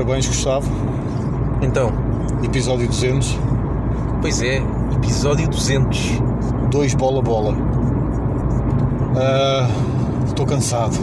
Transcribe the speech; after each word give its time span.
Parabéns, 0.00 0.26
Gustavo. 0.26 0.66
Então, 1.60 1.92
Episódio 2.42 2.86
200. 2.88 3.38
pois 4.22 4.40
é, 4.40 4.62
episódio 4.94 5.46
200. 5.46 6.22
Dois 6.70 6.94
bola 6.94 7.20
bola. 7.20 7.54
Ah, 9.14 9.68
Estou 10.26 10.46
cansado. 10.46 10.96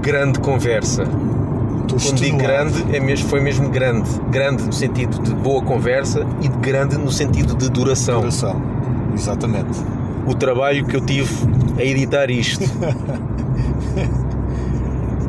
Grande 0.00 0.40
conversa. 0.40 1.02
Estou 1.02 1.98
Quando 1.98 2.14
digo 2.14 2.38
grande, 2.38 2.96
é 2.96 3.00
mesmo, 3.00 3.28
foi 3.28 3.40
mesmo 3.40 3.68
grande. 3.68 4.08
Grande 4.30 4.62
no 4.62 4.72
sentido 4.72 5.20
de 5.22 5.34
boa 5.34 5.60
conversa 5.60 6.26
e 6.40 6.48
de 6.48 6.56
grande 6.56 6.96
no 6.96 7.12
sentido 7.12 7.54
de 7.54 7.68
duração. 7.68 8.20
Coração. 8.20 8.62
Exatamente. 9.12 9.78
O 10.26 10.34
trabalho 10.34 10.86
que 10.86 10.96
eu 10.96 11.02
tive 11.02 11.34
a 11.78 11.84
editar 11.84 12.30
isto. 12.30 12.64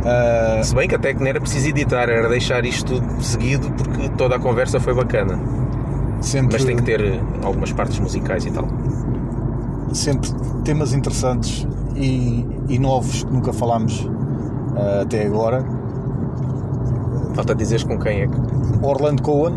Ah, 0.05 0.61
Se 0.63 0.73
bem 0.73 0.87
que 0.87 0.95
até 0.95 1.13
que 1.13 1.19
não 1.19 1.27
era 1.27 1.39
preciso 1.39 1.67
editar, 1.69 2.09
era 2.09 2.27
deixar 2.27 2.65
isto 2.65 2.99
tudo 2.99 3.23
seguido 3.23 3.69
porque 3.71 4.09
toda 4.09 4.35
a 4.35 4.39
conversa 4.39 4.79
foi 4.79 4.93
bacana. 4.93 5.39
sempre, 6.21 6.53
Mas 6.53 6.65
tem 6.65 6.75
que 6.75 6.83
ter 6.83 7.19
algumas 7.43 7.71
partes 7.71 7.99
musicais 7.99 8.45
e 8.45 8.51
tal. 8.51 8.67
sempre 9.93 10.29
temas 10.63 10.93
interessantes 10.93 11.67
e, 11.95 12.45
e 12.69 12.79
novos 12.79 13.23
que 13.23 13.31
nunca 13.33 13.51
falámos 13.53 14.07
ah, 14.75 15.01
até 15.03 15.25
agora. 15.25 15.63
Falta 17.35 17.55
dizeres 17.55 17.83
com 17.83 17.97
quem 17.99 18.21
é 18.21 18.27
que. 18.27 18.35
Orlando 18.85 19.21
Cohen, 19.21 19.55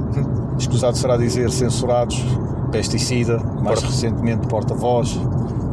escusado 0.58 0.96
será 0.96 1.16
dizer 1.16 1.50
censurados, 1.50 2.22
pesticida, 2.70 3.38
mais 3.38 3.80
Porta- 3.80 3.86
recentemente 3.86 4.46
porta-voz 4.46 5.18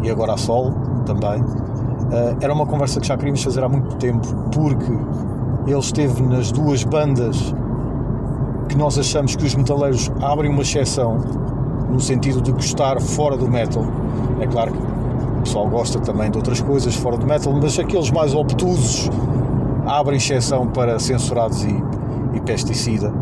e 0.01 0.09
agora 0.09 0.33
a 0.33 0.37
Sol 0.37 0.71
também. 1.05 1.43
Ah, 2.15 2.33
era 2.39 2.53
uma 2.53 2.65
conversa 2.65 3.01
que 3.01 3.07
já 3.07 3.17
queríamos 3.17 3.43
fazer 3.43 3.61
há 3.61 3.67
muito 3.67 3.93
tempo 3.97 4.25
porque 4.53 4.91
ele 5.67 5.79
esteve 5.79 6.23
nas 6.23 6.49
duas 6.49 6.81
bandas 6.85 7.53
que 8.69 8.77
nós 8.77 8.97
achamos 8.97 9.35
que 9.35 9.43
os 9.43 9.53
metaleiros 9.53 10.09
abrem 10.21 10.49
uma 10.49 10.61
exceção 10.61 11.17
no 11.89 11.99
sentido 11.99 12.41
de 12.41 12.53
gostar 12.53 13.01
fora 13.01 13.35
do 13.35 13.49
metal. 13.49 13.83
É 14.39 14.47
claro 14.47 14.71
que 14.71 14.77
o 14.77 15.41
pessoal 15.41 15.67
gosta 15.67 15.99
também 15.99 16.31
de 16.31 16.37
outras 16.37 16.61
coisas 16.61 16.95
fora 16.95 17.17
do 17.17 17.27
metal, 17.27 17.51
mas 17.61 17.77
aqueles 17.77 18.09
mais 18.11 18.33
obtusos 18.33 19.09
abrem 19.85 20.15
exceção 20.15 20.67
para 20.67 20.97
censurados 20.99 21.65
e, 21.65 21.83
e 22.33 22.39
pesticida. 22.39 23.13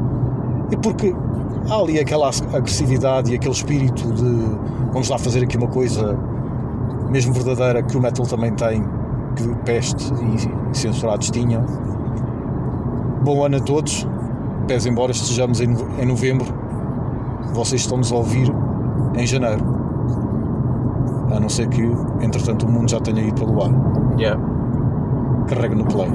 E 0.69 0.77
porque 0.77 1.16
há 1.67 1.80
ali 1.80 1.99
aquela 1.99 2.30
agressividade 2.53 3.31
e 3.31 3.36
aquele 3.36 3.55
espírito 3.55 4.11
de 4.14 4.55
vamos 4.91 5.09
lá 5.09 5.17
fazer 5.17 5.44
aqui 5.44 5.58
uma 5.58 5.67
coisa 5.67 6.16
mesmo 7.09 7.33
verdadeira 7.33 7.83
que 7.83 7.97
o 7.97 8.01
metal 8.01 8.25
também 8.25 8.53
tem, 8.53 8.83
que 9.35 9.47
peste 9.65 10.13
e, 10.13 10.77
censurados 10.77 11.29
tinham. 11.29 11.63
Bom 13.23 13.45
ano 13.45 13.57
a 13.57 13.59
todos, 13.59 14.07
pese 14.67 14.89
embora 14.89 15.11
estejamos 15.11 15.61
em 15.61 16.05
novembro, 16.05 16.47
vocês 17.53 17.81
estão-nos 17.81 18.11
a 18.11 18.15
ouvir 18.15 18.51
em 19.15 19.25
janeiro. 19.25 19.63
A 21.35 21.39
não 21.39 21.49
ser 21.49 21.67
que, 21.69 21.81
entretanto, 22.21 22.65
o 22.65 22.71
mundo 22.71 22.91
já 22.91 22.99
tenha 22.99 23.21
ido 23.21 23.33
pelo 23.33 23.63
ar. 23.63 23.71
Yeah. 24.19 24.39
Carrega 25.47 25.75
no 25.75 25.85
play. 25.85 26.09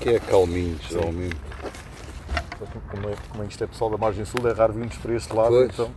Que 0.00 0.08
é 0.10 0.18
calminho, 0.18 0.78
geralmente. 0.88 1.36
Como, 2.90 3.08
é, 3.08 3.14
como 3.30 3.44
isto 3.44 3.64
é 3.64 3.66
pessoal 3.66 3.90
da 3.90 3.96
margem 3.96 4.24
sul, 4.24 4.46
é 4.48 4.52
raro 4.52 4.72
virmos 4.72 4.96
para 4.98 5.14
este 5.14 5.34
lado, 5.34 5.50
Pois. 5.50 5.70
então. 5.72 5.90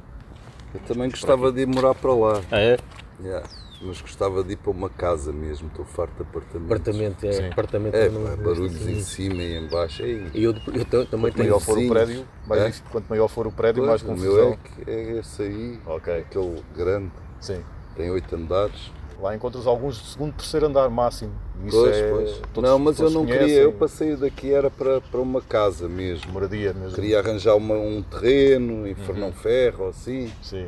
Eu 0.73 0.79
também 0.81 1.09
gostava 1.09 1.51
de 1.51 1.61
ir 1.61 1.67
morar 1.67 1.93
para 1.93 2.13
lá. 2.13 2.41
Ah, 2.51 2.59
é? 2.59 2.77
Yeah. 3.21 3.47
Mas 3.81 3.99
gostava 4.01 4.43
de 4.43 4.53
ir 4.53 4.55
para 4.55 4.71
uma 4.71 4.89
casa 4.89 5.31
mesmo, 5.33 5.67
estou 5.67 5.83
farto 5.85 6.15
de 6.15 6.21
apartamentos. 6.23 6.71
Apartamento, 6.71 7.23
é. 7.25 7.31
Sim. 7.33 7.47
Apartamento 7.49 7.95
É, 7.95 8.07
eu 8.07 8.11
não- 8.13 8.23
pá, 8.23 8.35
barulhos 8.37 8.87
em 8.87 9.01
cima 9.01 9.41
e 9.43 9.57
em 9.57 9.67
baixo. 9.67 10.01
Ei, 10.03 10.31
E 10.33 10.43
eu, 10.43 10.53
eu 10.73 10.85
tam- 10.85 11.05
também 11.05 11.31
Quanto 11.31 11.35
tenho. 11.35 11.49
maior 11.49 11.59
for 11.59 11.71
o 11.73 11.75
vizinhos. 11.75 11.93
prédio, 11.93 12.25
mais 12.47 12.61
É? 12.79 12.89
quanto 12.91 13.07
maior 13.09 13.27
for 13.27 13.47
o 13.47 13.51
prédio, 13.51 13.85
mais 13.85 14.01
pois, 14.01 14.19
o 14.19 14.21
confusão. 14.23 14.45
meu 14.45 14.53
é, 14.53 14.57
que- 14.85 14.89
é 14.91 15.19
esse 15.19 15.41
aí, 15.43 15.79
Ok. 15.85 16.17
aquele 16.17 16.63
grande, 16.75 17.11
Sim. 17.41 17.61
tem 17.97 18.09
oito 18.09 18.33
andares. 18.35 18.89
Lá 19.23 19.33
encontras 19.33 19.65
alguns 19.65 19.95
de 20.01 20.07
segundo, 20.09 20.33
terceiro 20.33 20.65
andar 20.65 20.89
máximo. 20.89 21.31
Isso 21.65 21.77
Pois, 21.77 21.95
é, 21.95 22.09
pois. 22.11 22.41
todos- 22.53 22.69
não, 22.69 22.77
mas 22.77 22.99
eu 22.99 23.09
não 23.09 23.21
conhecem. 23.25 23.47
queria, 23.47 23.61
eu 23.61 23.71
para 23.71 23.87
sair 23.87 24.17
daqui 24.17 24.51
era 24.51 24.69
para, 24.69 24.99
para 24.99 25.21
uma 25.21 25.41
casa 25.41 25.87
mesmo. 25.87 26.29
Moradia 26.33 26.73
mesmo. 26.73 26.93
Queria 26.93 27.19
arranjar 27.19 27.55
uma- 27.55 27.75
um 27.75 28.03
terreno 28.03 28.85
em 28.85 28.93
Fernão 28.93 29.27
Uhum. 29.27 29.33
Ferro, 29.33 29.87
assim. 29.87 30.29
Sim. 30.41 30.67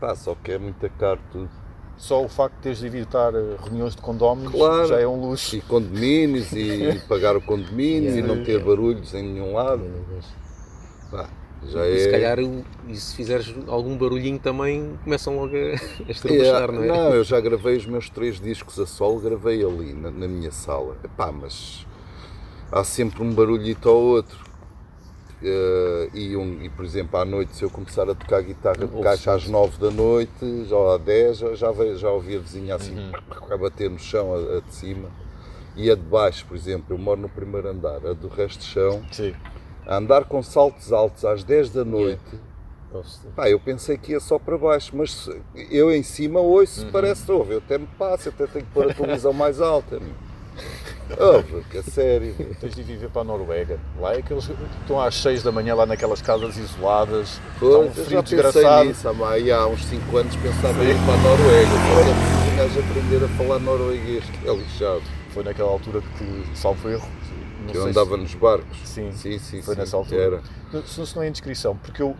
Pá, 0.00 0.14
só 0.16 0.34
que 0.34 0.50
é 0.52 0.58
muito 0.58 0.88
caro 0.98 1.20
tudo. 1.30 1.50
Só 1.98 2.24
o 2.24 2.28
facto 2.30 2.54
de 2.56 2.62
teres 2.62 2.78
de 2.78 2.86
evitar 2.86 3.34
eh, 3.34 3.56
reuniões 3.62 3.94
de 3.94 4.00
condóminos 4.00 4.50
Claro. 4.52 4.86
já 4.86 4.98
é 4.98 5.06
um 5.06 5.20
luxo. 5.20 5.54
E 5.56 5.60
condomínios 5.60 6.50
e 6.52 6.98
pagar 7.06 7.36
o 7.36 7.42
condomínio 7.42 8.16
e 8.16 8.22
não 8.22 8.42
ter 8.42 8.64
barulhos 8.64 9.12
em 9.12 9.22
nenhum 9.22 9.52
lado. 9.52 9.84
Pá, 11.10 11.28
já 11.68 11.86
E 11.86 11.94
é. 11.94 11.98
se 11.98 12.10
calhar, 12.10 12.38
e 12.40 12.96
se 12.96 13.14
fizeres 13.14 13.54
algum 13.66 13.96
barulhinho 13.96 14.38
também, 14.38 14.98
começam 15.04 15.36
logo 15.36 15.54
a, 15.56 15.74
a 16.08 16.32
É, 16.32 16.72
não 16.72 16.82
é? 16.84 16.86
não, 16.86 17.14
eu 17.14 17.24
já 17.24 17.40
gravei 17.40 17.76
os 17.76 17.86
meus 17.86 18.08
três 18.08 18.40
discos 18.40 18.78
a 18.78 18.86
solo, 18.86 19.20
gravei 19.20 19.64
ali 19.64 19.92
na, 19.92 20.10
na 20.10 20.26
minha 20.28 20.50
sala. 20.50 20.96
Epá, 21.04 21.30
mas 21.30 21.86
há 22.72 22.82
sempre 22.84 23.22
um 23.22 23.32
barulhito 23.32 23.88
ou 23.90 24.02
outro. 24.16 24.50
Eh, 25.42 26.10
e, 26.12 26.36
um, 26.36 26.62
e, 26.62 26.68
por 26.68 26.84
exemplo, 26.84 27.18
à 27.18 27.24
noite, 27.24 27.56
se 27.56 27.62
eu 27.62 27.70
começar 27.70 28.08
a 28.08 28.14
tocar 28.14 28.42
guitarra 28.42 28.86
de 28.86 29.02
caixa 29.02 29.32
às 29.32 29.46
9 29.48 29.78
da 29.78 29.90
noite, 29.90 30.64
já 30.66 30.94
às 30.94 31.00
10, 31.00 31.38
já, 31.38 31.54
já, 31.54 31.72
já 31.94 32.10
ouvi 32.10 32.36
a 32.36 32.38
vizinha 32.38 32.74
assim 32.74 32.94
Uhum. 32.96 33.12
a 33.50 33.56
bater 33.56 33.88
no 33.90 33.98
chão, 33.98 34.34
a, 34.34 34.58
a 34.58 34.60
de 34.60 34.74
cima. 34.74 35.08
E 35.76 35.90
a 35.90 35.94
de 35.94 36.02
baixo, 36.02 36.44
por 36.46 36.56
exemplo, 36.56 36.86
eu 36.94 36.98
moro 36.98 37.20
no 37.20 37.28
primeiro 37.28 37.68
andar, 37.68 38.04
a 38.06 38.12
do 38.12 38.28
resto 38.28 38.60
de 38.60 38.66
chão, 38.66 39.02
Sim. 39.10 39.34
A 39.86 39.96
andar 39.96 40.24
com 40.24 40.42
saltos 40.42 40.92
altos 40.92 41.24
às 41.24 41.42
10 41.44 41.70
da 41.70 41.84
noite. 41.84 42.20
Pá, 43.36 43.48
eu 43.48 43.60
pensei 43.60 43.96
que 43.96 44.12
ia 44.12 44.20
só 44.20 44.38
para 44.38 44.58
baixo, 44.58 44.90
mas 44.96 45.28
eu 45.70 45.92
em 45.94 46.02
cima 46.02 46.40
ouço, 46.40 46.84
Uhum. 46.86 46.90
parece 46.90 47.24
que 47.24 47.30
ouve, 47.32 47.52
eu 47.54 47.58
até 47.58 47.78
me 47.78 47.86
passo, 47.86 48.28
eu 48.28 48.32
até 48.32 48.46
tenho 48.48 48.64
que 48.64 48.72
pôr 48.72 48.90
a 48.90 48.94
televisão 48.94 49.32
mais 49.32 49.60
alta. 49.60 50.00
Ouve, 51.18 51.64
que 51.70 51.78
a 51.78 51.82
sério. 51.82 52.34
Tens 52.60 52.74
de 52.74 52.82
viver 52.82 53.08
para 53.10 53.22
a 53.22 53.24
Noruega. 53.24 53.78
Lá 53.98 54.14
é 54.14 54.18
aqueles 54.18 54.46
que 54.46 54.54
estão 54.80 55.00
às 55.00 55.14
6 55.16 55.42
da 55.42 55.50
manhã 55.50 55.74
lá 55.74 55.84
naquelas 55.86 56.22
casas 56.22 56.56
isoladas. 56.56 57.40
Está 57.54 57.66
um 57.78 57.90
frio 57.92 58.22
desgraçado. 58.22 58.84
nisso, 58.88 59.08
há, 59.08 59.56
há 59.56 59.66
uns 59.66 59.84
5 59.86 60.16
anos 60.16 60.36
pensava 60.36 60.84
em 60.84 60.90
ir 60.90 60.96
para 61.04 61.14
a 61.14 61.16
Noruega, 61.16 61.70
só 61.70 62.70
que 62.70 62.78
é 62.78 62.90
aprender 62.90 63.24
a 63.24 63.28
falar 63.28 63.58
norueguês, 63.58 64.24
que 64.24 64.48
é 64.48 64.52
lixado. 64.54 65.02
Foi 65.30 65.42
naquela 65.42 65.70
altura 65.70 66.00
que, 66.18 66.44
salvo 66.56 66.88
erro, 66.88 67.08
não 67.60 67.66
Que 67.72 67.76
eu 67.76 67.86
andava 67.86 68.14
se- 68.16 68.20
nos 68.22 68.34
barcos. 68.34 68.78
Sim, 68.84 69.12
sim, 69.12 69.38
sim. 69.38 69.62
foi 69.62 69.74
sim, 69.74 69.80
nessa 69.80 69.96
altura. 69.96 70.20
Era. 70.22 70.42
Não, 70.72 70.82
Se 70.84 71.06
se 71.06 71.16
não 71.16 71.22
é 71.22 71.28
indiscrição, 71.28 71.76
porque 71.76 72.02
eu 72.02 72.16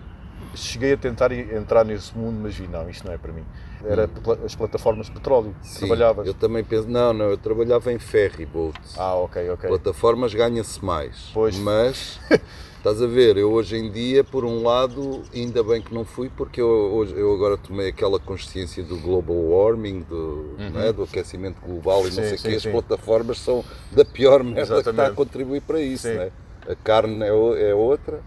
cheguei 0.55 0.93
a 0.93 0.97
tentar 0.97 1.31
entrar 1.33 1.85
nesse 1.85 2.17
mundo, 2.17 2.39
mas 2.43 2.55
vi, 2.57 2.67
não, 2.67 2.89
isto 2.91 3.07
não 3.07 3.13
é 3.13 3.19
para 3.19 3.33
mim. 3.33 3.45
Era 3.85 4.07
pla- 4.09 4.39
as 4.45 4.55
plataformas 4.55 5.07
de 5.07 5.13
petróleo. 5.13 5.51
Hum. 5.51 5.55
Sim, 5.63 5.79
Trabalhavas. 5.87 6.27
Eu 6.27 6.35
também 6.35 6.63
penso, 6.65 6.89
não, 6.89 7.13
não, 7.13 7.27
eu 7.31 7.39
trabalhava 7.39 7.93
em 7.93 7.99
ferry 7.99 8.45
boats. 8.45 8.99
Ah, 8.99 9.15
ok, 9.15 9.49
ok. 9.51 9.69
Plataformas 9.69 10.35
ganha-se 10.35 10.85
mais. 10.85 11.31
Pois. 11.33 11.57
Mas, 11.57 12.19
estás 12.81 13.01
a 13.03 13.07
ver, 13.07 13.37
eu 13.37 13.53
hoje 13.53 13.77
em 13.77 13.91
dia, 13.91 14.25
por 14.25 14.45
um 14.45 14.63
lado, 14.63 15.23
ainda 15.35 15.63
bem 15.63 15.83
que 15.83 15.93
não 15.95 16.05
fui, 16.05 16.31
porque 16.35 16.61
eu, 16.61 16.67
hoje, 16.67 17.15
eu 17.15 17.33
agora 17.35 17.57
tomei 17.59 17.89
aquela 17.89 18.19
consciência 18.19 18.83
do 18.83 18.97
global 18.97 19.37
warming, 19.37 20.01
do, 20.01 20.57
não 20.73 20.81
é, 20.81 20.93
do 20.93 21.03
aquecimento 21.03 21.61
global 21.61 22.07
e 22.09 22.11
não 22.11 22.23
Uhum. 22.23 22.29
Sim, 22.31 22.37
sei 22.37 22.55
o. 22.55 22.57
As 22.57 22.67
plataformas 22.67 23.39
são 23.39 23.65
da 23.93 24.05
pior 24.05 24.43
merda 24.43 24.61
que 24.61 24.63
está 24.63 24.75
a 24.77 24.81
Exatamente. 24.81 25.15
contribuir 25.17 25.61
para 25.61 25.81
isso. 25.81 26.09
Sim. 26.09 26.15
Não 26.15 26.23
é? 26.23 26.31
A 26.69 26.75
carne 26.75 27.23
é, 27.23 27.71
é 27.71 27.75
outra, 27.75 28.21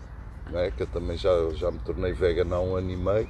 não 0.52 0.60
é? 0.60 0.70
que 0.72 0.84
eu 0.84 0.88
também 0.88 1.18
já, 1.18 1.32
já 1.56 1.72
me 1.72 1.80
tornei 1.80 2.14
vegan 2.14 2.48
há 2.52 2.60
um 2.60 2.76
ano 2.76 2.92
e 2.92 2.98
meio. 2.98 3.28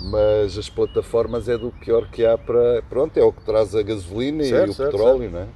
Mas 0.00 0.56
as 0.56 0.68
plataformas 0.68 1.48
é 1.48 1.58
do 1.58 1.72
pior 1.72 2.08
que 2.10 2.24
há 2.24 2.38
para. 2.38 2.82
Pronto, 2.88 3.16
é 3.16 3.22
o 3.24 3.32
que 3.32 3.42
traz 3.42 3.74
a 3.74 3.82
gasolina 3.82 4.44
Certo, 4.44 4.66
e 4.68 4.70
o 4.70 4.74
certo, 4.74 4.92
petróleo, 4.92 5.30
não 5.30 5.40
é? 5.40 5.46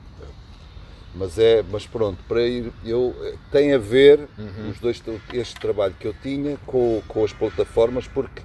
Mas 1.15 1.39
é, 1.39 1.63
mas 1.71 1.87
pronto, 1.87 2.19
para 2.27 2.43
ir, 2.43 2.73
eu 2.85 3.15
tem 3.51 3.75
a 3.75 3.79
ver 3.79 4.29
Uhum. 4.39 4.71
os 4.71 4.79
dois, 4.81 5.03
este 5.35 5.61
trabalho 5.61 5.95
que 5.99 6.07
eu 6.09 6.15
tinha 6.23 6.57
com, 6.67 7.03
com 7.07 7.23
as 7.25 7.33
plataformas, 7.33 8.07
porque 8.09 8.43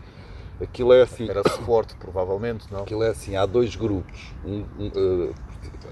aquilo 0.62 0.92
é 0.92 1.02
assim, 1.04 1.30
Era 1.30 1.48
suporte, 1.48 1.96
provavelmente, 1.96 2.66
não? 2.72 2.82
aquilo 2.82 3.04
é 3.04 3.10
assim, 3.10 3.36
há 3.38 3.46
dois 3.46 3.76
grupos, 3.76 4.34
um- 4.44 4.66
um, 4.78 4.92
eh, 4.96 5.34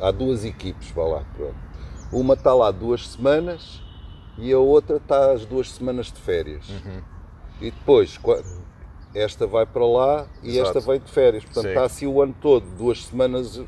há 0.02 0.12
duas 0.12 0.44
equipes, 0.44 0.92
vá 0.92 1.04
lá, 1.06 1.24
pronto. 1.38 1.56
Uma 2.12 2.34
está 2.34 2.54
lá 2.54 2.72
duas 2.72 3.08
semanas 3.08 3.82
e 4.38 4.52
a 4.52 4.60
outra 4.60 4.98
está 4.98 5.32
às 5.32 5.46
duas 5.46 5.72
semanas 5.72 6.08
de 6.08 6.20
férias. 6.20 6.68
Uhum. 6.70 7.02
E 7.62 7.72
depois, 7.72 8.20
esta 9.16 9.48
vai 9.48 9.66
para 9.66 9.86
lá 9.86 10.28
e 10.44 10.58
Exato. 10.58 10.78
esta 10.78 10.92
vem 10.92 11.00
de 11.00 11.10
férias. 11.12 11.44
Portanto, 11.46 11.64
Sim. 11.64 11.70
está 11.70 11.84
assim 11.86 12.06
o 12.06 12.22
ano 12.22 12.36
todo, 12.42 12.66
duas 12.78 13.06
semanas. 13.06 13.62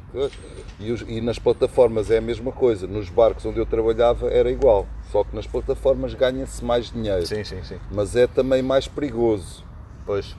E, 0.80 0.92
os- 0.92 1.04
e 1.08 1.22
nas 1.22 1.40
plataformas 1.40 2.12
é 2.12 2.18
a 2.18 2.22
mesma 2.22 2.52
coisa. 2.52 2.86
Nos 2.86 3.10
barcos 3.10 3.46
onde 3.46 3.58
eu 3.60 3.66
trabalhava 3.66 4.28
era 4.30 4.52
igual. 4.52 4.86
Só 5.12 5.24
que 5.24 5.36
nas 5.36 5.48
plataformas 5.48 6.14
ganha-se 6.14 6.64
mais 6.64 6.92
dinheiro. 6.92 7.26
Sim, 7.26 7.44
sim, 7.44 7.64
sim. 7.64 7.78
Mas 7.92 8.16
é 8.16 8.28
também 8.28 8.62
mais 8.62 8.88
perigoso. 8.88 9.64
Pois. 10.06 10.36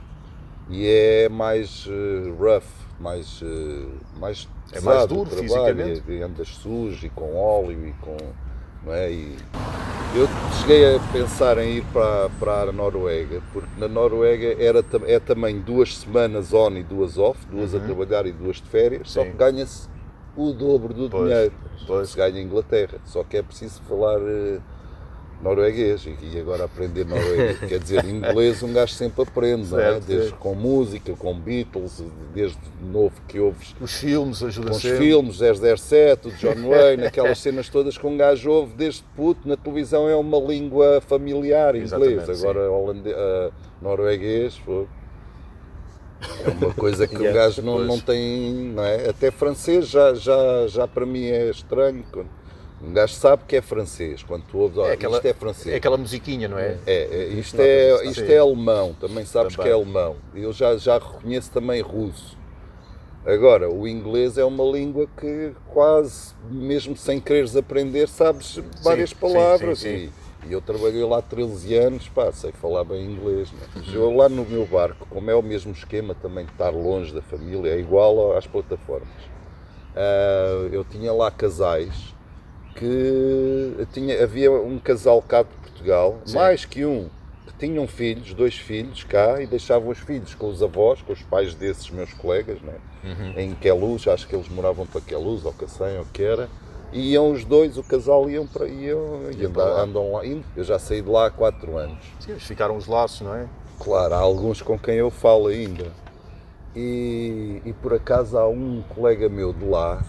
E 0.71 0.87
é 0.87 1.29
mais 1.31 1.89
eh, 1.89 2.31
rough, 2.39 2.63
mais, 3.01 3.41
eh, 3.43 3.87
mais 4.21 4.47
É 4.71 4.81
mais 4.83 5.07
duro 5.07 5.31
trabalho, 5.31 5.49
fisicamente. 5.49 6.03
E, 6.07 6.13
e 6.19 6.23
andas 6.23 6.49
sujo 6.49 7.07
e 7.07 7.09
com 7.09 7.35
óleo 7.37 7.89
e 7.89 7.93
com. 7.95 8.17
Não 8.89 8.95
é? 8.95 9.13
E 9.13 9.37
eu 10.17 10.27
cheguei 10.63 10.97
a 10.97 10.99
pensar 11.13 11.59
em 11.59 11.77
ir 11.77 11.85
para, 11.93 12.31
para 12.41 12.63
a 12.63 12.73
Noruega, 12.73 13.43
porque 13.53 13.69
na 13.79 13.87
Noruega 13.87 14.57
era, 14.59 14.83
é 15.07 15.21
também 15.21 15.61
duas 15.61 15.95
semanas 15.99 16.55
on 16.55 16.71
e 16.73 16.83
duas 16.83 17.19
off, 17.19 17.39
duas 17.51 17.75
a 17.75 17.81
trabalhar 17.81 18.25
e 18.25 18.33
duas 18.33 18.57
de 18.57 18.63
férias, 18.63 19.11
só 19.11 19.21
Uhum. 19.21 19.27
Sim. 19.27 19.33
que 19.33 19.37
ganha-se 19.37 19.89
o 20.35 20.53
dobro 20.55 20.95
do 20.95 21.11
Pois, 21.11 21.29
dinheiro 21.29 21.53
pois. 21.87 22.01
que 22.07 22.13
se 22.13 22.17
ganha 22.17 22.41
em 22.41 22.45
Inglaterra. 22.47 22.99
Só 23.05 23.23
que 23.23 23.37
é 23.37 23.43
preciso 23.43 23.83
falar 23.83 24.19
eh, 24.23 24.59
norueguês 25.43 26.05
e, 26.07 26.39
agora 26.39 26.65
aprender 26.65 27.05
norueguês. 27.07 27.59
Quer 27.69 27.79
dizer, 27.79 28.05
inglês 28.05 28.63
um 28.63 28.73
gajo 28.73 28.93
sempre 28.93 29.23
aprende, 29.23 29.71
não 29.71 29.79
é? 29.79 29.93
Certo, 29.93 30.05
Desde 30.07 30.33
com 30.33 30.55
música, 30.55 31.15
com 31.17 31.39
Beatles, 31.39 32.03
desde 32.35 32.59
novo 32.83 33.15
que 33.29 33.39
ouves 33.39 33.75
Os 33.81 33.93
filmes 33.99 34.43
ajudam 34.43 34.71
com 34.73 34.77
os 34.77 34.83
sempre. 34.83 34.99
filmes, 34.99 35.39
007, 35.39 36.29
o 36.29 36.31
John 36.33 36.55
Wayne, 36.69 37.07
aquelas 37.07 37.39
cenas 37.39 37.69
todas 37.69 37.97
que 37.97 38.07
um 38.07 38.17
gajo 38.17 38.51
ouve 38.51 38.75
desde 38.75 39.03
puto, 39.15 39.49
na 39.49 39.57
televisão 39.57 40.09
é 40.09 40.17
uma 40.17 40.39
língua 40.39 41.01
familiar, 41.01 41.77
inglês. 41.77 41.93
Exatamente, 41.93 42.31
Agora 42.45 42.71
holande... 42.71 43.13
ah, 43.13 43.51
norueguês, 43.81 44.61
é 46.45 46.51
uma 46.51 46.75
coisa 46.75 47.07
que 47.07 47.15
um 47.17 47.21
Yeah, 47.23 47.45
gajo 47.45 47.63
não, 47.63 47.79
não 47.79 48.01
tem, 48.01 48.53
não 48.75 48.83
é? 48.85 49.09
Até 49.09 49.31
francês 49.31 49.87
já, 49.89 50.15
já, 50.15 50.67
já 50.67 50.89
para 50.89 51.07
mim 51.07 51.27
é 51.27 51.49
estranho. 51.51 52.05
quando- 52.11 52.38
Um 52.83 52.93
gajo 52.93 53.15
sabe 53.15 53.43
que 53.47 53.57
é 53.57 53.61
francês, 53.63 54.23
quando 54.23 54.45
tu 54.45 54.59
ouves, 54.59 54.79
"Ah, 54.79 54.93
aquela- 54.93 55.17
isto 55.17 55.27
é 55.27 55.33
francês. 55.35 55.75
É 55.75 55.79
aquela 55.79 55.97
musiquinha, 55.97 56.47
não 56.47 56.59
é? 56.59 56.79
É, 56.87 56.95
é, 57.11 57.25
isto, 57.29 57.61
é, 57.61 58.05
isto 58.07 58.23
é 58.31 58.39
alemão, 58.39 58.95
também 59.01 59.25
sabes 59.25 59.57
Também. 59.57 59.67
que 59.67 59.71
é 59.71 59.75
alemão. 59.75 60.17
Eu 60.35 60.53
já, 60.53 60.77
já 60.77 60.95
reconheço 60.97 61.51
também 61.51 61.81
russo. 61.81 62.39
Agora, 63.27 63.69
o 63.69 63.87
inglês 63.87 64.39
é 64.39 64.45
uma 64.45 64.65
língua 64.65 65.07
que 65.21 65.53
quase, 65.67 66.33
mesmo 66.49 66.97
sem 66.97 67.21
quereres 67.21 67.57
aprender, 67.57 68.09
sabes 68.09 68.61
várias 68.83 69.11
sim, 69.11 69.17
palavras. 69.17 69.81
sim, 69.81 69.99
sim. 70.07 70.13
E, 70.45 70.49
e 70.49 70.53
eu 70.53 70.61
trabalhei 70.63 71.03
lá 71.05 71.21
13 71.21 71.75
anos, 71.75 72.09
pá, 72.09 72.31
sei 72.33 72.53
falar 72.53 72.85
bem 72.85 73.05
inglês. 73.05 73.51
Né? 73.53 73.59
Eu 73.93 74.15
lá 74.15 74.29
no 74.29 74.45
meu 74.45 74.65
barco, 74.65 75.05
como 75.11 75.29
é 75.31 75.35
o 75.35 75.43
mesmo 75.43 75.73
esquema 75.73 76.15
também 76.15 76.47
de 76.47 76.53
estar 76.53 76.71
longe 76.71 77.13
da 77.13 77.21
família, 77.21 77.73
é 77.73 77.79
igual 77.79 78.37
às 78.37 78.47
plataformas. 78.47 79.09
Ah, 79.97 80.69
eu 80.71 80.85
tinha 80.85 81.13
lá 81.13 81.29
casais 81.31 82.15
que 82.79 83.87
tinha, 83.93 84.23
havia 84.23 84.51
um 84.53 84.79
casal 84.79 85.21
cá 85.21 85.43
de 85.43 85.49
Portugal, 85.63 86.19
mais 86.33 86.65
que 86.65 86.85
um, 86.85 87.09
que 87.47 87.53
tinham 87.59 87.87
filhos, 87.87 88.33
dois 88.35 88.55
filhos 88.55 89.03
cá, 89.05 89.43
e 89.43 89.47
deixavam 89.47 89.89
os 89.89 89.99
filhos 89.99 90.35
com 90.35 90.49
os 90.49 90.63
avós, 90.63 91.03
com 91.03 91.13
os 91.13 91.23
pais 91.23 91.55
desses 91.55 91.91
meus 91.91 92.13
colegas, 92.15 92.61
né? 92.63 92.75
em 93.37 93.55
Queluz, 93.55 94.07
acho 94.07 94.29
que 94.29 94.35
eles 94.37 94.49
moravam 94.49 94.87
para 94.87 95.01
Queluz, 95.01 95.45
ou 95.45 95.53
Cacém, 95.53 95.97
ou 95.97 96.03
o 96.03 96.07
que 96.07 96.23
era, 96.23 96.49
e 96.93 97.13
iam 97.13 97.31
os 97.33 97.45
dois, 97.45 97.77
o 97.77 97.83
casal 97.83 98.31
iam 98.31 98.47
para, 98.47 98.67
iam, 98.67 99.31
e 99.31 99.43
Iam 99.43 99.53
para 99.53 99.83
andam, 99.83 100.13
lá. 100.13 100.23
andam 100.23 100.35
lá. 100.37 100.43
Eu 100.57 100.65
já 100.65 100.79
saí 100.79 101.03
de 101.03 101.09
lá 101.09 101.27
há 101.27 101.31
quatro 101.31 101.77
anos. 101.77 101.99
Sim, 102.21 102.33
mas 102.33 102.43
ficaram 102.45 102.77
os 102.77 102.87
laços, 102.87 103.21
não 103.21 103.35
é? 103.35 103.47
Claro, 103.79 104.15
há 104.15 104.19
alguns 104.19 104.63
com 104.63 104.79
quem 104.79 104.95
eu 104.97 105.11
falo 105.11 105.49
ainda. 105.49 105.93
E, 106.75 107.61
e 107.65 107.73
por 107.75 107.93
acaso 107.95 108.39
há 108.39 108.49
um 108.49 108.83
colega 108.89 109.29
meu 109.29 109.53
de 109.53 109.65
lá 109.65 110.03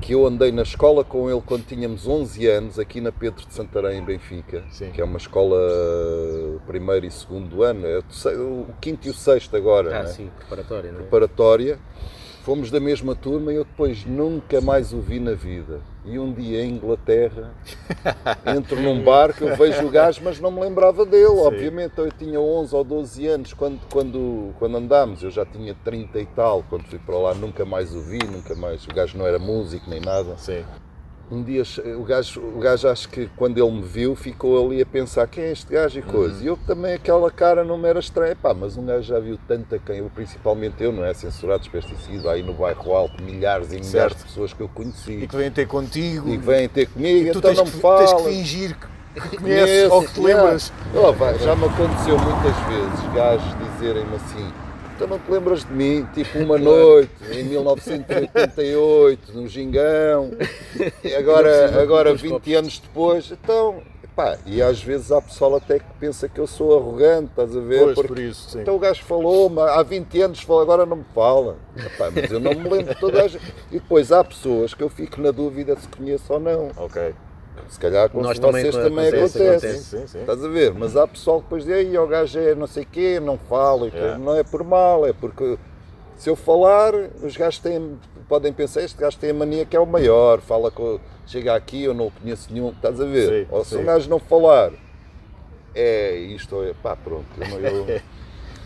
que 0.00 0.12
eu 0.14 0.26
andei 0.26 0.52
na 0.52 0.62
escola 0.62 1.02
com 1.04 1.28
ele 1.30 1.42
quando 1.44 1.64
tínhamos 1.66 2.06
11 2.06 2.46
anos, 2.46 2.78
aqui 2.78 3.00
na 3.00 3.10
Pedro 3.12 3.44
de 3.46 3.52
Santarém, 3.52 3.98
em 3.98 4.04
Benfica, 4.04 4.62
Sim. 4.70 4.90
que 4.92 5.00
é 5.00 5.04
uma 5.04 5.18
escola 5.18 5.56
primeiro 6.66 7.04
e 7.06 7.10
segundo 7.10 7.62
ano, 7.62 7.86
é 7.86 7.98
o 8.36 8.66
quinto 8.80 9.06
e 9.06 9.10
o 9.10 9.14
sexto 9.14 9.56
agora, 9.56 9.90
Ah, 10.00 10.02
não 10.04 10.10
é? 10.10 10.12
sim, 10.12 10.30
preparatória, 10.38 10.92
não 10.92 10.98
é? 10.98 11.02
preparatória. 11.02 11.78
Fomos 12.48 12.70
da 12.70 12.80
mesma 12.80 13.14
turma 13.14 13.52
e 13.52 13.56
eu 13.56 13.64
depois 13.66 14.06
nunca 14.06 14.58
mais 14.58 14.94
o 14.94 15.02
vi 15.02 15.20
na 15.20 15.34
vida. 15.34 15.82
E 16.06 16.18
um 16.18 16.32
dia 16.32 16.64
em 16.64 16.76
Inglaterra, 16.76 17.52
entro 18.56 18.80
num 18.80 19.04
barco, 19.04 19.44
eu 19.44 19.54
vejo 19.54 19.84
o 19.84 19.90
gajo, 19.90 20.22
mas 20.24 20.40
não 20.40 20.50
me 20.50 20.62
lembrava 20.62 21.04
dele, 21.04 21.26
obviamente. 21.26 21.98
Eu 21.98 22.10
tinha 22.10 22.40
11 22.40 22.74
ou 22.74 22.82
12 22.82 23.26
anos 23.26 23.52
quando, 23.52 23.78
quando, 23.92 24.54
quando 24.58 24.78
andámos, 24.78 25.22
eu 25.22 25.30
já 25.30 25.44
tinha 25.44 25.76
30 25.84 26.18
e 26.18 26.24
tal. 26.24 26.64
Quando 26.70 26.84
fui 26.84 26.98
para 26.98 27.18
lá, 27.18 27.34
nunca 27.34 27.66
mais 27.66 27.94
o 27.94 28.00
vi, 28.00 28.18
nunca 28.24 28.54
mais. 28.54 28.82
O 28.86 28.94
gajo 28.94 29.18
não 29.18 29.26
era 29.26 29.38
músico 29.38 29.90
nem 29.90 30.00
nada. 30.00 30.34
Sim. 30.38 30.64
Um 31.30 31.42
dia 31.42 31.62
o 31.98 32.04
gajo, 32.04 32.40
o 32.40 32.58
gajo 32.58 32.88
acho 32.88 33.06
que 33.08 33.28
quando 33.36 33.58
ele 33.58 33.70
me 33.70 33.82
viu 33.82 34.16
ficou 34.16 34.64
ali 34.66 34.80
a 34.80 34.86
pensar 34.86 35.26
quem 35.26 35.44
é 35.44 35.52
este 35.52 35.70
gajo 35.70 35.98
e 35.98 36.02
coisa. 36.02 36.42
E 36.42 36.46
eu 36.46 36.56
também 36.66 36.94
aquela 36.94 37.30
cara 37.30 37.62
não 37.62 37.76
me 37.76 37.86
era 37.86 37.98
estranha. 37.98 38.34
Pá, 38.34 38.54
mas 38.54 38.78
um 38.78 38.86
gajo 38.86 39.02
já 39.02 39.18
viu 39.18 39.38
tanta 39.46 39.78
quem 39.78 39.98
eu, 39.98 40.10
principalmente 40.14 40.82
eu, 40.82 40.90
não 40.90 41.04
é? 41.04 41.12
Censurados 41.12 41.68
pesticidas, 41.68 42.24
aí 42.24 42.42
no 42.42 42.54
bairro 42.54 42.94
alto, 42.94 43.22
milhares 43.22 43.68
e 43.68 43.76
milhares 43.76 43.90
Certo. 43.90 44.16
de 44.18 44.24
pessoas 44.24 44.52
que 44.54 44.60
eu 44.62 44.68
conheci 44.70 45.12
E 45.12 45.26
que 45.28 45.36
vêm 45.36 45.50
ter 45.50 45.66
contigo. 45.66 46.28
e 46.30 46.38
que 46.38 46.44
vêm 46.46 46.66
ter 46.68 46.86
comigo, 46.86 47.32
tu 47.32 47.38
então 47.38 47.54
tens, 47.54 47.56
não 47.58 47.64
que, 47.66 47.76
me 47.76 47.82
tens 47.98 48.12
que 48.14 48.22
fingir 48.24 48.76
que 49.30 49.36
conheces 49.36 49.90
ou 49.90 50.02
que 50.02 50.14
te 50.14 50.20
lembras. 50.20 50.72
Oh, 50.94 51.12
pá, 51.12 51.32
já 51.34 51.54
me 51.54 51.64
aconteceu 51.66 52.16
muitas 52.18 52.56
vezes 52.68 53.14
gajos 53.14 53.54
dizerem-me 53.74 54.14
assim. 54.16 54.67
Tu 54.98 55.06
não 55.06 55.18
te 55.18 55.30
lembras 55.30 55.64
de 55.64 55.72
mim? 55.72 56.06
Tipo, 56.12 56.38
uma 56.40 56.58
noite, 56.58 57.10
em 57.32 57.44
1988, 57.44 59.32
no 59.32 59.46
Gingão, 59.46 60.30
e 61.04 61.14
agora, 61.14 61.80
agora 61.80 62.14
20 62.14 62.54
anos 62.54 62.78
depois, 62.80 63.30
então, 63.30 63.80
pá, 64.16 64.36
e 64.44 64.60
às 64.60 64.82
vezes 64.82 65.12
há 65.12 65.22
pessoal 65.22 65.54
até 65.56 65.78
que 65.78 65.84
pensa 66.00 66.28
que 66.28 66.40
eu 66.40 66.46
sou 66.48 66.76
arrogante, 66.76 67.30
estás 67.30 67.56
a 67.56 67.60
ver? 67.60 67.84
Pois, 67.84 67.94
Porque- 67.94 68.08
por 68.08 68.18
isso, 68.18 68.50
sim. 68.50 68.60
Então 68.62 68.74
o 68.74 68.78
gajo 68.78 69.04
falou-me, 69.04 69.60
há 69.60 69.82
20 69.84 70.20
anos 70.20 70.40
falou, 70.42 70.62
agora 70.62 70.84
não 70.84 70.96
me 70.96 71.04
fala. 71.14 71.56
Epá, 71.76 72.10
mas 72.12 72.30
eu 72.30 72.40
não 72.40 72.52
me 72.54 72.68
lembro 72.68 72.92
de 72.94 73.00
toda 73.00 73.22
a 73.22 73.28
gente. 73.28 73.44
E 73.70 73.78
depois 73.78 74.10
há 74.10 74.24
pessoas 74.24 74.74
que 74.74 74.82
eu 74.82 74.88
fico 74.88 75.20
na 75.20 75.30
dúvida 75.30 75.76
se 75.76 75.86
conheço 75.88 76.32
ou 76.32 76.40
não. 76.40 76.70
Ok. 76.76 77.14
Se 77.68 77.78
calhar 77.78 78.08
com 78.10 78.20
Nós 78.22 78.38
também 78.38 78.62
vocês 78.62 78.74
também 78.74 79.08
acontece. 79.08 79.38
acontece. 79.38 79.78
Sim, 79.84 80.06
sim. 80.06 80.20
Estás 80.20 80.44
a 80.44 80.48
ver? 80.48 80.74
Mas 80.74 80.96
há 80.96 81.06
pessoal 81.06 81.38
que 81.38 81.44
depois 81.44 81.64
diz, 81.64 81.72
"Ei, 81.74 81.96
o 81.98 82.06
gajo 82.06 82.38
é 82.38 82.54
não 82.54 82.66
sei 82.66 82.84
quê, 82.84 83.18
não 83.20 83.36
fala, 83.38 83.86
e 83.86 83.90
Yeah. 83.94 84.18
não 84.18 84.34
é 84.36 84.42
por 84.44 84.62
mal, 84.64 85.06
é 85.06 85.12
porque 85.12 85.58
se 86.16 86.28
eu 86.28 86.36
falar, 86.36 86.94
os 87.22 87.36
gajos 87.36 87.60
têm, 87.60 87.98
podem 88.28 88.52
pensar, 88.52 88.82
este 88.82 88.98
gajo 88.98 89.16
tem 89.18 89.30
a 89.30 89.34
mania 89.34 89.64
que 89.64 89.76
é 89.76 89.80
o 89.80 89.86
maior, 89.86 90.40
fala 90.40 90.70
com, 90.70 90.98
chega 91.26 91.54
aqui, 91.54 91.84
eu 91.84 91.94
não 91.94 92.06
o 92.08 92.10
conheço 92.10 92.52
nenhum, 92.52 92.70
estás 92.70 93.00
a 93.00 93.04
ver? 93.04 93.46
Sim, 93.46 93.48
Ou 93.54 93.64
se 93.64 93.70
sim. 93.70 93.82
um 93.82 93.84
gajo 93.84 94.08
não 94.10 94.18
falar, 94.18 94.72
é 95.74 96.14
isto, 96.16 96.56
ou 96.56 96.64
é 96.66 96.72
pá, 96.74 96.96
pronto. 96.96 97.26
eu- 97.62 98.00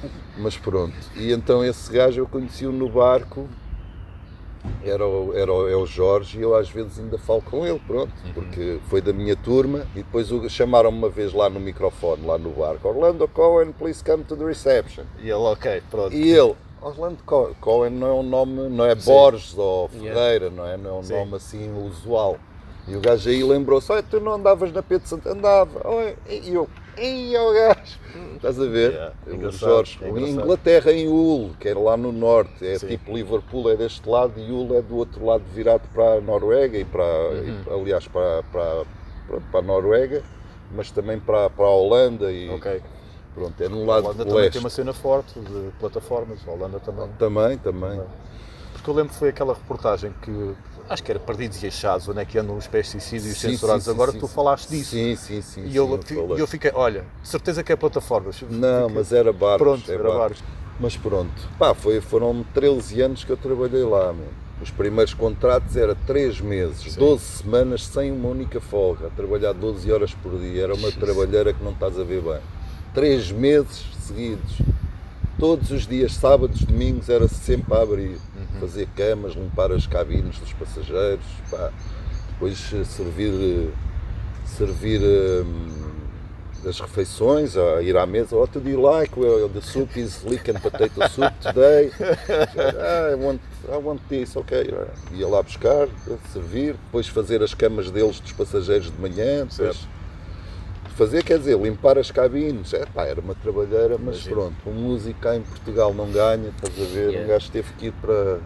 mas 0.38 0.56
pronto. 0.56 0.94
E 1.14 1.30
então 1.32 1.64
esse 1.64 1.92
gajo 1.92 2.20
eu 2.22 2.26
conheci-o 2.26 2.72
no 2.72 2.88
barco, 2.88 3.46
era 4.84 5.06
o, 5.06 5.32
era 5.36 5.52
o, 5.52 5.68
é 5.68 5.76
o 5.76 5.86
Jorge 5.86 6.38
e 6.38 6.42
eu 6.42 6.54
às 6.54 6.68
vezes 6.68 6.98
ainda 6.98 7.18
falo 7.18 7.42
com 7.42 7.66
ele, 7.66 7.80
pronto, 7.86 8.12
porque 8.34 8.78
foi 8.88 9.00
da 9.00 9.12
minha 9.12 9.36
turma 9.36 9.86
e 9.94 9.98
depois 10.02 10.30
o- 10.32 10.48
chamaram-me 10.48 10.98
uma 10.98 11.08
vez 11.08 11.32
lá 11.32 11.48
no 11.48 11.60
microfone, 11.60 12.24
lá 12.26 12.38
no 12.38 12.50
barco, 12.50 12.88
Orlando 12.88 13.26
Cohen, 13.28 13.72
please 13.72 14.02
come 14.04 14.24
to 14.24 14.36
the 14.36 14.44
reception. 14.44 15.04
E 15.18 15.22
ele, 15.24 15.32
ok, 15.34 15.82
pronto. 15.90 16.12
E 16.14 16.30
ele, 16.30 16.54
Orlando 16.80 17.18
Co- 17.24 17.54
Cohen 17.60 17.90
não 17.92 18.06
é 18.08 18.12
um 18.12 18.22
nome, 18.22 18.68
não 18.68 18.84
é 18.84 18.94
Borges 18.94 19.56
ou 19.56 19.88
Yeah. 19.94 20.14
Ferreira, 20.20 20.50
não 20.50 20.66
é? 20.66 20.76
Não 20.76 20.90
é 20.90 20.94
um 20.94 21.02
Sim. 21.02 21.12
nome 21.14 21.36
assim 21.36 21.86
usual. 21.86 22.38
E 22.88 22.96
o 22.96 23.00
gajo 23.00 23.30
aí 23.30 23.44
lembrou-se, 23.44 23.92
olha, 23.92 24.02
tu 24.02 24.18
não 24.18 24.32
andavas 24.34 24.72
na 24.72 24.82
Pedro 24.82 25.06
Santo, 25.08 25.28
andava, 25.28 25.80
e 26.28 26.52
eu, 26.52 26.68
e 26.98 27.36
o 27.36 27.52
gajo, 27.52 27.98
estás 28.36 28.60
a 28.60 28.66
ver? 28.66 28.92
Yeah, 28.92 29.14
o 29.26 29.50
Jorge, 29.50 29.98
é 30.02 30.08
em. 30.08 30.30
Inglaterra, 30.30 30.92
em 30.92 31.08
Hull, 31.08 31.50
que 31.58 31.68
era 31.68 31.78
lá 31.78 31.96
no 31.96 32.12
norte, 32.12 32.66
é 32.66 32.78
Sim. 32.78 32.88
tipo 32.88 33.14
Liverpool 33.14 33.70
é 33.70 33.76
deste 33.76 34.08
lado 34.08 34.32
e 34.38 34.50
Hull 34.50 34.76
é 34.76 34.82
do 34.82 34.96
outro 34.96 35.24
lado 35.24 35.44
virado 35.54 35.82
para 35.94 36.14
a 36.14 36.20
Noruega 36.20 36.76
e 36.78 36.84
para, 36.84 37.02
Uhum. 37.04 37.62
e, 37.66 37.70
aliás, 37.80 38.06
para, 38.08 38.42
para, 38.52 38.84
pronto, 39.26 39.44
para 39.50 39.60
a 39.60 39.62
Noruega, 39.62 40.22
mas 40.70 40.90
também 40.90 41.18
para, 41.20 41.48
para 41.50 41.64
a 41.66 41.70
Holanda 41.70 42.30
e 42.32 42.50
Ok. 42.50 42.82
pronto, 43.34 43.62
é 43.62 43.68
no 43.68 43.82
A 43.84 43.86
lado 43.86 44.04
Holanda 44.06 44.24
de 44.24 44.28
também 44.30 44.42
leste. 44.44 44.52
tem 44.52 44.60
uma 44.60 44.70
cena 44.70 44.92
forte 44.92 45.38
de 45.40 45.70
plataformas. 45.78 46.38
A 46.46 46.50
Holanda 46.50 46.80
também. 46.80 47.08
Também, 47.18 47.58
também. 47.58 48.00
Porque 48.82 48.90
eu 48.90 48.94
lembro 48.94 49.12
que 49.12 49.18
foi 49.20 49.28
aquela 49.28 49.54
reportagem 49.54 50.12
que 50.20 50.54
acho 50.90 51.04
que 51.04 51.12
era 51.12 51.20
Perdidos 51.20 51.62
e 51.62 51.68
Achados, 51.68 52.08
onde 52.08 52.18
é 52.20 52.24
que 52.24 52.36
andam 52.36 52.56
os 52.56 52.66
pesticidas 52.66 53.36
Sim, 53.38 53.50
censurados. 53.50 53.84
sim, 53.84 53.90
sim, 53.90 53.94
Agora 53.94 54.10
sim, 54.10 54.18
tu 54.18 54.26
sim. 54.26 54.34
falaste 54.34 54.68
disso. 54.70 54.90
Sim, 54.90 55.14
sim, 55.14 55.40
sim. 55.40 55.60
E 55.66 55.70
sim, 55.70 55.76
eu, 55.76 56.00
eu 56.10 56.38
eu 56.38 56.46
fiquei, 56.48 56.72
olha, 56.74 57.04
certeza 57.22 57.62
que 57.62 57.72
é 57.72 57.76
plataformas. 57.76 58.42
Não, 58.50 58.88
Fiquei- 58.88 58.96
mas 58.96 59.12
era 59.12 59.32
barcos. 59.32 59.58
Pronto, 59.58 59.88
é 59.90 59.94
era 59.94 60.02
barcos. 60.02 60.18
barcos. 60.40 60.42
Mas 60.80 60.96
pronto, 60.96 61.48
pá, 61.60 61.74
foi, 61.74 62.00
foram 62.00 62.44
13 62.52 63.02
anos 63.02 63.22
que 63.22 63.30
eu 63.30 63.36
trabalhei 63.36 63.84
lá, 63.84 64.12
meu. 64.12 64.26
Os 64.60 64.70
primeiros 64.72 65.14
contratos 65.14 65.76
era 65.76 65.94
3 65.94 66.40
meses, 66.40 66.96
12 66.96 67.22
semanas 67.24 67.86
sem 67.86 68.10
uma 68.10 68.28
única 68.30 68.60
folga, 68.60 69.06
a 69.06 69.10
trabalhar 69.10 69.52
12 69.52 69.92
horas 69.92 70.12
por 70.14 70.36
dia. 70.40 70.64
Era 70.64 70.74
uma 70.74 70.90
trabalheira 70.90 71.52
que 71.52 71.62
não 71.62 71.70
estás 71.70 71.96
a 72.00 72.02
ver 72.02 72.20
bem. 72.20 72.40
3 72.94 73.30
meses 73.30 73.84
seguidos. 74.00 74.58
todos 75.38 75.70
os 75.72 75.86
dias, 75.86 76.14
sábados, 76.14 76.62
domingos, 76.64 77.08
era 77.08 77.26
sempre 77.28 77.74
a 77.74 77.82
abrir. 77.82 78.16
Fazer 78.60 78.88
camas, 78.96 79.34
limpar 79.34 79.72
as 79.72 79.86
cabines 79.86 80.38
dos 80.38 80.52
passageiros, 80.52 81.24
pá. 81.50 81.70
depois 82.42 82.72
eh, 82.74 82.84
servir, 82.84 83.32
eh, 83.32 83.70
servir 84.44 85.00
hum, 85.00 85.92
as 86.68 86.80
refeições, 86.80 87.56
a 87.56 87.82
ir 87.82 87.96
à 87.96 88.06
mesa. 88.06 88.36
What 88.36 88.58
do 88.58 88.68
you 88.68 88.80
like? 88.80 89.18
Well, 89.18 89.48
the 89.48 89.60
soup 89.60 89.96
is 89.96 90.22
leek 90.24 90.50
and 90.50 90.60
potato 90.60 91.08
soup 91.08 91.32
today. 91.40 91.90
Ah, 92.78 93.10
I 93.12 93.14
want, 93.14 93.40
I 93.68 93.76
want 93.76 94.00
this, 94.08 94.36
ok. 94.36 94.70
Ia 95.12 95.28
lá 95.28 95.42
buscar, 95.42 95.88
servir, 96.32 96.74
depois 96.74 97.08
fazer 97.08 97.42
as 97.42 97.54
camas 97.54 97.90
deles 97.90 98.20
dos 98.20 98.32
passageiros 98.32 98.90
de 98.90 99.00
manhã, 99.00 99.46
depois 99.46 99.76
Certo. 99.76 99.88
Fazer, 100.92 101.22
quer 101.24 101.38
dizer, 101.38 101.58
limpar 101.58 101.98
as 101.98 102.10
cabines. 102.10 102.72
É, 102.74 102.84
pá, 102.86 103.04
era 103.04 103.20
uma 103.20 103.34
trabalheira, 103.34 103.96
mas 103.98 104.16
Imagino. 104.26 104.34
pronto, 104.34 104.54
um 104.66 104.72
músico 104.72 105.20
cá 105.20 105.36
em 105.36 105.42
Portugal 105.42 105.92
não 105.94 106.10
ganha, 106.10 106.48
estás 106.50 106.74
a 106.80 106.84
ver? 106.92 107.08
Yeah. 107.10 107.24
Um 107.24 107.28
gajo 107.28 107.50
teve 107.50 107.72
que 107.74 107.86
ir 107.86 107.92
para, 108.00 108.38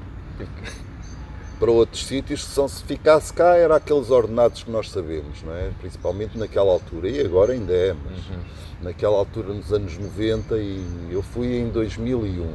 para 1.58 1.70
outros 1.70 2.06
sítios, 2.06 2.44
se 2.44 2.68
se 2.68 2.82
ficasse 2.84 3.32
cá 3.32 3.56
era 3.56 3.76
aqueles 3.76 4.10
ordenados 4.10 4.62
que 4.62 4.70
nós 4.70 4.90
sabemos, 4.90 5.42
não 5.42 5.54
é? 5.54 5.70
Principalmente 5.80 6.36
naquela 6.38 6.70
altura, 6.70 7.08
e 7.08 7.20
agora 7.20 7.52
ainda 7.52 7.72
é, 7.72 7.92
mas 7.94 8.18
Uhum. 8.28 8.42
naquela 8.82 9.16
altura 9.16 9.54
nos 9.54 9.72
anos 9.72 9.96
90 9.96 10.56
e 10.58 11.08
eu 11.10 11.22
fui 11.22 11.56
em 11.56 11.68
2001 11.70 12.46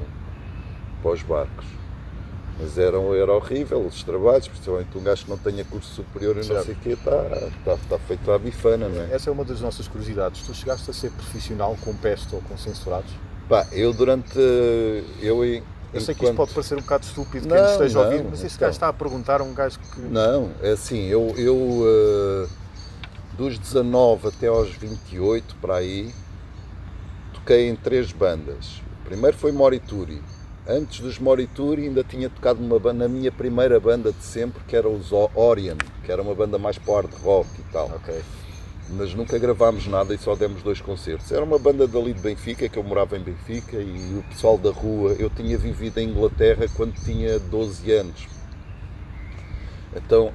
para 1.01 1.11
os 1.11 1.21
barcos. 1.23 1.65
Mas 2.61 2.77
era, 2.77 2.97
era 2.97 3.33
horrível 3.33 3.79
os 3.79 4.03
trabalhos, 4.03 4.47
principalmente 4.47 4.95
um 4.95 5.01
gajo 5.01 5.23
que 5.23 5.29
não 5.31 5.37
tenha 5.37 5.65
curso 5.65 5.95
superior 5.95 6.33
e 6.35 6.39
não 6.39 6.43
Certo. 6.43 6.65
sei 6.65 6.73
o 6.75 6.77
quê, 6.77 6.89
está 6.89 7.23
está, 7.47 7.73
está 7.73 7.99
feito 7.99 8.31
à 8.31 8.37
bifana, 8.37 8.87
não 8.87 9.01
é? 9.01 9.15
Essa 9.15 9.29
é 9.29 9.33
uma 9.33 9.43
das 9.43 9.59
nossas 9.61 9.87
curiosidades. 9.87 10.41
Tu 10.43 10.53
chegaste 10.53 10.89
a 10.89 10.93
ser 10.93 11.09
profissional 11.11 11.75
com 11.81 11.95
pesto 11.95 12.35
ou 12.35 12.41
com 12.43 12.55
censurados? 12.57 13.11
Pá, 13.49 13.65
eu 13.71 13.91
durante. 13.91 14.37
Eu, 15.19 15.43
em- 15.43 15.63
Eu 15.93 15.99
sei 16.01 16.13
que 16.13 16.23
isto 16.23 16.35
pode 16.35 16.53
parecer 16.53 16.75
um 16.77 16.81
bocado 16.81 17.03
estúpido 17.05 17.47
Não, 17.47 17.55
quem 17.55 17.63
nos 17.63 17.71
esteja 17.73 17.99
a 17.99 18.03
ouvir, 18.03 18.23
não, 18.23 18.29
mas 18.29 18.43
esse 18.43 18.55
então. 18.55 18.67
gajo 18.67 18.75
está 18.75 18.87
a 18.89 18.93
perguntar 18.93 19.41
a 19.41 19.43
um 19.43 19.53
gajo 19.53 19.79
que. 19.79 19.99
Não, 20.01 20.51
é 20.61 20.71
assim, 20.71 21.07
eu, 21.07 21.33
eu 21.37 21.83
eh, 22.45 22.47
dos 23.37 23.57
19 23.57 24.27
até 24.27 24.47
aos 24.47 24.69
28, 24.73 25.55
para 25.59 25.75
aí, 25.77 26.13
toquei 27.33 27.67
em 27.69 27.75
três 27.75 28.11
bandas. 28.11 28.81
Primeiro 29.03 29.35
foi 29.35 29.51
Morituri. 29.51 30.21
Antes 30.67 30.99
dos 30.99 31.17
Morituri 31.17 31.87
ainda 31.87 32.03
tinha 32.03 32.29
tocado 32.29 32.61
numa 32.61 32.77
banda, 32.77 33.07
na 33.07 33.09
minha 33.09 33.31
primeira 33.31 33.79
banda 33.79 34.11
de 34.11 34.23
sempre, 34.23 34.63
que 34.67 34.75
era 34.75 34.87
os 34.87 35.11
Orion, 35.11 35.77
que 36.05 36.11
era 36.11 36.21
uma 36.21 36.35
banda 36.35 36.59
mais 36.59 36.77
para 36.77 36.93
hard 37.07 37.13
rock 37.23 37.49
e 37.59 37.63
tal. 37.71 37.87
Ok. 37.95 38.21
mas 38.89 39.13
nunca 39.13 39.39
gravámos 39.39 39.87
nada 39.87 40.13
e 40.13 40.17
só 40.17 40.35
demos 40.35 40.61
dois 40.61 40.79
concertos. 40.79 41.31
Era 41.31 41.43
uma 41.43 41.57
banda 41.57 41.87
dali 41.87 42.13
de 42.13 42.21
Benfica, 42.21 42.69
que 42.69 42.77
eu 42.77 42.83
morava 42.83 43.17
em 43.17 43.21
Benfica, 43.21 43.77
e 43.77 44.19
o 44.19 44.23
pessoal 44.29 44.57
da 44.57 44.69
rua, 44.69 45.15
eu 45.17 45.29
tinha 45.29 45.57
vivido 45.57 45.97
em 45.97 46.09
Inglaterra 46.09 46.67
quando 46.75 46.93
tinha 47.03 47.39
12 47.39 47.91
anos. 47.91 48.27
Então, 49.95 50.31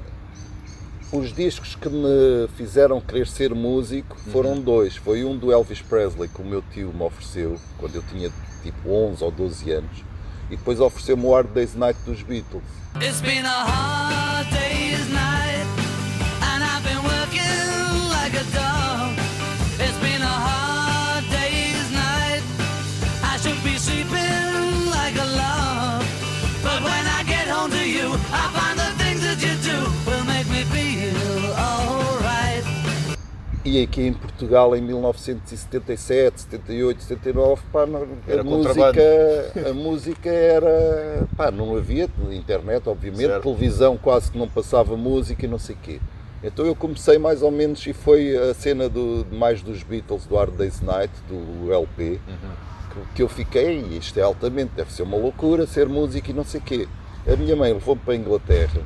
os 1.13 1.33
discos 1.33 1.77
que 1.77 1.89
me 1.89 2.49
fizeram 2.57 3.01
querer 3.01 3.27
ser 3.29 3.55
músico 3.55 4.17
foram 4.33 4.59
dois. 4.59 4.97
Foi 4.97 5.25
um 5.25 5.37
do 5.37 5.53
Elvis 5.53 5.81
Presley, 5.83 6.29
que 6.29 6.43
o 6.43 6.45
meu 6.45 6.63
tio 6.73 6.93
me 6.93 7.03
ofereceu, 7.03 7.57
quando 7.79 7.95
eu 7.95 8.03
tinha 8.03 8.31
tipo 8.63 8.91
11 8.91 9.23
ou 9.23 9.31
12 9.31 9.71
anos, 9.71 10.05
e 10.51 10.57
depois 10.57 10.81
ofereceu-me 10.81 11.25
o 11.25 11.33
Hard 11.33 11.49
Day's 11.53 11.75
Night 11.75 11.99
dos 12.05 12.23
Beatles. 12.23 12.63
It's 13.01 13.21
been 13.21 13.45
a 13.45 13.49
hard 13.49 14.49
day's 14.51 15.09
night, 15.11 15.67
and 16.43 16.65
I've 16.65 16.83
been 16.83 17.03
working 17.03 18.09
like 18.11 18.35
a 18.35 18.45
dog. 18.55 19.13
It's 19.79 19.99
been 19.99 20.23
a 20.23 20.27
hard 20.27 21.25
day's 21.29 21.91
night. 21.93 22.43
I 23.23 23.39
should 23.39 23.63
be 23.63 23.79
sleeping 23.79 24.26
E 33.67 33.83
aqui 33.83 34.03
em 34.03 34.13
Portugal, 34.13 34.77
em 34.77 34.81
1977, 34.81 36.43
78, 36.43 37.03
79, 37.03 37.63
pá, 37.73 37.85
não- 37.85 38.03
a, 38.03 38.45
música, 38.45 39.69
a 39.69 39.73
música 39.75 40.31
era. 40.31 41.27
Pá, 41.37 41.51
não 41.51 41.77
havia 41.77 42.09
internet, 42.31 42.89
obviamente, 42.89 43.27
Certo. 43.27 43.43
televisão 43.43 43.97
quase 43.97 44.31
que 44.31 44.39
não 44.39 44.49
passava 44.49 44.97
música 44.97 45.45
e 45.45 45.49
não 45.49 45.59
sei 45.59 45.75
o 45.75 45.79
quê. 45.83 46.01
Então 46.45 46.65
eu 46.65 46.77
comecei 46.77 47.19
mais 47.19 47.43
ou 47.43 47.51
menos, 47.51 47.85
e 47.89 47.93
foi 47.93 48.37
a 48.37 48.55
cena 48.55 48.89
do, 48.89 49.27
mais 49.33 49.63
dos 49.63 49.83
Beatles, 49.83 50.27
do 50.27 50.37
Hard 50.37 50.55
Day's 50.55 50.81
Night, 50.81 51.13
do 51.29 51.73
LP, 51.73 52.21
que, 52.93 53.15
que 53.17 53.23
eu 53.25 53.29
fiquei, 53.29 53.81
e 53.81 53.99
isto 53.99 54.17
é 54.21 54.23
altamente, 54.23 54.71
deve 54.77 54.93
ser 54.93 55.03
uma 55.03 55.17
loucura 55.17 55.67
ser 55.67 55.89
música 55.89 56.31
e 56.31 56.35
não 56.35 56.45
sei 56.45 56.61
o 56.61 56.63
quê. 56.63 56.87
A 57.27 57.35
minha 57.35 57.57
mãe 57.57 57.73
levou-me 57.73 58.01
para 58.01 58.15
a 58.15 58.17
Inglaterra 58.17 58.81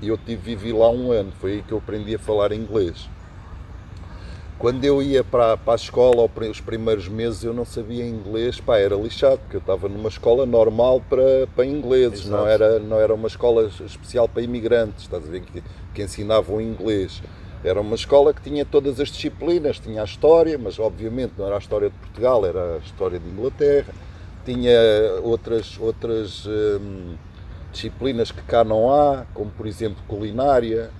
e 0.00 0.06
eu 0.06 0.16
tive, 0.16 0.54
vivi 0.54 0.72
lá 0.72 0.88
um 0.88 1.10
ano, 1.10 1.32
foi 1.40 1.54
aí 1.54 1.62
que 1.62 1.72
eu 1.72 1.78
aprendi 1.78 2.14
a 2.14 2.18
falar 2.20 2.52
inglês. 2.52 3.08
Quando 4.58 4.84
eu 4.84 5.00
ia 5.00 5.22
para, 5.22 5.56
para 5.56 5.74
a 5.74 5.76
escola, 5.76 6.28
os 6.50 6.60
primeiros 6.60 7.06
meses, 7.06 7.44
eu 7.44 7.54
não 7.54 7.64
sabia 7.64 8.04
inglês, 8.04 8.58
pá, 8.58 8.76
era 8.76 8.96
lixado, 8.96 9.38
porque 9.38 9.54
eu 9.54 9.60
estava 9.60 9.88
numa 9.88 10.08
escola 10.08 10.44
normal 10.44 11.00
para, 11.08 11.46
para 11.54 11.64
ingleses, 11.64 12.26
não 12.26 12.44
era, 12.44 12.80
não 12.80 12.98
era 12.98 13.14
uma 13.14 13.28
escola 13.28 13.70
especial 13.86 14.28
para 14.28 14.42
imigrantes, 14.42 15.02
estás 15.04 15.24
a 15.24 15.30
ver, 15.30 15.42
que, 15.42 15.62
que 15.94 16.02
ensinavam 16.02 16.60
inglês. 16.60 17.22
Era 17.62 17.80
uma 17.80 17.94
escola 17.94 18.34
que 18.34 18.42
tinha 18.42 18.64
todas 18.64 18.98
as 18.98 19.10
disciplinas, 19.10 19.78
tinha 19.78 20.02
a 20.02 20.04
história, 20.04 20.58
mas 20.58 20.80
obviamente 20.80 21.34
não 21.38 21.46
era 21.46 21.54
a 21.54 21.58
história 21.58 21.88
de 21.88 21.96
Portugal, 21.96 22.44
era 22.44 22.74
a 22.74 22.78
história 22.78 23.20
de 23.20 23.28
Inglaterra, 23.28 23.94
tinha 24.44 24.72
outras, 25.22 25.78
outras 25.78 26.46
hum, 26.46 27.14
disciplinas 27.70 28.32
que 28.32 28.42
cá 28.42 28.64
não 28.64 28.92
há, 28.92 29.24
como 29.32 29.50
por 29.50 29.68
exemplo 29.68 30.02
culinária, 30.08 30.90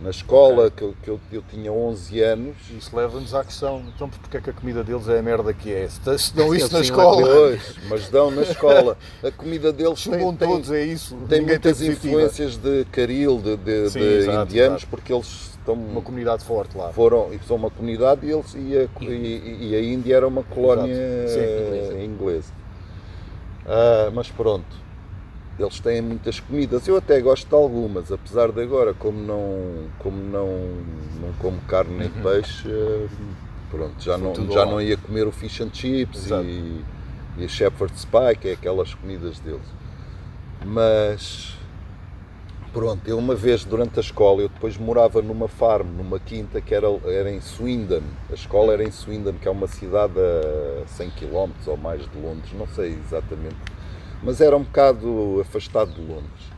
na 0.00 0.10
escola, 0.10 0.70
que, 0.70 0.82
eu- 0.82 0.94
que 1.02 1.08
eu, 1.10 1.20
eu 1.32 1.42
tinha 1.50 1.72
11 1.72 2.20
anos, 2.20 2.56
Isso 2.70 2.96
leva-nos 2.96 3.34
à 3.34 3.42
questão, 3.44 3.82
então 3.94 4.08
porque 4.08 4.36
é 4.36 4.40
que 4.40 4.50
a 4.50 4.52
comida 4.52 4.84
deles 4.84 5.08
é 5.08 5.18
a 5.18 5.22
merda 5.22 5.52
que 5.52 5.72
é? 5.72 5.88
Se 5.88 6.34
dão 6.34 6.54
isso 6.54 6.72
na 6.72 6.80
escola, 6.80 7.22
Pois, 7.26 7.74
mas 7.88 8.08
dão 8.08 8.30
na 8.30 8.42
escola. 8.42 8.96
A 9.24 9.30
comida 9.32 9.72
deles 9.72 10.02
tem, 10.04 10.12
tem, 10.36 10.48
todos, 10.48 10.70
é 10.70 10.84
isso. 10.84 11.16
tem 11.28 11.40
Ninguém 11.40 11.46
muitas 11.46 11.78
positiva. 11.78 12.06
influências 12.08 12.56
de 12.56 12.84
caril, 12.92 13.38
de, 13.38 13.56
de- 13.56 13.90
Sim, 13.90 13.98
de 13.98 14.04
exato, 14.04 14.50
indianos, 14.50 14.76
exato. 14.82 14.86
porque 14.90 15.12
eles 15.12 15.26
estão, 15.58 15.74
Uma 15.74 16.00
comunidade 16.00 16.44
forte 16.44 16.76
lá. 16.76 16.92
foram, 16.92 17.32
e 17.34 17.40
são 17.46 17.56
uma 17.56 17.70
comunidade 17.70 18.24
e, 18.24 18.30
eles, 18.30 18.54
e, 18.54 18.76
a, 18.78 19.04
e- 19.04 19.68
e 19.70 19.74
a 19.74 19.82
Índia 19.82 20.14
era 20.14 20.28
uma 20.28 20.44
colónia. 20.44 20.94
Sim, 21.26 21.40
eh, 21.40 22.04
inglesa. 22.04 22.52
Ah, 23.66 24.10
mas 24.14 24.30
pronto, 24.30 24.64
eles 25.58 25.80
têm 25.80 26.00
muitas 26.00 26.38
comidas. 26.40 26.86
Eu 26.86 26.96
até 26.96 27.20
gosto 27.20 27.48
de 27.48 27.54
algumas, 27.54 28.12
apesar 28.12 28.52
de 28.52 28.62
agora, 28.62 28.94
como 28.94 29.18
não, 29.18 29.88
como 29.98 30.16
não, 30.16 30.46
não 31.20 31.32
como 31.38 31.60
carne 31.62 31.96
nem 31.96 32.08
peixe, 32.10 32.70
eh, 32.70 33.06
pronto, 33.70 33.94
já, 34.02 34.16
Uhum. 34.16 34.34
Foi 34.34 34.44
não, 34.44 34.52
já 34.52 34.64
não 34.66 34.80
ia 34.80 34.96
comer 34.96 35.26
o 35.26 35.32
fish 35.32 35.60
and 35.60 35.70
chips 35.72 36.26
Exato. 36.26 36.44
e, 36.44 36.84
e 37.38 37.44
a 37.44 37.48
shepherd's 37.48 38.04
pie, 38.04 38.36
que 38.40 38.48
é 38.48 38.52
aquelas 38.52 38.94
comidas 38.94 39.40
deles. 39.40 39.66
Mas 40.64 41.56
pronto, 42.72 43.08
eu 43.08 43.18
uma 43.18 43.34
vez 43.34 43.64
durante 43.64 43.98
a 43.98 44.00
escola, 44.00 44.42
eu 44.42 44.48
depois 44.48 44.76
morava 44.76 45.20
numa 45.22 45.48
farm, 45.48 45.88
numa 45.96 46.20
quinta 46.20 46.60
que 46.60 46.72
era, 46.74 46.86
era 47.04 47.30
em 47.30 47.40
Swindon. 47.40 48.02
A 48.30 48.34
escola 48.34 48.72
era 48.72 48.84
em 48.84 48.90
Swindon, 48.90 49.32
que 49.34 49.48
é 49.48 49.50
uma 49.50 49.66
cidade 49.66 50.14
a 50.18 50.86
100 50.86 51.10
km 51.10 51.50
ou 51.66 51.76
mais 51.76 52.02
de 52.08 52.18
Londres, 52.18 52.52
não 52.56 52.66
sei 52.68 52.92
exatamente, 52.92 53.56
mas 54.22 54.40
era 54.40 54.56
um 54.56 54.62
bocado 54.62 55.38
afastado 55.40 55.92
de 55.92 56.00
Londres. 56.00 56.48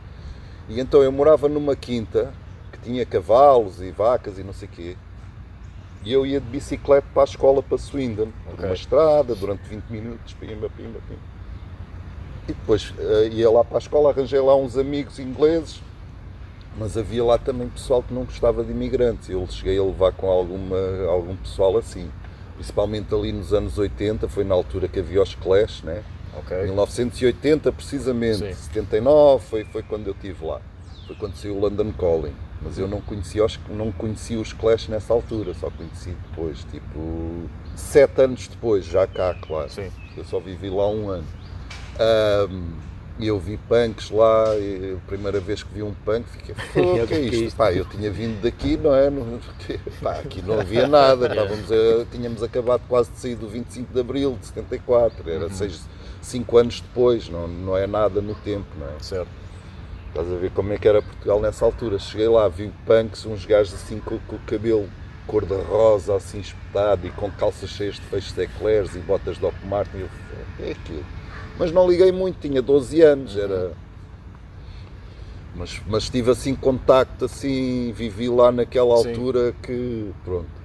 E 0.69 0.79
então 0.79 1.01
eu 1.03 1.11
morava 1.11 1.47
numa 1.49 1.75
quinta 1.75 2.31
que 2.71 2.79
tinha 2.79 3.05
cavalos 3.05 3.81
e 3.81 3.91
vacas 3.91 4.37
e 4.37 4.43
não 4.43 4.53
sei 4.53 4.67
o 4.67 4.71
quê. 4.71 4.97
E 6.03 6.11
eu 6.11 6.25
ia 6.25 6.39
de 6.39 6.47
bicicleta 6.47 7.05
para 7.13 7.23
a 7.23 7.25
escola 7.25 7.61
para 7.61 7.77
Swindon, 7.77 8.29
por 8.45 8.53
Ok. 8.53 8.65
uma 8.65 8.73
estrada, 8.73 9.35
durante 9.35 9.61
20 9.67 9.83
minutos, 9.89 10.33
pimba, 10.33 10.69
pimba, 10.69 10.99
pimba. 11.07 11.21
E 12.47 12.53
depois 12.53 12.91
eh, 12.97 13.29
ia 13.33 13.51
lá 13.51 13.63
para 13.63 13.77
a 13.77 13.79
escola, 13.79 14.09
arranjei 14.09 14.39
lá 14.39 14.55
uns 14.55 14.75
amigos 14.77 15.19
ingleses, 15.19 15.79
mas 16.77 16.97
havia 16.97 17.23
lá 17.23 17.37
também 17.37 17.69
pessoal 17.69 18.01
que 18.01 18.11
não 18.13 18.23
gostava 18.23 18.63
de 18.63 18.71
imigrantes. 18.71 19.29
Eu 19.29 19.45
cheguei 19.47 19.77
a 19.77 19.83
levar 19.83 20.11
com 20.13 20.27
alguma, 20.27 20.77
algum 21.07 21.35
pessoal 21.35 21.77
assim, 21.77 22.09
principalmente 22.55 23.13
ali 23.13 23.31
nos 23.31 23.53
anos 23.53 23.77
80, 23.77 24.27
foi 24.27 24.43
na 24.43 24.55
altura 24.55 24.87
que 24.87 24.99
havia 24.99 25.21
os 25.21 25.35
Clash, 25.35 25.83
né? 25.83 26.03
Ok. 26.37 26.57
1980 26.63 27.71
precisamente, 27.71 28.37
Sim. 28.39 28.53
79 28.53 29.43
foi, 29.45 29.63
foi 29.65 29.83
quando 29.83 30.07
eu 30.07 30.13
estive 30.13 30.45
lá. 30.45 30.61
Foi 31.07 31.15
quando 31.15 31.35
saiu 31.35 31.55
o 31.55 31.59
London 31.59 31.91
Calling. 31.93 32.33
Mas 32.63 32.77
eu 32.77 32.87
não 32.87 33.01
conhecia, 33.01 33.43
os, 33.43 33.59
não 33.69 33.91
conhecia 33.91 34.39
os 34.39 34.53
Clash 34.53 34.87
nessa 34.87 35.11
altura, 35.13 35.53
só 35.55 35.71
conheci 35.71 36.15
depois, 36.29 36.63
tipo, 36.71 37.49
sete 37.75 38.21
anos 38.21 38.47
depois, 38.47 38.85
já 38.85 39.07
cá, 39.07 39.35
claro. 39.41 39.67
Sim. 39.69 39.89
Eu 40.15 40.23
só 40.23 40.39
vivi 40.39 40.69
lá 40.69 40.87
um 40.87 41.09
ano. 41.09 41.25
E 43.19 43.27
eu 43.27 43.37
vi 43.39 43.57
punks 43.69 44.09
lá, 44.09 44.55
e 44.57 44.95
a 44.97 45.07
primeira 45.07 45.39
vez 45.39 45.61
que 45.61 45.71
vi 45.73 45.83
um 45.83 45.93
punk 46.05 46.25
fiquei, 46.29 46.55
"Pô, 46.73 46.93
o 47.03 47.05
que 47.07 47.13
é 47.13 47.19
isto? 47.19 47.55
Pá, 47.55 47.71
eu 47.71 47.85
tinha 47.85 48.09
vindo 48.09 48.41
daqui, 48.41 48.77
não 48.77 48.95
é? 48.95 49.11
Pá, 50.01 50.13
aqui 50.19 50.41
não 50.41 50.59
havia 50.59 50.87
nada, 50.87 51.27
estávamos 51.29 51.71
a- 51.71 52.05
tínhamos 52.11 52.41
acabado 52.41 52.81
quase 52.87 53.11
de 53.11 53.19
sair 53.19 53.35
do 53.35 53.47
25 53.47 53.93
de 53.93 53.99
Abril 53.99 54.37
de 54.39 54.47
74, 54.47 55.29
era 55.29 55.49
6, 55.51 55.81
cinco 56.21 56.57
anos 56.57 56.81
depois, 56.81 57.29
não, 57.29 57.47
não 57.47 57.77
é 57.77 57.87
nada 57.87 58.21
no 58.21 58.35
tempo, 58.35 58.67
não 58.79 58.87
é? 58.87 58.99
Certo. 58.99 59.29
Estás 60.09 60.31
a 60.31 60.35
ver 60.35 60.51
como 60.51 60.73
é 60.73 60.77
que 60.77 60.87
era 60.87 61.01
Portugal 61.01 61.39
nessa 61.39 61.63
altura. 61.63 61.97
Cheguei 61.97 62.27
lá, 62.27 62.47
vi 62.47 62.71
punks, 62.85 63.25
uns 63.25 63.45
gajos 63.45 63.73
assim 63.73 63.99
com, 63.99 64.19
com 64.19 64.35
o 64.35 64.39
cabelo 64.39 64.89
cor-de-rosa, 65.25 66.15
assim 66.15 66.39
espetado 66.39 67.07
e 67.07 67.11
com 67.11 67.31
calças 67.31 67.69
cheias 67.69 67.95
de 67.95 68.01
feixes 68.01 68.33
de 68.33 68.43
eclairs 68.43 68.93
e 68.95 68.99
botas 68.99 69.35
de 69.35 69.41
Doc 69.41 69.53
Martin. 69.63 69.97
E 69.97 70.01
eu 70.01 70.09
é 70.59 70.71
aquilo. 70.71 71.05
Mas 71.57 71.71
não 71.71 71.89
liguei 71.89 72.11
muito, 72.11 72.39
tinha 72.39 72.61
12 72.61 73.01
anos, 73.01 73.37
era. 73.37 73.71
Mas, 75.55 75.81
mas 75.87 76.09
tive 76.09 76.31
assim 76.31 76.55
contacto, 76.55 77.25
assim, 77.25 77.91
vivi 77.93 78.29
lá 78.29 78.51
naquela 78.51 78.97
Sim. 78.97 79.09
altura 79.09 79.53
que. 79.61 80.11
Pronto. 80.23 80.60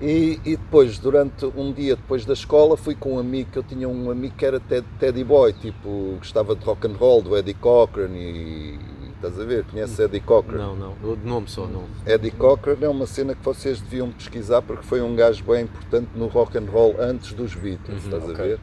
E, 0.00 0.40
e 0.44 0.56
depois, 0.56 0.98
durante 0.98 1.44
um 1.44 1.72
dia 1.72 1.94
depois 1.94 2.24
da 2.24 2.32
escola, 2.32 2.76
fui 2.76 2.94
com 2.94 3.16
um 3.16 3.18
amigo, 3.18 3.50
que 3.52 3.58
eu 3.58 3.62
tinha 3.62 3.86
um 3.86 4.10
amigo 4.10 4.34
que 4.34 4.46
era 4.46 4.58
Ted, 4.58 4.86
Teddy 4.98 5.22
Boy, 5.22 5.52
tipo, 5.52 6.16
gostava 6.18 6.56
de 6.56 6.64
rock 6.64 6.86
and 6.86 6.96
roll, 6.98 7.20
do 7.20 7.36
Eddie 7.36 7.54
Cochran 7.54 8.10
e. 8.14 8.78
Estás 9.16 9.38
a 9.38 9.44
ver? 9.44 9.64
Conheces 9.64 9.98
Eddie 9.98 10.20
Cochran? 10.20 10.56
Não, 10.56 10.74
não. 10.74 11.14
De 11.14 11.26
nome 11.28 11.46
só, 11.46 11.66
não. 11.66 11.84
Eddie 12.06 12.30
Cochran 12.30 12.78
é 12.80 12.88
uma 12.88 13.06
cena 13.06 13.34
que 13.34 13.44
vocês 13.44 13.78
deviam 13.78 14.10
pesquisar 14.10 14.62
porque 14.62 14.82
foi 14.82 15.02
um 15.02 15.14
gajo 15.14 15.44
bem 15.44 15.64
importante 15.64 16.08
no 16.14 16.26
rock 16.26 16.56
and 16.56 16.64
roll 16.72 16.96
antes 16.98 17.34
dos 17.34 17.54
Beatles, 17.54 18.02
estás 18.02 18.22
a 18.22 18.32
ok. 18.32 18.36
ver? 18.36 18.60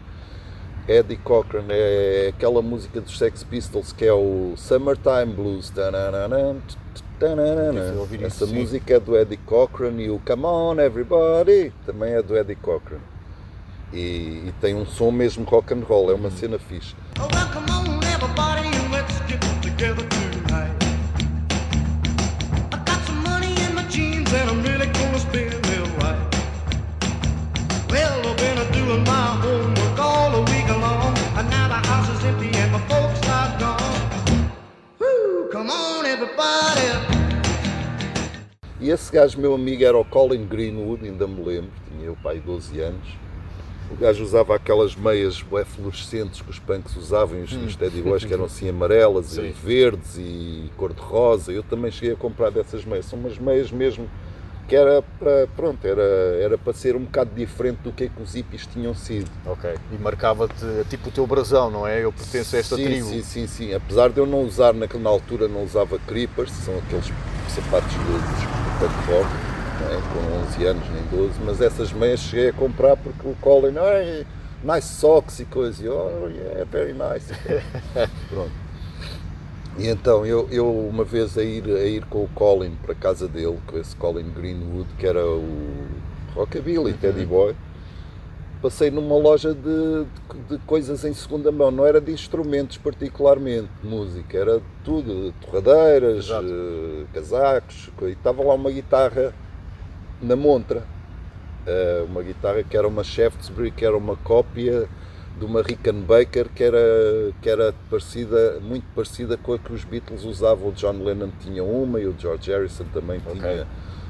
Eddie 0.88 1.17
Cochran 1.17 1.65
é 1.70 2.34
aquela 2.34 2.63
música 2.63 3.00
dos 3.00 3.20
Sex 3.20 3.44
Pistols 3.44 3.94
que 3.94 4.03
é 4.03 4.13
o 4.13 4.53
Summertime 4.56 5.27
Blues. 5.27 5.70
Tananana, 5.70 6.58
Essa 8.24 8.44
isso, 8.46 8.54
música 8.54 8.94
é 8.94 9.00
do 9.00 9.18
Eddie 9.18 9.38
Cochran 9.38 9.94
e 10.00 10.08
o 10.12 10.20
Come 10.20 10.46
On 10.46 10.80
Everybody 10.80 11.74
também 11.84 12.14
é 12.14 12.22
do 12.22 12.38
Eddie 12.38 12.56
Cochran. 12.56 13.00
E, 13.92 14.44
e 14.48 14.54
tem 14.62 14.76
um 14.76 14.86
som 14.86 15.10
mesmo 15.10 15.44
rock 15.46 15.74
and 15.74 15.82
roll, 15.88 16.12
é 16.12 16.14
uma 16.14 16.30
cena 16.30 16.60
fixe. 16.60 16.94
Oh, 17.20 17.24
well, 17.34 17.48
come 17.52 17.72
on, 17.72 18.00
everybody, 18.04 18.70
let's 18.92 19.20
get 19.28 19.40
together 19.64 20.06
tonight. 20.10 20.72
I 22.72 22.78
got 22.86 23.04
some 23.08 23.24
money 23.24 23.56
in 23.66 23.74
my 23.74 23.82
jeans, 23.90 24.32
and 24.34 24.50
I'm 24.52 24.62
really 24.62 24.86
gonna 24.86 25.18
spend 25.18 25.54
it 25.54 25.66
right. 26.04 26.20
Well, 27.90 28.28
I've 28.28 28.38
been 28.38 28.72
doing 28.74 29.04
my 29.06 29.38
homework 29.42 30.00
all 30.00 30.30
the 30.32 30.42
week 30.52 30.68
long, 30.70 30.97
come 35.58 35.72
on, 35.72 36.06
everybody. 36.06 37.18
E 38.80 38.92
esse 38.92 39.12
gajo, 39.12 39.40
meu 39.40 39.56
amigo, 39.56 39.84
era 39.84 39.98
o 39.98 40.06
Colin 40.06 40.46
Greenwood, 40.46 41.04
ainda 41.04 41.28
me 41.28 41.44
lembro, 41.44 41.72
tinha 41.90 42.06
eu 42.06 42.16
pai 42.22 42.40
12 42.40 42.80
anos. 42.80 43.08
O 43.90 43.96
gajo 43.96 44.24
usava 44.24 44.56
aquelas 44.56 44.96
meias 44.96 45.42
bué 45.42 45.66
fluorescentes 45.66 46.42
que 46.42 46.50
os 46.52 46.60
punks 46.60 46.96
usavam, 46.96 47.40
e 47.40 47.44
os, 47.44 47.54
os 47.54 47.76
Teddy 47.76 48.02
Boys 48.04 48.24
que 48.24 48.34
eram 48.34 48.46
assim 48.46 48.70
amarelas 48.70 49.32
e 49.38 49.48
Sim. 49.48 49.54
verdes 49.64 50.18
e 50.18 50.70
cor-de-rosa. 50.78 51.52
Eu 51.52 51.64
também 51.64 51.90
cheguei 51.90 52.14
a 52.14 52.18
comprar 52.18 52.52
dessas 52.52 52.86
meias. 52.86 53.06
São 53.06 53.18
umas 53.18 53.40
meias 53.40 53.72
mesmo 53.72 54.08
que 54.68 54.76
era 54.76 55.02
para, 55.18 55.48
pronto, 55.56 55.86
era, 55.88 56.02
era 56.02 56.58
para 56.58 56.74
ser 56.74 56.96
um 56.96 57.04
bocado 57.04 57.32
diferente 57.34 57.78
do 57.84 57.92
que, 57.92 58.04
é 58.06 58.10
que 58.10 58.22
os 58.22 58.34
hippies 58.34 58.66
tinham 58.68 58.94
sido. 58.94 59.30
Ok. 59.46 59.74
E 59.92 59.98
marcava-te 59.98 60.66
tipo 60.90 61.10
o 61.10 61.12
teu 61.12 61.26
brasão, 61.26 61.72
não 61.72 61.88
é? 61.88 62.04
Eu 62.04 62.12
pertenço 62.12 62.56
a 62.56 62.60
esta 62.60 62.76
sim, 62.76 62.84
tribo. 62.84 63.08
Sim, 63.08 63.24
sim, 63.24 63.48
sim. 63.48 63.74
Apesar 63.74 64.10
de 64.10 64.20
eu 64.20 64.26
não 64.26 64.42
usar, 64.42 64.74
naquela 64.74 65.04
na 65.04 65.10
altura 65.10 65.48
não 65.48 65.64
usava 65.64 65.98
creepers, 66.00 66.52
são 66.52 66.78
aqueles 66.80 67.06
sapatos 67.48 67.92
de, 67.92 67.98
não 69.80 69.90
é? 69.90 70.02
com 70.12 70.48
11 70.50 70.66
anos, 70.66 70.90
nem 70.90 71.04
12, 71.20 71.40
mas 71.46 71.62
essas 71.62 71.94
meias 71.94 72.20
cheguei 72.20 72.50
a 72.50 72.54
comprar 72.54 72.98
porque 72.98 73.28
o 73.28 73.36
Colin, 73.40 73.78
"Ai, 73.78 74.26
nice 74.64 74.88
socks 74.96 75.40
e 75.40 75.46
coisa, 75.46 75.84
e 75.84 75.88
oh 75.88 76.28
yeah, 76.28 76.66
very 76.66 76.94
nice. 76.94 77.34
Pronto. 78.30 78.67
E 79.78 79.88
então 79.88 80.26
eu, 80.26 80.48
eu 80.50 80.70
uma 80.88 81.04
vez 81.04 81.38
a 81.38 81.44
ir, 81.44 81.66
a 81.70 81.84
ir 81.86 82.04
com 82.06 82.24
o 82.24 82.28
Colin 82.30 82.76
para 82.76 82.94
a 82.94 82.96
casa 82.96 83.28
dele, 83.28 83.60
com 83.68 83.78
esse 83.78 83.96
Colin 83.96 84.30
Greenwood, 84.32 84.90
que 84.98 85.06
era 85.06 85.26
o 85.26 86.02
Rockabilly, 86.34 86.94
Teddy 86.96 87.26
Boy, 87.26 87.56
passei 88.62 88.90
numa 88.90 89.16
loja 89.18 89.54
de, 89.54 90.06
de, 90.34 90.58
de 90.58 90.58
coisas 90.66 91.04
em 91.06 91.13
segunda 91.13 91.52
mão, 91.52 91.70
não 91.72 91.86
era 91.86 92.02
de 92.02 92.12
instrumentos 92.12 92.78
particularmente, 92.78 93.70
de 93.82 93.88
música, 93.88 94.38
era 94.38 94.62
tudo, 94.84 95.32
torradeiras, 95.42 96.36
eh, 96.42 97.06
casacos, 97.13 97.90
co- 97.96 98.08
e 98.08 98.13
estava 98.13 98.44
lá 98.44 98.54
uma 98.56 98.72
guitarra 98.72 99.34
na 100.22 100.36
montra, 100.36 100.88
Eh, 101.66 102.04
uma 102.08 102.24
guitarra 102.24 102.63
que 102.63 102.78
era 102.78 102.88
uma 102.88 103.04
Shaftesbury, 103.04 103.72
que 103.72 103.86
era 103.86 103.98
uma 103.98 104.16
cópia 104.18 104.90
de 105.39 105.45
uma 105.45 105.62
Rickenbacker 105.62 106.50
que 106.54 106.63
era, 106.63 106.80
que 107.41 107.50
era 107.50 107.73
parecida, 107.89 108.60
muito 108.62 108.86
parecida 108.95 109.38
com 109.38 109.54
a 109.54 109.60
que 109.60 109.71
os 109.73 109.84
Beatles 109.84 110.23
usavam, 110.23 110.69
o 110.69 110.71
John 110.71 111.04
Lennon 111.04 111.30
tinha 111.41 111.63
uma 111.63 112.00
e 112.00 112.08
o 112.08 112.15
George 112.17 112.52
Harrison 112.52 112.86
também 112.93 113.19
Ok. 113.26 113.39
tinha 113.39 113.67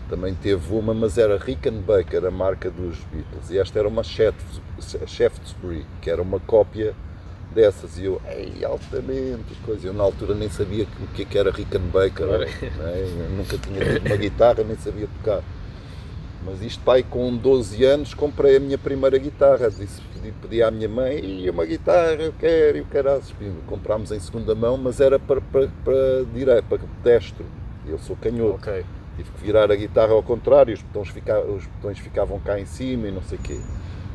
também 0.10 0.34
teve 0.34 0.74
uma, 0.74 0.94
mas 0.94 1.18
era 1.18 1.38
Rickenbacker, 1.38 2.24
a 2.26 2.32
marca 2.32 2.72
dos 2.72 2.98
Beatles. 3.12 3.50
E 3.50 3.58
esta 3.58 3.78
era 3.78 3.90
uma 3.90 4.04
Shaft- 4.04 4.62
Shaftesbury, 5.06 5.86
que 6.02 6.10
era 6.10 6.22
uma 6.22 6.40
cópia 6.40 6.96
dessas. 7.54 7.98
E 7.98 8.06
eu, 8.06 8.22
ei, 8.26 8.64
altamente, 8.64 9.54
coisa. 9.66 9.88
Eu 9.88 9.94
na 9.94 10.04
altura 10.04 10.34
nem 10.34 10.50
sabia 10.50 10.88
o 11.02 11.08
que, 11.14 11.24
é 11.24 11.26
que 11.26 11.38
era 11.38 11.52
Rickenbacker. 11.52 12.26
Né? 12.26 12.48
Nunca 13.36 13.58
tinha 13.58 13.84
tido 13.84 14.06
uma 14.06 14.16
guitarra, 14.16 14.64
nem 14.64 14.78
sabia 14.78 15.08
tocar. 15.18 15.44
Mas 16.46 16.62
isto, 16.62 16.82
pai, 16.84 17.04
com 17.04 17.36
12 17.36 17.84
anos, 17.84 18.14
comprei 18.14 18.56
a 18.56 18.60
minha 18.62 18.78
primeira 18.78 19.18
guitarra. 19.18 19.70
Disse, 19.70 20.02
pedi, 20.32 20.32
pedi 20.42 20.64
à 20.64 20.72
minha 20.72 20.90
mãe, 20.90 21.20
e 21.24 21.50
uma 21.50 21.66
guitarra, 21.66 22.14
eu 22.14 22.34
quero, 22.40 22.78
e 22.78 22.82
o 22.82 22.86
caralho. 22.86 23.22
Comprámos 23.68 24.12
em 24.12 24.20
segunda 24.20 24.54
mão, 24.56 24.78
mas 24.78 25.00
era 25.00 25.18
para, 25.20 25.42
para, 25.42 25.68
para 25.84 26.26
direito, 26.34 26.66
para 26.66 26.80
destro. 27.04 27.46
Eu 27.88 27.98
sou 28.00 28.16
canhoto. 28.16 28.56
Ok. 28.56 28.86
Tive 29.16 29.32
que 29.32 29.44
virar 29.46 29.72
a 29.72 29.76
guitarra 29.76 30.14
ao 30.14 30.22
contrário, 30.22 30.74
os 30.74 30.82
botões, 30.82 31.10
fica- 31.10 31.42
os 31.42 31.66
botões 31.66 31.98
ficavam 32.00 32.40
cá 32.40 32.60
em 32.60 32.66
cima 32.66 33.08
e 33.08 33.12
não 33.12 33.24
sei 33.24 33.38
o 33.38 33.42
quê. 33.42 33.58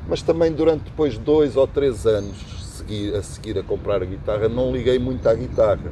Mas 0.08 0.22
também 0.22 0.52
durante 0.52 0.84
depois 0.84 1.18
dois 1.18 1.56
ou 1.56 1.66
três 1.66 2.06
anos 2.06 2.82
a 3.16 3.22
seguir 3.22 3.58
a 3.58 3.62
comprar 3.62 4.02
a 4.02 4.04
guitarra, 4.04 4.48
não 4.48 4.70
liguei 4.72 4.98
muito 4.98 5.28
à 5.28 5.34
guitarra. 5.34 5.90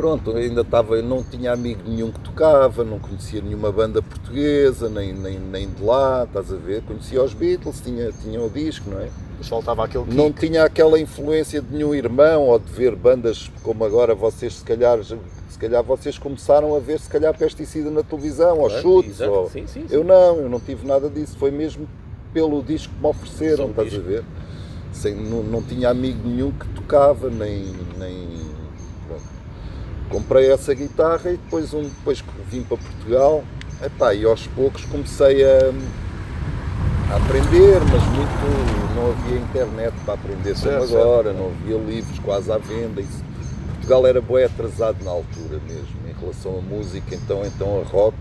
Pronto, 0.00 0.34
ainda 0.34 0.62
estava, 0.62 0.96
eu 0.96 1.02
não 1.02 1.22
tinha 1.22 1.52
amigo 1.52 1.82
nenhum 1.86 2.10
que 2.10 2.20
tocava, 2.20 2.82
não 2.82 2.98
conhecia 2.98 3.42
nenhuma 3.42 3.70
banda 3.70 4.00
portuguesa, 4.00 4.88
nem, 4.88 5.12
nem, 5.12 5.38
nem 5.38 5.68
de 5.68 5.82
lá, 5.82 6.24
estás 6.24 6.50
a 6.50 6.56
ver? 6.56 6.80
Conhecia 6.84 7.22
os 7.22 7.34
Beatles, 7.34 7.82
tinha, 7.82 8.10
tinha 8.10 8.40
o 8.40 8.48
disco, 8.48 8.88
não 8.88 8.98
é? 8.98 9.10
Mas 9.36 9.46
faltava 9.46 9.84
aquele 9.84 10.04
kick. 10.04 10.16
Não 10.16 10.32
tinha 10.32 10.64
aquela 10.64 10.98
influência 10.98 11.60
de 11.60 11.70
nenhum 11.74 11.94
irmão 11.94 12.44
ou 12.44 12.58
de 12.58 12.72
ver 12.72 12.96
bandas 12.96 13.50
como 13.62 13.84
agora 13.84 14.14
vocês 14.14 14.54
se 14.54 14.64
calhar 14.64 14.98
se 15.04 15.58
calhar 15.58 15.84
vocês 15.84 16.16
começaram 16.16 16.74
a 16.74 16.78
ver 16.78 16.98
se 16.98 17.10
calhar 17.10 17.36
pesticida 17.36 17.90
na 17.90 18.02
televisão 18.02 18.58
ou 18.58 18.68
Claro, 18.68 18.82
chutes 18.82 19.20
ou... 19.20 19.50
Sim, 19.50 19.66
sim, 19.66 19.86
sim. 19.86 19.94
eu 19.94 20.02
não, 20.02 20.36
eu 20.36 20.48
não 20.48 20.60
tive 20.60 20.86
nada 20.86 21.10
disso, 21.10 21.36
foi 21.36 21.50
mesmo 21.50 21.86
pelo 22.32 22.62
disco 22.62 22.90
que 22.94 23.02
me 23.02 23.06
ofereceram, 23.06 23.68
estás 23.68 23.88
a 23.88 23.90
disco. 23.90 24.04
ver? 24.06 24.24
Sem, 24.92 25.14
não, 25.14 25.42
não 25.42 25.62
tinha 25.62 25.90
amigo 25.90 26.26
nenhum 26.26 26.52
que 26.52 26.66
tocava, 26.70 27.28
nem. 27.28 27.64
nem. 27.98 28.39
Comprei 30.10 30.50
essa 30.50 30.74
guitarra 30.74 31.30
e 31.30 31.36
depois, 31.36 31.72
um, 31.72 31.82
depois 31.82 32.20
que 32.20 32.28
vim 32.50 32.62
para 32.62 32.76
Portugal 32.76 33.44
epá, 33.82 34.12
e 34.12 34.24
aos 34.24 34.46
poucos 34.48 34.84
comecei 34.84 35.44
a, 35.44 35.72
a 37.12 37.16
aprender, 37.16 37.80
mas 37.80 38.02
muito 38.04 38.94
não 38.94 39.10
havia 39.12 39.38
internet 39.38 39.94
para 40.04 40.14
aprender 40.14 40.54
como 40.54 40.56
Certo, 40.56 40.82
agora, 40.96 41.32
não 41.32 41.46
havia 41.46 41.76
livros 41.78 42.18
quase 42.18 42.50
à 42.52 42.58
venda. 42.58 43.00
Isso, 43.00 43.22
Portugal 43.74 44.06
era 44.06 44.20
bem 44.20 44.44
atrasado 44.44 45.02
na 45.04 45.10
altura 45.10 45.58
mesmo, 45.66 45.96
em 46.08 46.20
relação 46.20 46.58
à 46.58 46.60
música, 46.60 47.14
então, 47.14 47.42
então 47.46 47.80
a 47.80 47.84
rock. 47.84 48.16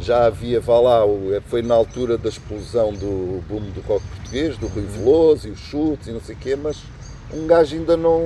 Já 0.00 0.26
havia, 0.26 0.60
vá 0.60 0.78
lá, 0.80 1.04
o- 1.04 1.40
foi 1.46 1.60
na 1.60 1.74
altura 1.74 2.16
da 2.16 2.28
explosão 2.28 2.92
do 2.92 3.42
boom 3.48 3.60
do 3.70 3.80
rock 3.86 4.04
português, 4.06 4.56
do 4.56 4.66
Rui 4.68 4.84
Veloso 4.84 5.48
e 5.48 5.50
os 5.50 5.58
chutes 5.58 6.06
e 6.08 6.12
não 6.12 6.20
sei 6.20 6.34
o 6.34 6.38
quê, 6.38 6.56
mas 6.56 6.76
um 7.32 7.46
gajo 7.46 7.76
ainda 7.76 7.96
não, 7.96 8.20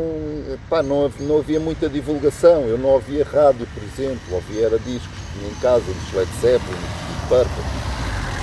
pá, 0.69 0.83
não, 0.83 1.11
não 1.21 1.39
havia 1.39 1.59
muita 1.59 1.89
divulgação, 1.89 2.63
eu 2.63 2.79
não 2.79 2.91
ouvia 2.91 3.25
rádio, 3.25 3.67
por 3.75 3.83
exemplo, 3.83 4.21
ouvia 4.35 4.67
era 4.67 4.79
discos 4.79 5.11
tinha 5.33 5.51
em 5.51 5.55
casa, 5.57 5.85
dos 5.85 6.13
Led 6.13 6.31
Zeppelin, 6.41 6.77
dos 6.77 7.29
Purple. 7.29 7.65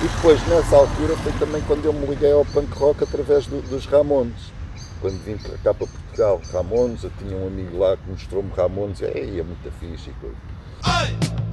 E 0.02 0.08
depois, 0.08 0.46
nessa 0.48 0.76
altura, 0.76 1.14
foi 1.18 1.32
também 1.32 1.62
quando 1.66 1.84
eu 1.84 1.92
me 1.92 2.06
liguei 2.06 2.32
ao 2.32 2.44
punk 2.46 2.72
rock 2.78 3.04
através 3.04 3.46
do- 3.46 3.62
dos 3.68 3.86
Ramones. 3.86 4.52
Quando 5.00 5.18
vim 5.24 5.36
para 5.36 5.56
cá 5.58 5.72
para 5.74 5.86
Portugal, 5.86 6.40
Ramones, 6.52 7.04
eu 7.04 7.12
tinha 7.18 7.36
um 7.36 7.46
amigo 7.46 7.78
lá 7.78 7.96
que 7.96 8.10
mostrou-me 8.10 8.50
Ramones, 8.56 9.00
e 9.00 9.04
"Ei, 9.04 9.40
é 9.40 9.42
muito 9.42 9.70
fixe 9.78 10.10
e 10.10 10.12
coisa. 10.14 10.36
Oi, 10.86 11.49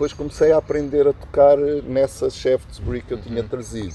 depois 0.00 0.14
comecei 0.14 0.50
a 0.50 0.56
aprender 0.56 1.06
a 1.06 1.12
tocar 1.12 1.58
nessa 1.58 2.30
Shaftesbury 2.30 3.02
que 3.02 3.12
eu 3.12 3.20
tinha 3.20 3.42
trazido. 3.44 3.94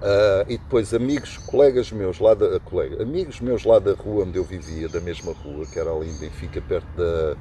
Ah, 0.00 0.44
e 0.48 0.56
depois 0.56 0.94
amigos, 0.94 1.38
colegas 1.38 1.90
meus 1.90 2.20
lá 2.20 2.34
da 2.34 2.60
colega, 2.60 3.02
amigos 3.02 3.40
meus 3.40 3.64
lá 3.64 3.80
da 3.80 3.92
rua 3.94 4.22
onde 4.24 4.38
eu 4.38 4.44
vivia, 4.44 4.88
da 4.88 5.00
mesma 5.00 5.32
rua, 5.32 5.66
que 5.66 5.76
era 5.76 5.90
ali 5.90 6.08
em 6.08 6.16
Benfica, 6.18 6.62
perto 6.62 6.86
da- 6.96 7.36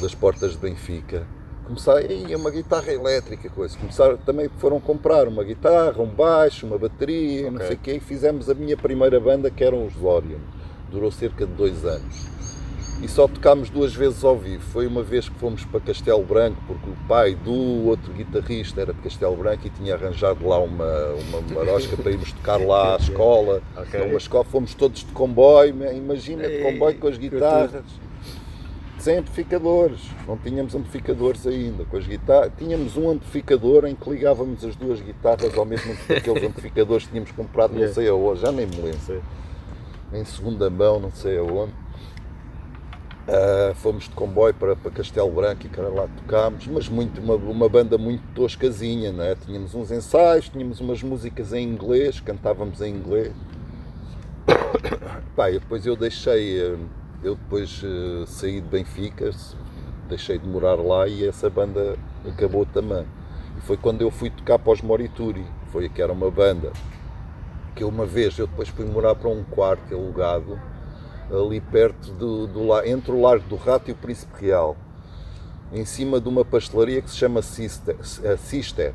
das 0.00 0.12
portas 0.12 0.52
de 0.52 0.58
Benfica, 0.58 1.24
começaram, 1.64 2.00
"Ei, 2.00 2.34
uma 2.34 2.50
guitarra 2.50 2.92
elétrica, 2.92 3.48
coisa. 3.48 3.78
Começaram, 3.78 4.16
também 4.16 4.50
foram 4.58 4.80
comprar 4.80 5.28
uma 5.28 5.44
guitarra, 5.44 6.02
um 6.02 6.08
baixo, 6.12 6.66
uma 6.66 6.78
bateria, 6.78 7.48
não 7.48 7.58
Ok. 7.58 7.66
sei 7.68 7.76
o 7.76 7.78
quê, 7.78 7.92
e 7.94 8.00
fizemos 8.00 8.50
a 8.50 8.54
minha 8.54 8.76
primeira 8.76 9.20
banda, 9.20 9.52
que 9.52 9.62
eram 9.62 9.86
os 9.86 9.92
Zorion. 9.94 10.40
Durou 10.90 11.12
cerca 11.12 11.46
de 11.46 11.52
dois 11.52 11.84
anos. 11.84 12.31
E 13.02 13.08
só 13.08 13.26
tocámos 13.26 13.68
duas 13.68 13.92
vezes 13.92 14.22
ao 14.22 14.38
vivo. 14.38 14.62
Foi 14.62 14.86
uma 14.86 15.02
vez 15.02 15.28
que 15.28 15.34
fomos 15.34 15.64
para 15.64 15.80
Castelo 15.80 16.22
Branco, 16.22 16.62
porque 16.68 16.88
o 16.88 16.96
pai 17.08 17.34
do 17.34 17.88
outro 17.88 18.12
guitarrista 18.12 18.80
era 18.80 18.92
de 18.92 19.00
Castelo 19.00 19.34
Branco 19.34 19.66
e 19.66 19.70
tinha 19.70 19.94
arranjado 19.94 20.46
lá 20.46 20.60
uma, 20.60 21.08
uma 21.14 21.40
marosca 21.52 21.96
para 21.96 22.12
irmos 22.12 22.30
tocar 22.30 22.58
lá 22.58 22.94
à 22.94 22.96
escola. 23.02 23.60
Ok. 23.76 24.00
É 24.00 24.04
uma 24.04 24.18
escola, 24.18 24.44
fomos 24.44 24.72
todos 24.74 25.00
de 25.00 25.12
comboio, 25.12 25.74
imagina 25.92 26.46
de 26.48 26.62
comboio 26.62 26.96
com 26.96 27.08
as 27.08 27.18
guitarras. 27.18 27.82
Sem 29.00 29.16
amplificadores, 29.16 29.98
não 30.28 30.38
tínhamos 30.38 30.72
amplificadores 30.76 31.44
ainda. 31.44 31.84
Com 31.84 31.96
as 31.96 32.06
guitarras, 32.06 32.52
tínhamos 32.56 32.96
um 32.96 33.10
amplificador 33.10 33.84
em 33.84 33.96
que 33.96 34.08
ligávamos 34.08 34.64
as 34.64 34.76
duas 34.76 35.00
guitarras 35.00 35.58
ao 35.58 35.64
mesmo 35.64 35.92
tempo. 36.06 36.20
Aqueles 36.20 36.44
amplificadores 36.44 37.06
que 37.06 37.10
tínhamos 37.10 37.32
comprado 37.32 37.74
não 37.74 37.88
sei 37.92 38.08
aonde, 38.08 38.42
já 38.42 38.52
nem 38.52 38.64
me 38.64 38.76
lembro 38.76 39.22
em 40.12 40.24
segunda 40.24 40.68
mão, 40.68 41.00
não 41.00 41.10
sei 41.10 41.38
aonde. 41.38 41.72
Ah, 43.28 43.72
fomos 43.76 44.04
de 44.04 44.10
comboio 44.10 44.52
para, 44.52 44.74
para 44.74 44.90
Castelo 44.90 45.30
Branco 45.30 45.66
e 45.66 45.68
cara, 45.68 45.88
lá 45.88 46.08
tocámos, 46.08 46.66
mas 46.66 46.88
muito, 46.88 47.20
uma, 47.20 47.34
uma 47.34 47.68
banda 47.68 47.96
muito 47.96 48.22
toscazinha, 48.34 49.12
não 49.12 49.22
é? 49.22 49.36
Tínhamos 49.36 49.74
uns 49.74 49.92
ensaios, 49.92 50.48
tínhamos 50.48 50.80
umas 50.80 51.02
músicas 51.02 51.52
em 51.52 51.64
inglês, 51.64 52.18
cantávamos 52.18 52.80
em 52.80 52.92
inglês. 52.92 53.32
Pá, 55.36 55.50
depois 55.50 55.86
eu 55.86 55.94
deixei, 55.94 56.60
eh, 56.60 56.76
eu 57.22 57.36
depois 57.36 57.80
eh, 57.84 58.24
saí 58.26 58.60
de 58.60 58.68
Benfica, 58.68 59.30
deixei 60.08 60.36
de 60.38 60.48
morar 60.48 60.74
lá 60.74 61.06
e 61.06 61.26
essa 61.26 61.48
banda 61.48 61.96
acabou 62.26 62.66
também. 62.66 63.06
E 63.56 63.60
foi 63.60 63.76
quando 63.76 64.02
eu 64.02 64.10
fui 64.10 64.30
tocar 64.30 64.58
para 64.58 64.72
os 64.72 64.82
Morituri, 64.82 65.46
foi 65.70 65.88
que 65.88 66.02
era 66.02 66.12
uma 66.12 66.30
banda 66.30 66.72
que 67.76 67.84
uma 67.84 68.04
vez 68.04 68.36
eu 68.36 68.48
depois 68.48 68.68
fui 68.68 68.84
morar 68.84 69.14
para 69.14 69.28
um 69.30 69.44
quarto 69.44 69.94
alugado 69.94 70.60
ali 71.32 71.60
perto 71.60 72.12
do, 72.12 72.46
do 72.46 72.84
entre 72.84 73.12
o 73.12 73.20
Largo 73.20 73.48
do 73.48 73.56
Rato 73.56 73.90
e 73.90 73.92
o 73.92 73.96
Príncipe 73.96 74.44
Real, 74.44 74.76
em 75.72 75.84
cima 75.84 76.20
de 76.20 76.28
uma 76.28 76.44
pastelaria 76.44 77.00
que 77.00 77.10
se 77.10 77.16
chama 77.16 77.40
Sister, 77.42 77.96
eh, 78.22 78.36
Sister 78.36 78.94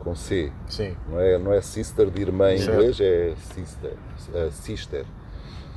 com 0.00 0.14
C, 0.14 0.52
Sim. 0.68 0.94
não 1.08 1.18
é, 1.18 1.38
não 1.38 1.52
é 1.52 1.62
sister 1.62 2.10
de 2.10 2.20
irmã 2.20 2.52
em 2.52 2.60
inglês, 2.60 3.00
é 3.00 3.34
sister, 3.54 3.94
eh, 4.34 4.50
sister. 4.50 5.06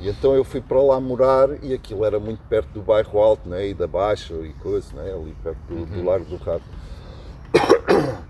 E 0.00 0.08
então 0.10 0.34
eu 0.34 0.44
fui 0.44 0.60
para 0.60 0.80
lá 0.82 1.00
morar 1.00 1.48
e 1.64 1.72
aquilo 1.72 2.04
era 2.04 2.20
muito 2.20 2.40
perto 2.46 2.68
do 2.68 2.82
bairro 2.82 3.18
Alto, 3.18 3.48
né? 3.48 3.68
e 3.68 3.74
da 3.74 3.86
Baixa 3.86 4.34
e 4.34 4.52
coisa, 4.52 4.94
né? 4.94 5.10
ali 5.12 5.34
perto 5.42 5.58
do, 5.66 5.86
do 5.86 6.04
Largo 6.04 6.26
do 6.26 6.36
Rato. 6.36 6.64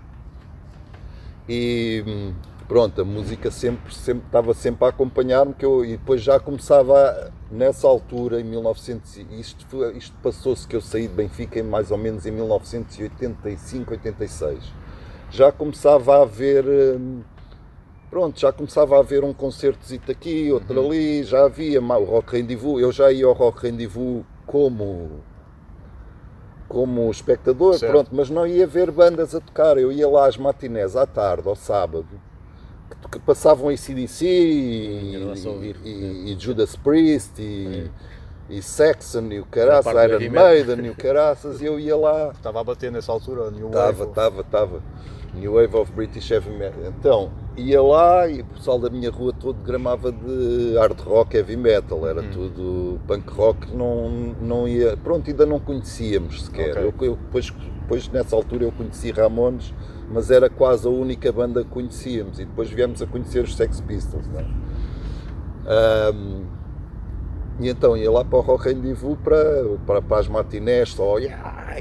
E 1.51 2.03
hum, 2.05 2.33
pronto, 2.67 3.01
a 3.01 3.03
música 3.03 3.49
sempre, 3.49 3.91
sempre 3.93 4.23
estava 4.27 4.53
sempre 4.53 4.85
a 4.85 4.89
acompanhar-me 4.89 5.51
que 5.55 5.65
eu, 5.65 5.83
e 5.83 5.97
depois 5.97 6.21
já 6.21 6.39
começava 6.39 6.95
a- 6.95 7.31
nessa 7.51 7.87
altura, 7.87 8.39
em 8.39 8.43
1900, 8.43 9.17
e 9.17 9.39
isto, 9.39 9.65
isto 9.95 10.15
passou-se 10.21 10.67
que 10.67 10.75
eu 10.75 10.81
saí 10.81 11.07
de 11.07 11.13
Benfica 11.13 11.59
em 11.59 11.63
mais 11.63 11.91
ou 11.91 11.97
menos 11.97 12.25
em 12.25 12.31
1985, 12.31 13.91
86. 13.91 14.63
Já 15.31 15.51
começava 15.51 16.17
a 16.17 16.21
haver 16.23 16.65
hum, 16.65 17.21
pronto, 18.09 18.39
já 18.39 18.51
começava 18.51 18.95
a 18.97 18.99
haver 18.99 19.23
um 19.23 19.33
concertozito 19.33 20.11
aqui, 20.11 20.51
outro 20.51 20.79
ali, 20.79 21.23
já 21.23 21.45
havia 21.45 21.81
o 21.81 22.03
Rock 22.05 22.37
Rendezvous, 22.37 22.81
eu 22.81 22.91
já 22.91 23.11
ia 23.11 23.25
ao 23.25 23.33
Rock 23.33 23.63
Rendezvous 23.63 24.23
como 24.45 25.21
como 26.67 27.09
espectador, 27.09 27.79
Certo. 27.79 27.91
pronto, 27.91 28.09
mas 28.13 28.29
não 28.29 28.45
ia 28.45 28.67
ver 28.67 28.91
bandas 28.91 29.33
a 29.33 29.39
tocar, 29.39 29.75
eu 29.79 29.91
ia 29.91 30.07
lá 30.07 30.27
às 30.27 30.37
matinés 30.37 30.95
à 30.95 31.03
tarde, 31.07 31.49
ao 31.49 31.55
sábado, 31.55 32.07
que, 33.07 33.19
passavam 33.19 33.69
ACDC 33.69 34.25
e, 34.25 35.47
ouvir. 35.47 35.75
e, 35.83 36.33
e 36.33 36.37
Judas 36.39 36.75
Priest 36.75 37.39
e, 37.41 37.89
e 38.49 38.61
Saxon 38.61 39.27
e 39.31 39.39
o 39.39 39.45
caraças, 39.45 39.93
Iron. 39.93 40.31
Maiden 40.31 40.85
e 40.85 40.89
o 40.89 40.95
caraças, 40.95 41.61
e 41.61 41.65
eu 41.65 41.79
ia 41.79 41.95
lá, 41.95 42.31
Estava 42.35 42.59
a 42.61 42.63
bater 42.63 42.91
nessa 42.91 43.11
altura, 43.11 43.49
New 43.51 43.67
Estava, 43.67 43.91
Wave. 43.91 44.09
estava, 44.09 44.41
estava. 44.41 44.83
New 45.35 45.53
Wave 45.53 45.75
of 45.77 45.91
British 45.91 46.31
Heavy 46.31 46.49
Metal. 46.49 46.81
Então, 46.87 47.31
ia 47.55 47.79
lá 47.81 48.27
e 48.27 48.41
o 48.41 48.45
pessoal 48.45 48.79
da 48.79 48.89
minha 48.89 49.11
rua 49.11 49.31
todo 49.31 49.61
gramava 49.63 50.11
de 50.11 50.73
hard 50.75 50.99
rock, 51.01 51.37
heavy 51.37 51.55
metal. 51.55 52.05
Era 52.07 52.21
Hum. 52.21 52.29
tudo 52.33 52.99
punk 53.07 53.29
rock, 53.31 53.71
não, 53.75 54.09
não 54.41 54.67
ia. 54.67 54.97
Pronto, 54.97 55.29
ainda 55.29 55.45
não 55.45 55.59
conhecíamos 55.59 56.45
sequer. 56.45 56.71
Ok. 56.71 56.83
Eu, 56.83 57.11
eu 57.11 57.15
depois, 57.15 57.51
depois, 57.81 58.09
nessa 58.09 58.35
altura, 58.35 58.63
eu 58.63 58.71
conheci 58.71 59.11
Ramones, 59.11 59.71
mas 60.11 60.31
era 60.31 60.49
quase 60.49 60.87
a 60.87 60.89
única 60.89 61.31
banda 61.31 61.63
que 61.63 61.69
conhecíamos. 61.69 62.39
E 62.39 62.45
depois 62.45 62.69
viemos 62.69 63.01
a 63.01 63.07
conhecer 63.07 63.43
os 63.43 63.55
Sex 63.55 63.81
Pistols, 63.81 64.27
não 64.27 64.39
é? 64.39 64.45
Ahm, 65.67 66.45
e 67.59 67.67
então 67.67 67.95
ia 67.95 68.09
lá 68.09 68.23
para 68.23 68.39
o 68.39 68.41
Rock 68.41 68.69
Rendezvous 68.69 69.17
para, 69.21 69.65
para, 69.85 70.01
para 70.01 70.19
as 70.19 70.27
matinés, 70.29 70.93
só 70.93 71.17
yeah, 71.17 71.77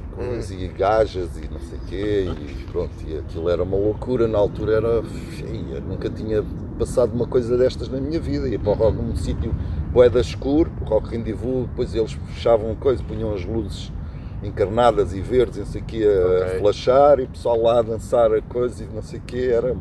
e 0.51 0.69
gajas 0.69 1.37
e 1.37 1.49
não 1.49 1.61
sei 1.61 1.79
o 1.79 1.81
quê, 1.83 2.29
e 2.29 2.65
pronto, 2.65 2.93
e 3.07 3.17
aquilo 3.17 3.49
era 3.49 3.63
uma 3.63 3.77
loucura, 3.77 4.27
na 4.27 4.39
altura 4.39 4.75
era, 4.75 5.03
ia, 5.47 5.81
nunca 5.81 6.11
tinha 6.11 6.45
passado 6.77 7.15
uma 7.15 7.29
coisa 7.29 7.57
destas 7.57 7.89
na 7.89 8.01
minha 8.01 8.19
vida, 8.19 8.49
ia 8.49 8.59
para 8.59 8.73
o 8.73 8.75
rock 8.75 8.97
num 8.97 9.15
sítio 9.15 9.55
boeda 9.93 10.21
escuro, 10.21 10.71
o 10.81 10.85
Rock 10.85 11.11
Rendezvous, 11.11 11.69
depois 11.69 11.95
eles 11.95 12.13
fechavam 12.13 12.75
coisa, 12.75 13.03
punham 13.05 13.33
as 13.33 13.45
luzes 13.45 13.93
encarnadas 14.43 15.13
e 15.15 15.21
verdes, 15.21 15.59
não 15.59 15.67
sei 15.67 15.81
o 15.81 15.85
quê, 15.85 16.07
a 16.07 16.47
Ok. 16.47 16.59
flashar, 16.61 17.21
e 17.21 17.25
o 17.25 17.29
pessoal 17.29 17.61
lá 17.61 17.79
a 17.81 17.83
dançar 17.83 18.33
a 18.33 18.41
coisa 18.41 18.85
e 18.85 18.87
não 18.87 19.03
sei 19.03 19.19
o 19.19 19.23
quê, 19.23 19.51
era 19.53 19.75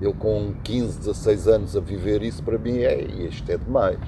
eu 0.00 0.14
com 0.14 0.54
15, 0.62 0.98
16 0.98 1.48
anos 1.48 1.76
a 1.76 1.80
viver 1.80 2.22
isso, 2.22 2.42
para 2.42 2.56
mim, 2.58 2.78
é, 2.78 3.00
isto 3.02 3.50
é 3.50 3.56
demais. 3.56 3.98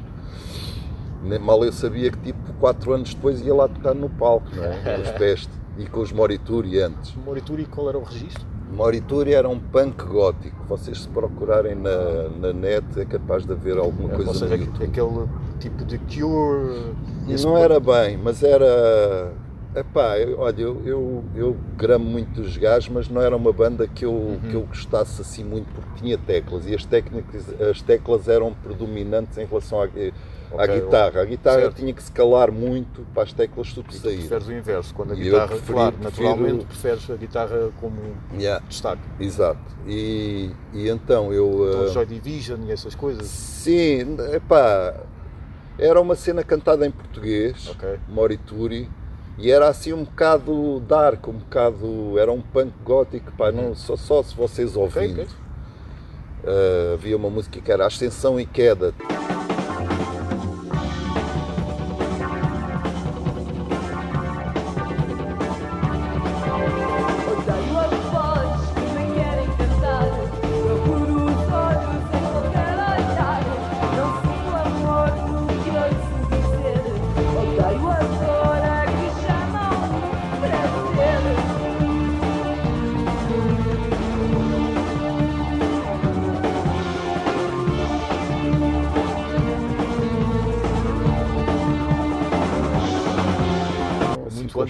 Mal 1.41 1.65
eu 1.65 1.73
sabia 1.73 2.11
que 2.11 2.19
tipo 2.19 2.53
4 2.61 2.93
anos 2.95 3.13
depois 3.15 3.41
ia 3.43 3.55
lá 3.55 3.69
tocar 3.69 3.95
no 3.95 4.09
palco, 4.09 4.47
não 4.55 4.65
é? 4.65 5.01
Os 5.03 5.11
Peste 5.13 5.51
e 5.77 5.85
com 5.87 6.01
os 6.01 6.13
Morituri 6.13 6.81
antes. 6.81 7.15
Morituri, 7.25 7.67
qual 7.67 7.89
era 7.89 7.99
o 7.99 8.03
registro? 8.03 8.45
Morituri 8.73 9.35
era 9.35 9.49
um 9.49 9.59
punk 9.59 10.03
gótico. 10.05 10.65
Vocês 10.69 11.03
se 11.03 11.09
procurarem 11.09 11.75
na, 11.75 12.29
na 12.41 12.53
net 12.53 12.85
é 12.99 13.05
capaz 13.05 13.45
de 13.45 13.53
haver 13.53 13.77
alguma 13.77 14.09
coisa 14.11 14.29
Ou 14.31 14.35
seja, 14.35 14.57
no 14.57 14.63
YouTube. 14.65 14.85
aquele 14.85 15.29
tipo 15.59 15.85
de 15.85 15.99
Cure. 15.99 16.95
Não 17.43 17.59
era 17.59 17.79
bem, 17.81 18.17
mas 18.17 18.43
era. 18.43 19.33
Epá, 19.75 20.19
eu- 20.19 20.41
olha, 20.41 20.61
eu, 20.63 20.83
eu, 20.85 21.25
eu 21.35 21.57
gramo 21.77 22.05
muito 22.05 22.41
dos 22.43 22.57
gajos, 22.57 22.89
mas 22.89 23.09
não 23.09 23.23
era 23.23 23.37
uma 23.37 23.53
banda 23.53 23.87
que 23.87 24.05
eu, 24.05 24.41
que 24.49 24.55
eu 24.57 24.63
gostasse 24.63 25.21
assim 25.23 25.45
muito 25.45 25.67
porque 25.73 26.01
tinha 26.01 26.19
teclas 26.19 26.67
e 26.67 26.75
as, 26.75 26.85
técnicas, 26.85 27.45
as 27.61 27.81
teclas 27.81 28.27
eram 28.27 28.53
predominantes 28.53 29.39
em 29.39 29.45
relação 29.47 29.81
à, 29.81 29.85
à 29.85 29.87
Ok, 30.63 30.81
guitarra. 30.81 31.21
A 31.21 31.25
guitarra 31.25 31.61
certo. 31.61 31.77
tinha 31.77 31.93
que 31.93 32.03
se 32.03 32.11
calar 32.11 32.51
muito 32.51 33.07
para 33.15 33.23
as 33.23 33.33
teclas 33.33 33.69
E 33.69 33.71
tu 33.71 33.75
sobressaírem. 33.77 34.19
preferes 34.19 34.49
o 34.49 34.53
inverso, 34.53 34.93
quando 34.93 35.13
a 35.13 35.17
E 35.17 35.21
guitarra, 35.21 35.47
preferi- 35.47 35.73
claro, 35.73 35.97
prefiro- 35.99 36.27
naturalmente 36.27 36.67
preferes 36.67 37.09
a 37.11 37.15
guitarra 37.15 37.71
como 37.81 37.97
Yeah, 38.37 38.65
destaque. 38.69 39.03
exato. 39.21 39.61
E, 39.87 40.51
e 40.75 40.89
então 40.89 41.33
eu. 41.33 41.69
Então, 41.69 41.85
uh, 41.85 41.89
Joy 41.93 42.07
Division 42.07 42.59
e 42.67 42.73
essas 42.73 42.97
coisas. 42.97 43.25
Sim, 43.29 44.17
epá, 44.33 44.95
era 45.79 46.01
uma 46.01 46.17
cena 46.17 46.43
cantada 46.43 46.85
em 46.85 46.91
português, 46.91 47.69
Ok. 47.69 48.01
Morituri, 48.09 48.89
e 49.39 49.51
era 49.51 49.69
assim 49.69 49.93
um 49.93 50.05
bocado 50.05 50.81
dark, 50.81 51.27
um 51.29 51.33
bocado. 51.33 52.19
Era 52.19 52.31
um 52.31 52.41
punk 52.41 52.73
gótico, 52.85 53.33
pá, 53.33 53.51
não, 53.51 53.75
só, 53.75 53.97
só 53.97 54.23
se 54.23 54.35
vocês 54.35 54.77
ouvindo. 54.77 55.23
ok. 55.23 55.27
Uh, 56.43 56.95
havia 56.95 57.17
uma 57.17 57.29
música 57.29 57.61
que 57.61 57.71
era 57.71 57.87
Ascensão 57.87 58.41
e 58.41 58.47
Queda. 58.47 58.95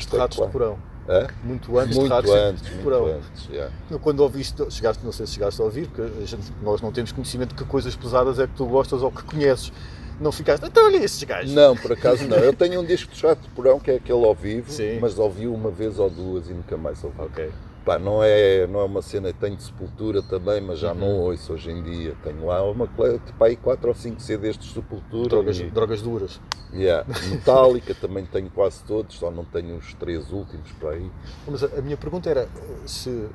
Antes 0.05 0.11
de 0.11 0.17
Ratos 0.19 0.39
de. 0.39 0.53
Porão. 0.53 0.79
Hã? 1.09 1.27
Muito 1.43 1.79
antes 1.79 1.95
de 1.95 1.99
Muito 2.01 2.13
rádio 2.13 2.31
sempre 2.31 2.47
antes, 2.49 2.63
de 2.63 2.83
porão. 2.83 3.07
antes. 3.07 3.49
yeah. 3.51 3.73
Quando 4.01 4.21
ouviste, 4.21 4.71
chegaste, 4.71 5.05
não 5.05 5.11
sei 5.13 5.27
se 5.27 5.33
chegaste 5.33 5.61
a 5.61 5.65
ouvir, 5.65 5.89
porque 5.89 6.03
a 6.03 6.27
gente- 6.27 6.53
nós 6.63 6.81
não 6.81 6.93
temos 6.93 7.11
conhecimento 7.11 7.51
de 7.51 7.57
que 7.57 7.65
coisas 7.69 7.97
pesadas 7.97 8.39
é 8.39 8.47
que 8.47 8.55
tu 8.55 8.67
gostas 8.67 9.03
ou 9.03 9.11
que 9.11 9.23
conheces. 9.25 9.73
Não 10.21 10.31
ficaste, 10.31 10.65
então 10.67 10.85
olha 10.85 10.99
esses 11.03 11.23
gajos. 11.25 11.53
Não, 11.53 11.75
por 11.75 11.93
acaso 11.93 12.29
não. 12.29 12.37
Eu 12.37 12.53
tenho 12.53 12.81
um 12.81 12.85
disco 12.85 13.11
de 13.11 13.19
chato 13.19 13.41
de 13.41 13.49
porão 13.49 13.81
que 13.81 13.91
é 13.91 13.95
aquele 13.97 14.23
ao 14.25 14.35
vivo, 14.35 14.71
Sim. 14.71 14.99
mas 15.01 15.19
ouvi 15.19 15.47
uma 15.47 15.71
vez 15.71 15.99
ou 15.99 16.11
duas 16.11 16.49
e 16.49 16.53
nunca 16.53 16.77
mais 16.77 17.03
ouvi. 17.03 17.17
Ok. 17.19 17.51
Pá, 17.85 17.99
não 17.99 18.23
é, 18.23 18.67
não 18.67 18.81
é 18.81 18.85
uma 18.85 19.01
cena, 19.01 19.33
tenho 19.33 19.57
de 19.57 19.63
sepultura 19.63 20.21
também, 20.23 20.61
mas 20.61 20.79
já 20.79 20.93
Uhum. 20.93 20.99
não 20.99 21.19
ouço 21.21 21.55
hoje 21.55 21.71
em 21.71 21.83
dia. 21.83 22.15
Tenho 22.23 22.45
lá 22.47 22.63
uma 22.63 22.87
cole- 22.87 23.19
tipo 23.21 23.43
aí 23.43 23.57
4 23.57 23.89
ou 23.89 23.95
5 23.95 24.21
CDs 24.21 24.59
de 24.59 24.71
sepultura. 24.71 25.29
Drogas, 25.31 25.59
e- 25.59 25.71
drogas 25.71 26.03
duras. 26.03 26.41
Yeah. 26.73 27.07
Metallica 27.31 27.95
também 27.95 28.27
tenho 28.27 28.51
quase 28.51 28.85
todos, 28.85 29.17
só 29.17 29.31
não 29.31 29.45
tenho 29.45 29.77
os 29.77 29.95
três 29.95 30.31
últimos 30.31 30.71
para 30.73 30.91
aí. 30.91 31.11
Mas 31.49 31.65
a, 31.65 31.67
a 31.79 31.81
minha 31.83 31.97
pergunta 31.97 32.29
era 32.29 32.47
se. 32.87 33.29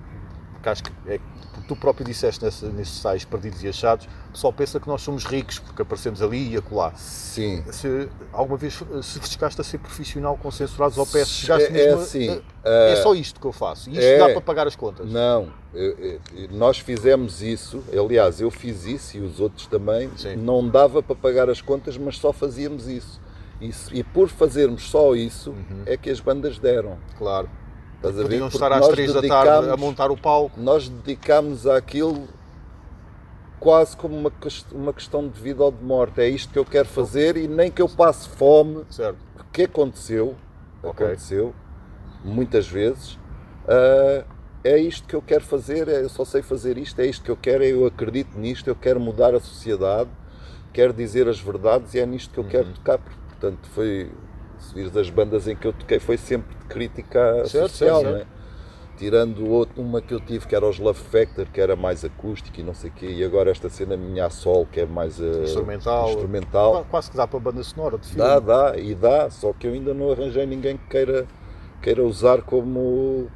Porque 0.53 0.69
acho 0.69 0.83
que 0.83 0.91
é, 1.07 1.19
tu 1.67 1.75
próprio 1.75 2.05
disseste 2.05 2.43
nesse, 2.43 2.65
nesses 2.65 2.99
sais 2.99 3.25
perdidos 3.25 3.63
e 3.63 3.67
achados, 3.67 4.07
o 4.29 4.31
pessoal 4.33 4.53
pensa 4.53 4.79
que 4.79 4.87
nós 4.87 5.01
somos 5.01 5.23
ricos 5.25 5.59
porque 5.59 5.81
aparecemos 5.81 6.21
ali 6.21 6.53
e 6.53 6.57
acolá. 6.57 6.93
Sim. 6.95 7.63
Se 7.71 8.07
alguma 8.31 8.57
vez 8.57 8.81
se 9.03 9.19
chegaste 9.27 9.59
a 9.59 9.63
ser 9.63 9.77
profissional 9.79 10.37
com 10.37 10.49
censurados 10.51 10.97
ao 10.97 11.05
pé, 11.05 11.23
se 11.25 11.31
chegaste 11.31 11.65
É- 11.65 11.69
é 11.69 11.71
mesmo 11.71 11.99
a- 11.99 12.03
assim, 12.03 12.29
a- 12.29 12.41
eh, 12.65 12.93
é 12.93 12.95
só 12.97 13.13
isto 13.15 13.39
que 13.39 13.47
eu 13.47 13.51
faço. 13.51 13.89
E 13.89 13.93
isto 13.93 14.01
é- 14.03 14.17
dá 14.19 14.29
para 14.29 14.41
pagar 14.41 14.67
as 14.67 14.75
contas. 14.75 15.09
Não, 15.09 15.49
nós 16.51 16.77
fizemos 16.79 17.41
isso, 17.41 17.83
aliás, 17.91 18.39
eu 18.41 18.49
fiz 18.51 18.85
isso 18.85 19.17
e 19.17 19.21
os 19.21 19.39
outros 19.39 19.67
também. 19.67 20.09
Sim. 20.17 20.35
Não 20.37 20.67
dava 20.67 21.01
para 21.03 21.15
pagar 21.15 21.49
as 21.49 21.61
contas, 21.61 21.97
mas 21.97 22.17
só 22.17 22.31
fazíamos 22.31 22.87
isso. 22.87 23.19
Isso- 23.61 23.89
e 23.95 24.03
por 24.03 24.27
fazermos 24.27 24.83
só 24.89 25.15
isso, 25.15 25.55
é 25.85 25.95
que 25.95 26.09
as 26.09 26.19
bandas 26.19 26.59
deram. 26.59 26.97
Claro. 27.17 27.49
Estás. 28.09 28.21
Podiam 28.27 28.47
estar 28.47 28.71
às 28.71 28.87
três 28.89 29.13
da 29.13 29.21
tarde 29.21 29.69
a 29.69 29.77
montar 29.77 30.11
o 30.11 30.17
palco. 30.17 30.59
Nós 30.59 30.87
dedicámos 30.89 31.65
àquilo 31.67 32.27
quase 33.59 33.95
como 33.97 34.15
uma, 34.15 34.31
uma 34.73 34.93
questão 34.93 35.27
de 35.27 35.39
vida 35.39 35.63
ou 35.63 35.71
de 35.71 35.83
morte. 35.83 36.21
É 36.21 36.27
isto 36.29 36.51
que 36.53 36.59
eu 36.59 36.65
quero 36.65 36.87
fazer 36.87 37.37
e 37.37 37.47
nem 37.47 37.71
que 37.71 37.81
eu 37.81 37.89
passe 37.89 38.27
fome, 38.29 38.83
Certo. 38.89 39.17
que 39.51 39.63
aconteceu, 39.63 40.35
Ok. 40.83 41.05
aconteceu 41.05 41.53
muitas 42.23 42.67
vezes. 42.67 43.17
ah, 43.67 44.23
é 44.63 44.77
isto 44.79 45.07
que 45.07 45.15
eu 45.15 45.21
quero 45.21 45.43
fazer, 45.43 45.87
é- 45.87 46.03
eu 46.03 46.09
só 46.09 46.25
sei 46.25 46.41
fazer 46.41 46.75
isto, 46.77 46.99
é 46.99 47.05
isto 47.05 47.23
que 47.23 47.29
eu 47.31 47.37
quero, 47.37 47.63
eu 47.63 47.85
acredito 47.85 48.37
nisto, 48.37 48.67
eu 48.67 48.75
quero 48.75 48.99
mudar 48.99 49.33
a 49.35 49.39
sociedade, 49.39 50.09
quero 50.73 50.91
dizer 50.93 51.27
as 51.27 51.39
verdades 51.39 51.93
e 51.93 51.99
é 51.99 52.05
nisto 52.05 52.31
que 52.31 52.39
eu 52.39 52.43
Uhum. 52.43 52.49
quero 52.49 52.69
tocar. 52.73 52.99
Portanto, 53.29 53.67
foi, 53.73 54.11
se 54.65 54.73
vires 54.75 54.95
as 54.97 55.09
bandas 55.09 55.47
em 55.47 55.55
que 55.55 55.67
eu 55.67 55.73
toquei, 55.73 55.99
foi 55.99 56.17
sempre 56.17 56.55
de 56.55 56.65
crítica 56.65 57.45
Certo, 57.47 57.69
social, 57.69 58.01
certo, 58.01 58.11
não 58.13 58.17
é? 58.21 58.25
Tirando 58.97 59.45
outro, 59.49 59.81
uma 59.81 60.01
que 60.01 60.13
eu 60.13 60.21
tive 60.21 60.47
que 60.47 60.55
era 60.55 60.65
os 60.65 60.79
Love 60.79 60.99
Factor, 60.99 61.45
que 61.51 61.59
era 61.59 61.75
mais 61.75 62.05
acústico 62.05 62.61
e 62.61 62.63
não 62.63 62.73
sei 62.73 62.89
o 62.89 62.93
quê, 62.93 63.07
e 63.07 63.23
agora 63.25 63.51
esta 63.51 63.69
cena 63.69 63.97
minha 63.97 64.25
a 64.25 64.29
sol, 64.29 64.65
que 64.65 64.79
é 64.79 64.85
mais 64.85 65.19
ah, 65.21 65.43
Instrumental. 65.43 66.09
instrumental. 66.09 66.71
Qua- 66.71 66.83
Quase 66.85 67.11
que 67.11 67.17
dá 67.17 67.27
para 67.27 67.39
banda 67.39 67.61
sonora 67.61 67.97
de 67.97 68.07
filme. 68.07 68.21
Dá, 68.21 68.39
dá, 68.39 68.77
e 68.77 68.95
dá, 68.95 69.29
só 69.29 69.51
que 69.51 69.67
eu 69.67 69.73
ainda 69.73 69.93
não 69.93 70.11
arranjei 70.11 70.45
ninguém 70.45 70.77
que 70.77 70.87
queira, 70.87 71.27
queira 71.81 72.03
usar 72.05 72.41
como, 72.41 73.27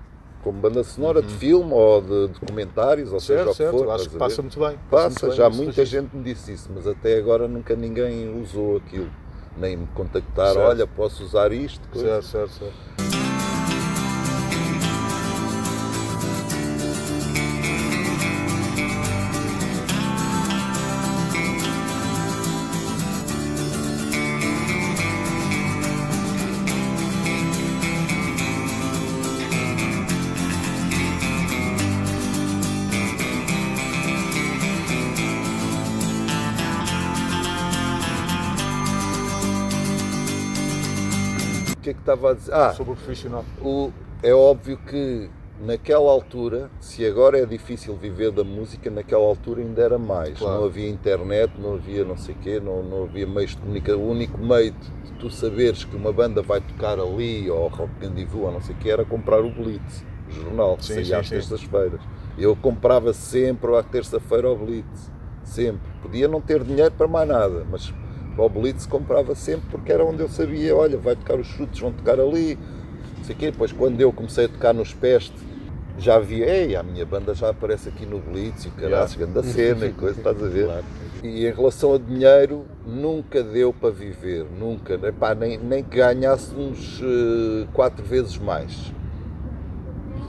como 0.46 0.60
banda 0.62 0.82
sonora 0.82 1.22
de 1.22 1.34
filme 1.34 1.74
ou 1.74 2.02
de 2.02 2.28
documentários, 2.40 3.12
ou 3.12 3.20
seja 3.20 3.50
Uhum. 3.50 3.54
Certo, 3.54 3.54
o 3.54 3.54
que 3.54 3.58
certo. 3.58 3.84
for. 3.84 3.92
Acho 3.92 4.10
que 4.10 4.18
passa 4.18 4.42
muito 4.42 4.60
bem. 4.62 4.78
Passa, 4.90 5.10
muito 5.10 5.28
bem 5.28 5.36
já 5.36 5.50
muita 5.50 5.86
gente 5.86 6.16
me 6.16 6.24
disse 6.24 6.54
isso, 6.54 6.72
mas 6.74 6.88
até 6.88 7.18
agora 7.18 7.50
nunca 7.50 7.76
ninguém 7.76 8.42
usou 8.42 8.78
aquilo. 8.78 9.12
Nem 9.60 9.76
me 9.76 9.88
contactaram, 9.94 10.54
Certo. 10.54 10.68
olha, 10.70 10.88
posso 10.88 11.24
usar 11.24 11.52
isto? 11.52 11.88
coisa. 11.90 12.22
Certo, 12.22 12.28
certo, 12.30 12.52
certo. 12.60 13.29
Ah, 42.52 42.74
Sobre 42.74 42.94
o 42.94 42.96
profissional. 42.96 43.44
O- 43.62 43.92
é 44.22 44.34
óbvio 44.34 44.78
que 44.78 45.30
naquela 45.62 46.10
altura, 46.10 46.70
se 46.80 47.06
agora 47.06 47.38
é 47.40 47.46
difícil 47.46 47.96
viver 47.96 48.32
da 48.32 48.44
música, 48.44 48.90
naquela 48.90 49.24
altura 49.26 49.62
ainda 49.62 49.82
era 49.82 49.98
mais. 49.98 50.38
Claro. 50.38 50.60
Não 50.60 50.66
havia 50.66 50.90
internet, 50.90 51.52
não 51.60 51.74
havia 51.76 52.04
não 52.06 52.18
sei 52.18 52.36
quê, 52.42 52.60
não, 52.60 52.82
não 52.84 53.04
havia 53.04 53.28
meios 53.28 53.52
de 53.52 53.58
comunicação. 53.58 54.02
O 54.02 54.10
único 54.10 54.38
meio 54.38 54.72
de, 54.72 55.12
tu 55.20 55.30
saberes 55.30 55.84
que 55.84 55.96
uma 55.96 56.12
banda 56.14 56.42
vai 56.42 56.62
tocar 56.62 57.00
ali, 57.00 57.50
ou 57.50 57.68
Rock 57.68 57.94
Candivu, 58.00 58.44
ou 58.44 58.52
não 58.52 58.62
sei 58.62 58.74
o 58.76 58.78
quê, 58.80 58.90
era 58.90 59.04
comprar 59.06 59.42
o 59.42 59.50
Blitz, 59.52 60.04
o 60.30 60.32
jornal, 60.32 60.78
que 60.78 60.86
Sim, 60.86 60.94
saía 60.96 61.06
sim, 61.06 61.14
às 61.16 61.30
terças-feiras. 61.30 62.00
Eu 62.38 62.56
comprava 62.56 63.12
sempre 63.14 63.76
à 63.76 63.84
terça-feira 63.84 64.50
o 64.50 64.56
Blitz, 64.56 65.12
sempre. 65.44 65.82
Podia 66.02 66.28
não 66.30 66.40
ter 66.40 66.64
dinheiro 66.64 66.92
para 66.92 67.08
mais 67.08 67.28
nada, 67.28 67.66
mas 67.70 67.94
para 68.40 68.46
o 68.46 68.50
Blitz 68.50 68.86
comprava 68.86 69.36
sempre 69.36 69.70
porque 69.70 69.92
era 69.92 70.06
onde 70.06 70.22
eu 70.22 70.30
sabia, 70.30 70.74
olha, 70.74 70.98
vai 70.98 71.14
tocar 71.14 71.38
os 71.38 71.46
chutes, 71.46 71.82
vão 71.82 71.92
tocar 71.92 72.18
ali, 72.22 72.58
não 73.18 73.24
sei 73.26 73.36
o 73.36 73.38
quê. 73.38 73.52
Depois 73.52 73.74
quando 73.74 74.00
eu 74.00 74.14
comecei 74.14 74.46
a 74.46 74.48
tocar 74.48 74.74
nos 74.74 74.94
Peste, 74.94 75.36
já 75.98 76.18
vi, 76.20 76.42
ei, 76.42 76.74
a 76.78 76.82
minha 76.82 77.06
banda 77.06 77.36
já 77.36 77.50
aparece 77.50 77.90
aqui 77.90 78.06
no 78.06 78.20
Blitz 78.20 78.64
e 78.64 78.70
o 78.70 78.72
caralho, 78.72 79.10
grande 79.18 79.46
cena 79.48 79.86
e 79.88 79.92
coisa, 79.92 80.18
estás 80.18 80.42
a 80.42 80.48
ver? 80.48 80.70
E 81.22 81.46
em 81.46 81.52
relação 81.52 81.94
a 81.94 81.98
dinheiro, 81.98 82.66
nunca 82.88 83.44
deu 83.44 83.74
para 83.74 83.90
viver, 83.90 84.46
nunca, 84.58 84.94
Epá, 84.94 85.36
nem, 85.36 85.58
nem 85.58 85.84
que 85.84 85.98
ganhássemos 85.98 87.02
eh, 87.04 87.68
quatro 87.74 88.06
vezes 88.06 88.38
mais. 88.38 88.94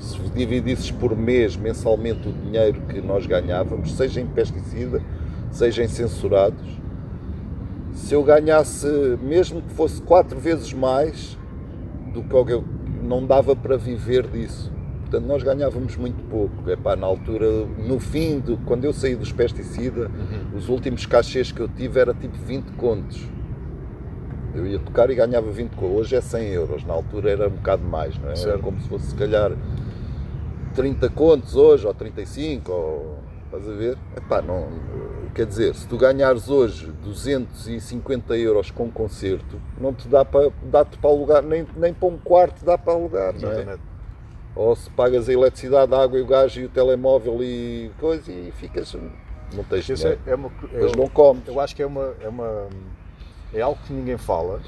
Se 0.00 0.18
dividisses 0.34 0.90
por 0.90 1.16
mês, 1.16 1.56
mensalmente, 1.56 2.28
o 2.28 2.32
dinheiro 2.32 2.80
que 2.88 3.00
nós 3.00 3.24
ganhávamos, 3.24 3.92
seja 3.92 4.20
em 4.20 4.26
pesticida, 4.26 5.00
seja 5.52 5.84
em 5.84 5.88
censurados, 5.88 6.79
se 8.00 8.14
eu 8.14 8.22
ganhasse, 8.24 8.86
mesmo 9.22 9.60
que 9.62 9.72
fosse 9.74 10.00
quatro 10.02 10.38
vezes 10.38 10.72
mais 10.72 11.36
do 12.12 12.22
que 12.22 12.34
o 12.34 12.44
que 12.44 12.52
eu 12.52 12.64
não 13.02 13.24
dava 13.26 13.54
para 13.54 13.76
viver 13.76 14.26
disso. 14.26 14.72
Portanto, 15.02 15.26
nós 15.26 15.42
ganhávamos 15.42 15.96
muito 15.96 16.22
pouco. 16.28 16.68
Epá, 16.70 16.96
na 16.96 17.06
altura, 17.06 17.46
no 17.86 18.00
fim, 18.00 18.38
do, 18.40 18.56
quando 18.58 18.84
eu 18.84 18.92
saí 18.92 19.14
dos 19.14 19.32
pesticida, 19.32 20.10
os 20.56 20.68
últimos 20.68 21.04
cachês 21.04 21.52
que 21.52 21.60
eu 21.60 21.68
tive 21.68 22.00
era 22.00 22.14
tipo 22.14 22.36
20 22.36 22.70
contos. 22.72 23.20
Eu 24.54 24.66
ia 24.66 24.78
tocar 24.78 25.10
e 25.10 25.14
ganhava 25.14 25.50
20 25.50 25.70
contos. 25.74 25.96
Hoje 25.98 26.16
é 26.16 26.20
100 26.20 26.48
euros. 26.48 26.84
Na 26.84 26.94
altura 26.94 27.30
era 27.30 27.48
um 27.48 27.52
bocado 27.52 27.84
mais, 27.84 28.16
não 28.18 28.26
é? 28.28 28.32
Era 28.32 28.36
Certo. 28.36 28.62
como 28.62 28.80
se 28.80 28.88
fosse, 28.88 29.06
se 29.10 29.14
calhar, 29.14 29.52
30 30.74 31.08
contos 31.10 31.54
hoje, 31.54 31.86
ou 31.86 31.92
35, 31.94 32.72
ou... 32.72 33.19
Estás 33.52 33.68
a 33.68 33.72
ver? 33.72 33.98
Epá, 34.16 34.40
não... 34.40 34.68
Quer 35.34 35.46
dizer, 35.46 35.74
se 35.74 35.86
tu 35.86 35.96
ganhares 35.96 36.48
hoje 36.48 36.86
250 37.02 38.36
euros 38.36 38.70
com 38.70 38.84
um 38.84 38.90
concerto, 38.90 39.60
não 39.80 39.92
te 39.92 40.06
dá 40.08 40.24
para, 40.24 40.50
dá-te 40.64 40.98
para 40.98 41.10
alugar, 41.10 41.42
nem, 41.42 41.66
nem 41.76 41.92
para 41.94 42.08
um 42.08 42.18
quarto 42.18 42.64
dá 42.64 42.76
para 42.76 42.92
alugar, 42.92 43.34
não 43.40 43.50
é? 43.50 43.78
Ou 44.56 44.74
se 44.74 44.90
pagas 44.90 45.28
a 45.28 45.32
eletricidade, 45.32 45.94
a 45.94 46.02
água 46.02 46.18
e 46.18 46.22
o 46.22 46.26
gás 46.26 46.52
e 46.56 46.64
o 46.64 46.68
telemóvel 46.68 47.42
e 47.42 47.90
coisa 48.00 48.30
e 48.30 48.52
ficas. 48.52 48.96
Não 49.54 49.64
tens 49.64 49.88
Isso 49.88 49.94
dinheiro. 50.02 50.20
é, 50.26 50.30
é 50.30 50.34
uma, 50.34 50.50
Mas 50.72 50.92
eu- 50.92 50.96
não 50.96 51.08
comes. 51.08 51.46
Eu 51.46 51.60
acho 51.60 51.74
que 51.74 51.82
é 51.82 51.86
uma, 51.86 52.14
é 52.20 52.28
uma 52.28 52.68
é 53.52 53.60
algo 53.60 53.78
que 53.86 53.92
ninguém 53.92 54.16
fala 54.16 54.60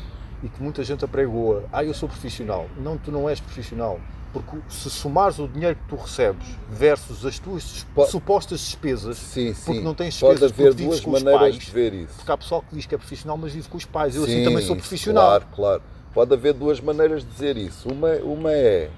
e 0.43 0.49
que 0.49 0.63
muita 0.63 0.83
gente 0.83 1.05
apregoa. 1.05 1.65
Ah, 1.73 1.85
eu 1.85 1.95
sou 1.95 2.09
profissional. 2.09 2.67
Não, 2.77 2.97
tu 2.99 3.11
não 3.13 3.29
és 3.29 3.41
profissional. 3.41 4.01
Porque 4.33 4.57
se 4.69 4.89
somares 4.89 5.39
o 5.39 5.47
dinheiro 5.47 5.77
que 5.77 5.89
tu 5.89 5.97
recebes 5.97 6.47
versus 6.71 7.27
as 7.27 7.39
tuas 7.39 7.85
supostas 8.09 8.61
despesas, 8.61 9.19
Sim, 9.19 9.53
sim. 9.53 9.63
porque 9.65 9.81
não 9.81 9.95
tens 9.95 10.19
Pode 10.19 10.41
despesas 10.41 10.53
haver 10.53 10.71
porque 10.71 10.83
vives 10.85 11.01
duas 11.01 11.23
maneiras 11.23 11.41
pais. 11.57 11.65
de 11.65 11.71
ver 11.71 11.93
isso. 11.95 12.15
porque 12.17 12.33
há 12.33 12.37
pessoal 12.39 12.63
que 12.63 12.75
diz 12.75 12.87
que 12.87 12.95
é 12.95 12.99
profissional, 12.99 13.37
mas 13.37 13.53
vive 13.53 13.69
com 13.69 13.77
os 13.77 13.85
pais. 13.85 14.17
Eu 14.17 14.25
assim 14.25 14.39
Sim, 14.39 14.45
também 14.45 14.65
sou 14.65 14.77
profissional. 14.77 15.25
Claro, 15.27 15.47
claro. 15.55 15.83
Pode 16.15 16.33
haver 16.33 16.55
duas 16.55 16.81
maneiras 16.81 17.23
de 17.23 17.31
dizer 17.31 17.57
isso. 17.57 17.89
Uma, 17.91 18.15
uma 18.17 18.51
é 18.53 18.91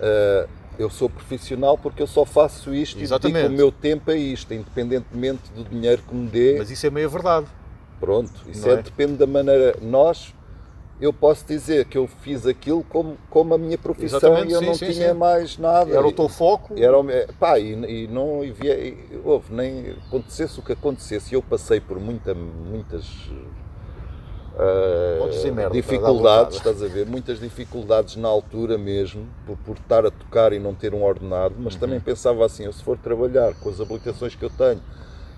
ah, 0.00 0.46
eu 0.78 0.90
sou 0.90 1.08
profissional 1.08 1.78
porque 1.78 2.02
eu 2.02 2.06
só 2.06 2.24
faço 2.24 2.74
isto 2.74 3.00
Exatamente. 3.00 3.38
e 3.38 3.42
dedico 3.42 3.54
o 3.54 3.56
meu 3.56 3.72
tempo 3.72 4.10
a 4.10 4.16
isto, 4.16 4.52
independentemente 4.52 5.42
do 5.54 5.64
dinheiro 5.64 6.02
que 6.02 6.14
me 6.14 6.26
dê. 6.28 6.56
Mas 6.58 6.70
isso 6.70 6.86
é 6.86 6.90
meia 6.90 7.08
verdade. 7.08 7.46
Pronto, 8.00 8.32
isso 8.48 8.68
é, 8.68 8.72
é? 8.74 8.82
depende 8.82 9.14
da 9.14 9.26
maneira. 9.26 9.76
Nós, 9.80 10.34
eu 11.00 11.12
posso 11.12 11.44
dizer 11.46 11.86
que 11.86 11.98
eu 11.98 12.06
fiz 12.06 12.46
aquilo 12.46 12.84
como, 12.84 13.16
como 13.28 13.54
a 13.54 13.58
minha 13.58 13.76
profissão 13.76 14.18
Exatamente, 14.18 14.50
e 14.50 14.52
eu 14.52 14.60
sim, 14.60 14.66
não 14.66 14.74
sim, 14.74 14.90
tinha 14.92 15.12
sim. 15.12 15.18
mais 15.18 15.58
nada. 15.58 15.90
Era 15.90 16.06
o 16.06 16.12
teu 16.12 16.28
foco. 16.28 16.74
Era 16.76 16.98
o 16.98 17.04
pá, 17.38 17.58
e, 17.58 17.72
e 17.72 18.06
não 18.06 18.40
havia, 18.42 18.96
houve, 19.24 19.52
nem 19.52 19.96
acontecesse 20.06 20.58
o 20.58 20.62
que 20.62 20.72
acontecesse, 20.72 21.34
eu 21.34 21.42
passei 21.42 21.80
por 21.80 21.98
muita, 21.98 22.34
muitas 22.34 23.04
dizer 25.30 25.52
merda, 25.52 25.74
dificuldades, 25.74 26.56
estás 26.56 26.82
a 26.82 26.86
ver? 26.86 27.06
Muitas 27.06 27.40
dificuldades 27.40 28.16
na 28.16 28.28
altura 28.28 28.78
mesmo, 28.78 29.26
por, 29.46 29.56
por 29.58 29.76
estar 29.76 30.06
a 30.06 30.10
tocar 30.10 30.52
e 30.52 30.58
não 30.58 30.74
ter 30.74 30.94
um 30.94 31.02
ordenado, 31.02 31.54
mas 31.58 31.74
também 31.74 31.98
pensava 31.98 32.44
assim, 32.46 32.64
eu 32.64 32.72
se 32.72 32.82
for 32.82 32.96
trabalhar 32.96 33.54
com 33.54 33.68
as 33.68 33.80
habilitações 33.80 34.34
que 34.34 34.44
eu 34.44 34.50
tenho, 34.50 34.80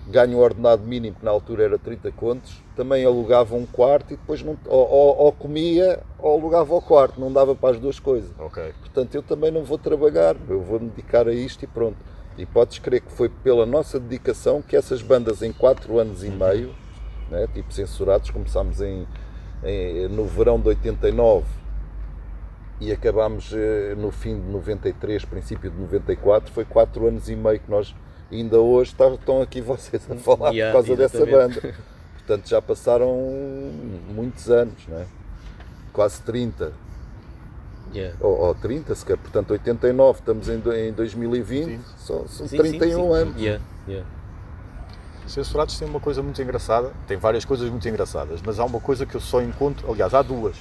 ganho 0.09 0.37
o 0.37 0.41
ordenado 0.41 0.83
mínimo, 0.83 1.17
que 1.17 1.25
na 1.25 1.31
altura 1.31 1.63
era 1.63 1.77
30 1.77 2.11
contos, 2.11 2.61
também 2.75 3.03
alugava 3.05 3.55
um 3.55 3.65
quarto 3.65 4.13
e 4.13 4.17
depois 4.17 4.41
não, 4.41 4.57
ou, 4.67 4.87
ou- 4.89 5.17
ou 5.17 5.31
comia 5.31 5.99
ou 6.19 6.33
alugava 6.39 6.73
o 6.75 6.81
quarto, 6.81 7.19
não 7.19 7.31
dava 7.31 7.53
para 7.55 7.71
as 7.75 7.79
duas 7.79 7.99
coisas. 7.99 8.31
Ok. 8.39 8.73
Portanto, 8.79 9.15
eu 9.15 9.21
também 9.23 9.51
não 9.51 9.63
vou 9.63 9.77
trabalhar, 9.77 10.35
eu 10.49 10.61
vou 10.61 10.79
me 10.79 10.89
dedicar 10.89 11.27
a 11.27 11.33
isto 11.33 11.63
e 11.63 11.67
pronto. 11.67 11.97
E 12.37 12.45
podes 12.45 12.79
crer 12.79 13.01
que 13.01 13.11
foi 13.11 13.29
pela 13.29 13.65
nossa 13.65 13.99
dedicação 13.99 14.61
que 14.61 14.75
essas 14.75 15.01
bandas 15.01 15.41
em 15.41 15.51
4 15.51 15.97
anos 15.99 16.23
e 16.23 16.29
meio, 16.29 16.73
né, 17.31 17.47
tipo 17.53 17.73
censurados, 17.73 18.29
começámos 18.29 18.79
em, 18.79 19.07
em- 19.63 20.07
no 20.07 20.25
verão 20.25 20.59
de 20.59 20.67
89 20.69 21.45
e 22.79 22.91
acabámos 22.91 23.51
eh, 23.55 23.95
no 23.97 24.11
fim 24.11 24.35
de 24.39 24.47
93, 24.51 25.25
princípio 25.25 25.71
de 25.71 25.77
94, 25.79 26.53
foi 26.53 26.63
4 26.63 27.07
anos 27.07 27.27
e 27.27 27.35
meio 27.35 27.59
que 27.59 27.69
nós 27.71 27.95
ainda 28.31 28.59
hoje 28.59 28.93
tá- 28.95 29.07
estão 29.09 29.41
aqui 29.41 29.61
vocês 29.61 30.01
a 30.09 30.15
falar 30.15 30.51
Yeah, 30.51 30.71
por 30.77 30.85
causa 30.85 30.95
dessa 31.01 31.17
exatamente. 31.17 31.61
banda. 31.61 31.75
Portanto, 32.17 32.49
já 32.49 32.61
passaram 32.61 33.07
muitos 34.13 34.49
anos, 34.49 34.85
né? 34.87 35.05
quase 35.93 36.21
30 36.21 36.73
Yeah. 37.93 38.15
ou, 38.19 38.37
ou 38.37 38.53
30 38.53 38.93
sequer, 38.95 39.17
portanto 39.17 39.51
89, 39.51 40.19
estamos 40.19 40.49
em, 40.49 40.61
em 40.89 40.91
2020, 40.91 41.79
são, 41.97 42.27
são 42.27 42.45
Sim, 42.47 42.57
31 42.57 42.89
sim, 42.89 42.95
sim. 43.07 43.13
anos. 43.13 43.41
Yeah, 43.41 43.63
yeah. 43.87 44.07
Censurados 45.25 45.79
tem 45.79 45.87
uma 45.87 45.99
coisa 46.01 46.21
muito 46.21 46.41
engraçada, 46.41 46.91
tem 47.07 47.15
várias 47.17 47.45
coisas 47.45 47.69
muito 47.69 47.87
engraçadas, 47.87 48.41
mas 48.45 48.59
há 48.59 48.65
uma 48.65 48.79
coisa 48.81 49.05
que 49.05 49.15
eu 49.15 49.21
só 49.21 49.41
encontro, 49.41 49.89
aliás, 49.89 50.13
há 50.13 50.21
duas 50.21 50.55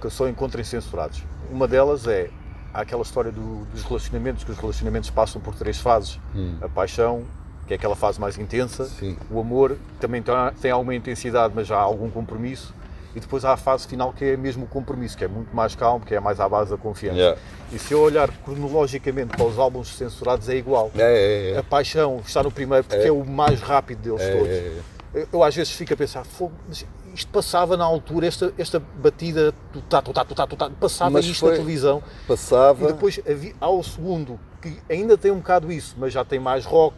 que 0.00 0.06
eu 0.06 0.10
só 0.10 0.28
encontro 0.28 0.60
em 0.60 0.64
censurados. 0.64 1.22
Uma 1.50 1.66
delas 1.68 2.06
é 2.08 2.28
há 2.74 2.80
aquela 2.80 3.02
história 3.02 3.30
do- 3.30 3.64
dos 3.66 3.82
relacionamentos, 3.84 4.42
que 4.44 4.50
os 4.50 4.58
relacionamentos 4.58 5.08
passam 5.10 5.40
por 5.40 5.54
três 5.54 5.78
fases: 5.78 6.18
a 6.60 6.68
paixão, 6.68 7.22
que 7.66 7.72
é 7.72 7.76
aquela 7.76 7.96
fase 7.96 8.20
mais 8.20 8.36
intensa, 8.36 8.84
Sim. 8.86 9.16
o 9.30 9.40
amor, 9.40 9.70
que 9.94 10.00
também 10.00 10.22
tem, 10.60 10.70
alguma 10.70 10.94
intensidade, 10.94 11.52
mas 11.56 11.66
já 11.68 11.76
há 11.76 11.80
algum 11.80 12.10
compromisso, 12.10 12.74
e 13.16 13.20
depois 13.20 13.44
há 13.44 13.52
a 13.52 13.56
fase 13.56 13.86
final 13.86 14.12
que 14.12 14.24
é 14.24 14.36
mesmo 14.36 14.64
o 14.64 14.66
compromisso, 14.68 15.16
que 15.16 15.24
é 15.24 15.28
muito 15.28 15.54
mais 15.54 15.74
calmo, 15.76 16.04
que 16.04 16.14
é 16.14 16.20
mais 16.20 16.40
à 16.40 16.48
base 16.48 16.70
da 16.72 16.76
confiança. 16.76 17.16
Yeah. 17.16 17.40
E 17.72 17.78
se 17.78 17.94
eu 17.94 18.00
olhar 18.00 18.28
cronologicamente 18.44 19.36
para 19.36 19.46
os 19.46 19.58
álbuns 19.58 19.88
censurados, 19.96 20.48
é 20.48 20.56
igual. 20.56 20.90
É, 20.96 21.02
é, 21.02 21.50
é. 21.52 21.58
A 21.58 21.62
paixão 21.62 22.20
está 22.26 22.42
no 22.42 22.50
primeiro 22.50 22.84
porque 22.84 23.06
é, 23.06 23.12
o 23.12 23.24
mais 23.24 23.60
rápido 23.60 24.00
deles 24.00 24.20
É, 24.20 24.32
todos. 24.32 24.48
é, 24.48 24.52
é. 24.52 24.82
Eu, 25.14 25.28
eu 25.32 25.42
às 25.44 25.54
vezes 25.54 25.72
fico 25.72 25.94
a 25.94 25.96
pensar, 25.96 26.24
"Fogo, 26.24 26.52
mas 26.68 26.84
isto 27.14 27.30
passava 27.30 27.76
na 27.76 27.84
altura, 27.84 28.26
esta, 28.26 28.52
esta 28.58 28.80
batida, 28.80 29.54
tá, 29.88 30.02
tá, 30.02 30.24
tá, 30.24 30.70
passava 30.80 31.10
Mas 31.10 31.24
isto 31.26 31.40
foi- 31.40 31.50
na 31.50 31.56
televisão. 31.56 32.02
Passava, 32.26 32.84
E 32.84 32.92
depois 32.92 33.20
havia- 33.28 33.54
há 33.60 33.68
o 33.70 33.82
segundo, 33.82 34.38
que 34.60 34.76
ainda 34.90 35.16
tem 35.16 35.30
um 35.30 35.36
bocado 35.38 35.70
isso, 35.70 35.94
mas 35.98 36.12
já 36.12 36.24
tem 36.24 36.38
mais 36.38 36.64
rock, 36.64 36.96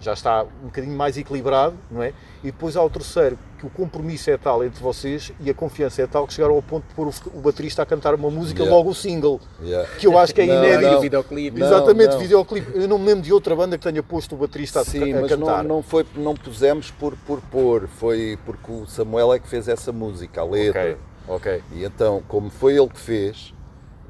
já 0.00 0.12
está 0.12 0.42
um 0.44 0.66
bocadinho 0.66 0.94
mais 0.96 1.16
equilibrado, 1.16 1.74
não 1.90 2.02
é? 2.02 2.12
E 2.44 2.46
depois 2.52 2.76
há 2.76 2.82
o 2.82 2.90
terceiro, 2.90 3.38
que 3.58 3.66
o 3.66 3.70
compromisso 3.70 4.30
é 4.30 4.36
tal 4.36 4.62
entre 4.62 4.80
vocês 4.82 5.32
e 5.40 5.48
a 5.50 5.54
confiança 5.54 6.02
é 6.02 6.06
tal 6.06 6.26
que 6.26 6.34
chegaram 6.34 6.54
ao 6.54 6.62
ponto 6.62 6.86
de 6.86 6.94
pôr 6.94 7.08
o, 7.08 7.40
baterista 7.40 7.82
a 7.82 7.86
cantar 7.86 8.14
uma 8.14 8.30
música 8.30 8.60
Yeah. 8.62 8.76
logo 8.76 8.90
o 8.90 8.94
single, 8.94 9.40
Yeah. 9.62 9.88
que 9.98 10.06
eu 10.06 10.18
acho 10.18 10.34
que 10.34 10.42
é 10.42 10.46
Não, 10.46 10.54
inédito. 10.64 10.90
Não. 10.90 10.98
o 10.98 11.00
videoclipe. 11.00 11.58
Não, 11.58 11.66
Exatamente, 11.66 12.10
não. 12.12 12.18
videoclipe. 12.18 12.70
Eu 12.78 12.86
não 12.88 12.98
me 12.98 13.06
lembro 13.06 13.22
de 13.22 13.32
outra 13.32 13.56
banda 13.56 13.78
que 13.78 13.84
tenha 13.84 14.02
posto 14.02 14.34
o 14.34 14.38
baterista 14.38 14.80
a, 14.80 14.84
Sim, 14.84 15.00
toca- 15.00 15.18
a 15.18 15.20
mas 15.22 15.30
não, 15.30 15.38
cantar. 15.46 15.64
não, 15.64 15.82
foi, 15.82 16.06
não 16.14 16.34
pusemos 16.34 16.90
por, 16.90 17.16
por 17.26 17.40
pôr, 17.40 17.88
foi 17.88 18.38
porque 18.44 18.70
o 18.70 18.86
Samuel 18.86 19.32
é 19.32 19.38
que 19.38 19.48
fez 19.48 19.66
essa 19.66 19.90
música, 19.92 20.42
a 20.42 20.44
letra. 20.44 20.98
Ok, 21.26 21.52
ok. 21.52 21.62
E 21.72 21.84
então, 21.84 22.22
como 22.28 22.50
foi 22.50 22.76
ele 22.76 22.88
que 22.88 23.00
fez, 23.00 23.54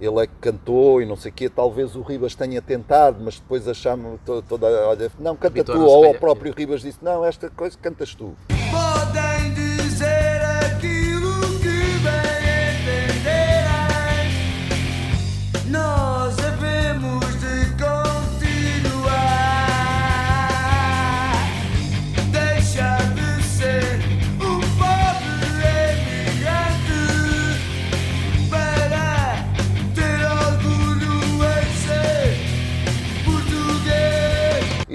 ele 0.01 0.21
é 0.23 0.27
que 0.27 0.35
cantou 0.41 1.01
e 1.03 1.07
não 1.07 1.17
sei 1.17 1.31
o 1.31 1.35
quê, 1.35 1.49
talvez 1.49 1.95
o 1.97 2.03
Ribas 2.03 2.35
tenha 2.35 2.61
tentado, 2.63 3.19
mas 3.23 3.39
depois 3.41 3.67
achámos 3.69 4.19
to- 4.25 4.43
toda, 4.43 4.67
olha, 4.89 5.11
não, 5.19 5.35
canta 5.37 5.55
Vitor 5.55 5.77
tu, 5.77 5.83
ou 5.85 6.11
o 6.11 6.15
próprio 6.19 6.53
Ribas 6.53 6.81
disse, 6.83 6.99
não, 7.03 7.25
esta 7.25 7.49
coisa 7.51 7.77
cantas 7.81 8.15
tu. 8.15 8.35
Podem 8.71 9.36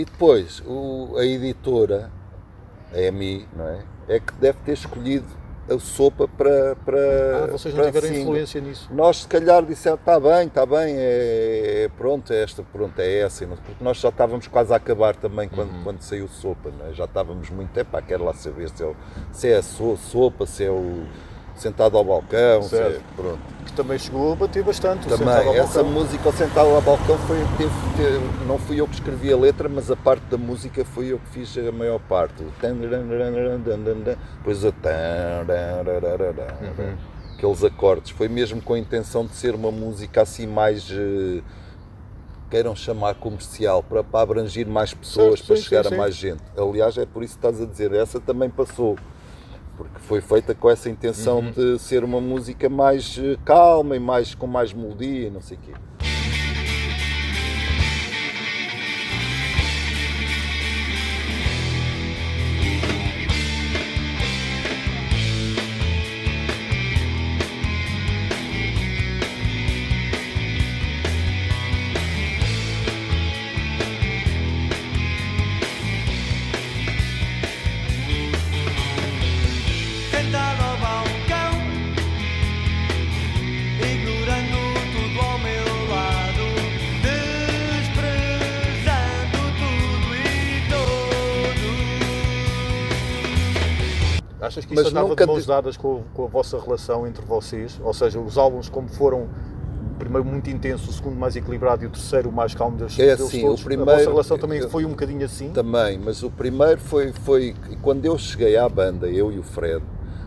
E 0.02 0.06
depois, 0.06 0.64
o- 0.66 1.16
a 1.16 1.24
editora, 1.24 2.10
a 2.92 3.00
EMI, 3.00 3.48
não 3.56 3.68
é? 3.68 3.84
É 4.08 4.20
que 4.20 4.34
deve 4.34 4.58
ter 4.66 4.72
escolhido 4.74 5.28
a 5.70 5.78
sopa 5.78 6.28
para. 6.28 6.76
para 6.84 6.98
Ah, 7.44 7.48
vocês 7.52 7.72
não 7.76 7.84
para 7.84 8.02
tiveram 8.02 8.18
influência 8.20 8.60
nisso. 8.60 8.90
Nós 8.92 9.18
se 9.18 9.28
calhar 9.28 9.64
dissemos, 9.64 10.00
está 10.00 10.20
bem, 10.20 10.48
está 10.48 10.66
bem, 10.66 10.96
é, 10.98 11.84
é- 11.84 11.90
pronto, 11.96 12.34
é 12.34 12.42
esta, 12.42 12.64
pronto, 12.64 12.98
é 13.00 13.20
essa, 13.20 13.46
porque 13.46 13.84
nós 13.84 13.98
já 13.98 14.10
estávamos 14.10 14.48
quase 14.48 14.74
a 14.74 14.78
acabar 14.78 15.16
também 15.16 15.48
quando, 15.48 15.72
Uhum. 15.72 15.84
quando 15.84 16.02
saiu 16.02 16.28
sopa, 16.28 16.72
não 16.80 16.88
é? 16.88 16.94
já 16.94 17.06
estávamos 17.06 17.52
muito, 17.52 17.78
é 17.80 17.84
pá, 17.84 18.02
quero 18.02 18.24
lá 18.24 18.34
saber 18.34 18.70
se 18.70 18.84
é, 18.84 18.94
se 19.32 19.48
é 19.50 19.58
a 19.58 19.62
so- 19.62 19.98
sopa, 19.98 20.48
se 20.48 20.64
é 20.66 20.72
o 20.72 21.06
sentado 21.56 21.98
ao 21.98 22.04
balcão, 22.04 22.64
Certo. 22.64 23.02
pronto. 23.16 23.40
Que 23.66 23.74
também 23.74 23.98
chegou 24.00 24.34
a 24.34 24.36
bater 24.36 24.64
bastante. 24.64 25.08
o 25.08 25.18
Também, 25.18 25.56
essa 25.58 25.84
música 25.84 26.28
ao 26.28 26.34
sentado 26.34 26.70
ao 26.70 26.82
balcão 26.82 27.18
foi, 27.20 27.38
teve, 27.58 27.72
teve- 27.96 28.46
não 28.48 28.58
fui 28.58 28.82
eu 28.82 28.88
que 28.88 28.96
escrevi 28.96 29.32
a 29.32 29.38
letra, 29.38 29.70
mas 29.70 29.90
a 29.92 29.96
parte 29.96 30.24
da 30.26 30.38
música 30.38 30.84
foi 30.84 31.08
eu 31.14 31.20
que 31.20 31.28
fiz 31.30 31.56
a 31.58 31.72
maior 31.72 32.00
parte. 32.00 32.42
O 32.44 32.52
Depois 34.38 34.64
o 34.64 34.72
dan, 34.72 35.36
Uhum. 36.62 36.96
aqueles 37.38 37.64
acordes. 37.64 38.12
Foi 38.12 38.28
mesmo 38.28 38.62
com 38.62 38.74
a 38.74 38.80
intenção 38.80 39.26
de 39.26 39.36
ser 39.36 39.54
uma 39.56 39.72
música 39.72 40.22
assim 40.22 40.48
mais. 40.48 40.88
eh, 40.92 41.42
Queiram 42.50 42.76
chamar 42.76 43.16
comercial 43.16 43.82
para, 43.82 44.04
para 44.04 44.20
abranger 44.24 44.68
mais 44.68 44.94
pessoas, 44.94 45.36
Certo, 45.40 45.48
para 45.48 45.56
sim, 45.56 45.62
chegar 45.62 45.84
sim, 45.84 45.88
a 45.88 45.92
sim. 45.92 45.98
mais 45.98 46.14
gente. 46.16 46.42
Aliás, 46.58 46.98
é 46.98 47.06
por 47.06 47.24
isso 47.24 47.38
que 47.40 47.48
estás 47.48 47.62
a 47.62 47.66
dizer, 47.66 47.94
essa 47.94 48.20
também 48.20 48.50
passou 48.50 48.98
porque 49.84 50.00
foi 50.00 50.22
feita 50.22 50.54
com 50.56 50.70
essa 50.70 50.90
intenção 50.90 51.40
Uhum. 51.40 51.52
de 51.52 51.80
ser 51.80 52.04
uma 52.04 52.20
música 52.22 52.70
mais 52.70 53.18
eh, 53.22 53.38
calma 53.46 53.96
e 53.96 54.00
mais 54.00 54.36
com 54.36 54.48
mais 54.48 54.74
melodia 54.74 55.28
e 55.28 55.30
não 55.32 55.42
sei 55.42 55.58
o 55.58 55.60
quê. 55.62 55.72
Mas 94.76 94.88
andava 94.88 95.08
nunca 95.10 95.26
de 95.26 95.32
mãos 95.32 95.46
dadas 95.46 95.78
com, 95.78 96.02
com 96.14 96.26
a 96.26 96.28
vossa 96.28 96.60
relação 96.60 97.06
entre 97.08 97.26
vocês? 97.26 97.80
Ou 97.84 97.94
seja, 97.94 98.20
os 98.20 98.38
álbuns 98.38 98.70
como 98.70 98.88
foram 98.88 99.24
o 99.92 99.96
primeiro 100.00 100.26
muito 100.28 100.50
intenso, 100.50 100.90
o 100.90 100.94
segundo 100.94 101.16
mais 101.16 101.36
equilibrado 101.36 101.84
e 101.84 101.88
o 101.88 101.90
terceiro 101.90 102.32
mais 102.32 102.56
calmo 102.56 102.78
deles, 102.78 102.98
É 102.98 103.06
deles 103.08 103.22
assim, 103.22 103.42
todos. 103.42 103.60
o 103.60 103.62
a 103.62 103.66
primeiro- 103.66 103.92
vossa 103.92 104.10
relação 104.10 104.38
também 104.38 104.62
foi 104.70 104.84
um 104.86 104.90
bocadinho 104.90 105.24
assim? 105.26 105.50
Também, 105.52 106.00
mas 106.00 106.24
o 106.24 106.30
primeiro 106.32 106.80
foi, 106.82 107.12
foi 107.12 107.54
quando 107.82 108.06
eu 108.06 108.18
cheguei 108.18 108.58
à 108.58 108.68
banda, 108.68 109.08
eu 109.08 109.32
e 109.32 109.38
o 109.38 109.44
Fred, 109.44 109.84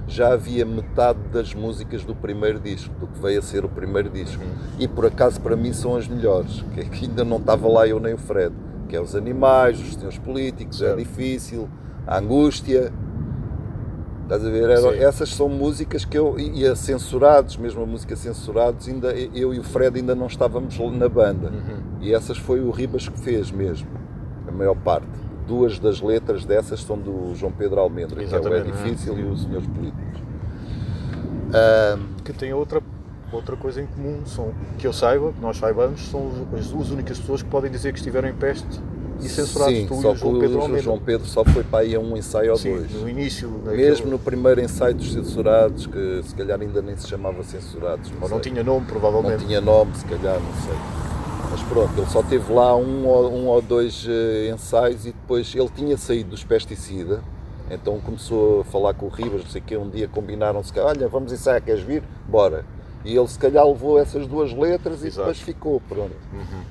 já 0.06 0.32
havia 0.34 0.64
metade 0.66 1.18
das 1.32 1.54
músicas 1.54 2.04
do 2.04 2.14
primeiro 2.14 2.60
disco, 2.60 2.94
do 3.00 3.06
que 3.06 3.18
veio 3.18 3.38
a 3.38 3.42
ser 3.42 3.64
o 3.64 3.68
primeiro 3.68 4.10
disco. 4.10 4.42
E 4.78 4.86
por 4.86 5.06
acaso 5.06 5.40
para 5.40 5.56
mim 5.56 5.72
são 5.72 5.96
as 5.96 6.06
melhores, 6.06 6.62
que 6.74 6.80
é 6.80 6.84
que 6.84 7.06
ainda 7.06 7.24
não 7.24 7.38
estava 7.38 7.66
lá 7.66 7.86
eu 7.88 7.98
nem 7.98 8.12
o 8.14 8.18
Fred, 8.18 8.54
que 8.88 8.94
é 8.94 9.00
os 9.00 9.16
animais, 9.16 9.80
os 9.80 9.94
senhores 9.94 10.18
políticos, 10.18 10.82
é 10.82 10.86
Certo. 10.88 10.98
difícil, 10.98 11.68
a 12.06 12.18
angústia. 12.18 12.92
Estás 14.24 14.44
a 14.44 14.48
ver? 14.48 14.78
Sim. 14.78 14.98
essas 14.98 15.28
são 15.34 15.48
músicas 15.50 16.04
que 16.04 16.18
eu, 16.18 16.38
e 16.38 16.66
a 16.66 16.74
censurados, 16.74 17.58
mesmo 17.58 17.82
a 17.82 17.86
música 17.86 18.16
censurados, 18.16 18.88
ainda, 18.88 19.12
eu 19.12 19.52
e 19.52 19.58
o 19.58 19.62
Fred 19.62 19.98
ainda 19.98 20.14
não 20.14 20.26
estávamos 20.26 20.78
na 20.78 21.08
banda. 21.08 21.52
E 22.00 22.12
essas 22.12 22.38
foi 22.38 22.60
o 22.60 22.70
Ribas 22.70 23.08
que 23.08 23.18
fez 23.18 23.50
mesmo, 23.50 23.88
a 24.48 24.50
maior 24.50 24.76
parte. 24.76 25.06
Duas 25.46 25.78
das 25.78 26.00
letras 26.00 26.46
dessas 26.46 26.80
são 26.80 26.98
do 26.98 27.34
João 27.34 27.52
Pedro 27.52 27.78
Almendra, 27.78 28.24
que 28.24 28.34
é 28.34 28.38
o 28.38 28.54
É 28.54 28.62
Difícil 28.62 29.18
e 29.18 29.22
os 29.24 29.42
Senhores 29.42 29.66
Políticos. 29.66 30.20
Que 32.24 32.32
tem 32.32 32.54
outra, 32.54 32.82
outra 33.30 33.56
coisa 33.56 33.82
em 33.82 33.86
comum, 33.86 34.24
são, 34.24 34.52
que 34.78 34.86
eu 34.86 34.92
saiba, 34.92 35.34
que 35.34 35.40
nós 35.40 35.58
saibamos, 35.58 36.08
são 36.08 36.30
as 36.58 36.68
duas 36.68 36.90
únicas 36.90 37.18
pessoas 37.18 37.42
que 37.42 37.50
podem 37.50 37.70
dizer 37.70 37.92
que 37.92 37.98
estiveram 37.98 38.30
em 38.30 38.34
peste 38.34 38.80
e 39.20 39.28
censurados, 39.28 39.74
sim, 39.76 39.86
tu 39.86 40.00
só 40.00 40.10
e 40.10 40.12
o 40.12 40.16
João 40.16 40.38
Pedro 40.40 40.58
o 40.58 40.62
Almeida. 40.62 40.82
João 40.82 40.98
Pedro 40.98 41.26
só 41.26 41.44
foi 41.44 41.62
para 41.64 41.80
aí 41.80 41.94
a 41.94 42.00
um 42.00 42.16
ensaio 42.16 42.52
ou 42.52 42.58
dois. 42.58 42.90
no 42.92 43.08
início, 43.08 43.48
naquele- 43.64 43.76
Mesmo 43.88 44.10
no 44.10 44.18
primeiro 44.18 44.60
ensaio 44.60 44.94
dos 44.94 45.12
censurados, 45.12 45.86
que 45.86 46.20
se 46.24 46.34
calhar 46.34 46.60
ainda 46.60 46.82
nem 46.82 46.96
se 46.96 47.08
chamava 47.08 47.42
censurados. 47.42 48.10
ou 48.20 48.28
não 48.28 48.40
sei. 48.42 48.52
tinha 48.52 48.62
nome, 48.64 48.80
não 48.80 48.86
provavelmente. 48.86 49.44
tinha 49.44 49.60
nome, 49.60 49.94
se 49.96 50.04
calhar, 50.04 50.38
não 50.40 50.62
sei. 50.64 50.74
Mas 51.50 51.62
pronto, 51.62 51.92
ele 51.96 52.06
só 52.10 52.22
teve 52.22 52.52
lá 52.52 52.74
um 52.76 53.06
ou, 53.06 53.30
um 53.32 53.46
ou 53.46 53.62
dois 53.62 54.04
eh, 54.08 54.50
ensaios 54.52 55.06
e 55.06 55.12
depois 55.12 55.54
ele 55.54 55.68
tinha 55.68 55.96
saído 55.96 56.30
dos 56.30 56.42
pesticida, 56.42 57.22
então 57.70 58.00
começou 58.00 58.62
a 58.62 58.64
falar 58.64 58.92
com 58.94 59.06
o 59.06 59.08
Ribas, 59.08 59.44
não 59.44 59.50
sei 59.50 59.60
o 59.60 59.64
que, 59.64 59.76
um 59.76 59.88
dia 59.88 60.08
combinaram-se 60.08 60.72
que, 60.72 60.80
olha, 60.80 61.06
vamos 61.06 61.32
ensaiar, 61.32 61.62
queres 61.62 61.82
vir? 61.82 62.02
Bora. 62.28 62.64
E 63.04 63.14
ele 63.14 63.28
se 63.28 63.38
calhar 63.38 63.66
levou 63.66 63.98
essas 64.00 64.26
duas 64.26 64.52
letras 64.52 65.02
e 65.02 65.08
Exato. 65.08 65.28
depois 65.28 65.40
ficou, 65.40 65.80
pronto. 65.86 66.16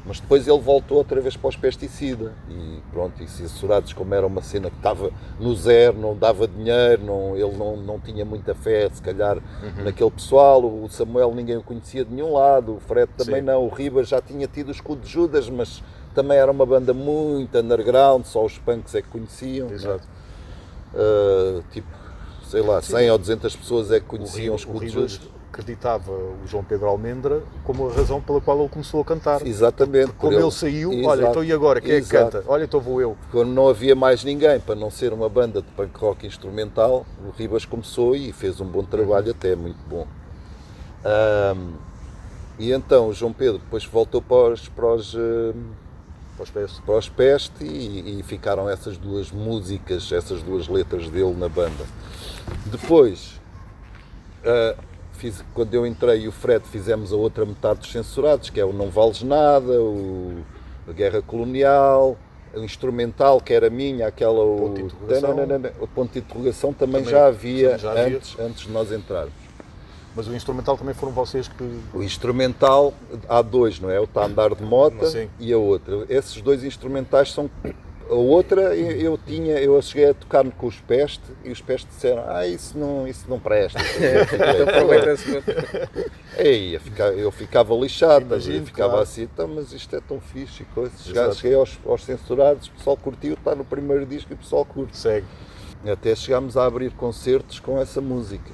Mas 0.04 0.20
depois 0.20 0.48
ele 0.48 0.60
voltou 0.60 0.98
outra 0.98 1.22
vez 1.22 1.38
para 1.38 1.50
os 1.50 1.56
pesticida 1.56 2.34
e 2.50 2.80
pronto, 2.92 3.22
e 3.22 3.28
censurados 3.28 3.94
como 3.94 4.14
era 4.16 4.26
uma 4.26 4.42
cena 4.42 4.70
que 4.72 4.78
estava 4.78 5.12
no 5.40 5.56
zero, 5.56 5.98
não 6.00 6.18
dava 6.18 6.48
dinheiro, 6.48 7.04
não, 7.04 7.38
ele 7.38 7.56
não, 7.56 7.78
não 7.78 8.00
tinha 8.00 8.26
muita 8.26 8.56
fé, 8.56 8.90
se 8.92 9.02
calhar, 9.02 9.38
naquele 9.84 10.10
pessoal, 10.10 10.64
o 10.64 10.90
Samuel 10.90 11.36
ninguém 11.36 11.58
o 11.58 11.62
conhecia 11.64 12.04
de 12.04 12.12
nenhum 12.12 12.34
lado, 12.34 12.78
o 12.78 12.80
Fred 12.80 13.12
também 13.16 13.42
Sim. 13.42 13.48
não, 13.48 13.64
o 13.66 13.70
Ribas 13.70 14.08
já 14.08 14.20
tinha 14.20 14.48
tido 14.48 14.70
o 14.70 14.72
escudo 14.72 15.02
de 15.02 15.10
Judas, 15.10 15.50
mas 15.50 15.84
também 16.16 16.38
era 16.38 16.52
uma 16.52 16.66
banda 16.66 16.94
muito 16.94 17.56
underground, 17.58 18.26
só 18.26 18.44
os 18.44 18.58
punks 18.58 18.96
é 18.96 19.04
que 19.04 19.08
conheciam. 19.10 19.68
não 19.68 19.74
é? 19.74 19.76
Exato. 19.76 20.08
Ah, 20.96 21.62
tipo, 21.72 21.88
sei 22.48 22.62
lá, 22.62 22.82
100 22.82 23.12
ou 23.12 23.18
200 23.18 23.56
pessoas 23.56 23.92
é 23.92 24.00
que 24.00 24.06
conheciam 24.06 24.56
o 24.56 24.58
Ribas, 24.58 24.62
o 24.62 24.66
escudo 24.66 24.86
de 24.86 24.92
Judas. 24.92 25.33
Acreditava 25.54 26.12
o 26.12 26.39
João 26.47 26.64
Pedro 26.64 26.88
Almendra 26.88 27.43
como 27.64 27.88
a 27.88 27.93
razão 27.93 28.20
pela 28.20 28.41
qual 28.41 28.60
ele 28.60 28.70
começou 28.70 29.01
a 29.01 29.06
cantar. 29.06 29.45
Exatamente. 29.45 30.12
Como 30.14 30.34
ele, 30.34 30.51
saiu, 30.51 30.89
olha, 30.89 31.22
Exato. 31.22 31.30
então 31.30 31.43
e 31.43 31.51
agora? 31.51 31.80
Quem 31.80 31.91
é 31.91 32.01
que 32.01 32.08
Exato. 32.08 32.32
canta? 32.32 32.51
Olha, 32.51 32.64
então 32.64 32.80
vou 32.80 32.99
eu. 32.99 33.16
Quando 33.32 33.49
não 33.51 33.70
havia 33.70 33.95
mais 33.95 34.24
ninguém 34.24 34.60
para 34.60 34.74
não 34.74 34.89
ser 34.89 35.14
uma 35.14 35.30
banda 35.30 35.62
de 35.62 35.68
punk 35.72 35.95
rock 35.99 36.26
instrumental, 36.26 37.06
o 37.24 37.30
Ribas 37.30 37.66
começou 37.66 38.16
e 38.16 38.34
fez 38.34 38.60
um 38.60 38.66
bom 38.66 38.84
trabalho, 38.84 39.30
até 39.30 39.56
muito 39.56 39.78
bom. 39.88 40.08
Ahm, 41.06 41.74
e 42.58 42.72
então 42.72 43.10
o 43.10 43.14
João 43.14 43.32
Pedro 43.32 43.60
depois 43.60 43.86
voltou 43.86 44.22
para 44.22 44.54
os, 44.54 44.68
para 44.70 44.88
os, 44.88 45.12
Para 46.36 46.43
os 46.43 46.49
pés. 46.49 46.80
para 46.84 46.97
os 46.97 47.10
Peste 47.10 47.64
e, 47.64 48.20
e 48.20 48.24
ficaram 48.24 48.68
essas 48.68 48.97
duas 48.97 49.32
músicas, 49.32 50.12
essas 50.12 50.41
duas 50.41 50.68
letras 50.68 51.08
dele 51.10 51.36
na 51.38 51.47
banda. 51.47 51.86
Depois, 52.66 53.39
ah, 54.45 54.76
fiz- 55.24 55.44
quando 55.54 55.74
eu 55.74 55.88
entrei 55.88 56.22
e 56.24 56.28
o 56.28 56.32
Fred 56.34 56.66
fizemos 56.68 57.14
a 57.14 57.16
outra 57.16 57.46
metade 57.46 57.80
dos 57.80 57.92
censurados, 57.92 58.50
que 58.50 58.60
é 58.60 58.66
o 58.66 58.74
Não 58.74 58.90
Vales 58.90 59.24
Nada, 59.24 59.82
o 59.82 60.40
a 60.88 60.92
Guerra 60.92 61.22
Colonial, 61.22 62.18
o 62.54 62.60
instrumental 62.60 63.40
que 63.40 63.54
era 63.54 63.70
minha, 63.70 64.06
aquela 64.08 64.44
o 64.44 64.58
Ponto 64.58 64.76
de 64.76 64.82
interrogação. 64.84 65.30
Tananana, 65.36 65.74
o 65.80 65.88
ponto 65.88 66.12
de 66.12 66.20
interrogação 66.20 66.74
também, 66.74 67.02
Também- 67.04 67.12
já 67.12 67.28
havia, 67.28 67.78
já 67.78 67.92
havia. 67.92 68.18
Antes, 68.18 68.38
antes 68.40 68.64
de 68.66 68.72
nós 68.72 68.92
entrarmos. 68.92 69.32
Mas 70.16 70.28
o 70.28 70.36
instrumental 70.36 70.78
também 70.78 70.94
foram 70.94 71.12
vocês 71.14 71.48
que. 71.48 71.80
O 71.94 72.04
instrumental, 72.04 72.94
há 73.30 73.42
dois, 73.42 73.80
não 73.80 73.90
é? 73.90 74.00
O 74.00 74.06
Tá 74.06 74.26
Andar 74.26 74.54
de 74.54 74.62
Mota 74.62 75.08
e 75.40 75.52
a 75.54 75.58
outra. 75.58 76.06
Esses 76.10 76.40
dois 76.42 76.64
instrumentais 76.66 77.32
são. 77.32 77.50
A 78.10 78.14
outra 78.16 78.76
eu, 78.76 78.91
eu 78.91 79.20
tinha, 79.26 79.54
eu 79.60 79.82
cheguei 79.82 80.10
a 80.10 80.14
tocar 80.14 80.43
com 80.51 80.68
os 80.68 80.80
Peste 80.82 81.24
e 81.43 81.51
os 81.51 81.62
Peste 81.62 81.88
disseram: 81.88 82.24
Ah, 82.28 82.45
isso 82.45 82.78
não, 82.78 83.08
isso 83.08 83.26
não 83.30 83.39
presta. 83.39 83.80
Então 84.34 84.68
aproveita-se. 84.68 85.43
Ei, 86.38 86.76
eu 86.76 86.80
ficava, 86.80 87.14
eu 87.14 87.32
ficava 87.32 87.74
lixado, 87.76 88.26
Imagino, 88.26 88.58
eu 88.58 88.66
ficava 88.66 88.89
claro. 88.89 89.04
assim, 89.04 89.24
então, 89.24 89.47
mas 89.47 89.72
isto 89.72 89.95
é 89.95 90.01
tão 90.01 90.20
fixe 90.20 90.64
e 90.64 90.66
coisa. 90.68 90.91
Cheguei, 90.97 91.32
cheguei 91.34 91.56
aos, 91.56 91.80
aos 91.86 92.04
censurados, 92.04 92.68
o 92.68 92.72
pessoal 92.72 92.97
curtiu, 92.97 93.34
está 93.34 93.56
no 93.56 93.64
primeiro 93.64 94.06
disco 94.06 94.32
e 94.32 94.36
o 94.36 94.38
pessoal 94.38 94.66
curte. 94.66 94.97
Segue. 94.97 95.26
Até 95.86 96.16
chegámos 96.16 96.56
a 96.56 96.66
abrir 96.66 96.91
concertos 96.91 97.60
com 97.60 97.80
essa 97.80 97.99
música. 97.99 98.51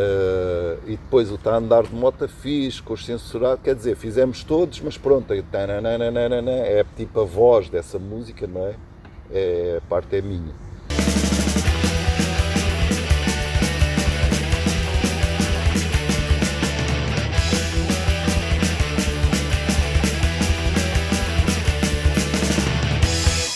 Uh, 0.00 0.80
e 0.86 0.90
depois 0.92 1.30
o 1.30 1.36
Tá 1.36 1.52
a 1.52 1.56
Andar 1.58 1.82
de 1.82 1.94
Mota 1.94 2.26
fiz 2.26 2.80
com 2.80 2.94
os 2.94 3.04
censurados, 3.04 3.62
quer 3.62 3.74
dizer, 3.74 3.96
fizemos 3.96 4.42
todos, 4.42 4.80
mas 4.80 4.96
pronto, 4.96 5.30
aí 5.30 5.42
tananana, 5.42 6.50
é 6.52 6.82
tipo 6.96 7.20
a 7.20 7.24
voz 7.24 7.68
dessa 7.68 7.98
música, 7.98 8.46
não 8.46 8.66
é? 8.66 8.74
é 9.30 9.76
a 9.76 9.88
parte 9.88 10.16
é 10.16 10.22
minha. 10.22 10.54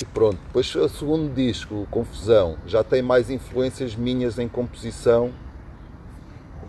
E 0.03 0.05
pronto, 0.13 0.39
depois 0.47 0.75
o 0.75 0.89
segundo 0.91 1.35
disco, 1.35 1.89
Confusão, 1.91 2.59
já 2.67 2.85
tem 2.85 3.01
mais 3.01 3.31
influências 3.31 3.97
minhas 3.97 4.39
em 4.39 4.47
composição, 4.47 5.33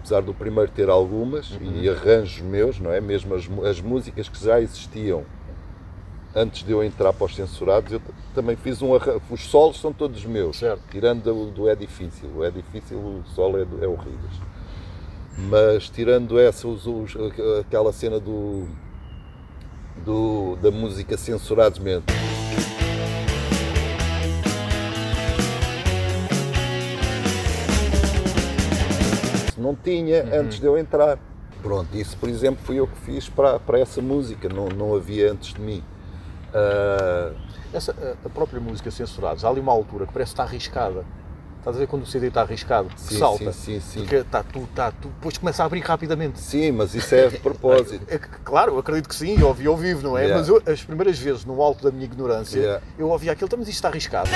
apesar 0.05 0.21
do 0.21 0.33
primeiro 0.35 0.69
ter 0.71 0.87
algumas, 0.87 1.57
e 1.81 1.89
arranjos 1.89 2.39
meus, 2.41 2.79
não 2.79 2.91
é? 2.91 3.01
Mesmo 3.01 3.33
as, 3.33 3.49
as 3.67 3.81
músicas 3.81 4.29
que 4.29 4.43
já 4.43 4.61
existiam 4.61 5.23
antes 6.35 6.63
de 6.63 6.71
eu 6.71 6.83
entrar 6.83 7.11
para 7.11 7.25
os 7.25 7.35
censurados, 7.35 7.91
eu 7.91 8.01
também 8.35 8.55
fiz 8.55 8.81
um 8.83 8.93
arranjo. 8.93 9.21
Os 9.31 9.41
solos 9.45 9.79
são 9.79 9.91
todos 9.91 10.23
meus, 10.23 10.59
Certo. 10.59 10.81
tirando 10.91 11.25
o 11.35 11.49
do 11.49 11.67
É 11.67 11.75
Difícil. 11.75 12.29
O 12.35 12.43
É 12.43 12.51
Difícil, 12.51 12.97
o 12.97 13.23
solo 13.33 13.57
é, 13.59 13.65
do, 13.65 13.83
é 13.83 13.87
o 13.87 13.95
Ribas. 13.95 14.35
Mas 15.37 15.89
tirando 15.89 16.37
essa, 16.39 16.67
os- 16.67 16.85
os- 16.85 17.15
aquela 17.59 17.91
cena 17.91 18.19
do, 18.19 18.67
do- 20.05 20.55
da 20.61 20.69
música 20.69 21.17
censurados 21.17 21.79
mesmo. 21.79 22.03
Não 29.65 29.75
tinha 29.75 30.23
antes 30.39 30.59
de 30.59 30.65
eu 30.67 30.77
entrar. 30.77 31.17
Pronto, 31.63 31.87
isso 31.97 32.15
por 32.17 32.29
exemplo 32.29 32.59
fui 32.63 32.75
eu 32.79 32.85
que 32.85 32.97
fiz 32.99 33.27
para, 33.27 33.59
para 33.59 33.79
essa 33.79 33.99
música, 34.01 34.47
não, 34.47 34.67
não 34.67 34.95
havia 34.95 35.31
antes 35.31 35.53
de 35.53 35.59
mim. 35.61 35.83
Ah, 36.53 37.31
Essa, 37.73 37.91
a- 38.23 38.29
própria 38.29 38.59
música 38.61 38.91
Censurados, 38.91 39.43
há 39.43 39.49
ali 39.49 39.59
uma 39.59 39.71
altura 39.71 40.05
que 40.05 40.13
parece 40.13 40.29
que 40.29 40.33
está 40.33 40.43
arriscada. 40.43 41.03
Estás 41.57 41.77
a 41.77 41.79
ver 41.79 41.87
quando 41.87 42.03
o 42.03 42.05
CD 42.05 42.27
está 42.27 42.41
arriscado? 42.43 42.89
Que 42.89 43.01
Sim, 43.01 43.17
salta. 43.17 43.51
sim, 43.51 43.79
sim, 43.79 43.79
sim. 43.79 43.99
Porque 44.01 44.17
está 44.17 44.43
tu, 44.43 44.59
está 44.59 44.91
tu, 44.91 45.07
depois 45.07 45.35
começa 45.39 45.63
a 45.63 45.65
abrir 45.65 45.79
rapidamente. 45.79 46.39
sim, 46.39 46.71
mas 46.71 46.93
isso 46.93 47.15
é 47.15 47.27
de 47.29 47.39
propósito. 47.41 48.05
É 48.07 48.19
que, 48.19 48.27
claro, 48.43 48.77
acredito 48.77 49.09
que 49.09 49.15
sim, 49.15 49.39
eu 49.39 49.47
ouvi 49.47 49.65
ao 49.65 49.75
vivo, 49.75 50.03
não 50.03 50.15
é? 50.15 50.25
Yeah. 50.25 50.39
Mas 50.39 50.47
eu, 50.47 50.61
as 50.71 50.83
primeiras 50.83 51.17
vezes, 51.17 51.43
no 51.43 51.59
alto 51.63 51.83
da 51.83 51.89
minha 51.91 52.05
ignorância, 52.05 52.59
Yeah. 52.59 52.81
eu 52.99 53.09
ouvi 53.09 53.31
aquilo, 53.31 53.47
"Então, 53.47 53.57
mas 53.57 53.67
isto 53.67 53.77
está 53.77 53.87
arriscado. 53.89 54.29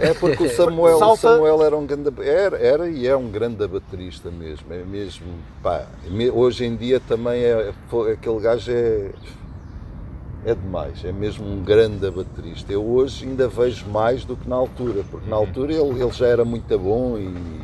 É 0.00 0.14
porque 0.14 0.44
o 0.44 0.48
Samuel, 0.56 0.96
o 0.96 0.98
Salta- 0.98 1.20
Samuel 1.34 1.62
era 1.62 1.76
um 1.76 1.86
grande 1.86 2.10
era, 2.22 2.56
era 2.58 2.88
e 2.88 3.06
é 3.06 3.16
um 3.16 3.28
grande 3.30 3.66
baterista 3.68 4.30
mesmo. 4.30 4.72
É 4.72 4.82
mesmo, 4.82 5.26
pá, 5.62 5.86
me- 6.10 6.30
hoje 6.30 6.64
em 6.64 6.74
dia 6.74 6.98
também 7.00 7.42
é 7.42 7.72
aquele 8.12 8.40
gajo 8.40 8.70
é 8.72 9.10
é 10.42 10.54
demais, 10.54 11.04
é 11.04 11.12
mesmo 11.12 11.46
um 11.46 11.62
grande 11.62 12.10
baterista. 12.10 12.72
Eu 12.72 12.82
hoje 12.82 13.26
ainda 13.26 13.46
vejo 13.46 13.86
mais 13.88 14.24
do 14.24 14.34
que 14.36 14.48
na 14.48 14.56
altura, 14.56 15.04
porque 15.10 15.28
na 15.28 15.36
altura 15.36 15.72
ele, 15.74 16.00
ele 16.02 16.10
já 16.12 16.26
era 16.26 16.44
muito 16.46 16.78
bom 16.78 17.18
e 17.18 17.60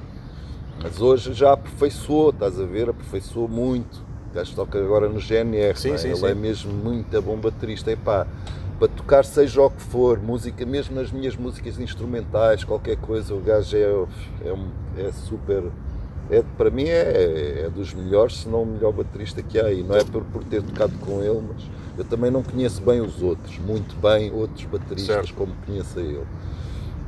mas 0.82 1.00
hoje 1.00 1.32
já 1.32 1.54
aperfeiçoou, 1.54 2.30
estás 2.30 2.60
a 2.60 2.64
ver? 2.64 2.90
Aperfeiçoou 2.90 3.48
muito. 3.48 4.04
O 4.30 4.34
gajo 4.34 4.54
toca 4.54 4.78
agora 4.78 5.08
no 5.08 5.18
GNR, 5.18 5.74
Sim, 5.74 5.92
é? 5.92 5.96
sim, 5.98 6.08
ele 6.08 6.16
sim. 6.18 6.26
é 6.26 6.34
mesmo 6.34 6.70
muito 6.70 7.22
bom 7.22 7.38
baterista. 7.38 7.90
E 7.90 7.96
pá, 7.96 8.26
para 8.78 8.88
tocar 8.88 9.24
seja 9.24 9.62
o 9.62 9.70
que 9.70 9.82
for, 9.82 10.18
música, 10.18 10.64
mesmo 10.66 10.94
nas 10.94 11.10
minhas 11.10 11.36
músicas 11.36 11.78
instrumentais, 11.78 12.62
qualquer 12.64 12.96
coisa, 12.96 13.34
o 13.34 13.40
gajo 13.40 13.76
é, 13.76 13.80
é, 14.44 15.06
é 15.06 15.12
super. 15.12 15.64
É, 16.28 16.42
para 16.58 16.70
mim 16.70 16.84
é, 16.84 17.66
é 17.66 17.70
dos 17.70 17.94
melhores, 17.94 18.38
se 18.38 18.48
não 18.48 18.62
o 18.62 18.66
melhor 18.66 18.92
baterista 18.92 19.42
que 19.42 19.58
há 19.58 19.66
aí. 19.66 19.82
Não 19.82 19.96
é 19.96 20.04
por, 20.04 20.24
por 20.24 20.44
ter 20.44 20.62
tocado 20.62 20.92
com 20.98 21.22
ele, 21.22 21.40
mas 21.48 21.62
Eu 21.96 22.04
também 22.04 22.30
não 22.30 22.42
conheço 22.42 22.82
bem 22.82 23.00
os 23.00 23.22
outros, 23.22 23.58
muito 23.58 23.96
bem 23.96 24.32
outros 24.32 24.64
bateristas 24.64 25.06
Certo. 25.06 25.34
como 25.34 25.54
conheço 25.64 25.98
a 25.98 26.02
ele. 26.02 26.26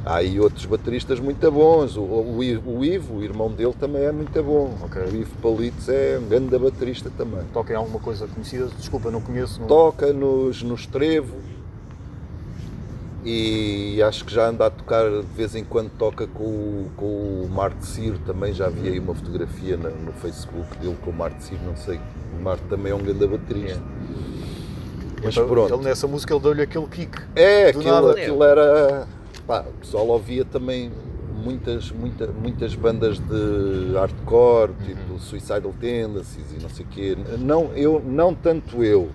Há 0.06 0.16
aí 0.18 0.40
outros 0.40 0.64
bateristas 0.64 1.20
muito 1.20 1.50
bons. 1.50 1.96
O, 1.96 2.00
o, 2.00 2.38
o 2.38 2.84
Ivo, 2.84 3.16
o 3.16 3.22
irmão 3.22 3.50
dele, 3.50 3.74
também 3.78 4.04
é 4.04 4.12
muito 4.12 4.42
bom. 4.42 4.72
Ok. 4.80 5.02
O 5.02 5.16
Ivo 5.16 5.36
Palitos 5.42 5.88
é 5.88 6.18
um 6.22 6.28
grande 6.28 6.56
baterista 6.56 7.10
também. 7.14 7.42
Toca 7.52 7.72
em 7.72 7.76
alguma 7.76 7.98
coisa 7.98 8.26
conhecida? 8.28 8.68
Desculpa, 8.78 9.10
não 9.10 9.20
conheço. 9.20 9.60
Não... 9.60 9.66
Toca 9.66 10.12
nos, 10.12 10.62
nos 10.62 10.86
Trevo 10.86 11.34
e 13.24 14.00
acho 14.02 14.24
que 14.24 14.32
já 14.32 14.48
anda 14.48 14.66
a 14.66 14.70
tocar, 14.70 15.08
de 15.10 15.26
vez 15.36 15.54
em 15.54 15.64
quando 15.64 15.90
toca 15.98 16.26
com, 16.26 16.44
o- 16.44 16.90
com 16.96 17.04
o 17.06 17.48
Marte 17.50 17.84
Ciro 17.86 18.18
também. 18.24 18.52
Já 18.52 18.68
vi 18.68 18.88
aí 18.88 18.98
uma 18.98 19.14
fotografia 19.14 19.76
na- 19.76 19.90
no 19.90 20.12
Facebook 20.12 20.76
dele 20.78 20.96
com 21.04 21.10
o 21.10 21.14
Marte 21.14 21.42
Ciro, 21.44 21.60
não 21.66 21.76
sei. 21.76 21.98
O 22.38 22.42
Marte 22.42 22.62
também 22.68 22.92
é 22.92 22.94
um 22.94 23.02
grande 23.02 23.26
baterista. 23.26 23.80
Mas 25.22 25.34
Então, 25.36 25.48
pronto. 25.48 25.74
Ele 25.74 25.82
nessa 25.84 26.06
música 26.06 26.32
ele 26.32 26.42
deu-lhe 26.42 26.62
aquele 26.62 26.86
kick. 26.86 27.18
É, 27.34 27.72
Do 27.72 27.80
aquilo, 27.80 27.94
nada. 27.94 28.10
aquilo 28.12 28.44
era. 28.44 29.08
Pá, 29.46 29.60
o 29.68 29.72
pessoal 29.80 30.06
ouvia 30.08 30.44
também 30.44 30.92
muitas, 31.42 31.90
muita, 31.90 32.26
muitas 32.28 32.74
bandas 32.74 33.18
de 33.18 33.94
hardcore, 33.94 34.70
Uhum. 34.72 34.86
tipo 34.86 35.18
Suicidal 35.18 35.74
Tendencies 35.80 36.52
e 36.56 36.62
não 36.62 36.68
sei 36.68 36.84
o 36.84 36.88
quê. 36.88 37.16
Não, 37.38 37.72
eu, 37.74 38.00
não 38.04 38.32
tanto 38.34 38.84
eu, 38.84 39.08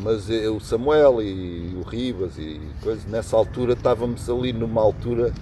mas 0.00 0.28
eu, 0.30 0.56
o 0.56 0.60
Samuel 0.60 1.20
e 1.22 1.74
o 1.76 1.82
Ribas 1.82 2.38
e 2.38 2.60
coisas. 2.82 3.04
Nessa 3.06 3.36
altura 3.36 3.72
estávamos 3.72 4.28
ali 4.30 4.52
numa 4.52 4.80
altura 4.80 5.32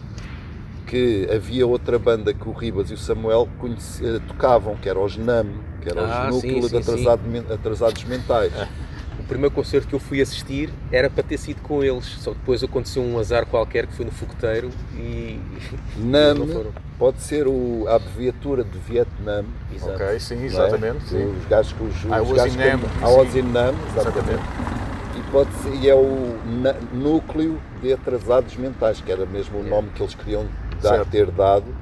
que 0.87 1.29
havia 1.35 1.67
outra 1.67 1.99
banda 1.99 2.33
que 2.33 2.49
o 2.49 2.53
Ribas 2.53 2.91
e 2.91 2.95
o 2.95 2.99
Samuel 2.99 3.49
conheci- 3.59 4.07
eh, 4.07 4.21
tocavam, 4.29 4.77
que 4.77 4.89
era 4.89 4.99
os 5.01 5.17
NAM, 5.17 5.47
que 5.83 5.89
eram 5.89 6.05
Ah, 6.05 6.29
os 6.31 6.37
sim, 6.41 6.53
Núcleo 6.53 6.63
de 6.63 6.69
sim. 6.85 6.91
atrasado 6.93 7.53
Atrasados 7.53 8.05
Mentais. 8.05 8.53
O 9.27 9.29
primeiro 9.29 9.53
concerto 9.53 9.89
que 9.89 9.95
eu 9.95 9.99
fui 9.99 10.21
assistir 10.23 10.71
era 10.93 11.11
para 11.11 11.25
ter 11.25 11.37
sido 11.37 11.61
com 11.61 11.83
eles, 11.83 12.05
só 12.05 12.31
que 12.31 12.39
depois 12.39 12.63
aconteceu 12.63 13.03
um 13.03 13.19
azar 13.19 13.45
qualquer 13.45 13.85
que 13.89 13.93
foi 13.93 14.05
no 14.05 14.13
fogueteiro 14.13 14.71
e. 14.97 15.41
NAM 15.99 16.35
Não 16.35 16.47
foram. 16.47 16.71
pode 16.97 17.21
ser 17.23 17.49
o, 17.49 17.87
a 17.89 17.97
abreviatura 17.97 18.63
de 18.63 18.79
Vietnã. 18.79 19.45
Exato. 19.75 19.95
Ok, 19.95 20.21
sim, 20.21 20.43
é? 20.43 20.47
exatamente. 20.47 21.03
sim. 21.09 21.25
Os 21.25 21.45
gajos 21.49 21.73
com 21.73 21.87
os, 21.87 21.97
os 22.05 22.37
gajos 22.37 22.55
in 22.55 22.59
Nam, 22.59 22.79
sim. 23.33 23.39
in 23.41 23.43
Nam, 23.43 23.75
exatamente. 23.97 24.43
E, 25.19 25.31
pode 25.33 25.53
ser, 25.55 25.75
e 25.75 25.91
é 25.91 25.95
o 25.97 26.39
na- 26.63 26.77
núcleo 26.93 27.59
de 27.83 27.93
atrasados 27.93 28.57
mentais, 28.57 29.01
que 29.01 29.11
era 29.11 29.27
mesmo 29.27 29.59
o 29.59 29.63
nome 29.65 29.89
que 29.93 30.03
eles 30.05 30.15
queriam 30.15 30.47
dar, 30.81 31.05
ter 31.05 31.33
dado, 31.33 31.75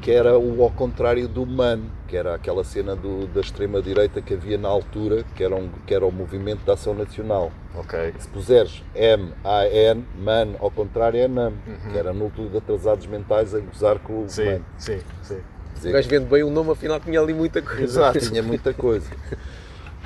que 0.00 0.12
era 0.12 0.38
o 0.38 0.62
ao 0.62 0.70
contrário 0.70 1.26
do 1.26 1.44
MAN, 1.44 1.80
que 2.12 2.16
era 2.18 2.34
aquela 2.34 2.62
cena 2.62 2.94
do- 2.94 3.26
da 3.28 3.40
extrema-direita 3.40 4.20
que 4.20 4.34
havia 4.34 4.58
na 4.58 4.68
altura, 4.68 5.24
que 5.34 5.42
era, 5.42 5.56
um, 5.56 5.70
que 5.86 5.94
era 5.94 6.04
o 6.04 6.12
Movimento 6.12 6.62
de 6.62 6.70
Ação 6.70 6.92
Nacional. 6.92 7.50
Ok. 7.74 8.12
Se 8.18 8.28
puseres 8.28 8.82
M-A-N, 8.94 10.04
MAN, 10.18 10.48
ao 10.60 10.70
contrário 10.70 11.18
é 11.18 11.26
NAM, 11.26 11.54
que 11.90 11.96
era 11.96 12.12
núcleo 12.12 12.50
de 12.50 12.58
atrasados 12.58 13.06
mentais 13.06 13.54
a 13.54 13.60
gozar 13.60 13.98
com 14.00 14.12
o 14.12 14.16
Uhum. 14.24 14.28
Sim, 14.28 14.44
MAN. 14.44 14.60
sim, 14.76 15.00
sim. 15.22 15.38
Dizer 15.74 15.88
O 15.88 15.92
gajo 15.94 16.08
vendo 16.10 16.26
bem 16.28 16.42
o 16.42 16.50
nome, 16.50 16.70
afinal 16.72 17.00
tinha 17.00 17.18
ali 17.18 17.32
muita 17.32 17.62
coisa. 17.62 17.82
Exato. 17.82 18.18
tinha 18.20 18.42
muita 18.42 18.74
coisa. 18.74 19.08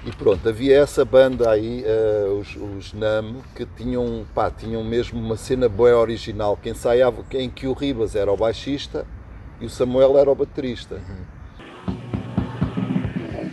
E 0.04 0.12
pronto, 0.12 0.48
havia 0.48 0.78
essa 0.78 1.04
banda 1.04 1.50
aí, 1.50 1.82
eh, 1.84 2.26
os, 2.40 2.54
os 2.54 2.92
NAM, 2.92 3.38
que 3.56 3.66
tinham, 3.76 4.24
pá, 4.32 4.48
tinham 4.48 4.84
mesmo 4.84 5.18
uma 5.18 5.36
cena 5.36 5.68
boa 5.68 5.96
original, 5.98 6.56
que 6.56 6.70
ensaiava, 6.70 7.24
em 7.32 7.50
que 7.50 7.66
o 7.66 7.72
Ribas 7.72 8.14
era 8.14 8.30
o 8.30 8.36
baixista 8.36 9.04
e 9.60 9.66
o 9.66 9.70
Samuel 9.70 10.16
era 10.16 10.30
o 10.30 10.34
baterista. 10.36 11.00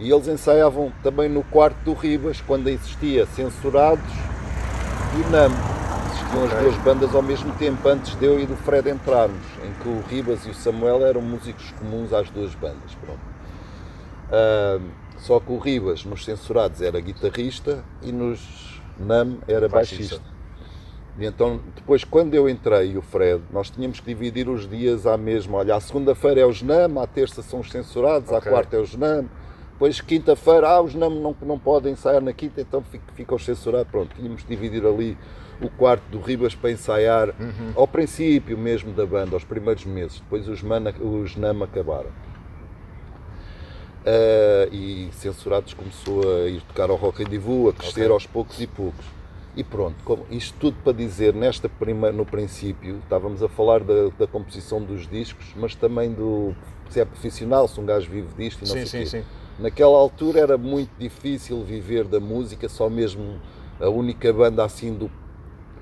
E 0.00 0.10
eles 0.10 0.26
ensaiavam 0.28 0.90
também 1.02 1.28
no 1.28 1.42
quarto 1.44 1.76
do 1.84 1.92
Ribas, 1.92 2.40
quando 2.40 2.68
existia 2.68 3.26
Censurados 3.26 4.10
e 5.14 5.30
NAM. 5.30 5.50
Existiam 6.10 6.44
as 6.44 6.62
duas 6.62 6.76
bandas 6.78 7.14
ao 7.14 7.22
mesmo 7.22 7.52
tempo, 7.56 7.86
antes 7.86 8.14
de 8.16 8.24
eu 8.24 8.40
e 8.40 8.46
do 8.46 8.56
Fred 8.56 8.88
entrarmos, 8.88 9.46
em 9.62 9.72
que 9.82 9.88
o 9.88 10.00
Ribas 10.08 10.46
e 10.46 10.50
o 10.50 10.54
Samuel 10.54 11.04
eram 11.04 11.20
músicos 11.20 11.70
comuns 11.72 12.14
às 12.14 12.30
duas 12.30 12.54
bandas. 12.54 12.94
Pronto. 13.04 13.20
Ah, 14.32 14.80
só 15.18 15.38
que 15.38 15.52
o 15.52 15.58
Ribas, 15.58 16.04
nos 16.06 16.24
Censurados, 16.24 16.80
era 16.80 16.98
guitarrista 16.98 17.84
e 18.02 18.10
nos 18.10 18.80
NAM 18.98 19.36
era 19.46 19.68
Baixista. 19.68 20.16
baixista. 20.16 20.40
E 21.18 21.26
então, 21.26 21.60
depois, 21.76 22.04
quando 22.04 22.34
eu 22.34 22.48
entrei 22.48 22.92
e 22.92 22.96
o 22.96 23.02
Fred, 23.02 23.42
nós 23.52 23.68
tínhamos 23.68 24.00
que 24.00 24.06
dividir 24.06 24.48
os 24.48 24.66
dias 24.66 25.06
à 25.06 25.18
mesma. 25.18 25.58
Olha, 25.58 25.74
à 25.74 25.80
segunda-feira 25.80 26.40
é 26.40 26.46
os 26.46 26.62
NAM, 26.62 26.98
à 27.02 27.06
terça 27.06 27.42
são 27.42 27.60
os 27.60 27.70
censurados, 27.70 28.32
à 28.32 28.38
Ok. 28.38 28.50
quarta 28.50 28.76
é 28.76 28.80
os 28.80 28.96
NAM. 28.96 29.26
Depois, 29.80 29.98
quinta-feira, 29.98 30.68
ah, 30.68 30.82
os 30.82 30.94
NAM 30.94 31.08
não, 31.08 31.34
não 31.40 31.58
podem 31.58 31.94
ensaiar 31.94 32.20
na 32.20 32.34
quinta, 32.34 32.60
então 32.60 32.82
fica, 32.82 33.04
fica 33.14 33.34
os 33.34 33.42
censurados. 33.42 33.90
Pronto, 33.90 34.14
tínhamos 34.14 34.42
que 34.42 34.48
dividir 34.54 34.84
ali 34.84 35.16
o 35.58 35.70
quarto 35.70 36.02
do 36.10 36.20
Ribas 36.20 36.54
para 36.54 36.70
ensaiar 36.70 37.28
Uhum. 37.30 37.72
ao 37.74 37.88
princípio 37.88 38.58
mesmo 38.58 38.92
da 38.92 39.06
banda, 39.06 39.34
aos 39.34 39.42
primeiros 39.42 39.86
meses. 39.86 40.20
Depois 40.20 40.46
os, 40.48 40.60
mana, 40.62 40.94
os 41.00 41.34
NAM 41.34 41.62
acabaram. 41.64 42.10
Ah, 44.04 44.68
e 44.70 45.08
Censurados 45.12 45.72
começou 45.72 46.20
a 46.30 46.46
ir 46.50 46.60
tocar 46.60 46.90
ao 46.90 46.96
Rock 46.96 47.22
and 47.24 47.30
Divu, 47.30 47.70
a 47.70 47.72
crescer 47.72 48.02
Ok. 48.02 48.12
aos 48.12 48.26
poucos 48.26 48.60
e 48.60 48.66
poucos. 48.66 49.06
E 49.56 49.64
pronto, 49.64 49.96
como- 50.04 50.26
isto 50.30 50.54
tudo 50.60 50.76
para 50.84 50.92
dizer, 50.92 51.32
nesta 51.34 51.70
prima, 51.70 52.12
no 52.12 52.26
princípio, 52.26 52.98
estávamos 53.02 53.42
a 53.42 53.48
falar 53.48 53.80
da, 53.82 54.10
da 54.18 54.26
composição 54.26 54.82
dos 54.82 55.08
discos, 55.08 55.46
mas 55.56 55.74
também 55.74 56.12
do 56.12 56.54
se 56.90 57.00
é 57.00 57.04
profissional, 57.06 57.66
se 57.66 57.80
um 57.80 57.86
gajo 57.86 58.10
vive 58.10 58.28
disto 58.36 58.58
e 58.62 58.68
não 58.68 58.74
Sim, 58.74 58.86
sei 58.86 58.86
sim, 58.86 58.98
quê. 58.98 59.06
sim. 59.06 59.39
Naquela 59.60 59.96
altura 59.98 60.40
era 60.40 60.56
muito 60.58 60.90
difícil 60.98 61.62
viver 61.64 62.04
da 62.04 62.18
música, 62.18 62.68
só 62.68 62.88
mesmo 62.88 63.38
a 63.78 63.88
única 63.88 64.32
banda 64.32 64.64
assim 64.64 64.94
do 64.94 65.10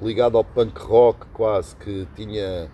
ligada 0.03 0.37
ao 0.37 0.45
punk 0.45 0.79
rock 0.81 1.27
quase 1.33 1.75
que 1.77 2.07
tinha 2.17 2.69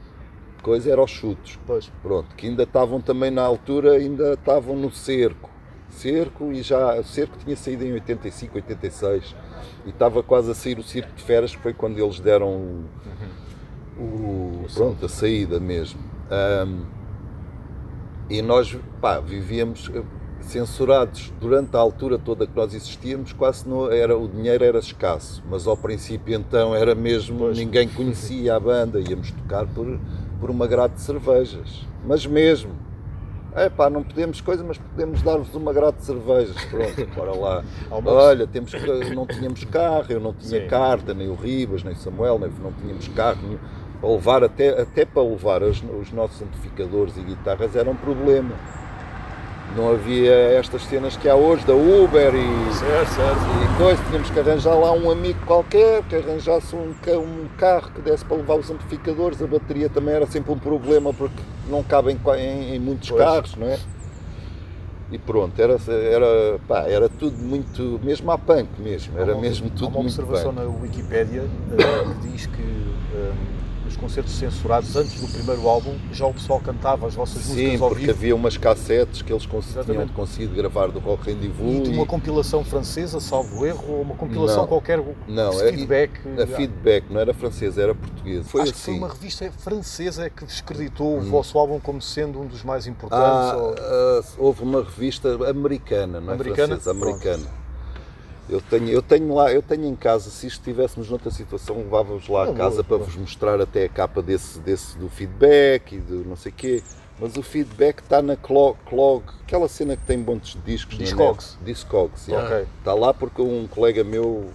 coisa 0.62 0.90
era 0.92 1.02
os 1.02 1.10
chutos. 1.10 1.58
Pois. 1.66 1.90
Pronto, 2.02 2.34
que 2.34 2.46
ainda 2.46 2.62
estavam 2.62 3.00
também 3.00 3.30
na 3.30 3.42
altura, 3.42 3.92
ainda 3.92 4.32
estavam 4.32 4.76
no 4.76 4.90
cerco. 4.90 5.50
Cerco 5.90 6.50
e 6.52 6.62
já. 6.62 6.98
O 6.98 7.04
cerco 7.04 7.36
tinha 7.38 7.54
saído 7.56 7.84
em 7.84 7.92
85, 7.92 8.56
86 8.56 9.36
e 9.86 9.90
estava 9.90 10.22
quase 10.22 10.50
a 10.50 10.54
sair 10.54 10.78
o 10.78 10.82
circo 10.82 11.12
de 11.14 11.22
feras, 11.22 11.54
que 11.54 11.62
foi 11.62 11.74
quando 11.74 11.98
eles 11.98 12.18
deram 12.18 12.48
o, 12.48 12.84
o- 14.02 14.66
pronto, 14.74 15.04
a 15.04 15.08
saída 15.08 15.60
mesmo. 15.60 16.00
Ahm, 16.30 16.84
e 18.30 18.40
nós 18.40 18.76
pá, 19.00 19.20
vivíamos 19.20 19.90
censurados 20.44 21.32
durante 21.40 21.76
a 21.76 21.80
altura 21.80 22.18
toda 22.18 22.46
que 22.46 22.56
nós 22.56 22.74
existíamos, 22.74 23.32
quase 23.32 23.68
não 23.68 23.90
era, 23.90 24.16
o 24.16 24.28
dinheiro 24.28 24.64
era 24.64 24.78
escasso, 24.78 25.42
mas 25.48 25.66
ao 25.66 25.76
princípio 25.76 26.34
então 26.34 26.74
era 26.74 26.94
mesmo, 26.94 27.50
ninguém 27.50 27.88
conhecia 27.88 28.54
a 28.54 28.60
banda, 28.60 29.00
íamos 29.00 29.30
tocar 29.30 29.66
por, 29.66 29.98
por 30.40 30.50
uma 30.50 30.66
grade 30.66 30.94
de 30.94 31.00
cervejas, 31.00 31.86
mas 32.06 32.26
mesmo. 32.26 32.84
É 33.56 33.68
pá, 33.68 33.88
não 33.88 34.02
podemos 34.02 34.40
coisa, 34.40 34.64
mas 34.64 34.76
podemos 34.78 35.22
dar-vos 35.22 35.54
uma 35.54 35.72
grade 35.72 35.98
de 35.98 36.04
cervejas. 36.04 36.56
Pronto, 36.64 37.06
bora 37.14 37.32
lá. 37.36 37.64
Olha, 38.04 38.48
temos 38.48 38.72
que, 38.74 39.14
não 39.14 39.28
tínhamos 39.28 39.62
carro, 39.62 40.06
eu 40.08 40.18
não 40.18 40.32
tinha 40.32 40.62
Sim. 40.62 40.66
carta, 40.66 41.14
nem 41.14 41.28
o 41.28 41.36
Ribas, 41.36 41.84
nem 41.84 41.92
o 41.92 41.96
Samuel, 41.96 42.36
nem, 42.40 42.50
não 42.60 42.72
tínhamos 42.72 43.06
carro. 43.08 43.38
nenhum. 43.44 43.58
Para 44.00 44.10
levar, 44.10 44.42
até, 44.42 44.82
até 44.82 45.04
para 45.04 45.22
levar 45.22 45.62
os, 45.62 45.80
os 46.00 46.10
nossos 46.10 46.42
amplificadores 46.42 47.16
e 47.16 47.22
guitarras 47.22 47.76
era 47.76 47.88
um 47.88 47.94
problema. 47.94 48.50
Não 49.76 49.90
havia 49.90 50.32
estas 50.32 50.82
cenas 50.84 51.16
que 51.16 51.28
há 51.28 51.34
hoje 51.34 51.66
da 51.66 51.74
Uber 51.74 52.32
e, 52.34 52.74
Certo, 52.74 53.08
certo. 53.10 53.40
e 53.40 53.76
coisa, 53.76 54.02
tínhamos 54.04 54.30
que 54.30 54.38
arranjar 54.38 54.74
lá 54.74 54.92
um 54.92 55.10
amigo 55.10 55.38
qualquer 55.46 56.02
que 56.04 56.14
arranjasse 56.14 56.76
um, 56.76 56.90
um 57.18 57.48
carro 57.58 57.90
que 57.92 58.00
desse 58.00 58.24
para 58.24 58.36
levar 58.36 58.54
os 58.54 58.70
amplificadores, 58.70 59.42
a 59.42 59.46
bateria 59.48 59.88
também 59.88 60.14
era 60.14 60.26
sempre 60.26 60.52
um 60.52 60.58
problema 60.58 61.12
porque 61.12 61.34
não 61.68 61.82
cabem 61.82 62.16
em, 62.38 62.74
em 62.76 62.78
muitos 62.78 63.10
Pois. 63.10 63.20
carros, 63.24 63.56
não 63.56 63.66
é? 63.66 63.78
E 65.10 65.18
pronto, 65.18 65.60
era, 65.60 65.76
era, 65.88 66.58
pá, 66.68 66.82
era 66.88 67.08
tudo 67.08 67.36
muito, 67.36 68.00
mesmo 68.02 68.30
à 68.30 68.38
punk 68.38 68.68
mesmo, 68.78 69.18
era 69.18 69.32
Há 69.32 69.34
uma- 69.34 69.42
mesmo 69.42 69.66
Há 69.66 69.70
tudo 69.70 69.88
uma 69.88 70.02
muito 70.02 70.20
observação 70.22 70.52
bem. 70.52 70.64
na 70.64 70.70
Wikipédia 70.70 71.42
eh, 71.72 72.04
que 72.22 72.28
diz 72.28 72.46
que 72.46 72.62
eh, 73.14 73.32
os 73.94 74.04
os 74.04 74.14
concertos 74.14 74.32
censurados 74.34 74.96
antes 74.96 75.20
do 75.20 75.28
primeiro 75.28 75.68
álbum, 75.68 75.94
já 76.12 76.26
o 76.26 76.34
pessoal 76.34 76.60
cantava 76.60 77.06
as 77.06 77.14
vossas 77.14 77.42
Sim, 77.42 77.52
músicas 77.54 77.82
ao 77.82 77.88
porque 77.88 78.06
vivo. 78.06 78.18
havia 78.18 78.36
umas 78.36 78.56
cassetes 78.56 79.22
que 79.22 79.32
eles 79.32 79.46
cons- 79.46 79.66
tinham 79.66 79.82
Exatamente. 79.82 80.12
conseguido 80.12 80.54
gravar 80.54 80.88
do 80.88 80.98
Rock 80.98 81.26
Rendezvous. 81.30 81.74
E 81.76 81.80
de 81.82 81.90
uma 81.90 82.02
e- 82.02 82.06
compilação 82.06 82.64
francesa, 82.64 83.20
salvo 83.20 83.64
erro, 83.64 83.84
ou 83.88 84.02
uma 84.02 84.14
compilação 84.16 84.62
Não. 84.62 84.66
qualquer 84.68 85.02
Não, 85.28 85.60
é- 85.62 85.70
feedback. 85.72 86.10
A 86.42 86.46
feedback 86.46 87.04
não 87.10 87.20
era 87.20 87.32
francesa, 87.32 87.82
era 87.82 87.94
portuguesa. 87.94 88.44
Foi 88.48 88.62
Acho 88.62 88.72
que 88.72 88.78
foi 88.78 88.94
assim. 88.94 89.02
uma 89.02 89.08
revista 89.08 89.50
francesa 89.58 90.28
que 90.28 90.44
vos 90.44 90.60
creditou 90.60 91.18
o 91.18 91.22
vosso 91.22 91.58
álbum 91.58 91.78
como 91.80 92.02
sendo 92.02 92.40
um 92.40 92.46
dos 92.46 92.62
mais 92.64 92.86
importantes. 92.86 93.26
Ah, 93.26 93.56
ou- 93.56 93.74
ah, 93.78 94.22
houve 94.38 94.62
uma 94.62 94.82
revista 94.82 95.34
americana, 95.48 96.20
não 96.20 96.32
é 96.32 96.34
Americana? 96.34 96.68
francesa, 96.76 96.90
americana. 96.90 97.63
Eu 98.48 98.60
tenho, 98.60 98.88
eu 98.88 99.00
tenho 99.00 99.34
lá, 99.34 99.50
eu 99.50 99.62
tenho 99.62 99.86
em 99.86 99.96
casa, 99.96 100.28
se 100.28 100.46
estivéssemos 100.46 101.08
noutra 101.08 101.30
situação, 101.30 101.76
levava-vos 101.76 102.28
lá 102.28 102.44
a 102.44 102.52
casa 102.52 102.84
para 102.84 102.98
vos 102.98 103.16
mostrar 103.16 103.60
até 103.60 103.84
a 103.84 103.88
capa 103.88 104.20
desse, 104.20 104.58
desse 104.60 104.98
do 104.98 105.08
feedback 105.08 105.94
e 105.94 105.98
do 105.98 106.24
não 106.26 106.36
sei 106.36 106.52
quê. 106.52 106.82
Mas 107.18 107.36
o 107.36 107.42
feedback 107.42 108.00
está 108.00 108.20
na 108.20 108.36
Clog, 108.36 108.76
Clog, 108.86 109.24
aquela 109.44 109.68
cena 109.68 109.96
que 109.96 110.04
tem 110.04 110.18
montes 110.18 110.54
de 110.54 110.60
discos. 110.72 110.98
Discogs. 110.98 111.56
Discogs, 111.64 112.26
yeah. 112.28 112.48
Ok. 112.48 112.66
Está 112.78 112.92
lá 112.92 113.14
porque 113.14 113.40
um 113.40 113.68
colega 113.68 114.02
meu 114.02 114.50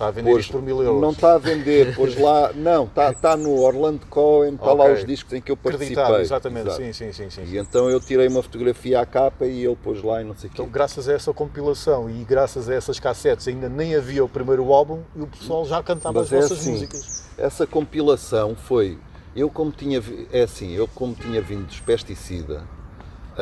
está 0.00 0.08
a 0.08 0.10
vender 0.10 0.30
pôs, 0.30 0.40
isto 0.44 0.52
por 0.52 0.62
mil 0.62 0.82
euros. 0.82 1.00
não 1.00 1.10
está 1.10 1.34
a 1.34 1.38
vender, 1.38 1.94
pôs 1.94 2.18
lá, 2.18 2.52
não, 2.54 2.84
está, 2.84 3.10
está 3.10 3.36
no 3.36 3.60
Orlando 3.60 4.06
Cohen, 4.06 4.54
está 4.54 4.72
lá 4.72 4.84
Ok. 4.84 4.94
os 4.94 5.04
discos 5.04 5.32
em 5.34 5.40
que 5.42 5.52
eu 5.52 5.56
participei. 5.56 5.92
Acreditado, 5.92 6.20
exatamente. 6.22 6.66
Exato. 6.68 6.82
Sim, 6.82 6.92
sim, 6.92 7.12
sim, 7.12 7.30
sim. 7.30 7.42
E 7.44 7.58
então 7.58 7.90
eu 7.90 8.00
tirei 8.00 8.26
uma 8.28 8.42
fotografia 8.42 9.00
à 9.00 9.06
capa 9.06 9.44
e 9.46 9.64
ele 9.64 9.76
pôs 9.76 10.02
lá 10.02 10.22
e 10.22 10.24
não 10.24 10.34
sei 10.34 10.48
o 10.48 10.52
quê. 10.52 10.62
Então, 10.62 10.72
graças 10.72 11.08
a 11.08 11.12
essa 11.12 11.32
compilação 11.34 12.08
e 12.08 12.24
graças 12.24 12.68
a 12.68 12.74
essas 12.74 12.98
cassetes, 12.98 13.46
ainda 13.46 13.68
nem 13.68 13.94
havia 13.94 14.24
o 14.24 14.28
primeiro 14.28 14.72
álbum 14.72 15.00
e 15.14 15.20
o 15.20 15.26
pessoal 15.26 15.64
já 15.66 15.82
cantava 15.82 16.18
Mas 16.18 16.28
as 16.28 16.32
é 16.32 16.40
vossas 16.40 16.58
assim, 16.60 16.72
músicas. 16.72 17.28
Essa 17.36 17.66
compilação 17.66 18.56
foi, 18.56 18.98
eu 19.36 19.50
como 19.50 19.70
tinha, 19.70 20.02
é 20.32 20.42
assim, 20.42 20.72
eu 20.72 20.88
como 20.88 21.14
tinha 21.14 21.42
vindo 21.42 21.66
dos 21.66 21.80
pesticida, 21.80 22.64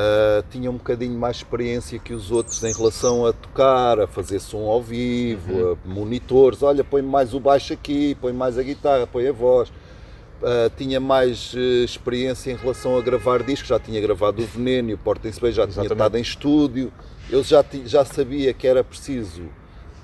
ah, 0.00 0.44
tinha 0.48 0.70
um 0.70 0.76
bocadinho 0.76 1.18
mais 1.18 1.38
experiência 1.38 1.98
que 1.98 2.14
os 2.14 2.30
outros 2.30 2.62
em 2.62 2.72
relação 2.72 3.26
a 3.26 3.32
tocar, 3.32 3.98
a 3.98 4.06
fazer 4.06 4.38
som 4.38 4.68
ao 4.70 4.80
vivo, 4.80 5.52
Uhum. 5.52 5.72
a 5.72 5.88
monitores, 5.88 6.62
olha, 6.62 6.84
põe 6.84 7.02
mais 7.02 7.34
o 7.34 7.40
baixo 7.40 7.72
aqui, 7.72 8.14
põe 8.20 8.32
mais 8.32 8.56
a 8.56 8.62
guitarra, 8.62 9.08
põe 9.08 9.26
a 9.26 9.32
voz. 9.32 9.72
Ah, 10.40 10.70
tinha 10.76 11.00
mais 11.00 11.52
eh, 11.56 11.84
experiência 11.84 12.52
em 12.52 12.56
relação 12.56 12.96
a 12.96 13.00
gravar 13.02 13.42
discos, 13.42 13.68
já 13.68 13.80
tinha 13.80 14.00
gravado 14.00 14.40
o 14.40 14.46
Veneno 14.46 14.90
e 14.90 14.94
o 14.94 14.98
Portem-se 14.98 15.40
Bem, 15.40 15.50
já 15.50 15.62
tinha 15.66 15.72
Exatamente. 15.82 15.92
estado 15.94 16.16
em 16.16 16.20
estúdio, 16.22 16.92
eu 17.28 17.42
já, 17.42 17.64
já 17.84 18.04
sabia 18.04 18.54
que 18.54 18.64
era 18.68 18.84
preciso 18.84 19.42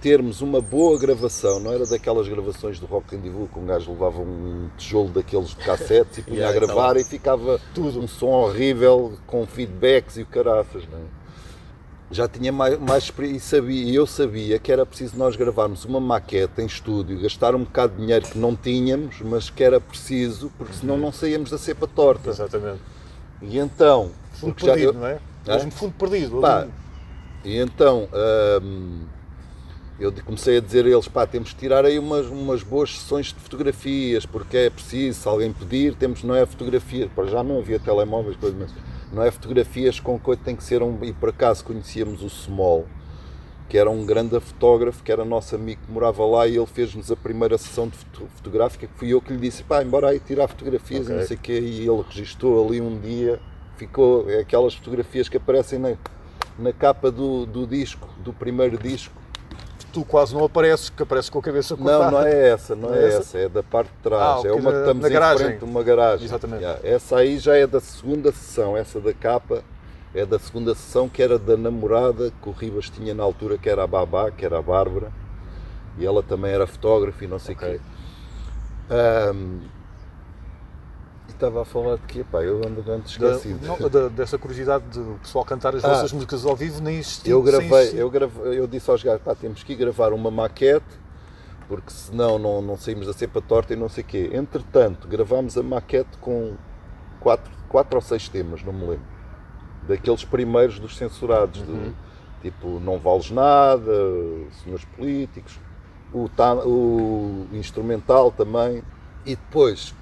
termos 0.05 0.43
uma 0.43 0.61
boa 0.61 0.99
gravação, 0.99 1.59
não 1.59 1.73
era 1.73 1.87
daquelas 1.87 2.29
gravações 2.29 2.79
do 2.79 2.85
Rock 2.85 3.17
Rendezvous 3.17 3.49
que 3.51 3.59
um 3.59 3.65
gajo 3.65 3.91
levava 3.91 4.21
um 4.21 4.69
tijolo 4.77 5.09
daqueles 5.09 5.49
de 5.49 5.57
cassetes 5.57 6.19
e 6.19 6.23
punha 6.29 6.41
Yeah, 6.41 6.55
a 6.55 6.61
gravar 6.61 6.91
então, 6.91 7.01
e 7.01 7.05
ficava 7.07 7.59
tudo. 7.75 8.01
um 8.01 8.07
som 8.07 8.27
horrível 8.27 9.15
com 9.27 9.47
feedbacks 9.47 10.19
e 10.19 10.23
o 10.23 10.27
caraças, 10.27 10.83
não 10.93 10.99
é? 10.99 11.03
Já 12.11 12.29
tinha 12.29 12.53
mais, 12.53 12.79
mais 12.79 13.05
experiência 13.05 13.39
e 13.39 13.41
sabia, 13.63 13.95
eu 13.95 14.07
sabia 14.07 14.59
que 14.59 14.71
era 14.71 14.85
preciso 14.85 15.17
nós 15.17 15.37
gravarmos 15.37 15.87
uma 15.87 15.99
maquete 15.99 16.61
em 16.61 16.67
estúdio, 16.67 17.19
gastar 17.23 17.55
um 17.55 17.61
bocado 17.65 17.95
de 17.95 18.03
dinheiro 18.03 18.27
que 18.27 18.39
não 18.39 18.55
tínhamos, 18.55 19.23
mas 19.23 19.49
que 19.49 19.65
era 19.65 19.81
preciso, 19.81 20.53
porque 20.59 20.75
senão 20.75 20.99
não 20.99 21.11
saíamos 21.11 21.49
da 21.49 21.57
cepa 21.57 21.87
torta. 21.87 22.29
Exatamente. 22.29 22.81
E 23.41 23.59
então, 23.59 24.11
Fundo 24.35 24.53
porque 24.53 24.67
já 24.67 24.73
perdido, 24.75 24.93
eu- 24.99 25.01
não 25.01 25.07
é? 25.07 25.19
Mesmo 25.49 25.71
fundo 25.71 25.95
perdido. 25.99 26.41
Pá, 26.43 26.69
e 27.43 27.57
então 27.57 28.07
hum, 28.63 29.01
eu 29.99 30.13
comecei 30.25 30.59
a 30.59 30.61
dizer 30.61 30.85
a 30.85 30.89
eles, 30.89 31.07
pá, 31.07 31.27
temos 31.27 31.53
que 31.53 31.61
tirar 31.61 31.85
aí 31.85 31.99
umas, 31.99 32.27
umas 32.27 32.63
boas 32.63 32.99
sessões 32.99 33.27
de 33.27 33.35
fotografias, 33.35 34.27
porque 34.27 34.57
é 34.57 34.71
preciso, 34.71 35.21
se 35.21 35.29
alguém 35.29 35.53
pedir, 35.53 35.95
temos, 35.95 36.25
não 36.25 36.35
é 36.35 36.45
fotografia, 36.45 37.09
para 37.15 37.27
já 37.27 37.43
não 37.45 37.59
havia 37.59 37.79
telemóveis, 37.79 38.37
coisas, 38.37 38.59
mas 38.59 38.73
não 39.13 39.23
é 39.23 39.31
fotografias 39.31 40.01
com 40.01 40.19
coisa, 40.19 40.41
tem 40.45 40.57
que 40.57 40.65
ser 40.65 40.83
um, 40.83 40.99
e 41.05 41.13
por 41.13 41.29
acaso 41.29 41.65
conhecíamos 41.65 42.23
o 42.23 42.29
Small, 42.29 42.87
que 43.69 43.79
era 43.79 43.89
um 43.89 44.05
grande 44.05 44.39
fotógrafo, 44.41 45.03
que 45.03 45.13
era 45.13 45.25
nosso 45.25 45.55
amigo 45.55 45.81
que 45.87 45.93
morava 45.93 46.25
lá 46.27 46.47
e 46.47 46.57
ele 46.57 46.67
fez-nos 46.67 47.11
a 47.13 47.17
primeira 47.17 47.57
sessão 47.57 47.89
de 47.89 47.97
foto- 47.97 48.29
fotográfica, 48.35 48.89
que 48.89 48.99
fui 48.99 49.09
eu 49.11 49.21
que 49.21 49.33
lhe 49.33 49.39
disse, 49.39 49.63
pá, 49.63 49.83
embora 49.83 50.09
aí 50.09 50.19
tirar 50.19 50.49
fotografias 50.49 51.07
e 51.07 51.13
Ok. 51.13 51.17
não 51.17 51.27
sei 51.27 51.37
o 51.37 51.41
quê, 51.41 51.61
e 51.61 51.89
ele 51.89 52.03
registou 52.09 52.67
ali 52.67 52.81
um 52.81 52.99
dia, 52.99 53.41
ficou, 53.77 54.29
é 54.29 54.41
aquelas 54.41 54.75
fotografias 54.75 55.29
que 55.29 55.37
aparecem 55.37 55.79
na, 55.79 55.95
na 56.59 56.73
capa 56.73 57.13
do, 57.13 57.47
do 57.47 57.65
disco, 57.65 58.09
do 58.19 58.33
primeiro 58.33 58.77
disco. 58.77 59.24
Tu 59.95 60.05
quase 60.05 60.35
não 60.35 60.45
apareces, 60.45 60.91
que 60.91 61.03
apareces 61.03 61.31
com 61.31 61.39
a 61.39 61.43
cabeça 61.43 61.77
cortada. 61.77 62.05
Não, 62.07 62.11
não 62.11 62.21
é 62.27 62.49
essa, 62.49 62.75
não, 62.75 62.89
Não 62.89 62.95
é 62.97 63.05
é 63.05 63.07
essa? 63.07 63.19
essa, 63.21 63.39
é 63.39 63.49
da 63.49 63.63
parte 63.63 63.89
de 63.91 63.95
Ah, 63.99 64.03
trás. 64.03 64.39
ok, 64.41 64.51
é 64.51 64.53
uma 64.55 64.73
que 64.73 64.79
estamos 64.79 65.07
em 65.07 65.11
garagem. 65.13 65.47
frente, 65.47 65.65
uma 65.65 65.83
garagem. 65.85 66.25
Exatamente. 66.27 66.63
Yeah, 66.63 66.81
Essa 66.83 67.17
aí 67.19 67.39
já 67.39 67.57
é 67.57 67.67
da 67.67 67.81
segunda 67.81 68.33
sessão, 68.33 68.77
essa 68.77 69.01
da 69.01 69.13
capa 69.15 69.63
é 70.15 70.27
da 70.27 70.39
segunda 70.39 70.75
sessão 70.75 71.09
que 71.09 71.23
era 71.23 71.39
da 71.39 71.57
namorada 71.57 72.33
que 72.43 72.49
o 72.49 72.53
Ribas 72.53 72.91
tinha 72.91 73.15
na 73.15 73.23
altura, 73.23 73.57
que 73.57 73.69
era 73.71 73.85
a 73.85 73.87
Babá, 73.87 74.31
que 74.31 74.45
era 74.45 74.59
a 74.59 74.63
Bárbara, 74.63 75.13
e 75.99 76.05
ela 76.05 76.23
também 76.23 76.51
era 76.53 76.67
fotógrafa 76.67 77.25
e 77.25 77.29
não 77.29 77.39
sei 77.39 77.55
o 77.55 77.59
Ok. 77.59 77.69
quê. 77.69 77.81
E 78.91 79.74
estava 81.35 81.63
a 81.63 81.65
falar 81.65 81.97
de 81.97 82.03
quê? 82.03 82.25
Pá, 82.31 82.43
eu 82.43 82.59
ando 82.67 82.83
Da- 82.83 82.97
esquecido. 82.99 83.67
não, 83.67 83.89
da- 83.89 84.09
dessa 84.09 84.39
curiosidade 84.39 84.85
de 84.89 84.99
o 85.01 85.19
pessoal 85.23 85.45
cantar 85.45 85.75
as 85.75 85.85
Ah. 85.85 85.89
vossas 85.89 86.13
músicas 86.13 86.45
ao 86.47 86.57
vivo 86.57 86.83
nem 86.83 86.97
existia. 86.99 87.33
Eu 87.33 87.43
gravei, 87.43 87.93
eu 87.95 88.09
gravei, 88.11 88.59
eu 88.59 88.67
disse 88.67 88.91
aos 88.91 89.03
gajos, 89.03 89.23
pá, 89.23 89.35
temos 89.35 89.63
que 89.63 89.73
ir 89.73 89.77
gravar 89.77 90.13
uma 90.13 90.31
maquete, 90.31 90.85
porque 91.69 91.91
senão 91.91 92.39
não, 92.39 92.61
não 92.63 92.77
saímos 92.77 93.07
da 93.07 93.13
cepa 93.13 93.41
torta 93.41 93.73
e 93.73 93.77
não 93.77 93.89
sei 93.89 94.03
o 94.03 94.07
quê. 94.07 94.31
Entretanto, 94.33 95.07
gravámos 95.09 95.57
a 95.59 95.63
maquete 95.63 96.17
com 96.21 96.55
quatro, 97.21 97.51
quatro 97.69 97.97
ou 97.97 98.03
seis 98.03 98.29
temas, 98.29 98.63
não 98.63 98.73
me 98.73 98.81
lembro. 98.87 99.15
Daqueles 99.89 100.25
primeiros 100.25 100.79
dos 100.79 100.97
censurados, 100.97 101.61
do, 101.63 101.95
tipo 102.43 102.81
Não 102.81 102.99
Vales 102.99 103.31
Nada, 103.31 103.93
Senhores 104.63 104.85
Políticos, 104.97 105.59
o, 106.13 106.29
o 106.67 107.47
instrumental 107.53 108.31
também. 108.31 108.83
E 109.27 109.37
depois, 109.37 109.95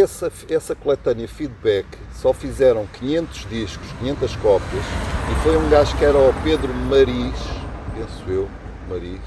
essa, 0.00 0.30
essa 0.48 0.74
coletânea 0.74 1.28
feedback 1.28 1.86
só 2.14 2.32
fizeram 2.32 2.86
500 2.86 3.46
discos, 3.48 3.86
500 4.00 4.36
cópias, 4.36 4.84
e 5.30 5.42
foi 5.42 5.56
um 5.56 5.68
gajo 5.68 5.96
que 5.96 6.04
era 6.04 6.18
o 6.18 6.32
Pedro 6.42 6.72
Maris, 6.74 7.38
penso 7.94 8.22
eu, 8.28 8.48
Maris, 8.88 9.20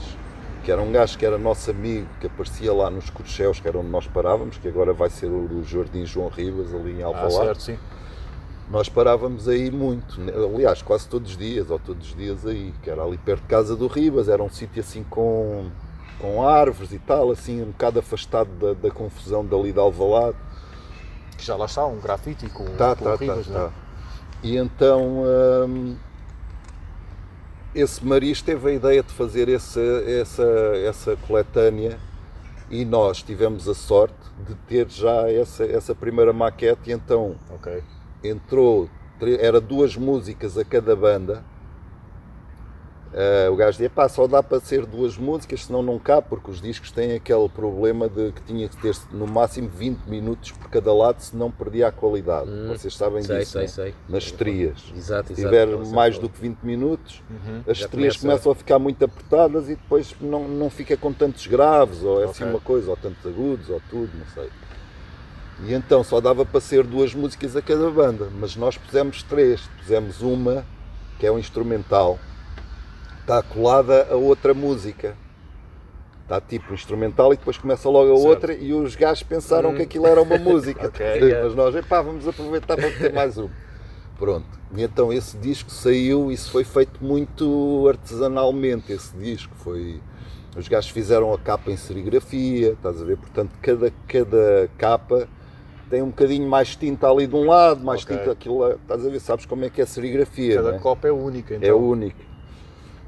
que 0.64 0.72
era 0.72 0.82
um 0.82 0.92
gajo 0.92 1.18
que 1.18 1.26
era 1.26 1.38
nosso 1.38 1.72
amigo, 1.72 2.08
que 2.20 2.28
aparecia 2.28 2.74
lá 2.74 2.90
nos 2.90 3.10
Corchéus, 3.10 3.60
que 3.60 3.68
era 3.68 3.78
onde 3.78 3.90
nós 3.90 4.06
parávamos, 4.08 4.58
que 4.58 4.68
agora 4.68 4.94
vai 4.94 5.10
ser 5.10 5.28
o 5.28 5.64
Jardim 5.64 6.06
João 6.06 6.28
Ribas, 6.30 6.74
ali 6.74 7.00
em 7.00 7.04
Ah, 7.04 7.08
Alvalade. 7.08 7.34
certo, 7.36 7.62
sim. 7.62 7.78
Nós 8.70 8.90
parávamos 8.90 9.48
aí 9.48 9.72
muito, 9.72 10.20
né? 10.20 10.34
aliás, 10.36 10.82
quase 10.82 11.08
todos 11.08 11.32
os 11.32 11.38
dias, 11.38 11.70
ou 11.70 11.80
todos 11.80 12.10
os 12.10 12.16
dias 12.18 12.46
aí, 12.46 12.74
que 12.84 12.90
era 12.90 13.02
ali 13.02 13.18
perto 13.18 13.44
de 13.44 13.48
casa 13.48 13.78
do 13.78 13.88
Ribas, 13.88 14.28
era 14.28 14.44
um 14.44 14.50
sítio 14.50 14.82
assim 14.82 15.06
com, 15.10 15.68
com 16.20 16.46
árvores 16.46 16.92
e 16.92 17.00
tal, 17.00 17.32
assim, 17.32 17.62
um 17.62 17.68
bocado 17.68 18.00
afastado 18.00 18.50
da, 18.60 18.74
da 18.74 18.92
confusão 18.92 19.46
dali 19.46 19.72
de 19.72 19.80
Alvalade. 19.80 20.36
Que 21.38 21.46
já 21.46 21.56
lá 21.56 21.66
está, 21.66 21.86
um 21.86 22.00
grafite 22.00 22.50
com, 22.50 22.66
Tá, 22.76 22.96
com 22.96 23.06
tá, 23.06 23.12
tá, 23.12 23.16
Ribas, 23.18 23.48
não 23.48 23.58
é? 23.62 23.64
tá. 23.66 23.72
E 24.44 24.58
então 24.58 25.24
hum, 25.68 25.96
esse 27.76 28.04
Maris 28.06 28.42
teve 28.42 28.70
a 28.70 28.74
ideia 28.74 29.04
de 29.04 29.14
fazer 29.14 29.50
essa, 29.50 29.80
essa, 29.82 30.44
essa 30.84 31.16
coletânea 31.28 31.98
e 32.70 32.84
nós 32.84 33.22
tivemos 33.22 33.68
a 33.68 33.74
sorte 33.74 34.16
de 34.46 34.56
ter 34.68 34.90
já 34.90 35.30
essa, 35.32 35.64
essa 35.64 35.94
primeira 35.96 36.34
maquete 36.34 36.90
e 36.90 36.94
então 36.94 37.36
Ok. 37.54 37.84
entrou, 38.24 38.90
era 39.40 39.62
duas 39.62 39.96
músicas 39.96 40.58
a 40.58 40.66
cada 40.66 40.96
banda. 40.96 41.44
Eh, 43.14 43.50
o 43.50 43.56
gajo 43.56 43.72
dizia, 43.72 43.90
pá, 43.90 44.08
só 44.10 44.28
dá 44.28 44.44
para 44.44 44.60
ser 44.60 44.86
duas 44.86 45.18
músicas, 45.18 45.66
senão 45.66 45.82
não 45.82 45.98
cabe, 45.98 46.28
porque 46.30 46.52
os 46.52 46.62
discos 46.62 46.92
têm 46.92 47.14
aquele 47.16 47.48
problema 47.50 48.08
de 48.10 48.32
que 48.34 48.42
tinha 48.44 48.68
que 48.68 48.76
ter 48.78 48.96
no 49.12 49.26
máximo 49.26 49.70
20 49.70 50.02
minutos 50.08 50.52
por 50.52 50.70
cada 50.70 50.94
lado, 50.94 51.20
senão 51.22 51.50
perdia 51.50 51.88
a 51.88 51.92
qualidade. 51.92 52.50
Vocês 52.68 52.96
sabem 52.96 53.20
Hum, 53.20 53.24
sei, 53.24 53.40
disso, 53.40 53.52
sei, 53.52 53.62
não 53.62 53.66
é? 53.66 53.68
sei. 53.70 53.94
Nas 54.10 54.24
estrias. 54.26 54.94
Exato, 54.96 55.28
Se 55.28 55.34
exato. 55.34 55.36
tiver 55.36 55.68
Não 55.68 55.86
sei 55.86 55.96
mais 55.96 56.20
do 56.20 56.28
que 56.30 56.40
20 56.42 56.60
minutos, 56.64 57.24
as 57.68 57.78
Já 57.78 57.86
estrias 57.86 58.18
começa- 58.18 58.20
começam 58.20 58.52
a 58.52 58.56
ficar 58.56 58.78
muito 58.80 59.04
apertadas 59.04 59.66
e 59.70 59.76
depois 59.76 60.14
não, 60.22 60.48
não 60.48 60.70
fica 60.70 60.96
com 60.98 61.12
tantos 61.14 61.48
graves, 61.48 62.04
ou 62.04 62.22
é 62.22 62.26
assim 62.26 62.44
Ok. 62.44 62.54
uma 62.54 62.60
coisa, 62.60 62.90
ou 62.92 62.98
tantos 62.98 63.26
agudos, 63.26 63.70
ou 63.70 63.82
tudo, 63.90 64.12
não 64.18 64.26
sei. 64.34 64.50
E 65.66 65.74
então 65.74 66.04
só 66.04 66.22
dava 66.22 66.46
para 66.46 66.60
ser 66.60 66.84
duas 66.84 67.16
músicas 67.16 67.56
a 67.56 67.62
cada 67.62 67.90
banda, 67.90 68.28
mas 68.40 68.56
nós 68.56 68.78
pusemos 68.78 69.24
três. 69.24 69.62
Pusemos 69.80 70.22
uma, 70.22 70.64
que 71.18 71.26
é 71.26 71.32
um 71.32 71.40
instrumental, 71.40 72.20
está 73.28 73.44
colada 73.44 74.08
a 74.10 74.16
outra 74.16 74.54
música. 74.54 75.18
Está 76.24 76.40
tipo 76.40 76.74
instrumental 76.74 77.34
e 77.34 77.38
depois 77.38 77.58
começa 77.58 77.90
logo 77.90 78.14
a 78.14 78.16
Certo. 78.16 78.28
outra 78.30 78.54
e 78.54 78.74
os 78.74 78.96
gajos 78.96 79.24
pensaram 79.24 79.76
que 79.76 79.82
aquilo 79.82 80.08
era 80.08 80.22
uma 80.22 80.38
música. 80.40 80.88
Ok, 80.88 81.06
Mas 81.44 81.54
nós, 81.54 81.76
epá, 81.76 82.02
vamos 82.02 82.26
aproveitar 82.28 82.78
para 82.78 82.90
ter 82.92 83.12
mais 83.14 83.38
uma. 83.38 83.50
Pronto. 84.18 84.48
E 84.76 84.82
então 84.82 85.12
esse 85.12 85.38
disco 85.38 85.70
saiu, 85.70 86.32
isso 86.32 86.52
foi 86.52 86.64
feito 86.64 87.04
muito 87.04 87.86
artesanalmente, 87.90 88.92
esse 88.94 89.16
disco. 89.16 89.54
Foi... 89.58 90.02
Os 90.56 90.68
gajos 90.68 90.90
fizeram 90.90 91.32
a 91.34 91.38
capa 91.38 91.70
em 91.70 91.78
serigrafia, 91.78 92.72
estás 92.72 93.02
a 93.02 93.06
ver? 93.06 93.18
Portanto, 93.18 93.52
cada, 93.62 93.92
cada 94.08 94.70
capa 94.78 95.28
tem 95.90 96.02
um 96.02 96.08
bocadinho 96.08 96.50
mais 96.50 96.76
tinta 96.76 97.10
ali 97.10 97.28
de 97.28 97.36
um 97.36 97.46
lado, 97.46 97.84
mais 97.84 98.04
Ok. 98.04 98.18
tinta 98.18 98.32
aquilo 98.32 98.58
lá. 98.60 98.72
Estás 98.72 99.06
a 99.06 99.10
ver? 99.10 99.20
Sabes 99.20 99.46
como 99.46 99.64
é 99.66 99.70
que 99.70 99.82
é 99.82 99.86
serigrafia? 99.86 100.56
Cada 100.56 100.76
é? 100.76 100.80
copa 100.80 101.08
é 101.08 101.12
única, 101.12 101.56
então. 101.56 101.70
É 101.70 101.74
única. 101.74 102.27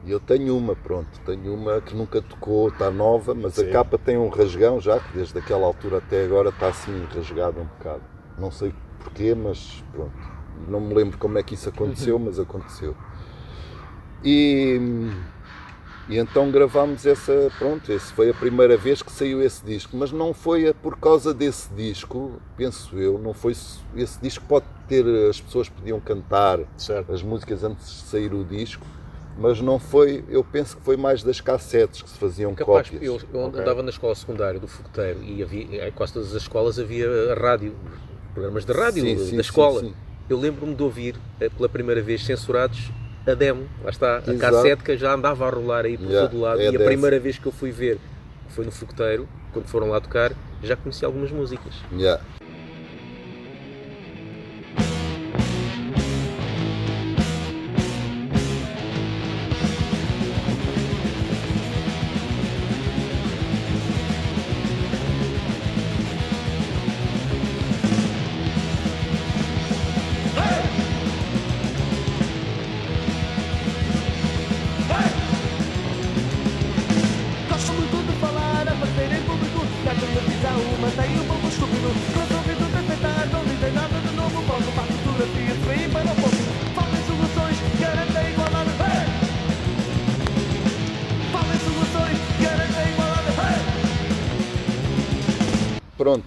E 0.06 0.12
eu 0.12 0.20
tenho 0.20 0.56
uma, 0.58 0.76
pronto, 0.76 1.20
tenho 1.26 1.54
uma 1.54 1.82
que 1.82 1.93
nunca 1.95 2.22
tocou, 2.22 2.70
está 2.70 2.89
nova, 2.89 3.34
mas 3.36 3.56
Sim. 3.56 3.70
a 3.70 3.72
capa 3.72 3.97
tem 3.97 4.18
um 4.18 4.30
rasgão 4.30 4.80
já, 4.80 5.00
que 5.00 5.14
desde 5.14 5.38
aquela 5.38 5.66
altura 5.66 5.97
até 5.97 6.24
agora 6.24 6.50
está 6.50 6.70
assim 6.70 7.06
rasgada 7.14 7.60
um 7.60 7.66
bocado. 7.66 8.02
Não 8.38 8.50
sei 8.50 8.74
porquê, 9.00 9.36
mas 9.36 9.84
pronto. 9.91 10.18
Não 10.68 10.80
me 10.80 10.93
lembro 10.93 11.18
como 11.18 11.38
é 11.38 11.43
que 11.43 11.54
isso 11.54 11.68
aconteceu, 11.70 12.18
mas 12.20 12.39
aconteceu. 12.39 12.95
E, 14.24 14.80
e 16.10 16.18
então 16.18 16.50
gravámos 16.52 17.06
essa, 17.06 17.52
pronto, 17.58 17.91
esse 17.91 18.12
foi 18.14 18.30
a 18.30 18.34
primeira 18.34 18.78
vez 18.78 19.02
que 19.02 19.12
saiu 19.12 19.41
esse 19.41 19.64
disco, 19.66 19.95
mas 19.95 20.12
não 20.12 20.34
foi 20.34 20.74
por 20.74 20.97
causa 20.97 21.34
desse 21.34 21.74
disco, 21.74 22.41
penso 22.58 22.97
eu, 22.97 23.18
não 23.18 23.34
foi 23.34 23.54
esse 23.95 24.20
disco 24.22 24.43
pode 24.45 24.66
ter, 24.88 25.06
as 25.30 25.39
pessoas 25.39 25.70
podiam 25.70 26.00
cantar 26.00 26.60
Certo. 26.76 27.14
as 27.14 27.22
músicas 27.22 27.64
antes 27.64 27.86
de 27.86 28.08
sair 28.10 28.34
o 28.34 28.43
disco, 28.43 28.86
mas 29.38 29.61
não 29.61 29.80
foi, 29.80 30.23
eu 30.30 30.43
penso 30.43 30.77
que 30.77 30.84
foi 30.84 30.97
mais 30.97 31.23
das 31.23 31.39
cassetes 31.39 32.01
que 32.01 32.09
se 32.09 32.17
faziam 32.17 32.53
Capaz, 32.53 32.89
cópias. 32.89 33.01
eu, 33.03 33.19
eu 33.34 33.39
Ok. 33.47 33.61
andava 33.61 33.82
na 33.82 33.89
escola 33.89 34.13
secundária 34.15 34.59
do 34.59 34.67
Fogoteiro 34.67 35.23
e 35.23 35.41
havia, 35.41 35.88
em 35.88 35.91
quase 35.91 36.13
todas 36.13 36.36
as 36.36 36.41
escolas 36.41 36.77
havia 36.80 37.07
rádio, 37.39 37.73
programas 38.34 38.65
de 38.65 38.73
rádio 38.73 39.03
Sim, 39.03 39.15
da 39.15 39.23
sim, 39.25 39.39
escola. 39.39 39.80
sim. 39.82 39.93
Eu 40.30 40.39
lembro-me 40.39 40.75
de 40.75 40.84
ouvir 40.84 41.15
eh, 41.39 41.49
pela 41.49 41.67
primeira 41.69 42.01
vez 42.01 42.23
censurados 42.25 42.91
a 43.25 43.34
demo, 43.34 43.67
lá 43.84 43.89
está, 43.89 44.17
a 44.17 44.32
Exato. 44.32 44.38
cassete 44.39 44.84
que 44.84 44.97
já 44.97 45.13
andava 45.13 45.45
a 45.47 45.49
rolar 45.49 45.86
aí 45.86 45.97
por 45.97 46.07
Yeah, 46.07 46.30
todo 46.30 46.39
lado 46.41 46.59
é 46.61 46.65
e 46.65 46.67
a 46.67 46.71
dessa. 46.71 46.84
primeira 46.84 47.19
vez 47.19 47.38
que 47.39 47.45
eu 47.45 47.51
fui 47.51 47.71
ver 47.71 47.99
foi 48.49 48.65
no 48.65 48.71
Fogoteiro, 48.71 49.27
quando 49.53 49.65
foram 49.67 49.89
lá 49.89 49.99
tocar, 50.01 50.32
já 50.63 50.75
conheci 50.75 51.05
algumas 51.05 51.32
músicas. 51.32 51.73
Yeah. 51.93 52.21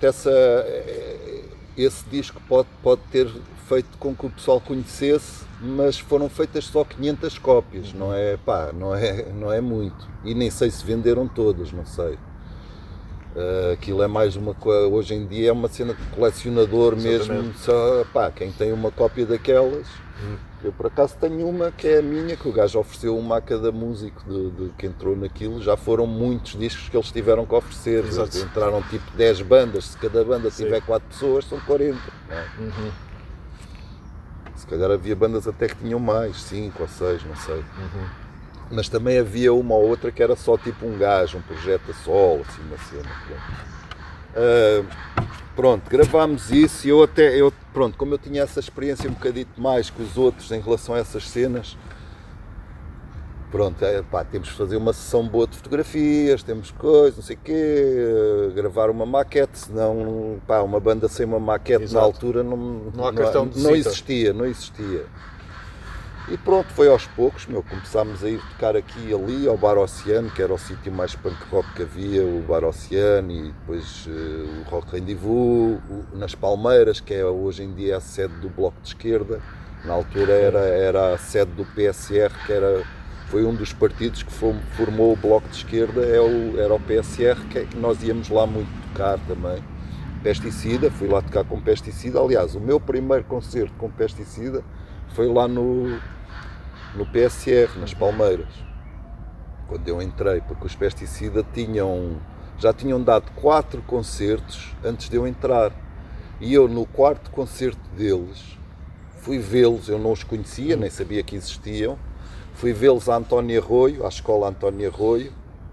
Essa, 0.07 0.31
eh, 0.31 1.45
esse 1.77 2.05
disco 2.11 2.41
pode, 2.49 2.69
pode 2.83 3.01
ter 3.11 3.29
feito 3.69 3.97
com 3.99 4.15
que 4.15 4.27
o 4.27 4.31
pessoal 4.31 4.61
conhecesse, 4.61 5.45
mas 5.61 5.99
foram 5.99 6.29
feitas 6.29 6.65
só 6.65 6.85
500 6.85 7.39
cópias, 7.39 7.93
não 7.93 8.13
é, 8.13 8.37
pá, 8.37 8.73
não 8.73 8.95
é, 8.95 9.25
não 9.33 9.53
é 9.53 9.61
muito. 9.61 10.09
E 10.25 10.35
nem 10.35 10.51
sei 10.51 10.71
se 10.71 10.85
venderam 10.85 11.27
todas, 11.29 11.73
não 11.73 11.87
sei. 11.87 12.19
Eh, 13.35 13.73
aquilo 13.73 14.03
é 14.03 14.07
mais 14.07 14.37
uma 14.37 14.53
coisa, 14.53 14.87
hoje 14.89 15.15
em 15.15 15.27
dia 15.27 15.49
é 15.49 15.53
uma 15.53 15.69
cena 15.69 15.95
de 15.95 16.03
colecionador 16.15 16.95
mesmo, 16.97 17.55
só, 17.55 18.05
pá, 18.13 18.31
quem 18.31 18.53
tem 18.53 18.73
uma 18.73 18.91
cópia 18.91 19.25
daquelas. 19.25 19.87
Eu 20.63 20.71
por 20.73 20.87
acaso 20.87 21.17
tenho 21.21 21.49
uma 21.49 21.73
que 21.73 21.89
é 21.89 21.99
a 21.99 22.03
minha, 22.03 22.37
que 22.37 22.47
o 22.47 22.53
gajo 22.53 22.79
ofereceu 22.79 23.19
uma 23.19 23.39
a 23.39 23.41
cada 23.41 23.73
músico 23.73 24.23
de, 24.29 24.51
de- 24.51 24.69
que 24.79 24.87
entrou 24.87 25.17
naquilo. 25.17 25.61
Já 25.61 25.77
foram 25.77 26.07
muitos 26.07 26.53
discos 26.57 26.89
que 26.89 26.97
eles 26.97 27.11
tiveram 27.11 27.45
que 27.45 27.53
oferecer. 27.53 28.05
Exato. 28.05 28.39
Entraram 28.39 28.81
tipo 28.83 29.11
10 29.17 29.43
bandas, 29.43 29.87
se 29.87 29.99
cada 29.99 30.23
banda 30.23 30.49
Sim. 30.51 30.65
tiver 30.65 30.81
4 30.83 31.09
pessoas, 31.09 31.45
são 31.47 31.59
40. 31.61 31.99
não 32.29 32.37
é? 32.37 32.47
Uhum. 32.61 32.91
Se 34.55 34.67
calhar 34.69 34.91
havia 34.93 35.17
bandas 35.17 35.49
até 35.49 35.67
que 35.67 35.75
tinham 35.75 35.99
mais, 35.99 36.37
5 36.43 36.83
ou 36.83 36.89
6, 36.89 37.25
não 37.25 37.35
sei. 37.35 37.57
Uhum. 37.57 38.07
Mas 38.71 38.89
também 38.89 39.19
havia 39.19 39.53
uma 39.53 39.75
ou 39.75 39.89
outra 39.89 40.11
que 40.11 40.23
era 40.23 40.35
só 40.35 40.57
tipo 40.57 40.87
um 40.87 40.97
gajo, 40.97 41.39
um 41.39 41.43
projeto 41.43 41.91
a 41.91 41.95
solo, 41.95 42.43
assim, 42.49 42.63
uma 42.63 42.79
cena. 42.79 43.03
Pronto. 43.27 43.63
Ah, 44.35 45.23
pronto, 45.55 45.91
gravámos 45.91 46.51
isso 46.51 46.87
e 46.87 46.91
eu 46.91 47.03
até, 47.03 47.39
eu, 47.39 47.53
pronto, 47.73 47.99
como 47.99 48.15
eu 48.15 48.19
tinha 48.19 48.43
essa 48.43 48.61
experiência 48.61 49.09
um 49.11 49.13
bocadito 49.13 49.61
mais 49.61 49.91
que 49.91 50.03
os 50.03 50.17
outros 50.17 50.51
em 50.51 50.61
relação 50.61 50.95
a 50.95 50.99
essas 50.99 51.29
cenas, 51.29 51.77
pronto, 53.51 53.85
é, 53.85 54.01
pá, 54.03 54.25
temos 54.25 54.49
que 54.49 54.57
fazer 54.57 54.79
uma 54.79 54.95
sessão 54.95 55.29
boa 55.29 55.47
de 55.47 55.57
fotografias, 55.57 56.43
temos 56.43 56.71
coisas, 56.71 57.17
não 57.17 57.23
sei 57.23 57.37
o 57.37 57.39
quê, 57.45 57.53
eh, 57.55 58.53
gravar 58.55 58.89
uma 58.89 59.05
maquete, 59.05 59.59
senão, 59.59 60.41
pá, 60.47 60.63
uma 60.63 60.81
banda 60.81 61.07
sem 61.09 61.27
uma 61.27 61.39
maquete 61.39 61.85
Exato. 61.85 61.95
na 61.97 62.03
altura 62.03 62.43
não, 62.43 62.57
Não 62.57 63.13
não 63.13 63.45
visita. 63.51 63.77
existia, 63.77 64.33
não 64.33 64.47
existia. 64.47 65.05
E 66.29 66.37
pronto, 66.39 66.69
foi 66.73 66.89
aos 66.89 67.05
poucos, 67.09 67.47
meu, 67.47 67.63
começámos 67.65 68.23
a 68.23 68.29
ir 68.29 68.41
tocar 68.53 68.77
aqui 68.77 69.09
e 69.09 69.13
ali, 69.13 69.47
ao 69.49 69.57
Bar 69.59 69.77
Oceano, 69.77 70.31
que 70.31 70.41
era 70.41 70.55
o 70.55 70.59
sítio 70.59 70.93
mais 70.93 71.15
punk 71.17 71.37
rock 71.51 71.69
que 71.75 71.83
havia, 71.83 72.23
o 72.25 72.41
Bar 72.47 72.65
Oceano, 72.65 73.31
e 73.33 73.43
depois 73.53 74.07
eh, 74.09 74.11
o 74.61 74.71
Rock 74.71 74.93
Rendezvous, 74.93 75.81
o- 75.91 76.17
nas 76.17 76.35
Palmeiras, 76.35 77.01
que 77.01 77.13
é 77.13 77.25
hoje 77.25 77.65
em 77.65 77.75
dia 77.75 77.97
a 77.97 78.01
sede 78.01 78.35
do 78.37 78.49
Bloco 78.49 78.81
de 78.81 78.89
Esquerda, 78.89 79.41
na 79.85 79.95
altura 79.95 80.33
era, 80.33 80.61
era 80.61 81.13
a 81.15 81.19
sede 81.19 81.51
do 81.53 81.65
PSR, 81.65 82.33
que 82.47 82.53
era, 82.53 82.85
foi 83.27 83.45
um 83.45 83.53
dos 83.55 83.73
partidos 83.73 84.23
que 84.23 84.33
formou 84.33 85.13
o 85.13 85.17
Bloco 85.17 85.49
de 85.49 85.57
Esquerda, 85.57 86.03
é 86.07 86.21
o, 86.21 86.59
era 86.59 86.73
o 86.73 86.79
PSR, 86.81 87.41
que 87.51 87.59
é- 87.59 87.65
que 87.65 87.77
nós 87.77 88.01
íamos 88.03 88.29
lá 88.29 88.47
muito 88.47 88.71
tocar 88.89 89.19
também. 89.27 89.63
Pesticida, 90.23 90.89
fui 90.89 91.09
lá 91.09 91.21
tocar 91.21 91.43
com 91.45 91.61
Pesticida, 91.61 92.21
aliás, 92.21 92.55
o 92.55 92.61
meu 92.61 92.79
primeiro 92.79 93.25
concerto 93.25 93.73
com 93.77 93.91
Pesticida 93.91 94.63
foi 95.15 95.29
lá 95.33 95.47
no, 95.47 95.99
no 96.95 97.07
PSR, 97.07 97.79
nas 97.79 97.93
Palmeiras, 97.93 98.49
quando 99.69 99.87
eu 99.87 100.01
entrei, 100.01 100.41
porque 100.41 100.67
os 100.67 100.75
Pesticida 100.75 101.45
tinham, 101.53 102.17
já 102.59 102.73
tinham 102.73 103.03
dado 103.03 103.31
quatro 103.33 103.83
concertos 103.83 104.75
antes 104.85 105.09
de 105.09 105.17
eu 105.17 105.27
entrar. 105.27 105.73
E 106.41 106.53
eu, 106.53 106.67
no 106.67 106.87
quarto 106.87 107.31
concerto 107.31 107.89
deles, 107.97 108.59
fui 109.19 109.39
vê-los, 109.39 109.89
eu 109.89 109.99
não 109.99 110.13
os 110.13 110.25
conhecia, 110.25 110.77
nem 110.77 110.91
sabia 110.91 111.23
que 111.23 111.37
existiam, 111.37 111.97
fui 112.55 112.73
vê-los 112.73 113.09
à 113.09 113.17
Antónia 113.17 113.61
Arroio, 113.61 114.05
à 114.05 114.09
escola 114.09 114.49
Antónia 114.49 114.89
Arroio, 114.89 115.33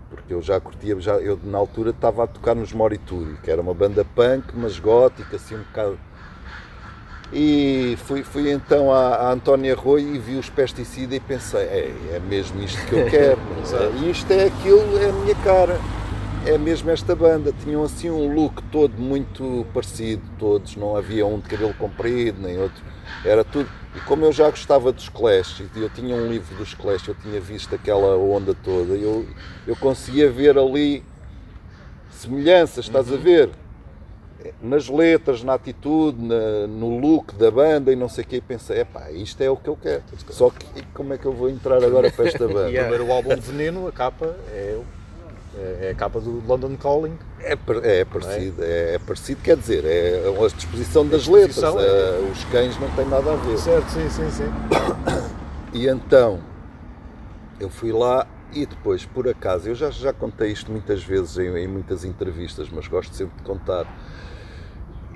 porque 0.09 0.33
eu 0.33 0.41
já 0.41 0.59
curtia, 0.59 0.99
já, 0.99 1.15
eu 1.15 1.39
na 1.43 1.57
altura 1.57 1.91
estava 1.91 2.23
a 2.23 2.27
tocar 2.27 2.55
nos 2.55 2.73
Morituri, 2.73 3.37
que 3.43 3.49
era 3.49 3.61
uma 3.61 3.73
banda 3.73 4.03
punk, 4.03 4.53
mas 4.55 4.79
gótica, 4.79 5.35
assim 5.35 5.55
um 5.55 5.63
bocado 5.63 5.99
e 7.31 7.95
fui, 8.05 8.23
fui 8.23 8.51
então 8.51 8.91
à, 8.91 9.15
à 9.15 9.31
Antónia 9.31 9.73
Arroio 9.73 10.15
e 10.15 10.17
vi 10.17 10.35
os 10.35 10.49
pesticidas 10.49 11.17
e 11.17 11.19
pensei, 11.19 11.61
é, 11.61 11.93
é 12.13 12.19
mesmo 12.19 12.61
isto 12.63 12.83
que 12.87 12.93
eu 12.93 13.05
quero. 13.09 13.39
E 14.01 14.09
isto 14.09 14.31
é 14.31 14.45
aquilo, 14.45 14.97
é 14.97 15.09
a 15.09 15.13
minha 15.13 15.35
cara. 15.35 15.79
É 16.45 16.57
mesmo 16.57 16.89
esta 16.89 17.15
banda. 17.15 17.53
Tinham 17.63 17.83
assim 17.83 18.09
um 18.09 18.33
look 18.33 18.63
todo 18.71 18.99
muito 18.99 19.65
parecido, 19.73 20.23
todos. 20.39 20.75
Não 20.75 20.95
havia 20.95 21.25
um 21.25 21.39
de 21.39 21.49
cabelo 21.49 21.73
comprido, 21.75 22.41
nem 22.41 22.57
outro. 22.57 22.81
Era 23.23 23.43
tudo. 23.43 23.69
E 23.95 23.99
como 24.01 24.25
eu 24.25 24.31
já 24.31 24.49
gostava 24.49 24.91
dos 24.91 25.09
Clash, 25.09 25.63
eu 25.75 25.89
tinha 25.89 26.15
um 26.15 26.27
livro 26.27 26.55
dos 26.55 26.73
Clash, 26.73 27.07
eu 27.07 27.15
tinha 27.15 27.39
visto 27.39 27.73
aquela 27.75 28.15
onda 28.17 28.53
toda, 28.53 28.93
eu, 28.93 29.25
eu 29.65 29.75
conseguia 29.75 30.29
ver 30.29 30.57
ali 30.57 31.03
semelhanças, 32.11 32.85
estás 32.85 33.11
a 33.11 33.17
ver? 33.17 33.49
Nas 34.61 34.87
letras, 34.87 35.43
na 35.43 35.53
atitude, 35.53 36.21
na- 36.21 36.67
no 36.67 36.97
look 36.99 37.35
da 37.35 37.51
banda 37.51 37.91
e 37.91 37.95
não 37.95 38.07
sei 38.09 38.23
o 38.23 38.27
quê, 38.27 38.35
e 38.37 38.41
pensei, 38.41 38.81
epá, 38.81 39.11
isto 39.11 39.41
é 39.41 39.49
o 39.49 39.57
que 39.57 39.67
eu 39.69 39.75
quero. 39.75 40.03
Só 40.29 40.49
que 40.49 40.65
como 40.93 41.13
é 41.13 41.17
que 41.17 41.25
eu 41.25 41.33
vou 41.33 41.49
entrar 41.49 41.83
agora 41.83 42.11
para 42.11 42.27
esta 42.27 42.47
banda? 42.47 42.69
O 42.69 42.71
primeiro 42.73 43.11
álbum 43.11 43.35
de 43.35 43.41
Veneno, 43.41 43.87
a 43.87 43.91
capa 43.91 44.35
é, 44.51 44.79
é, 45.57 45.79
é 45.87 45.89
a 45.91 45.95
capa 45.95 46.19
do 46.21 46.41
London 46.47 46.75
Calling. 46.77 47.17
É, 47.41 47.55
par- 47.55 47.83
é 47.83 48.05
parecido, 48.05 48.63
é, 48.63 48.95
é 48.95 48.99
parecido, 48.99 49.41
quer 49.41 49.57
dizer, 49.57 49.83
é 49.85 50.21
a 50.27 50.47
disposição 50.55 51.05
das 51.07 51.21
disposição, 51.21 51.75
letras, 51.75 52.23
é. 52.25 52.31
os 52.31 52.43
cães 52.45 52.79
não 52.79 52.89
têm 52.91 53.05
nada 53.05 53.33
a 53.33 53.35
ver. 53.35 53.57
Certo, 53.57 53.87
sim, 53.89 54.09
sim, 54.09 54.29
sim. 54.31 54.49
E 55.71 55.87
então, 55.87 56.39
eu 57.59 57.69
fui 57.69 57.91
lá 57.91 58.25
e 58.51 58.65
depois, 58.65 59.05
por 59.05 59.27
acaso, 59.27 59.69
eu 59.69 59.75
já, 59.75 59.91
já 59.91 60.11
contei 60.11 60.51
isto 60.51 60.71
muitas 60.71 61.03
vezes 61.03 61.37
em, 61.37 61.55
em 61.57 61.67
muitas 61.67 62.03
entrevistas, 62.03 62.67
mas 62.71 62.87
gosto 62.87 63.13
sempre 63.15 63.37
de 63.37 63.43
contar. 63.43 63.85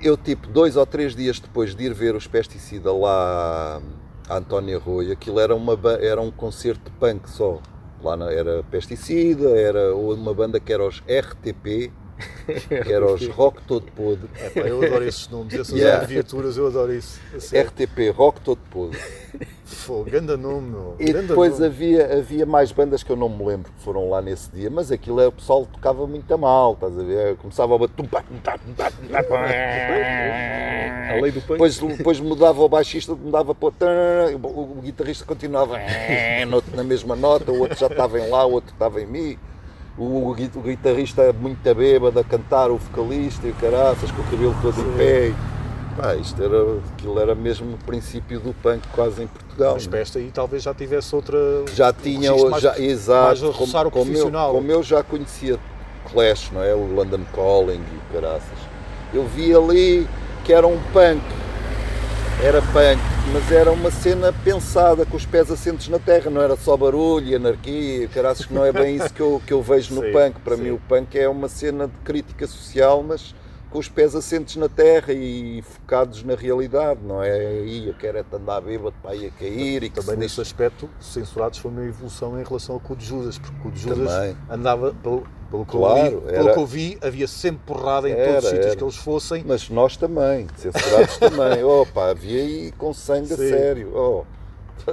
Eu, 0.04 0.18
tipo, 0.18 0.46
dois 0.48 0.76
ou 0.76 0.84
três 0.84 1.16
dias 1.16 1.40
depois 1.40 1.74
de 1.74 1.84
ir 1.84 1.94
ver 1.94 2.14
os 2.14 2.26
Pesticida 2.26 2.92
lá 2.92 3.80
à 4.28 4.36
Antónia 4.36 4.76
Arroio, 4.76 5.10
aquilo 5.10 5.40
era, 5.40 5.56
uma, 5.56 5.72
era 5.98 6.20
um 6.20 6.30
concerto 6.30 6.90
de 6.90 6.96
punk 6.98 7.26
só. 7.30 7.58
Lá 8.02 8.14
era 8.30 8.62
pesticida, 8.64 9.48
era 9.58 9.96
uma 9.96 10.34
banda 10.34 10.60
que 10.60 10.70
era 10.70 10.86
os 10.86 11.02
RTP, 11.08 11.90
que 12.46 12.92
era 12.92 13.04
os 13.06 13.26
Rock 13.28 13.62
Todo 13.62 13.86
Podre. 13.92 14.28
Pá, 14.54 14.60
eu 14.60 14.82
adoro 14.82 15.04
esses 15.04 15.28
nomes, 15.28 15.54
essas 15.54 15.70
Yeah. 15.76 15.96
abreviaturas, 16.02 16.56
eu 16.56 16.66
adoro 16.66 16.92
isso. 16.94 17.20
A 17.34 17.40
sério. 17.40 17.70
RTP, 17.70 18.10
Rock 18.10 18.40
Todo 18.40 18.60
Podre. 18.70 18.98
Fogo, 19.64 20.08
ganda 20.10 20.36
nome, 20.36 20.70
meu. 20.70 20.96
E 21.00 21.06
Ganda 21.12 21.28
depois 21.28 21.54
nome. 21.54 21.66
havia, 21.66 22.18
havia 22.18 22.46
mais 22.46 22.70
bandas 22.70 23.02
que 23.02 23.10
eu 23.10 23.16
não 23.16 23.28
me 23.28 23.44
lembro 23.44 23.72
que 23.72 23.82
foram 23.82 24.08
lá 24.08 24.22
nesse 24.22 24.50
dia, 24.50 24.70
mas 24.70 24.92
aquilo 24.92 25.20
é, 25.20 25.26
o 25.26 25.32
pessoal 25.32 25.66
tocava 25.66 26.06
muito 26.06 26.32
a 26.32 26.36
mal, 26.38 26.74
estás 26.74 26.96
a 26.98 27.02
ver? 27.02 27.36
Começava 27.36 27.74
a 27.74 27.78
bater. 27.78 27.94
tum, 27.96 28.04
pá, 28.06 28.22
tum, 28.22 28.36
tum, 28.36 28.58
tum, 28.58 28.74
pá. 28.74 28.90
A 31.10 31.20
lei 31.20 31.30
do 31.32 31.40
punk. 31.40 31.52
Depois, 31.52 31.78
depois 31.78 32.20
mudava 32.20 32.62
o 32.62 32.68
baixista, 32.68 33.14
mudava 33.14 33.54
para 33.54 33.68
o. 33.68 34.46
o, 34.78 34.80
guitarrista 34.82 35.24
continuava 35.24 35.76
no- 36.48 36.62
na 36.74 36.84
mesma 36.84 37.14
nota, 37.16 37.50
o 37.52 37.58
outro 37.60 37.78
já 37.78 37.86
estava 37.86 38.18
em 38.20 38.28
lá, 38.28 38.44
o 38.46 38.52
outro 38.52 38.72
estava 38.72 39.00
em 39.00 39.06
mim. 39.06 39.38
O, 39.96 40.28
o 40.30 40.34
gui- 40.34 40.50
o 40.54 40.60
guitarrista 40.60 41.32
muito 41.32 41.62
bêbado 41.74 42.18
a 42.18 42.24
cantar, 42.24 42.70
o 42.70 42.76
vocalista 42.78 43.46
e 43.46 43.50
o 43.50 43.54
caraças, 43.54 44.10
com 44.10 44.22
o 44.22 44.24
cabelo 44.24 44.56
todo 44.60 44.80
em 44.80 44.96
pé. 44.96 45.32
Pá, 45.96 46.16
isto 46.16 46.42
era, 46.42 46.78
aquilo 46.92 47.20
era 47.20 47.34
mesmo 47.36 47.74
o 47.74 47.78
princípio 47.78 48.40
do 48.40 48.52
punk 48.54 48.82
quase 48.92 49.22
em 49.22 49.26
Portugal. 49.28 49.74
Mas 49.74 49.86
não 49.86 49.96
é? 49.96 50.02
aí 50.16 50.30
talvez 50.34 50.62
já 50.64 50.74
tivesse 50.74 51.14
outra. 51.14 51.38
já 51.72 51.92
tinha, 51.92 52.34
mais- 52.34 52.62
já, 52.62 52.76
exato, 52.78 53.26
mais 53.26 53.42
a 53.44 53.46
roçar 53.46 53.86
o 53.86 53.90
como, 53.92 54.10
eu, 54.12 54.30
como 54.32 54.70
eu 54.72 54.82
já 54.82 55.04
conhecia 55.04 55.56
Clash, 56.12 56.50
não 56.52 56.60
é? 56.62 56.74
O 56.74 56.92
London 56.92 57.20
Calling 57.32 57.80
e 57.80 57.96
o 57.96 58.12
caraças. 58.20 58.58
Eu 59.12 59.24
vi 59.28 59.54
ali 59.54 60.08
que 60.44 60.52
era 60.52 60.66
um 60.66 60.80
punk, 60.92 61.22
era 62.42 62.60
punk, 62.60 63.00
mas 63.32 63.50
era 63.50 63.70
uma 63.72 63.90
cena 63.90 64.32
pensada, 64.32 65.06
com 65.06 65.16
os 65.16 65.24
pés 65.24 65.50
assentes 65.50 65.88
na 65.88 65.98
terra, 65.98 66.30
não 66.30 66.40
era 66.40 66.56
só 66.56 66.76
barulho 66.76 67.26
e 67.26 67.34
anarquia, 67.34 68.08
caraças, 68.08 68.46
que 68.46 68.52
não 68.52 68.64
é 68.64 68.72
bem 68.72 68.96
isso 68.96 69.12
que 69.12 69.20
eu, 69.20 69.40
que 69.46 69.52
eu 69.52 69.62
vejo 69.62 69.94
no 69.94 70.02
Sim, 70.06 70.12
punk. 70.12 70.40
Para 70.40 70.56
sim. 70.56 70.62
mim 70.62 70.70
o 70.70 70.80
punk 70.88 71.18
é 71.18 71.28
uma 71.28 71.48
cena 71.48 71.86
de 71.86 71.96
crítica 72.04 72.46
social, 72.46 73.02
mas 73.02 73.34
com 73.70 73.78
os 73.78 73.88
pés 73.88 74.14
assentes 74.14 74.54
na 74.56 74.68
terra 74.68 75.12
e 75.12 75.62
focados 75.62 76.22
na 76.22 76.34
realidade, 76.36 77.00
não 77.02 77.22
é? 77.22 77.32
Aí 77.32 77.88
eu 77.88 77.94
quero 77.94 78.18
é 78.18 78.22
te 78.22 78.36
andar 78.36 78.60
bêbado 78.60 78.94
para 79.02 79.16
ir 79.16 79.26
a 79.26 79.30
cair 79.30 79.82
e 79.82 79.90
Também 79.90 80.14
se 80.14 80.16
nesse 80.16 80.40
aspecto, 80.40 80.88
Censurados 81.00 81.58
foi 81.58 81.70
uma 81.70 81.84
evolução 81.84 82.38
em 82.40 82.44
relação 82.44 82.76
ao 82.76 82.80
Cu 82.80 82.94
de 82.94 83.04
Judas, 83.04 83.36
porque 83.36 83.56
o 83.56 83.62
Cu 83.62 83.70
de 83.72 83.80
Judas 83.80 84.12
Também. 84.12 84.36
andava, 84.48 84.94
pelo, 85.02 85.26
pelo, 85.54 85.64
que, 85.66 85.76
Claro, 85.76 86.12
eu 86.14 86.20
vi, 86.20 86.32
pelo 86.32 86.52
que 86.52 86.58
eu 86.58 86.66
vi, 86.66 86.98
havia 87.00 87.28
sempre 87.28 87.60
porrada 87.64 88.08
em 88.08 88.12
Era, 88.12 88.24
todos 88.32 88.44
os 88.44 88.50
sítios 88.50 88.66
era. 88.66 88.76
que 88.76 88.84
eles 88.84 88.96
fossem. 88.96 89.44
Mas 89.46 89.70
nós 89.70 89.96
também, 89.96 90.46
censurados 90.56 91.16
também. 91.18 91.62
Opa, 91.62 92.10
havia 92.10 92.40
aí 92.40 92.72
com 92.76 92.92
sangue 92.92 93.32
a 93.32 93.36
sério. 93.36 93.92
Oh, 93.94 94.24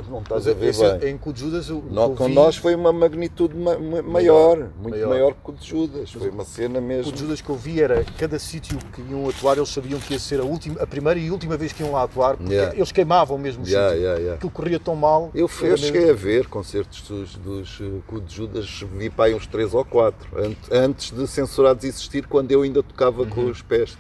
não 0.09 0.19
estás 0.19 0.47
a 0.47 0.53
ver 0.53 0.69
esse- 0.69 0.97
bem. 0.97 1.11
em 1.11 1.17
Cu 1.17 1.33
de 1.33 1.39
Judas, 1.41 1.69
o 1.69 1.77
o 1.77 1.81
que 1.81 1.95
eu 1.97 2.15
com 2.15 2.25
vi, 2.27 2.33
nós 2.33 2.55
foi 2.55 2.73
uma 2.75 2.93
magnitude 2.93 3.55
ma- 3.57 3.77
ma- 3.77 4.01
maior, 4.01 4.57
muito 4.57 4.89
maior. 4.89 5.09
maior, 5.09 5.33
que 5.33 5.49
o 5.51 5.53
de 5.53 5.67
Judas. 5.67 6.11
Foi 6.11 6.29
uma 6.29 6.45
cena 6.45 6.79
o 6.79 6.81
mesmo. 6.81 7.11
De 7.11 7.19
Judas 7.19 7.41
que 7.41 7.49
eu 7.49 7.55
vi 7.55 7.81
era 7.81 8.03
cada 8.17 8.39
sítio 8.39 8.77
que 8.93 9.01
iam 9.01 9.27
atuar, 9.27 9.57
eles 9.57 9.69
sabiam 9.69 9.99
que 9.99 10.13
ia 10.13 10.19
ser 10.19 10.39
a, 10.39 10.43
última, 10.43 10.81
a 10.81 10.87
primeira 10.87 11.19
e 11.19 11.29
última 11.31 11.57
vez 11.57 11.73
que 11.73 11.83
iam 11.83 11.91
lá 11.91 12.03
atuar, 12.03 12.37
porque 12.37 12.53
Yeah. 12.53 12.75
eles 12.75 12.91
queimavam 12.91 13.37
mesmo 13.37 13.63
o 13.63 13.67
Yeah, 13.67 13.89
sítio. 13.89 14.01
yeah, 14.03 14.19
yeah. 14.19 14.35
Aquilo 14.37 14.51
corria 14.51 14.79
tão 14.79 14.95
mal. 14.95 15.29
Eu, 15.33 15.49
eu 15.61 15.69
mesmo- 15.69 15.77
cheguei 15.85 16.09
a 16.09 16.13
ver 16.13 16.47
concertos 16.47 17.01
dos, 17.01 17.35
dos 17.35 17.81
com 18.07 18.15
o 18.15 18.21
de 18.21 18.33
Judas, 18.35 18.83
vi 18.95 19.09
para 19.09 19.25
aí 19.25 19.35
uns 19.35 19.45
3 19.47 19.73
ou 19.73 19.83
4, 19.83 20.29
antes 20.71 21.11
de 21.11 21.27
censurados 21.27 21.83
existir, 21.83 22.25
quando 22.27 22.51
eu 22.51 22.61
ainda 22.61 22.81
tocava 22.81 23.25
com 23.25 23.41
Uhum. 23.41 23.49
os 23.51 23.61
pés. 23.61 23.97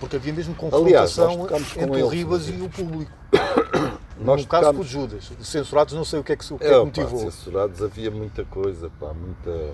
Porque 0.00 0.16
havia 0.16 0.32
mesmo 0.32 0.54
Aliás, 0.72 1.14
confrontação 1.14 1.46
com 1.46 1.82
entre 1.82 2.02
o. 2.02 2.08
Ribas 2.08 2.48
e 2.48 2.52
o 2.60 2.68
público. 2.68 3.10
Nós 4.18 4.42
no 4.42 4.48
caso 4.48 4.72
com 4.72 4.80
o 4.80 4.84
Judas. 4.84 5.32
Censurados, 5.40 5.94
não 5.94 6.04
sei 6.04 6.20
o 6.20 6.24
que 6.24 6.32
é 6.32 6.36
que, 6.36 6.52
o 6.52 6.58
que, 6.58 6.64
é 6.64 6.68
É, 6.68 6.70
que 6.70 6.78
pá, 6.78 6.84
motivou. 6.84 7.18
censurados 7.18 7.82
havia 7.82 8.10
muita 8.10 8.44
coisa, 8.44 8.90
pá, 9.00 9.12
muita. 9.12 9.72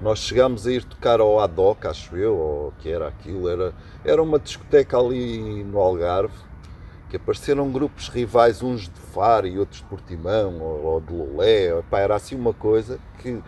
Nós 0.00 0.20
chegámos 0.20 0.66
a 0.66 0.72
ir 0.72 0.84
tocar 0.84 1.20
ao 1.20 1.40
Adoc, 1.40 1.84
acho 1.86 2.16
eu, 2.16 2.36
ou 2.36 2.68
o 2.68 2.72
que 2.78 2.88
era 2.88 3.08
aquilo, 3.08 3.48
era, 3.48 3.72
era 4.04 4.22
uma 4.22 4.38
discoteca 4.38 4.96
ali 4.96 5.64
no 5.64 5.78
Algarve, 5.78 6.34
que 7.10 7.16
apareceram 7.16 7.68
grupos 7.70 8.08
rivais, 8.08 8.62
uns 8.62 8.82
de 8.82 9.00
Faro 9.12 9.46
e 9.46 9.58
outros 9.58 9.80
de 9.80 9.86
Portimão, 9.86 10.60
ou, 10.60 10.84
ou 10.84 11.00
de 11.00 11.12
Lolé, 11.12 11.82
pá, 11.90 11.98
era 11.98 12.14
assim 12.14 12.36
uma 12.36 12.52
coisa 12.52 13.00
que 13.20 13.42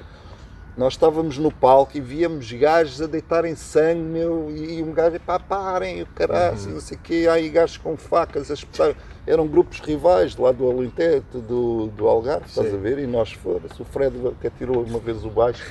nós 0.76 0.94
estávamos 0.94 1.38
no 1.38 1.52
palco 1.52 1.96
e 1.96 2.00
víamos 2.00 2.50
gajos 2.52 3.00
a 3.00 3.06
deitarem 3.06 3.54
sangue, 3.54 4.02
meu, 4.02 4.50
e 4.50 4.82
um 4.82 4.92
gajo, 4.92 5.20
pá, 5.20 5.38
parem, 5.38 6.02
o 6.02 6.06
caralho, 6.06 6.56
não 6.68 6.80
sei 6.80 6.96
o 6.96 7.00
quê, 7.00 7.26
há 7.30 7.34
aí 7.34 7.48
gajos 7.48 7.76
com 7.76 7.96
facas 7.96 8.50
a 8.50 8.54
espetar. 8.54 8.94
Eram 9.26 9.46
grupos 9.46 9.80
rivais 9.80 10.36
lá 10.36 10.50
do 10.50 10.68
Alentejo, 10.70 11.24
do, 11.32 11.86
do 11.88 12.08
Algarve, 12.08 12.46
estás 12.46 12.68
Sim. 12.68 12.74
a 12.74 12.78
ver? 12.78 12.98
E 12.98 13.06
nós 13.06 13.32
foda-se, 13.32 13.80
o 13.80 13.84
Fred 13.84 14.16
que 14.40 14.46
atirou 14.46 14.82
uma 14.82 14.98
vez 14.98 15.24
o 15.24 15.30
baixo, 15.30 15.62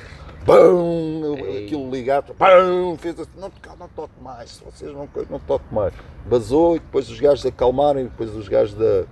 BAM! 0.45 1.35
Aquilo 1.63 1.89
ligado, 1.89 2.33
BAM! 2.33 2.95
Fez 2.97 3.19
assim, 3.19 3.39
não 3.39 3.49
toque, 3.49 3.79
não 3.79 3.87
toque 3.89 4.13
mais, 4.21 4.51
se 4.51 4.63
vocês 4.63 4.93
não, 4.93 5.09
não 5.29 5.39
toque 5.39 5.65
mais. 5.73 5.93
Basou 6.25 6.75
e 6.75 6.79
depois 6.79 7.09
os 7.09 7.19
gajos 7.19 7.45
acalmaram 7.45 7.99
e 7.99 8.03
depois 8.03 8.33
os 8.35 8.47
gajos 8.47 8.75
da, 8.75 9.05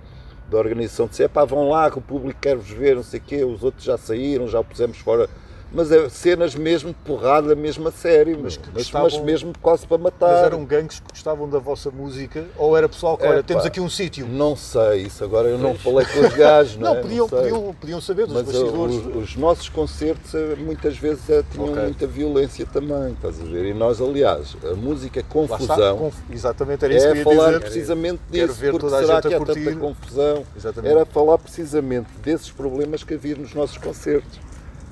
da 0.48 0.58
organização 0.58 1.06
disseram, 1.06 1.30
pá, 1.30 1.44
vão 1.44 1.68
lá 1.68 1.90
que 1.90 1.98
o 1.98 2.02
público 2.02 2.40
quer 2.40 2.56
vos 2.56 2.70
ver, 2.70 2.96
não 2.96 3.02
sei 3.02 3.20
o 3.20 3.22
quê, 3.22 3.44
os 3.44 3.62
outros 3.62 3.84
já 3.84 3.98
saíram, 3.98 4.48
já 4.48 4.60
o 4.60 4.64
pusemos 4.64 4.98
fora. 4.98 5.28
Mas 5.70 5.92
é 5.92 6.08
cenas 6.08 6.54
mesmo 6.54 6.90
de 6.90 6.96
porrada, 7.04 7.54
mesmo 7.54 7.86
a 7.88 7.92
sério, 7.92 8.38
Mas 8.42 8.42
mas, 8.42 8.56
que 8.56 8.68
mas, 8.72 8.82
gostavam- 8.90 9.24
mesmo 9.24 9.52
quase 9.60 9.86
para 9.86 9.98
matar. 9.98 10.28
Mas 10.30 10.42
eram 10.44 10.64
gangues 10.64 10.98
que 11.00 11.10
gostavam 11.12 11.48
da 11.48 11.58
vossa 11.58 11.90
música? 11.90 12.46
Ou 12.56 12.74
era 12.76 12.88
pessoal 12.88 13.18
que, 13.18 13.24
É, 13.26 13.28
olha, 13.28 13.42
temos 13.42 13.66
aqui 13.66 13.78
um 13.78 13.88
sítio? 13.90 14.26
Não 14.26 14.56
sei, 14.56 15.02
isso 15.02 15.22
agora 15.22 15.48
eu 15.48 15.58
não 15.58 15.74
falei 15.74 16.06
com 16.06 16.20
os 16.20 16.34
gajos, 16.34 16.76
não, 16.80 16.92
Não, 16.94 16.96
é? 16.96 17.02
podiam, 17.02 17.28
sei. 17.28 17.38
podiam, 17.38 17.74
podiam 17.74 18.00
saber 18.00 18.26
dos 18.26 18.34
Mas 18.42 18.48
uh, 18.48 18.62
bastidores. 18.64 18.94
os, 18.96 19.16
os 19.30 19.36
nossos 19.36 19.68
concertos 19.68 20.34
eh, 20.34 20.54
muitas 20.58 20.96
vezes 20.96 21.28
eh, 21.28 21.44
tinham 21.52 21.70
Ok. 21.70 21.82
muita 21.82 22.06
violência 22.06 22.64
também, 22.64 23.12
estás 23.12 23.38
a 23.40 23.44
ver? 23.44 23.66
E 23.66 23.74
nós, 23.74 24.00
aliás, 24.00 24.56
a 24.64 24.74
música 24.74 25.22
Confusão 25.22 25.98
conf- 25.98 26.16
Exatamente, 26.32 26.84
era 26.86 26.94
isso 26.94 27.06
que 27.06 27.12
eu 27.12 27.14
é 27.14 27.18
ia 27.18 27.24
falar 27.24 27.46
dizer. 27.48 27.60
precisamente 27.60 28.20
Quero 28.32 28.46
disso, 28.48 28.60
ver 28.60 28.70
porque 28.70 28.86
toda 28.86 28.96
a 28.96 29.00
será 29.00 29.14
gente 29.16 29.26
a 29.26 29.28
que 29.28 29.34
há 29.34 29.38
curtir. 29.38 29.64
tanta 29.64 29.76
confusão? 29.78 30.44
Exatamente. 30.56 30.92
Era 30.94 31.04
falar 31.04 31.36
precisamente 31.38 32.08
desses 32.22 32.50
problemas 32.50 33.04
que 33.04 33.12
havia 33.14 33.36
nos 33.36 33.52
nossos 33.52 33.76
concertos. 33.76 34.40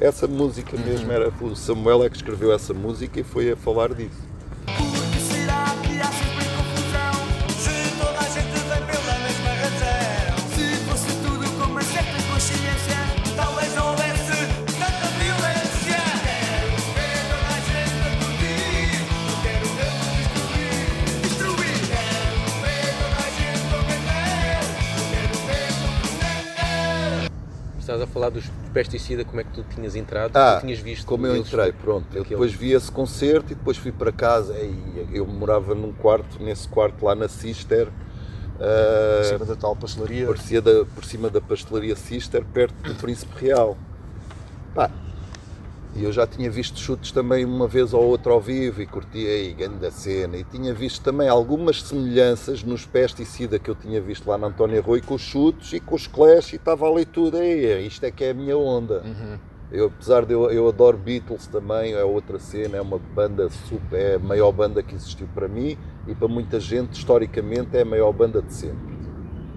Essa 0.00 0.26
música 0.26 0.76
Uhum. 0.76 0.84
mesmo, 0.84 1.10
era, 1.10 1.32
o 1.40 1.56
Samuel 1.56 2.04
é 2.04 2.10
que 2.10 2.16
escreveu 2.16 2.52
essa 2.52 2.74
música 2.74 3.20
e 3.20 3.24
foi 3.24 3.52
a 3.52 3.56
falar 3.56 3.94
disso. 3.94 4.26
Estás 27.86 28.02
a 28.02 28.06
falar 28.08 28.30
dos 28.30 28.50
pesticida, 28.74 29.24
como 29.24 29.40
é 29.40 29.44
que 29.44 29.52
tu 29.52 29.62
tinhas 29.62 29.94
entrado? 29.94 30.36
Ah, 30.36 30.56
tu 30.56 30.62
tinhas 30.66 30.80
visto 30.80 31.06
como 31.06 31.24
eu 31.24 31.36
eles 31.36 31.46
entrei, 31.46 31.70
pronto. 31.70 32.04
Eu 32.12 32.24
depois 32.24 32.52
vi 32.52 32.72
esse 32.72 32.90
concerto 32.90 33.52
e 33.52 33.54
depois 33.54 33.76
fui 33.76 33.92
para 33.92 34.10
casa. 34.10 34.58
E 34.58 35.06
eu 35.12 35.24
morava 35.24 35.72
num 35.72 35.92
quarto, 35.92 36.42
nesse 36.42 36.66
quarto 36.66 37.04
lá 37.04 37.14
na 37.14 37.28
Sister. 37.28 37.86
ah, 38.58 39.20
Em 39.20 39.24
cima 39.24 39.44
da 39.44 39.54
tal 39.54 39.76
pastelaria. 39.76 40.26
parecia 40.26 40.60
da- 40.60 40.84
por 40.84 41.04
cima 41.04 41.30
da 41.30 41.40
pastelaria 41.40 41.94
Sister, 41.94 42.44
perto 42.52 42.74
do 42.82 42.92
Príncipe 42.96 43.32
Real. 43.40 43.78
Pá, 44.74 44.90
e 45.96 46.04
eu 46.04 46.12
já 46.12 46.26
tinha 46.26 46.50
visto 46.50 46.78
chutes 46.78 47.10
também 47.10 47.44
uma 47.44 47.66
vez 47.66 47.92
ou 47.94 48.02
outra 48.04 48.32
ao 48.32 48.40
vivo 48.40 48.82
e 48.82 48.86
curti 48.86 49.26
aí, 49.26 49.52
grande 49.54 49.90
cena. 49.90 50.36
E 50.36 50.44
tinha 50.44 50.74
visto 50.74 51.02
também 51.02 51.28
algumas 51.28 51.82
semelhanças 51.82 52.62
nos 52.62 52.84
pesticida 52.84 53.58
que 53.58 53.70
eu 53.70 53.74
tinha 53.74 54.00
visto 54.00 54.26
lá 54.28 54.36
na 54.36 54.48
Antónia 54.48 54.80
Rui 54.80 55.00
com 55.00 55.14
os 55.14 55.22
chutes 55.22 55.72
e 55.72 55.80
com 55.80 55.94
os 55.94 56.06
Clash 56.06 56.52
e 56.52 56.56
estava 56.56 56.86
ali 56.88 57.04
tudo 57.04 57.38
aí. 57.38 57.86
Isto 57.86 58.04
é 58.04 58.10
que 58.10 58.24
é 58.24 58.30
a 58.30 58.34
minha 58.34 58.56
onda. 58.56 59.02
Eu, 59.72 59.86
apesar 59.86 60.24
de 60.24 60.32
eu, 60.32 60.48
eu 60.50 60.68
adoro 60.68 60.96
Beatles 60.96 61.48
também, 61.48 61.92
é 61.94 62.04
outra 62.04 62.38
cena, 62.38 62.76
é 62.76 62.80
uma 62.80 62.98
banda 62.98 63.48
super, 63.68 63.98
é 63.98 64.14
a 64.14 64.18
maior 64.18 64.52
banda 64.52 64.80
que 64.82 64.94
existiu 64.94 65.26
para 65.34 65.48
mim 65.48 65.76
e 66.06 66.14
para 66.14 66.28
muita 66.28 66.60
gente, 66.60 66.92
historicamente, 66.92 67.76
é 67.76 67.82
a 67.82 67.84
maior 67.84 68.12
banda 68.12 68.40
de 68.40 68.52
sempre. 68.54 68.94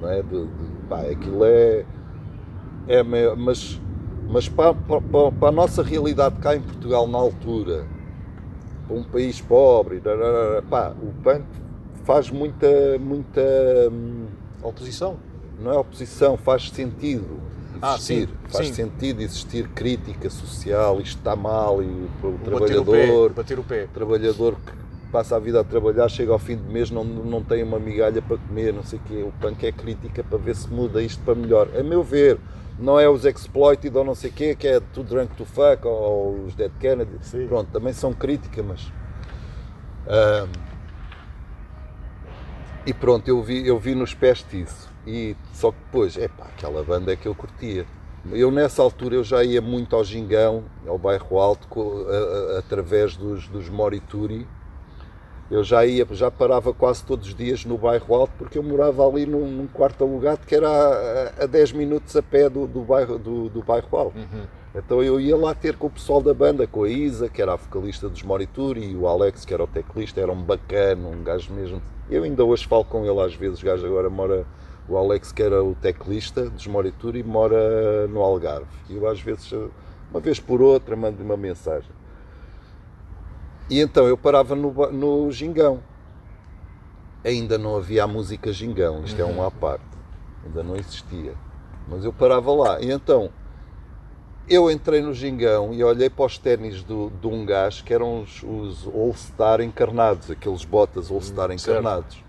Não 0.02 0.10
é? 0.10 0.24
De, 0.24 0.46
de- 0.46 0.88
pá, 0.90 1.02
aquilo 1.02 1.44
é. 1.46 1.86
é 2.88 3.00
a 3.00 3.04
maior- 3.04 3.36
mas 3.38 3.80
mas 4.30 4.48
para, 4.48 4.74
para, 4.74 5.02
para- 5.32 5.48
a 5.50 5.52
nossa 5.52 5.82
realidade 5.84 6.36
cá 6.38 6.56
em 6.56 6.62
Portugal, 6.62 7.08
na 7.08 7.18
altura, 7.18 7.86
para 8.88 8.96
um 8.96 9.04
país 9.04 9.42
pobre, 9.42 10.02
pá, 10.70 10.94
o 11.02 11.12
punk 11.24 11.44
faz 12.06 12.30
muita. 12.30 12.68
muita 13.00 13.42
hum, 13.92 14.26
Oposição. 14.62 15.18
não 15.62 15.72
é 15.72 15.78
oposição, 15.78 16.36
faz 16.38 16.70
sentido 16.70 17.40
Ah, 17.82 17.94
existir. 17.96 18.28
sim, 18.28 18.34
faz 18.50 18.68
sim. 18.68 18.74
sentido 18.74 19.22
existir 19.22 19.68
crítica 19.70 20.30
social, 20.30 21.00
isto 21.00 21.18
está 21.18 21.36
mal, 21.36 21.82
e 21.82 21.86
o, 21.86 22.28
o 22.28 22.38
trabalhador, 22.44 23.30
Bater 23.34 23.58
o 23.60 23.64
pé. 23.64 23.86
o 23.86 23.88
trabalhador 23.94 24.56
que 24.56 24.74
passa 25.12 25.38
a 25.38 25.40
vida 25.40 25.62
a 25.62 25.64
trabalhar, 25.64 26.10
chega 26.10 26.32
ao 26.32 26.40
fim 26.40 26.58
de 26.58 26.64
mês, 26.72 26.92
não, 26.92 27.04
não 27.04 27.42
tem 27.44 27.64
uma 27.64 27.80
migalha 27.80 28.22
para 28.22 28.38
comer, 28.38 28.74
não 28.74 28.84
sei 28.84 29.00
o 29.00 29.02
quê. 29.04 29.24
O 29.26 29.32
punk 29.42 29.66
é 29.66 29.72
crítica 29.72 30.24
para 30.24 30.38
ver 30.38 30.56
se 30.56 30.68
muda 30.70 31.02
isto 31.02 31.24
para 31.24 31.36
melhor. 31.36 31.70
A 31.78 31.82
meu 31.82 32.04
ver, 32.04 32.38
Não 32.80 33.00
é 33.00 33.10
os 33.10 33.26
Exploited 33.26 33.96
ou 33.98 34.04
não 34.06 34.16
sei 34.16 34.30
o 34.30 34.34
quê, 34.34 34.56
que 34.56 34.68
é 34.68 34.80
Too 34.80 35.04
Drunk 35.04 35.36
to 35.36 35.46
Fuck 35.46 35.86
ou, 35.86 35.92
ou 35.94 36.46
os 36.46 36.56
Dead 36.56 36.72
Kennedy. 36.80 37.18
Sim. 37.22 37.46
Pronto, 37.48 37.70
também 37.72 37.92
são 37.94 38.14
crítica, 38.14 38.64
mas. 38.64 38.92
ah, 40.08 40.48
e 42.86 42.94
pronto, 42.94 43.28
eu 43.28 43.44
vi, 43.44 43.68
eu 43.68 43.78
vi 43.78 43.94
nos 43.94 44.14
pés 44.14 44.46
isso. 44.54 44.90
E 45.06 45.36
só 45.54 45.72
que 45.72 45.78
depois, 45.86 46.18
é 46.18 46.28
pá, 46.28 46.46
aquela 46.46 46.84
banda 46.84 47.12
é 47.12 47.16
que 47.16 47.28
eu 47.28 47.36
curtia. 47.36 47.86
Eu 48.32 48.52
nessa 48.52 48.82
altura 48.82 49.16
eu 49.16 49.24
já 49.24 49.44
ia 49.44 49.62
muito 49.62 49.96
ao 49.96 50.04
Gingão, 50.04 50.64
ao 50.88 50.98
bairro 50.98 51.40
Alto, 51.40 51.68
co- 51.68 52.06
a- 52.10 52.56
a- 52.56 52.60
através 52.60 53.16
dos, 53.16 53.48
dos 53.48 53.70
Morituri. 53.70 54.48
Eu 55.52 55.64
já 55.64 55.84
ia, 55.84 56.06
já 56.12 56.30
parava 56.30 56.72
quase 56.74 57.04
todos 57.04 57.28
os 57.28 57.36
dias 57.36 57.66
no 57.66 57.76
bairro 57.78 58.14
Alto, 58.14 58.34
porque 58.38 58.58
eu 58.58 58.64
morava 58.64 59.08
ali 59.08 59.26
num, 59.26 59.47
num 59.47 59.68
quarto 59.68 60.04
alugado 60.04 60.45
que 60.45 60.54
era 60.54 60.70
a, 60.70 61.43
a 61.43 61.45
10 61.47 61.72
minutos 61.72 62.16
a 62.16 62.22
pé 62.22 62.47
do, 62.47 62.68
do, 62.68 62.82
bairro, 62.82 63.18
do, 63.18 63.50
do 63.50 63.64
bairro 63.64 63.97
Alto. 63.97 64.18
Então 64.76 65.02
eu 65.02 65.20
ia 65.20 65.36
lá 65.36 65.56
ter 65.56 65.76
com 65.76 65.88
o 65.88 65.89
pessoal 65.89 66.22
da 66.22 66.34
banda, 66.34 66.68
com 66.68 66.84
a 66.84 66.89
Isa, 66.89 67.28
que 67.28 67.41
era 67.41 67.54
a 67.54 67.56
vocalista 67.56 68.08
dos 68.08 68.22
Morituri, 68.22 68.91
e 68.91 68.95
o 68.95 69.08
Alex, 69.08 69.43
que 69.43 69.52
era 69.52 69.64
o 69.64 69.68
teclista, 69.68 70.22
era 70.22 70.32
um 70.32 70.43
bacana, 70.43 71.08
um 71.08 71.24
gajo 71.24 71.52
mesmo. 71.52 71.82
Eu 72.10 72.24
ainda 72.24 72.45
hoje 72.45 72.68
falo 72.68 72.86
com 72.86 73.04
ele 73.04 73.20
às 73.20 73.34
vezes, 73.34 73.62
o 73.62 73.66
gajo 73.66 73.86
agora 73.88 74.10
mora, 74.10 74.45
o 74.88 74.95
Alex, 74.95 75.32
que 75.32 75.41
era 75.41 75.64
o 75.64 75.74
teclista 75.74 76.47
dos 76.47 76.68
Morituri, 76.68 77.24
mora 77.24 78.08
no 78.08 78.22
Algarve. 78.22 78.68
E 78.88 78.97
eu 78.97 79.08
às 79.08 79.20
vezes, 79.20 79.52
uma 80.12 80.20
vez 80.20 80.39
por 80.39 80.62
outra, 80.62 80.95
mando 80.95 81.24
uma 81.24 81.36
mensagem. 81.36 81.89
E 83.70 83.80
então 83.80 84.08
eu 84.08 84.18
parava 84.18 84.56
no, 84.56 84.72
no 84.92 85.32
Gingão. 85.32 85.80
Ainda 87.24 87.58
não 87.58 87.76
havia 87.76 88.04
a 88.04 88.08
música 88.08 88.52
Gingão, 88.52 89.04
isto 89.04 89.22
é 89.22 89.26
um 89.26 89.44
à 89.46 89.52
parte. 89.52 89.86
Ainda 90.46 90.64
não 90.64 90.76
existia. 90.76 91.34
Mas 91.88 92.04
eu 92.04 92.14
parava 92.14 92.52
lá. 92.52 92.82
E 92.82 92.92
então 92.92 93.30
eu 94.50 94.72
entrei 94.72 95.02
no 95.02 95.14
Gingão 95.14 95.74
e 95.74 95.84
olhei 95.84 96.10
para 96.10 96.26
os 96.26 96.38
ténis 96.38 96.82
do, 96.82 97.12
de 97.22 97.28
um 97.28 97.46
gajo 97.46 97.84
que 97.84 97.94
eram 97.94 98.22
os, 98.22 98.42
os 98.42 98.88
All-Star 98.88 99.62
encarnados, 99.62 100.32
aqueles 100.32 100.66
botas 100.66 101.12
All-Star 101.12 101.52
encarnados. 101.52 102.24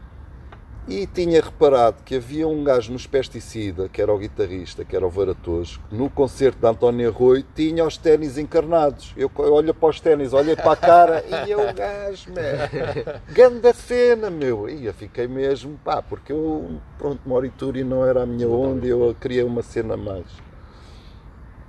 E 0.88 1.06
tinha 1.06 1.40
reparado 1.40 2.02
que 2.04 2.16
havia 2.16 2.48
um 2.48 2.64
gajo 2.64 2.92
nos 2.92 3.06
Pesticida, 3.06 3.88
que 3.88 4.00
era 4.00 4.12
o 4.12 4.18
guitarrista, 4.18 4.84
que 4.84 4.96
era 4.96 5.06
o 5.06 5.10
Varatoso, 5.10 5.78
que 5.88 5.94
no 5.94 6.08
concerto 6.08 6.58
de 6.58 6.66
António 6.66 7.12
Rui 7.12 7.44
tinha 7.54 7.84
os 7.84 7.96
ténis 7.96 8.38
encarnados. 8.38 9.12
Eu 9.16 9.30
olho 9.36 9.74
para 9.74 9.88
os 9.88 10.00
ténis, 10.00 10.32
olhei 10.32 10.56
para 10.56 10.72
a 10.72 10.76
cara 10.76 11.24
e 11.46 11.50
eu, 11.50 11.60
gajo, 11.74 12.30
man, 12.30 13.20
ganda 13.32 13.72
cena, 13.74 14.30
meu. 14.30 14.68
E 14.68 14.86
eu 14.86 14.94
fiquei 14.94 15.28
mesmo, 15.28 15.78
pá, 15.84 16.02
porque 16.02 16.32
eu, 16.32 16.80
pronto, 16.98 17.20
Morituri 17.26 17.84
não 17.84 18.04
era 18.04 18.22
a 18.22 18.26
minha 18.26 18.48
onda, 18.48 18.86
eu 18.86 19.14
queria 19.20 19.46
uma 19.46 19.62
cena 19.62 19.94
a 19.94 19.96
mais. 19.96 20.26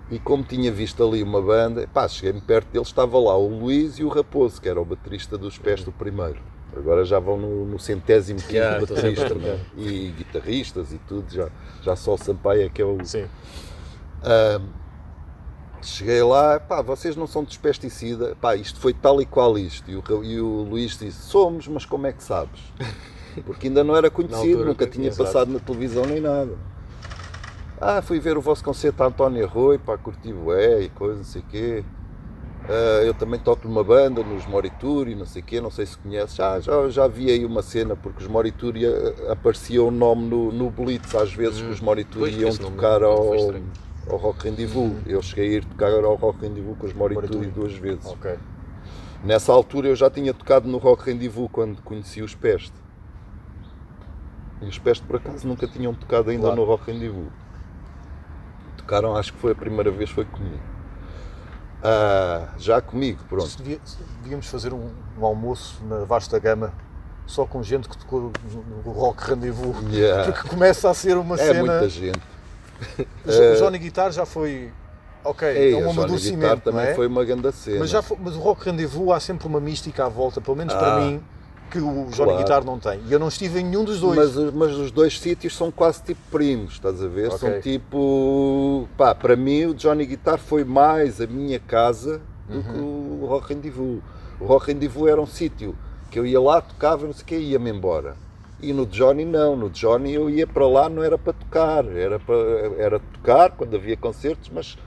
E 0.09 0.20
como 0.20 0.43
tinha 0.43 0.72
visto 0.72 1.01
ali 1.03 1.22
uma 1.22 1.41
banda, 1.41 1.88
pá, 1.93 2.07
cheguei-me 2.07 2.41
perto 2.41 2.68
deles, 2.68 2.88
estava 2.88 3.18
lá 3.20 3.38
o 3.38 3.47
Luís 3.47 3.99
e 3.99 4.03
o 4.03 4.09
Raposo, 4.09 4.62
que 4.62 4.68
era 4.68 4.82
o 4.82 4.84
baterista 4.84 5.38
dos 5.38 5.57
pés 5.57 5.84
do 5.84 5.91
primeiro. 5.91 6.41
Agora 6.76 7.04
já 7.04 7.20
vão 7.20 7.38
no, 7.38 7.66
no 7.66 7.80
centésimo 7.80 8.40
quinto 8.40 8.88
sempre 8.96 9.16
baterista, 9.16 9.36
né? 9.36 9.60
e 9.76 10.14
guitarristas 10.18 10.94
e 10.94 10.98
tudo, 11.00 11.30
já, 11.30 11.50
já 11.82 11.96
só 11.96 12.14
o 12.14 12.18
Sampaio 12.18 12.64
é 12.64 12.70
que 12.70 12.82
é 12.82 12.86
o. 12.86 13.04
Sim. 13.04 13.28
Cheguei 15.84 16.22
lá, 16.22 16.60
pá, 16.60 16.82
vocês 16.82 17.16
não 17.16 17.26
são 17.26 17.44
dos 17.44 17.58
pesticida, 17.58 18.36
pá, 18.40 18.56
isto 18.56 18.80
foi 18.80 18.94
tal 18.94 19.20
e 19.20 19.26
qual 19.26 19.58
isto. 19.58 19.90
E 19.90 19.96
o, 19.96 20.24
e 20.24 20.40
o 20.40 20.64
Luís 20.64 20.98
disse: 20.98 21.24
somos, 21.24 21.68
mas 21.68 21.86
como 21.86 22.06
é 22.06 22.14
que 22.14 22.24
sabes? 22.24 22.62
Porque 23.46 23.68
ainda 23.68 23.84
não 23.84 23.96
era 23.96 24.10
conhecido, 24.10 24.38
altura, 24.38 24.66
nunca 24.66 24.86
tinha 24.88 25.08
exato. 25.08 25.24
passado 25.24 25.52
na 25.52 25.60
televisão 25.60 26.06
nem 26.06 26.20
nada. 26.20 26.56
Ah, 27.80 28.02
fui 28.02 28.20
ver 28.20 28.38
o 28.38 28.42
vosso 28.42 28.64
concerto 28.64 29.02
a 29.02 29.08
António 29.08 29.48
Rui, 29.48 29.80
pá, 29.80 29.98
curti 29.98 30.32
bué 30.32 30.82
e 30.82 30.90
coisa, 30.90 31.18
não 31.18 31.24
sei 31.24 31.42
o 31.42 31.46
quê. 31.46 31.84
Ah, 32.70 33.03
eu 33.03 33.14
também 33.14 33.39
toco 33.39 33.68
numa 33.68 33.84
banda, 33.84 34.24
nos 34.24 34.45
Morituri, 34.45 35.16
não 35.16 35.26
sei 35.26 35.41
o 35.41 35.45
quê, 35.45 35.59
não 35.62 35.72
sei 35.72 35.86
se 35.86 35.97
conheces. 35.97 36.36
Já, 36.36 36.59
já, 36.59 36.89
já 36.89 37.07
vi 37.07 37.30
aí 37.32 37.45
uma 37.45 37.62
cena, 37.62 37.95
porque 37.95 38.24
os 38.24 38.30
Morituri 38.30 38.86
ah, 38.86 39.32
aparecia 39.34 39.84
o 39.84 39.91
nome 39.91 40.28
no, 40.28 40.51
no 40.51 40.70
Blitz, 40.70 41.14
às 41.16 41.34
vezes 41.34 41.62
que 41.62 41.68
os 41.70 41.82
Morituri 41.82 42.32
Pois, 42.32 42.41
iam 42.41 42.55
tocar 42.72 43.03
ao, 43.03 43.34
ao 44.09 44.18
Rock 44.18 44.45
Rendezvous. 44.45 44.93
Eu 45.05 45.22
cheguei 45.22 45.49
a 45.49 45.57
ir 45.57 45.66
tocar 45.66 45.91
ao 45.91 46.16
Rock 46.16 46.41
Rendezvous 46.41 46.78
com 46.78 46.86
os 46.88 46.93
Morituri 46.93 47.28
Morituri. 47.36 47.51
duas 47.51 47.74
vezes. 47.74 48.05
Ok. 48.05 48.38
Nessa 49.24 49.51
altura 49.51 49.88
eu 49.89 49.95
já 49.95 50.09
tinha 50.09 50.34
tocado 50.34 50.68
no 50.68 50.78
Rock 50.78 51.05
Rendezvous 51.05 51.49
quando 51.51 51.82
conheci 51.82 52.22
os 52.22 52.34
Peste. 52.34 52.74
E 54.62 54.66
os 54.66 54.78
Peste 54.80 55.03
por 55.05 55.18
acaso 55.18 55.47
nunca 55.47 55.68
tinham 55.68 55.93
tocado 55.93 56.30
ainda 56.30 56.43
Claro. 56.43 56.55
no 56.57 56.64
Rock 56.66 56.91
Rendezvous. 56.91 57.28
Tocaram, 58.78 59.16
acho 59.16 59.34
que 59.34 59.39
foi 59.39 59.51
a 59.51 59.55
primeira 59.55 59.91
vez 59.91 60.09
foi 60.09 60.26
comigo. 60.26 60.71
Ah, 61.84 62.50
já 62.58 62.80
comigo, 62.82 63.20
pronto. 63.28 63.58
Devia- 63.58 63.80
Devíamos 64.22 64.48
fazer 64.48 64.74
um, 64.74 64.90
um 65.20 65.26
almoço 65.26 65.82
na 65.86 66.04
vasta 66.06 66.38
gama 66.40 66.72
só 67.26 67.46
com 67.46 67.64
gente 67.64 67.88
que 67.90 67.98
tocou 67.98 68.32
no, 68.86 68.92
Rock 68.92 69.24
Rendezvous. 69.30 69.76
Yeah. 69.92 70.32
Porque 70.32 70.48
começa 70.50 70.90
a 70.90 70.94
ser 70.94 71.18
uma 71.18 71.36
É 71.36 71.38
cena. 71.40 71.60
muita 71.60 71.90
gente. 71.90 72.20
O 73.26 73.54
o 73.54 73.56
Johnny 73.58 73.78
Guitar 73.80 74.12
já 74.12 74.26
foi. 74.26 74.72
Ok, 75.24 75.48
Ei, 75.48 75.74
é 75.74 75.78
um 75.78 75.80
a 75.80 75.82
Johnny 75.82 75.88
Guitar 75.88 76.04
amadurecimento. 76.06 76.62
também 76.62 76.86
é? 76.88 76.96
foi 76.96 77.08
uma 77.08 77.24
grande 77.24 77.52
cena. 77.52 77.80
mas, 77.80 77.90
já 77.92 78.02
foi- 78.02 78.18
mas 78.20 78.36
o 78.36 78.40
Rock 78.40 78.66
Rendezvous 78.66 79.12
há 79.12 79.20
sempre 79.20 79.48
uma 79.48 79.60
mística 79.60 80.06
à 80.06 80.10
volta, 80.10 80.42
pelo 80.42 80.58
menos 80.58 80.74
para 80.74 80.96
Ah. 80.96 81.00
mim, 81.00 81.22
que 81.72 81.80
o 81.80 82.06
Johnny 82.06 82.12
Claro. 82.16 82.38
Guitar 82.38 82.64
não 82.66 82.78
tem. 82.78 83.00
E 83.08 83.12
eu 83.14 83.18
não 83.20 83.28
estive 83.30 83.60
em 83.60 83.64
nenhum 83.64 83.84
dos 83.84 84.00
dois. 84.00 84.16
Mas, 84.18 84.36
os- 84.36 84.54
mas 84.54 84.72
os 84.76 84.92
dois 84.92 85.20
sítios 85.20 85.56
são 85.56 85.72
quase 85.72 86.04
tipo 86.04 86.20
primos, 86.30 86.74
estás 86.74 87.02
a 87.02 87.08
ver? 87.08 87.28
Ok. 87.30 87.38
São 87.40 87.62
tipo. 87.62 88.88
Pá, 88.98 89.16
para 89.16 89.36
mim 89.36 89.66
o 89.66 89.74
Johnny 89.74 90.06
Guitar 90.06 90.38
foi 90.38 90.64
mais 90.64 91.20
a 91.22 91.28
minha 91.28 91.60
casa 91.60 92.22
do 92.50 92.62
que 92.62 92.78
o 92.80 93.26
Rock 93.28 93.54
Rendezvous. 93.54 94.02
O 94.40 94.46
Rock 94.46 94.68
Rendezvous 94.68 95.08
era 95.10 95.22
um 95.22 95.26
sítio 95.28 95.76
que 96.10 96.20
eu 96.20 96.26
ia 96.26 96.40
lá, 96.42 96.60
tocava, 96.62 97.06
não 97.06 97.14
sei 97.14 97.24
o 97.24 97.26
que, 97.26 97.36
e 97.36 97.52
ia-me 97.52 97.70
embora. 97.72 98.16
E 98.62 98.74
no 98.74 98.86
Johnny 98.86 99.24
não, 99.26 99.56
no 99.56 99.70
Johnny 99.70 100.14
eu 100.14 100.30
ia 100.30 100.46
para 100.46 100.68
lá, 100.68 100.88
não 100.90 101.02
era 101.02 101.18
para 101.18 101.34
tocar, 101.34 101.86
era 101.88 102.20
para 102.20 102.36
era 102.78 103.00
tocar 103.00 103.52
quando 103.52 103.76
havia 103.76 103.96
concertos, 103.98 104.52
mas 104.54 104.78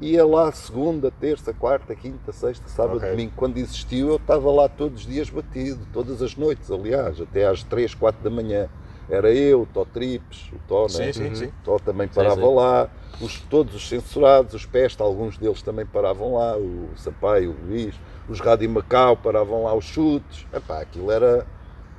ia 0.00 0.24
lá 0.26 0.50
segunda, 0.52 1.10
terça, 1.10 1.52
quarta, 1.52 1.94
quinta, 1.94 2.32
sexta, 2.32 2.68
sábado, 2.68 2.98
Ok. 2.98 3.10
domingo. 3.10 3.32
Quando 3.36 3.58
existiu, 3.58 4.08
eu 4.08 4.16
estava 4.16 4.50
lá 4.50 4.68
todos 4.68 5.00
os 5.00 5.06
dias 5.06 5.28
batido, 5.30 5.86
todas 5.92 6.22
as 6.22 6.36
noites, 6.36 6.70
aliás, 6.70 7.20
até 7.20 7.46
às 7.46 7.62
3, 7.62 7.94
4 7.94 8.22
da 8.22 8.30
manhã. 8.30 8.68
Era 9.10 9.32
eu, 9.32 9.62
o 9.62 9.66
Tó 9.66 9.84
Trips, 9.86 10.50
o 10.52 10.58
Tó, 10.68 10.86
Sim, 10.88 10.98
né? 10.98 11.12
sim, 11.12 11.34
sim. 11.34 11.46
O 11.46 11.52
Tó 11.64 11.78
também 11.78 12.06
parava 12.06 12.42
sim. 12.42 12.54
lá, 12.54 12.90
os, 13.20 13.40
todos 13.40 13.74
os 13.74 13.88
censurados, 13.88 14.52
os 14.54 14.66
Peste, 14.66 15.00
alguns 15.02 15.38
deles 15.38 15.62
também 15.62 15.86
paravam 15.86 16.34
lá, 16.34 16.56
o 16.58 16.90
Sampaio, 16.94 17.52
o 17.52 17.66
Luís, 17.68 17.94
os 18.28 18.38
Rádio 18.38 18.68
Macau 18.68 19.16
paravam 19.16 19.64
lá 19.64 19.74
os 19.74 19.86
chutes. 19.86 20.46
Epá, 20.52 20.82
aquilo 20.82 21.10
era, 21.10 21.46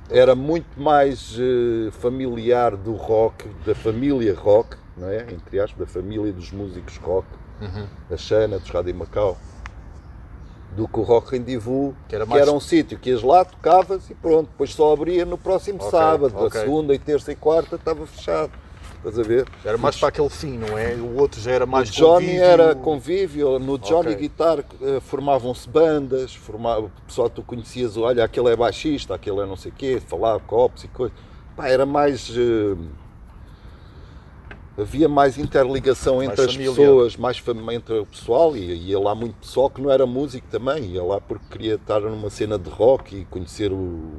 era 0.10 0.36
muito 0.36 0.80
mais 0.80 1.36
eh, 1.40 1.90
familiar 1.92 2.76
do 2.78 2.94
rock, 2.94 3.48
da 3.66 3.74
família 3.74 4.36
rock, 4.36 4.78
não 4.96 5.10
é? 5.10 5.26
entre 5.34 5.60
aspas, 5.60 5.88
da 5.88 5.92
família 5.92 6.32
dos 6.32 6.52
músicos 6.52 6.98
rock, 6.98 7.28
Uhum. 7.62 7.86
da 8.10 8.18
Xana, 8.18 8.60
dos 8.60 8.70
Rádio 8.70 8.96
Macau, 8.96 9.38
do 10.76 10.88
que 10.88 11.00
o 11.00 11.04
Rock 11.04 11.32
Rendezvous, 11.32 11.94
Que 12.08 12.16
era 12.16 12.24
que 12.26 12.30
mais- 12.30 12.42
era 12.42 12.52
um 12.52 12.60
sítio 12.60 12.98
que 12.98 13.10
ias 13.10 13.22
lá, 13.24 13.44
tocavas 13.44 14.10
e 14.10 14.14
pronto, 14.14 14.48
depois 14.50 14.74
só 14.74 14.94
abria 14.94 15.26
no 15.26 15.38
próximo 15.38 15.80
Ok, 15.80 15.90
sábado, 15.92 16.34
ok. 16.38 16.48
a 16.48 16.64
segunda 16.64 16.94
e 16.94 17.00
terça 17.00 17.32
e 17.32 17.36
quarta 17.36 17.76
estava 17.76 18.06
fechado. 18.06 18.52
Estás 18.98 19.18
a 19.18 19.24
ver? 19.24 19.48
Era 19.64 19.78
mais 19.78 19.96
para 19.98 20.10
aquele 20.10 20.30
fim, 20.30 20.58
não 20.58 20.78
é? 20.78 20.94
O 20.96 21.18
outro 21.20 21.40
já 21.40 21.52
era 21.52 21.66
mais 21.66 21.90
o 21.90 21.92
Johnny 21.94 22.36
era 22.36 22.76
convívio, 22.76 23.58
no 23.58 23.78
Johnny 23.78 24.10
Ok. 24.10 24.16
Guitar 24.16 24.60
eh, 24.60 25.00
formavam-se 25.00 25.70
bandas, 25.70 26.36
formava, 26.36 26.82
o 26.88 26.92
pessoal 27.08 27.30
tu 27.30 27.42
conhecias, 27.42 27.96
olha, 27.96 28.26
aquele 28.26 28.50
é 28.50 28.56
baixista, 28.58 29.16
aquele 29.16 29.40
é 29.40 29.46
não 29.46 29.56
sei 29.56 29.72
o 29.72 29.76
quê, 29.76 30.02
falava 30.06 30.40
copos 30.42 30.84
e 30.84 30.90
coisas. 30.90 31.18
Pá, 31.56 31.70
era 31.70 31.86
mais. 31.86 32.30
eh, 32.30 32.76
havia 34.80 35.10
mais 35.10 35.38
interligação 35.38 36.18
Mais 36.18 36.30
entre 36.30 36.46
as 36.46 36.52
família. 36.54 36.72
pessoas, 36.74 37.16
mais 37.18 37.44
entre 37.76 38.00
o 38.00 38.06
pessoal, 38.06 38.56
e 38.56 38.74
ia 38.90 39.00
lá 39.00 39.14
muito 39.14 39.36
pessoal 39.36 39.70
que 39.70 39.82
não 39.82 39.92
era 39.92 40.06
músico 40.06 40.48
também, 40.50 40.84
ia 40.86 41.04
lá 41.04 41.20
porque 41.20 41.46
queria 41.52 41.76
estar 41.76 42.00
numa 42.02 42.30
cena 42.30 42.58
de 42.58 42.70
rock 42.70 43.16
e 43.18 43.26
conhecer 43.26 43.72
o- 43.72 44.12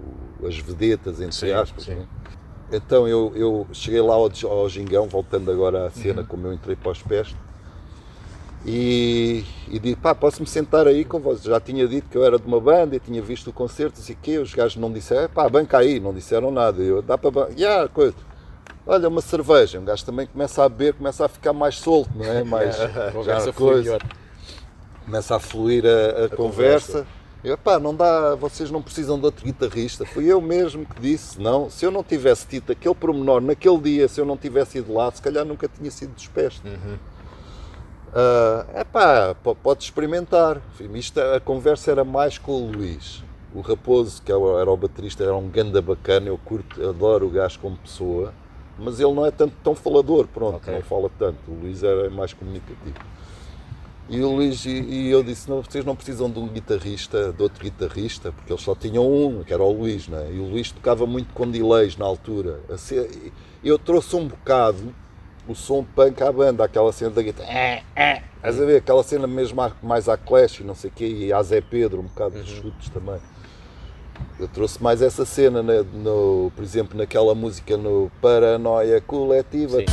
as 0.47 0.57
vedetas, 0.59 1.21
entre 1.21 1.33
Sim, 1.35 1.53
aspas. 1.53 1.85
sim. 1.85 1.95
né? 1.95 2.07
Então 2.73 3.09
eu, 3.09 3.33
eu 3.35 3.67
cheguei 3.73 4.01
lá 4.01 4.15
ao, 4.15 4.31
ao 4.49 4.69
Gingão, 4.69 5.07
voltando 5.09 5.51
agora 5.51 5.81
à 5.81 5.85
Uhum. 5.85 5.91
cena 5.91 6.23
como 6.25 6.47
eu 6.47 6.53
entrei 6.53 6.77
para 6.77 6.93
os 6.93 7.03
pés, 7.03 7.35
e, 8.65 9.43
e 9.69 9.79
disse, 9.79 9.97
pá, 9.97 10.15
posso-me 10.15 10.47
sentar 10.47 10.87
aí 10.87 11.05
com 11.05 11.19
vocês? 11.19 11.45
Já 11.45 11.59
tinha 11.59 11.89
dito 11.89 12.09
que 12.11 12.17
eu 12.19 12.25
era 12.25 12.39
de 12.39 12.47
uma 12.47 12.61
banda, 12.61 12.95
eu 12.95 13.01
tinha 13.01 13.23
visto 13.23 13.49
o 13.49 13.53
concerto, 13.53 13.99
o 14.01 14.17
quê, 14.17 14.39
os 14.39 14.53
gajos 14.55 14.77
não 14.77 14.93
disseram, 14.93 15.29
pá, 15.31 15.49
banca 15.49 15.79
aí, 15.79 15.99
não 15.99 16.13
disseram 16.13 16.51
nada. 16.51 16.83
Eu, 16.83 17.01
dá 17.01 17.17
para 17.17 17.31
bancar, 17.31 17.59
yeah, 17.59 17.89
coisa. 17.89 18.15
Olha, 18.87 19.09
uma 19.09 19.21
cerveja, 19.21 19.79
um 19.79 19.85
gajo 19.85 20.05
também 20.05 20.27
começa 20.27 20.65
a 20.65 20.69
beber, 20.69 20.95
começa 20.95 21.25
a 21.25 21.29
ficar 21.29 21.53
mais 21.53 21.77
solto, 21.79 22.11
não 22.15 22.25
é? 22.25 22.43
Mais, 22.45 22.81
A 22.81 23.11
conversa 23.13 23.47
já 23.47 23.53
foi 23.53 23.67
coisa 23.75 23.99
começa 25.05 25.37
a 25.37 25.41
fluir 25.41 25.85
a, 25.87 26.27
a 26.27 26.29
conversa. 26.29 27.07
Eu, 27.43 27.57
pá, 27.57 27.79
não 27.79 27.95
dá, 27.95 28.35
vocês 28.35 28.71
não 28.71 28.83
precisam 28.83 29.19
de 29.19 29.25
outro 29.25 29.45
guitarrista. 29.45 30.05
Fui 30.05 30.27
eu 30.27 30.41
mesmo 30.43 30.85
que 30.85 31.01
disse, 31.01 31.41
não, 31.41 31.71
se 31.71 31.85
eu 31.87 31.91
não 31.91 32.05
tivesse 32.05 32.47
tido 32.47 32.71
aquele 32.71 32.95
pormenor 32.95 33.41
naquele 33.41 33.79
dia, 33.79 34.09
se 34.09 34.21
eu 34.21 34.27
não 34.27 34.37
tivesse 34.37 34.79
ido 34.79 34.93
lá, 34.93 35.11
se 35.11 35.23
calhar 35.23 35.45
nunca 35.45 35.67
tinha 35.67 35.91
sido 35.91 36.15
despesto. 36.15 36.63
é 38.75 38.85
pá, 38.85 39.35
pode 39.63 39.85
experimentar. 39.85 40.61
Isto, 40.95 41.19
a 41.21 41.41
conversa 41.41 41.91
era 41.91 42.05
mais 42.05 42.37
com 42.39 42.53
o 42.53 42.71
Luís. 42.73 43.23
O 43.55 43.63
Raposo, 43.63 44.23
que 44.23 44.31
era 44.31 44.39
o- 44.39 44.59
era 44.61 44.71
o 44.71 44.77
baterista, 44.77 45.25
era 45.25 45.35
um 45.35 45.49
ganda 45.49 45.81
bacana, 45.83 46.29
eu 46.29 46.39
curto, 46.39 46.89
adoro 46.89 47.27
o 47.27 47.31
gajo 47.31 47.59
como 47.59 47.77
pessoa, 47.77 48.33
mas 48.81 48.99
ele 48.99 49.13
não 49.13 49.25
é 49.27 49.31
tanto 49.31 49.55
tão 49.63 49.75
falador, 49.75 50.27
pronto, 50.27 50.57
Ok. 50.57 50.73
não 50.75 50.83
fala 50.83 51.11
tanto. 51.19 51.39
O 51.49 51.55
Luís 51.61 51.83
era 51.83 52.09
mais 52.11 52.33
comunicativo. 52.33 52.97
E 54.09 54.21
o 54.23 54.33
Luís, 54.35 54.65
e, 54.67 54.71
e 54.71 55.11
eu 55.11 55.23
disse, 55.23 55.49
não, 55.49 55.63
vocês 55.63 55.85
não 55.85 55.95
precisam 55.95 56.29
de 56.29 56.39
um 56.41 56.49
guitarrista, 56.49 57.33
de 57.33 57.41
outro 57.43 57.63
guitarrista, 57.63 58.33
porque 58.33 58.53
eles 58.53 58.63
só 58.63 58.75
tinham 58.75 59.07
um, 59.09 59.45
que 59.45 59.53
era 59.55 59.63
o 59.63 59.71
Luís, 59.71 60.09
né? 60.09 60.31
E 60.33 60.39
o 60.41 60.47
Luís 60.49 60.73
tocava 60.73 61.07
muito 61.07 61.33
com 61.33 61.49
delays 61.49 61.97
na 61.97 62.07
altura. 62.07 62.59
A 62.69 62.77
ce- 62.77 63.33
Eu 63.63 63.79
trouxe 63.79 64.17
um 64.17 64.27
bocado 64.27 64.93
o 65.47 65.55
som 65.55 65.85
punk 65.85 66.21
à 66.23 66.33
banda, 66.33 66.65
aquela 66.65 66.93
cena 66.93 67.11
da 67.13 67.23
guitarra. 67.23 67.53
É, 67.53 67.83
é. 67.95 68.23
Estás 68.37 68.61
a 68.61 68.65
ver? 68.65 68.79
Aquela 68.79 69.03
cena 69.05 69.27
mesmo 69.27 69.61
mais 69.83 70.09
à 70.09 70.17
Clash 70.17 70.61
e 70.61 70.65
não 70.65 70.75
sei 70.75 70.91
o 70.91 70.93
quê, 70.93 71.07
e 71.07 71.33
à 71.33 71.41
Zé 71.43 71.61
Pedro, 71.61 72.01
um 72.01 72.05
bocado 72.05 72.39
dos 72.39 72.49
chutes 72.49 72.89
também. 72.89 73.19
Eu 74.39 74.49
trouxe 74.49 74.83
mais 74.83 75.03
essa 75.03 75.25
cena, 75.27 75.63
né, 75.63 75.85
no, 75.93 76.51
por 76.57 76.65
exemplo, 76.65 76.97
naquela 76.97 77.35
música 77.35 77.77
no 77.77 78.11
Paranoia 78.23 79.01
Coletiva. 79.01 79.79
Sim. 79.81 79.87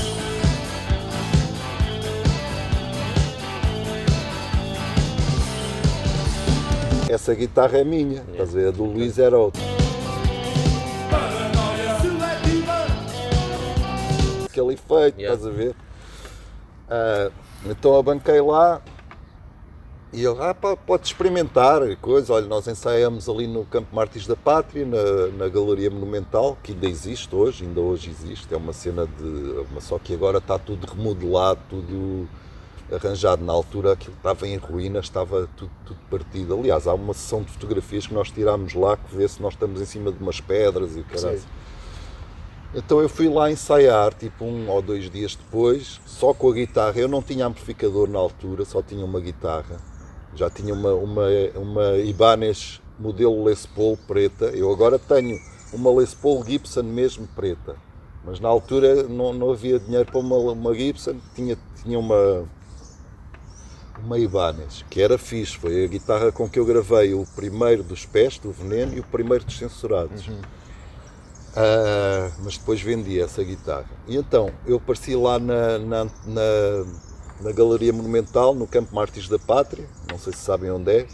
Essa 7.10 7.34
guitarra 7.34 7.78
é 7.78 7.84
minha, 7.84 8.22
estás 8.32 8.50
a 8.50 8.60
ver? 8.60 8.68
A 8.68 8.72
do 8.72 8.84
Luís 8.84 9.18
era 9.18 9.38
outra. 9.38 9.62
Aquele 14.46 14.74
efeito, 14.74 15.20
Yeah. 15.20 15.36
estás 15.36 15.46
a 15.46 15.50
ver? 15.50 15.76
Ah, 16.90 17.32
então 17.66 17.96
eu 17.96 18.04
banquei 18.04 18.42
lá 18.42 18.82
e 20.14 20.24
ele, 20.24 20.38
ah, 20.40 20.54
pá, 20.54 20.76
pode 20.76 21.06
experimentar 21.06 21.88
e 21.90 21.96
coisa. 21.98 22.34
Olha, 22.34 22.48
nós 22.48 22.66
ensaiamos 22.68 23.28
ali 23.28 23.46
no 23.46 23.66
Campo 23.66 23.94
Mártires 23.94 24.26
da 24.26 24.38
Pátria, 24.38 24.86
na, 24.86 25.28
na 25.38 25.50
Galeria 25.50 25.92
Monumental, 25.92 26.58
que 26.64 26.72
ainda 26.72 26.88
existe 26.88 27.36
hoje, 27.36 27.66
ainda 27.66 27.82
hoje 27.82 28.10
existe. 28.10 28.54
É 28.54 28.58
uma 28.58 28.72
cena 28.72 29.06
de. 29.06 29.24
Uma, 29.70 29.82
só 29.82 30.00
que 30.00 30.14
agora 30.14 30.38
está 30.38 30.58
tudo 30.58 30.88
remodelado, 30.88 31.60
tudo 31.70 32.28
arranjado. 32.90 33.44
Na 33.44 33.52
altura 33.52 33.94
aquilo 33.94 34.16
estava 34.16 34.48
em 34.48 34.56
ruínas, 34.56 35.06
estava 35.06 35.50
tudo, 35.58 35.72
tudo 35.86 36.00
partido. 36.10 36.58
Aliás, 36.58 36.88
há 36.88 36.94
uma 36.94 37.14
sessão 37.14 37.44
de 37.44 37.52
fotografias 37.52 38.08
que 38.08 38.14
nós 38.14 38.32
tirámos 38.32 38.74
lá 38.74 38.96
que 38.96 39.14
vê 39.14 39.28
se 39.28 39.42
nós 39.42 39.56
estamos 39.56 39.82
em 39.82 39.86
cima 39.86 40.10
de 40.10 40.24
umas 40.24 40.40
pedras 40.40 40.96
e 40.96 41.02
o 41.02 41.04
caralho. 41.04 41.42
Então 42.74 43.02
eu 43.02 43.10
fui 43.10 43.28
lá 43.28 43.52
ensaiar, 43.52 44.14
tipo 44.14 44.46
um 44.46 44.70
ou 44.70 44.82
dois 44.82 45.10
dias 45.10 45.36
depois, 45.36 46.00
só 46.06 46.34
com 46.34 46.50
a 46.50 46.54
guitarra. 46.54 46.98
Eu 46.98 47.10
não 47.10 47.22
tinha 47.22 47.46
amplificador 47.46 48.10
na 48.10 48.20
altura, 48.20 48.64
só 48.64 48.82
tinha 48.82 49.04
uma 49.04 49.20
guitarra. 49.20 49.97
Já 50.38 50.50
tinha 50.50 50.74
uma, 50.74 50.94
uma, 50.94 51.26
uma 51.56 51.98
Ibanez 51.98 52.80
modelo 52.98 53.44
Les 53.44 53.66
Paul 53.66 53.98
preta. 54.08 54.46
Eu 54.46 54.72
agora 54.72 54.98
tenho 54.98 55.38
uma 55.74 55.92
Les 55.92 56.14
Paul 56.14 56.44
Gibson 56.46 56.84
mesmo 56.84 57.28
preta. 57.36 57.76
Mas 58.24 58.40
na 58.40 58.48
altura 58.48 59.04
não, 59.04 59.34
não 59.34 59.52
havia 59.52 59.80
dinheiro 59.80 60.06
para 60.06 60.20
uma, 60.20 60.38
uma 60.38 60.74
Gibson, 60.74 61.16
tinha, 61.34 61.58
tinha 61.82 61.98
uma, 61.98 62.48
uma 64.04 64.20
Ibanez, 64.20 64.86
que 64.90 65.02
era 65.02 65.18
fixe. 65.18 65.58
Foi 65.58 65.86
a 65.86 65.88
guitarra 65.88 66.32
com 66.32 66.48
que 66.48 66.60
eu 66.60 66.66
gravei 66.66 67.14
o 67.14 67.26
primeiro 67.36 67.84
dos 67.84 68.06
pés, 68.06 68.38
do 68.38 68.52
Veneno, 68.52 68.94
e 68.94 69.00
o 69.00 69.04
primeiro 69.04 69.44
dos 69.46 69.58
Censurados. 69.58 70.30
Ah, 71.60 72.30
mas 72.44 72.56
depois 72.56 72.80
vendi 72.80 73.20
essa 73.20 73.44
guitarra. 73.44 73.90
E 74.08 74.16
então, 74.16 74.52
eu 74.68 74.78
apareci 74.78 75.16
lá 75.16 75.40
na, 75.40 75.80
na, 75.80 76.04
na, 76.04 76.86
na 77.42 77.52
Galeria 77.52 77.94
Monumental, 77.94 78.54
no 78.54 78.68
Campo 78.68 78.94
Mártires 78.96 79.30
da 79.30 79.40
Pátria, 79.40 79.88
não 80.10 80.18
sei 80.18 80.34
se 80.34 80.40
sabem 80.40 80.72
onde 80.72 80.92
é. 80.92 81.08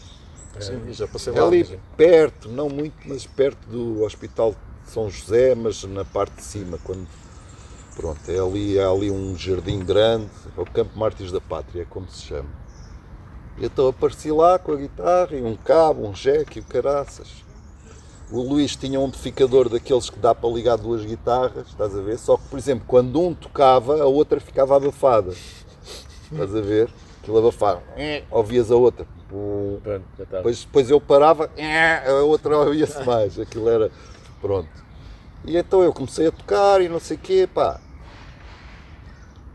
Sim, 0.59 0.81
já 0.93 1.07
passei 1.07 1.33
É 1.33 1.41
lá. 1.41 1.47
ali 1.47 1.79
perto, 1.97 2.47
não 2.49 2.69
muito, 2.69 2.95
mas 3.05 3.25
perto 3.25 3.67
do 3.67 4.03
Hospital 4.03 4.55
de 4.85 4.91
São 4.91 5.09
José, 5.09 5.55
mas 5.55 5.83
na 5.83 6.05
parte 6.05 6.35
de 6.35 6.43
cima, 6.43 6.77
quando 6.83 7.07
pronto, 7.95 8.19
é 8.29 8.39
ali, 8.39 8.79
há 8.79 8.87
ali 8.89 9.09
um 9.11 9.35
jardim 9.35 9.79
grande, 9.79 10.29
é 10.57 10.61
o 10.61 10.65
Campo 10.65 10.97
Mártires 10.97 11.31
da 11.31 11.41
Pátria, 11.41 11.81
é 11.81 11.85
como 11.85 12.07
se 12.09 12.21
chama. 12.23 12.49
E 13.57 13.65
então 13.65 13.87
apareci 13.87 14.31
lá 14.31 14.57
com 14.57 14.71
a 14.71 14.75
guitarra 14.75 15.35
e 15.35 15.41
um 15.43 15.55
cabo, 15.55 16.07
um 16.07 16.11
jack 16.11 16.57
e 16.57 16.61
o 16.61 16.65
caraças. 16.65 17.43
O 18.31 18.41
Luís 18.41 18.75
tinha 18.75 18.99
um 18.99 19.05
amplificador 19.05 19.69
daqueles 19.69 20.09
que 20.09 20.17
dá 20.17 20.33
para 20.33 20.49
ligar 20.49 20.77
duas 20.77 21.05
guitarras, 21.05 21.67
estás 21.67 21.95
a 21.95 22.01
ver? 22.01 22.17
Só 22.17 22.35
que, 22.37 22.43
por 22.47 22.57
exemplo, 22.57 22.83
quando 22.87 23.21
um 23.21 23.33
tocava, 23.33 24.01
a 24.01 24.05
outra 24.05 24.39
ficava 24.39 24.75
abafada. 24.75 25.33
Estás 26.33 26.55
a 26.55 26.61
ver? 26.61 26.89
Aquilo 27.21 27.37
abafava. 27.37 27.81
Ouvias 28.29 28.71
a 28.71 28.75
outra. 28.75 29.05
Pronto, 29.29 30.03
já 30.17 30.23
está. 30.23 30.37
Depois, 30.37 30.63
depois 30.63 30.89
eu 30.89 31.01
parava, 31.01 31.49
a 32.05 32.13
outra 32.23 32.57
ouvia-se 32.57 33.03
mais. 33.05 33.39
Aquilo 33.39 33.69
era. 33.69 33.89
Pronto. 34.41 34.69
E 35.45 35.57
então 35.57 35.81
eu 35.81 35.93
comecei 35.93 36.27
a 36.27 36.31
tocar 36.31 36.81
e 36.81 36.89
não 36.89 36.99
sei 36.99 37.17
o 37.17 37.19
quê, 37.19 37.49
pá. 37.51 37.79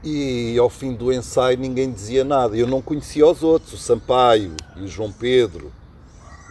E 0.02 0.56
ao 0.58 0.70
fim 0.70 0.94
do 0.94 1.12
ensaio 1.12 1.58
ninguém 1.58 1.90
dizia 1.90 2.24
nada. 2.24 2.56
Eu 2.56 2.66
não 2.66 2.80
conhecia 2.80 3.26
os 3.26 3.42
outros, 3.42 3.72
o 3.72 3.76
Sampaio 3.76 4.54
e 4.76 4.82
o 4.82 4.88
João 4.88 5.12
Pedro. 5.12 5.72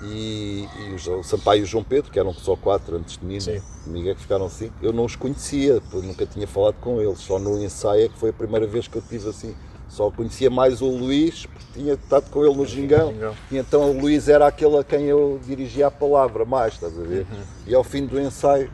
E, 0.03 0.67
e 0.79 1.09
o, 1.09 1.23
Sampaio 1.23 1.61
e 1.61 1.63
o 1.63 1.65
João 1.65 1.83
Pedro, 1.83 2.11
que 2.11 2.19
eram 2.19 2.31
só 2.33 2.55
quatro 2.55 2.97
antes 2.97 3.17
de 3.17 3.25
mim, 3.25 3.39
Sim. 3.39 3.59
comigo 3.83 4.09
é 4.09 4.13
que 4.13 4.21
ficaram 4.21 4.47
cinco. 4.49 4.75
Eu 4.81 4.93
não 4.93 5.05
os 5.05 5.15
conhecia, 5.15 5.81
nunca 5.91 6.25
tinha 6.25 6.47
falado 6.47 6.75
com 6.75 7.01
eles. 7.01 7.19
Só 7.19 7.39
no 7.39 7.61
ensaio 7.63 8.05
é 8.05 8.09
que 8.09 8.17
foi 8.17 8.29
a 8.29 8.33
primeira 8.33 8.67
vez 8.67 8.87
que 8.87 8.95
eu 8.95 9.01
tive 9.01 9.29
assim. 9.29 9.55
Só 9.89 10.11
conhecia 10.11 10.49
mais 10.49 10.81
o 10.81 10.87
Luís, 10.89 11.45
porque 11.45 11.65
tinha 11.73 11.93
estado 11.93 12.29
com 12.29 12.43
ele 12.45 12.55
no 12.55 12.65
Gingão. 12.65 13.13
E 13.49 13.57
então 13.57 13.89
o 13.89 13.99
Luís 13.99 14.27
era 14.27 14.45
aquele 14.47 14.77
a 14.77 14.83
quem 14.83 15.05
eu 15.05 15.39
dirigia 15.45 15.87
a 15.87 15.91
palavra 15.91 16.43
mais, 16.45 16.73
estás 16.73 16.97
a 16.97 17.01
ver? 17.03 17.25
E 17.65 17.73
ao 17.73 17.83
fim 17.83 18.05
do 18.05 18.19
ensaio 18.19 18.69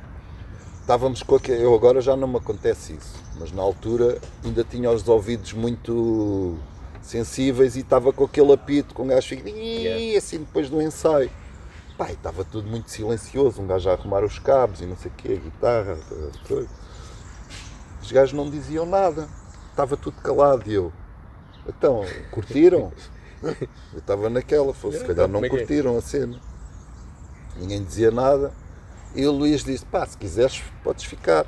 estávamos 0.82 1.22
com 1.24 1.36
aquele. 1.36 1.64
Eu 1.64 1.74
agora 1.74 2.02
já 2.02 2.16
não 2.16 2.28
me 2.28 2.38
acontece 2.38 2.94
isso, 2.94 3.14
mas 3.40 3.52
na 3.52 3.62
altura 3.62 4.18
ainda 4.44 4.64
tinha 4.64 4.90
os 4.92 5.08
ouvidos 5.08 5.54
muito 5.54 6.58
sensíveis 7.02 7.76
e 7.76 7.82
estava 7.82 8.12
com 8.12 8.24
aquele 8.26 8.52
apito, 8.54 8.94
com 8.94 9.04
um 9.04 9.08
gajo 9.08 9.28
fica 9.30 9.50
"Ih", 9.50 10.18
assim 10.18 10.40
depois 10.40 10.70
do 10.70 10.82
ensaio. 10.82 11.30
E 12.10 12.12
estava 12.12 12.44
tudo 12.44 12.68
muito 12.68 12.90
silencioso, 12.90 13.62
um 13.62 13.68
gajo 13.68 13.88
a 13.90 13.94
arrumar 13.94 14.24
os 14.26 14.40
cabos 14.40 14.82
e 14.82 14.86
não 14.86 14.98
sei 14.98 15.12
o 15.12 15.14
quê, 15.16 15.34
a 15.34 15.44
guitarra, 15.44 15.98
coisas. 16.48 16.70
Os 18.02 18.12
gajos 18.12 18.34
não 18.34 18.50
diziam 18.50 18.86
nada, 18.86 19.30
estava 19.70 19.96
tudo 19.96 20.20
calado 20.22 20.70
e 20.70 20.74
eu. 20.74 20.92
Então, 21.68 22.06
curtiram? 22.32 22.92
Eu 23.42 24.00
estava 24.00 24.30
naquela, 24.30 24.74
fosse, 24.74 25.00
se 25.00 25.06
calhar 25.06 25.28
não 25.28 25.42
é 25.42 25.48
é? 25.48 25.50
curtiram 25.50 25.98
a 25.98 26.02
cena. 26.02 26.40
Ninguém 27.58 27.84
dizia 27.84 28.12
nada. 28.12 28.52
E 29.16 29.26
o 29.26 29.32
Luís 29.32 29.64
disse: 29.64 29.86
pá, 29.86 30.06
se 30.06 30.18
quiseres, 30.18 30.64
podes 30.84 31.04
ficar. 31.06 31.46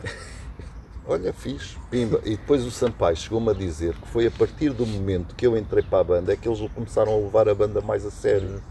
Olha, 1.08 1.32
fiz, 1.32 1.78
pimba. 1.90 2.20
E 2.26 2.32
depois 2.32 2.64
o 2.66 2.72
Sampaio 2.72 3.16
chegou-me 3.16 3.50
a 3.52 3.54
dizer 3.54 3.94
que 3.94 4.08
foi 4.08 4.26
a 4.26 4.32
partir 4.32 4.72
do 4.72 4.86
momento 4.88 5.36
que 5.36 5.46
eu 5.46 5.56
entrei 5.56 5.84
para 5.84 6.00
a 6.00 6.04
banda 6.04 6.34
é 6.34 6.36
que 6.36 6.48
eles 6.48 6.60
começaram 6.74 7.14
a 7.14 7.18
levar 7.18 7.48
a 7.48 7.54
banda 7.54 7.80
mais 7.80 8.06
a 8.06 8.12
sério. 8.12 8.62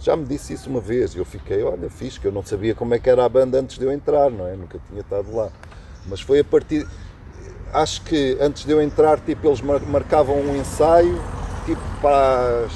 Já 0.00 0.16
me 0.16 0.24
disse 0.24 0.54
isso 0.54 0.70
uma 0.70 0.80
vez 0.80 1.14
e 1.14 1.18
eu 1.18 1.24
fiquei, 1.24 1.62
olha, 1.62 1.90
fiz, 1.90 2.16
que 2.16 2.26
eu 2.26 2.32
não 2.32 2.42
sabia 2.42 2.74
como 2.74 2.94
é 2.94 2.98
que 2.98 3.08
era 3.08 3.24
a 3.24 3.28
banda 3.28 3.60
antes 3.60 3.78
de 3.78 3.84
eu 3.84 3.92
entrar, 3.92 4.30
não 4.30 4.46
é? 4.46 4.56
Nunca 4.56 4.78
tinha 4.88 5.00
estado 5.00 5.34
lá. 5.34 5.50
Mas 6.06 6.20
foi 6.20 6.40
a 6.40 6.44
partir. 6.44 6.86
Acho 7.76 8.00
que 8.02 8.38
antes 8.40 8.64
de 8.64 8.72
eu 8.72 8.80
entrar, 8.80 9.20
tipo, 9.20 9.46
eles 9.46 9.60
mar- 9.60 9.82
marcavam 9.82 10.36
um 10.40 10.56
ensaio, 10.56 11.20
tipo, 11.66 11.82
para 12.00 12.64
as 12.64 12.72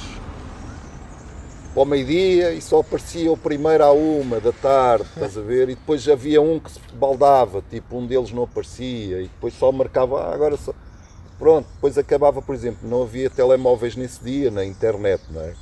para 1.72 1.82
o 1.82 1.86
meio-dia 1.86 2.52
e 2.52 2.60
só 2.60 2.80
aparecia 2.80 3.30
o 3.32 3.36
primeiro 3.36 3.84
à 3.84 3.92
uma 3.92 4.40
da 4.40 4.50
tarde, 4.52 5.06
estás 5.14 5.38
a 5.38 5.40
ver? 5.40 5.68
E 5.70 5.74
depois 5.76 6.06
havia 6.08 6.42
um 6.42 6.58
que 6.58 6.70
se 6.72 6.80
baldava, 6.92 7.62
tipo, 7.70 7.96
um 7.96 8.06
deles 8.06 8.32
não 8.32 8.42
aparecia 8.42 9.22
e 9.22 9.28
depois 9.28 9.54
só 9.54 9.70
marcava, 9.72 10.20
ah, 10.20 10.34
agora 10.34 10.56
só. 10.56 10.74
Pronto, 11.38 11.66
depois 11.74 11.96
acabava, 11.96 12.42
por 12.42 12.54
exemplo, 12.54 12.86
não 12.86 13.02
havia 13.02 13.30
telemóveis 13.30 13.96
nesse 13.96 14.22
dia 14.22 14.50
na 14.50 14.64
internet, 14.64 15.22
não 15.30 15.40
é? 15.40 15.54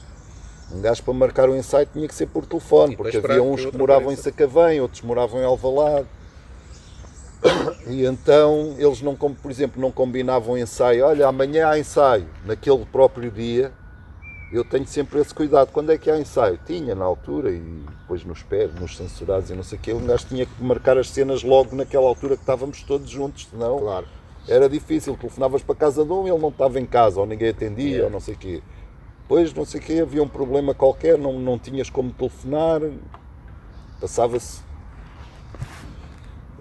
Um 0.72 0.80
gajo 0.80 1.02
para 1.04 1.14
marcar 1.14 1.48
o 1.48 1.54
ensaio 1.54 1.86
tinha 1.92 2.08
que 2.08 2.14
ser 2.14 2.26
por 2.26 2.44
telefone, 2.44 2.96
porque 2.96 3.18
havia 3.18 3.42
uns 3.42 3.60
que 3.66 3.76
moravam 3.78 4.10
em. 4.10 4.16
Sacavém, 4.16 4.80
outros 4.80 5.02
moravam 5.02 5.40
em 5.40 5.44
Alvalade. 5.44 6.06
E 7.86 8.04
então 8.04 8.74
eles 8.78 9.00
não, 9.00 9.14
por 9.14 9.50
exemplo, 9.50 9.80
não 9.80 9.90
combinavam 9.90 10.58
ensaio. 10.58 11.04
Olha, 11.06 11.26
amanhã 11.28 11.68
há 11.68 11.78
ensaio. 11.78 12.26
Naquele 12.44 12.84
próprio 12.86 13.30
dia, 13.30 13.72
eu 14.52 14.64
tenho 14.64 14.86
sempre 14.86 15.20
esse 15.20 15.32
cuidado. 15.34 15.70
Quando 15.72 15.92
é 15.92 15.98
que 15.98 16.10
há 16.10 16.18
ensaio? 16.18 16.58
Tinha 16.66 16.94
na 16.94 17.04
altura 17.04 17.50
e 17.50 17.60
depois 18.00 18.24
nos 18.24 18.42
pés, 18.42 18.74
nos 18.74 18.96
censurados 18.96 19.50
e 19.50 19.54
não 19.54 19.62
sei 19.62 19.78
o 19.78 19.80
quê. 19.80 19.92
Um 19.92 20.04
gajo 20.04 20.26
tinha 20.26 20.44
que 20.46 20.62
marcar 20.62 20.98
as 20.98 21.10
cenas 21.10 21.42
logo 21.42 21.74
naquela 21.76 22.06
altura 22.06 22.34
que 22.36 22.42
estávamos 22.42 22.82
todos 22.82 23.08
juntos, 23.08 23.46
senão 23.50 23.78
Claro. 23.78 24.06
era 24.48 24.68
difícil. 24.68 25.16
Telefonavas 25.16 25.62
para 25.62 25.74
casa 25.74 26.04
de 26.04 26.12
um, 26.12 26.26
ele 26.26 26.38
não 26.38 26.48
estava 26.48 26.80
em 26.80 26.86
casa, 26.86 27.20
ou 27.20 27.26
ninguém 27.26 27.50
atendia, 27.50 27.88
Yeah. 27.88 28.06
ou 28.06 28.10
não 28.10 28.20
sei 28.20 28.34
o 28.34 28.38
quê. 28.38 28.62
depois, 29.22 29.52
não 29.52 29.64
sei 29.66 29.78
o 29.80 29.82
quê, 29.84 30.00
havia 30.00 30.22
um 30.22 30.28
problema 30.28 30.72
qualquer, 30.74 31.18
não, 31.18 31.38
não 31.38 31.58
tinhas 31.58 31.90
como 31.90 32.10
telefonar, 32.10 32.80
passava-se. 34.00 34.60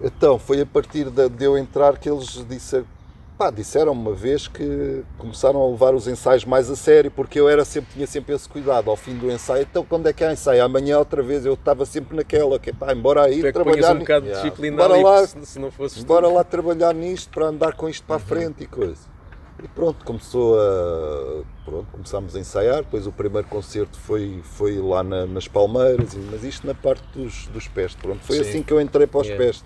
Então, 0.02 0.38
foi 0.38 0.60
a 0.60 0.66
partir 0.66 1.10
de, 1.10 1.44
eu 1.44 1.58
entrar 1.58 1.98
que 1.98 2.08
eles 2.08 2.44
disseram, 2.48 2.86
pá, 3.36 3.50
disseram 3.50 3.92
uma 3.92 4.12
vez 4.14 4.46
que 4.46 5.02
começaram 5.16 5.60
a 5.60 5.68
levar 5.68 5.92
os 5.94 6.06
ensaios 6.06 6.44
mais 6.44 6.70
a 6.70 6.76
sério, 6.76 7.10
porque 7.10 7.40
eu 7.40 7.48
era 7.48 7.64
sempre, 7.64 7.94
tinha 7.94 8.06
sempre 8.06 8.34
esse 8.34 8.48
cuidado 8.48 8.90
ao 8.90 8.96
fim 8.96 9.16
do 9.16 9.30
ensaio. 9.30 9.66
Então, 9.68 9.84
quando 9.84 10.06
é 10.08 10.12
que 10.12 10.22
há 10.22 10.32
ensaio? 10.32 10.62
Amanhã 10.64 10.98
outra 10.98 11.20
vez, 11.22 11.44
eu 11.44 11.54
estava 11.54 11.84
sempre 11.84 12.16
naquela, 12.16 12.58
que 12.60 12.72
pá, 12.72 12.92
embora 12.92 13.22
aí 13.24 13.38
é 13.40 13.52
ponhas 13.52 13.54
trabalhar. 13.54 13.96
um 13.96 13.98
bocado 13.98 14.20
de 14.26 14.28
Yeah. 14.30 14.48
disciplina 14.48 14.76
Bora 14.76 14.94
ali, 14.94 15.02
lá. 15.02 15.26
se, 15.26 15.46
se 15.46 15.58
não 15.58 15.70
fosses 15.72 16.04
tu. 16.04 16.06
Bora 16.06 16.28
lá 16.28 16.44
trabalhar 16.44 16.94
nisto 16.94 17.30
para 17.30 17.46
andar 17.46 17.74
com 17.74 17.88
isto 17.88 18.04
para 18.06 18.16
a 18.16 18.20
frente 18.20 18.62
e 18.62 18.66
coisa. 18.66 19.00
E 19.60 19.66
pronto, 19.66 20.04
começou 20.04 20.56
a. 20.60 21.42
Pronto, 21.64 21.86
começámos 21.90 22.36
a 22.36 22.38
ensaiar. 22.38 22.84
Depois 22.84 23.04
o 23.08 23.10
primeiro 23.10 23.48
concerto 23.48 23.98
foi, 23.98 24.40
foi 24.44 24.78
lá 24.80 25.02
na- 25.02 25.26
nas 25.26 25.48
Palmeiras, 25.48 26.14
mas 26.30 26.44
isto 26.44 26.64
na 26.64 26.74
parte 26.74 27.02
dos, 27.12 27.48
dos 27.48 27.66
pés. 27.66 27.92
Pronto, 27.96 28.20
foi 28.22 28.36
Sim. 28.36 28.42
assim 28.48 28.62
que 28.62 28.72
eu 28.72 28.80
entrei 28.80 29.08
para 29.08 29.20
os 29.20 29.26
Yeah. 29.26 29.44
pés. 29.44 29.64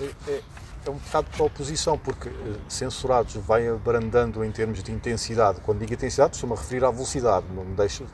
É, 0.00 0.30
é- 0.30 0.42
é 0.86 0.90
um 0.90 0.94
bocado 0.94 1.26
para 1.32 1.42
a 1.42 1.46
oposição, 1.46 1.98
porque 1.98 2.28
eh, 2.28 2.32
censurados 2.68 3.34
vai 3.34 3.66
abrandando 3.68 4.44
em 4.44 4.50
termos 4.52 4.82
de 4.84 4.92
intensidade. 4.92 5.60
Quando 5.64 5.80
digo 5.80 5.92
intensidade, 5.92 6.38
a 6.44 6.48
referir 6.48 6.84
à 6.84 6.90
velocidade, 6.92 7.44
não 7.52 7.64
me 7.64 7.74
deixa 7.74 8.04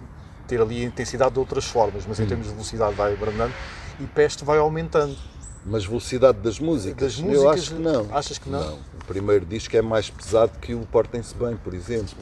ter 0.49 0.61
ali 0.61 0.83
a 0.83 0.87
intensidade 0.87 1.33
de 1.33 1.39
outras 1.39 1.67
formas, 1.67 2.05
mas 2.09 2.19
em 2.19 2.27
termos 2.27 2.47
de 2.47 2.53
velocidade 2.53 2.95
vai 2.95 3.13
abrandando 3.13 3.53
e 4.01 4.07
peste 4.07 4.43
vai 4.45 4.59
aumentando. 4.59 5.15
Mas 5.65 5.85
velocidade 5.85 6.39
das 6.39 6.59
músicas? 6.59 7.15
Das 7.15 7.19
eu 7.19 7.27
músicas, 7.27 7.53
acho 7.61 7.75
que 7.75 7.81
não. 7.81 8.09
achas 8.17 8.39
que 8.39 8.49
não? 8.49 8.75
O 8.75 9.05
primeiro 9.07 9.45
disco 9.45 9.77
é 9.77 9.83
mais 9.83 10.09
pesado 10.11 10.59
que 10.59 10.75
o 10.75 10.81
Portem-se 10.87 11.35
Bem, 11.35 11.57
por 11.57 11.75
exemplo. 11.75 12.17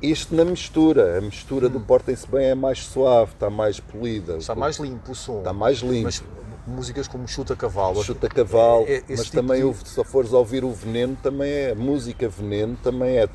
Isto 0.00 0.34
na 0.34 0.44
mistura. 0.44 1.18
A 1.18 1.20
mistura 1.20 1.68
do 1.68 1.78
Portem-se 1.80 2.26
Bem 2.28 2.46
é 2.46 2.54
mais 2.54 2.78
suave, 2.84 3.32
está 3.32 3.50
mais 3.50 3.78
polida. 3.78 4.34
Hum. 4.34 4.38
Está 4.38 4.54
mais 4.54 4.78
limpo 4.78 5.12
o 5.12 5.14
som. 5.14 5.38
Está 5.40 5.52
mais 5.52 5.78
limpo. 5.80 6.04
Mas 6.04 6.22
músicas 6.66 7.06
como 7.06 7.26
Chuta 7.28 7.54
Cavalo, 7.54 8.02
Chuta 8.02 8.28
Cavalo, 8.28 8.84
É- 8.86 8.96
é- 8.96 9.04
mas 9.10 9.26
tipo 9.26 9.40
também 9.40 9.72
de- 9.72 9.88
se 9.88 10.04
fores 10.04 10.32
ouvir 10.32 10.64
o 10.64 10.72
Veneno, 10.72 11.16
também 11.22 11.50
é 11.50 11.74
música 11.74 12.28
Veneno, 12.28 12.76
também 12.82 13.16
é. 13.16 13.26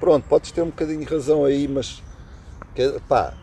Pronto, 0.00 0.24
podes 0.28 0.50
ter 0.52 0.62
um 0.62 0.66
bocadinho 0.66 1.00
de 1.00 1.04
razão 1.06 1.44
aí, 1.44 1.68
mas 1.68 2.02
pá, 3.08 3.34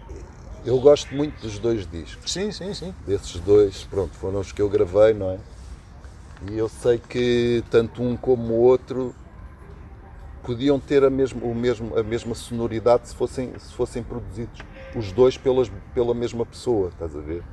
eu 0.66 0.80
gosto 0.80 1.14
muito 1.14 1.40
dos 1.42 1.60
dois 1.60 1.86
discos, 1.86 2.32
Sim, 2.32 2.52
sim, 2.52 2.74
sim. 2.74 2.94
desses 3.06 3.40
dois, 3.42 3.84
pronto, 3.84 4.14
foram 4.16 4.40
os 4.40 4.52
que 4.52 4.62
eu 4.62 4.70
gravei, 4.70 5.14
não 5.14 5.32
é? 5.32 5.40
E 6.50 6.58
eu 6.58 6.68
sei 6.68 6.98
que 6.98 7.64
tanto 7.70 8.02
um 8.02 8.16
como 8.18 8.54
o 8.54 8.62
outro 8.62 9.14
podiam 10.44 10.80
ter 10.80 11.04
a, 11.04 11.10
mesma, 11.10 11.42
o 11.44 11.56
mesmo, 11.56 11.98
a 11.98 12.04
mesma 12.04 12.36
sonoridade 12.36 13.10
se 13.10 13.16
fossem, 13.16 13.52
se 13.58 13.74
fossem 13.74 14.04
produzidos 14.04 14.62
os 14.96 15.12
dois 15.12 15.38
pelas, 15.38 15.72
pela 15.94 16.14
mesma 16.14 16.46
pessoa, 16.46 16.90
estás 16.90 17.16
a 17.16 17.20
ver? 17.20 17.44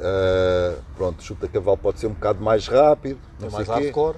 Ah, 0.00 0.76
pronto, 0.96 1.22
chuta 1.22 1.48
cavalo 1.48 1.76
pode 1.78 2.00
ser 2.00 2.06
um 2.06 2.12
bocado 2.14 2.42
mais 2.42 2.66
rápido, 2.68 3.18
não 3.40 3.46
É 3.46 3.50
sei 3.50 3.64
mais 3.64 3.68
hardcore. 3.68 4.16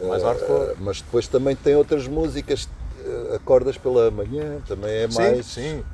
É 0.00 0.08
mais 0.08 0.22
hardcore. 0.22 0.76
Mas 0.80 1.00
depois 1.02 1.26
também 1.28 1.56
tem 1.56 1.74
outras 1.76 2.06
músicas, 2.06 2.68
ah, 3.32 3.36
acordas 3.36 3.76
pela 3.76 4.10
manhã, 4.10 4.60
também 4.66 4.90
é 4.90 5.06
mais. 5.08 5.46
Sim, 5.46 5.78
sim. 5.78 5.84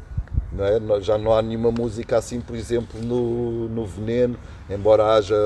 não 0.53 0.65
é? 0.65 0.79
Não- 0.81 1.01
Já 1.01 1.19
não 1.19 1.33
há 1.37 1.43
nenhuma 1.43 1.71
música 1.71 2.19
assim, 2.19 2.41
por 2.41 2.57
exemplo, 2.57 3.01
no, 3.03 3.69
no 3.69 3.87
Veneno, 3.87 4.39
embora 4.69 5.15
haja 5.15 5.37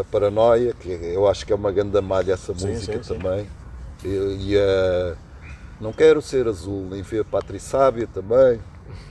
a 0.00 0.04
Paranoia, 0.04 0.72
que 0.74 0.88
eu 0.90 1.28
acho 1.28 1.46
que 1.46 1.52
é 1.52 1.56
uma 1.56 1.72
grande 1.72 2.00
malha 2.00 2.32
essa 2.32 2.52
Sim, 2.54 2.74
música 2.74 2.98
sim, 2.98 3.02
sim. 3.02 3.18
também. 3.18 3.48
E, 4.04 4.08
e 4.52 4.58
a 4.58 5.14
Não 5.80 5.92
Quero 5.92 6.22
Ser 6.22 6.46
Azul, 6.48 6.88
nem 6.90 7.02
ver 7.02 7.24
Pátria 7.24 7.60
Sábia 7.60 8.06
também. 8.06 8.60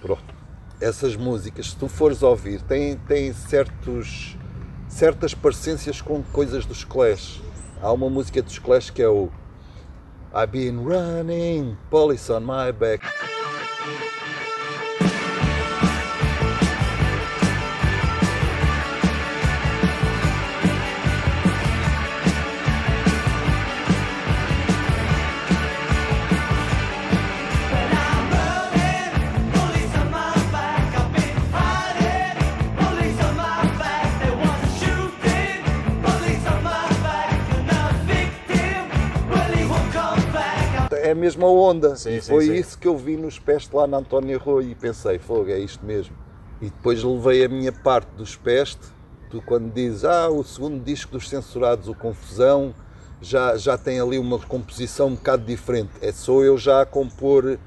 Pronto. 0.01 0.40
Essas 0.81 1.15
músicas, 1.15 1.69
se 1.69 1.75
tu 1.75 1.87
fores 1.87 2.23
ouvir, 2.23 2.59
têm, 2.63 2.97
têm 2.97 3.31
certos, 3.33 4.35
certas 4.89 5.35
parecências 5.35 6.01
com 6.01 6.23
coisas 6.23 6.65
dos 6.65 6.83
Clash. 6.83 7.39
Há 7.79 7.91
uma 7.91 8.09
música 8.09 8.41
dos 8.41 8.57
Clash 8.57 8.89
que 8.89 9.03
é 9.03 9.07
o 9.07 9.29
I've 10.33 10.51
been 10.51 10.83
running, 10.83 11.77
police 11.91 12.31
on 12.31 12.41
my 12.41 12.71
back. 12.71 13.05
Mesma 41.21 41.47
onda. 41.47 41.95
Sim, 41.95 42.17
e 42.17 42.21
sim, 42.21 42.31
foi 42.31 42.45
sim. 42.47 42.53
isso 42.55 42.77
que 42.77 42.87
eu 42.87 42.97
vi 42.97 43.15
nos 43.15 43.37
pés 43.37 43.69
lá 43.71 43.85
na 43.85 43.97
Antónia 43.97 44.37
Rui 44.37 44.71
e 44.71 44.75
pensei, 44.75 45.19
fogo, 45.19 45.49
é 45.49 45.59
isto 45.59 45.85
mesmo. 45.85 46.15
E 46.59 46.65
depois 46.65 47.03
levei 47.03 47.45
a 47.45 47.49
minha 47.49 47.71
parte 47.71 48.09
dos 48.15 48.35
peste, 48.35 48.81
tu 49.29 49.41
quando 49.41 49.71
dizes, 49.71 50.03
ah, 50.03 50.29
o 50.29 50.43
segundo 50.43 50.83
disco 50.83 51.11
dos 51.11 51.29
censurados, 51.29 51.87
o 51.87 51.95
Confusão, 51.95 52.73
já, 53.21 53.55
já 53.55 53.77
tem 53.77 53.99
ali 53.99 54.17
uma 54.17 54.39
composição 54.39 55.07
um 55.07 55.15
bocado 55.15 55.45
diferente. 55.45 55.91
É 56.01 56.11
só 56.11 56.41
eu 56.41 56.57
já 56.57 56.81
a 56.81 56.85
compor 56.85 57.59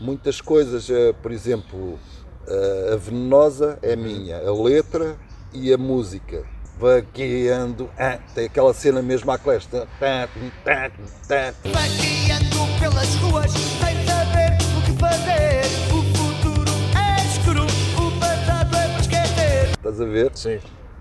muitas 0.00 0.40
coisas, 0.40 0.88
eh, 0.88 1.12
por 1.20 1.32
exemplo, 1.32 1.98
eh, 2.46 2.90
a 2.94 2.96
Venenosa 2.96 3.78
é 3.82 3.96
minha, 3.96 4.38
a 4.38 4.52
letra 4.52 5.16
e 5.52 5.72
a 5.72 5.78
música. 5.78 6.44
Vaqueando, 6.80 7.90
ah, 7.98 8.18
tem 8.34 8.46
aquela 8.46 8.72
cena 8.72 9.02
mesmo 9.02 9.30
à 9.30 9.36
clash. 9.36 9.66
tá, 9.66 9.86
tá, 10.00 10.28
tá, 10.64 10.90
tá. 11.28 11.54
Vaqueando 11.64 12.80
pelas 12.80 13.14
ruas, 13.16 13.50
sem 13.52 14.06
saber 14.06 14.56
o 14.78 14.82
que 14.86 14.98
fazer. 14.98 15.60
O 15.92 16.02
futuro 16.16 16.72
é 16.96 17.26
escuro, 17.26 17.66
o 17.98 18.18
passado 18.18 18.74
é 18.74 18.88
para 18.88 18.98
esquecer. 18.98 19.70
Estás 19.72 20.00
a 20.00 20.04
ver? 20.06 20.32
Sim. 20.34 20.58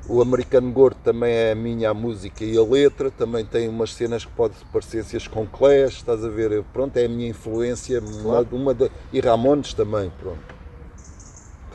O 0.10 0.22
Americano 0.22 0.70
Gordo 0.70 0.98
também 1.02 1.32
é 1.32 1.54
a 1.54 1.56
minha 1.56 1.92
a 1.92 1.94
música 1.94 2.44
e 2.44 2.58
a 2.58 2.62
letra, 2.62 3.10
também 3.10 3.46
tem 3.46 3.70
umas 3.70 3.94
cenas 3.94 4.26
que 4.26 4.32
podem 4.32 4.58
parecências 4.74 5.28
com 5.30 5.48
Clash, 5.48 5.94
estás 5.94 6.26
a 6.26 6.30
ver? 6.30 6.62
Pronto, 6.74 6.98
é 6.98 7.06
a 7.06 7.10
minha 7.10 7.30
influência, 7.30 8.02
uma, 8.02 8.42
uma 8.52 8.74
da, 8.74 8.90
e 9.14 9.22
Ramones 9.22 9.74
também, 9.74 10.12
pronto. 10.20 10.42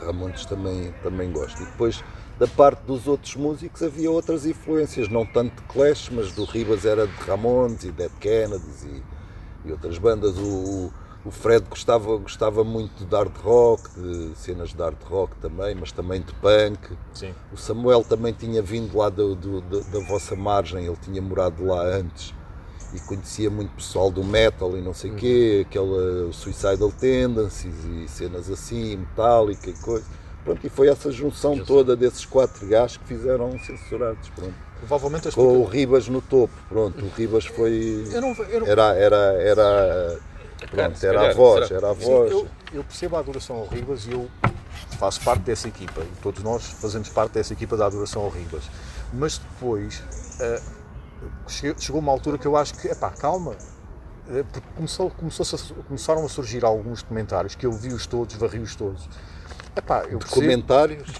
Ramones 0.05 0.45
também, 0.45 0.93
também 1.01 1.31
gosto. 1.31 1.59
E 1.63 1.65
depois, 1.65 2.03
da 2.39 2.47
parte 2.47 2.81
dos 2.85 3.07
outros 3.07 3.35
músicos, 3.35 3.81
havia 3.81 4.11
outras 4.11 4.45
influências, 4.45 5.07
não 5.07 5.25
tanto 5.25 5.55
de 5.55 5.61
Clash, 5.69 6.09
mas 6.11 6.31
do 6.33 6.43
Ribas 6.43 6.85
era 6.85 7.07
de 7.07 7.13
Ramones 7.23 7.83
e 7.83 7.91
Dead 7.91 8.11
Kennedys 8.19 8.83
e, 8.83 9.03
e 9.67 9.71
outras 9.71 9.97
bandas. 9.97 10.37
O, 10.37 10.91
o 11.23 11.31
Fred 11.31 11.65
gostava, 11.69 12.17
gostava 12.17 12.63
muito 12.63 13.05
de 13.05 13.15
hard 13.15 13.35
rock, 13.37 13.89
de 13.99 14.31
cenas 14.37 14.69
de 14.73 14.77
hard 14.81 15.01
rock 15.05 15.35
também, 15.37 15.73
mas 15.75 15.91
também 15.93 16.21
de 16.21 16.33
punk. 16.33 16.95
Sim. 17.13 17.33
O 17.53 17.57
Samuel 17.57 18.03
também 18.03 18.33
tinha 18.33 18.61
vindo 18.61 18.97
lá 18.97 19.07
do, 19.09 19.33
do- 19.33 19.61
do- 19.61 19.83
da 19.85 19.99
vossa 20.01 20.35
margem, 20.35 20.85
ele 20.85 20.97
tinha 21.01 21.21
morado 21.21 21.65
lá 21.65 21.81
antes 21.83 22.33
e 22.93 22.99
conhecia 22.99 23.49
muito 23.49 23.71
pessoal 23.75 24.11
do 24.11 24.23
metal 24.23 24.77
e 24.77 24.81
não 24.81 24.93
sei 24.93 25.11
o 25.11 25.15
quê, 25.15 25.65
aquela 25.67 26.31
Suicidal 26.31 26.91
Tendencies 26.91 27.73
e 27.85 28.07
cenas 28.07 28.49
assim, 28.49 28.97
Metallica 28.97 29.69
e 29.69 29.73
coisa. 29.73 30.05
Pronto, 30.45 30.65
e 30.65 30.69
foi 30.69 30.87
essa 30.87 31.11
junção 31.11 31.57
toda 31.57 31.95
desses 31.95 32.23
quatro 32.23 32.65
gajos 32.67 32.97
que 32.97 33.05
fizeram 33.05 33.57
censurados, 33.59 34.29
pronto. 34.29 34.53
Provavelmente 34.77 35.27
as 35.27 35.33
Com 35.33 35.57
o 35.59 35.63
Ribas 35.65 36.07
no 36.07 36.21
topo, 36.21 36.53
pronto, 36.69 37.03
o 37.03 37.09
Ribas 37.09 37.45
foi... 37.47 38.07
Eu 38.13 38.21
não, 38.21 38.33
eu 38.33 38.59
não, 38.59 38.67
Era, 38.67 38.93
era, 38.95 39.15
era, 39.41 40.19
pronto, 40.69 41.03
era 41.05 41.31
a 41.31 41.33
voz, 41.33 41.71
era 41.71 41.89
a 41.89 41.95
Sim, 41.95 42.01
voz. 42.01 42.31
eu, 42.31 42.47
eu 42.71 42.83
percebo 42.83 43.15
a 43.15 43.19
adoração 43.19 43.55
ao 43.55 43.65
Ribas 43.65 44.05
e 44.05 44.11
eu 44.11 44.29
faço 44.99 45.19
parte 45.21 45.41
dessa 45.41 45.67
equipa. 45.67 46.01
Todos 46.21 46.43
nós 46.43 46.63
fazemos 46.63 47.09
parte 47.09 47.31
dessa 47.33 47.51
equipa 47.53 47.75
da 47.75 47.87
adoração 47.87 48.21
ao 48.21 48.29
Ribas. 48.29 48.63
Mas 49.11 49.39
depois 49.39 50.03
che- 51.47 51.75
chegou 51.79 51.99
uma 51.99 52.11
altura 52.11 52.37
que 52.37 52.45
eu 52.45 52.55
acho 52.55 52.75
que, 52.75 52.87
epá, 52.87 53.09
calma. 53.09 53.55
eh, 54.29 54.43
Porque 54.51 54.67
começou, 54.75 55.09
começou 55.09 55.45
começaram 55.87 56.23
a 56.25 56.29
surgir 56.29 56.63
alguns 56.63 57.01
comentários 57.01 57.55
que 57.55 57.65
eu 57.65 57.71
vi-os 57.71 58.05
todos, 58.05 58.35
varri-os 58.35 58.75
todos. 58.75 59.09
Epá, 59.75 60.03
eu 60.09 60.19
percebo- 60.19 60.41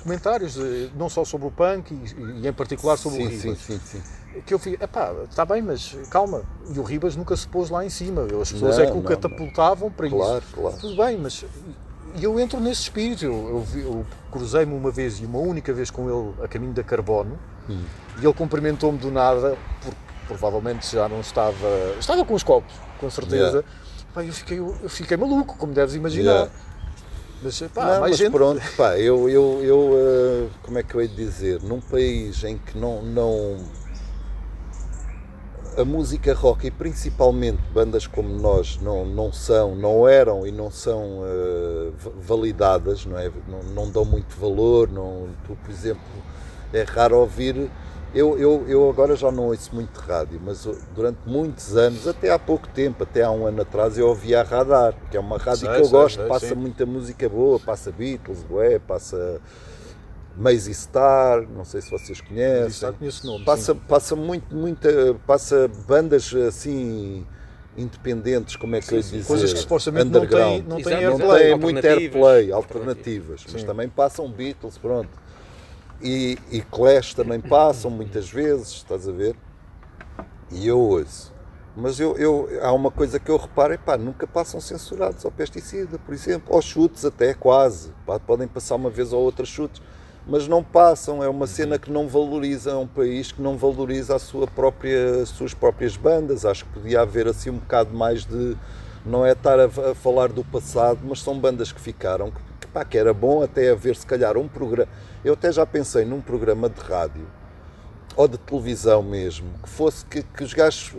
Comentários? 0.03 0.57
Eh, 0.57 0.89
não 0.95 1.09
só 1.09 1.25
sobre 1.25 1.47
o 1.47 1.51
punk 1.51 1.91
e, 1.91 2.41
e 2.43 2.47
em 2.47 2.53
particular 2.53 2.97
sobre 2.97 3.23
o 3.23 3.29
Sim, 3.29 3.37
Ribas 3.37 3.59
sim, 3.59 3.79
sim, 3.79 3.99
sim. 4.33 4.41
que 4.45 4.53
eu 4.53 4.59
fiz, 4.59 4.79
epá, 4.81 5.13
está 5.29 5.43
bem, 5.45 5.61
mas 5.61 5.95
calma, 6.09 6.41
e 6.73 6.79
o 6.79 6.83
Ribas 6.83 7.15
nunca 7.17 7.35
se 7.35 7.47
pôs 7.47 7.69
lá 7.69 7.85
em 7.85 7.89
cima, 7.89 8.21
as 8.41 8.51
pessoas 8.53 8.77
Não, 8.77 8.83
é 8.83 8.87
que 8.87 8.93
o 8.93 8.95
não, 8.95 9.03
catapultavam 9.03 9.91
para 9.91 10.09
Claro, 10.09 10.37
isso. 10.45 10.53
claro. 10.55 10.77
Tudo 10.77 10.95
bem, 10.95 11.17
mas 11.17 11.43
e 12.17 12.23
eu 12.23 12.39
entro 12.39 12.59
nesse 12.61 12.83
espírito, 12.83 13.25
eu, 13.25 13.65
eu, 13.73 13.81
eu 13.81 14.05
cruzei-me 14.31 14.73
uma 14.73 14.89
vez 14.89 15.19
e 15.19 15.25
uma 15.25 15.39
única 15.39 15.73
vez 15.73 15.91
com 15.91 16.09
ele 16.09 16.33
a 16.43 16.47
caminho 16.47 16.73
da 16.73 16.83
Carbono 16.83 17.37
Hum. 17.69 17.83
e 18.21 18.23
ele 18.25 18.33
cumprimentou-me 18.33 18.97
do 18.99 19.11
nada, 19.11 19.57
porque 19.81 19.97
provavelmente 20.27 20.89
já 20.95 21.09
não 21.09 21.19
estava, 21.19 21.67
estava 21.99 22.23
com 22.23 22.33
os 22.35 22.43
copos, 22.43 22.73
com 22.99 23.09
certeza, 23.09 23.35
Yeah. 23.57 23.67
pá, 24.13 24.23
eu, 24.23 24.31
fiquei, 24.31 24.59
eu 24.59 24.89
fiquei 24.89 25.17
maluco, 25.17 25.57
como 25.57 25.73
deves 25.73 25.95
imaginar. 25.95 26.31
Yeah. 26.31 26.51
Mas, 27.45 27.61
pá, 27.71 27.85
Não, 27.85 28.01
mas 28.01 28.17
gente. 28.17 28.31
pronto, 28.31 28.61
pá, 28.75 28.97
eu, 28.97 29.29
eu, 29.29 29.61
eu 29.63 29.91
eh, 29.93 30.47
como 30.63 30.79
é 30.79 30.83
que 30.83 30.95
eu 30.95 31.01
hei 31.01 31.07
de 31.07 31.15
dizer? 31.15 31.61
Num 31.61 31.79
país 31.79 32.43
em 32.43 32.57
que 32.57 32.75
não, 32.75 33.03
não 33.03 33.57
a 35.77 35.85
música 35.85 36.33
rock 36.33 36.65
e 36.65 36.71
principalmente 36.71 37.61
bandas 37.71 38.07
como 38.07 38.29
nós 38.29 38.79
não, 38.81 39.05
não 39.05 39.31
são, 39.31 39.75
não 39.75 40.07
eram 40.07 40.47
e 40.47 40.51
não 40.51 40.71
são 40.71 41.19
va- 41.95 42.11
validadas, 42.19 43.05
não 43.05 43.19
é? 43.19 43.29
Não, 43.47 43.61
não 43.61 43.91
dão 43.91 44.03
muito 44.05 44.35
valor, 44.39 44.89
não, 44.89 45.27
tu, 45.45 45.55
por 45.63 45.69
exemplo, 45.69 46.01
é 46.73 46.81
raro 46.81 47.19
ouvir. 47.19 47.69
Eu, 48.15 48.39
eu, 48.39 48.65
eu 48.65 48.89
agora 48.89 49.13
já 49.13 49.29
não 49.29 49.47
ouço 49.47 49.75
muito 49.75 49.99
rádio, 49.99 50.39
mas 50.41 50.65
uh, 50.65 50.73
durante 50.95 51.19
muitos 51.25 51.75
anos, 51.75 52.07
até 52.07 52.31
há 52.31 52.39
pouco 52.39 52.65
tempo, 52.69 53.03
até 53.03 53.23
há 53.23 53.29
um 53.29 53.45
ano 53.45 53.61
atrás, 53.61 53.97
eu 53.97 54.07
ouvia 54.07 54.39
a 54.39 54.43
Radar, 54.43 54.95
que 55.11 55.17
é 55.17 55.19
uma 55.19 55.37
rádio 55.37 55.67
Sei, 55.67 55.69
que 55.69 55.81
eu 55.81 55.85
sei, 55.85 55.91
gosto, 55.91 56.19
sei, 56.19 56.27
passa 56.29 56.47
sim. 56.47 56.55
muita 56.55 56.85
música 56.85 57.27
boa, 57.27 57.59
passa 57.59 57.91
Beatles, 57.91 58.41
bué, 58.43 58.79
passa 58.79 59.41
Maisie 60.37 60.73
Star, 60.73 61.45
não 61.49 61.65
sei 61.65 61.81
se 61.81 61.91
vocês 61.91 62.21
conhecem. 62.21 62.69
Já 62.69 62.93
conheço 62.93 63.27
o 63.27 63.31
nome. 63.33 63.43
Passa, 63.43 63.73
sim. 63.73 63.81
passa 63.85 64.15
muito, 64.15 64.55
muita, 64.55 64.89
passa 65.27 65.69
bandas 65.85 66.33
assim 66.33 67.27
independentes, 67.77 68.55
como 68.55 68.77
é 68.77 68.79
que 68.79 68.93
eu 68.93 68.97
ia 68.97 69.03
dizer? 69.03 69.25
Coisas 69.25 69.51
que 69.51 69.59
supostamente 69.59 70.05
não 70.05 70.21
têm, 70.21 70.29
Underground. 70.29 70.67
não 70.67 70.81
têm 70.81 70.99
exato. 70.99 71.17
Não 71.17 71.31
airplay. 71.31 71.49
tem 71.49 71.59
muito 71.59 71.75
Alternativas. 71.75 72.01
airplay, 72.01 72.51
alternativas, 72.53 73.45
mas 73.51 73.61
Sim. 73.61 73.67
também 73.67 73.89
passam 73.89 74.29
Beatles, 74.29 74.77
pronto. 74.77 75.24
E, 76.01 76.37
e 76.51 76.61
Clash 76.61 77.13
também 77.13 77.39
passam 77.39 77.89
muitas 77.89 78.29
vezes, 78.29 78.69
estás 78.69 79.07
a 79.07 79.11
ver? 79.11 79.35
E 80.51 80.67
eu 80.67 80.79
ouço. 80.79 81.33
Mas 81.75 81.99
eu, 81.99 82.17
eu, 82.17 82.47
há 82.61 82.71
uma 82.71 82.89
coisa 82.89 83.19
que 83.19 83.29
eu 83.29 83.35
reparo, 83.35 83.73
é 83.73 83.77
pá, 83.77 83.97
nunca 83.97 84.25
passam 84.25 84.61
censurados 84.61 85.25
ao 85.25 85.31
pesticida, 85.31 85.99
por 85.99 86.13
exemplo, 86.13 86.55
ou 86.55 86.61
chutes 86.61 87.03
até, 87.03 87.33
quase. 87.33 87.91
Pá, 88.05 88.17
podem 88.17 88.47
passar 88.47 88.75
uma 88.75 88.89
vez 88.89 89.11
ou 89.11 89.21
outra 89.21 89.45
chutes, 89.45 89.81
mas 90.25 90.47
não 90.47 90.63
passam, 90.63 91.21
é 91.21 91.27
uma 91.27 91.45
cena 91.47 91.77
que 91.77 91.91
não 91.91 92.07
valoriza, 92.07 92.71
é 92.71 92.75
um 92.75 92.87
país 92.87 93.31
que 93.33 93.41
não 93.41 93.57
valoriza 93.57 94.15
a 94.15 94.19
sua 94.19 94.47
própria, 94.47 95.21
as 95.21 95.29
suas 95.29 95.53
próprias 95.53 95.97
bandas. 95.97 96.45
Acho 96.45 96.63
que 96.65 96.79
podia 96.79 97.01
haver 97.01 97.27
assim 97.27 97.49
um 97.49 97.57
bocado 97.57 97.93
mais 97.93 98.25
de. 98.25 98.55
Não 99.05 99.25
é 99.25 99.33
estar 99.33 99.59
a, 99.59 99.65
a 99.65 99.95
falar 99.95 100.29
do 100.29 100.43
passado, 100.45 100.99
mas 101.03 101.21
são 101.21 101.37
bandas 101.37 101.71
que 101.71 101.79
ficaram, 101.79 102.31
que, 102.31 102.39
pá, 102.75 102.83
que 102.83 102.97
era 102.97 103.13
bom 103.13 103.41
até 103.41 103.71
haver 103.71 103.95
se 103.95 104.05
calhar 104.05 104.37
um 104.37 104.49
programa. 104.49 104.91
Eu 105.23 105.33
até 105.33 105.49
já 105.49 105.65
pensei 105.65 106.03
num 106.03 106.19
programa 106.19 106.67
de 106.69 106.81
rádio 106.81 107.25
ou 108.17 108.27
de 108.27 108.37
televisão 108.37 109.01
mesmo, 109.01 109.47
que 109.63 109.69
fosse 109.69 110.05
que, 110.05 110.21
que 110.23 110.43
os 110.43 110.53
gajos, 110.53 110.93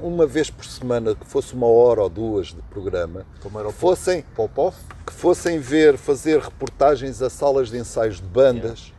uma 0.00 0.24
vez 0.26 0.50
por 0.50 0.64
semana, 0.64 1.14
que 1.16 1.26
fosse 1.26 1.52
uma 1.54 1.66
hora 1.66 2.02
ou 2.02 2.08
duas 2.08 2.48
de 2.48 2.62
programa, 2.70 3.24
Como 3.42 3.58
era 3.58 3.68
o 3.68 3.72
fossem, 3.72 4.22
Popov. 4.34 4.74
que 5.06 5.12
fossem 5.12 5.58
ver, 5.58 5.96
fazer 5.96 6.40
reportagens 6.40 7.20
a 7.22 7.28
salas 7.30 7.70
de 7.70 7.78
ensaios 7.78 8.16
de 8.20 8.26
bandas. 8.26 8.92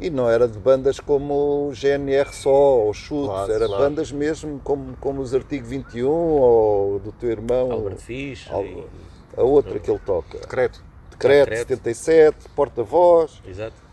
E 0.00 0.08
não 0.10 0.28
era 0.28 0.48
de 0.48 0.58
bandas 0.58 0.98
como 0.98 1.68
o 1.68 1.72
GNR 1.74 2.32
só, 2.34 2.50
ou 2.50 2.92
Chutes, 2.94 3.26
Claro, 3.28 3.52
era 3.52 3.66
claro. 3.66 3.82
bandas 3.84 4.10
mesmo 4.10 4.58
como, 4.64 4.96
como 4.98 5.20
os 5.20 5.34
Artigo 5.34 5.66
21 5.66 6.08
ou 6.10 6.98
do 6.98 7.12
teu 7.12 7.30
irmão, 7.30 7.70
Albert 7.70 7.98
Fish. 7.98 8.50
Al- 8.50 8.64
a 9.36 9.42
outra 9.42 9.78
que 9.78 9.90
ele 9.90 10.00
toca. 10.04 10.38
Decreto. 10.38 10.82
Decreto 11.28 11.48
Decreto. 11.48 11.68
77, 11.68 12.48
Porta-Voz, 12.56 13.42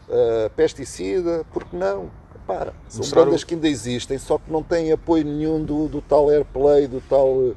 uh, 0.08 0.50
pesticida, 0.56 1.46
porque 1.54 1.76
não? 1.76 2.10
Pá, 2.48 2.74
são 2.88 3.00
Mostrar 3.00 3.26
bandas 3.26 3.44
o- 3.44 3.46
que 3.46 3.54
ainda 3.54 3.68
existem, 3.68 4.18
só 4.18 4.38
que 4.40 4.52
não 4.52 4.64
têm 4.64 4.92
apoio 4.92 5.24
nenhum 5.24 5.64
do, 5.64 5.88
do 5.88 6.02
tal 6.02 6.30
airplay, 6.30 6.88
do 6.88 7.02
tal. 7.02 7.28
uh, 7.30 7.56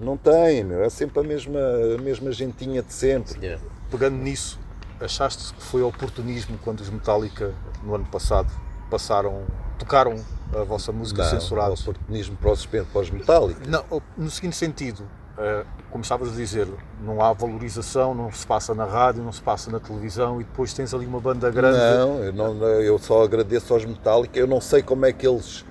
Não 0.00 0.16
têm, 0.16 0.62
meu. 0.64 0.82
É 0.84 0.90
sempre 0.90 1.18
a 1.20 1.22
mesma, 1.24 1.58
a 1.96 2.00
mesma 2.00 2.30
gentinha 2.32 2.82
de 2.82 2.92
sempre. 2.92 3.36
Yeah. 3.44 3.60
Pegando 3.90 4.16
nisso, 4.16 4.58
achaste 5.00 5.52
que 5.54 5.62
foi 5.62 5.82
oportunismo 5.82 6.56
quando 6.64 6.80
os 6.80 6.88
Metallica, 6.90 7.52
no 7.82 7.94
ano 7.96 8.04
passado, 8.06 8.48
passaram, 8.90 9.42
tocaram 9.78 10.14
a 10.54 10.62
vossa 10.62 10.92
música 10.92 11.22
Não, 11.22 11.30
censurados? 11.30 11.80
oportunismo 11.82 12.36
para 12.36 12.50
os, 12.52 12.64
para 12.66 13.00
os 13.00 13.10
metálicos. 13.10 13.66
Não, 13.66 13.84
no 14.16 14.30
seguinte 14.30 14.56
sentido, 14.56 15.02
eh, 15.38 15.64
como 15.90 16.02
estavas 16.02 16.32
a 16.32 16.36
dizer, 16.36 16.66
não 17.02 17.22
há 17.22 17.32
valorização, 17.32 18.14
não 18.14 18.30
se 18.32 18.46
passa 18.46 18.74
na 18.74 18.84
rádio, 18.84 19.22
não 19.22 19.32
se 19.32 19.40
passa 19.40 19.70
na 19.70 19.80
televisão 19.80 20.40
e 20.40 20.44
depois 20.44 20.72
tens 20.74 20.92
ali 20.92 21.06
uma 21.06 21.20
banda 21.20 21.50
grande. 21.50 21.78
Não, 21.78 22.24
eu, 22.24 22.32
não, 22.32 22.64
eu 22.80 22.98
só 22.98 23.22
agradeço 23.22 23.72
aos 23.72 23.84
Metallica. 23.84 24.38
Eu 24.38 24.46
não 24.46 24.60
sei 24.60 24.82
como 24.82 25.06
é 25.06 25.12
que 25.12 25.26
eles 25.26 25.64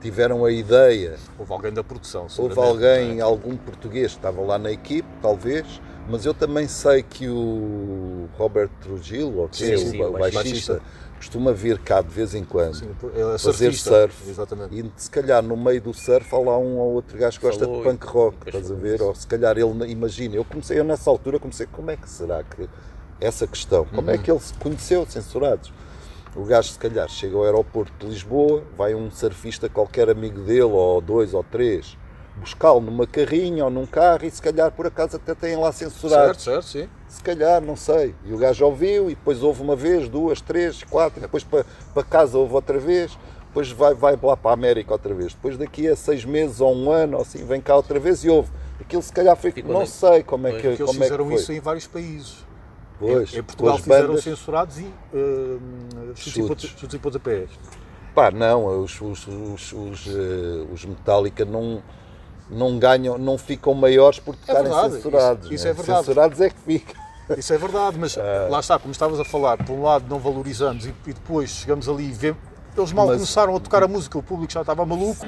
tiveram 0.00 0.44
a 0.44 0.50
ideia. 0.52 1.16
Houve 1.38 1.52
alguém 1.52 1.72
da 1.72 1.84
produção. 1.84 2.22
Houve 2.22 2.34
seguramente, 2.34 2.68
alguém, 2.68 3.18
é? 3.18 3.22
algum 3.22 3.56
português 3.56 4.12
que 4.12 4.18
estava 4.18 4.40
lá 4.42 4.58
na 4.58 4.72
equipe, 4.72 5.08
talvez, 5.22 5.80
mas 6.08 6.26
eu 6.26 6.34
também 6.34 6.66
sei 6.66 7.02
que 7.02 7.28
o 7.28 8.28
Robert 8.36 8.70
Trujillo, 8.80 9.38
ou 9.38 9.48
que 9.48 9.62
é 9.72 9.76
Sim, 9.76 9.86
sim, 9.90 10.02
o 10.02 10.08
o 10.08 10.12
ba- 10.12 10.18
baixista. 10.18 10.42
baixista, 10.42 10.82
costuma 11.22 11.52
vir 11.52 11.78
cá 11.78 12.02
de 12.02 12.08
vez 12.08 12.34
em 12.34 12.44
quando. 12.44 12.74
Sim, 12.74 12.90
é 12.90 13.20
fazer 13.38 13.38
surfista, 13.38 13.90
surf. 13.90 14.28
Exatamente. 14.30 14.74
E 14.80 14.92
se 14.96 15.08
calhar 15.08 15.40
no 15.40 15.56
meio 15.56 15.80
do 15.80 15.94
surf 15.94 16.34
há 16.34 16.38
lá 16.38 16.58
um 16.58 16.78
ou 16.78 16.94
outro 16.94 17.16
gajo 17.16 17.38
que 17.38 17.46
gosta 17.46 17.64
Falou 17.64 17.80
de 17.82 17.88
punk 17.88 18.04
rock, 18.06 18.36
estás 18.46 18.70
a 18.70 18.74
ver? 18.74 19.00
Ou 19.00 19.14
se 19.14 19.26
calhar 19.26 19.56
ele, 19.56 19.90
imagina, 19.92 20.34
eu 20.34 20.44
comecei, 20.44 20.78
eu 20.78 20.84
nessa 20.84 21.08
altura 21.08 21.38
comecei, 21.38 21.66
como 21.70 21.90
é 21.92 21.96
que 21.96 22.10
será 22.10 22.42
que 22.42 22.68
essa 23.20 23.46
questão, 23.46 23.84
como 23.84 24.02
Uhum. 24.08 24.14
é 24.14 24.18
que 24.18 24.30
ele 24.30 24.40
se 24.40 24.52
conheceu, 24.54 25.06
censurados? 25.06 25.72
O 26.34 26.44
gajo 26.44 26.70
se 26.72 26.78
calhar 26.78 27.08
chega 27.08 27.36
ao 27.36 27.44
aeroporto 27.44 27.92
de 28.00 28.06
Lisboa, 28.06 28.64
vai 28.76 28.94
um 28.94 29.08
surfista 29.10 29.68
qualquer 29.68 30.10
amigo 30.10 30.40
dele, 30.40 30.62
ou 30.62 31.00
dois 31.00 31.34
ou 31.34 31.44
três, 31.44 31.96
buscá-lo 32.42 32.80
numa 32.80 33.06
carrinha 33.06 33.64
ou 33.64 33.70
num 33.70 33.86
carro 33.86 34.24
e 34.24 34.30
se 34.30 34.42
calhar 34.42 34.70
por 34.72 34.86
acaso 34.86 35.16
até 35.16 35.34
têm 35.34 35.56
lá 35.56 35.72
censurados. 35.72 36.42
Certo, 36.42 36.64
certo, 36.64 36.86
sim. 36.86 36.90
Se 37.08 37.22
calhar, 37.22 37.62
não 37.62 37.76
sei. 37.76 38.14
E 38.24 38.32
o 38.32 38.36
gajo 38.38 38.64
ouviu 38.66 39.10
e 39.10 39.14
depois 39.14 39.42
houve 39.42 39.62
uma 39.62 39.76
vez, 39.76 40.08
duas, 40.08 40.40
três, 40.40 40.82
quatro, 40.84 41.18
e 41.18 41.22
depois 41.22 41.44
para, 41.44 41.64
para 41.94 42.02
casa 42.02 42.36
houve 42.36 42.52
outra 42.54 42.78
vez, 42.78 43.16
depois 43.48 43.70
vai, 43.70 43.94
vai 43.94 44.18
lá 44.22 44.36
para 44.36 44.50
a 44.50 44.54
América 44.54 44.92
outra 44.92 45.14
vez. 45.14 45.32
Depois 45.34 45.56
daqui 45.56 45.88
a 45.88 45.96
seis 45.96 46.24
meses 46.24 46.60
ou 46.60 46.74
um 46.74 46.90
ano, 46.90 47.16
ou 47.16 47.22
assim, 47.22 47.44
vem 47.44 47.60
cá 47.60 47.76
outra 47.76 47.98
vez 47.98 48.24
e 48.24 48.28
houve. 48.28 48.50
Aquilo 48.80 49.02
se 49.02 49.12
calhar 49.12 49.36
foi. 49.36 49.52
Ficou 49.52 49.72
não 49.72 49.86
sei 49.86 50.22
como 50.22 50.46
é 50.46 50.50
Pois, 50.50 50.62
que, 50.62 50.68
Porque 50.68 50.82
eles 50.82 50.90
como 50.92 51.04
é 51.04 51.06
que 51.06 51.12
fizeram 51.12 51.26
foi. 51.26 51.34
isso 51.34 51.52
em 51.52 51.60
vários 51.60 51.86
países. 51.86 52.46
Pois, 52.98 53.34
em, 53.34 53.38
em 53.38 53.42
Portugal 53.42 53.78
fizeram 53.78 54.08
bandas- 54.08 54.24
censurados 54.24 54.78
e 54.78 54.84
uh, 55.12 55.60
chutes, 56.14 56.64
e 56.64 56.68
chutes 56.78 56.94
e 56.94 56.98
pontapés. 56.98 57.50
Pá, 58.14 58.30
não, 58.30 58.82
os, 58.82 59.00
os, 59.00 59.26
os, 59.26 59.72
os, 59.72 60.06
eh, 60.06 60.66
os 60.70 60.84
Metallica 60.84 61.44
não, 61.46 61.82
não 62.52 62.78
ganham, 62.78 63.16
não 63.18 63.36
ficam 63.38 63.74
maiores 63.74 64.18
por 64.18 64.36
tocarem 64.36 64.62
verdade, 64.64 64.94
censurados. 64.94 65.44
isso- 65.46 65.54
isso 65.54 65.64
né? 65.64 65.70
é 65.70 65.74
verdade. 65.74 65.98
Censurados 66.06 66.40
é 66.40 66.50
que 66.50 66.56
ficam. 66.60 67.02
Isso 67.38 67.52
é 67.54 67.58
verdade, 67.58 67.98
mas 67.98 68.18
Ah. 68.18 68.48
lá 68.50 68.60
está, 68.60 68.78
como 68.78 68.92
estavas 68.92 69.18
a 69.18 69.24
falar, 69.24 69.56
por 69.58 69.72
um 69.72 69.82
lado 69.82 70.04
não 70.08 70.18
valorizamos 70.18 70.84
e, 70.86 70.94
e 71.06 71.12
depois 71.12 71.50
chegamos 71.50 71.88
ali 71.88 72.08
e 72.08 72.12
vemos. 72.12 72.40
Eles 72.76 72.92
mal 72.92 73.06
Mas- 73.06 73.16
começaram 73.16 73.56
a 73.56 73.60
tocar 73.60 73.82
a 73.82 73.88
música, 73.88 74.18
o 74.18 74.22
público 74.22 74.52
já 74.52 74.60
estava 74.62 74.84
maluco. 74.84 75.26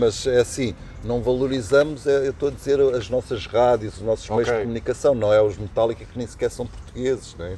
Mas 0.00 0.26
é 0.26 0.40
assim, 0.40 0.74
não 1.04 1.20
valorizamos, 1.22 2.06
é, 2.06 2.26
eu 2.26 2.30
estou 2.30 2.48
a 2.48 2.52
dizer, 2.52 2.80
as 2.80 3.08
nossas 3.10 3.46
rádios, 3.46 3.96
os 3.98 4.02
nossos 4.02 4.28
meios 4.30 4.48
Ok. 4.48 4.54
de 4.56 4.62
comunicação, 4.62 5.14
não 5.14 5.32
é 5.32 5.42
os 5.42 5.58
Metallica 5.58 6.04
que 6.04 6.16
nem 6.18 6.26
sequer 6.26 6.50
são 6.50 6.66
portugueses, 6.66 7.36
não 7.38 7.44
é? 7.46 7.52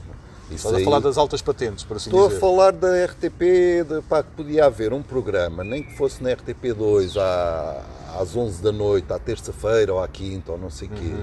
Isso 0.51 0.56
Estás 0.66 0.74
a 0.74 0.78
aí- 0.78 0.85
falar 0.85 0.98
das 0.98 1.16
altas 1.16 1.40
patentes, 1.40 1.85
por 1.85 1.97
assim 1.97 2.10
Estou 2.10 2.24
a 2.27 2.28
dizer. 2.28 2.40
falar 2.40 2.73
da 2.73 3.05
RTP, 3.06 3.85
de, 3.89 4.02
pá, 4.09 4.23
que 4.23 4.31
podia 4.32 4.66
haver 4.66 4.93
um 4.93 5.01
programa, 5.02 5.62
nem 5.64 5.82
que 5.82 5.97
fosse 5.97 6.23
na 6.23 6.31
RTP2 6.31 7.16
à, 7.19 7.82
às 8.20 8.36
11 8.36 8.60
da 8.62 8.70
noite, 8.73 9.10
à 9.12 9.19
terça-feira 9.19 9.94
ou 9.94 10.02
à 10.02 10.09
quinta 10.09 10.52
ou 10.52 10.59
não 10.59 10.69
sei 10.69 10.89
o 10.89 10.90
quê, 10.90 11.14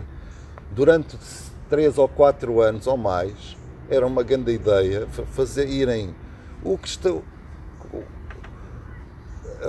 durante 0.71 1.15
3 1.69 1.97
ou 1.99 2.07
4 2.07 2.59
anos 2.61 2.87
ou 2.87 2.97
mais, 2.97 3.55
era 3.89 4.07
uma 4.07 4.23
grande 4.23 4.51
ideia 4.51 5.05
fa- 5.11 5.23
fazer, 5.25 5.67
irem 5.69 6.15
o 6.63 6.75
que 6.77 6.87
está, 6.87 7.11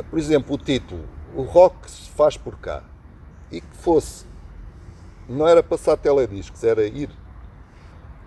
por 0.09 0.19
exemplo, 0.19 0.55
o 0.55 0.59
título, 0.59 1.03
o 1.35 1.43
rock 1.43 1.91
se 1.91 2.11
faz 2.11 2.37
por 2.37 2.57
cá, 2.59 2.83
e 3.51 3.61
que 3.61 3.77
fosse, 3.77 4.25
não 5.29 5.47
era 5.47 5.63
passar 5.63 5.97
telediscos, 5.97 6.63
era 6.65 6.85
ir 6.87 7.11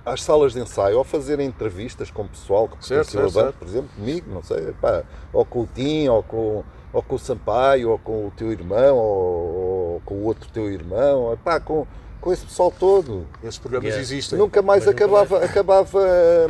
às 0.06 0.22
salas 0.22 0.52
de 0.54 0.60
ensaio 0.60 0.98
ou 0.98 1.04
fazer 1.04 1.40
entrevistas 1.40 2.12
com 2.12 2.24
o 2.24 2.28
pessoal 2.28 2.68
que 2.68 2.86
Certo, 2.86 3.08
a 3.08 3.12
certo, 3.12 3.26
banda, 3.34 3.42
certo. 3.46 3.56
por 3.58 3.68
exemplo, 3.68 3.90
comigo, 3.96 4.34
não 4.34 4.44
sei, 4.44 4.74
pá, 4.74 5.04
ou 5.32 5.46
com 5.46 5.62
o 5.62 5.68
Tim, 5.74 6.08
ou 6.10 6.22
com, 6.24 6.64
ou 6.92 7.02
com 7.02 7.16
o 7.16 7.20
Sampaio, 7.20 7.90
ou 7.92 7.98
com 7.98 8.28
o 8.28 8.32
teu 8.32 8.52
irmão, 8.52 8.98
ou, 8.98 9.56
ou 9.94 10.02
com 10.04 10.16
o 10.16 10.24
outro 10.26 10.50
teu 10.52 10.70
irmão, 10.70 11.22
ou, 11.22 11.38
pá, 11.38 11.58
com, 11.62 11.88
com 12.20 12.34
esse 12.34 12.46
pessoal 12.46 12.70
todo. 12.78 13.26
Esses 13.42 13.58
programas 13.58 13.86
Yeah. 13.88 14.02
existem. 14.02 14.38
Nunca 14.38 14.62
mais 14.62 14.86
Mas 14.86 14.94
nunca 14.94 15.06
acabava, 15.06 15.46
acabava 15.46 16.00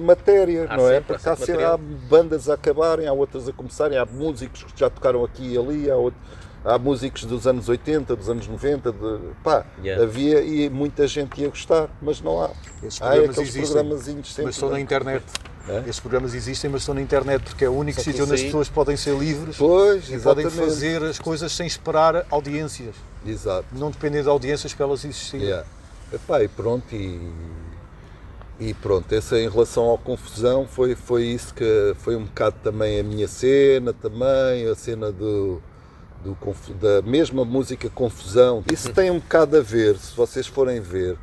matéria, 0.02 0.66
Há 0.70 0.76
não 0.78 0.90
é? 0.90 0.96
sempre, 0.96 1.16
há 1.16 1.36
Porque 1.36 1.52
há, 1.52 1.74
há 1.74 1.78
bandas 1.78 2.50
a 2.50 2.56
acabarem, 2.56 3.08
há 3.08 3.14
outras 3.14 3.48
a 3.48 3.54
começarem, 3.54 3.98
há 4.00 4.06
músicos 4.06 4.64
que 4.64 4.80
já 4.80 4.90
tocaram 4.90 5.24
aqui 5.24 5.54
e 5.54 5.58
ali, 5.60 5.92
há, 5.92 5.96
outro- 5.96 6.20
há 6.64 6.78
músicos 6.78 7.26
dos 7.26 7.46
anos 7.46 7.68
80, 7.68 8.16
dos 8.16 8.30
anos 8.30 8.48
90, 8.48 8.92
de, 8.92 9.20
pá, 9.44 9.66
Yeah. 9.84 10.04
havia 10.04 10.42
e 10.42 10.70
muita 10.70 11.08
gente 11.08 11.42
ia 11.42 11.50
gostar, 11.50 11.90
mas 12.02 12.22
não 12.22 12.42
há. 12.42 12.50
Esses 12.82 13.02
Há 13.02 13.08
programas 13.08 13.38
aqueles 13.38 13.56
existem, 13.56 14.46
mas 14.46 14.56
estão 14.56 14.70
na 14.70 14.80
internet. 14.80 15.24
É? 15.68 15.80
Esses 15.88 16.00
programas 16.00 16.34
existem, 16.34 16.70
mas 16.70 16.82
estão 16.82 16.94
na 16.94 17.02
internet 17.02 17.42
porque 17.44 17.64
é 17.64 17.70
o 17.70 17.74
único 17.74 18.02
sítio 18.02 18.26
onde 18.26 18.34
as 18.34 18.42
pessoas 18.42 18.68
podem 18.68 18.98
ser 18.98 19.18
livres 19.18 19.56
Pois, 19.56 20.10
e 20.10 20.20
podem 20.20 20.46
exatamente. 20.46 20.56
fazer 20.56 21.04
as 21.04 21.18
coisas 21.20 21.52
sem 21.54 21.66
esperar 21.66 22.26
audiências. 22.30 22.96
Exato. 23.26 23.66
Não 23.72 23.90
dependem 23.90 24.22
de 24.22 24.28
audiências 24.28 24.74
para 24.74 24.86
elas 24.86 25.06
existirem. 25.06 25.48
Yeah. 25.48 25.66
Epá, 26.12 26.44
e 26.44 26.50
pronto, 26.50 26.94
e, 26.94 27.32
e 28.60 28.74
pronto, 28.74 29.14
essa 29.16 29.40
em 29.40 29.50
relação 29.50 29.94
à 29.94 29.98
confusão 29.98 30.68
foi, 30.68 30.96
foi 30.96 31.24
isso 31.24 31.54
que 31.54 31.96
foi 31.98 32.16
um 32.18 32.26
bocado 32.26 32.58
também 32.62 33.00
a 33.00 33.04
minha 33.04 33.28
cena 33.28 33.94
também, 33.94 34.68
a 34.68 34.76
cena 34.76 35.12
do, 35.14 35.62
do 36.24 36.38
da 36.80 37.02
mesma 37.02 37.44
música 37.44 37.90
Confusão. 37.90 38.64
Isso 38.72 38.94
tem 38.94 39.12
um 39.12 39.20
bocado 39.20 39.58
a 39.58 39.62
ver, 39.62 39.98
se 39.98 40.16
vocês 40.16 40.48
forem 40.48 40.80
ver, 40.80 41.18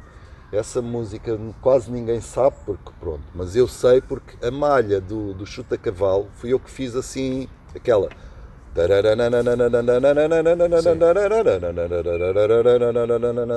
essa 0.53 0.83
música 0.83 1.39
quase 1.63 1.91
ninguém 1.91 2.21
sabe 2.21 2.57
porque 2.67 2.91
pronto, 3.01 3.23
mas 3.35 3.57
eu 3.57 3.67
sei 3.67 4.01
porque 4.03 4.35
a 4.45 4.51
malha 4.51 5.01
do, 5.01 5.33
do 5.33 5.47
Chuta 5.47 5.79
Cavalo 5.79 6.29
fui 6.35 6.53
eu 6.53 6.61
que 6.61 6.71
fiz 6.71 6.95
assim, 6.95 7.49
aquela. 7.75 8.11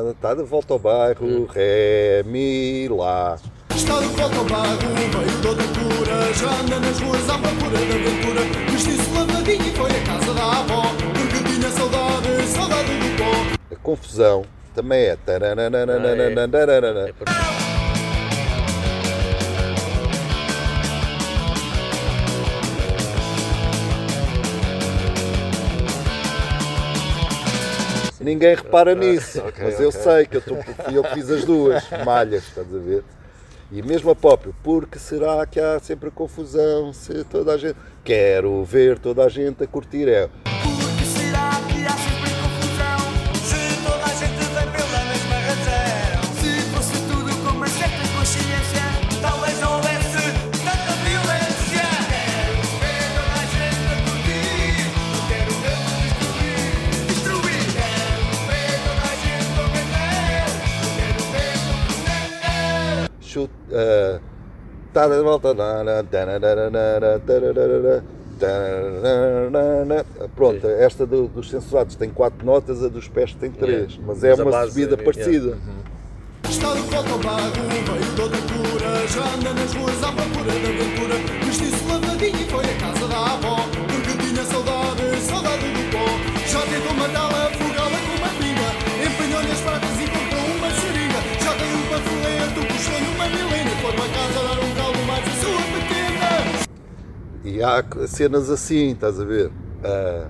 Está 0.10 0.34
de 0.34 0.44
volta 0.44 0.74
ao 0.74 0.80
bairro, 0.80 1.45
Ré, 1.45 2.24
Mi, 2.26 2.88
Lá. 2.88 3.38
Está 3.76 3.99
de 3.99 4.07
volta 4.07 4.38
ao 4.38 4.45
bairro, 4.45 4.80
veio 4.95 5.49
outra 5.49 5.68
cura 5.68 6.34
Já 6.34 6.60
anda 6.61 6.80
nas 6.80 6.99
ruas 6.99 7.30
à 7.30 7.38
procura 7.38 7.78
da 7.78 7.95
aventura 7.95 8.41
Vestiu-se 8.72 9.10
lavadinho 9.14 9.68
e 9.68 9.72
foi 9.76 9.91
à 9.91 10.03
casa 10.03 10.34
da 10.34 10.60
avó 10.60 11.02
A 13.73 13.75
confusão 13.77 14.45
também 14.75 14.99
é. 15.05 15.17
Ninguém 28.19 28.55
repara 28.55 28.93
nisso, 28.95 29.39
ok, 29.39 29.65
mas 29.65 29.79
eu 29.79 29.89
ok. 29.89 30.01
sei 30.01 30.25
que 30.27 30.37
eu, 30.37 30.41
tô, 30.41 30.55
eu 30.91 31.03
fiz 31.13 31.29
as 31.29 31.43
duas 31.43 31.83
malhas, 32.05 32.43
estás 32.43 32.73
a 32.73 32.77
ver? 32.77 33.03
E 33.71 33.81
mesmo 33.81 34.11
a 34.11 34.15
própria, 34.15 34.53
porque 34.63 34.99
será 34.99 35.45
que 35.47 35.59
há 35.59 35.79
sempre 35.79 36.11
confusão 36.11 36.93
se 36.93 37.23
toda 37.23 37.53
a 37.53 37.57
gente. 37.57 37.75
Quero 38.03 38.63
ver 38.63 38.99
toda 38.99 39.25
a 39.25 39.29
gente 39.29 39.63
a 39.63 39.67
curtir. 39.67 40.07
É, 40.07 40.29
tá 64.93 65.07
de 65.07 65.21
volta. 65.21 65.53
Pronto, 70.35 70.67
esta 70.67 71.05
do- 71.05 71.27
dos 71.27 71.49
censurados 71.49 71.95
tem 71.95 72.09
quatro 72.09 72.45
notas, 72.45 72.83
a 72.83 72.87
dos 72.87 73.07
pés 73.07 73.33
tem 73.33 73.51
três, 73.51 73.93
Yeah. 73.93 74.03
mas 74.05 74.23
é 74.23 74.29
Mas 74.31 74.39
uma 74.39 74.51
base 74.51 74.71
subida 74.71 74.95
é- 74.95 74.97
parecida. 75.03 75.57
Está 76.49 76.73
de 76.73 76.81
volta 76.81 77.09
ao 77.11 77.19
bairro, 77.19 77.51
veio 77.53 78.21
outra 78.21 78.41
cura 78.41 79.07
Já 79.07 79.23
anda 79.33 79.53
nas 79.53 79.73
ruas 79.73 80.03
à 80.03 80.11
procura 80.11 80.51
da 80.51 80.69
aventura 80.69 81.15
Vestiu-se 81.45 81.83
lavadinho 81.87 82.35
e 82.35 82.45
foi 82.51 82.63
à 82.65 82.75
casa 82.77 83.07
da 83.07 83.17
avó 83.33 83.55
Porque 83.87 84.17
tinha 84.23 84.43
saudade, 84.43 85.01
saudade 85.21 85.63
do 85.63 85.91
pó 85.91 86.05
Já 86.45 86.61
tentou 86.61 86.93
matá-la, 86.93 87.32
E 97.44 97.61
há 97.61 97.84
cenas 98.07 98.49
assim, 98.49 98.91
estás 98.91 99.20
a 99.20 99.26
ver? 99.26 99.52
Ah, 99.84 100.28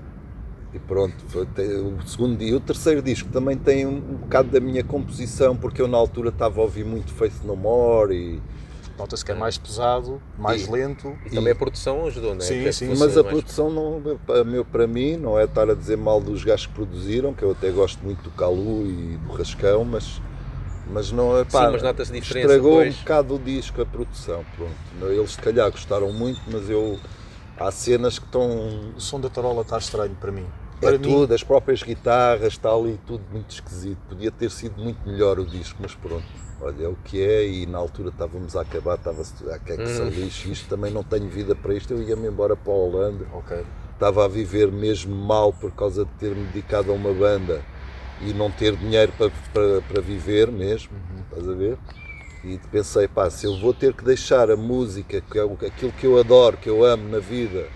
e 0.72 0.78
pronto, 0.80 1.14
o 1.24 2.08
segundo 2.08 2.36
dia. 2.36 2.56
O 2.56 2.60
terceiro 2.60 3.00
disco 3.00 3.28
também 3.30 3.56
tem 3.56 3.86
um, 3.86 3.96
um 3.96 4.16
bocado 4.16 4.48
da 4.50 4.58
minha 4.60 4.82
composição, 4.82 5.56
porque 5.56 5.80
eu 5.80 5.86
na 5.86 5.96
altura 5.96 6.30
estava 6.30 6.60
a 6.60 6.64
ouvir 6.64 6.84
muito 6.84 7.12
Faith 7.12 7.42
No 7.44 7.54
More 7.54 8.14
e. 8.14 8.42
Nota-se 8.98 9.24
que 9.24 9.32
é 9.32 9.34
mais 9.34 9.58
pesado, 9.58 10.22
mais 10.38 10.66
E- 10.66 10.70
lento. 10.70 11.16
E 11.26 11.30
também 11.30 11.52
a 11.52 11.56
produção 11.56 12.06
ajudou, 12.06 12.30
não 12.34 12.40
é? 12.40 12.44
Sim, 12.44 12.62
Que 12.62 12.72
sim. 12.72 12.88
Mas 12.96 13.16
a 13.16 13.22
mais- 13.24 13.34
produção, 13.34 13.68
não, 13.70 14.18
para, 14.24 14.44
meu, 14.44 14.64
para 14.64 14.86
mim, 14.86 15.16
não 15.16 15.36
é 15.38 15.44
estar 15.44 15.68
a 15.68 15.74
dizer 15.74 15.96
mal 15.96 16.20
dos 16.20 16.44
gajos 16.44 16.66
que 16.66 16.72
produziram, 16.74 17.34
que 17.34 17.42
eu 17.42 17.50
até 17.52 17.70
gosto 17.70 18.04
muito 18.04 18.22
do 18.22 18.30
Calu 18.30 18.86
e 18.86 19.16
do 19.16 19.32
Rascão, 19.32 19.84
mas, 19.84 20.20
mas 20.86 21.10
não 21.12 21.36
é 21.38 21.44
pá, 21.44 21.66
Sim, 21.66 21.72
mas 21.72 21.82
nota-se 21.82 22.12
diferença 22.12 22.46
Estragou 22.46 22.78
depois. 22.80 22.94
um 22.94 22.98
bocado 22.98 23.34
o 23.34 23.38
disco, 23.38 23.82
a 23.82 23.86
produção. 23.86 24.44
Pronto. 24.56 25.10
Eles 25.12 25.32
se 25.32 25.40
calhar 25.40 25.70
gostaram 25.70 26.12
muito, 26.12 26.40
mas 26.50 26.68
eu. 26.68 26.98
Há 27.56 27.70
cenas 27.70 28.18
que 28.18 28.24
estão. 28.26 28.92
O 28.96 29.00
som 29.00 29.20
da 29.20 29.28
tarola 29.28 29.62
está 29.62 29.78
estranho 29.78 30.14
para 30.20 30.32
mim. 30.32 30.46
É 30.82 30.86
Para 30.86 30.98
mim, 30.98 31.04
tudo, 31.04 31.32
as 31.32 31.42
próprias 31.42 31.82
guitarras, 31.82 32.52
está 32.54 32.70
ali 32.72 32.98
tudo 33.06 33.22
muito 33.32 33.50
esquisito. 33.50 33.98
Podia 34.08 34.30
ter 34.30 34.50
sido 34.50 34.80
muito 34.82 34.98
melhor 35.08 35.38
o 35.38 35.46
disco, 35.46 35.78
mas 35.80 35.94
pronto. 35.94 36.24
Olha, 36.60 36.84
é 36.84 36.88
o 36.88 36.96
que 37.04 37.22
é 37.22 37.46
e 37.46 37.66
na 37.66 37.78
altura 37.78 38.08
estávamos 38.08 38.56
a 38.56 38.62
acabar, 38.62 38.94
estava-se 38.96 39.32
a 39.50 39.58
que 39.58 39.72
é 39.72 39.76
que 39.76 39.88
se 39.88 40.02
Hum. 40.02 40.08
lixe, 40.08 40.50
isto 40.50 40.68
também 40.68 40.90
não 40.90 41.02
tenho 41.02 41.28
vida 41.28 41.54
para 41.54 41.74
isto, 41.74 41.92
eu 41.92 42.02
ia-me 42.02 42.26
embora 42.28 42.56
para 42.56 42.72
a 42.72 42.76
Holanda, 42.76 43.26
Ok. 43.34 43.64
estava 43.92 44.24
a 44.24 44.28
viver 44.28 44.70
mesmo 44.72 45.14
mal 45.14 45.52
por 45.52 45.72
causa 45.72 46.04
de 46.04 46.10
ter-me 46.12 46.44
dedicado 46.46 46.90
a 46.90 46.94
uma 46.94 47.12
banda 47.12 47.62
e 48.26 48.32
não 48.32 48.50
ter 48.50 48.76
dinheiro 48.76 49.12
para, 49.16 49.30
para, 49.52 49.82
para 49.82 50.00
viver 50.00 50.50
mesmo, 50.50 50.92
estás 51.24 51.48
a 51.48 51.52
ver? 51.52 51.78
E 52.42 52.58
pensei, 52.70 53.08
pá, 53.08 53.30
se 53.30 53.46
eu 53.46 53.58
vou 53.58 53.72
ter 53.72 53.94
que 53.94 54.04
deixar 54.04 54.50
a 54.50 54.56
música, 54.56 55.20
que 55.20 55.38
é 55.38 55.42
aquilo 55.42 55.92
que 55.92 56.06
eu 56.06 56.18
adoro, 56.18 56.56
que 56.56 56.68
eu 56.68 56.84
amo 56.84 57.08
na 57.08 57.18
vida, 57.18 57.66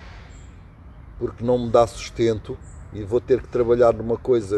porque 1.19 1.43
não 1.43 1.59
me 1.59 1.71
dá 1.71 1.87
sustento 1.87 2.57
e 2.93 3.03
vou 3.03 3.21
ter 3.21 3.41
que 3.43 3.49
trabalhar 3.49 3.93
numa 3.93 4.17
coisa 4.17 4.57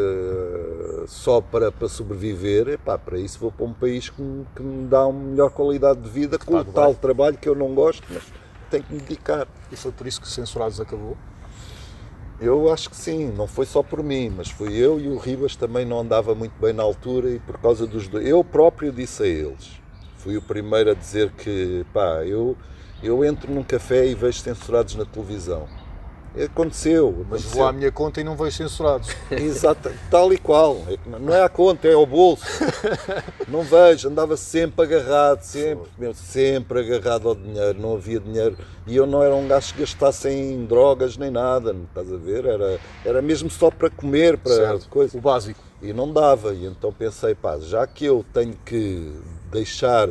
só 1.06 1.40
para, 1.40 1.72
para 1.72 1.88
sobreviver, 1.88 2.68
epá, 2.68 2.96
para 2.96 3.18
isso 3.18 3.38
vou 3.38 3.50
para 3.50 3.66
um 3.66 3.72
país 3.72 4.08
que 4.08 4.22
me, 4.22 4.46
que 4.54 4.62
me 4.62 4.86
dá 4.86 5.06
uma 5.06 5.20
melhor 5.30 5.50
qualidade 5.50 6.00
de 6.00 6.08
vida 6.08 6.38
com 6.38 6.56
o 6.56 6.64
tal 6.64 6.94
trabalho 6.94 7.36
que 7.36 7.48
eu 7.48 7.54
não 7.54 7.74
gosto, 7.74 8.06
mas 8.08 8.22
tenho 8.70 8.84
que 8.84 8.94
me 8.94 9.00
dedicar. 9.00 9.48
E 9.70 9.76
foi 9.76 9.90
por 9.90 10.06
isso 10.06 10.20
que 10.20 10.28
Censurados 10.28 10.80
acabou. 10.80 11.16
Eu 12.40 12.72
acho 12.72 12.88
que 12.88 12.96
sim, 12.96 13.30
não 13.36 13.46
foi 13.46 13.66
só 13.66 13.82
por 13.82 14.02
mim, 14.02 14.32
mas 14.34 14.48
fui 14.48 14.74
eu 14.74 14.98
e 14.98 15.08
o 15.08 15.18
Ribas 15.18 15.54
também 15.56 15.84
não 15.84 16.00
andava 16.00 16.34
muito 16.34 16.58
bem 16.58 16.72
na 16.72 16.82
altura 16.82 17.28
e 17.28 17.38
por 17.38 17.58
causa 17.58 17.86
dos 17.86 18.08
dois. 18.08 18.26
Eu 18.26 18.42
próprio 18.42 18.90
disse 18.90 19.22
a 19.22 19.26
eles. 19.26 19.72
Fui 20.16 20.38
o 20.38 20.42
primeiro 20.42 20.90
a 20.90 20.94
dizer 20.94 21.30
que, 21.32 21.84
pá, 21.92 22.24
eu, 22.24 22.56
eu 23.02 23.22
entro 23.22 23.52
num 23.52 23.62
café 23.62 24.06
e 24.06 24.14
vejo 24.14 24.38
censurados 24.40 24.94
na 24.94 25.04
televisão. 25.04 25.68
Aconteceu, 26.44 27.12
Mas 27.28 27.40
aconteceu. 27.40 27.50
vou 27.58 27.66
à 27.66 27.72
minha 27.72 27.90
conta 27.90 28.20
e 28.20 28.24
não 28.24 28.36
vejo 28.36 28.56
Censurados. 28.56 29.08
Exato, 29.30 29.90
tal 30.10 30.32
e 30.32 30.38
qual. 30.38 30.76
É 30.88 30.96
Não 31.18 31.34
é 31.34 31.42
à 31.42 31.48
conta, 31.48 31.88
é 31.88 31.94
ao 31.94 32.06
bolso. 32.06 32.44
Não 33.48 33.62
vejo, 33.62 34.08
andava 34.08 34.36
sempre 34.36 34.84
agarrado, 34.84 35.42
sempre, 35.42 35.88
meu, 35.98 36.14
sempre 36.14 36.80
agarrado 36.80 37.28
ao 37.28 37.34
dinheiro, 37.34 37.80
não 37.80 37.94
havia 37.94 38.20
dinheiro. 38.20 38.56
E 38.86 38.94
eu 38.94 39.06
não 39.06 39.22
era 39.22 39.34
um 39.34 39.48
gajo 39.48 39.74
que 39.74 39.80
gastasse 39.80 40.28
em 40.28 40.64
drogas 40.66 41.16
nem 41.16 41.30
nada, 41.32 41.72
não 41.72 41.82
estás 41.84 42.12
a 42.12 42.16
ver? 42.16 42.44
Era, 42.44 42.78
era 43.04 43.20
mesmo 43.20 43.50
só 43.50 43.68
para 43.70 43.90
comer, 43.90 44.38
para 44.38 44.54
Certo. 44.54 44.88
coisa. 44.88 45.18
O 45.18 45.20
básico. 45.20 45.60
E 45.82 45.92
não 45.92 46.12
dava. 46.12 46.54
E 46.54 46.64
então 46.64 46.92
pensei, 46.92 47.34
pá, 47.34 47.58
já 47.58 47.84
que 47.88 48.04
eu 48.04 48.24
tenho 48.32 48.54
que 48.64 49.12
deixar, 49.50 50.10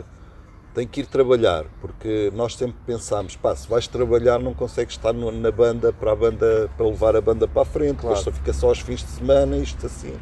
tenho 0.73 0.87
que 0.87 1.01
ir 1.01 1.07
trabalhar, 1.07 1.65
porque 1.81 2.31
nós 2.35 2.55
sempre 2.55 2.77
pensámos, 2.85 3.35
pá, 3.35 3.55
se 3.55 3.67
vais 3.67 3.87
trabalhar 3.87 4.39
não 4.39 4.53
consegues 4.53 4.95
estar 4.95 5.13
na 5.13 5.51
banda 5.51 5.91
para 5.91 6.11
a 6.11 6.15
banda 6.15 6.69
para 6.77 6.85
levar 6.85 7.15
a 7.15 7.21
banda 7.21 7.47
para 7.47 7.63
a 7.63 7.65
frente, 7.65 7.97
depois 7.97 8.19
só 8.19 8.31
fica 8.31 8.53
só 8.53 8.67
aos 8.67 8.79
fins 8.79 9.01
de 9.01 9.09
semana, 9.09 9.57
isto 9.57 9.85
assim. 9.85 10.15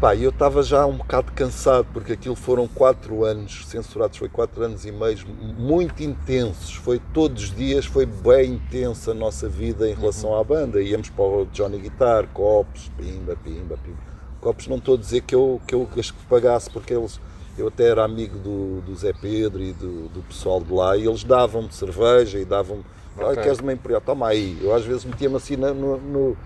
Pá, 0.00 0.16
e 0.16 0.24
eu 0.24 0.30
estava 0.30 0.64
já 0.64 0.84
um 0.84 0.96
bocado 0.96 1.30
cansado, 1.30 1.86
porque 1.92 2.14
aquilo 2.14 2.34
foram 2.34 2.66
quatro 2.66 3.24
anos, 3.24 3.64
censurados 3.68 4.18
foi 4.18 4.28
quatro 4.28 4.64
anos 4.64 4.84
e 4.84 4.90
meio, 4.90 5.16
muito 5.56 6.02
intensos, 6.02 6.74
foi 6.74 7.00
todos 7.14 7.44
os 7.44 7.54
dias, 7.54 7.84
foi 7.84 8.04
bem 8.04 8.54
intensa 8.54 9.12
a 9.12 9.14
nossa 9.14 9.48
vida 9.48 9.88
em 9.88 9.94
relação 9.94 10.36
à 10.36 10.42
banda, 10.42 10.82
íamos 10.82 11.08
para 11.08 11.22
o 11.24 11.46
Johnny 11.52 11.78
Guitar, 11.78 12.26
copos, 12.28 12.90
pimba, 12.96 13.36
pimba, 13.44 13.76
pimba, 13.76 14.12
Copos 14.40 14.66
não 14.66 14.78
estou 14.78 14.96
a 14.96 14.98
dizer 14.98 15.20
que 15.20 15.36
eu, 15.36 15.60
que 15.68 15.72
eu 15.72 15.86
que 15.86 16.12
pagasse, 16.28 16.68
porque 16.68 16.92
eles, 16.92 17.20
eu 17.56 17.68
até 17.68 17.88
era 17.88 18.04
amigo 18.04 18.38
do, 18.38 18.80
do 18.80 18.94
Zé 18.94 19.12
Pedro 19.12 19.62
e 19.62 19.72
do, 19.72 20.08
do 20.08 20.22
pessoal 20.22 20.60
de 20.60 20.72
lá, 20.72 20.96
e 20.96 21.06
eles 21.06 21.24
davam-me 21.24 21.72
cerveja 21.72 22.38
e 22.38 22.44
davam-me. 22.44 22.84
Olha, 23.16 23.32
Ok. 23.32 23.42
queres 23.42 23.58
uma 23.58 23.72
imperial? 23.72 24.00
Toma 24.00 24.28
aí. 24.28 24.58
Eu 24.62 24.74
às 24.74 24.84
vezes 24.84 25.04
metia-me 25.04 25.36
assim 25.36 25.56
no, 25.56 25.74
no, 25.74 26.36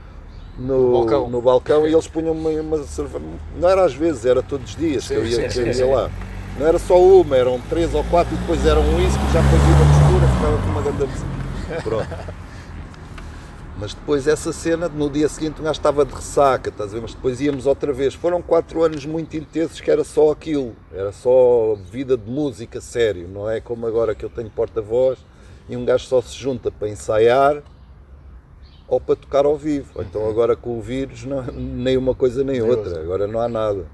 no, 0.59 0.93
balcão. 0.93 1.31
no 1.31 1.41
balcão 1.41 1.87
e 1.87 1.93
eles 1.93 2.09
punham-me 2.09 2.61
uma, 2.61 2.83
cerveja. 2.83 3.25
Não 3.57 3.69
era 3.69 3.85
às 3.85 3.95
vezes, 3.95 4.25
era 4.27 4.43
todos 4.43 4.71
os 4.71 4.77
dias 4.77 5.07
que 5.07 5.15
eu 5.15 5.25
ia, 5.25 5.37
sim, 5.37 5.49
que 5.49 5.59
eu 5.69 5.73
sim, 5.73 5.81
ia 5.81 5.87
sim. 5.87 5.93
lá. 5.93 6.11
Não 6.59 6.67
era 6.67 6.79
só 6.79 6.99
uma, 7.01 7.37
eram 7.37 7.61
três 7.69 7.95
ou 7.95 8.03
quatro 8.05 8.35
e 8.35 8.39
depois 8.39 8.65
era 8.67 8.81
um 8.81 8.97
whisky, 8.97 9.23
já 9.33 9.43
fazia 9.43 9.75
uma 9.75 9.85
mistura, 9.85 10.35
ficava 10.35 10.59
com 10.59 10.71
uma 10.71 10.83
grande. 10.83 11.83
Pronto. 11.83 12.37
Mas 13.79 13.93
depois 13.93 14.27
essa 14.27 14.53
cena, 14.53 14.89
no 14.89 15.11
dia 15.11 15.29
seguinte 15.29 15.61
o 15.61 15.63
gajo 15.63 15.79
estava 15.79 16.05
de 16.05 16.15
ressaca, 16.15 16.71
estás 16.71 16.91
a 16.91 16.95
ver? 16.95 17.03
Mas 17.03 17.15
depois 17.15 17.41
íamos 17.41 17.67
outra 17.67 17.93
vez. 17.93 18.15
Foram 18.15 18.41
quatro 18.41 18.83
anos 18.83 19.05
muito 19.05 19.37
intensos 19.37 19.81
que 19.81 19.91
era 19.91 20.03
só 20.03 20.31
aquilo. 20.31 20.75
Era 20.93 21.13
só 21.13 21.77
vida 21.91 22.17
de 22.17 22.31
música, 22.31 22.81
sério. 22.81 23.29
Não 23.29 23.49
é 23.49 23.61
como 23.61 23.87
agora 23.87 24.15
que 24.15 24.25
eu 24.25 24.31
tenho 24.31 24.49
porta-voz 24.49 25.19
e 25.69 25.77
um 25.77 25.85
gajo 25.85 26.07
só 26.07 26.23
se 26.23 26.35
junta 26.35 26.71
para 26.71 26.89
ensaiar 26.89 27.63
ou 28.89 28.99
para 28.99 29.17
tocar 29.17 29.45
ao 29.45 29.57
vivo. 29.57 29.91
Ou 29.95 30.03
Então 30.03 30.27
agora 30.29 30.57
com 30.57 30.79
o 30.79 30.81
vírus, 30.81 31.25
não, 31.25 31.43
nem 31.43 31.99
uma 31.99 32.15
coisa 32.15 32.43
nem 32.43 32.63
outra. 32.63 32.99
Agora 33.01 33.27
não 33.27 33.41
há 33.41 33.49
nada. 33.49 33.85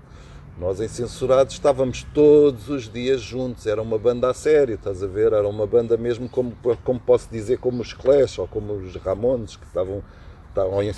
Nós 0.59 0.81
em 0.81 0.89
Censurados 0.89 1.55
estávamos 1.55 2.07
todos 2.15 2.69
os 2.69 2.89
dias 2.89 3.21
juntos, 3.21 3.67
era 3.67 3.81
uma 3.81 3.99
banda 3.99 4.31
a 4.31 4.35
sério, 4.35 4.75
estás 4.75 5.03
a 5.03 5.07
ver? 5.07 5.33
Era 5.33 5.49
uma 5.49 5.67
banda 5.67 5.97
mesmo 5.97 6.29
como, 6.29 6.53
como 6.85 7.01
posso 7.01 7.29
dizer, 7.31 7.59
como 7.59 7.81
os 7.81 7.93
Clash 7.93 8.39
ou 8.39 8.47
como 8.47 8.75
os 8.75 8.95
Ramones, 8.97 9.57
que 9.57 9.65
estavam, 9.67 10.03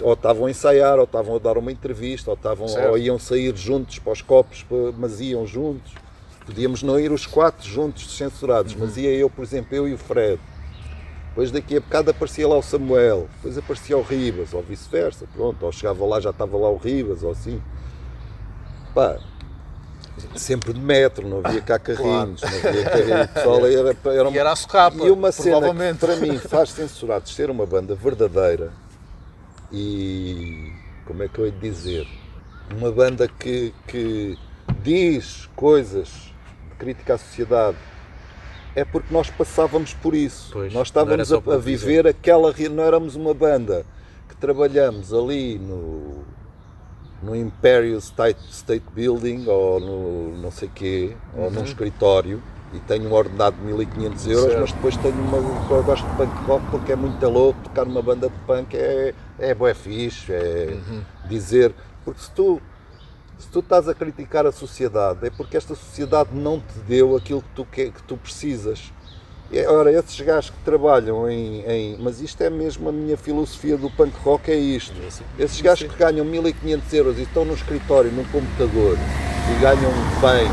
ou 0.03 0.13
estavam 0.13 0.47
a 0.47 0.51
ensaiar, 0.51 0.99
ou 0.99 1.05
estavam 1.05 1.37
a 1.37 1.39
dar 1.39 1.57
uma 1.57 1.71
entrevista, 1.71 2.31
ou, 2.31 2.37
estavam, 2.37 2.67
Certo. 2.67 2.91
ou 2.91 2.99
iam 2.99 3.19
sair 3.19 3.57
juntos 3.57 3.99
para 4.01 4.13
os 4.13 4.21
copos, 4.21 4.67
mas 4.99 5.21
iam 5.21 5.47
juntos. 5.47 5.93
Podíamos 6.45 6.83
não 6.83 6.99
ir 6.99 7.11
os 7.13 7.25
quatro 7.25 7.67
juntos 7.67 8.17
censurados, 8.17 8.75
mas 8.75 8.97
ia 8.97 9.11
eu, 9.11 9.31
por 9.31 9.43
exemplo, 9.43 9.75
eu 9.75 9.89
e 9.89 9.95
o 9.95 9.99
Fred. 9.99 10.39
Depois 11.29 11.51
daqui 11.51 11.77
a 11.77 11.81
bocado 11.81 12.11
aparecia 12.11 12.47
lá 12.47 12.57
o 12.57 12.63
Samuel, 12.63 13.29
depois 13.37 13.57
aparecia 13.57 13.97
o 13.97 14.03
Ribas, 14.03 14.53
ou 14.53 14.63
vice-versa, 14.63 15.27
pronto, 15.33 15.65
ou 15.65 15.73
chegava 15.73 16.05
lá, 16.05 16.21
já 16.21 16.31
estava 16.31 16.57
lá 16.57 16.69
o 16.69 16.77
Ribas, 16.77 17.23
ou 17.23 17.31
assim. 17.31 17.63
Pá, 18.95 19.19
sempre 20.37 20.73
de 20.73 20.81
metro, 20.81 21.29
não 21.29 21.41
havia 21.45 21.61
cá 21.61 21.79
carrinhos, 21.79 22.41
não 22.41 22.71
havia 22.71 22.85
carrinhos, 22.85 23.27
pessoal 23.29 23.67
era, 23.67 23.97
era, 24.07 24.31
E 24.31 24.39
era 24.39 24.53
a 24.53 24.57
socapa, 24.57 24.97
E 24.99 25.11
uma 25.11 25.33
cena 25.33 25.75
que 25.75 25.99
para 25.99 26.17
mim 26.17 26.39
faz 26.39 26.71
censurados 26.71 27.35
ser 27.35 27.51
uma 27.51 27.67
banda 27.67 27.95
verdadeira 27.95 28.73
e, 29.73 30.73
como 31.07 31.23
é 31.23 31.29
que 31.29 31.39
eu 31.39 31.47
hei 31.47 31.51
de 31.51 31.59
dizer, 31.59 32.07
uma 32.77 32.93
banda 32.93 33.27
que, 33.27 33.75
que 33.87 34.39
diz 34.83 35.49
coisas 35.57 36.09
de 36.71 36.77
crítica 36.79 37.15
à 37.15 37.19
sociedade 37.19 37.77
é 38.75 38.85
porque 38.85 39.13
nós 39.13 39.31
passávamos 39.31 39.95
por 39.95 40.15
isso. 40.15 40.51
Pois, 40.53 40.73
nós 40.73 40.89
estávamos 40.89 41.33
a, 41.33 41.37
a 41.37 41.59
viver 41.59 42.07
aquela. 42.07 42.53
Não 42.71 42.83
éramos 42.83 43.15
uma 43.15 43.33
banda 43.33 43.87
que 44.29 44.35
trabalhamos 44.35 45.13
ali 45.13 45.59
no, 45.59 46.25
no 47.25 47.35
Imperial 47.35 47.99
State, 47.99 48.41
State 48.51 48.85
Building 48.95 49.47
ou 49.49 49.81
no 49.81 50.37
não 50.39 50.51
sei 50.51 50.71
quê, 50.75 51.17
ou 51.37 51.51
num 51.51 51.65
escritório 51.65 52.43
e 52.73 52.79
tenho 52.81 53.09
um 53.09 53.13
ordenado 53.13 53.57
de 53.57 53.63
1500 53.63 54.27
euros, 54.27 54.45
Certo. 54.47 54.61
mas 54.61 54.73
depois 54.73 54.97
tenho 54.97 55.15
uma. 55.15 55.39
Eu 55.39 55.83
gosto 55.85 56.05
de 56.07 56.17
punk 56.17 56.35
rock 56.47 56.67
porque 56.71 56.93
é 56.93 56.97
muito 56.97 57.29
louco, 57.29 57.61
tocar 57.63 57.85
numa 57.85 58.03
banda 58.03 58.29
de 58.29 58.39
punk 58.47 58.75
é, 58.75 59.15
é 59.39 59.55
bué 59.55 59.75
fixe, 59.75 60.33
é 60.33 60.77
dizer. 61.29 61.73
Porque 62.05 62.21
se 62.21 62.31
tu 62.33 62.61
se 63.39 63.49
tu 63.49 63.61
estás 63.61 63.89
a 63.89 63.95
criticar 63.95 64.47
a 64.47 64.53
sociedade, 64.53 65.27
é 65.27 65.31
porque 65.31 65.57
esta 65.57 65.75
sociedade 65.75 66.31
não 66.33 66.61
te 66.61 66.79
deu 66.87 67.17
aquilo 67.17 67.43
que 67.43 67.49
tu, 67.55 67.65
que, 67.65 67.91
que 67.91 68.03
tu 68.03 68.17
precisas. 68.17 68.93
Ora, 69.69 69.93
esses 69.93 70.21
gajos 70.21 70.51
que 70.51 70.57
trabalham 70.65 71.31
em, 71.31 71.61
em- 71.69 71.97
Mas 72.01 72.21
isto 72.21 72.41
é 72.43 72.51
mesmo 72.51 72.89
a 72.89 72.93
minha 72.93 73.17
filosofia 73.17 73.77
do 73.77 73.89
punk 73.91 74.13
rock, 74.25 74.51
é 74.51 74.57
isto. 74.57 74.95
Esses 75.39 75.61
gajos 75.61 75.89
que 75.91 75.97
ganham 75.99 76.25
1500 76.25 76.93
euros 76.93 77.19
e 77.19 77.23
estão 77.23 77.45
no 77.45 77.55
escritório, 77.55 78.11
num 78.11 78.25
computador, 78.25 78.97
e 78.97 79.61
ganham 79.61 79.93
bem, 80.21 80.49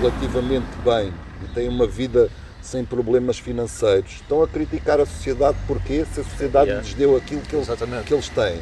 relativamente 0.00 0.66
bem, 0.84 1.12
e 1.42 1.48
têm 1.54 1.68
uma 1.68 1.86
vida 1.86 2.30
sem 2.62 2.84
problemas 2.84 3.38
financeiros, 3.38 4.12
estão 4.12 4.42
a 4.42 4.48
criticar 4.48 5.00
a 5.00 5.04
sociedade 5.06 5.56
porque 5.66 6.04
se 6.12 6.20
a 6.20 6.24
sociedade 6.24 6.66
Yeah. 6.68 6.82
lhes 6.86 6.94
deu 6.94 7.16
aquilo 7.16 7.40
que 7.42 7.56
Exatamente. 7.56 8.04
que 8.04 8.14
eles 8.14 8.28
têm. 8.28 8.60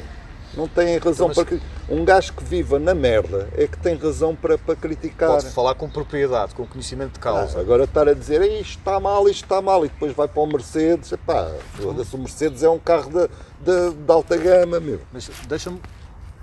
Não 0.54 0.68
têm 0.68 0.98
razão 0.98 1.30
Então, 1.30 1.44
mas- 1.50 1.60
para 1.60 1.94
Um 1.94 2.04
gajo 2.04 2.32
que 2.34 2.44
viva 2.44 2.78
na 2.78 2.94
merda 2.94 3.48
é 3.56 3.66
que 3.66 3.76
tem 3.78 3.96
razão 3.96 4.34
para, 4.36 4.56
para 4.58 4.76
criticar. 4.76 5.28
Pode 5.30 5.50
falar 5.50 5.74
com 5.74 5.88
propriedade, 5.88 6.54
com 6.54 6.66
conhecimento 6.66 7.12
de 7.12 7.18
Ah, 7.18 7.22
causa. 7.22 7.58
agora 7.60 7.84
estar 7.84 8.06
a 8.08 8.14
dizer 8.14 8.40
"Ei, 8.42 8.60
isto 8.60 8.78
está 8.78 9.00
mal, 9.00 9.28
isto 9.28 9.44
está 9.44 9.60
mal, 9.62 9.84
e 9.84 9.88
depois 9.88 10.12
vai 10.14 10.28
para 10.28 10.40
o 10.42 10.46
Mercedes, 10.46 11.10
epá, 11.12 11.50
o 11.80 12.18
Mercedes 12.18 12.62
é 12.62 12.68
um 12.70 12.78
carro 12.78 13.10
de, 13.10 13.28
de, 13.60 13.94
de 13.94 14.12
alta 14.12 14.36
gama, 14.36 14.78
meu. 14.78 15.00
Mas 15.12 15.30
deixa-me 15.48 15.80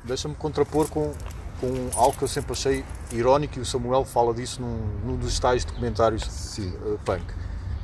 deixa 0.04 0.28
contrapor 0.30 0.88
com, 0.90 1.12
com 1.62 1.90
algo 1.96 2.18
que 2.18 2.24
eu 2.24 2.28
sempre 2.28 2.52
achei 2.54 2.84
irónico 3.12 3.58
e 3.60 3.62
o 3.62 3.66
Samuel 3.66 4.06
fala 4.06 4.34
disso 4.34 4.62
num, 4.62 4.78
num 5.06 5.16
dos 5.18 5.40
tais 5.40 5.64
documentários 5.66 6.24
Sim. 6.24 6.74
eh, 6.86 6.98
punk. 7.06 7.24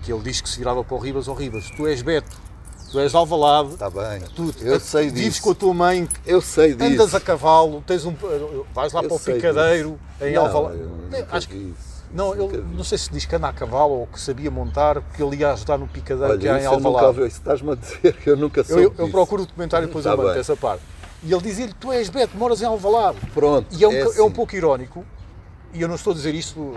Que 0.04 0.12
ele 0.14 0.22
diz 0.22 0.40
que 0.42 0.50
se 0.50 0.58
virava 0.60 0.84
para 0.84 0.96
o 0.96 1.00
Ribas, 1.00 1.28
ou 1.28 1.34
Ribas, 1.36 1.70
tu 1.72 1.88
és 1.88 2.02
Beto, 2.02 2.36
tu 2.92 3.00
és 3.00 3.12
de 3.12 3.18
Alvalade, 3.18 3.70
Está 3.74 3.90
bem, 3.90 4.22
tu 4.36 4.54
eu 4.62 4.80
sei 4.80 5.10
vives 5.10 5.24
disso, 5.36 5.42
com 5.42 5.52
a 5.52 5.56
tua 5.56 5.74
mãe, 5.74 6.08
eu 6.26 6.42
sei 6.42 6.74
disso. 6.76 6.92
andas 6.94 7.16
a 7.16 7.20
cavalo, 7.20 7.84
tens 7.86 8.06
um, 8.06 8.14
vais 8.74 8.94
lá 8.94 9.02
Eu 9.02 9.08
para 9.08 9.16
o 9.16 9.20
sei 9.20 9.36
picadeiro 9.36 10.00
em 10.22 10.34
Não, 10.34 10.46
Alvalade. 10.46 10.80
eu 10.80 11.26
Acho 11.32 11.50
que 11.50 11.56
isso, 11.56 11.96
Não, 12.14 12.34
ele, 12.34 12.64
não 12.74 12.84
sei 12.84 12.98
se 12.98 13.12
diz 13.12 13.26
que 13.26 13.36
anda 13.36 13.48
a 13.50 13.54
cavalo 13.54 13.94
ou 13.94 14.08
que 14.08 14.20
sabia 14.20 14.50
montar, 14.50 15.02
porque 15.02 15.22
ele 15.22 15.38
ia 15.38 15.52
ajudar 15.54 15.78
no 15.78 15.88
picadeiro 15.88 16.38
que 16.40 16.48
há 16.48 16.54
Olha, 16.54 16.62
em 16.62 16.64
eu 16.66 16.72
Alvalade. 16.72 17.18
isso 17.20 17.38
estás-me 17.38 17.72
a 17.72 17.76
dizer 17.76 18.14
que 18.14 18.30
eu 18.30 18.38
nunca 18.38 18.62
Eu, 18.62 18.66
soube 18.66 18.82
eu, 18.84 18.94
eu 18.98 19.06
disso. 19.06 19.12
procuro 19.12 19.44
o 19.44 19.46
documentário 19.46 19.88
depois 19.88 20.06
Tá 20.06 20.12
eu 20.12 20.18
mando 20.18 20.30
essa 20.40 20.56
parte. 20.56 20.82
E 21.24 21.34
ele 21.34 21.42
dizia-lhe, 21.42 21.74
tu 21.74 21.92
és 21.92 22.08
Beto, 22.08 22.38
moras 22.38 22.62
em 22.62 22.66
Alvalade. 22.66 23.18
Pronto, 23.34 23.68
E 23.76 23.84
é 23.84 23.88
um, 23.88 23.92
é 23.92 24.04
boca- 24.04 24.18
é 24.20 24.22
um 24.22 24.26
assim. 24.28 24.36
pouco 24.36 24.56
irónico, 24.56 25.04
e 25.76 25.82
eu 25.82 25.88
não 25.88 25.96
estou 25.96 26.12
a 26.12 26.16
dizer 26.16 26.34
isto, 26.34 26.74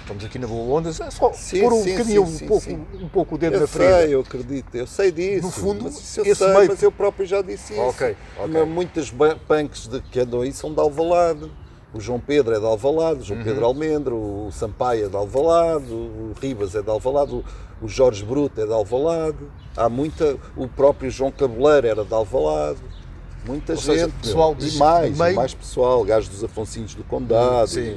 estamos 0.00 0.24
aqui 0.24 0.38
na 0.38 0.46
Boa 0.46 0.78
Ondas, 0.78 1.00
é 1.00 1.10
só 1.10 1.32
Sim, 1.32 1.60
pôr 1.60 1.72
um 1.74 1.82
sim, 1.82 1.92
bocadinho, 1.92 2.26
sim, 2.26 2.44
um, 2.44 2.48
pouco, 2.48 2.64
sim. 2.64 2.86
um 3.02 3.08
pouco 3.08 3.34
o 3.34 3.38
dedo 3.38 3.54
Eu 3.56 3.60
na 3.60 3.66
ferida. 3.66 3.98
sei, 4.00 4.14
eu 4.14 4.20
acredito, 4.20 4.74
eu 4.74 4.86
sei 4.86 5.12
disso. 5.12 5.46
No 5.46 5.50
fundo, 5.52 5.84
mas 5.84 6.16
eu 6.16 6.24
esse 6.24 6.34
sei, 6.36 6.54
meio- 6.54 6.68
mas 6.68 6.82
eu 6.82 6.90
próprio 6.92 7.26
já 7.26 7.42
disse 7.42 7.72
isso. 7.74 7.82
Ok, 7.82 8.16
ok. 8.38 8.48
Mas 8.52 8.68
Muitas 8.68 9.10
punks 9.46 9.86
de, 9.88 10.00
que 10.00 10.20
andam 10.20 10.40
aí 10.40 10.52
são 10.52 10.72
de 10.72 10.80
Alvalade. 10.80 11.50
O 11.92 12.00
João 12.00 12.20
Pedro 12.20 12.54
é 12.54 12.58
de 12.60 12.66
Alvalade, 12.66 13.20
o 13.20 13.24
João 13.24 13.38
Uhum. 13.40 13.44
Pedro 13.46 13.64
Almendro, 13.64 14.14
o 14.16 14.50
Sampaio 14.52 15.06
é 15.06 15.08
de 15.08 15.16
Alvalade, 15.16 15.90
o 15.90 16.32
Ribas 16.40 16.74
é 16.74 16.82
de 16.82 16.90
Alvalade, 16.90 17.34
o- 17.34 17.44
o 17.80 17.88
Jorge 17.88 18.22
Bruto 18.24 18.60
é 18.60 18.66
de 18.66 18.72
Alvalade. 18.72 19.38
Há 19.76 19.88
muita, 19.88 20.36
o 20.54 20.68
próprio 20.68 21.10
João 21.10 21.30
Cabeleiro 21.30 21.86
era 21.86 22.04
de 22.04 22.12
Alvalade. 22.12 22.78
Muita 23.46 23.72
Ou 23.72 23.78
gente, 23.78 23.94
seja, 24.00 24.10
pessoal 24.20 24.54
de- 24.54 24.68
e 24.68 24.78
mais, 24.78 25.16
meio- 25.18 25.34
mais 25.36 25.54
pessoal, 25.54 26.04
gajos 26.04 26.28
dos 26.28 26.44
Afonsinhos 26.44 26.94
do 26.94 27.02
Condado. 27.04 27.68
Sim. 27.68 27.96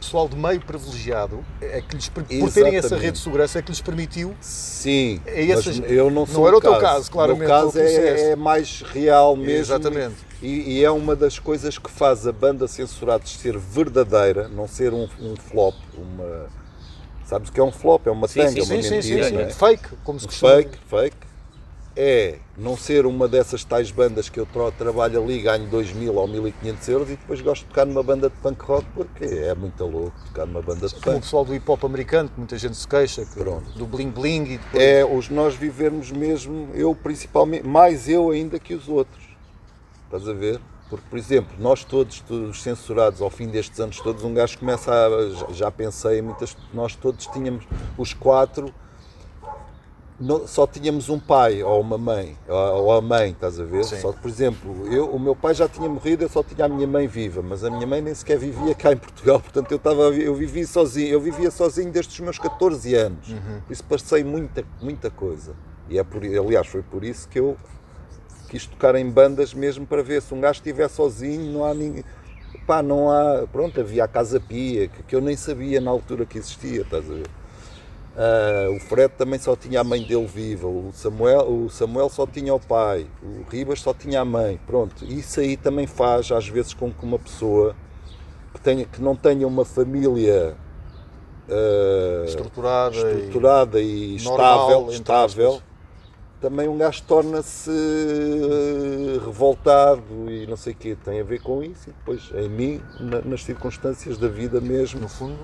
Pessoal 0.00 0.26
de 0.28 0.34
meio 0.36 0.60
privilegiado, 0.62 1.44
é 1.60 1.82
que 1.82 1.94
lhes, 1.94 2.08
por 2.08 2.24
terem 2.24 2.40
essa 2.76 2.86
Exatamente. 2.86 3.04
rede 3.04 3.18
de 3.18 3.22
segurança, 3.22 3.58
é 3.58 3.62
que 3.62 3.70
lhes 3.70 3.82
permitiu. 3.82 4.34
Sim, 4.40 5.20
É 5.26 5.44
essas- 5.50 5.78
eu 5.86 6.06
não 6.10 6.20
não 6.22 6.26
sou 6.26 6.46
era 6.48 6.56
o 6.56 6.60
teu 6.60 6.70
caso. 6.72 6.82
caso, 6.82 7.10
claramente, 7.10 7.44
O 7.44 7.48
caso 7.48 7.78
é, 7.78 8.30
é 8.30 8.36
mais 8.36 8.80
real 8.80 9.36
mesmo. 9.36 9.50
Exatamente. 9.74 10.16
E, 10.40 10.78
e 10.78 10.84
é 10.84 10.90
uma 10.90 11.14
das 11.14 11.38
coisas 11.38 11.76
que 11.76 11.90
faz 11.90 12.26
a 12.26 12.32
banda 12.32 12.66
Censurados 12.66 13.30
ser 13.36 13.58
verdadeira, 13.58 14.48
não 14.48 14.66
ser 14.66 14.94
um, 14.94 15.06
um 15.20 15.36
flop, 15.36 15.74
uma... 15.94 16.46
Sabes 17.26 17.50
o 17.50 17.52
que 17.52 17.60
é 17.60 17.62
um 17.62 17.70
flop? 17.70 18.06
É 18.06 18.10
uma 18.10 18.26
Sim, 18.26 18.40
tanga, 18.40 18.50
sim, 18.52 18.60
uma 18.60 18.66
Sim, 18.66 18.82
sim, 18.82 18.88
sim, 18.88 18.94
mentira, 18.96 19.28
sim. 19.28 19.34
não 19.34 19.40
é? 19.42 19.50
Fake, 19.50 19.88
como 20.02 20.18
se 20.18 20.26
costuma 20.26 20.52
Fake, 20.52 20.78
fake. 20.88 21.16
É 22.02 22.38
não 22.56 22.78
ser 22.78 23.04
uma 23.04 23.28
dessas 23.28 23.62
tais 23.62 23.90
bandas 23.90 24.30
que 24.30 24.40
eu 24.40 24.46
trabalho 24.78 25.22
ali, 25.22 25.38
ganho 25.42 25.68
2 25.68 25.92
mil 25.92 26.14
ou 26.14 26.26
1500 26.26 26.88
euros 26.88 27.10
e 27.10 27.16
depois 27.16 27.42
gosto 27.42 27.62
de 27.64 27.68
tocar 27.68 27.84
numa 27.84 28.02
banda 28.02 28.30
de 28.30 28.36
punk 28.36 28.58
rock 28.64 28.86
porque 28.94 29.24
é 29.26 29.54
muito 29.54 29.84
louco 29.84 30.12
tocar 30.28 30.46
numa 30.46 30.62
banda 30.62 30.88
de 30.88 30.94
Como 30.94 31.02
o 31.02 31.12
punk. 31.12 31.20
pessoal 31.20 31.44
do 31.44 31.54
hip 31.54 31.70
hop 31.70 31.84
americano, 31.84 32.30
que 32.30 32.38
muita 32.38 32.56
gente 32.56 32.74
se 32.74 32.88
queixa, 32.88 33.26
que- 33.26 33.44
do 33.78 33.86
bling 33.86 34.08
bling 34.08 34.44
e 34.44 34.56
depois. 34.56 34.82
é 34.82 35.04
os 35.04 35.28
nós 35.28 35.54
vivermos 35.54 36.10
mesmo, 36.10 36.70
eu 36.72 36.94
principalmente, 36.94 37.66
mais 37.66 38.08
eu 38.08 38.30
ainda 38.30 38.58
que 38.58 38.72
os 38.72 38.88
outros. 38.88 39.22
Estás 40.06 40.26
a 40.26 40.32
ver? 40.32 40.58
Porque, 40.88 41.04
por 41.10 41.18
exemplo, 41.18 41.52
nós 41.58 41.84
todos, 41.84 42.24
os 42.30 42.62
censurados, 42.62 43.20
ao 43.20 43.28
fim 43.28 43.46
destes 43.48 43.78
anos 43.78 44.00
todos, 44.00 44.24
um 44.24 44.32
gajo 44.32 44.58
começa 44.58 44.90
a. 44.90 45.52
já- 45.52 45.70
pensei 45.70 46.22
muitas. 46.22 46.56
Nós 46.72 46.96
todos 46.96 47.26
tínhamos, 47.26 47.64
os 47.98 48.14
quatro, 48.14 48.74
não- 50.20 50.46
só 50.46 50.66
tínhamos 50.66 51.08
um 51.08 51.18
pai 51.18 51.62
ou 51.62 51.80
uma 51.80 51.96
mãe, 51.96 52.36
ou, 52.46 52.54
ou 52.84 52.92
a 52.92 53.00
mãe, 53.00 53.30
estás 53.30 53.58
a 53.58 53.64
ver? 53.64 53.84
Sim. 53.84 53.98
Só 54.00 54.12
que, 54.12 54.20
por 54.20 54.28
exemplo, 54.28 54.86
eu, 54.92 55.06
o 55.10 55.18
meu 55.18 55.34
pai 55.34 55.54
já 55.54 55.66
tinha 55.68 55.88
morrido, 55.88 56.22
eu 56.24 56.28
só 56.28 56.42
tinha 56.42 56.66
a 56.66 56.68
minha 56.68 56.86
mãe 56.86 57.06
viva, 57.06 57.40
mas 57.42 57.64
a 57.64 57.70
minha 57.70 57.86
mãe 57.86 58.00
nem 58.02 58.14
sequer 58.14 58.38
vivia 58.38 58.74
cá 58.74 58.92
em 58.92 58.96
Portugal, 58.96 59.40
portanto 59.40 59.70
eu, 59.72 59.76
estava, 59.78 60.08
a 60.08 60.10
vi- 60.10 60.24
eu 60.24 60.34
vivia 60.34 60.66
sozinho, 60.66 61.08
eu 61.08 61.20
vivia 61.20 61.50
sozinho 61.50 61.90
desde 61.90 62.12
os 62.12 62.20
meus 62.20 62.38
14 62.38 62.94
anos. 62.94 63.28
Por 63.66 63.72
isso 63.72 63.84
passei 63.84 64.22
muita, 64.22 64.62
muita 64.80 65.10
coisa. 65.10 65.54
E 65.88 65.98
é 65.98 66.04
por, 66.04 66.22
aliás, 66.22 66.66
foi 66.66 66.82
por 66.82 67.02
isso 67.02 67.28
que 67.28 67.38
eu 67.40 67.56
quis 68.48 68.66
tocar 68.66 68.94
em 68.96 69.08
bandas 69.08 69.54
mesmo 69.54 69.86
para 69.86 70.02
ver 70.02 70.20
se 70.22 70.34
um 70.34 70.40
gajo 70.40 70.58
estiver 70.58 70.88
sozinho, 70.88 71.52
não 71.52 71.64
há 71.64 71.72
ninguém. 71.72 72.04
pá, 72.66 72.82
não 72.82 73.10
há. 73.10 73.46
Pronto, 73.50 73.80
havia 73.80 74.04
a 74.04 74.08
Casa 74.08 74.38
Pia, 74.40 74.88
que, 74.88 75.02
que 75.04 75.16
eu 75.16 75.20
nem 75.20 75.36
sabia 75.36 75.80
na 75.80 75.90
altura 75.90 76.26
que 76.26 76.36
existia, 76.38 76.82
estás 76.82 77.08
a 77.10 77.14
ver? 77.14 77.26
Ah, 78.16 78.68
o 78.74 78.80
Fred 78.80 79.12
também 79.16 79.38
só 79.38 79.54
tinha 79.56 79.80
a 79.80 79.84
mãe 79.84 80.02
dele 80.02 80.26
viva, 80.26 80.66
o 80.66 80.90
Samuel, 80.92 81.48
o 81.48 81.70
Samuel 81.70 82.08
só 82.08 82.26
tinha 82.26 82.52
o 82.54 82.60
pai, 82.60 83.06
o 83.22 83.48
Ribas 83.48 83.80
só 83.80 83.94
tinha 83.94 84.20
a 84.20 84.24
mãe. 84.24 84.60
Pronto, 84.66 85.04
isso 85.04 85.40
aí 85.40 85.56
também 85.56 85.86
faz 85.86 86.30
às 86.32 86.48
vezes 86.48 86.74
com 86.74 86.92
que 86.92 87.04
uma 87.04 87.18
pessoa 87.18 87.74
que, 88.52 88.60
tenha, 88.60 88.84
que 88.84 89.00
não 89.00 89.14
tenha 89.14 89.46
uma 89.46 89.64
família 89.64 90.56
ah, 91.48 92.24
Estruturada, 92.26 92.96
estruturada 92.96 93.80
e, 93.80 94.16
normal, 94.22 94.90
estável, 94.90 95.62
também 96.40 96.68
um 96.68 96.76
gajo 96.78 97.02
torna-se 97.06 97.70
eh, 97.70 99.18
revoltado 99.24 100.02
e 100.30 100.46
não 100.46 100.56
sei 100.56 100.72
o 100.72 100.76
quê. 100.76 100.96
Tem 101.04 101.20
a 101.20 101.24
ver 101.24 101.40
com 101.42 101.62
isso 101.62 101.90
e 101.90 101.92
depois, 101.92 102.30
em 102.34 102.48
mim, 102.48 102.80
na- 102.98 103.20
nas 103.20 103.44
circunstâncias 103.44 104.16
da 104.18 104.26
vida 104.28 104.58
mesmo. 104.60 105.00
No 105.00 105.08
fundo, 105.08 105.36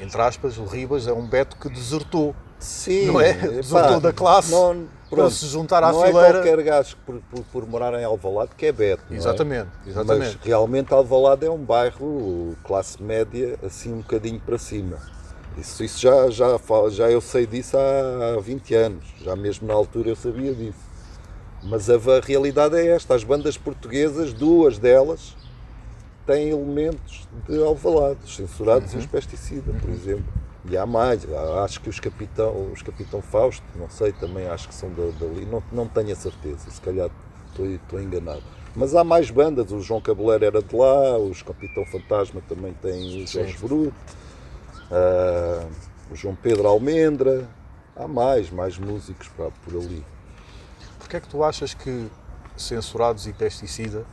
entre 0.00 0.20
aspas, 0.20 0.58
o 0.58 0.64
Ribas 0.64 1.06
é 1.06 1.12
um 1.12 1.26
Beto 1.26 1.56
que 1.56 1.68
desertou. 1.68 2.34
Sim, 2.58 3.06
Não 3.08 3.20
é? 3.20 3.30
epá, 3.30 3.46
Desertou 3.50 4.00
da 4.00 4.12
classe 4.12 4.50
não, 4.50 4.86
para 5.10 5.28
se 5.28 5.46
juntar 5.46 5.84
à 5.84 5.92
não 5.92 6.00
fileira. 6.02 6.28
é 6.28 6.32
qualquer 6.32 6.62
gajo 6.62 6.96
por, 7.04 7.20
por, 7.30 7.44
por 7.44 7.66
morar 7.68 7.92
em 8.00 8.04
Alvalade 8.04 8.52
que 8.56 8.64
é 8.66 8.72
Beto. 8.72 9.02
não 9.10 9.14
é? 9.14 9.18
Exatamente, 9.18 9.68
Mas 9.80 9.88
exatamente. 9.88 10.38
realmente 10.42 10.94
Alvalade 10.94 11.44
é 11.44 11.50
um 11.50 11.58
bairro 11.58 12.56
classe 12.64 13.02
média, 13.02 13.58
assim 13.62 13.92
um 13.92 13.98
bocadinho 13.98 14.40
para 14.40 14.56
cima. 14.56 14.96
Isso, 15.58 15.84
isso 15.84 16.00
já, 16.00 16.30
já, 16.30 16.58
já 16.90 17.10
eu 17.10 17.20
sei 17.20 17.46
disso 17.46 17.76
há 17.76 18.40
20 18.40 18.74
anos, 18.74 19.04
já 19.20 19.36
mesmo 19.36 19.68
na 19.68 19.74
altura 19.74 20.08
eu 20.08 20.16
sabia 20.16 20.54
disso. 20.54 20.78
Mas 21.62 21.88
a, 21.88 21.96
va- 21.96 22.20
realidade 22.20 22.76
é 22.76 22.88
esta, 22.88 23.14
as 23.14 23.24
bandas 23.24 23.56
portuguesas, 23.56 24.32
duas 24.32 24.78
delas, 24.78 25.36
têm 26.26 26.48
elementos 26.50 27.26
de 27.48 27.62
Alvalade, 27.62 28.18
os 28.24 28.36
censurados 28.36 28.92
Uhum. 28.92 28.98
e 29.00 29.02
os 29.02 29.06
pesticida, 29.06 29.72
por 29.80 29.90
exemplo. 29.90 30.24
E 30.70 30.76
há 30.78 30.86
mais, 30.86 31.26
acho 31.62 31.80
que 31.80 31.90
os 31.90 32.00
Capitão, 32.00 32.70
os 32.72 32.80
Capitão 32.80 33.20
Fausto, 33.20 33.62
não 33.76 33.88
sei, 33.90 34.12
também 34.12 34.46
acho 34.46 34.66
que 34.68 34.74
são 34.74 34.88
da- 34.90 35.10
dali, 35.20 35.44
não, 35.44 35.62
não 35.70 35.86
tenho 35.86 36.12
a 36.12 36.16
certeza, 36.16 36.70
se 36.70 36.80
calhar 36.80 37.10
estou, 37.50 37.66
estou 37.66 38.00
enganado. 38.00 38.42
Mas 38.74 38.94
há 38.94 39.04
mais 39.04 39.30
bandas, 39.30 39.70
o 39.70 39.80
João 39.80 40.00
Cabeleiro 40.00 40.44
era 40.46 40.62
de 40.62 40.74
lá, 40.74 41.18
os 41.18 41.42
Capitão 41.42 41.84
Fantasma 41.84 42.40
também 42.48 42.72
tem 42.80 43.22
o 43.22 43.26
Jorge 43.26 43.56
Bruto, 43.58 43.94
ah, 44.90 45.66
o 46.10 46.16
João 46.16 46.34
Pedro 46.34 46.66
Almendra, 46.66 47.46
há 47.94 48.08
mais, 48.08 48.50
mais 48.50 48.78
músicos 48.78 49.28
pá, 49.36 49.48
por 49.64 49.74
ali. 49.76 50.04
Porquê 50.98 51.16
é 51.18 51.20
que 51.20 51.28
tu 51.28 51.44
achas 51.44 51.74
que 51.74 52.08
Censurados 52.56 53.26
e 53.26 53.32
Pesticida 53.32 54.06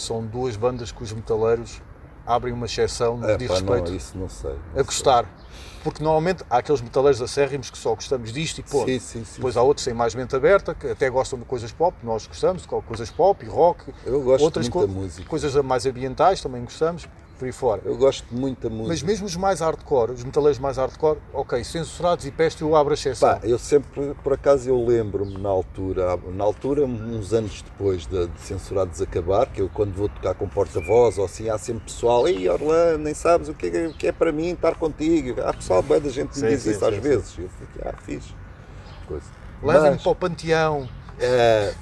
são 0.00 0.24
duas 0.24 0.56
bandas 0.56 0.90
que 0.92 1.02
os 1.02 1.12
metaleiros 1.12 1.80
abrem 2.26 2.52
uma 2.52 2.66
exceção 2.66 3.16
no 3.16 3.28
É, 3.28 3.36
diz 3.36 3.48
pá, 3.48 3.60
não, 3.60 3.72
respeito 3.74 3.96
isso 3.96 4.16
não 4.18 4.28
sei. 4.28 4.54
a 4.76 4.82
gostar? 4.82 5.26
Porque 5.82 6.02
normalmente 6.02 6.44
há 6.50 6.58
aqueles 6.58 6.80
metaleiros 6.82 7.22
acérrimos 7.22 7.70
que 7.70 7.78
só 7.78 7.94
gostamos 7.94 8.32
disto 8.32 8.58
e 8.58 8.62
ponto. 8.62 8.84
Sim, 8.86 8.98
sim, 8.98 9.24
sim. 9.24 9.36
Depois 9.36 9.56
há 9.56 9.62
outros 9.62 9.82
sem 9.84 9.94
mais 9.94 10.14
mente 10.14 10.36
aberta 10.36 10.74
que 10.74 10.86
até 10.88 11.08
gostam 11.08 11.38
de 11.38 11.44
coisas 11.46 11.72
pop, 11.72 11.96
nós 12.02 12.26
gostamos 12.26 12.62
de 12.62 12.68
coisas 12.68 13.10
pop 13.10 13.44
e 13.44 13.48
rock. 13.48 13.92
Eu 14.04 14.20
gosto 14.22 14.44
outras 14.44 14.68
muito 14.68 14.86
da 14.86 14.92
co- 14.92 15.00
música. 15.00 15.28
Coisas 15.28 15.54
mais 15.64 15.86
ambientais 15.86 16.40
também 16.42 16.62
gostamos, 16.62 17.08
por 17.40 17.46
aí 17.46 17.52
fora. 17.52 17.80
Eu 17.86 17.96
gosto 17.96 18.26
muito 18.30 18.68
da 18.68 18.68
música. 18.68 18.88
Mas 18.88 19.02
mesmo 19.02 19.24
os 19.26 19.34
mais 19.34 19.60
hardcore, 19.60 20.12
os 20.12 20.22
metaleiros 20.22 20.58
mais 20.58 20.76
hardcore, 20.76 21.18
ok, 21.32 21.64
censurados 21.64 22.26
e 22.26 22.30
peste 22.30 22.60
eu 22.60 22.76
abro 22.76 22.92
a 22.92 22.94
exceção. 22.94 23.30
Pá, 23.30 23.40
eu 23.42 23.58
sempre, 23.58 24.14
por 24.22 24.34
acaso, 24.34 24.68
eu 24.68 24.84
lembro-me 24.84 25.38
na 25.38 25.48
altura, 25.48 26.18
na 26.34 26.44
altura, 26.44 26.84
uns 26.84 27.32
anos 27.32 27.62
depois 27.62 28.06
de, 28.06 28.26
de 28.26 28.40
Censurados 28.40 29.00
acabar, 29.00 29.46
que 29.46 29.62
eu 29.62 29.70
quando 29.70 29.94
vou 29.94 30.08
tocar 30.10 30.34
com 30.34 30.46
porta-voz 30.46 31.16
ou 31.16 31.24
assim, 31.24 31.48
há 31.48 31.56
sempre 31.56 31.84
pessoal, 31.84 32.28
ei 32.28 32.46
Orlando, 32.46 32.98
nem 33.04 33.14
sabes 33.14 33.48
o 33.48 33.54
que 33.54 33.68
é, 33.68 33.86
o 33.86 33.94
que 33.94 34.08
é 34.08 34.12
para 34.12 34.30
mim 34.30 34.50
estar 34.50 34.74
contigo. 34.74 35.40
Há 35.40 35.54
pessoal, 35.54 35.82
bem 35.82 35.98
da 35.98 36.10
gente 36.10 36.36
Sim, 36.36 36.44
me 36.44 36.50
diz 36.50 36.62
sim, 36.62 36.72
isso 36.72 36.84
às 36.84 36.94
sim, 36.94 37.00
vezes. 37.00 37.38
Eu 37.38 37.48
fico, 37.48 37.88
ah, 37.88 37.94
fiz. 38.02 38.34
Levem-me 39.62 39.98
para 39.98 40.10
o 40.10 40.14
panteão. 40.14 40.86
É, 41.18 41.72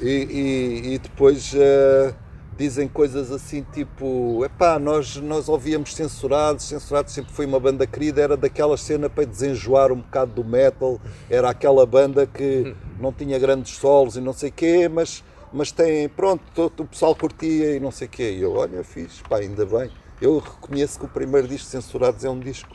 e, 0.00 0.08
e- 0.08 0.94
e 0.94 0.98
depois 0.98 1.52
é, 1.54 2.14
dizem 2.60 2.86
coisas 2.86 3.32
assim 3.32 3.64
tipo 3.72 4.44
epá, 4.44 4.78
nós, 4.78 5.16
nós 5.16 5.48
ouvíamos 5.48 5.94
censurados, 5.94 6.66
censurados 6.66 7.10
sempre 7.14 7.32
foi 7.32 7.46
uma 7.46 7.58
banda 7.58 7.86
querida, 7.86 8.20
era 8.20 8.36
daquela 8.36 8.76
cena 8.76 9.08
para 9.08 9.24
desenjoar 9.24 9.90
um 9.90 9.96
bocado 9.96 10.34
do 10.34 10.44
metal, 10.44 11.00
era 11.30 11.48
aquela 11.48 11.86
banda 11.86 12.26
que 12.26 12.76
não 13.00 13.14
tinha 13.14 13.38
grandes 13.38 13.76
solos 13.76 14.16
e 14.16 14.20
não 14.20 14.34
sei 14.34 14.50
quê, 14.50 14.90
mas, 14.90 15.24
mas 15.50 15.72
tem, 15.72 16.06
pronto, 16.10 16.42
todo, 16.54 16.82
o 16.82 16.86
pessoal 16.86 17.16
curtia 17.16 17.74
e 17.74 17.80
não 17.80 17.90
sei 17.90 18.08
quê. 18.08 18.32
E 18.32 18.42
eu, 18.42 18.52
olha, 18.52 18.84
fiz, 18.84 19.22
pá, 19.26 19.38
ainda 19.38 19.64
bem. 19.64 19.90
Eu 20.20 20.38
reconheço 20.38 20.98
que 20.98 21.06
o 21.06 21.08
primeiro 21.08 21.48
disco 21.48 21.64
de 21.64 21.70
Censurados 21.70 22.22
é 22.26 22.28
um 22.28 22.38
disco, 22.38 22.68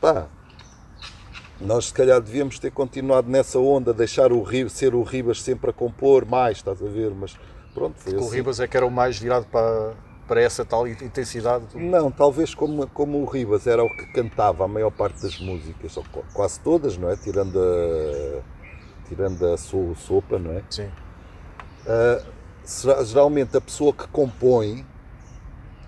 pá, 0.00 0.28
nós 1.60 1.86
se 1.86 1.92
calhar 1.94 2.20
devíamos 2.20 2.60
ter 2.60 2.70
continuado 2.70 3.28
nessa 3.28 3.58
onda, 3.58 3.92
deixar 3.92 4.32
o 4.32 4.40
Ri- 4.42 4.70
ser 4.70 4.94
o 4.94 5.02
Ribas 5.02 5.42
sempre 5.42 5.70
a 5.70 5.72
compor 5.72 6.24
mais, 6.24 6.58
estás 6.58 6.80
a 6.80 6.86
ver? 6.86 7.10
Mas 7.10 7.36
pronto, 7.74 7.94
foi 7.98 8.12
Que 8.12 8.18
o 8.18 8.20
assim. 8.22 8.36
Ribas 8.36 8.60
é 8.60 8.66
que 8.68 8.76
era 8.76 8.86
o 8.86 8.90
mais 8.90 9.18
virado 9.18 9.46
para, 9.46 9.92
para 10.28 10.40
essa 10.40 10.64
tal 10.64 10.86
intensidade. 10.88 11.64
Não, 11.74 12.10
talvez 12.10 12.54
como, 12.54 12.86
como 12.88 13.18
o 13.22 13.24
Ribas 13.26 13.66
era 13.66 13.82
o 13.84 13.88
que 13.88 14.06
cantava 14.12 14.64
a 14.64 14.68
maior 14.68 14.90
parte 14.90 15.20
das 15.22 15.38
músicas, 15.40 15.96
ou 15.96 16.04
qu- 16.04 16.24
quase 16.32 16.60
todas, 16.60 16.96
não 16.96 17.10
é? 17.10 17.16
Tirando 17.16 17.58
a, 17.58 18.40
tirando 19.08 19.46
a 19.52 19.56
so- 19.58 19.94
sopa, 19.96 20.38
não 20.38 20.52
é? 20.52 20.62
Sim. 20.70 20.88
Será- 22.64 23.04
Geralmente 23.04 23.56
a 23.56 23.60
pessoa 23.60 23.92
que 23.92 24.06
compõe 24.08 24.86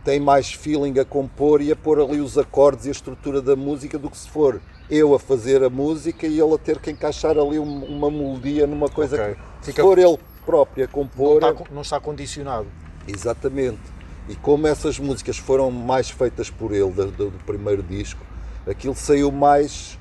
tem 0.05 0.21
mais 0.21 0.53
feeling 0.53 0.99
a 1.01 1.05
compor 1.05 1.61
e 1.61 1.73
a 1.73 1.77
pôr 1.77 1.99
ali 2.01 2.21
os 2.21 2.37
acordes 2.39 2.85
e 2.87 2.89
a 2.89 2.93
estrutura 2.93 3.41
da 3.43 3.57
música 3.57 3.99
do 3.99 4.09
que 4.11 4.17
se 4.17 4.29
for 4.29 4.61
eu 4.89 5.15
a 5.15 5.19
fazer 5.19 5.65
a 5.65 5.71
música 5.71 6.27
e 6.29 6.39
ele 6.39 6.55
a 6.55 6.59
ter 6.59 6.79
que 6.79 6.91
encaixar 6.93 7.33
ali 7.33 7.59
um- 7.59 7.85
uma 7.87 8.09
melodia 8.09 8.67
numa 8.69 8.89
coisa 8.89 9.17
Ok. 9.17 9.35
que 9.35 9.67
Fica- 9.67 9.83
se 9.83 9.89
for 9.89 9.99
ele 9.99 10.17
próprio 10.47 10.85
a 10.85 10.87
Não 10.87 10.93
compor 10.93 11.43
está, 11.43 11.65
não 11.73 11.83
está 11.83 12.01
condicionado. 12.01 12.67
Exatamente. 13.07 13.81
E 14.29 14.35
como 14.37 14.67
essas 14.67 14.99
músicas 14.99 15.37
foram 15.37 15.71
mais 15.71 16.09
feitas 16.09 16.49
por 16.49 16.73
ele, 16.73 16.91
do, 16.91 17.07
do- 17.11 17.31
do 17.31 17.39
primeiro 17.45 17.83
disco, 17.83 18.25
aquilo 18.67 18.95
saiu 18.95 19.31
mais. 19.31 19.99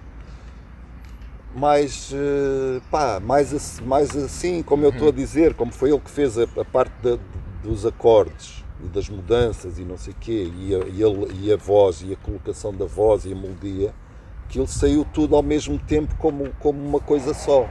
mais. 1.56 2.12
eh, 2.14 2.82
pá, 2.92 3.20
mais, 3.20 3.80
mais 3.82 4.16
assim, 4.16 4.62
como 4.64 4.84
eu 4.86 4.90
estou 4.90 5.10
a 5.10 5.12
dizer, 5.12 5.54
como 5.54 5.72
foi 5.72 5.90
ele 5.90 6.00
que 6.00 6.12
fez 6.12 6.38
a, 6.38 6.44
a 6.60 6.66
parte 6.66 6.94
da- 7.02 7.18
dos 7.64 7.86
acordes 7.86 8.64
e 8.84 8.88
das 8.88 9.10
mudanças 9.10 9.80
e 9.80 9.84
não 9.84 9.98
sei 9.98 10.14
o 10.14 10.16
quê, 10.20 10.52
e 10.58 10.76
a, 10.76 10.80
e, 10.80 11.02
ele- 11.04 11.32
e 11.42 11.52
a 11.54 11.58
voz 11.58 12.02
e 12.02 12.14
a 12.14 12.16
colocação 12.18 12.74
da 12.74 12.86
voz 12.86 13.26
e 13.26 13.32
a 13.32 13.36
melodia, 13.36 13.94
aquilo 14.48 14.68
saiu 14.68 15.06
tudo 15.14 15.36
ao 15.36 15.42
mesmo 15.44 15.78
tempo 15.80 16.16
como, 16.18 16.50
como 16.60 16.80
uma 16.84 17.00
coisa 17.00 17.34
só. 17.34 17.68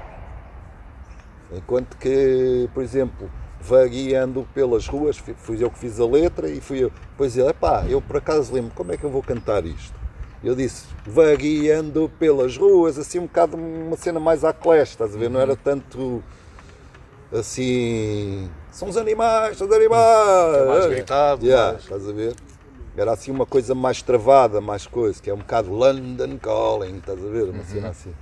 Enquanto 1.53 1.97
que, 1.97 2.69
por 2.75 2.83
exemplo, 2.83 3.31
vagueando 3.61 4.47
pelas 4.55 4.87
ruas, 4.87 5.17
fui 5.17 5.63
eu 5.63 5.71
que 5.71 5.79
fiz 5.79 6.01
a 6.01 6.07
letra 6.07 6.49
e 6.49 6.61
fui 6.61 6.85
eu. 6.85 6.91
Depois 7.11 7.37
ele, 7.37 7.49
epá, 7.49 7.85
eu 7.89 8.01
por 8.01 8.17
acaso 8.17 8.53
lembro, 8.53 8.73
como 8.75 8.93
é 8.93 8.97
que 8.97 9.05
eu 9.05 9.11
vou 9.11 9.23
cantar 9.23 9.65
isto? 9.65 9.95
Eu 10.43 10.55
disse, 10.55 10.87
vagueando 11.07 12.11
pelas 12.19 12.57
ruas, 12.57 12.99
assim 12.99 13.19
um 13.19 13.27
bocado 13.27 13.57
uma 13.57 13.97
cena 13.97 14.21
mais 14.21 14.45
à 14.45 14.53
clash, 14.53 14.91
estás 14.91 15.15
a 15.15 15.19
ver? 15.19 15.31
Não 15.31 15.41
era 15.41 15.57
tanto 15.57 16.23
assim. 17.33 18.51
São 18.71 18.89
os 18.89 18.97
animais, 18.97 19.57
são 19.57 19.67
os 19.67 19.73
animais! 19.75 20.57
É 20.57 20.67
mais 20.67 20.87
gritado, 20.87 21.47
Yeah, 21.47 21.73
mais- 21.73 21.83
estás 21.85 22.09
a 22.09 22.13
ver? 22.13 22.35
Era 22.97 23.13
assim 23.13 23.31
uma 23.31 23.47
coisa 23.47 23.75
mais 23.75 24.03
travada, 24.03 24.61
mais 24.61 24.87
coisa, 24.87 25.21
que 25.21 25.29
é 25.31 25.35
um 25.35 25.39
bocado 25.39 25.73
London 25.73 26.39
Calling, 26.39 26.99
estás 26.99 27.25
a 27.25 27.29
ver? 27.29 27.45
Uma 27.45 27.59
Uhum. 27.59 27.65
cena 27.65 27.89
assim. 27.89 28.13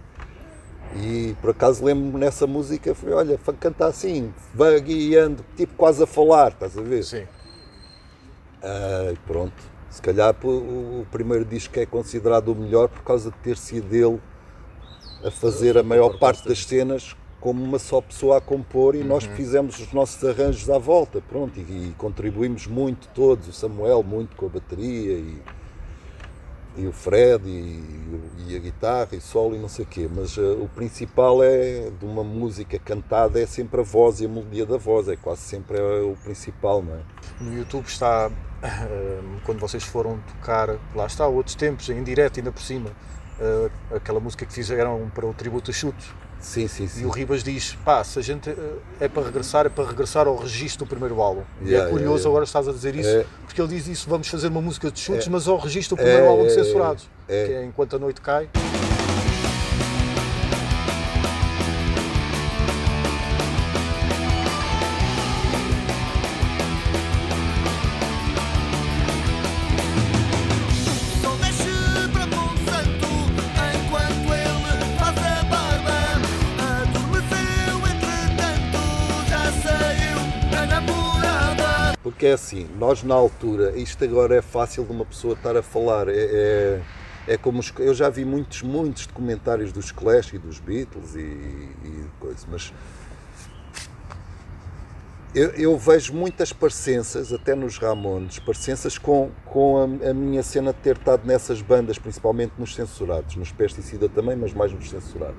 E 0.96 1.34
por 1.40 1.50
acaso 1.50 1.84
lembro-me 1.84 2.18
nessa 2.18 2.46
música, 2.46 2.94
foi, 2.94 3.12
olha, 3.12 3.38
foi 3.38 3.54
cantar 3.54 3.88
assim, 3.88 4.32
vagueando, 4.54 5.44
tipo 5.56 5.74
quase 5.74 6.02
a 6.02 6.06
falar, 6.06 6.52
estás 6.52 6.76
a 6.76 6.82
ver? 6.82 7.02
Sim. 7.02 7.26
Ah, 8.62 9.12
pronto. 9.26 9.72
Se 9.90 10.00
calhar 10.00 10.34
o, 10.44 11.06
primeiro 11.10 11.44
disco 11.44 11.78
é 11.78 11.84
considerado 11.84 12.48
o 12.48 12.54
melhor 12.54 12.88
por 12.88 13.02
causa 13.02 13.30
de 13.30 13.36
ter 13.38 13.56
sido 13.56 13.94
ele 13.94 14.20
a 15.24 15.30
fazer 15.30 15.76
a 15.76 15.82
maior 15.82 16.18
parte 16.18 16.48
das 16.48 16.64
cenas 16.64 17.14
como 17.40 17.62
uma 17.62 17.78
só 17.78 18.00
pessoa 18.00 18.38
a 18.38 18.40
compor 18.40 18.94
e 18.94 19.02
nós 19.02 19.24
fizemos 19.24 19.78
os 19.80 19.92
nossos 19.92 20.22
arranjos 20.24 20.70
à 20.70 20.78
volta, 20.78 21.20
pronto, 21.20 21.58
e, 21.58 21.88
e 21.88 21.94
contribuímos 21.98 22.66
muito 22.66 23.08
todos, 23.08 23.48
o 23.48 23.52
Samuel 23.52 24.02
muito 24.02 24.36
com 24.36 24.46
a 24.46 24.48
bateria 24.48 25.12
e, 25.18 25.42
e 26.76 26.86
o 26.86 26.92
Fred 26.92 27.48
e, 27.48 28.20
e 28.48 28.56
a 28.56 28.58
guitarra 28.58 29.08
e 29.12 29.20
solo 29.20 29.54
e 29.54 29.58
não 29.58 29.68
sei 29.68 29.84
o 29.84 29.88
quê, 29.88 30.08
mas 30.14 30.38
ah, 30.38 30.42
o 30.60 30.68
principal 30.68 31.42
é 31.42 31.90
de 31.90 32.04
uma 32.04 32.24
música 32.24 32.78
cantada 32.78 33.40
é 33.40 33.46
sempre 33.46 33.80
a 33.80 33.84
voz 33.84 34.20
e 34.20 34.26
a 34.26 34.28
melodia 34.28 34.66
da 34.66 34.76
voz, 34.76 35.08
é 35.08 35.16
quase 35.16 35.42
sempre 35.42 35.78
é 35.78 36.00
o 36.00 36.16
principal, 36.22 36.82
não 36.82 36.94
é? 36.94 37.00
No 37.40 37.56
YouTube 37.56 37.86
está, 37.86 38.30
eh, 38.62 39.20
quando 39.44 39.58
vocês 39.58 39.84
foram 39.84 40.18
tocar, 40.20 40.78
lá 40.94 41.06
está, 41.06 41.26
outros 41.26 41.54
tempos, 41.54 41.88
em 41.90 42.02
direto 42.02 42.38
ainda 42.38 42.52
por 42.52 42.62
cima, 42.62 42.90
eh, 43.40 43.70
aquela 43.94 44.20
música 44.20 44.46
que 44.46 44.52
fizeram 44.52 45.10
para 45.14 45.26
o 45.26 45.34
tributo 45.34 45.70
a. 45.70 46.21
Sim, 46.42 46.66
sim, 46.66 46.84
E 46.84 46.88
sim. 46.88 47.04
o 47.06 47.08
Ribas 47.08 47.42
diz: 47.44 47.78
pá, 47.84 48.02
se 48.02 48.18
a 48.18 48.22
gente 48.22 48.50
eh, 48.50 48.56
é 49.00 49.08
para 49.08 49.22
regressar, 49.22 49.64
é 49.64 49.68
para 49.68 49.84
regressar 49.86 50.26
ao 50.26 50.36
registro 50.36 50.84
do 50.84 50.88
primeiro 50.88 51.20
álbum. 51.22 51.42
e 51.62 51.68
Yeah, 51.68 51.86
é 51.86 51.90
curioso 51.90 52.00
yeah, 52.00 52.18
yeah. 52.18 52.28
agora 52.28 52.44
estás 52.44 52.68
a 52.68 52.72
dizer 52.72 52.96
isso, 52.96 53.08
É. 53.08 53.24
porque 53.46 53.60
ele 53.62 53.68
diz 53.68 53.86
isso: 53.86 54.10
vamos 54.10 54.26
fazer 54.28 54.48
uma 54.48 54.60
música 54.60 54.90
de 54.90 54.98
chutes, 54.98 55.28
É. 55.28 55.30
mas 55.30 55.46
ao 55.46 55.56
registro 55.56 55.96
do 55.96 56.00
primeiro 56.02 56.24
É, 56.24 56.28
álbum 56.28 56.42
de. 56.46 56.52
Censurados, 56.54 57.08
É. 57.28 57.46
que 57.46 57.52
é 57.52 57.64
Enquanto 57.64 57.94
a 57.94 57.98
Noite 57.98 58.20
Cai. 58.20 58.48
É 82.32 82.34
assim, 82.34 82.66
nós 82.78 83.02
na 83.02 83.14
altura, 83.14 83.76
isto 83.76 84.02
agora 84.02 84.36
é 84.36 84.42
fácil 84.42 84.84
de 84.84 84.90
uma 84.90 85.04
pessoa 85.04 85.34
estar 85.34 85.56
a 85.56 85.62
falar, 85.62 86.08
é, 86.08 86.14
é, 86.16 86.82
é 87.28 87.36
como 87.36 87.60
os, 87.60 87.72
eu 87.78 87.94
já 87.94 88.08
vi 88.08 88.24
muitos, 88.24 88.62
muitos 88.62 89.06
documentários 89.06 89.70
dos 89.72 89.92
Clash 89.92 90.32
e 90.32 90.38
dos 90.38 90.58
Beatles 90.58 91.14
e, 91.14 91.20
e 91.20 92.04
coisas, 92.18 92.46
mas 92.50 92.72
eu, 95.34 95.50
eu 95.50 95.78
vejo 95.78 96.12
muitas 96.12 96.52
parecenças, 96.52 97.32
até 97.32 97.54
nos 97.54 97.78
Ramones, 97.78 98.38
parecenças 98.38 98.98
com, 98.98 99.30
com 99.46 99.78
a, 99.78 100.10
a 100.10 100.14
minha 100.14 100.42
cena 100.42 100.72
de 100.72 100.78
ter 100.80 100.96
estado 100.96 101.26
nessas 101.26 101.62
bandas, 101.62 101.98
principalmente 101.98 102.52
nos 102.58 102.74
censurados, 102.74 103.36
nos 103.36 103.52
Pesticida 103.52 104.08
também, 104.08 104.36
mas 104.36 104.52
mais 104.52 104.72
nos 104.72 104.90
censurados. 104.90 105.36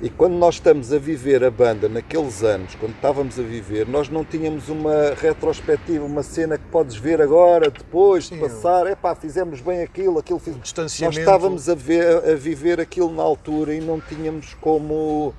E 0.00 0.08
quando 0.08 0.34
nós 0.34 0.54
estamos 0.54 0.92
a 0.92 0.98
viver 0.98 1.42
a 1.42 1.50
banda 1.50 1.88
naqueles 1.88 2.44
anos, 2.44 2.76
quando 2.76 2.94
estávamos 2.94 3.36
a 3.36 3.42
viver, 3.42 3.88
nós 3.88 4.08
não 4.08 4.24
tínhamos 4.24 4.68
uma 4.68 5.12
retrospectiva, 5.20 6.04
uma 6.04 6.22
cena 6.22 6.56
que 6.56 6.64
podes 6.66 6.94
ver 6.94 7.20
agora, 7.20 7.68
depois 7.68 8.28
de 8.30 8.38
passar, 8.38 8.86
é 8.86 8.94
pá, 8.94 9.16
fizemos 9.16 9.60
bem 9.60 9.82
aquilo, 9.82 10.20
aquilo 10.20 10.38
fiz. 10.38 10.54
Nós 10.54 10.62
distanciamento. 10.62 11.18
estávamos 11.18 11.68
a, 11.68 11.74
ver, 11.74 12.30
a 12.30 12.34
viver 12.36 12.80
aquilo 12.80 13.12
na 13.12 13.24
altura 13.24 13.74
e 13.74 13.80
não 13.80 14.00
tínhamos 14.00 14.54
como 14.60 15.34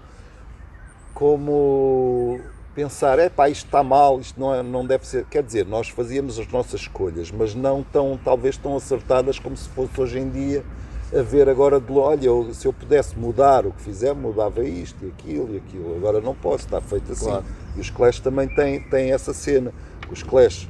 como 1.14 2.40
pensar, 2.76 3.18
é 3.18 3.30
pá, 3.30 3.49
isto 3.49 3.65
está 3.65 3.81
mal, 3.81 4.19
isto 4.19 4.38
não, 4.38 4.53
é, 4.53 4.61
não 4.61 4.86
deve 4.86 5.07
ser. 5.07 5.26
Quer 5.26 5.44
dizer, 5.44 5.65
nós 5.65 5.88
fazíamos 5.88 6.38
as 6.38 6.48
nossas 6.49 6.81
escolhas, 6.81 7.31
mas 7.31 7.56
não 7.56 7.81
tão, 7.81 8.19
talvez 8.23 8.57
tão 8.57 8.76
acertadas 8.76 9.40
como 9.40 9.56
se 9.56 9.69
fosse 9.69 9.99
hoje 9.99 10.19
em 10.19 10.30
dia 10.30 10.65
a 11.14 11.22
ver 11.22 11.49
agora 11.49 11.80
de 11.80 11.91
olha, 11.91 12.53
se 12.53 12.68
eu 12.68 12.73
pudesse 12.73 13.18
mudar 13.18 13.65
o 13.65 13.72
que 13.72 13.81
fizer, 13.81 14.14
mudava 14.14 14.64
isto 14.64 15.06
e 15.06 15.10
aquilo 15.10 15.53
e 15.53 15.57
aquilo. 15.57 15.95
Agora 15.95 16.22
não 16.22 16.36
posso, 16.36 16.65
está 16.65 16.80
feito 16.80 17.11
assim. 17.11 17.26
Claro. 17.26 17.45
E 17.76 17.80
os 17.80 17.90
Clash 17.90 18.19
também 18.19 18.48
têm, 18.48 18.81
têm 18.90 19.11
essa 19.11 19.34
cena. 19.34 19.73
Os 20.11 20.22
Clash, 20.22 20.69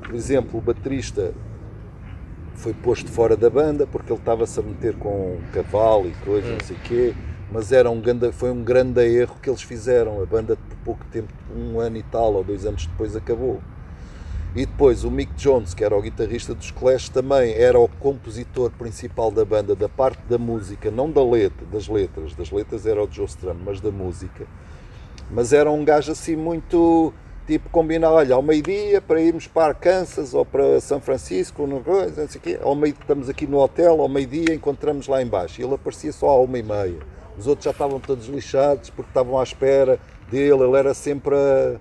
por 0.00 0.14
exemplo, 0.14 0.58
o 0.58 0.62
baterista 0.62 1.32
foi 2.54 2.72
posto 2.72 3.10
fora 3.10 3.36
da 3.36 3.50
banda 3.50 3.86
porque 3.86 4.10
ele 4.10 4.18
estava-se 4.18 4.58
a 4.58 4.62
meter 4.62 4.96
com 4.96 5.36
um 5.36 5.40
cavalo 5.52 6.08
e 6.08 6.12
coisas, 6.24 6.50
não 6.50 6.60
sei 6.60 6.76
o 6.76 6.80
quê, 6.80 7.14
mas 7.52 7.70
era 7.70 7.90
um 7.90 8.00
grande, 8.00 8.32
foi 8.32 8.50
um 8.50 8.64
grande 8.64 9.00
erro 9.02 9.36
que 9.42 9.50
eles 9.50 9.62
fizeram. 9.62 10.22
A 10.22 10.26
banda, 10.26 10.56
por 10.56 10.76
pouco 10.78 11.04
tempo, 11.12 11.32
um 11.54 11.78
ano 11.78 11.98
e 11.98 12.02
tal, 12.02 12.32
ou 12.34 12.42
dois 12.42 12.64
anos 12.64 12.86
depois, 12.86 13.14
acabou. 13.14 13.60
E 14.56 14.64
depois 14.64 15.04
o 15.04 15.10
Mick 15.10 15.34
Jones, 15.34 15.74
que 15.74 15.84
era 15.84 15.94
o 15.94 16.00
guitarrista 16.00 16.54
dos 16.54 16.70
Clash, 16.70 17.10
também 17.10 17.52
era 17.52 17.78
o 17.78 17.86
compositor 17.86 18.70
principal 18.70 19.30
da 19.30 19.44
banda, 19.44 19.76
da 19.76 19.86
parte 19.86 20.22
da 20.30 20.38
música, 20.38 20.90
não 20.90 21.10
da 21.10 21.22
letra, 21.22 21.66
das 21.70 21.86
letras. 21.86 22.34
Das 22.34 22.50
letras 22.50 22.86
era 22.86 23.04
o 23.04 23.06
Joe 23.10 23.26
Strummer, 23.26 23.62
mas 23.62 23.82
da 23.82 23.90
música. 23.90 24.46
Mas 25.30 25.52
era 25.52 25.70
um 25.70 25.84
gajo 25.84 26.10
assim 26.10 26.36
muito 26.36 27.12
tipo 27.46 27.68
combinar, 27.68 28.10
olha, 28.10 28.34
ao 28.34 28.42
meio-dia 28.42 29.00
para 29.02 29.20
irmos 29.20 29.46
para 29.46 29.68
Arkansas 29.68 30.32
ou 30.32 30.44
para 30.44 30.80
São 30.80 31.02
Francisco, 31.02 31.66
não 31.66 31.82
sei 32.26 32.40
quê. 32.40 32.58
Ao 32.62 32.74
meio, 32.74 32.96
estamos 32.98 33.28
aqui 33.28 33.46
no 33.46 33.58
hotel, 33.58 34.00
ao 34.00 34.08
meio-dia 34.08 34.54
encontramos 34.54 35.06
lá 35.06 35.22
embaixo. 35.22 35.60
E 35.60 35.64
ele 35.64 35.74
aparecia 35.74 36.12
só 36.12 36.30
à 36.30 36.40
uma 36.40 36.58
e 36.58 36.62
meia. 36.62 36.98
Os 37.36 37.46
outros 37.46 37.66
já 37.66 37.72
estavam 37.72 38.00
todos 38.00 38.26
lixados 38.26 38.88
porque 38.88 39.10
estavam 39.10 39.38
à 39.38 39.42
espera 39.42 40.00
dele. 40.30 40.62
Ele 40.64 40.78
era 40.78 40.94
sempre 40.94 41.34
a. 41.34 41.76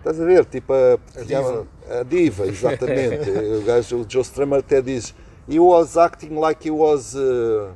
Estás 0.00 0.20
a 0.20 0.24
ver? 0.24 0.44
Tipo 0.46 0.72
a, 0.72 0.98
A 1.20 1.24
diva. 1.24 1.66
a 1.88 2.02
diva, 2.02 2.46
exatamente. 2.46 3.30
o 3.60 3.62
gajo, 3.62 3.98
o 4.00 4.06
Joe 4.08 4.22
Strummer 4.22 4.60
até 4.60 4.80
diz: 4.82 5.14
He 5.48 5.58
was 5.60 5.96
acting 5.96 6.34
like 6.38 6.66
he 6.66 6.70
was. 6.70 7.14
uh, 7.14 7.70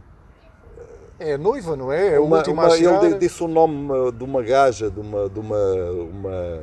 É 1.19 1.37
noiva, 1.37 1.77
não 1.77 1.93
é? 1.93 2.15
É 2.15 2.19
uma- 2.21 2.43
uma- 2.49 2.67
a 2.67 2.71
chegar. 2.71 3.05
ele 3.05 3.19
disse 3.19 3.43
o 3.43 3.49
nome 3.49 3.93
uh, 3.93 4.11
de 4.11 4.25
uma 4.25 4.43
gaja, 4.43 4.91
de 4.91 4.99
uma, 5.01 5.29
de 5.29 5.39
uma, 5.39 5.57
uma, 6.11 6.63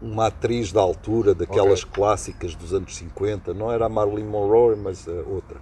uma 0.00 0.26
atriz 0.28 0.72
da 0.72 0.80
altura, 0.80 1.34
daquelas 1.34 1.84
clássicas 1.84 2.54
dos 2.54 2.72
anos 2.72 2.96
50, 2.96 3.52
não 3.52 3.70
era 3.70 3.86
a 3.86 3.88
Marilyn 3.88 4.24
Monroe, 4.24 4.76
mas 4.76 5.06
a 5.08 5.12
outra. 5.28 5.58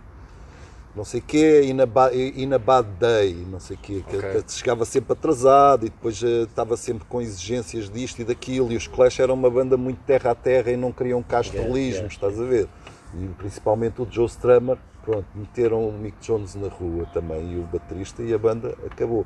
Não 0.99 1.05
sei 1.05 1.21
o 1.21 1.23
quê, 1.23 1.63
in 1.63 1.81
a, 1.81 1.87
ba, 1.87 2.11
in 2.13 2.53
a 2.53 2.59
Bad 2.59 2.89
Day, 2.99 3.47
não 3.49 3.61
sei 3.61 3.77
o 3.77 3.79
quê, 3.79 4.03
que 4.05 4.17
Ok. 4.17 4.43
que 4.43 4.53
chegava 4.53 4.85
sempre 4.85 5.13
atrasado 5.13 5.87
e 5.87 5.91
depois 5.91 6.21
uh, 6.23 6.43
estava 6.43 6.77
sempre 6.77 7.05
com 7.09 7.21
exigências 7.21 7.89
disto 7.89 8.21
e 8.21 8.25
daquilo. 8.25 8.73
E 8.73 8.77
os 8.77 8.89
Clash 8.89 9.21
eram 9.21 9.35
uma 9.35 9.49
banda 9.49 9.77
muito 9.77 9.99
terra 10.05 10.33
a 10.33 10.35
terra 10.35 10.73
e 10.73 10.77
não 10.77 10.91
queriam 10.91 11.23
castrolismos, 11.23 11.69
Yeah, 11.71 11.99
yeah. 11.99 12.15
estás 12.15 12.41
a 12.41 12.45
ver? 12.45 12.69
E 13.15 13.29
principalmente 13.39 14.03
o 14.03 14.09
Joe 14.11 14.27
Strummer, 14.27 14.77
pronto, 15.05 15.25
meteram 15.37 15.89
o 15.89 15.93
Mick 15.93 16.17
Jones 16.21 16.57
na 16.57 16.67
rua 16.67 17.07
também 17.15 17.53
e 17.53 17.59
o 17.59 17.63
baterista 17.63 18.21
e 18.21 18.35
a 18.35 18.39
banda 18.39 18.75
acabou. 18.85 19.25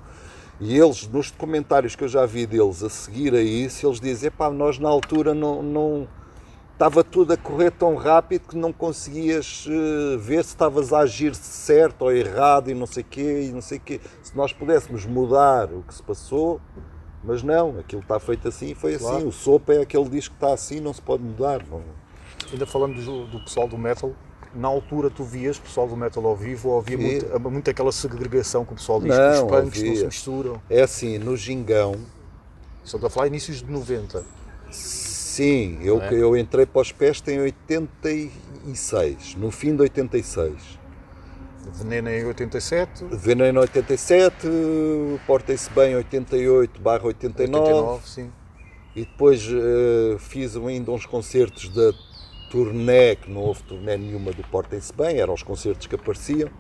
E 0.61 0.77
eles, 0.79 1.09
nos 1.09 1.31
documentários 1.31 1.97
que 1.97 2.05
eu 2.05 2.09
já 2.09 2.27
vi 2.27 2.45
deles 2.45 2.83
a 2.83 2.91
seguir 2.91 3.33
a 3.35 3.41
isso, 3.41 3.87
eles 3.87 3.99
dizem, 3.99 4.29
epá, 4.29 4.51
nós 4.51 4.79
na 4.79 4.91
altura 4.91 5.33
não, 5.33 5.63
não 5.63 6.07
estava 6.83 7.05
tudo 7.05 7.33
a 7.33 7.37
correr 7.37 7.71
tão 7.71 7.95
rápido 7.95 8.49
que 8.49 8.57
não 8.57 8.73
conseguias 8.73 9.67
eh, 9.71 10.17
ver 10.17 10.43
se 10.43 10.51
estavas 10.51 10.93
a 10.93 10.99
agir 10.99 11.33
certo 11.37 12.03
ou 12.03 12.13
errado 12.13 12.71
e 12.71 12.75
não 12.75 12.87
sei 12.87 13.05
quê, 13.05 13.43
e 13.49 13.53
não 13.53 13.61
sei 13.61 13.79
quê. 13.79 14.01
Se 14.21 14.37
nós 14.37 14.53
pudéssemos 14.53 15.07
mudar 15.07 15.73
o 15.73 15.83
que 15.85 15.95
se 15.95 16.03
passou, 16.03 16.61
mas 17.23 17.41
não, 17.41 17.79
aquilo 17.79 18.03
está 18.03 18.19
feito 18.19 18.49
assim 18.49 18.71
e 18.71 18.75
foi 18.75 18.99
Claro. 18.99 19.19
assim. 19.19 19.27
O 19.29 19.31
Sopa 19.31 19.75
é 19.75 19.83
aquele 19.83 20.09
disco 20.09 20.35
que 20.37 20.45
está 20.45 20.53
assim, 20.53 20.81
não 20.81 20.93
se 20.93 21.01
pode 21.01 21.23
mudar. 21.23 21.65
Não. 21.71 21.83
Ainda 22.53 22.67
falando 22.67 23.01
do, 23.01 23.27
do 23.29 23.39
pessoal 23.45 23.69
do 23.69 23.79
metal, 23.79 24.13
na 24.53 24.67
altura 24.67 25.09
tu 25.09 25.23
vias 25.23 25.61
pessoal 25.61 25.87
do 25.87 25.97
metal 25.97 26.27
ao 26.27 26.35
vivo 26.37 26.71
ou 26.71 26.81
havia 26.81 26.97
Via. 26.99 27.07
muito, 27.07 27.51
muito 27.51 27.71
aquela 27.71 27.93
segregação 27.93 28.65
que 28.65 28.73
o 28.73 28.77
pessoal 28.77 29.01
diz 29.01 29.17
Não, 29.17 29.47
que 29.47 29.55
os 29.55 29.61
punks 29.63 29.83
não 29.83 29.89
havia. 29.89 30.01
se 30.01 30.05
misturam. 30.07 30.63
É 30.69 30.83
assim, 30.83 31.17
no 31.19 31.37
Gingão, 31.37 31.95
Estamos 32.85 33.05
a 33.07 33.11
falar 33.11 33.29
inícios 33.29 33.59
de 33.59 33.71
90. 33.71 34.25
Sim, 35.33 35.79
eu, 35.81 35.99
é? 36.03 36.13
eu 36.13 36.37
entrei 36.37 36.67
para 36.67 36.83
os 36.83 36.93
pés 36.93 37.23
em 37.27 37.41
86, 37.41 39.35
no 39.37 39.51
fim 39.51 39.75
de 39.75 39.81
86. 39.81 40.79
Veneno 41.73 42.11
em 42.11 42.27
87, 42.27 43.07
Veneno 43.11 43.59
em 43.59 43.61
87, 43.63 44.47
Portem-se 45.27 45.71
Bem 45.71 45.97
88 45.97 46.79
barra 46.83 47.07
89, 47.07 47.65
89, 47.65 48.07
sim. 48.07 48.31
e 48.95 49.07
depois 49.07 49.49
eh, 49.49 50.19
fiz 50.19 50.55
ainda 50.55 50.91
uns 50.91 51.07
concertos 51.07 51.71
da 51.71 51.95
turnê, 52.51 53.17
que 53.17 53.31
não 53.31 53.41
houve 53.41 53.63
turnê 53.63 53.97
nenhuma 53.97 54.33
do 54.33 54.43
Portem-se 54.49 54.93
Bem, 54.93 55.19
eram 55.19 55.33
os 55.33 55.43
concertos 55.43 55.87
que 55.87 55.95
apareciam, 55.95 56.51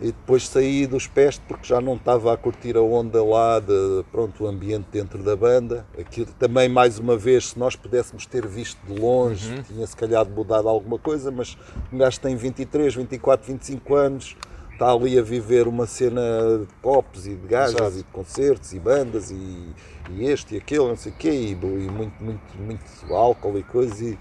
e 0.00 0.06
depois 0.06 0.48
saí 0.48 0.86
dos 0.86 1.06
pés 1.06 1.40
porque 1.46 1.66
já 1.66 1.80
não 1.80 1.94
estava 1.94 2.32
a 2.32 2.36
curtir 2.36 2.76
a 2.76 2.80
onda 2.80 3.22
lá, 3.22 3.60
de, 3.60 4.04
pronto, 4.10 4.44
o 4.44 4.46
ambiente 4.46 4.86
dentro 4.90 5.22
da 5.22 5.36
banda. 5.36 5.86
Aquilo, 5.98 6.28
também, 6.38 6.68
mais 6.68 6.98
uma 6.98 7.16
vez, 7.16 7.50
se 7.50 7.58
nós 7.58 7.76
pudéssemos 7.76 8.26
ter 8.26 8.46
visto 8.46 8.78
de 8.86 8.98
longe, 8.98 9.62
tinha 9.64 9.86
se 9.86 9.96
calhar 9.96 10.28
mudado 10.28 10.68
alguma 10.68 10.98
coisa, 10.98 11.30
mas 11.30 11.56
um 11.92 11.98
gajo 11.98 12.20
tem 12.20 12.34
23, 12.34 12.94
24, 12.94 13.46
25 13.46 13.94
anos, 13.94 14.36
está 14.72 14.90
ali 14.90 15.18
a 15.18 15.22
viver 15.22 15.68
uma 15.68 15.86
cena 15.86 16.20
de 16.60 16.74
copos 16.80 17.26
e 17.26 17.34
de 17.34 17.46
gajas 17.46 17.80
Exato. 17.80 17.94
e 17.94 17.98
de 17.98 18.04
concertos 18.04 18.72
e 18.72 18.78
bandas 18.80 19.30
e, 19.30 19.68
e 20.10 20.24
este 20.24 20.54
e 20.54 20.58
aquele, 20.58 20.88
não 20.88 20.96
sei 20.96 21.12
o 21.12 21.14
quê, 21.14 21.30
e, 21.30 21.52
e 21.52 21.56
muito, 21.56 22.22
muito, 22.22 22.58
muito 22.58 23.14
álcool 23.14 23.56
e 23.58 23.62
coisa. 23.62 24.04
E, 24.04 24.18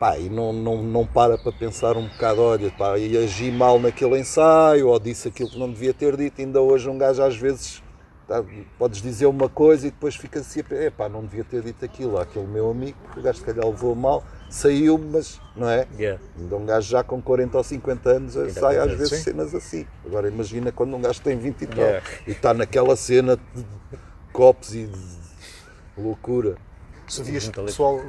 pá, 0.00 0.18
e 0.18 0.30
não, 0.30 0.50
não, 0.50 0.82
não 0.82 1.06
para 1.06 1.36
para 1.36 1.52
pensar 1.52 1.94
um 1.98 2.08
bocado, 2.08 2.40
olha, 2.40 2.70
pá, 2.70 2.98
e 2.98 3.18
agi 3.18 3.52
mal 3.52 3.78
naquele 3.78 4.18
ensaio, 4.18 4.88
ou 4.88 4.98
disse 4.98 5.28
aquilo 5.28 5.50
que 5.50 5.58
não 5.58 5.70
devia 5.70 5.92
ter 5.92 6.16
dito, 6.16 6.40
ainda 6.40 6.58
hoje 6.62 6.88
um 6.88 6.96
gajo 6.96 7.22
às 7.22 7.36
vezes 7.36 7.82
tá, 8.26 8.42
podes 8.78 9.02
dizer 9.02 9.26
uma 9.26 9.50
coisa 9.50 9.86
e 9.86 9.90
depois 9.90 10.16
fica 10.16 10.40
assim, 10.40 10.62
é 10.70 10.88
pá, 10.88 11.06
não 11.06 11.22
devia 11.22 11.44
ter 11.44 11.60
dito 11.62 11.84
aquilo 11.84 12.18
àquele 12.18 12.46
meu 12.46 12.70
amigo, 12.70 12.96
porque 13.04 13.20
o 13.20 13.22
gajo 13.22 13.40
se 13.40 13.44
calhar 13.44 13.66
levou 13.66 13.94
mal, 13.94 14.24
saiu, 14.48 14.96
mas 14.96 15.38
não 15.54 15.68
é? 15.68 15.86
Yeah. 15.98 16.18
Ainda 16.38 16.56
um 16.56 16.64
gajo 16.64 16.88
já 16.88 17.04
com 17.04 17.20
40 17.20 17.58
ou 17.58 17.62
50 17.62 18.10
anos 18.10 18.36
eh, 18.36 18.48
sai 18.48 18.78
às 18.78 18.92
vezes 18.94 19.22
cenas 19.22 19.54
assim. 19.54 19.86
Agora 20.06 20.28
imagina 20.28 20.72
quando 20.72 20.96
um 20.96 21.00
gajo 21.02 21.20
tem 21.20 21.36
20 21.36 21.60
e 21.60 21.66
tal 21.66 21.78
Yeah. 21.78 22.06
e 22.26 22.30
está 22.30 22.54
naquela 22.54 22.96
cena 22.96 23.36
de 23.36 23.64
copos 24.32 24.74
e 24.74 24.86
de 24.86 24.98
loucura. 25.96 26.56
Se 27.10 27.22
vias 27.24 27.48
pessoal 27.48 28.00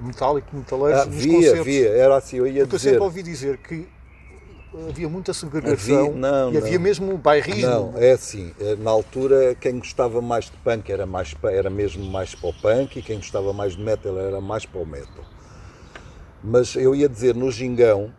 metálico, 0.00 0.56
metaleiros, 0.56 1.02
Ah, 1.02 1.04
nos 1.06 1.14
via, 1.22 1.34
concertos. 1.36 1.64
via, 1.66 1.88
era 1.90 2.16
assim, 2.16 2.36
eu 2.38 2.46
ia 2.46 2.62
Porque 2.62 2.74
eu 2.74 2.78
dizer. 2.78 2.90
sempre 2.92 3.04
ouvi 3.04 3.22
dizer 3.22 3.58
que 3.58 3.86
havia 4.88 5.08
muita 5.10 5.34
segregação 5.34 6.06
Havia- 6.06 6.12
não, 6.14 6.52
e 6.52 6.56
havia 6.56 6.78
não. 6.78 6.80
mesmo 6.80 7.12
um 7.12 7.16
bairrismo. 7.18 7.68
Não, 7.68 7.92
é 7.98 8.12
assim, 8.12 8.52
eh, 8.58 8.76
na 8.76 8.90
altura 8.90 9.54
quem 9.56 9.78
gostava 9.78 10.22
mais 10.22 10.46
de 10.46 10.52
punk 10.64 10.90
era, 10.90 11.04
mais, 11.04 11.34
era 11.44 11.68
mesmo 11.68 12.02
mais 12.10 12.34
para 12.34 12.48
o 12.48 12.52
punk 12.54 12.98
e 12.98 13.02
quem 13.02 13.18
gostava 13.18 13.52
mais 13.52 13.76
de 13.76 13.82
metal 13.82 14.18
era 14.18 14.40
mais 14.40 14.64
para 14.64 14.80
o 14.80 14.86
metal. 14.86 15.24
Mas 16.42 16.74
eu 16.76 16.94
ia 16.94 17.10
dizer, 17.10 17.34
no 17.34 17.50
Gingão, 17.50 18.10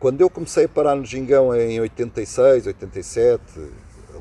quando 0.00 0.22
eu 0.22 0.30
comecei 0.30 0.64
a 0.64 0.68
parar 0.68 0.94
no 0.96 1.04
Gingão 1.04 1.54
em 1.54 1.78
86, 1.80 2.66
87, 2.66 3.42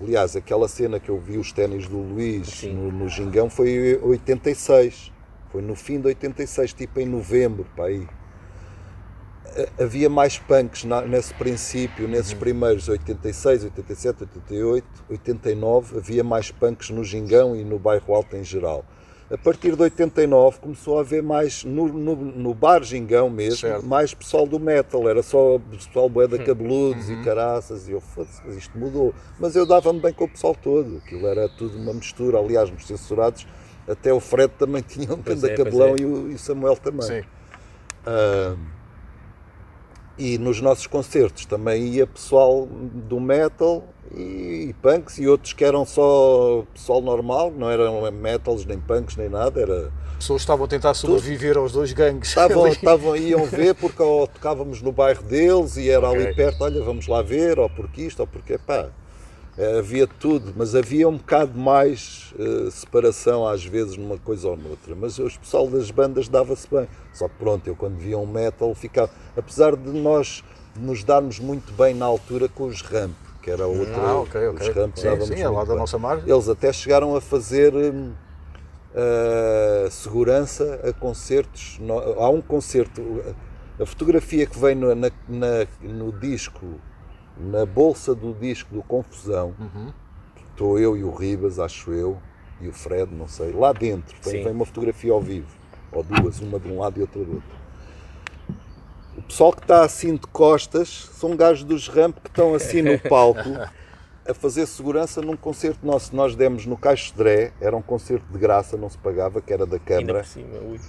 aliás, 0.01 0.35
aquela 0.35 0.67
cena 0.67 0.99
que 0.99 1.07
eu 1.09 1.17
vi 1.17 1.37
os 1.37 1.53
ténis 1.53 1.87
do 1.87 1.97
Luís 1.97 2.61
no, 2.63 2.91
no 2.91 3.07
Gingão 3.07 3.49
foi 3.49 3.97
86, 4.03 5.12
foi 5.53 5.61
no 5.61 5.75
fim 5.75 6.01
de 6.01 6.07
86, 6.07 6.73
tipo 6.73 6.99
em 6.99 7.05
novembro, 7.05 7.65
para 7.75 7.85
aí 7.85 8.05
havia 9.79 10.09
mais 10.09 10.39
punks 10.39 10.83
na- 10.83 11.01
nesse 11.03 11.31
princípio, 11.35 12.07
nesses 12.07 12.33
primeiros 12.33 12.89
86, 12.89 13.63
87, 13.65 14.23
88, 14.23 14.85
89, 15.09 15.97
havia 15.99 16.23
mais 16.23 16.49
punks 16.49 16.89
no 16.89 17.03
Gingão 17.03 17.55
e 17.55 17.63
no 17.63 17.77
bairro 17.77 18.15
Alto 18.15 18.35
em 18.35 18.43
geral. 18.43 18.83
A 19.29 19.37
partir 19.37 19.75
de 19.75 19.81
89 19.81 20.59
começou 20.59 20.97
a 20.97 21.01
haver 21.01 21.21
mais, 21.23 21.63
no, 21.63 21.87
no, 21.87 22.15
no 22.15 22.53
bar 22.53 22.83
Gingão 22.83 23.29
mesmo, 23.29 23.59
Certo. 23.59 23.85
mais 23.85 24.13
pessoal 24.13 24.45
do 24.47 24.59
metal, 24.59 25.07
era 25.07 25.21
só 25.23 25.59
pessoal 25.59 26.09
boeda 26.09 26.37
cabeludos 26.39 27.09
e 27.09 27.15
caraças, 27.23 27.87
e 27.87 27.91
eu, 27.91 28.03
isto 28.57 28.77
mudou. 28.77 29.13
Mas 29.39 29.55
eu 29.55 29.65
dava-me 29.67 29.99
bem 29.99 30.13
com 30.13 30.25
o 30.25 30.29
pessoal 30.29 30.55
todo, 30.55 30.97
aquilo 30.97 31.27
era 31.27 31.47
tudo 31.47 31.77
uma 31.77 31.93
mistura, 31.93 32.37
aliás, 32.39 32.69
nos 32.71 32.85
censurados, 32.87 33.47
até 33.87 34.13
o 34.13 34.19
Fred 34.19 34.53
também 34.57 34.81
tinha 34.87 35.13
um 35.13 35.21
Pois 35.21 35.41
canda 35.41 35.53
é, 35.53 35.57
cabelão 35.57 35.95
é. 35.95 36.01
e, 36.01 36.05
o, 36.05 36.37
Samuel 36.37 36.75
também. 36.77 37.07
Sim. 37.07 37.23
Ah, 38.05 38.55
e 40.17 40.37
nos 40.37 40.61
nossos 40.61 40.85
concertos 40.87 41.45
também 41.45 41.87
ia 41.87 42.05
pessoal 42.05 42.67
do 42.67 43.19
metal 43.19 43.83
e, 44.13 44.67
e 44.69 44.75
punks 44.81 45.17
e 45.17 45.27
outros 45.27 45.53
que 45.53 45.65
eram 45.65 45.85
só 45.85 46.63
pessoal 46.73 47.01
normal, 47.01 47.51
não 47.51 47.69
eram 47.69 48.11
metals 48.11 48.63
nem 48.65 48.79
punks 48.79 49.15
nem 49.15 49.27
nada, 49.27 49.59
era 49.59 49.91
Pessoas 50.19 50.43
estavam 50.43 50.65
a 50.65 50.67
tentar 50.69 50.93
sobreviver 50.93 51.57
aos 51.57 51.73
dois 51.73 51.91
gangues. 51.91 52.29
estavam, 52.29 52.63
ali. 52.65 52.71
estavam 52.73 53.15
iam 53.15 53.45
ver 53.45 53.75
porque 53.75 54.01
ou 54.01 54.25
tocávamos 54.27 54.81
no 54.81 54.91
bairro 54.91 55.23
deles 55.23 55.75
e 55.75 55.89
era 55.89 56.07
ali 56.07 56.23
Ok. 56.23 56.35
perto, 56.35 56.63
olha, 56.63 56.81
vamos 56.81 57.07
lá 57.07 57.21
ver, 57.21 57.59
ou 57.59 57.69
porque 57.69 58.03
isto, 58.03 58.21
ou 58.21 58.27
porque 58.27 58.57
pá. 58.57 58.89
Eh, 59.57 59.77
Havia 59.79 60.07
tudo, 60.07 60.53
mas 60.55 60.75
havia 60.75 61.07
um 61.07 61.17
bocado 61.17 61.57
mais 61.57 62.33
eh, 62.39 62.69
separação 62.71 63.47
às 63.47 63.63
vezes 63.63 63.97
numa 63.97 64.17
coisa 64.17 64.47
ou 64.47 64.57
noutra. 64.57 64.95
Mas 64.95 65.17
o 65.19 65.23
pessoal 65.39 65.67
das 65.67 65.91
bandas 65.91 66.27
dava-se 66.27 66.67
bem. 66.69 66.87
Só 67.13 67.27
que 67.27 67.35
pronto, 67.35 67.67
eu 67.67 67.75
quando 67.75 67.97
via 67.97 68.17
um 68.17 68.25
metal 68.27 68.73
ficava. 68.75 69.11
Apesar 69.37 69.75
de 69.75 69.89
nós 69.91 70.43
nos 70.75 71.03
darmos 71.03 71.39
muito 71.39 71.71
bem 71.73 71.93
na 71.93 72.05
altura 72.05 72.49
com 72.49 72.65
os 72.65 72.81
ramp, 72.81 73.13
que 73.41 73.51
era 73.51 73.67
outra. 73.67 73.95
Ah, 73.95 74.17
ok, 74.19 74.47
ok. 74.47 74.69
Os 74.69 74.75
ramp 74.75 74.95
Sim, 74.97 75.21
sim, 75.25 75.41
é 75.41 75.49
lá 75.49 75.61
da 75.63 75.69
bem. 75.71 75.77
nossa 75.77 75.97
margem. 75.99 76.27
Eles 76.29 76.49
até 76.49 76.73
chegaram 76.73 77.15
a 77.15 77.21
fazer 77.21 77.73
hum, 77.75 78.11
ah, 78.95 79.87
segurança 79.91 80.79
a 80.83 80.93
concertos. 80.93 81.79
Há 82.17 82.29
um 82.29 82.41
concerto, 82.41 83.01
a 83.79 83.85
fotografia 83.85 84.45
que 84.45 84.57
vem 84.57 84.75
no, 84.75 84.93
na- 84.95 85.11
na- 85.27 85.67
no 85.81 86.11
disco, 86.11 86.79
na 87.37 87.65
bolsa 87.65 88.13
do 88.13 88.33
disco 88.33 88.73
do 88.73 88.83
Confusão, 88.83 89.53
Uhum. 89.59 89.91
estou 90.51 90.79
eu 90.79 90.95
e 90.97 91.03
o 91.03 91.11
Ribas, 91.13 91.59
acho 91.59 91.91
eu, 91.91 92.17
e 92.61 92.67
o 92.67 92.73
Fred, 92.73 93.13
não 93.13 93.27
sei, 93.27 93.51
lá 93.51 93.73
dentro, 93.73 94.15
vem, 94.23 94.33
Sim. 94.37 94.43
vem 94.43 94.53
uma 94.53 94.65
fotografia 94.65 95.11
ao 95.11 95.21
vivo, 95.21 95.47
ou 95.91 96.03
duas, 96.03 96.39
uma 96.39 96.59
de 96.59 96.67
um 96.69 96.79
lado 96.79 96.97
e 96.99 97.01
outra 97.01 97.23
do 97.23 97.35
outro. 97.35 97.63
O 99.17 99.21
pessoal 99.23 99.51
que 99.53 99.61
está 99.61 99.83
assim 99.83 100.15
de 100.15 100.27
costas 100.27 101.09
são 101.13 101.35
gajos 101.35 101.63
dos 101.63 101.87
ramp 101.87 102.17
que 102.19 102.29
estão 102.29 102.53
assim 102.55 102.81
no 102.81 102.97
palco 103.09 103.49
a 104.27 104.33
fazer 104.33 104.65
segurança 104.65 105.21
num 105.21 105.35
concerto 105.37 105.85
nosso. 105.85 106.15
Nós 106.15 106.35
demos 106.35 106.65
no 106.65 106.75
Caixo 106.77 107.13
Dré, 107.15 107.51
era 107.61 107.75
um 107.75 107.81
concerto 107.81 108.25
de 108.31 108.39
graça, 108.39 108.75
não 108.77 108.89
se 108.89 108.97
pagava, 108.97 109.39
que 109.41 109.53
era 109.53 109.65
da 109.65 109.75
Ainda 109.75 109.85
Câmara. 109.85 110.19
por 110.19 110.25
cima, 110.25 110.57
ui. 110.59 110.79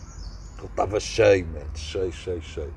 Estava 0.65 0.99
cheio, 0.99 1.47
man, 1.47 1.61
cheio, 1.75 2.11
cheio, 2.13 2.41
cheio. 2.41 2.73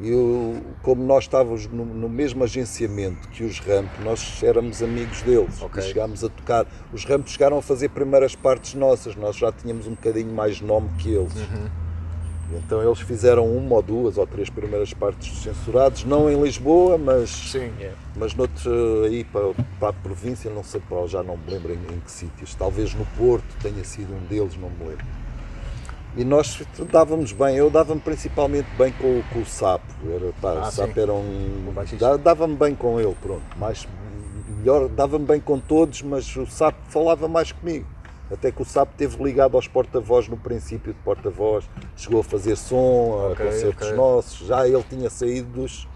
E 0.00 0.10
eu, 0.10 0.60
como 0.82 1.04
nós 1.04 1.24
estávamos 1.24 1.66
no, 1.68 1.84
no 1.84 2.08
mesmo 2.08 2.42
agenciamento 2.42 3.28
que 3.28 3.44
os 3.44 3.60
Ramp, 3.60 3.88
nós 4.02 4.42
éramos 4.42 4.82
amigos 4.82 5.22
deles. 5.22 5.62
Ok. 5.62 5.82
E 5.82 5.86
chegámos 5.86 6.24
a 6.24 6.28
tocar. 6.28 6.66
Os 6.92 7.04
Ramp 7.04 7.26
chegaram 7.28 7.58
a 7.58 7.62
fazer 7.62 7.90
primeiras 7.90 8.34
partes 8.34 8.74
nossas, 8.74 9.14
nós 9.14 9.36
já 9.36 9.52
tínhamos 9.52 9.86
um 9.86 9.92
bocadinho 9.92 10.32
mais 10.32 10.60
nome 10.60 10.88
que 10.98 11.12
eles. 11.12 11.32
E 11.34 12.56
Então 12.56 12.82
eles 12.82 13.00
fizeram 13.00 13.46
uma 13.46 13.76
ou 13.76 13.82
duas 13.82 14.18
ou 14.18 14.26
três 14.26 14.50
primeiras 14.50 14.92
partes 14.92 15.30
dos 15.30 15.42
censurados, 15.42 16.04
não 16.04 16.28
em 16.30 16.42
Lisboa, 16.42 16.98
mas, 16.98 17.30
Sim. 17.30 17.70
Yeah. 17.78 17.96
mas 18.16 18.34
noutro 18.34 19.04
aí 19.04 19.24
para, 19.24 19.54
para 19.78 19.88
a 19.90 19.92
província, 19.92 20.50
não 20.50 20.64
sei 20.64 20.80
para, 20.88 21.06
já 21.06 21.22
não 21.22 21.36
me 21.36 21.52
lembro 21.52 21.72
em, 21.72 21.94
em 21.94 22.00
que 22.00 22.10
sítios. 22.10 22.54
Talvez 22.54 22.94
no 22.94 23.06
Porto 23.16 23.46
tenha 23.62 23.84
sido 23.84 24.12
um 24.12 24.26
deles, 24.26 24.56
não 24.56 24.70
me 24.70 24.90
lembro. 24.90 25.06
E 26.16 26.24
nós 26.24 26.62
dávamos 26.92 27.32
bem, 27.32 27.56
eu 27.56 27.68
dava-me 27.68 28.00
principalmente 28.00 28.68
bem 28.78 28.92
com, 28.92 29.18
o- 29.18 29.24
com 29.32 29.40
o 29.40 29.46
Sapo. 29.46 29.84
Era, 30.08 30.32
pá, 30.40 30.52
Ah, 30.64 30.68
o 30.68 30.72
Sapo 30.72 30.94
sim. 30.94 31.00
era 31.00 31.12
um. 31.12 31.72
Dava-me 32.22 32.54
bem 32.56 32.74
com 32.74 33.00
ele, 33.00 33.16
pronto. 33.20 33.42
Mais, 33.56 33.86
melhor, 34.58 34.88
dava-me 34.88 35.24
bem 35.26 35.40
com 35.40 35.58
todos, 35.58 36.02
mas 36.02 36.36
o 36.36 36.46
Sapo 36.46 36.78
falava 36.88 37.26
mais 37.26 37.50
comigo. 37.50 37.86
Até 38.30 38.50
que 38.52 38.62
o 38.62 38.64
Sapo 38.64 38.92
esteve 38.92 39.22
ligado 39.22 39.56
aos 39.56 39.66
porta-voz 39.68 40.28
no 40.28 40.36
princípio 40.36 40.92
de 40.92 40.98
porta-voz, 41.00 41.68
chegou 41.96 42.20
a 42.20 42.24
fazer 42.24 42.56
som 42.56 43.20
a 43.20 43.32
Ok, 43.32 43.46
concertos 43.46 43.86
ok. 43.88 43.96
nossos, 43.96 44.46
já 44.46 44.66
ele 44.68 44.82
tinha 44.88 45.10
saído 45.10 45.48
dos, 45.62 45.86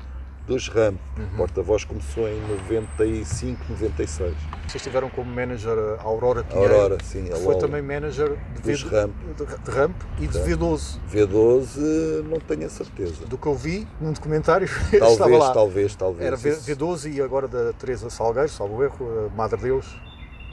dos 0.48 0.68
RAM. 0.68 0.94
Uhum. 1.16 1.26
Porta-voz 1.36 1.84
começou 1.84 2.26
em 2.28 2.40
95, 2.40 3.62
96. 3.70 4.34
Vocês 4.66 4.82
tiveram 4.82 5.08
como 5.10 5.30
manager 5.32 5.76
a 6.00 6.02
Aurora 6.02 6.42
Pinheiro. 6.42 6.74
Aurora, 6.74 6.98
sim, 7.04 7.24
que 7.24 7.32
a 7.32 7.36
foi 7.36 7.56
também 7.58 7.82
manager 7.82 8.36
de, 8.56 8.62
Dos 8.72 8.82
V- 8.82 8.88
Ramp. 8.96 9.12
de, 9.36 9.70
Ramp 9.70 9.94
e 10.18 10.26
de 10.26 10.38
V12. 10.38 10.98
V12, 11.12 12.22
não 12.28 12.40
tenho 12.40 12.66
a 12.66 12.70
certeza. 12.70 13.26
Do 13.26 13.36
que 13.38 13.46
eu 13.46 13.54
vi 13.54 13.86
num 14.00 14.12
documentário, 14.12 14.68
Talvez, 14.98 15.52
talvez, 15.52 15.94
talvez. 15.94 16.26
Era 16.26 16.36
V- 16.36 16.48
Isso- 16.50 16.62
V12 16.70 17.12
e 17.14 17.20
agora 17.22 17.46
da 17.46 17.72
Teresa 17.74 18.10
Salgueiro, 18.10 18.48
salvo 18.48 18.82
erro, 18.82 19.30
Madre 19.36 19.60
Deus, 19.60 19.86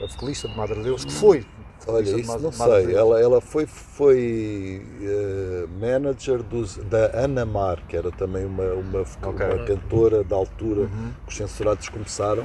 a 0.02 0.06
vocalista 0.12 0.46
de 0.48 0.56
Madre 0.56 0.82
Deus, 0.82 1.04
que 1.04 1.12
foi. 1.12 1.44
Olha, 1.86 2.02
isso 2.02 2.26
Madre- 2.26 2.42
não 2.42 2.52
sei. 2.52 2.94
Ela, 2.94 3.20
ela 3.20 3.40
foi, 3.40 3.66
foi 3.66 4.82
eh, 5.02 5.66
manager 5.80 6.42
dos, 6.42 6.76
da 6.78 7.10
Ana 7.14 7.44
Mar, 7.46 7.78
que 7.88 7.96
era 7.96 8.10
também 8.10 8.44
uma, 8.44 8.64
uma, 8.74 9.00
Ok. 9.00 9.46
Uhum. 9.46 9.54
uma 9.54 9.64
cantora 9.64 10.24
da 10.24 10.36
altura 10.36 10.86
que 11.24 11.28
os 11.30 11.36
censurados 11.36 11.88
começaram. 11.88 12.42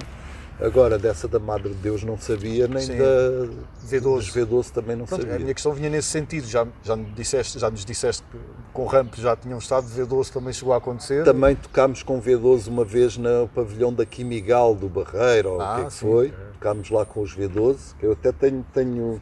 Agora, 0.59 0.99
dessa 0.99 1.27
da 1.27 1.39
Madre 1.39 1.69
de 1.69 1.75
Deus 1.75 2.03
não 2.03 2.19
sabia, 2.19 2.67
nem 2.67 2.83
Sim. 2.83 2.95
da 2.95 3.47
V12. 3.87 3.99
dos 4.01 4.31
V12 4.31 4.69
também 4.71 4.95
não 4.95 5.05
Pronto, 5.05 5.21
a 5.21 5.23
sabia. 5.27 5.39
minha 5.39 5.53
questão 5.55 5.73
vinha 5.73 5.89
nesse 5.89 6.09
sentido. 6.09 6.45
Já, 6.47 6.67
já, 6.83 6.95
me 6.95 7.05
disseste, 7.15 7.57
já 7.57 7.67
nos 7.71 7.83
disseste 7.83 8.21
que 8.31 8.37
com 8.71 8.85
Ramp 8.85 9.15
já 9.15 9.35
tinham 9.35 9.57
estado, 9.57 9.87
V12 9.87 10.29
também 10.31 10.53
chegou 10.53 10.71
a 10.75 10.77
acontecer. 10.77 11.23
Também 11.23 11.55
tocámos 11.55 12.03
com 12.03 12.21
V12 12.21 12.67
uma 12.67 12.85
vez 12.85 13.17
no 13.17 13.47
pavilhão 13.55 13.91
da 13.91 14.05
Quimigal 14.05 14.75
do 14.75 14.87
Barreiro, 14.87 15.53
ou 15.53 15.61
Ah, 15.61 15.73
o 15.73 15.75
que 15.77 15.81
é 15.81 15.85
que 15.85 15.93
foi. 15.93 16.33
Tocámos 16.61 16.91
lá 16.91 17.03
com 17.03 17.21
os 17.23 17.35
V12, 17.35 17.95
que 17.97 18.05
eu 18.05 18.11
até 18.11 18.31
tenho, 18.31 18.63
tenho, 18.71 19.19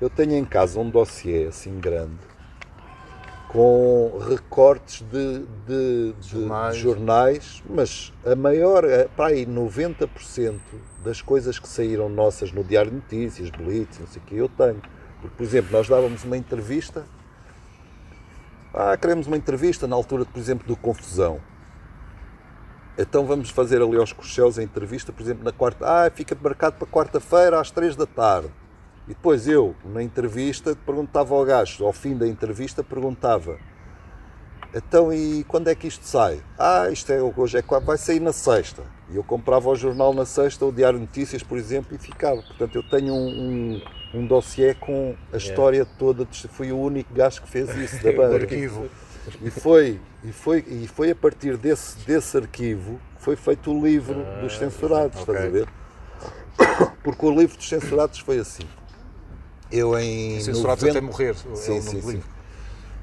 eu 0.00 0.10
tenho 0.10 0.32
em 0.32 0.44
casa 0.44 0.80
um 0.80 0.90
dossiê 0.90 1.44
assim 1.46 1.78
grande, 1.78 2.18
com 3.46 4.18
recortes 4.28 5.02
de, 5.02 5.38
de- 5.64 6.12
de- 6.12 6.12
de 6.14 6.28
Jornais. 6.28 6.76
jornais, 6.76 7.62
mas 7.70 8.12
a 8.26 8.34
maior, 8.34 8.82
é, 8.84 9.04
para 9.04 9.26
aí 9.28 9.46
90% 9.46 10.58
das 11.04 11.22
coisas 11.22 11.56
que 11.56 11.68
saíram 11.68 12.08
nossas 12.08 12.50
no 12.50 12.64
Diário 12.64 12.90
de 12.90 12.96
Notícias, 12.96 13.48
Blitz, 13.50 14.00
não 14.00 14.06
sei 14.08 14.20
o 14.20 14.24
que, 14.24 14.36
eu 14.36 14.48
tenho. 14.48 14.82
Porque, 15.20 15.36
por 15.36 15.42
exemplo, 15.44 15.70
nós 15.70 15.88
dávamos 15.88 16.24
uma 16.24 16.36
entrevista, 16.36 17.04
ah, 18.74 18.96
queremos 18.96 19.28
uma 19.28 19.36
entrevista 19.36 19.86
na 19.86 19.94
altura, 19.94 20.24
por 20.24 20.36
exemplo, 20.40 20.66
do 20.66 20.74
Confusão. 20.76 21.38
Então 22.98 23.24
vamos 23.24 23.50
fazer 23.50 23.80
ali 23.80 23.96
aos 23.96 24.12
Corcéus 24.12 24.58
a 24.58 24.62
entrevista, 24.62 25.12
por 25.12 25.22
exemplo, 25.22 25.44
na 25.44 25.52
quarta. 25.52 25.84
Ah, 25.86 26.10
fica 26.10 26.36
marcado 26.40 26.76
para 26.76 26.86
quarta-feira 26.86 27.58
às 27.60 27.70
três 27.70 27.96
da 27.96 28.06
tarde. 28.06 28.48
E 29.06 29.14
depois 29.14 29.48
eu, 29.48 29.74
na 29.84 30.02
entrevista, 30.02 30.76
perguntava 30.86 31.34
ao 31.34 31.44
gajo, 31.44 31.84
ao 31.84 31.92
fim 31.92 32.16
da 32.16 32.26
entrevista, 32.28 32.84
perguntava: 32.84 33.58
Então 34.74 35.12
e 35.12 35.42
quando 35.44 35.68
é 35.68 35.74
que 35.74 35.86
isto 35.88 36.04
sai? 36.06 36.40
Ah, 36.58 36.88
isto 36.90 37.10
é 37.12 37.20
hoje, 37.22 37.58
é, 37.58 37.62
vai 37.80 37.96
sair 37.98 38.20
na 38.20 38.32
sexta. 38.32 38.82
E 39.10 39.16
eu 39.16 39.24
comprava 39.24 39.68
o 39.68 39.74
jornal 39.74 40.14
na 40.14 40.24
sexta, 40.24 40.64
o 40.64 40.72
Diário 40.72 40.98
de 40.98 41.06
Notícias, 41.06 41.42
por 41.42 41.58
exemplo, 41.58 41.94
e 41.94 41.98
ficava. 41.98 42.42
Portanto, 42.42 42.76
eu 42.76 42.82
tenho 42.82 43.12
um, 43.12 43.80
um, 44.14 44.20
um 44.20 44.26
dossiê 44.26 44.74
com 44.74 45.14
a 45.32 45.36
história 45.36 45.84
toda. 45.98 46.24
de- 46.24 46.48
Fui 46.48 46.70
o 46.72 46.78
único 46.78 47.12
gajo 47.12 47.42
que 47.42 47.48
fez 47.48 47.74
isso 47.76 48.02
da 48.02 48.12
banda. 48.16 48.36
arquivo. 48.36 48.88
E 49.42 49.50
foi, 49.50 50.00
e 50.24 50.32
foi, 50.32 50.64
e 50.66 50.88
foi 50.88 51.10
a 51.10 51.14
partir 51.14 51.56
desse, 51.56 51.98
desse 52.06 52.36
arquivo 52.36 53.00
que 53.16 53.22
foi 53.22 53.36
feito 53.36 53.70
o 53.70 53.84
livro 53.84 54.24
dos 54.40 54.56
censurados, 54.56 55.20
estás 55.20 55.44
a 55.44 55.48
ver? 55.48 55.68
Porque 57.02 57.26
o 57.26 57.30
livro 57.30 57.56
dos 57.56 57.68
censurados 57.68 58.18
foi 58.18 58.38
assim. 58.38 58.64
Eu 59.70 59.98
em. 59.98 60.40
Censurados 60.40 60.82
90 60.82 60.98
até 60.98 61.06
morrer. 61.06 61.30
é 61.30 61.56
Sim, 61.56 61.80
sim, 61.80 62.02
sim. 62.02 62.22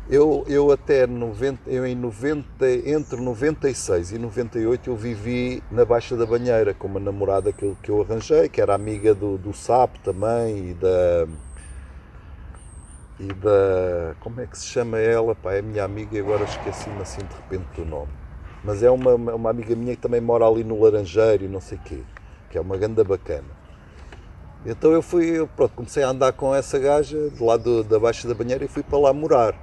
Eu, 0.09 0.43
eu 0.47 0.71
até 0.71 1.05
90, 1.05 1.69
eu 1.69 1.85
em 1.85 1.93
90, 1.93 2.67
entre 2.85 3.21
96 3.21 4.11
e 4.11 4.17
98 4.17 4.89
eu 4.89 4.95
vivi 4.95 5.61
na 5.69 5.85
Baixa 5.85 6.17
da 6.17 6.25
Banheira 6.25 6.73
com 6.73 6.87
uma 6.87 6.99
namorada 6.99 7.53
que 7.53 7.63
eu, 7.63 7.77
que 7.81 7.91
eu 7.91 8.01
arranjei, 8.01 8.49
que 8.49 8.59
era 8.59 8.73
amiga 8.73 9.13
do, 9.13 9.37
do 9.37 9.53
Sapo 9.53 9.99
também 9.99 10.71
e 10.71 10.73
da. 10.73 11.27
E 13.19 13.27
da. 13.33 14.15
Como 14.21 14.39
é 14.39 14.45
que 14.47 14.57
se 14.57 14.67
chama 14.67 14.97
ela? 14.97 15.35
Pá, 15.35 15.53
é 15.53 15.61
minha 15.61 15.83
amiga 15.83 16.15
e 16.17 16.21
agora 16.21 16.43
esqueci-me 16.45 17.01
assim 17.01 17.19
de 17.19 17.35
repente 17.35 17.67
do 17.75 17.85
nome. 17.85 18.11
Mas 18.63 18.81
é 18.81 18.89
uma, 18.89 19.13
uma 19.15 19.49
amiga 19.49 19.75
minha 19.75 19.95
que 19.95 20.01
também 20.01 20.21
mora 20.21 20.45
ali 20.45 20.63
no 20.63 20.81
Laranjeiro 20.81 21.45
e 21.45 21.47
não 21.47 21.61
sei 21.61 21.77
quê, 21.83 22.01
que 22.49 22.57
é 22.57 22.61
uma 22.61 22.77
ganda 22.77 23.03
bacana. 23.03 23.59
Então 24.65 24.91
eu 24.91 25.01
fui, 25.01 25.25
eu, 25.29 25.47
pronto, 25.47 25.73
comecei 25.75 26.03
a 26.03 26.09
andar 26.09 26.33
com 26.33 26.53
essa 26.53 26.77
gaja 26.77 27.29
de 27.29 27.41
lá 27.41 27.55
do- 27.55 27.83
da 27.83 27.97
Baixa 27.97 28.27
da 28.27 28.33
Banheira 28.33 28.65
e 28.65 28.67
fui 28.67 28.83
para 28.83 28.99
lá 28.99 29.13
morar. 29.13 29.55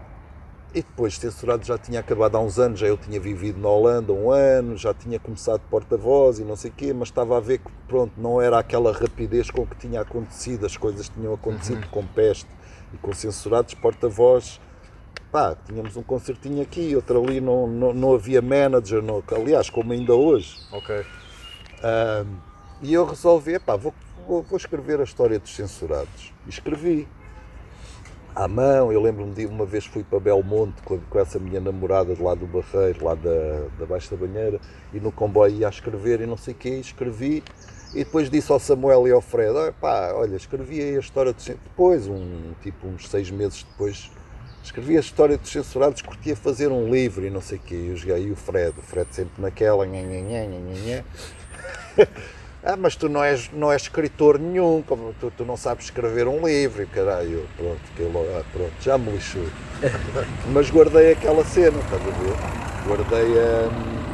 E 0.74 0.82
depois, 0.82 1.16
censurado 1.16 1.64
já 1.64 1.78
tinha 1.78 2.00
acabado 2.00 2.36
há 2.36 2.40
uns 2.40 2.58
anos, 2.58 2.80
já 2.80 2.86
eu 2.86 2.96
tinha 2.96 3.18
vivido 3.20 3.58
na 3.60 3.68
Holanda 3.68 4.12
um 4.12 4.30
ano, 4.30 4.76
já 4.76 4.92
tinha 4.92 5.18
começado 5.18 5.60
porta-voz 5.70 6.38
e 6.38 6.44
não 6.44 6.56
sei 6.56 6.70
o 6.70 6.74
quê, 6.74 6.92
mas 6.92 7.08
estava 7.08 7.36
a 7.36 7.40
ver 7.40 7.58
que, 7.58 7.70
pronto, 7.88 8.12
não 8.18 8.40
era 8.40 8.58
aquela 8.58 8.92
rapidez 8.92 9.50
com 9.50 9.66
que 9.66 9.76
tinha 9.76 10.00
acontecido, 10.00 10.66
as 10.66 10.76
coisas 10.76 11.08
tinham 11.08 11.32
acontecido 11.34 11.86
com 11.90 12.04
peste 12.06 12.48
e 12.96 12.98
com 12.98 13.12
censurados, 13.12 13.74
porta-voz, 13.74 14.60
pá, 15.30 15.56
tínhamos 15.66 15.96
um 15.96 16.02
concertinho 16.02 16.62
aqui, 16.62 16.96
outro 16.96 17.22
ali, 17.22 17.40
não, 17.40 17.66
não, 17.66 17.92
não 17.92 18.14
havia 18.14 18.42
manager, 18.42 19.02
não, 19.02 19.22
aliás, 19.30 19.70
como 19.70 19.92
ainda 19.92 20.14
hoje. 20.14 20.56
Ok. 20.72 21.04
Ahm, 21.82 22.38
e 22.82 22.92
eu 22.92 23.04
resolvi, 23.04 23.58
pá, 23.58 23.76
vou, 23.76 23.94
vou, 24.26 24.42
vou 24.42 24.56
escrever 24.56 25.00
a 25.00 25.04
história 25.04 25.38
dos 25.38 25.54
censurados. 25.54 26.32
E 26.46 26.50
escrevi. 26.50 27.06
À 28.34 28.46
mão, 28.46 28.92
eu 28.92 29.00
lembro-me 29.00 29.32
de 29.32 29.46
uma 29.46 29.64
vez 29.64 29.86
fui 29.86 30.04
para 30.04 30.20
Belmonte 30.20 30.82
com, 30.82 30.98
com 30.98 31.18
essa 31.18 31.38
minha 31.38 31.58
namorada 31.58 32.14
de 32.14 32.22
lá 32.22 32.34
do 32.34 32.46
Barreiro, 32.46 33.02
lá 33.02 33.14
da, 33.14 33.66
da 33.78 33.86
Baixa 33.86 34.14
da 34.14 34.26
Banheira, 34.26 34.60
e 34.92 35.00
no 35.00 35.10
comboio 35.10 35.54
ia 35.54 35.66
a 35.66 35.70
escrever 35.70 36.20
e 36.20 36.26
não 36.26 36.36
sei 36.36 36.52
o 36.52 36.56
quê, 36.56 36.68
escrevi. 36.78 37.42
E 37.94 38.04
depois 38.04 38.28
disse 38.28 38.50
ao 38.52 38.58
Samuel 38.58 39.06
e 39.08 39.12
ao 39.12 39.20
Fred, 39.20 39.56
"Ah, 39.56 39.72
pá, 39.80 40.12
olha, 40.14 40.36
escrevi 40.36 40.80
a 40.96 41.00
história 41.00 41.32
dos 41.32 41.44
cen-" 41.44 41.56
Depois, 41.64 42.06
um, 42.06 42.52
tipo 42.62 42.86
uns 42.86 43.08
seis 43.08 43.30
meses 43.30 43.64
depois, 43.70 44.10
escrevi 44.62 44.96
a 44.96 45.00
história 45.00 45.38
dos 45.38 45.50
censurados, 45.50 46.02
curtia 46.02 46.36
fazer 46.36 46.68
um 46.68 46.90
livro 46.90 47.24
e 47.24 47.30
não 47.30 47.40
sei 47.40 47.58
o 47.58 47.60
quê. 47.60 47.74
E 47.74 47.88
eu 47.88 47.96
joguei 47.96 48.16
aí 48.16 48.30
o 48.30 48.36
Fred, 48.36 48.74
o 48.78 48.82
Fred 48.82 49.08
sempre 49.12 49.40
naquela, 49.40 49.86
nhã, 49.86 50.02
nhã, 50.02 50.20
nhã, 50.20 50.46
nhã, 50.46 50.80
nhã. 50.84 51.04
Ah, 52.68 52.76
mas 52.76 52.96
tu 52.96 53.08
não 53.08 53.22
és, 53.22 53.48
não 53.52 53.70
és 53.70 53.82
escritor 53.82 54.40
nenhum, 54.40 54.82
como 54.82 55.14
tu, 55.20 55.30
tu 55.36 55.44
não 55.44 55.56
sabes 55.56 55.84
escrever 55.84 56.26
um 56.26 56.44
livro, 56.44 56.82
e 56.82 56.86
caralho, 56.86 57.46
pronto, 57.56 57.80
ah, 58.36 58.42
pronto, 58.52 58.72
já 58.80 58.98
me 58.98 59.12
lixou. 59.12 59.46
mas 60.52 60.68
guardei 60.68 61.12
aquela 61.12 61.44
cena, 61.44 61.78
estás 61.78 62.02
a 62.02 62.10
ver? 62.10 62.36
Guardei 62.88 63.26
hum, 63.28 64.05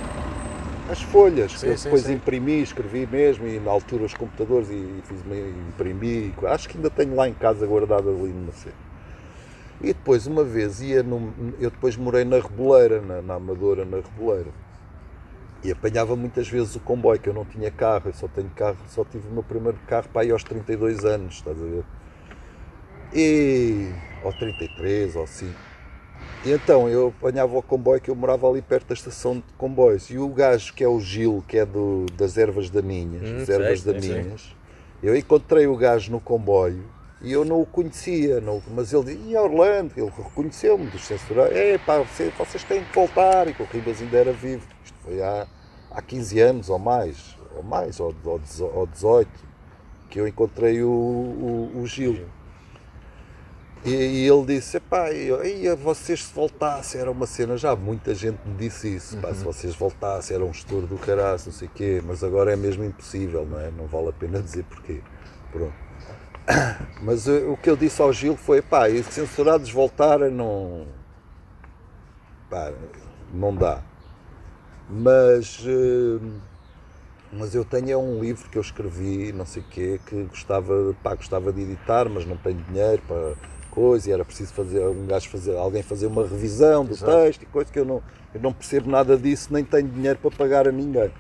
as 0.93 1.01
folhas, 1.01 1.57
que 1.57 1.67
eu 1.67 1.77
sim, 1.77 1.85
depois 1.85 2.03
sim. 2.03 2.13
imprimi, 2.13 2.63
escrevi 2.63 3.07
mesmo, 3.07 3.47
e 3.47 3.59
na 3.59 3.71
altura 3.71 4.05
os 4.05 4.13
computadores, 4.13 4.69
e, 4.69 5.03
fiz, 5.05 5.21
imprimi, 5.71 6.35
acho 6.49 6.69
que 6.69 6.77
ainda 6.77 6.91
tenho 6.91 7.15
lá 7.15 7.27
em 7.27 7.33
casa 7.33 7.67
guardado 7.67 8.11
ali 8.11 8.29
numa 8.29 8.53
cena. 8.53 8.75
E 9.81 9.87
depois, 9.87 10.27
uma 10.27 10.45
vez, 10.45 10.83
ia 10.83 11.03
num, 11.03 11.33
eu 11.59 11.71
depois 11.71 11.97
morei 11.97 12.25
na 12.25 12.37
Reboleira, 12.37 13.01
na, 13.01 13.23
na 13.23 13.35
Amadora, 13.35 13.85
na 13.85 13.97
Reboleira. 13.97 14.51
E 15.65 15.73
apanhava 15.73 16.15
muitas 16.15 16.47
vezes 16.49 16.77
o 16.77 16.81
comboio, 16.81 17.19
que 17.19 17.29
eu 17.29 17.35
não 17.35 17.45
tinha 17.45 17.71
carro, 17.71 18.09
eu 18.11 18.13
só 18.13 18.29
tenho 18.29 18.51
carro, 18.51 18.77
só 18.89 19.05
tive 19.05 19.27
o 19.29 19.33
meu 19.33 19.43
primeiro 19.43 19.79
carro 19.87 20.09
para 20.13 20.23
aí 20.23 20.31
aos 20.31 20.45
32 20.45 21.05
anos, 21.05 21.37
estás 21.37 21.57
a 21.57 21.65
ver? 21.65 21.85
E. 23.15 23.93
ou 24.23 24.33
33, 24.33 25.17
ou 25.17 25.25
assim. 25.25 25.53
E 26.45 26.51
então 26.51 26.89
eu 26.89 27.09
apanhava 27.19 27.57
o 27.57 27.63
comboio 27.63 28.01
que 28.01 28.11
eu 28.11 28.17
morava 28.17 28.49
ali 28.49 28.61
perto 28.61 28.89
da 28.89 28.95
estação 28.95 29.37
de 29.37 29.45
comboios. 29.57 30.11
E 30.11 30.19
o 30.19 30.29
gajo 30.29 30.75
que 30.75 30.83
é 30.83 30.89
o 30.89 30.99
Gil, 31.01 31.45
que 31.47 31.59
é 31.59 31.65
do, 31.65 32.07
das 32.17 32.37
Ervas 32.37 32.69
Daninhas, 32.69 33.23
Hum, 33.29 33.37
das 33.39 33.47
sei, 33.47 33.55
Ervas 33.57 33.81
sei, 33.81 33.93
Daninhas, 33.93 34.57
eu 35.03 35.17
encontrei 35.17 35.67
o 35.67 35.77
gajo 35.77 36.11
no 36.11 36.21
comboio 36.21 36.85
e 37.21 37.31
eu 37.33 37.45
não 37.45 37.61
o 37.61 37.67
conhecia, 37.67 38.41
não, 38.41 38.61
mas 38.75 38.93
ele 38.93 39.05
dizia, 39.05 39.21
e 39.31 39.37
Orlando, 39.37 39.93
ele 39.97 40.11
reconheceu-me 40.17 40.87
dos 40.87 41.05
censurados, 41.07 41.53
é 41.57 41.79
pá, 41.79 41.99
você- 42.01 42.33
vocês 42.37 42.65
têm 42.65 42.83
que 42.83 42.93
voltar, 42.93 43.47
e 43.47 43.55
que 43.55 43.63
o 43.63 43.67
Ribas 43.67 44.03
ainda 44.03 44.17
era 44.19 44.33
vivo. 44.33 44.67
Isto 44.85 44.97
foi 45.05 45.23
há, 45.23 45.47
há 45.93 46.03
15 46.03 46.41
anos 46.41 46.69
ou 46.69 46.81
mais, 46.81 47.37
ou 47.57 47.63
mais, 47.63 48.01
ou, 48.01 48.13
ou, 48.25 48.41
ou 48.75 48.87
18, 48.89 49.31
que 50.11 50.19
eu 50.21 50.27
encontrei 50.27 50.83
o, 50.83 50.89
o, 50.91 51.71
o 51.81 51.87
Gil. 51.87 52.27
E, 53.85 53.91
e 53.91 54.29
ele 54.29 54.47
disse, 54.47 54.79
pá, 54.79 55.07
vocês 55.83 56.25
se 56.25 56.33
voltassem, 56.33 57.01
era 57.01 57.11
uma 57.11 57.27
cena, 57.27 57.57
já 57.57 57.75
muita 57.75 58.15
gente 58.15 58.39
me 58.47 58.55
disse 58.57 58.95
isso, 58.95 59.17
pá, 59.17 59.35
se 59.35 59.43
vocês 59.43 59.75
voltassem 59.75 60.37
era 60.37 60.45
um 60.45 60.53
estouro 60.53 60.87
do 60.87 60.97
caraço, 60.97 61.51
não 61.51 61.53
sei 61.53 61.67
o 61.67 61.71
quê, 61.73 62.01
mas 62.05 62.23
agora 62.23 62.53
é 62.53 62.57
mesmo 62.57 62.85
impossível, 62.85 63.45
não 63.45 63.59
é? 63.59 63.71
Não 63.73 63.87
vale 63.87 64.11
a 64.11 64.13
pena 64.13 64.41
dizer 64.41 64.65
porquê. 64.65 65.01
Pronto. 65.51 65.75
Mas 67.03 67.29
eh, 67.29 67.45
o 67.47 67.57
que 67.57 67.71
eu 67.71 67.77
disse 67.77 68.03
ao 68.03 68.13
Gil 68.13 68.37
foi, 68.37 68.61
pá, 68.63 68.89
e 68.89 69.03
se 69.03 69.13
censurados 69.13 69.71
voltarem, 69.71 70.31
não. 70.31 70.87
pá, 72.51 72.73
não 73.33 73.55
dá. 73.55 73.81
Mas. 74.89 75.65
eh, 75.67 76.19
mas 77.33 77.55
eu 77.55 77.65
tenho 77.65 77.91
é 77.91 77.97
um 77.97 78.21
livro 78.21 78.49
que 78.51 78.59
eu 78.59 78.63
escrevi, 78.63 79.33
não 79.33 79.47
sei 79.47 79.63
o 79.63 79.65
quê, 79.67 79.99
que 80.07 80.25
gostava, 80.25 80.95
pá, 81.03 81.15
gostava 81.15 81.51
de 81.53 81.63
editar, 81.63 82.07
mas 82.09 82.27
não 82.27 82.37
tenho 82.37 82.59
dinheiro 82.65 83.01
para 83.09 83.35
coisa, 83.73 84.11
e 84.11 84.13
era 84.13 84.25
preciso 84.25 84.53
fazer, 84.53 84.87
um 84.87 85.07
gajo 85.07 85.31
fazer, 85.31 85.57
alguém 85.57 85.83
fazer 85.83 86.07
uma 86.07 86.27
revisão 86.27 86.85
do 86.85 86.95
texto 86.95 87.43
e 87.43 87.47
coisa 87.47 87.73
que 87.73 87.79
eu 87.79 87.85
não, 87.87 88.03
eu 88.35 88.41
não 88.41 88.53
percebo 88.53 88.91
nada 88.91 89.17
disso, 89.17 89.49
nem 89.51 89.65
tenho 89.65 89.89
dinheiro 89.89 90.19
para 90.19 90.31
pagar 90.31 90.69
a 90.69 90.73
ninguém. 90.73 91.11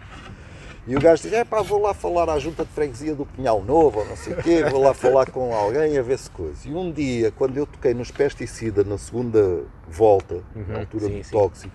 E 0.86 0.94
o 0.94 1.00
gajo 1.00 1.22
diz, 1.22 1.32
é 1.32 1.44
pá, 1.44 1.62
vou 1.62 1.80
lá 1.80 1.94
falar 1.94 2.28
à 2.28 2.38
junta 2.38 2.64
de 2.64 2.70
freguesia 2.72 3.14
do 3.14 3.24
Pinhal 3.24 3.62
Novo, 3.62 4.00
ou 4.00 4.04
não 4.04 4.16
sei 4.16 4.34
o 4.34 4.42
quê, 4.42 4.64
vou 4.64 4.82
lá 4.82 4.92
falar 4.92 5.30
com 5.30 5.54
alguém 5.54 5.96
a 5.96 6.02
ver 6.02 6.18
se 6.18 6.28
coisa. 6.28 6.68
E 6.68 6.74
um 6.74 6.92
dia, 6.92 7.30
quando 7.30 7.56
eu 7.56 7.66
toquei 7.66 7.94
nos 7.94 8.10
pesticida 8.10 8.84
na 8.84 8.98
segunda 8.98 9.62
volta, 9.88 10.42
na 10.54 10.80
altura 10.80 11.06
sim, 11.06 11.18
do 11.18 11.24
sim. 11.24 11.30
tóxico, 11.30 11.74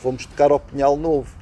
fomos 0.00 0.26
tocar 0.26 0.50
ao 0.50 0.60
Pinhal 0.60 0.96
Novo. 0.96 1.32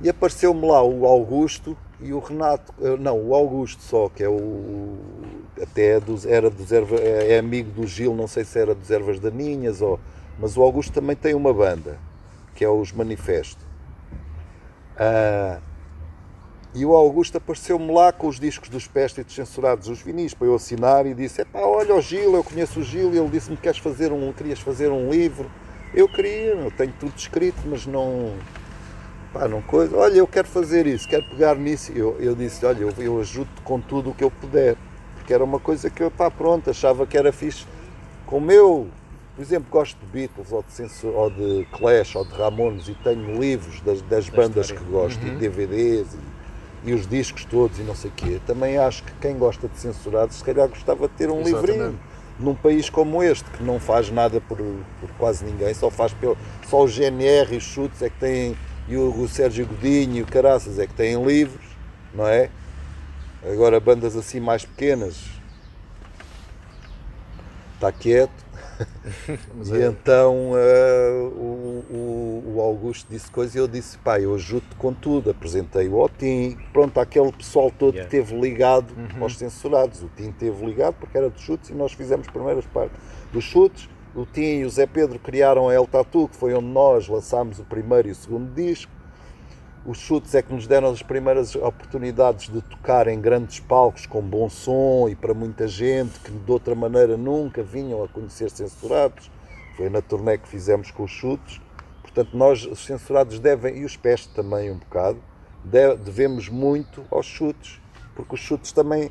E 0.00 0.08
apareceu-me 0.08 0.66
lá 0.66 0.82
o 0.82 1.06
Augusto 1.06 1.76
e 2.02 2.12
o 2.12 2.18
Renato, 2.18 2.72
eh, 2.80 2.96
não, 2.98 3.18
o 3.18 3.34
Augusto 3.34 3.82
só, 3.82 4.08
que 4.08 4.22
é 4.22 4.28
o. 4.28 4.96
Até 5.60 5.96
é 5.96 6.00
dos, 6.00 6.24
era 6.24 6.48
dos 6.48 6.72
erva, 6.72 6.96
é, 6.96 7.34
é 7.34 7.38
amigo 7.38 7.70
do 7.70 7.86
Gil, 7.86 8.14
não 8.14 8.26
sei 8.26 8.44
se 8.44 8.58
era 8.58 8.74
dos 8.74 8.90
Ervas 8.90 9.20
Daninhas, 9.20 9.82
ou, 9.82 10.00
mas 10.38 10.56
o 10.56 10.62
Augusto 10.62 10.92
também 10.92 11.14
tem 11.14 11.34
uma 11.34 11.52
banda, 11.52 11.98
que 12.54 12.64
é 12.64 12.68
os 12.68 12.92
Manifesto. 12.92 13.62
Ah, 14.96 15.60
e 16.72 16.84
o 16.86 16.94
Augusto 16.94 17.36
apareceu-me 17.36 17.92
lá 17.92 18.12
com 18.12 18.28
os 18.28 18.38
discos 18.38 18.68
dos 18.68 18.86
Pestes 18.86 19.34
censurados, 19.34 19.88
os 19.88 20.00
vinis, 20.00 20.34
para 20.34 20.46
eu 20.46 20.54
assinar 20.54 21.04
e 21.04 21.12
disse: 21.14 21.42
Epá, 21.42 21.60
olha 21.60 21.96
o 21.96 22.00
Gil, 22.00 22.34
eu 22.34 22.44
conheço 22.44 22.80
o 22.80 22.82
Gil, 22.82 23.12
e 23.12 23.18
ele 23.18 23.28
disse-me 23.28 23.56
que 23.56 23.62
queres 23.62 23.78
fazer 23.78 24.12
um, 24.12 24.32
querias 24.32 24.60
fazer 24.60 24.88
um 24.88 25.10
livro. 25.10 25.50
Eu 25.92 26.08
queria, 26.08 26.54
eu 26.54 26.70
tenho 26.70 26.92
tudo 27.00 27.12
escrito, 27.16 27.58
mas 27.66 27.86
não. 27.86 28.34
Pá, 29.32 29.46
não 29.46 29.62
coisa. 29.62 29.96
Olha, 29.96 30.18
eu 30.18 30.26
quero 30.26 30.48
fazer 30.48 30.86
isso, 30.86 31.08
quero 31.08 31.24
pegar 31.24 31.54
nisso. 31.56 31.92
Eu, 31.92 32.16
eu 32.20 32.34
disse: 32.34 32.64
Olha, 32.66 32.80
eu, 32.80 32.92
eu 32.98 33.20
ajudo-te 33.20 33.60
com 33.62 33.80
tudo 33.80 34.10
o 34.10 34.14
que 34.14 34.24
eu 34.24 34.30
puder. 34.30 34.76
Porque 35.14 35.32
era 35.32 35.44
uma 35.44 35.60
coisa 35.60 35.88
que 35.88 36.02
eu, 36.02 36.10
pá, 36.10 36.30
pronto, 36.30 36.70
achava 36.70 37.06
que 37.06 37.16
era 37.16 37.32
fixe. 37.32 37.64
Como 38.26 38.50
eu, 38.50 38.88
por 39.36 39.42
exemplo, 39.42 39.70
gosto 39.70 39.98
de 39.98 40.06
Beatles 40.06 40.50
ou 40.50 40.62
de, 40.62 40.72
Censor, 40.72 41.14
ou 41.14 41.30
de 41.30 41.66
Clash 41.72 42.16
ou 42.16 42.24
de 42.24 42.34
Ramones 42.34 42.88
e 42.88 42.94
tenho 42.94 43.40
livros 43.40 43.80
das, 43.80 44.02
das 44.02 44.28
bandas 44.28 44.66
história. 44.66 44.84
que 44.84 44.90
gosto 44.90 45.26
e 45.26 45.30
DVDs 45.30 46.08
e, 46.84 46.90
e 46.90 46.92
os 46.92 47.06
discos 47.06 47.44
todos 47.44 47.78
e 47.78 47.82
não 47.82 47.94
sei 47.94 48.10
o 48.10 48.14
quê. 48.14 48.40
Também 48.46 48.76
acho 48.76 49.04
que 49.04 49.12
quem 49.20 49.38
gosta 49.38 49.68
de 49.68 49.78
censurados 49.78 50.36
se 50.36 50.44
calhar 50.44 50.68
gostava 50.68 51.06
de 51.06 51.14
ter 51.14 51.30
um 51.30 51.40
Exatamente. 51.40 51.72
livrinho. 51.72 52.00
Num 52.38 52.54
país 52.54 52.88
como 52.88 53.22
este, 53.22 53.44
que 53.50 53.62
não 53.62 53.78
faz 53.78 54.10
nada 54.10 54.40
por, 54.40 54.56
por 54.56 55.10
quase 55.18 55.44
ninguém, 55.44 55.74
só 55.74 55.90
faz 55.90 56.12
pelo, 56.14 56.38
só 56.66 56.82
o 56.82 56.88
GNR 56.88 57.52
e 57.52 57.58
os 57.58 57.64
chutes 57.64 58.00
é 58.00 58.08
que 58.08 58.18
têm, 58.18 58.56
e 58.90 58.96
o, 58.96 59.22
o 59.22 59.28
Sérgio 59.28 59.66
Godinho 59.66 60.16
e 60.16 60.22
o 60.22 60.26
Caraças 60.26 60.78
é 60.78 60.86
que 60.86 60.94
têm 60.94 61.22
livros, 61.24 61.64
não 62.12 62.26
é? 62.26 62.50
Agora 63.50 63.78
bandas 63.80 64.16
assim 64.16 64.40
mais 64.40 64.64
pequenas, 64.64 65.16
está 67.74 67.90
quieto. 67.92 68.50
E 69.66 69.76
é- 69.76 69.86
então 69.88 70.52
eh, 70.56 71.10
o, 71.34 71.84
o- 71.90 72.52
o 72.56 72.60
Augusto 72.62 73.06
disse 73.10 73.30
coisa 73.30 73.58
e 73.58 73.60
eu 73.60 73.68
disse, 73.68 73.98
pá, 73.98 74.18
eu 74.18 74.34
ajudo-te 74.34 74.74
com 74.76 74.92
tudo. 74.94 75.30
Apresentei 75.30 75.86
o 75.88 75.98
Otim, 76.00 76.56
pronto, 76.72 76.98
aquele 76.98 77.30
pessoal 77.32 77.70
todo 77.70 77.94
Yeah. 77.94 78.08
que 78.08 78.16
esteve 78.16 78.40
ligado 78.40 78.86
aos 79.20 79.36
censurados. 79.36 80.02
O 80.02 80.08
Tim 80.16 80.30
esteve 80.30 80.64
ligado 80.64 80.94
porque 80.94 81.16
era 81.18 81.28
dos 81.28 81.42
chutes 81.42 81.68
e 81.68 81.74
nós 81.74 81.92
fizemos 81.92 82.26
primeiras 82.28 82.64
partes 82.66 82.96
dos 83.30 83.44
chutes. 83.44 83.86
O 84.14 84.26
Tim 84.26 84.40
e 84.58 84.64
o 84.64 84.70
Zé 84.70 84.86
Pedro 84.86 85.18
criaram 85.18 85.68
a 85.68 85.74
El 85.74 85.86
Tatu, 85.86 86.28
que 86.28 86.36
foi 86.36 86.52
onde 86.52 86.66
nós 86.66 87.06
lançámos 87.06 87.60
o 87.60 87.64
primeiro 87.64 88.08
e 88.08 88.10
o 88.10 88.14
segundo 88.14 88.52
disco. 88.52 88.90
Os 89.86 89.98
chutes 89.98 90.34
é 90.34 90.42
que 90.42 90.52
nos 90.52 90.66
deram 90.66 90.90
as 90.90 91.02
primeiras 91.02 91.54
oportunidades 91.54 92.52
de 92.52 92.60
tocar 92.60 93.06
em 93.06 93.20
grandes 93.20 93.60
palcos 93.60 94.06
com 94.06 94.20
bom 94.20 94.50
som 94.50 95.08
e 95.08 95.14
para 95.14 95.32
muita 95.32 95.66
gente 95.68 96.18
que 96.20 96.30
de 96.30 96.50
outra 96.52 96.74
maneira 96.74 97.16
nunca 97.16 97.62
vinham 97.62 98.02
a 98.02 98.08
conhecer 98.08 98.50
censurados. 98.50 99.30
Foi 99.76 99.88
na 99.88 100.02
turnê 100.02 100.36
que 100.36 100.48
fizemos 100.48 100.90
com 100.90 101.04
os 101.04 101.10
chutes. 101.10 101.60
Portanto, 102.02 102.36
nós, 102.36 102.66
os 102.66 102.84
censurados, 102.84 103.38
devem, 103.38 103.78
e 103.78 103.84
os 103.84 103.96
pés 103.96 104.26
também 104.26 104.70
um 104.70 104.76
bocado, 104.76 105.18
de- 105.64 105.96
devemos 105.98 106.48
muito 106.48 107.04
aos 107.10 107.24
chutes, 107.24 107.80
porque 108.16 108.34
os 108.34 108.40
chutes 108.40 108.72
também, 108.72 109.10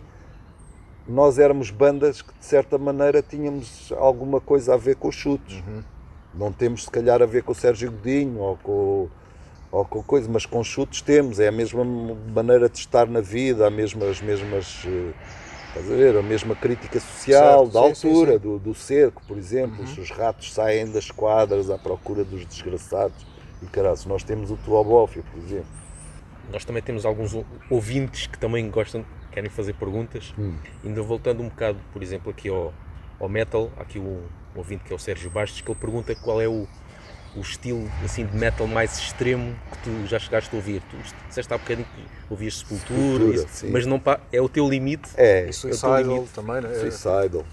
nós 1.10 1.40
éramos 1.40 1.70
bandas 1.72 2.22
que 2.22 2.34
de 2.38 2.46
certa 2.46 2.78
maneira 2.78 3.22
tínhamos 3.22 3.92
alguma 3.98 4.40
coisa 4.40 4.74
a 4.74 4.78
ver 4.78 4.96
com 4.96 5.08
os 5.10 5.16
chutes. 5.16 5.64
Não 6.34 6.52
temos 6.52 6.84
se 6.86 6.92
calhar 6.92 7.22
a 7.22 7.26
ver 7.26 7.44
com 7.44 7.52
o 7.52 7.56
Sérgio 7.56 7.92
Godinho 7.92 8.40
ou 8.40 8.58
com, 8.58 9.08
ou 9.72 9.86
com 9.86 10.04
coisa, 10.04 10.30
mas 10.32 10.46
com 10.46 10.64
chutes 10.64 11.02
temos, 11.02 11.40
é 11.40 11.48
a 11.48 11.52
mesma 11.52 11.84
maneira 11.84 12.70
de 12.70 12.78
estar 12.78 13.08
na 13.08 13.20
vida, 13.22 13.66
a 13.68 13.70
mesma, 13.72 14.06
as 14.06 14.22
mesmas. 14.22 14.84
eh, 14.86 15.12
Estás 15.70 15.92
a 15.92 15.96
ver? 15.96 16.18
A 16.18 16.24
mesma 16.24 16.56
crítica 16.56 17.00
social 17.00 17.66
Certo, 17.66 17.74
da 17.74 17.90
sim, 17.90 17.96
sim, 17.96 18.08
altura, 18.10 18.32
sim. 18.34 18.40
Do, 18.40 18.58
do 18.60 18.74
cerco, 18.74 19.22
por 19.28 19.38
exemplo. 19.38 19.84
Os 19.84 20.10
ratos 20.10 20.52
saem 20.52 20.92
das 20.92 21.12
quadras 21.12 21.70
à 21.70 21.78
procura 21.78 22.24
dos 22.24 22.44
desgraçados. 22.44 23.24
E 23.62 23.68
caralho, 23.68 24.00
nós 24.08 24.24
temos 24.24 24.50
o 24.50 24.58
Tuobófia, 24.58 25.24
por 25.32 25.40
exemplo. 25.44 25.68
Nós 26.52 26.66
também 26.66 26.82
temos 26.82 27.06
alguns 27.06 27.36
ou- 27.36 27.46
ouvintes 27.70 28.26
que 28.26 28.40
também 28.40 28.68
gostam, 28.72 29.06
querem 29.32 29.50
fazer 29.50 29.74
perguntas. 29.74 30.34
Hum. 30.38 30.54
Ainda 30.84 31.02
voltando 31.02 31.42
um 31.42 31.50
bocado, 31.50 31.80
por 31.94 32.02
exemplo, 32.02 32.32
aqui 32.32 32.50
ao, 32.50 32.74
ao 33.20 33.30
metal, 33.30 33.72
há 33.78 33.82
aqui 33.82 34.00
um, 34.00 34.22
ouvinte 34.56 34.84
que 34.84 34.94
é 34.94 34.96
o 34.96 35.00
Sérgio 35.00 35.30
Bastos, 35.30 35.62
que 35.62 35.70
ele 35.70 35.80
pergunta 35.80 36.14
qual 36.16 36.42
é 36.42 36.48
o, 36.48 36.68
o 37.36 37.42
estilo 37.42 37.90
assim, 38.04 38.26
de 38.26 38.36
metal 38.36 38.68
mais 38.68 38.98
extremo 38.98 39.56
que 39.72 39.78
tu 39.84 40.08
já 40.08 40.20
chegaste 40.20 40.54
a 40.54 40.58
ouvir. 40.58 40.82
Tu 40.90 40.98
disseste 41.28 41.54
há 41.54 41.58
bocadinho 41.58 41.88
que 41.96 42.04
ouvias 42.30 42.58
Sepultura, 42.58 42.98
Sepultura, 42.98 43.36
isso, 43.36 43.68
mas 43.72 43.86
não 43.86 44.02
é 44.32 44.42
o 44.42 44.50
teu 44.50 44.68
limite. 44.68 45.10
É, 45.16 45.44
E 45.44 45.48
Eu 45.48 45.54
Suicidal 45.54 46.02
limite. 46.02 46.34
também, 46.34 46.62
né? 46.62 46.74
Suicidal. 46.80 47.46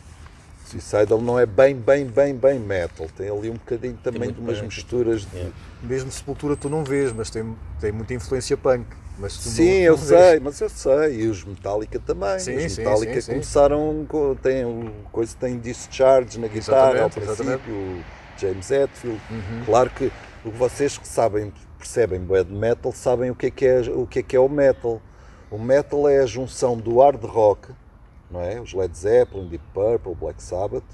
Suicidal 0.64 1.20
não 1.20 1.38
é 1.38 1.46
bem, 1.46 1.76
bem, 1.76 2.04
bem, 2.06 2.34
bem 2.34 2.58
metal. 2.58 3.06
Tem 3.16 3.30
ali 3.30 3.48
um 3.48 3.54
bocadinho 3.54 3.96
também 4.02 4.32
de 4.32 4.40
umas 4.40 4.58
punk. 4.58 4.74
misturas 4.74 5.24
de. 5.24 5.36
É. 5.36 5.50
Mesmo 5.82 6.10
Sepultura 6.10 6.56
tu 6.56 6.68
não 6.68 6.82
vês, 6.82 7.12
mas 7.12 7.30
tem, 7.30 7.56
tem 7.80 7.92
muita 7.92 8.14
influência 8.14 8.56
punk. 8.56 8.84
Mas 9.18 9.36
tu 9.38 9.46
não- 9.46 9.52
Sim, 9.54 9.64
não 9.78 9.82
eu 9.84 9.96
vês. 9.96 10.08
sei, 10.08 10.40
mas 10.40 10.60
eu 10.60 10.68
sei. 10.68 11.20
E 11.22 11.26
os 11.28 11.44
Metallica 11.44 11.98
também. 11.98 12.38
Sim, 12.38 12.56
os 12.56 12.72
sim, 12.72 12.82
Metallica 12.82 13.14
sim, 13.14 13.20
sim. 13.20 13.32
começaram 13.32 14.04
com. 14.08 14.34
Tem, 14.34 14.64
o- 14.64 14.92
coisa 15.10 15.34
tem 15.38 15.58
discharge 15.58 16.38
na 16.38 16.48
guitarra 16.48 16.88
ao 17.02 17.06
Exatamente, 17.06 17.18
exatamente. 17.20 17.62
princípio, 17.62 17.74
o 17.74 18.04
James 18.38 18.70
Hetfield. 18.70 19.20
Uhum. 19.30 19.62
Claro 19.64 19.90
que 19.90 20.12
vocês 20.44 20.98
que 20.98 21.08
sabem, 21.08 21.52
percebem 21.78 22.20
de 22.24 22.52
metal, 22.52 22.92
sabem 22.92 23.30
o 23.30 23.34
que, 23.34 23.46
é 23.46 23.50
que 23.50 23.64
é, 23.66 23.80
o 23.90 24.06
que 24.06 24.18
é 24.18 24.22
que 24.22 24.36
é 24.36 24.40
o 24.40 24.48
metal. 24.48 25.00
O 25.50 25.58
metal 25.58 26.08
é 26.08 26.20
a 26.20 26.26
junção 26.26 26.76
do 26.76 26.98
hard 27.00 27.22
rock, 27.24 27.68
não 28.30 28.40
é? 28.40 28.60
Os 28.60 28.74
Led 28.74 28.96
Zeppelin, 28.96 29.48
Deep 29.48 29.64
Purple, 29.72 30.14
Black 30.14 30.42
Sabbath, 30.42 30.84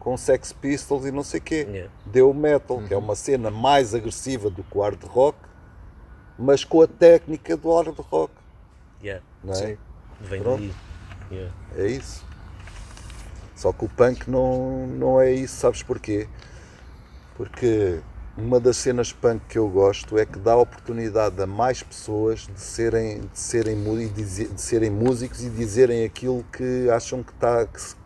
com 0.00 0.16
Sex 0.16 0.52
Pistols 0.52 1.04
e 1.04 1.12
não 1.12 1.22
sei 1.22 1.38
o 1.40 1.42
quê. 1.42 1.66
Yeah. 1.68 1.92
Deu 2.06 2.30
o 2.30 2.34
metal, 2.34 2.82
que 2.88 2.94
é 2.94 2.96
uma 2.96 3.14
cena 3.14 3.50
mais 3.50 3.94
agressiva 3.94 4.48
do 4.50 4.62
que 4.64 4.76
o 4.78 4.80
hard 4.80 5.02
rock, 5.04 5.38
mas 6.38 6.64
com 6.64 6.82
a 6.82 6.86
técnica 6.86 7.56
do 7.56 7.74
hard 7.74 7.96
rock. 7.98 8.32
Yeah, 9.02 9.22
Não 9.42 9.52
é? 9.52 9.56
Sim. 9.56 9.78
vem 10.20 10.42
daí. 10.42 10.72
Yeah. 11.30 11.54
É 11.76 11.86
isso. 11.86 12.24
Só 13.54 13.72
que 13.72 13.84
o 13.84 13.88
punk 13.88 14.28
não, 14.30 14.86
não 14.86 15.20
é 15.20 15.32
isso, 15.32 15.56
sabes 15.56 15.82
porquê? 15.82 16.28
Porque 17.36 18.00
uma 18.36 18.60
das 18.60 18.76
cenas 18.76 19.12
punk 19.12 19.42
que 19.48 19.58
eu 19.58 19.68
gosto 19.68 20.16
é 20.16 20.24
que 20.24 20.38
dá 20.38 20.56
oportunidade 20.56 21.40
a 21.42 21.46
mais 21.46 21.82
pessoas 21.82 22.40
de 22.46 22.60
serem, 22.60 23.20
de 23.20 23.38
serem, 23.38 24.08
de 24.12 24.60
serem 24.60 24.90
músicos 24.90 25.42
e 25.42 25.50
dizerem 25.50 26.04
aquilo 26.04 26.44
que 26.52 26.88
acham 26.90 27.22
que 27.22 27.32
está. 27.32 27.66
Que- 27.66 27.98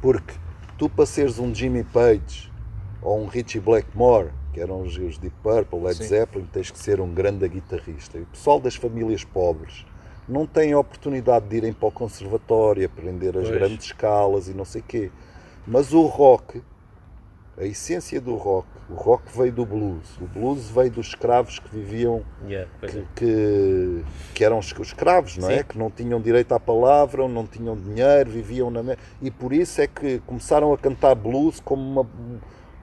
porque 0.00 0.34
tu 0.76 0.88
para 0.90 1.06
seres 1.06 1.38
um 1.38 1.54
Jimmy 1.54 1.82
Page 1.84 2.52
ou 3.00 3.22
um 3.22 3.26
Richie 3.26 3.60
Blackmore, 3.60 4.28
que 4.54 4.60
eram 4.60 4.82
os, 4.82 4.96
os 4.96 5.18
Deep 5.18 5.34
Purple, 5.42 5.80
Led 5.80 5.96
Sim. 5.96 6.04
Zeppelin, 6.04 6.46
tens 6.52 6.70
que 6.70 6.78
ser 6.78 7.00
um 7.00 7.12
grande 7.12 7.46
guitarrista. 7.48 8.16
E 8.16 8.22
o 8.22 8.26
pessoal 8.26 8.60
das 8.60 8.76
famílias 8.76 9.24
pobres 9.24 9.84
não 10.28 10.46
tem 10.46 10.72
a 10.72 10.78
oportunidade 10.78 11.46
de 11.48 11.56
irem 11.56 11.72
para 11.72 11.88
o 11.88 11.92
conservatório, 11.92 12.86
aprender 12.86 13.36
as 13.36 13.48
Pois. 13.48 13.58
grandes 13.58 13.86
escalas 13.86 14.46
e 14.48 14.54
não 14.54 14.64
sei 14.64 14.80
quê. 14.86 15.10
Mas 15.66 15.92
o 15.92 16.02
rock, 16.06 16.62
a 17.58 17.64
essência 17.64 18.20
do 18.20 18.36
rock, 18.36 18.68
o 18.88 18.94
rock 18.94 19.24
veio 19.36 19.52
do 19.52 19.66
blues. 19.66 20.16
O 20.20 20.26
blues 20.26 20.68
veio 20.70 20.90
dos 20.90 21.08
escravos 21.08 21.58
que 21.58 21.68
viviam 21.76 22.22
Yeah, 22.46 22.70
pois 22.78 22.94
é. 22.96 23.00
que, 23.00 23.24
que, 23.26 24.04
que 24.34 24.44
eram 24.44 24.58
os 24.58 24.70
os 24.72 24.88
escravos, 24.88 25.36
não 25.36 25.50
é? 25.50 25.58
Sim. 25.58 25.64
Que 25.64 25.78
não 25.78 25.90
tinham 25.90 26.20
direito 26.20 26.52
à 26.52 26.60
palavra, 26.60 27.26
não 27.26 27.46
tinham 27.46 27.76
dinheiro, 27.76 28.30
viviam 28.30 28.70
na. 28.70 28.96
E 29.20 29.30
por 29.30 29.52
isso 29.52 29.80
é 29.80 29.86
que 29.88 30.20
começaram 30.20 30.72
a 30.72 30.78
cantar 30.78 31.14
blues 31.16 31.60
como 31.60 31.82
uma- 32.02 32.10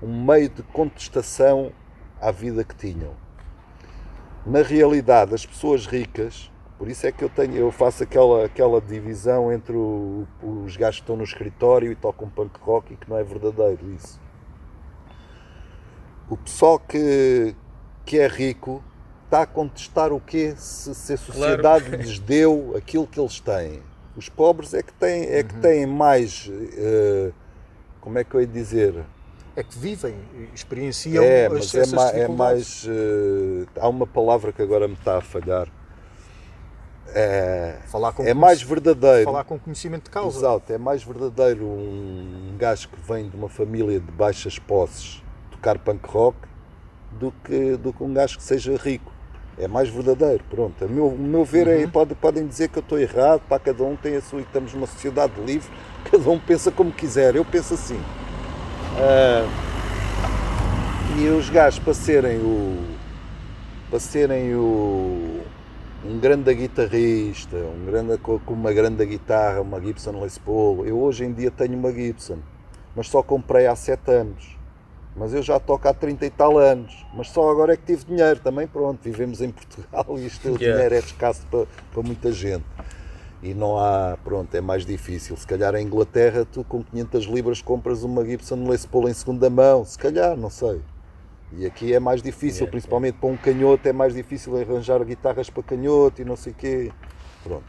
um 0.02 0.26
meio 0.26 0.50
de 0.50 0.64
contestação 0.64 1.72
à 2.20 2.32
vida 2.32 2.64
que 2.64 2.76
tinham. 2.76 3.14
Na 4.46 4.62
realidade, 4.62 5.36
as 5.36 5.46
pessoas 5.46 5.86
ricas, 5.86 6.52
por 6.78 6.88
isso 6.88 7.06
é 7.06 7.12
que 7.12 7.24
eu 7.24 7.30
tenho, 7.30 7.56
eu 7.56 7.72
faço 7.72 8.02
aquela, 8.04 8.46
aquela 8.46 8.82
divisão 8.82 9.52
entre 9.52 9.76
o- 9.76 10.26
os 10.42 10.76
gajos 10.76 10.96
que 10.98 11.04
estão 11.04 11.16
no 11.16 11.24
escritório 11.24 11.92
e 11.92 11.96
tocam 11.96 12.28
punk 12.28 12.58
rock 12.60 12.94
e 12.94 12.98
que 12.98 13.08
não 13.10 13.18
é 13.18 13.24
verdadeiro 13.24 13.92
isso. 13.94 14.20
O 16.30 16.38
pessoal 16.38 16.80
que, 16.80 17.56
que 18.06 18.18
é 18.18 18.28
rico 18.28 18.84
está 19.26 19.44
a 19.44 19.46
contestar 19.46 20.12
o 20.12 20.20
quê? 20.20 20.54
Se, 20.58 20.96
se 20.96 21.14
a 21.14 21.18
sociedade 21.18 21.90
lhes 21.96 22.20
deu 22.20 22.74
aquilo 22.76 23.06
que 23.06 23.20
eles 23.20 23.40
têm. 23.40 23.82
Os 24.16 24.28
pobres 24.28 24.74
é 24.74 24.82
que 24.82 24.94
têm, 24.94 25.24
é 25.26 25.44
que 25.44 25.56
têm 25.56 25.86
mais. 25.86 26.50
eh, 26.78 27.32
como 28.02 28.18
é 28.18 28.24
que 28.24 28.34
eu 28.34 28.42
ia 28.42 28.48
dizer? 28.48 29.06
É 29.56 29.64
que 29.64 29.78
vivem, 29.78 30.16
experienciam 30.54 31.24
É, 31.26 31.48
as, 31.48 31.52
mas 31.52 31.76
é, 31.76 31.86
ma- 31.96 32.10
é 32.10 32.28
mais. 32.28 32.88
eh, 32.88 33.66
há 33.80 33.88
uma 33.90 34.08
palavra 34.08 34.54
que 34.54 34.62
agora 34.62 34.88
me 34.88 34.94
está 34.94 35.18
a 35.18 35.22
falhar. 35.22 35.68
É, 37.14 37.80
Falar 37.88 38.14
com 38.14 38.24
é 38.24 38.34
mais 38.34 38.62
verdadeiro. 38.62 39.26
falar 39.26 39.44
com 39.44 39.60
conhecimento 39.60 40.06
de 40.06 40.10
causa. 40.10 40.38
Exato, 40.38 40.72
é 40.72 40.78
mais 40.78 41.04
verdadeiro 41.04 41.66
um 41.66 42.56
gajo 42.58 42.88
que 42.88 43.02
vem 43.02 43.28
de 43.30 43.36
uma 43.36 43.50
família 43.50 44.00
de 44.00 44.12
baixas 44.12 44.58
posses 44.58 45.22
tocar 45.52 45.78
punk 45.80 46.08
rock 46.08 46.38
do 47.12 47.34
que, 47.44 47.76
do 47.76 47.92
que 47.92 48.02
um 48.02 48.14
gajo 48.14 48.38
que 48.38 48.44
seja 48.44 48.78
rico. 48.78 49.12
É 49.58 49.68
mais 49.68 49.90
verdadeiro, 49.90 50.42
pronto. 50.50 50.86
A 50.86 50.88
meu, 50.88 51.08
o 51.08 51.18
meu 51.18 51.44
ver 51.44 51.68
é, 51.68 51.86
pode, 51.86 52.16
podem 52.16 52.48
dizer 52.48 52.70
que 52.70 52.80
eu 52.80 52.82
estou 52.82 52.98
errado, 52.98 53.42
para 53.50 53.60
cada 53.60 53.84
um 53.84 53.98
tem 53.98 54.16
a 54.16 54.22
sua, 54.22 54.40
e 54.40 54.44
estamos 54.44 54.74
numa 54.74 54.88
sociedade 54.88 55.34
livre, 55.42 55.70
cada 56.10 56.30
um 56.30 56.40
pensa 56.40 56.72
como 56.72 56.92
quiser, 56.94 57.36
eu 57.36 57.44
penso 57.44 57.74
assim. 57.74 58.00
Ah, 58.98 59.48
e 61.18 61.28
os 61.28 61.50
gajos 61.50 61.80
para 61.80 61.94
serem 61.94 62.38
o. 62.40 62.78
para 63.90 64.00
serem 64.00 64.56
o. 64.56 65.42
um 66.06 66.20
grande 66.20 66.54
guitarrista, 66.54 67.58
um 67.58 67.86
grande, 67.86 68.18
com 68.18 68.40
uma 68.48 68.72
grande 68.74 69.06
guitarra, 69.06 69.62
uma 69.62 69.80
Gibson 69.80 70.22
Les 70.22 70.38
Paul. 70.38 70.86
Eu 70.86 71.00
hoje 71.00 71.26
em 71.26 71.34
dia 71.34 71.52
tenho 71.52 71.78
uma 71.78 71.92
Gibson, 71.92 72.40
mas 72.96 73.08
só 73.08 73.22
comprei 73.22 73.68
há 73.68 73.76
7 73.76 74.12
anos. 74.12 74.58
Mas 75.14 75.34
eu 75.34 75.44
já 75.44 75.60
toco 75.60 75.90
há 75.90 75.94
30 75.94 76.26
e 76.26 76.30
tal 76.30 76.58
anos. 76.58 77.06
Mas 77.14 77.30
só 77.30 77.50
agora 77.52 77.74
é 77.74 77.78
que 77.78 77.84
tive 77.84 78.06
dinheiro 78.06 78.40
também. 78.40 78.66
Pronto, 78.66 79.00
vivemos 79.04 79.42
em 79.42 79.52
Portugal 79.52 80.06
e 80.18 80.26
isto, 80.26 80.48
o 80.48 80.52
Yeah. 80.58 80.74
dinheiro 80.74 80.96
é 80.96 81.00
escasso 81.00 81.46
para, 81.52 81.68
para 81.92 82.02
muita 82.02 82.32
gente. 82.32 82.64
E 83.44 83.54
não 83.56 83.78
há, 83.78 84.18
pronto, 84.24 84.54
é 84.56 84.62
mais 84.62 84.86
difícil. 84.86 85.36
Se 85.36 85.48
calhar 85.48 85.74
em 85.76 85.86
Inglaterra 85.86 86.46
tu 86.46 86.64
com 86.64 86.84
500 86.84 87.26
libras 87.26 87.62
compras 87.62 88.04
uma 88.04 88.24
Gibson 88.24 88.68
Les 88.68 88.86
Paul 88.86 89.10
em 89.10 89.14
segunda 89.14 89.50
mão. 89.50 89.84
Se 89.84 89.98
calhar, 89.98 90.38
não 90.38 90.50
sei. 90.50 90.80
E 91.54 91.66
aqui 91.66 91.94
é 91.94 92.00
mais 92.00 92.22
difícil, 92.22 92.62
Yeah, 92.62 92.72
principalmente 92.72 93.18
para 93.18 93.30
um 93.30 93.36
canhoto, 93.36 93.88
é 93.88 93.92
mais 93.92 94.14
difícil 94.14 94.56
arranjar 94.58 95.04
guitarras 95.04 95.50
para 95.50 95.64
canhoto 95.64 96.22
e 96.22 96.26
não 96.26 96.36
sei 96.36 96.54
quê. 96.54 96.92
Pronto. 97.44 97.64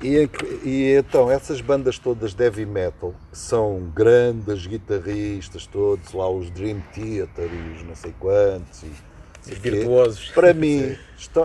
E, 0.00 0.18
em- 0.18 0.30
e 0.64 0.96
então, 0.98 1.30
essas 1.30 1.60
bandas 1.60 1.98
todas 1.98 2.32
de 2.32 2.42
heavy 2.44 2.64
metal, 2.64 3.14
que 3.30 3.38
são 3.38 3.80
grandes 3.94 4.66
guitarristas 4.66 5.66
todos, 5.66 6.12
lá 6.12 6.28
os 6.30 6.50
Dream 6.50 6.80
Theater 6.94 7.50
e 7.52 7.76
os 7.76 7.82
não 7.86 7.94
sei 7.94 8.14
quantos, 8.18 8.82
e, 8.82 8.92
Virtuosos. 9.46 10.30
para 10.30 10.54
mim, 10.54 10.96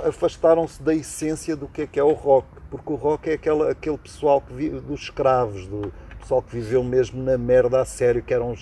afastaram-se 0.06 0.82
da 0.82 0.94
essência 0.94 1.56
do 1.56 1.68
que 1.68 1.84
é 1.84 1.88
que 1.88 2.00
é 2.00 2.04
o 2.04 2.14
rock, 2.14 2.48
porque 2.70 2.94
o 2.94 2.96
rock 2.96 3.30
é 3.30 3.34
aquela, 3.34 3.72
aquele 3.72 3.98
pessoal 3.98 4.42
que 4.42 4.54
vive 4.54 4.80
dos 4.80 5.02
escravos, 5.02 5.68
do 5.68 5.92
pessoal 6.20 6.42
que 6.42 6.56
viveu 6.56 6.84
mesmo 6.84 7.22
na 7.22 7.38
merda 7.38 7.82
a 7.82 7.86
sério, 7.86 8.22
que 8.22 8.34
eram, 8.34 8.56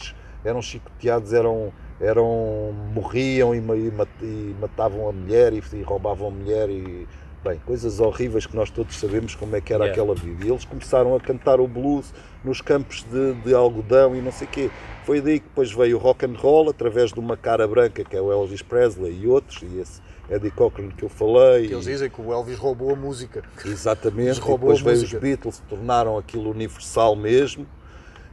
eram 0.43 0.61
chicoteados, 0.61 1.34
eram, 1.34 1.72
eram, 1.99 2.73
morriam 2.93 3.53
e, 3.53 3.59
e 3.59 4.55
matavam 4.59 5.09
a 5.09 5.11
mulher 5.11 5.53
e, 5.53 5.64
e 5.73 5.81
roubavam 5.81 6.27
a 6.27 6.31
mulher 6.31 6.69
e 6.69 7.07
bem, 7.47 7.59
coisas 7.65 7.99
horríveis 7.99 8.45
que 8.45 8.55
nós 8.55 8.69
todos 8.69 8.95
sabemos 8.97 9.35
como 9.35 9.55
é 9.55 9.61
que 9.61 9.73
era 9.73 9.85
Yeah. 9.85 10.01
aquela 10.01 10.15
vida. 10.15 10.45
E 10.45 10.49
eles 10.49 10.65
começaram 10.65 11.15
a 11.15 11.19
cantar 11.19 11.59
o 11.59 11.67
blues 11.67 12.13
nos 12.43 12.61
campos 12.61 13.03
de, 13.11 13.33
de 13.35 13.53
algodão 13.53 14.15
e 14.15 14.21
não 14.21 14.31
sei 14.31 14.47
o 14.47 14.49
quê. 14.49 14.69
Foi 15.05 15.21
daí 15.21 15.39
que 15.39 15.47
depois 15.47 15.71
veio 15.71 15.97
o 15.97 15.99
rock 15.99 16.25
and 16.25 16.35
roll 16.37 16.69
através 16.69 17.11
de 17.13 17.19
uma 17.19 17.37
cara 17.37 17.67
branca 17.67 18.03
que 18.03 18.15
é 18.15 18.21
o 18.21 18.31
Elvis 18.31 18.61
Presley 18.61 19.21
e 19.21 19.27
outros, 19.27 19.61
e 19.63 19.79
esse 19.79 20.01
Eddie 20.29 20.51
Cochran 20.51 20.89
que 20.89 21.03
eu 21.03 21.09
falei. 21.09 21.67
Que 21.67 21.73
eles 21.73 21.87
e- 21.87 21.91
dizem 21.91 22.09
que 22.09 22.21
o 22.21 22.33
Elvis 22.33 22.57
roubou 22.57 22.91
a 22.91 22.95
música. 22.95 23.43
Exatamente, 23.65 24.37
e 24.37 24.41
roubou 24.41 24.73
depois 24.73 24.81
a 24.81 24.83
veio 24.83 24.95
os 24.97 25.01
música. 25.03 25.19
Beatles, 25.19 25.63
tornaram 25.69 26.17
aquilo 26.17 26.49
universal 26.51 27.15
mesmo. 27.15 27.65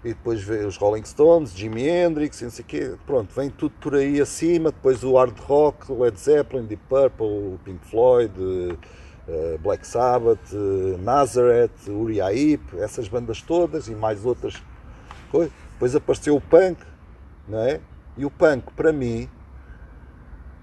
e 0.05 0.09
depois 0.09 0.43
vem 0.43 0.67
os 0.67 0.77
Rolling 0.77 1.03
Stones, 1.05 1.57
Jimi 1.57 1.89
Hendrix, 1.89 2.39
e 2.43 2.45
não 2.45 2.51
sei 2.51 2.63
o 2.63 2.69
quê. 2.69 2.93
Pronto, 3.07 3.33
vem 3.35 3.49
tudo 3.49 3.73
por 3.81 3.95
aí 3.95 4.21
acima. 4.21 4.71
Depois 4.71 5.03
o 5.03 5.15
hard 5.17 5.39
rock, 5.41 5.91
Led 5.91 6.21
Zeppelin, 6.21 6.67
Deep 6.67 6.83
Purple, 6.91 7.59
Pink 7.65 7.79
Floyd, 7.89 8.31
Black 9.61 9.87
Sabbath, 9.87 10.53
eh, 10.53 10.97
Nazareth, 10.99 11.89
Uriah 11.89 12.33
Heep, 12.35 12.79
essas 12.79 13.09
bandas 13.09 13.41
todas 13.41 13.89
e 13.89 13.95
mais 13.95 14.25
outras 14.25 14.63
coisas. 15.31 15.53
Depois 15.73 15.97
apareceu 15.97 16.37
o 16.37 16.41
punk, 16.41 16.79
não 17.49 17.59
é? 17.59 17.81
E 18.17 18.25
o 18.25 18.31
punk, 18.31 18.73
para 18.77 18.93
mim, 18.93 19.29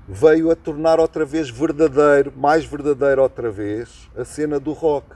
veio 0.08 0.52
a 0.52 0.56
tornar 0.56 1.00
outra 1.00 1.26
vez 1.26 1.50
verdadeiro, 1.50 2.32
mais 2.36 2.64
verdadeiro 2.66 3.22
outra 3.22 3.50
vez, 3.50 4.10
a 4.16 4.24
cena 4.24 4.60
do 4.60 4.74
rock. 4.74 5.08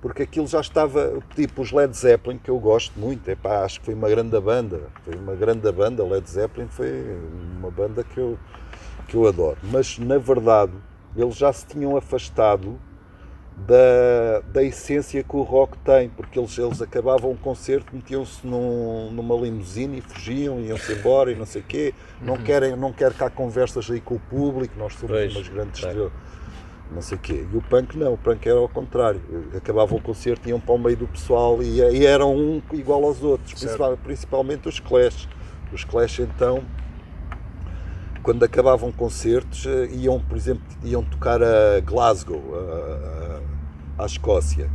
Porque 0.00 0.22
aquilo 0.22 0.46
já 0.46 0.60
estava, 0.60 1.18
tipo 1.34 1.60
os 1.60 1.72
Led 1.72 1.94
Zeppelin, 1.96 2.38
que 2.38 2.50
eu 2.50 2.58
gosto 2.58 2.98
muito, 2.98 3.28
epá, 3.28 3.64
acho 3.64 3.80
que 3.80 3.86
foi 3.86 3.94
uma 3.94 4.08
grande 4.08 4.38
banda, 4.40 4.82
foi 5.04 5.14
uma 5.16 5.34
grande 5.34 5.70
banda, 5.72 6.04
Led 6.04 6.28
Zeppelin 6.30 6.68
foi 6.68 7.18
uma 7.58 7.70
banda 7.70 8.04
que 8.04 8.18
eu, 8.18 8.38
que 9.08 9.16
eu 9.16 9.26
adoro. 9.26 9.58
Mas, 9.64 9.98
na 9.98 10.18
verdade, 10.18 10.72
eles 11.16 11.36
já 11.36 11.52
se 11.52 11.66
tinham 11.66 11.96
afastado 11.96 12.78
da, 13.66 14.40
da 14.52 14.62
essência 14.62 15.22
que 15.24 15.36
o 15.36 15.42
rock 15.42 15.76
tem, 15.78 16.08
porque 16.08 16.38
eles, 16.38 16.56
eles 16.56 16.80
acabavam 16.80 17.32
um 17.32 17.36
concerto, 17.36 17.94
metiam-se 17.94 18.46
num- 18.46 19.10
numa 19.10 19.34
limusine 19.34 19.98
e 19.98 20.00
fugiam, 20.00 20.60
iam-se 20.60 20.92
embora 20.92 21.32
e 21.32 21.34
não 21.34 21.44
sei 21.46 21.60
o 21.60 21.64
quê. 21.64 21.92
Não, 22.22 22.36
querem, 22.36 22.76
não 22.76 22.92
quer 22.92 23.12
cá 23.14 23.28
conversas 23.28 23.90
aí 23.90 24.00
com 24.00 24.14
o 24.14 24.20
público, 24.20 24.74
nós 24.78 24.94
somos 24.94 25.08
Pois, 25.10 25.34
umas 25.34 25.48
grandes 25.48 25.80
claro. 25.80 25.96
estrelas, 25.96 26.12
não 26.92 27.02
sei 27.02 27.18
o 27.18 27.20
quê. 27.20 27.46
E 27.52 27.56
o 27.56 27.62
punk 27.62 27.98
não, 27.98 28.12
o 28.14 28.18
punk 28.18 28.46
era 28.48 28.58
ao 28.60 28.68
contrário. 28.68 29.20
Acabava 29.56 29.92
o 29.94 30.00
concerto, 30.00 30.48
iam 30.48 30.60
para 30.60 30.74
o 30.74 30.78
meio 30.78 30.96
do 30.96 31.08
pessoal 31.08 31.60
e, 31.60 31.80
e 31.80 32.06
eram 32.06 32.36
um 32.36 32.62
igual 32.72 33.02
aos 33.04 33.22
outros, 33.24 33.54
principal- 33.54 33.96
principalmente 33.96 34.68
os 34.68 34.78
Clash. 34.78 35.28
Os 35.72 35.82
Clash 35.84 36.20
então 36.20 36.62
quando 38.28 38.42
acabavam 38.44 38.92
concertos, 38.92 39.64
eh, 39.64 39.88
iam, 39.90 40.20
por 40.20 40.36
exemplo, 40.36 40.62
iam 40.84 41.02
tocar 41.02 41.42
a 41.42 41.80
Glasgow, 41.80 42.42
a, 42.54 44.02
a, 44.02 44.02
à 44.02 44.04
Escócia. 44.06 44.68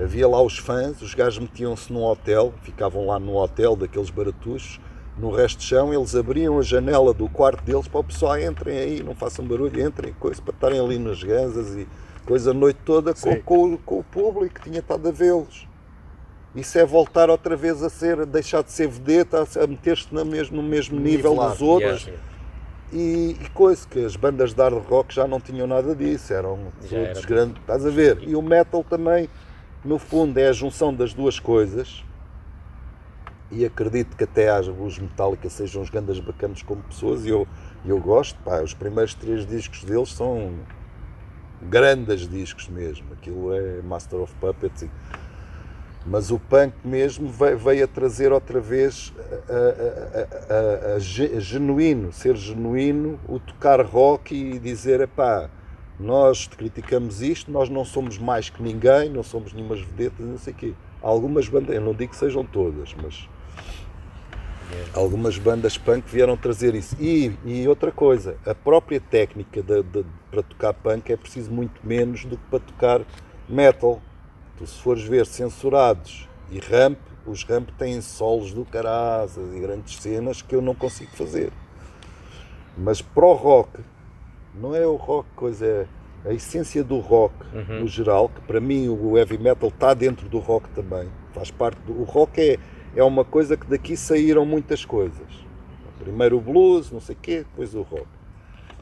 Havia 0.00 0.28
lá 0.28 0.40
os 0.40 0.56
fãs, 0.56 1.02
os 1.02 1.12
gajos 1.12 1.40
metiam-se 1.40 1.92
num 1.92 2.04
hotel, 2.04 2.54
ficavam 2.62 3.04
lá 3.04 3.18
num 3.18 3.34
hotel 3.34 3.74
daqueles 3.74 4.08
baratuchos, 4.08 4.80
no 5.18 5.32
resto 5.32 5.58
de 5.58 5.64
chão, 5.64 5.92
eles 5.92 6.14
abriam 6.14 6.60
a 6.60 6.62
janela 6.62 7.12
do 7.12 7.28
quarto 7.28 7.64
deles 7.64 7.88
para 7.88 7.98
o 7.98 8.04
pessoal, 8.04 8.38
entrem 8.38 8.78
aí, 8.78 9.02
não 9.02 9.16
façam 9.16 9.44
barulho, 9.44 9.84
entrem, 9.84 10.12
coisa, 10.20 10.40
para 10.40 10.54
estarem 10.54 10.78
ali 10.78 10.96
nas 10.96 11.20
gansas 11.24 11.74
e 11.74 11.88
coisa 12.24 12.52
a 12.52 12.54
noite 12.54 12.78
toda 12.84 13.12
com, 13.14 13.42
com, 13.42 13.74
o- 13.74 13.78
com 13.78 13.98
o 13.98 14.04
público 14.04 14.54
que 14.60 14.70
tinha 14.70 14.78
estado 14.78 15.08
a 15.08 15.10
vê-los. 15.10 15.66
Isso 16.54 16.78
é 16.78 16.86
voltar 16.86 17.30
outra 17.30 17.56
vez 17.56 17.82
a 17.82 17.90
ser, 17.90 18.20
a 18.20 18.24
deixar 18.24 18.62
de 18.62 18.70
ser 18.70 18.86
vedeta, 18.86 19.38
a, 19.42 19.64
a 19.64 19.66
meter-se 19.66 20.14
na 20.14 20.24
mesmo, 20.24 20.62
no 20.62 20.62
mesmo 20.62 21.00
nível 21.00 21.34
dos 21.50 21.60
outros 21.62 22.02
Yeah. 22.06 22.31
E, 22.92 23.36
e 23.40 23.48
coisa, 23.50 23.86
que 23.88 24.04
as 24.04 24.16
bandas 24.16 24.52
de 24.52 24.60
hard 24.62 24.84
rock 24.86 25.14
já 25.14 25.26
não 25.26 25.40
tinham 25.40 25.66
nada 25.66 25.94
disso, 25.94 26.32
eram 26.32 26.58
era 26.90 27.06
todos 27.06 27.20
tudo. 27.20 27.28
grandes, 27.28 27.56
estás 27.60 27.86
a 27.86 27.90
ver? 27.90 28.18
E 28.22 28.36
o 28.36 28.42
metal 28.42 28.84
também, 28.84 29.28
no 29.84 29.98
fundo, 29.98 30.38
é 30.38 30.48
a 30.48 30.52
junção 30.52 30.94
das 30.94 31.14
duas 31.14 31.38
coisas. 31.40 32.04
E 33.50 33.66
acredito 33.66 34.16
que 34.16 34.24
até 34.24 34.48
os 34.58 34.98
Metallica 34.98 35.48
sejam 35.50 35.82
os 35.82 35.90
grandes 35.90 36.18
bacanas 36.20 36.62
como 36.62 36.82
pessoas, 36.82 37.26
e 37.26 37.28
eu, 37.28 37.46
eu 37.84 37.98
gosto, 38.00 38.38
pá, 38.42 38.62
os 38.62 38.72
primeiros 38.72 39.12
três 39.14 39.46
discos 39.46 39.84
deles 39.84 40.10
são 40.10 40.54
grandes 41.60 42.26
discos 42.26 42.68
mesmo, 42.68 43.12
aquilo 43.12 43.52
é 43.52 43.82
Master 43.82 44.20
of 44.20 44.34
Puppets. 44.40 44.82
e- 44.82 44.90
mas 46.04 46.30
o 46.30 46.38
punk 46.38 46.74
mesmo 46.84 47.28
veio, 47.28 47.58
veio 47.58 47.84
a 47.84 47.86
trazer 47.88 48.32
outra 48.32 48.60
vez 48.60 49.12
a, 49.48 49.52
a- 49.54 50.20
a- 50.20 50.92
a- 50.92 50.96
a 50.96 50.98
ge- 50.98 51.40
genuíno, 51.40 52.12
ser 52.12 52.36
genuíno, 52.36 53.18
o 53.28 53.38
tocar 53.38 53.80
rock 53.84 54.34
e 54.34 54.58
dizer, 54.58 55.00
epá, 55.00 55.48
nós 56.00 56.48
criticamos 56.48 57.22
isto, 57.22 57.50
nós 57.50 57.68
não 57.68 57.84
somos 57.84 58.18
mais 58.18 58.50
que 58.50 58.62
ninguém, 58.62 59.08
não 59.08 59.22
somos 59.22 59.52
nenhumas 59.52 59.80
vedetas, 59.80 60.26
não 60.26 60.38
sei 60.38 60.52
o 60.52 60.56
quê. 60.56 60.72
Algumas 61.00 61.48
bandas, 61.48 61.74
eu 61.74 61.80
não 61.80 61.94
digo 61.94 62.12
que 62.12 62.18
sejam 62.18 62.44
todas, 62.44 62.94
mas 63.00 63.28
algumas 64.94 65.38
bandas 65.38 65.76
punk 65.78 66.04
vieram 66.08 66.36
trazer 66.36 66.74
isso. 66.74 66.96
E, 67.00 67.32
e 67.44 67.66
outra 67.68 67.92
coisa, 67.92 68.36
a 68.46 68.54
própria 68.54 69.00
técnica 69.00 69.62
de- 69.62 69.82
de- 69.82 70.04
para 70.30 70.42
tocar 70.42 70.72
punk 70.74 71.10
é 71.12 71.16
preciso 71.16 71.50
muito 71.50 71.80
menos 71.84 72.24
do 72.24 72.36
que 72.36 72.44
para 72.50 72.60
tocar 72.60 73.00
metal. 73.48 74.00
Tu 74.58 74.66
se 74.66 74.80
fores 74.80 75.02
ver 75.02 75.26
censurados 75.26 76.28
e 76.50 76.58
ramp, 76.58 76.98
os 77.26 77.44
ramp 77.44 77.70
têm 77.78 78.00
solos 78.00 78.52
do 78.52 78.64
caraças 78.64 79.54
e 79.54 79.60
grandes 79.60 79.96
cenas 79.96 80.42
que 80.42 80.54
eu 80.54 80.60
não 80.62 80.74
consigo 80.74 81.10
fazer. 81.12 81.52
Mas 82.76 83.00
para 83.00 83.26
o 83.26 83.32
rock, 83.32 83.80
não 84.54 84.74
é 84.74 84.86
o 84.86 84.96
rock 84.96 85.28
coisa, 85.34 85.66
é 85.66 85.86
a 86.24 86.32
essência 86.32 86.84
do 86.84 86.98
rock 86.98 87.34
no 87.80 87.86
geral, 87.86 88.28
que 88.28 88.40
para 88.42 88.60
mim 88.60 88.88
o 88.88 89.16
heavy 89.16 89.38
metal 89.38 89.68
está 89.68 89.94
dentro 89.94 90.28
do 90.28 90.38
rock 90.38 90.68
também, 90.70 91.08
faz 91.32 91.50
parte 91.50 91.78
do. 91.82 92.00
O 92.00 92.04
rock 92.04 92.40
é, 92.40 92.58
é 92.94 93.02
uma 93.02 93.24
coisa 93.24 93.56
que 93.56 93.66
daqui 93.66 93.96
saíram 93.96 94.44
muitas 94.44 94.84
coisas. 94.84 95.26
Primeiro 95.98 96.38
o 96.38 96.40
blues, 96.40 96.90
não 96.90 97.00
sei 97.00 97.14
o 97.14 97.18
quê, 97.18 97.38
depois 97.38 97.74
o 97.74 97.82
rock. 97.82 98.06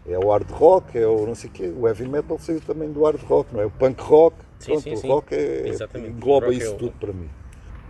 É 0.06 0.18
o 0.18 0.30
hard 0.30 0.51
rock, 0.51 0.98
é 0.98 1.06
o 1.06 1.26
não 1.26 1.34
sei 1.34 1.51
o 1.51 1.52
quê, 1.52 1.72
o 1.76 1.86
heavy 1.86 2.09
metal 2.09 2.38
saiu 2.38 2.60
também 2.60 2.90
do 2.90 3.05
hard 3.05 3.20
rock, 3.22 3.52
não 3.55 3.60
é? 3.60 3.66
O 3.66 3.70
punk 3.70 4.01
rock, 4.01 4.36
Sim, 4.61 4.73
pronto, 4.73 4.82
sim, 4.82 4.95
o 4.95 5.01
rock 5.01 5.35
é, 5.35 5.69
Exatamente. 5.69 6.11
engloba 6.11 6.53
é 6.53 6.57
isso 6.57 6.74
o- 6.74 6.78
tudo 6.78 6.95
para 6.99 7.12
mim. 7.12 7.28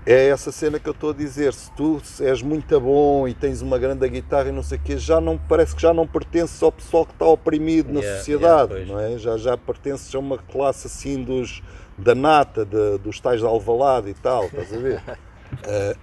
É 0.06 0.28
essa 0.28 0.50
cena 0.50 0.80
que 0.80 0.88
eu 0.88 0.92
estou 0.92 1.10
a 1.10 1.12
dizer, 1.12 1.52
se 1.52 1.70
tu 1.72 2.00
és 2.20 2.40
muito 2.42 2.80
bom 2.80 3.28
e 3.28 3.34
tens 3.34 3.60
uma 3.60 3.78
grande 3.78 4.08
guitarra 4.08 4.48
e 4.48 4.52
não 4.52 4.62
sei 4.62 4.78
o 4.78 4.80
quê, 4.80 4.96
já 4.96 5.20
não, 5.20 5.36
parece 5.36 5.76
que 5.76 5.82
já 5.82 5.92
não 5.92 6.06
pertences 6.06 6.62
ao 6.62 6.72
pessoal 6.72 7.04
que 7.04 7.12
está 7.12 7.26
oprimido 7.26 7.92
na 7.92 8.00
Yeah, 8.00 8.02
sociedade, 8.02 8.72
yeah, 8.72 8.92
não 8.92 8.98
é? 8.98 9.18
Já, 9.18 9.36
já 9.36 9.56
pertences 9.58 10.12
a 10.14 10.18
uma 10.18 10.38
classe 10.38 10.86
assim 10.86 11.22
dos, 11.22 11.62
da 11.98 12.14
nata, 12.14 12.64
de- 12.64 12.98
dos 12.98 13.20
tais 13.20 13.40
de 13.40 13.46
Alvalade 13.46 14.08
e 14.08 14.14
tal, 14.14 14.46
estás 14.46 14.72
a 14.72 14.78
ver? 14.78 15.02
Eh, 15.62 15.96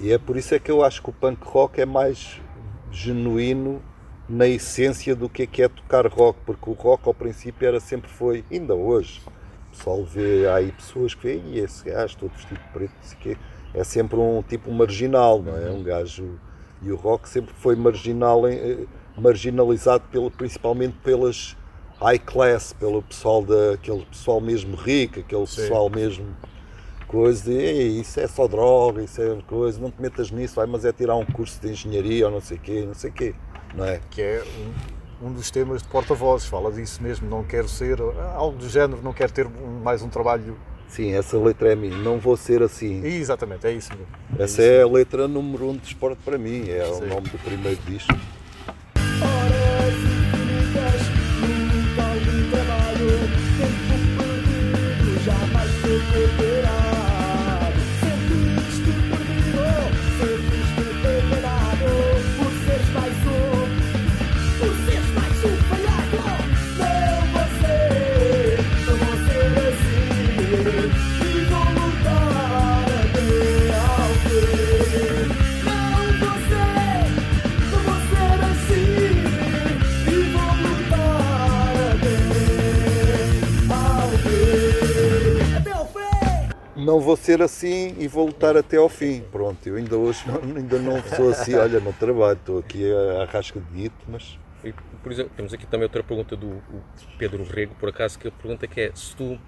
e 0.00 0.12
é 0.12 0.18
por 0.18 0.36
isso 0.38 0.54
é 0.54 0.58
que 0.58 0.70
eu 0.70 0.82
acho 0.82 1.02
que 1.02 1.10
o 1.10 1.12
punk 1.12 1.44
rock 1.44 1.80
é 1.80 1.84
mais 1.86 2.40
genuíno 2.90 3.82
na 4.28 4.46
essência 4.46 5.14
do 5.14 5.28
que 5.28 5.42
é 5.42 5.46
que 5.46 5.62
é 5.62 5.68
tocar 5.68 6.06
rock, 6.06 6.38
porque 6.46 6.70
o 6.70 6.72
rock 6.72 7.06
ao 7.06 7.14
princípio 7.14 7.66
era 7.68 7.80
sempre 7.80 8.10
foi, 8.10 8.44
ainda 8.50 8.74
hoje, 8.74 9.20
pessoal 9.72 10.04
vê 10.04 10.46
há 10.46 10.56
aí 10.56 10.72
pessoas 10.72 11.14
que 11.14 11.26
veem, 11.26 11.42
e 11.54 11.58
esse 11.58 11.84
gajo 11.84 12.16
todo 12.16 12.32
vestido 12.32 12.60
de 12.60 12.68
preto, 12.68 12.92
não 12.94 13.02
sei 13.02 13.18
o 13.18 13.20
quê, 13.20 13.36
é 13.74 13.84
sempre 13.84 14.16
um 14.18 14.42
tipo 14.42 14.70
marginal, 14.70 15.42
não 15.42 15.56
é? 15.56 15.70
Um 15.70 15.82
gajo. 15.82 16.38
E 16.82 16.90
o 16.90 16.96
rock 16.96 17.28
sempre 17.28 17.54
foi 17.54 17.76
marginal, 17.76 18.46
eh, 18.46 18.86
marginalizado 19.16 20.04
pelo, 20.10 20.30
principalmente 20.30 20.96
pelas 21.02 21.56
high 22.00 22.18
class, 22.18 22.72
pelo 22.72 23.02
pessoal 23.02 23.42
da, 23.42 23.74
aquele 23.74 24.04
pessoal 24.06 24.40
mesmo 24.40 24.76
rico, 24.76 25.20
aquele 25.20 25.46
Sim. 25.46 25.56
pessoal 25.62 25.88
mesmo 25.88 26.26
coisa, 27.06 27.52
"Ei, 27.52 28.00
isso 28.00 28.18
é 28.18 28.26
só 28.26 28.48
droga, 28.48 29.02
isso 29.02 29.20
é 29.20 29.38
coisa, 29.46 29.78
não 29.78 29.90
te 29.90 30.00
metas 30.00 30.30
nisso, 30.30 30.56
vai, 30.56 30.66
mas 30.66 30.84
é 30.84 30.92
tirar 30.92 31.14
um 31.14 31.26
curso 31.26 31.60
de 31.60 31.70
engenharia 31.70 32.26
ou 32.26 32.32
não 32.32 32.40
sei 32.40 32.56
o 32.56 32.60
quê, 32.60 32.84
não 32.86 32.94
sei 32.94 33.10
o 33.10 33.12
quê, 33.12 33.34
não 33.74 33.84
é? 33.84 34.00
que 34.10 34.22
é 34.22 34.42
um, 34.42 35.01
um 35.22 35.32
dos 35.32 35.50
temas 35.50 35.82
de 35.82 35.88
porta-vozes, 35.88 36.46
fala 36.46 36.70
disso 36.72 37.02
mesmo, 37.02 37.28
não 37.28 37.44
quero 37.44 37.68
ser, 37.68 37.98
algo 38.34 38.56
do 38.58 38.68
género, 38.68 39.00
não 39.02 39.12
quero 39.12 39.32
ter 39.32 39.46
um- 39.46 39.80
mais 39.82 40.02
um 40.02 40.08
trabalho. 40.08 40.56
Sim, 40.88 41.12
essa 41.14 41.38
letra 41.38 41.72
é 41.72 41.74
minha, 41.76 41.96
não 41.96 42.18
vou 42.18 42.36
ser 42.36 42.62
assim. 42.62 43.02
Exatamente, 43.04 43.66
é 43.66 43.72
isso 43.72 43.90
mesmo. 43.90 44.06
Essa 44.38 44.62
é 44.62 44.82
a 44.82 44.86
letra 44.86 45.26
número 45.26 45.70
um 45.70 45.76
de 45.76 45.86
esporte 45.86 46.18
para 46.24 46.36
mim, 46.36 46.68
é 46.68 46.84
o 46.86 46.94
Sim. 46.96 47.06
nome 47.06 47.28
do 47.28 47.38
primeiro 47.38 47.80
disco. 47.86 48.12
Horas 49.22 49.94
infinitas 49.94 51.12
Não 86.84 87.00
vou 87.00 87.16
ser 87.16 87.40
assim 87.42 87.94
e 87.98 88.08
vou 88.08 88.26
lutar 88.26 88.56
até 88.56 88.76
ao 88.76 88.88
fim. 88.88 89.22
Pronto, 89.32 89.66
eu 89.66 89.76
ainda 89.76 89.96
hoje 89.96 90.22
não, 90.26 90.56
ainda 90.56 90.78
não 90.78 91.02
sou 91.02 91.30
assim, 91.30 91.54
olha, 91.54 91.80
no 91.80 91.92
trabalho, 91.92 92.38
estou 92.38 92.58
aqui 92.58 92.84
a, 92.92 93.22
a 93.22 93.24
rasca 93.24 93.60
de 93.60 93.66
guito, 93.82 93.96
mas 94.08 94.38
E, 94.64 94.72
por 95.02 95.10
exemplo, 95.12 95.32
temos 95.36 95.52
aqui 95.52 95.66
também 95.66 95.84
outra 95.84 96.02
pergunta 96.02 96.36
do 96.36 96.62
Pedro 97.18 97.44
Rego, 97.44 97.74
por 97.80 97.88
acaso, 97.88 98.18
que 98.18 98.28
a 98.28 98.30
pergunta 98.30 98.66
que 98.66 98.80
é 98.80 98.92
se 98.94 99.14
tu 99.16 99.38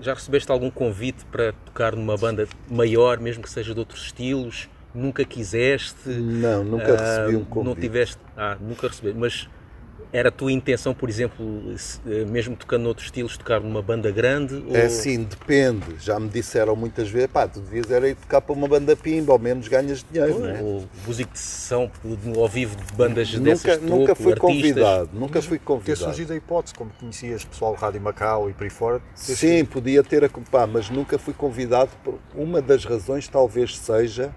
já 0.00 0.14
recebeste 0.14 0.50
algum 0.50 0.70
convite 0.70 1.24
para 1.26 1.52
tocar 1.64 1.94
numa 1.96 2.16
banda 2.16 2.46
maior, 2.70 3.18
mesmo 3.18 3.42
que 3.42 3.50
seja 3.50 3.74
de 3.74 3.80
outros 3.80 4.04
estilos, 4.04 4.68
nunca 4.94 5.24
quiseste? 5.24 6.08
Não, 6.08 6.62
nunca 6.64 6.94
Ah, 6.94 7.18
recebi 7.18 7.36
um 7.36 7.44
convite. 7.44 7.68
Não 7.68 7.74
tiveste. 7.74 8.18
Ah, 8.36 8.56
nunca 8.60 8.88
recebi. 8.88 9.12
Mas 9.12 9.48
era 10.12 10.28
a 10.28 10.32
tua 10.32 10.52
intenção, 10.52 10.94
por 10.94 11.08
exemplo, 11.08 11.44
eh, 12.06 12.24
mesmo 12.24 12.54
tocando 12.54 12.84
noutros 12.84 13.06
estilos, 13.06 13.36
tocar 13.36 13.60
numa 13.60 13.82
banda 13.82 14.10
grande? 14.12 14.62
Ou... 14.68 14.76
É 14.76 14.84
assim, 14.86 15.24
depende. 15.24 15.84
Já 15.98 16.20
me 16.20 16.28
disseram 16.28 16.76
muitas 16.76 17.08
vezes, 17.08 17.28
pá, 17.32 17.48
tu 17.48 17.58
devias 17.60 17.90
era 17.90 18.08
ir 18.08 18.14
tocar 18.14 18.40
para 18.40 18.52
uma 18.54 18.68
banda 18.68 18.94
pimba, 18.94 19.32
ao 19.32 19.38
menos 19.38 19.66
ganhas 19.66 20.04
dinheiro, 20.08 20.38
não 20.38 20.48
é? 20.48 20.62
Ou 20.62 20.84
músico 21.06 21.32
de 21.32 21.38
sessão 21.38 21.90
de- 22.04 22.38
ao 22.38 22.48
vivo 22.48 22.76
de 22.76 22.92
bandas 22.94 23.32
Nunca, 23.32 23.44
dessas 23.44 23.80
de 23.80 23.86
nunca 23.86 24.06
topo, 24.08 24.22
fui 24.22 24.32
artistas. 24.32 24.56
convidado, 24.56 25.10
nunca 25.12 25.42
fui 25.42 25.58
Ter 25.58 25.64
convidado. 25.64 25.98
surgido 26.04 26.32
a 26.32 26.36
hipótese, 26.36 26.74
como 26.74 26.90
conhecias 26.98 27.44
pessoal 27.44 27.74
do 27.74 27.80
Rádio 27.80 28.00
Macau 28.00 28.48
e 28.48 28.52
por 28.52 28.64
aí 28.64 28.70
fora. 28.70 29.00
ter 29.26 29.34
Sim, 29.34 29.64
podia 29.64 30.02
ter 30.04 30.24
a 30.24 30.28
pá, 30.28 30.66
mas 30.66 30.90
nunca 30.90 31.18
fui 31.18 31.34
convidado. 31.34 31.90
Por... 32.04 32.18
Uma 32.36 32.62
das 32.62 32.84
razões 32.84 33.26
talvez 33.26 33.76
seja 33.78 34.32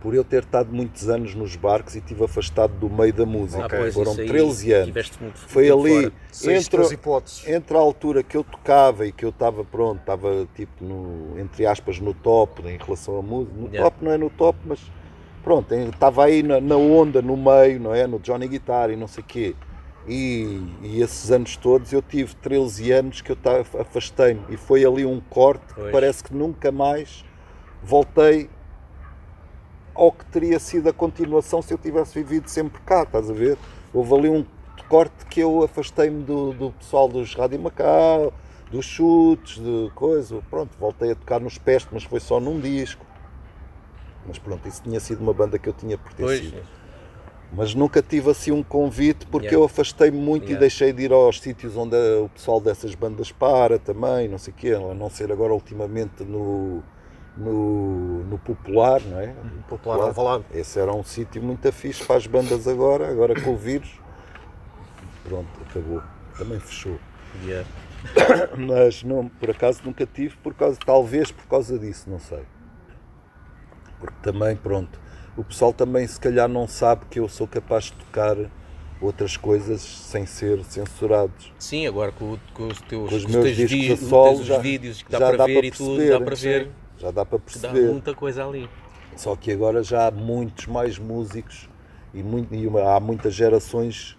por 0.00 0.14
eu 0.14 0.24
ter 0.24 0.42
estado 0.42 0.72
muitos 0.72 1.08
anos 1.08 1.34
nos 1.34 1.56
barcos 1.56 1.94
e 1.94 1.98
estive 1.98 2.24
afastado 2.24 2.72
do 2.74 2.88
meio 2.88 3.12
da 3.12 3.26
música. 3.26 3.66
Ah, 3.66 3.68
pois, 3.68 3.94
Foram 3.94 4.12
isso 4.12 4.20
aí 4.22 4.28
13 4.28 4.72
anos. 4.72 5.12
muito 5.20 5.38
Foi 5.38 5.64
tempo 5.64 5.80
ali, 5.86 6.12
entre, 6.48 7.54
entre 7.54 7.76
a 7.76 7.80
altura 7.80 8.22
que 8.22 8.36
eu 8.36 8.42
tocava 8.42 9.06
e 9.06 9.12
que 9.12 9.24
eu 9.24 9.28
estava 9.28 9.62
pronto, 9.62 10.00
estava 10.00 10.48
tipo 10.54 10.82
no, 10.82 11.38
entre 11.38 11.66
aspas 11.66 12.00
no 12.00 12.14
top 12.14 12.62
em 12.66 12.78
relação 12.78 13.18
à 13.18 13.22
música. 13.22 13.56
No 13.56 13.70
Yeah. 13.70 13.90
top 13.90 14.04
não 14.04 14.12
é 14.12 14.18
no 14.18 14.30
top, 14.30 14.58
mas 14.64 14.80
pronto, 15.44 15.74
estava 15.74 16.24
aí 16.24 16.42
na, 16.42 16.60
na 16.60 16.76
onda, 16.76 17.20
no 17.20 17.36
meio, 17.36 17.78
não 17.78 17.94
é? 17.94 18.06
No 18.06 18.18
Johnny 18.18 18.48
Guitar 18.48 18.90
e 18.90 18.96
não 18.96 19.06
sei 19.06 19.22
o 19.22 19.26
quê. 19.26 19.54
E, 20.08 20.62
e 20.82 21.02
esses 21.02 21.30
anos 21.30 21.56
todos 21.56 21.92
eu 21.92 22.00
tive 22.00 22.34
13 22.36 22.90
anos 22.90 23.20
que 23.20 23.30
eu 23.32 23.36
afastei-me 23.78 24.40
e 24.48 24.56
foi 24.56 24.84
ali 24.84 25.04
um 25.04 25.20
corte 25.20 25.74
que 25.74 25.90
parece 25.92 26.24
que 26.24 26.34
nunca 26.34 26.72
mais 26.72 27.22
voltei 27.82 28.48
ao 30.00 30.10
que 30.10 30.24
teria 30.24 30.58
sido 30.58 30.88
a 30.88 30.94
continuação 30.94 31.60
se 31.60 31.74
eu 31.74 31.76
tivesse 31.76 32.14
vivido 32.14 32.48
sempre 32.48 32.80
cá, 32.86 33.02
estás 33.02 33.28
a 33.28 33.34
ver? 33.34 33.58
Houve 33.92 34.14
ali 34.14 34.28
um 34.30 34.46
corte 34.88 35.26
que 35.26 35.40
eu 35.40 35.62
afastei-me 35.62 36.22
do, 36.22 36.54
do 36.54 36.70
pessoal 36.72 37.06
dos 37.06 37.34
Rádio 37.34 37.60
Macau, 37.60 38.32
dos 38.70 38.86
chutes, 38.86 39.58
de 39.62 39.90
coisa. 39.94 40.40
Pronto, 40.48 40.70
voltei 40.80 41.12
a 41.12 41.14
tocar 41.14 41.38
nos 41.38 41.58
Peste, 41.58 41.90
mas 41.92 42.02
foi 42.02 42.18
só 42.18 42.40
num 42.40 42.58
disco. 42.58 43.04
Mas 44.26 44.38
pronto, 44.38 44.66
isso 44.66 44.82
tinha 44.82 44.98
sido 45.00 45.20
uma 45.20 45.34
banda 45.34 45.58
que 45.58 45.68
eu 45.68 45.74
tinha 45.74 45.98
Pois, 45.98 46.40
pertencido. 46.40 46.62
Mas 47.52 47.74
nunca 47.74 48.00
tive 48.00 48.30
assim 48.30 48.52
um 48.52 48.62
convite 48.62 49.26
porque 49.26 49.48
Yeah. 49.48 49.58
eu 49.58 49.64
afastei-me 49.66 50.16
muito 50.16 50.44
Yeah. 50.44 50.56
e 50.56 50.60
deixei 50.60 50.94
de 50.94 51.02
ir 51.02 51.12
aos 51.12 51.40
sítios 51.40 51.76
onde 51.76 51.96
o 51.96 52.30
pessoal 52.30 52.58
dessas 52.58 52.94
bandas 52.94 53.30
para 53.30 53.78
também, 53.78 54.28
não 54.28 54.38
sei 54.38 54.54
o 54.54 54.56
quê, 54.56 54.70
a 54.70 54.94
não 54.94 55.10
ser 55.10 55.30
agora 55.30 55.52
ultimamente 55.52 56.24
no, 56.24 56.82
no, 57.40 58.24
no 58.24 58.38
Popular, 58.38 59.00
não 59.02 59.20
é? 59.20 59.34
Popular 59.68 60.00
Alvalade. 60.00 60.44
Esse 60.52 60.78
era 60.78 60.92
um 60.92 61.02
sítio 61.02 61.42
muito 61.42 61.68
para 62.06 62.16
as 62.16 62.26
bandas 62.26 62.68
agora, 62.68 63.10
agora 63.10 63.40
com 63.40 63.54
o 63.54 63.56
vírus. 63.56 63.98
Pronto, 65.24 65.48
acabou. 65.68 66.02
Também 66.36 66.60
fechou. 66.60 66.98
yeah. 67.44 67.68
Mas 68.56 69.02
não, 69.02 69.28
por 69.28 69.50
acaso 69.50 69.80
nunca 69.84 70.06
tive, 70.06 70.36
por 70.36 70.54
causa, 70.54 70.78
talvez 70.84 71.30
por 71.30 71.46
causa 71.46 71.78
disso, 71.78 72.08
não 72.08 72.18
sei. 72.18 72.42
Porque 73.98 74.16
também, 74.22 74.56
pronto, 74.56 74.98
o 75.36 75.44
pessoal 75.44 75.72
também 75.72 76.06
se 76.06 76.18
calhar 76.18 76.48
não 76.48 76.66
sabe 76.66 77.04
que 77.10 77.20
eu 77.20 77.28
sou 77.28 77.46
capaz 77.46 77.84
de 77.84 77.92
tocar 77.92 78.36
outras 79.00 79.36
coisas 79.36 79.80
sem 79.80 80.26
ser 80.26 80.62
censurados. 80.64 81.52
Sim, 81.58 81.86
agora 81.86 82.12
com, 82.12 82.38
com 82.52 82.66
os 82.68 82.80
teus, 82.82 83.10
Com 83.10 83.16
os 83.16 83.24
meus 83.26 83.56
discos 83.56 84.04
a 84.04 84.08
solo 84.08 84.44
já, 84.44 84.58
vídeos 84.58 85.02
que 85.02 85.10
dá 85.10 85.18
para 85.18 85.46
ver 85.46 85.64
e 85.64 85.70
tudo, 85.70 86.08
dá 86.08 86.20
para 86.20 86.36
ver. 86.36 86.70
Já 87.00 87.10
dá 87.10 87.24
para 87.24 87.38
Dá 87.38 87.44
perceber. 87.44 87.86
muita 87.88 88.14
coisa 88.14 88.44
ali. 88.46 88.68
Só 89.16 89.34
que 89.34 89.50
agora 89.50 89.82
já 89.82 90.06
há 90.06 90.10
muitos 90.10 90.66
mais 90.66 90.98
músicos 90.98 91.68
e, 92.14 92.22
muito, 92.22 92.54
e 92.54 92.66
uma- 92.66 92.94
há 92.94 93.00
muitas 93.00 93.34
gerações 93.34 94.16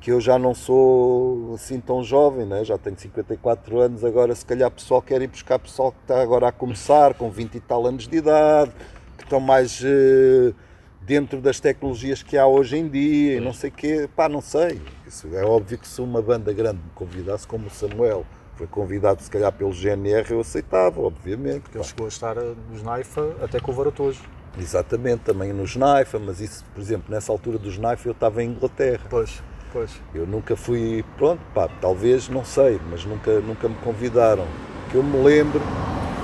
que 0.00 0.10
eu 0.12 0.20
já 0.20 0.38
não 0.38 0.54
sou 0.54 1.52
assim 1.54 1.78
tão 1.80 2.02
jovem, 2.02 2.46
né? 2.46 2.64
já 2.64 2.78
tenho 2.78 2.98
54 2.98 3.78
anos, 3.80 4.04
agora 4.04 4.34
se 4.34 4.46
calhar 4.46 4.68
o 4.68 4.72
pessoal 4.72 5.02
quer 5.02 5.20
ir 5.20 5.26
buscar 5.26 5.58
pessoal 5.58 5.92
que 5.92 5.98
está 6.02 6.22
agora 6.22 6.48
a 6.48 6.52
começar, 6.52 7.12
com 7.14 7.30
20 7.30 7.56
e 7.56 7.60
tal 7.60 7.86
anos 7.86 8.08
de 8.08 8.16
idade, 8.16 8.72
que 9.18 9.24
estão 9.24 9.40
mais 9.40 9.82
eh, 9.84 10.54
dentro 11.02 11.40
das 11.40 11.60
tecnologias 11.60 12.22
que 12.22 12.38
há 12.38 12.46
hoje 12.46 12.78
em 12.78 12.88
dia 12.88 13.36
e 13.36 13.40
não 13.40 13.52
sei 13.52 13.68
o 13.68 13.72
quê, 13.74 14.08
pá, 14.16 14.26
não 14.28 14.40
sei. 14.40 14.80
Isso 15.06 15.28
é 15.34 15.44
óbvio 15.44 15.76
que 15.78 15.86
se 15.88 16.00
uma 16.00 16.22
banda 16.22 16.50
grande 16.52 16.78
me 16.78 16.90
convidasse, 16.94 17.46
como 17.46 17.66
o 17.66 17.70
Samuel, 17.70 18.24
foi 18.60 18.66
convidado 18.66 19.22
se 19.22 19.30
calhar 19.30 19.50
pelo 19.50 19.72
GNR, 19.72 20.32
eu 20.32 20.40
aceitava, 20.40 21.00
obviamente. 21.00 21.62
Porque 21.62 21.78
ele 21.78 21.84
chegou 21.84 22.04
a 22.04 22.08
estar 22.08 22.36
eh, 22.36 22.52
nos 22.70 22.82
Naifa 22.82 23.34
até 23.42 23.58
com 23.58 23.72
o 23.72 23.74
Varatojo. 23.74 24.20
Exatamente, 24.58 25.20
também 25.20 25.50
nos 25.50 25.76
Naifa, 25.76 26.18
mas 26.18 26.42
isso, 26.42 26.62
por 26.74 26.80
exemplo, 26.82 27.06
nessa 27.08 27.32
altura 27.32 27.56
dos 27.56 27.78
Naifa 27.78 28.06
eu 28.06 28.12
estava 28.12 28.42
em 28.42 28.50
Inglaterra. 28.50 29.00
Pois, 29.08 29.42
pois. 29.72 29.98
Eu 30.14 30.26
nunca 30.26 30.56
fui, 30.56 31.02
pronto, 31.16 31.40
pá, 31.54 31.70
talvez, 31.80 32.28
não 32.28 32.44
sei, 32.44 32.78
mas 32.90 33.02
nunca, 33.06 33.40
nunca 33.40 33.66
me 33.66 33.76
convidaram. 33.76 34.46
Que 34.90 34.96
eu 34.96 35.02
me 35.02 35.22
lembro, 35.22 35.62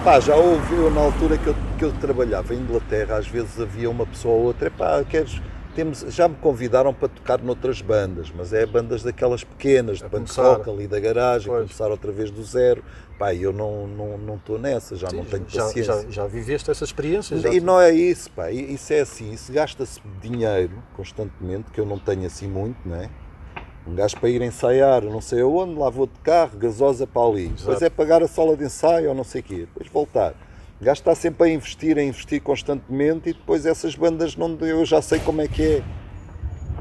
pá, 0.04 0.20
já 0.20 0.36
houve, 0.36 0.74
eu 0.74 0.90
na 0.90 1.00
altura 1.00 1.38
que 1.38 1.46
eu, 1.46 1.54
que 1.78 1.84
eu 1.86 1.92
trabalhava 1.92 2.54
em 2.54 2.58
Inglaterra, 2.58 3.16
às 3.16 3.26
vezes 3.26 3.58
havia 3.58 3.88
uma 3.88 4.04
pessoa 4.04 4.34
ou 4.34 4.42
outra, 4.42 4.70
pá, 4.70 5.02
queres, 5.08 5.40
temos, 5.76 6.00
já 6.08 6.26
me 6.26 6.34
convidaram 6.36 6.92
para 6.94 7.08
tocar 7.08 7.38
noutras 7.42 7.82
bandas, 7.82 8.32
mas 8.34 8.52
é 8.54 8.64
bandas 8.64 9.02
daquelas 9.02 9.44
pequenas, 9.44 9.98
de 9.98 10.04
punk 10.08 10.32
rock 10.34 10.68
ali 10.70 10.88
da 10.88 10.98
garagem, 10.98 11.48
Pois. 11.48 11.64
começar 11.66 11.90
outra 11.90 12.10
vez 12.10 12.30
do 12.30 12.42
zero. 12.42 12.82
Pá, 13.18 13.34
eu 13.34 13.52
não 13.52 13.86
estou 13.86 14.08
não, 14.08 14.18
não 14.18 14.34
estou 14.36 14.58
nessa, 14.58 14.96
já 14.96 15.08
não 15.12 15.24
tenho 15.24 15.44
já, 15.48 15.64
paciência. 15.64 16.02
já, 16.02 16.10
já 16.10 16.26
viveste 16.26 16.70
essa 16.70 16.84
experiência? 16.84 17.36
Já 17.38 17.50
E 17.50 17.60
não 17.60 17.80
é 17.80 17.92
isso, 17.92 18.30
pá. 18.30 18.50
Isso 18.50 18.92
é 18.92 19.00
assim, 19.00 19.32
isso 19.32 19.52
gasta-se 19.52 20.00
dinheiro 20.20 20.82
constantemente, 20.94 21.70
que 21.70 21.80
eu 21.80 21.86
não 21.86 21.98
tenho 21.98 22.26
assim 22.26 22.48
muito, 22.48 22.76
não 22.84 22.96
é? 22.96 23.10
Um 23.86 23.94
gajo 23.94 24.16
para 24.18 24.28
ir 24.28 24.42
ensaiar, 24.42 25.02
não 25.02 25.20
sei 25.20 25.42
aonde, 25.42 25.78
lá 25.78 25.88
vou 25.88 26.06
de 26.06 26.18
carro, 26.20 26.58
gasosa 26.58 27.06
para 27.06 27.22
ali. 27.22 27.48
Depois 27.48 27.80
é 27.82 27.88
pagar 27.88 28.22
a 28.22 28.26
sala 28.26 28.56
de 28.56 28.64
ensaio 28.64 29.10
ou 29.10 29.14
não 29.14 29.22
sei 29.24 29.40
o 29.42 29.44
quê. 29.44 29.56
Depois 29.72 29.88
voltar. 29.88 30.34
O 30.80 30.84
gajo 30.84 31.00
está 31.00 31.14
sempre 31.14 31.48
a 31.48 31.52
investir, 31.52 31.96
a 31.98 32.02
investir 32.02 32.42
constantemente 32.42 33.30
e 33.30 33.32
depois 33.32 33.64
essas 33.64 33.94
bandas 33.94 34.36
não 34.36 34.58
eu 34.60 34.84
já 34.84 35.00
sei 35.00 35.18
como 35.20 35.40
é 35.40 35.48
que 35.48 35.62
é. 35.62 35.82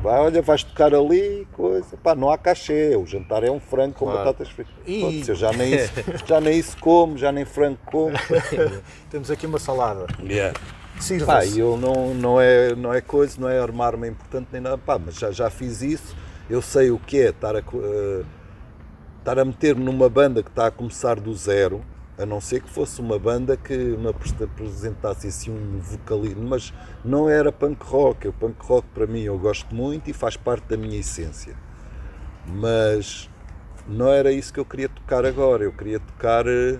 Vai, 0.03 0.19
olha, 0.19 0.41
vais 0.41 0.63
tocar 0.63 0.93
ali, 0.93 1.47
coisa. 1.53 1.97
Pá, 1.97 2.13
não 2.13 2.30
há 2.30 2.38
cachê. 2.38 2.95
O 2.95 3.05
jantar 3.07 3.43
é 3.43 3.49
um 3.49 3.59
frango 3.59 3.95
com 3.95 4.05
Claro. 4.05 4.19
batatas 4.19 4.49
fritas. 4.49 4.73
E- 4.85 5.01
Pode 5.01 5.26
ser, 5.26 5.35
já 5.35 5.51
nem 5.53 5.73
isso, 5.76 5.91
já 6.27 6.41
nem 6.41 6.59
isso 6.59 6.77
como, 6.80 7.17
já 7.17 7.31
nem 7.31 7.45
frango 7.45 7.80
como. 7.85 8.11
Temos 9.09 9.31
aqui 9.31 9.47
uma 9.47 9.57
salada. 9.57 10.05
Pá, 10.05 11.01
Sirva-se. 11.01 11.55
e 11.57 11.59
eu 11.59 11.76
não, 11.76 12.13
não, 12.13 12.39
é, 12.39 12.76
não 12.76 12.93
é 12.93 13.01
coisa, 13.01 13.39
não 13.39 13.49
é 13.49 13.59
armar-me 13.59 14.07
importante 14.09 14.47
nem 14.51 14.61
nada, 14.61 14.77
pá, 14.77 14.99
mas 14.99 15.15
já, 15.15 15.31
já 15.31 15.49
fiz 15.49 15.81
isso, 15.81 16.15
eu 16.49 16.61
sei 16.61 16.91
o 16.91 16.99
que 16.99 17.19
é 17.19 17.30
estar 17.30 17.55
a, 17.55 17.59
eh, 17.59 18.23
estar 19.19 19.38
a 19.39 19.43
meter-me 19.43 19.84
numa 19.84 20.07
banda 20.07 20.41
que 20.43 20.49
está 20.49 20.67
a 20.67 20.72
começar 20.72 21.19
do 21.19 21.34
zero, 21.34 21.81
a 22.17 22.25
não 22.25 22.39
ser 22.39 22.61
que 22.61 22.69
fosse 22.69 23.01
uma 23.01 23.19
banda 23.19 23.57
que 23.57 23.75
me 23.75 24.07
apres- 24.09 24.33
apresentasse 24.41 25.27
assim 25.27 25.51
um 25.51 25.79
vocalismo, 25.79 26.43
mas 26.47 26.73
não 27.03 27.29
era 27.29 27.51
punk 27.51 27.83
rock, 27.83 28.27
o 28.27 28.33
punk 28.33 28.55
rock 28.65 28.87
para 28.93 29.05
mim 29.07 29.21
eu 29.21 29.37
gosto 29.37 29.73
muito 29.75 30.09
e 30.09 30.13
faz 30.13 30.37
parte 30.37 30.65
da 30.67 30.77
minha 30.77 30.99
essência, 30.99 31.55
mas 32.47 33.29
não 33.87 34.09
era 34.11 34.31
isso 34.31 34.53
que 34.53 34.59
eu 34.59 34.65
queria 34.65 34.89
tocar 34.89 35.25
agora, 35.25 35.63
eu 35.63 35.71
queria 35.73 35.99
tocar 35.99 36.47
eh, 36.47 36.79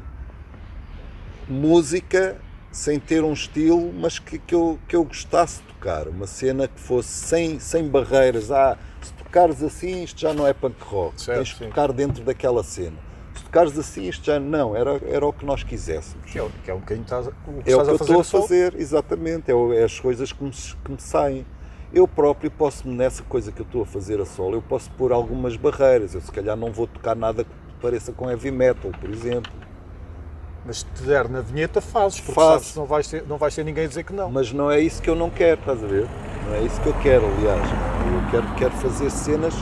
música 1.48 2.38
sem 2.72 3.00
ter 3.00 3.24
um 3.24 3.34
estilo, 3.34 3.94
mas 3.94 4.20
que, 4.20 4.38
que, 4.38 4.54
eu, 4.54 4.78
que 4.88 4.96
eu 4.96 5.04
gostasse 5.06 5.62
de 5.62 5.68
tocar. 5.70 6.08
Uma 6.10 6.28
cena 6.28 6.68
que 6.68 6.80
fosse 6.80 7.08
sem, 7.10 7.60
sem 7.60 7.88
barreiras. 7.88 8.52
Ah, 8.52 8.78
se 9.02 9.14
tocares 9.14 9.64
assim, 9.64 10.04
isto 10.04 10.20
já 10.20 10.34
não 10.34 10.46
é 10.46 10.54
punk 10.54 10.76
rock. 10.84 11.16
Certo, 11.18 11.38
Tens 11.38 11.56
sim. 11.56 11.70
tocar 11.70 11.94
dentro 11.94 12.24
daquela 12.24 12.64
cena. 12.64 12.98
Se 13.56 13.60
tocares 13.62 13.80
assim, 13.80 14.10
isto 14.10 14.26
já 14.26 14.38
não. 14.38 14.76
Era, 14.76 15.00
era 15.08 15.26
o 15.26 15.32
que 15.32 15.46
nós 15.46 15.64
quiséssemos. 15.64 16.30
Que 16.30 16.40
é, 16.40 16.48
que 16.66 16.72
é 16.72 16.74
um 16.74 16.80
bocadinho 16.80 17.04
estás, 17.06 17.28
o 17.28 17.32
que 17.32 17.72
É 17.72 17.78
o 17.78 17.82
estás 17.82 17.86
que 17.86 17.90
eu 17.92 17.96
a 17.96 17.98
fazer. 17.98 18.04
estou 18.04 18.20
a 18.20 18.24
só. 18.24 18.42
fazer, 18.42 18.76
exatamente. 18.78 19.50
É, 19.50 19.80
é 19.80 19.84
as 19.86 19.98
coisas 19.98 20.34
que 20.34 20.44
me, 20.44 20.52
que 20.52 20.92
me 20.92 21.00
saem. 21.00 21.46
Eu 21.94 22.06
próprio 22.06 22.52
posso, 22.52 22.86
nessa 22.86 23.24
coisa 23.24 23.54
que 23.54 23.62
eu 23.62 23.66
estou 23.66 23.84
a 23.84 23.86
fazer 23.86 24.20
a 24.20 24.26
solo, 24.26 24.56
eu 24.56 24.62
posso 24.62 24.92
pôr 24.92 25.14
algumas 25.14 25.56
barreiras. 25.56 26.14
Eu 26.14 26.20
se 26.20 26.32
calhar 26.34 26.58
não 26.58 26.74
vou 26.74 26.86
tocar 26.86 27.16
nada 27.16 27.46
que 27.46 27.50
pareça 27.82 28.12
com 28.12 28.30
heavy 28.30 28.52
metal, 28.52 28.92
por 29.00 29.10
exemplo. 29.10 29.54
Mas 30.66 30.80
se 30.80 30.86
te 30.88 31.04
der 31.04 31.30
na 31.30 31.40
vinheta, 31.40 31.80
fazes, 31.80 32.20
porque 32.20 32.34
Faço. 32.34 32.52
sabes 32.66 32.76
não 32.76 32.86
vais, 32.86 33.08
ter, 33.08 33.24
não 33.26 33.38
vais 33.38 33.56
ter 33.56 33.64
ninguém 33.64 33.86
a 33.86 33.88
dizer 33.88 34.04
que 34.04 34.12
não. 34.12 34.30
Mas 34.30 34.52
não 34.52 34.70
é 34.70 34.82
isso 34.82 35.02
que 35.02 35.10
eu 35.10 35.16
não 35.16 35.30
quero, 35.30 35.62
estás 35.62 35.82
a 35.82 35.88
ver? 35.88 36.08
Não 36.46 36.56
é 36.56 36.62
isso 36.62 36.82
que 36.82 36.88
eu 36.90 36.94
quero, 36.96 37.26
aliás. 37.26 37.70
Eu 37.70 38.32
quero, 38.32 38.56
quero 38.56 38.72
fazer 38.72 39.10
cenas 39.10 39.54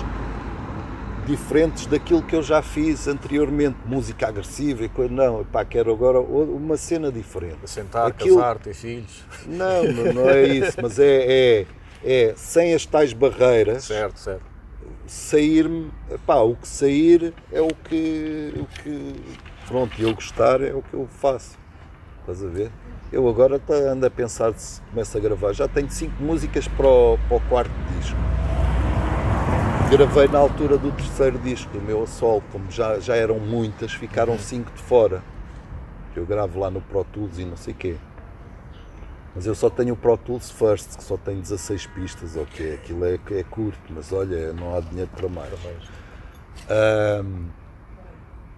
diferentes 1.26 1.86
daquilo 1.86 2.22
que 2.22 2.36
eu 2.36 2.44
já 2.44 2.62
fiz 2.62 3.08
anteriormente. 3.08 3.78
Música 3.86 4.28
agressiva 4.28 4.84
e 4.84 4.90
coisa. 4.90 5.14
Não, 5.14 5.44
pá, 5.46 5.64
quero 5.66 5.92
agora 5.92 6.20
uma 6.20 6.78
cena 6.78 7.12
diferente. 7.12 7.58
Sentar, 7.66 8.08
Aquilo- 8.08 8.38
casar, 8.38 8.58
ter 8.60 8.74
filhos. 8.74 9.24
Não, 9.46 9.84
não, 10.14 10.30
é 10.30 10.44
isso, 10.44 10.78
mas 10.82 11.00
é, 11.00 11.26
é, 11.62 11.66
é 12.04 12.34
sem 12.36 12.74
as 12.74 12.86
tais 12.86 13.14
barreiras, 13.14 13.86
Certo, 13.86 14.20
certo. 14.20 14.44
sair-me, 15.08 15.92
pá, 16.26 16.36
o 16.38 16.56
que 16.56 16.68
sair 16.68 17.34
é 17.52 17.62
o 17.62 17.68
que, 17.70 18.54
o 18.58 18.66
que, 18.82 19.16
pronto, 19.68 20.02
eu 20.02 20.14
gostar 20.14 20.62
é 20.62 20.74
o 20.74 20.82
que 20.82 20.94
eu 20.94 21.08
faço. 21.08 21.58
Estás 22.22 22.44
a 22.44 22.48
ver? 22.48 22.72
Eu 23.12 23.28
agora 23.28 23.62
ando 23.92 24.06
a 24.06 24.10
pensar 24.10 24.54
se 24.56 24.82
começo 24.90 25.16
a 25.18 25.22
gravar. 25.22 25.54
Já 25.54 25.68
tenho 25.68 25.90
cinco 25.92 26.22
músicas 26.24 26.68
para 26.68 26.88
o, 26.88 27.20
para 27.28 27.38
o 27.38 27.42
quarto 27.42 27.72
disco. 28.00 28.18
Gravei 29.94 30.28
na 30.28 30.40
altura 30.40 30.76
do 30.76 30.92
terceiro 30.92 31.38
disco, 31.38 31.72
do 31.72 31.80
meu 31.80 32.02
a 32.02 32.08
sol, 32.08 32.42
como 32.52 32.72
já, 32.72 33.00
já 33.00 33.16
eram 33.16 33.38
muitas, 33.38 33.94
ficaram 33.94 34.40
cinco 34.40 34.72
de 34.72 34.82
fora. 34.82 35.22
Que 36.12 36.20
eu 36.20 36.26
gravo 36.26 36.60
lá 36.60 36.72
no 36.72 36.82
Pro 36.82 37.04
Tools 37.04 37.38
e 37.38 37.46
não 37.46 37.56
sei 37.56 37.76
quê. 37.76 37.96
Mas 39.36 39.46
eu 39.46 39.54
só 39.54 39.70
tenho 39.70 39.94
o 39.94 39.96
Pro 39.96 40.18
Tools 40.18 40.50
First, 40.50 40.98
que 40.98 41.04
só 41.04 41.16
tem 41.16 41.40
16 41.40 41.86
pistas, 41.86 42.36
ok. 42.36 42.74
Aquilo 42.74 43.06
é, 43.06 43.20
é 43.34 43.44
curto, 43.44 43.80
mas 43.92 44.12
olha, 44.12 44.52
não 44.52 44.76
há 44.76 44.80
dinheiro 44.80 45.12
para 45.16 45.30
mais. 45.30 45.54
Ahm, 46.68 47.50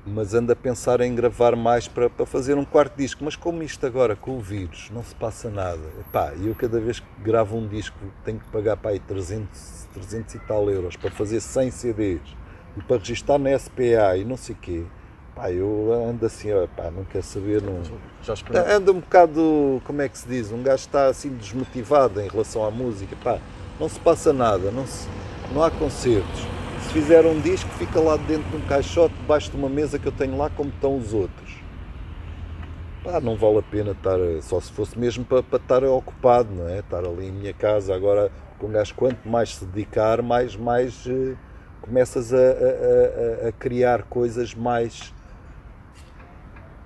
mas 0.05 0.33
ando 0.33 0.53
a 0.53 0.55
pensar 0.55 1.01
em 1.01 1.13
gravar 1.13 1.53
mais 1.57 1.85
para, 1.85 2.09
para 2.09 2.25
fazer 2.25 2.57
um 2.57 2.63
quarto 2.63 2.95
disco. 2.95 3.25
Mas 3.25 3.35
como 3.35 3.61
isto 3.61 3.85
agora, 3.85 4.15
com 4.15 4.37
o 4.37 4.39
vírus, 4.39 4.89
não 4.89 5.03
se 5.03 5.13
passa 5.13 5.49
nada. 5.49 5.83
Epá, 5.99 6.31
eu 6.41 6.55
cada 6.55 6.79
vez 6.79 7.01
que 7.01 7.07
gravo 7.21 7.57
um 7.57 7.67
disco 7.67 7.97
tenho 8.23 8.39
que 8.39 8.49
pagar 8.49 8.77
para 8.77 8.91
aí 8.91 8.99
300, 9.01 9.74
300 9.95 10.35
e 10.35 10.39
tal 10.39 10.69
euros 10.69 10.95
para 10.95 11.09
fazer 11.09 11.39
100 11.39 11.71
CDs 11.71 12.21
e 12.77 12.81
para 12.83 12.97
registar 12.97 13.39
na 13.39 13.57
SPA 13.57 14.17
e 14.17 14.23
não 14.25 14.37
sei 14.37 14.53
o 14.55 14.57
quê. 14.59 14.83
Pá, 15.33 15.51
eu 15.51 15.91
ando 15.91 16.25
assim, 16.25 16.51
ó, 16.53 16.65
pá, 16.67 16.89
não 16.91 17.03
quero 17.03 17.23
saber, 17.25 17.61
não... 17.61 17.81
Anda 18.75 18.91
um 18.91 18.99
bocado, 18.99 19.81
como 19.85 20.01
é 20.01 20.07
que 20.07 20.17
se 20.17 20.27
diz, 20.27 20.51
um 20.51 20.63
gajo 20.63 20.75
está 20.83 21.07
assim 21.07 21.29
desmotivado 21.29 22.21
em 22.21 22.27
relação 22.27 22.63
à 22.65 22.71
música, 22.71 23.15
pá, 23.21 23.39
não 23.79 23.89
se 23.89 23.99
passa 23.99 24.31
nada, 24.31 24.71
não, 24.71 24.85
se- 24.87 25.07
não 25.53 25.61
há 25.61 25.69
concertos. 25.69 26.47
Se 26.83 26.93
fizer 26.93 27.25
um 27.25 27.39
disco, 27.41 27.69
fica 27.71 27.99
lá 27.99 28.15
dentro 28.15 28.49
de 28.49 28.55
um 28.57 28.61
caixote, 28.61 29.13
debaixo 29.15 29.51
de 29.51 29.57
uma 29.57 29.67
mesa 29.67 29.99
que 29.99 30.05
eu 30.05 30.11
tenho 30.13 30.37
lá, 30.37 30.49
como 30.49 30.69
estão 30.69 30.97
os 30.97 31.13
outros. 31.13 31.55
Pá, 33.03 33.19
não 33.19 33.35
vale 33.35 33.57
a 33.59 33.61
pena 33.61 33.91
estar, 33.91 34.17
só 34.41 34.59
se 34.61 34.71
fosse 34.71 34.97
mesmo 34.97 35.25
para, 35.25 35.43
para 35.43 35.57
estar 35.57 35.83
ocupado, 35.83 36.49
não 36.53 36.67
é? 36.69 36.79
Estar 36.79 36.99
ali 37.05 37.27
em 37.27 37.31
minha 37.31 37.53
casa, 37.53 37.93
agora, 37.93 38.31
um 38.63 38.71
gajo, 38.71 38.93
quanto 38.95 39.27
mais 39.27 39.55
se 39.55 39.65
dedicar, 39.65 40.21
mais, 40.21 40.55
mais 40.55 41.05
eh, 41.07 41.35
começas 41.81 42.33
a, 42.33 42.37
a- 42.37 43.45
a- 43.45 43.49
a 43.49 43.51
criar 43.51 44.03
coisas 44.03 44.53
mais 44.53 45.13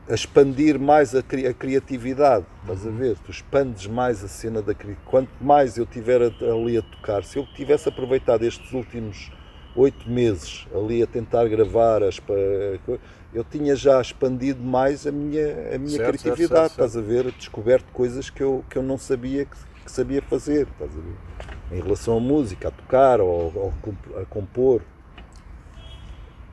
a 0.07 0.13
expandir 0.13 0.79
mais 0.79 1.13
a, 1.13 1.21
cri- 1.21 1.45
a 1.45 1.53
criatividade, 1.53 2.45
estás 2.61 2.85
a 2.85 2.89
ver? 2.89 3.17
Tu 3.19 3.29
expandes 3.31 3.85
mais 3.85 4.23
a 4.23 4.27
cena 4.27 4.61
da 4.61 4.73
criatividade. 4.73 5.05
Quanto 5.05 5.31
mais 5.39 5.77
eu 5.77 5.85
tiver 5.85 6.21
ali 6.23 6.77
a 6.77 6.81
tocar, 6.81 7.23
se 7.23 7.37
eu 7.37 7.45
tivesse 7.45 7.87
aproveitado 7.89 8.43
estes 8.43 8.71
últimos 8.73 9.31
oito 9.75 10.09
meses 10.09 10.67
ali 10.73 11.03
a 11.03 11.07
tentar 11.07 11.47
gravar, 11.47 12.01
as, 12.01 12.19
eu 13.31 13.43
tinha 13.43 13.75
já 13.75 14.01
expandido 14.01 14.63
mais 14.63 15.05
a 15.05 15.11
minha, 15.11 15.75
a 15.75 15.77
minha 15.77 15.99
Certo, 15.99 15.99
criatividade, 15.99 16.71
certo, 16.71 16.73
certo, 16.75 16.91
estás 16.91 16.97
a 16.97 17.01
ver? 17.01 17.31
Descoberto 17.31 17.91
coisas 17.91 18.29
que 18.29 18.41
eu, 18.41 18.65
que 18.67 18.77
eu 18.77 18.83
não 18.83 18.97
sabia 18.97 19.45
que, 19.45 19.55
que 19.85 19.91
sabia 19.91 20.21
fazer, 20.23 20.67
estás 20.67 20.97
a 20.97 21.01
ver? 21.01 21.17
Em 21.71 21.81
relação 21.81 22.17
à 22.17 22.19
música, 22.19 22.69
a 22.69 22.71
tocar 22.71 23.21
ou, 23.21 23.51
ou 23.55 23.73
a 24.21 24.25
compor. 24.25 24.81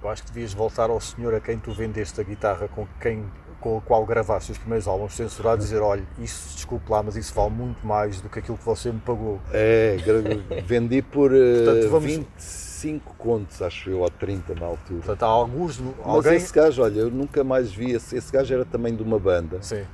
Eu 0.03 0.11
acho 0.11 0.23
que 0.25 0.31
devias 0.31 0.53
voltar 0.53 0.91
ao 0.91 1.01
senhor 1.01 1.35
a 1.35 1.41
quem 1.41 1.59
tu 1.59 1.73
vendeste 1.73 2.21
a 2.21 2.25
guitarra 2.25 2.69
com 2.69 2.87
quem 3.01 3.25
com 3.61 3.79
a 3.79 3.81
qual 3.81 4.05
gravaste 4.05 4.53
os 4.53 4.59
primeiros 4.59 4.87
álbuns 4.87 5.15
censurados 5.15 5.65
e 5.65 5.69
dizer, 5.69 5.83
olha, 5.83 6.05
isso 6.19 6.55
desculpe 6.55 6.91
lá, 6.91 7.03
mas 7.03 7.17
isso 7.17 7.35
vale 7.35 7.51
muito 7.51 7.85
mais 7.87 8.21
do 8.21 8.29
que 8.29 8.39
aquilo 8.39 8.57
que 8.57 8.65
você 8.65 8.93
me 8.93 9.01
pagou. 9.01 9.41
É, 9.53 9.97
vendi 10.65 11.03
por 11.03 11.35
eh, 11.35 11.65
Portanto, 11.65 11.91
vamos- 11.91 12.13
25 12.13 13.15
contos, 13.15 13.63
acho 13.63 13.91
eu, 13.91 14.01
ou 14.01 14.11
30 14.11 14.55
na 14.55 14.67
altura. 14.67 14.99
Portanto, 15.01 15.23
há 15.23 15.27
alguns, 15.27 15.81
Mas 15.81 15.95
alguém... 16.05 16.35
esse 16.37 16.53
gajo, 16.53 16.83
olha, 16.83 17.01
eu 17.01 17.11
nunca 17.11 17.43
mais 17.43 17.73
vi. 17.73 17.93
Esse, 17.93 18.17
esse 18.17 18.31
gajo 18.31 18.53
era 18.53 18.65
também 18.65 18.95
de 18.95 19.03
uma 19.03 19.19
banda. 19.19 19.59
Sim. 19.63 19.85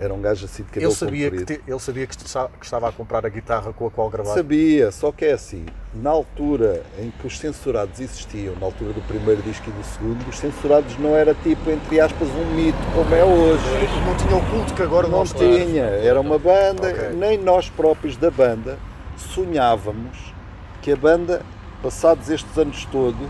Era 0.00 0.14
um 0.14 0.20
gajo 0.20 0.44
assim 0.44 0.62
de 0.62 0.68
cabelo 0.68 0.92
Ele 0.92 0.96
sabia, 0.96 1.30
que 1.30 1.38
comprido. 1.38 1.60
te- 1.64 1.70
ele 1.70 1.78
sabia 1.80 2.06
que, 2.06 2.16
que 2.16 2.24
estava 2.64 2.88
a 2.88 2.92
comprar 2.92 3.26
a 3.26 3.28
guitarra 3.28 3.72
com 3.72 3.86
a 3.86 3.90
qual 3.90 4.08
gravaste. 4.08 4.36
Sabia, 4.38 4.92
só 4.92 5.10
que 5.10 5.24
é 5.24 5.32
assim, 5.32 5.66
na 5.92 6.10
altura 6.10 6.84
em 7.00 7.10
que 7.10 7.26
os 7.26 7.36
censurados 7.36 7.98
existiam, 7.98 8.54
na 8.60 8.66
altura 8.66 8.92
do 8.92 9.00
primeiro 9.08 9.42
disco 9.42 9.68
e 9.68 9.72
do 9.72 9.82
segundo, 9.84 10.28
os 10.28 10.38
censurados 10.38 10.96
não 10.98 11.16
era 11.16 11.34
tipo, 11.34 11.68
entre 11.70 11.98
aspas, 12.00 12.28
um 12.28 12.54
mito 12.54 12.78
como 12.94 13.12
é 13.12 13.24
hoje. 13.24 13.64
Não 14.06 14.16
tinha 14.16 14.36
o 14.36 14.50
culto 14.50 14.72
que 14.74 14.82
agora 14.82 15.08
Não 15.08 15.18
nós 15.18 15.32
tinha, 15.32 15.82
era 15.82 16.20
uma 16.20 16.38
banda, 16.38 16.88
Ok. 16.90 17.08
nem 17.16 17.36
nós 17.36 17.68
próprios 17.68 18.16
da 18.16 18.30
banda 18.30 18.78
sonhávamos 19.16 20.32
que 20.80 20.92
a 20.92 20.96
banda, 20.96 21.42
passados 21.82 22.30
estes 22.30 22.56
anos 22.56 22.84
todos, 22.86 23.28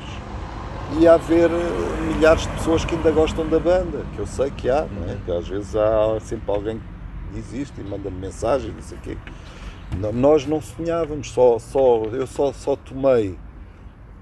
ia 0.97 1.15
haver 1.15 1.51
eh, 1.51 2.15
milhares 2.15 2.43
de 2.43 2.49
pessoas 2.49 2.85
que 2.85 2.95
ainda 2.95 3.11
gostam 3.11 3.47
da 3.49 3.59
banda, 3.59 4.05
que 4.15 4.19
eu 4.19 4.27
sei 4.27 4.51
que 4.51 4.71
há, 4.71 4.87
não 4.87 5.11
é? 5.11 5.17
Que 5.25 5.33
às 5.33 5.47
vezes 5.47 5.77
há 5.77 6.19
sempre 6.21 6.51
alguém 6.51 6.81
que 7.33 7.39
existe 7.39 7.81
e 7.81 7.85
manda-me 7.85 8.19
mensagem, 8.19 8.73
não 8.73 8.83
sei 8.83 8.99
o 8.99 9.01
quê. 9.01 9.17
Nós 10.15 10.47
não 10.47 10.61
sonhávamos, 10.61 11.31
só, 11.31 11.59
só, 11.59 12.03
eu 12.13 12.27
só, 12.27 12.53
só 12.53 12.77
tomei 12.77 13.39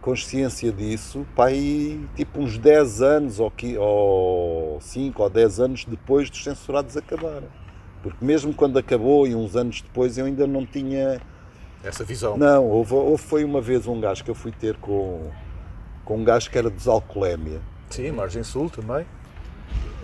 consciência 0.00 0.70
disso, 0.70 1.26
pá, 1.34 1.46
aí, 1.46 2.00
tipo 2.14 2.40
uns 2.40 2.58
10 2.58 3.02
anos 3.02 3.40
ou, 3.40 3.52
ou 3.78 4.80
5 4.80 5.22
ou 5.22 5.28
10 5.28 5.60
anos 5.60 5.84
depois 5.84 6.30
dos 6.30 6.42
censurados 6.42 6.96
acabarem. 6.96 7.48
Porque 8.02 8.24
mesmo 8.24 8.54
quando 8.54 8.78
acabou 8.78 9.26
e 9.26 9.34
uns 9.34 9.56
anos 9.56 9.82
depois 9.82 10.16
eu 10.16 10.26
ainda 10.26 10.46
não 10.46 10.64
tinha. 10.64 11.20
Essa 11.82 12.04
visão. 12.04 12.36
Não, 12.36 12.64
houve, 12.64 12.94
houve 12.94 13.22
foi 13.22 13.44
uma 13.44 13.60
vez 13.60 13.88
um 13.88 14.00
gajo 14.00 14.22
que 14.22 14.30
eu 14.30 14.34
fui 14.34 14.52
ter 14.52 14.76
com, 14.76 15.28
com 16.06 16.16
um 16.16 16.24
gajo 16.24 16.48
que 16.48 16.56
era 16.56 16.70
dos 16.70 16.88
Alcoolémia. 16.88 17.60
Sim, 17.90 18.12
Margem 18.12 18.42
Sul 18.42 18.70
também. 18.70 19.04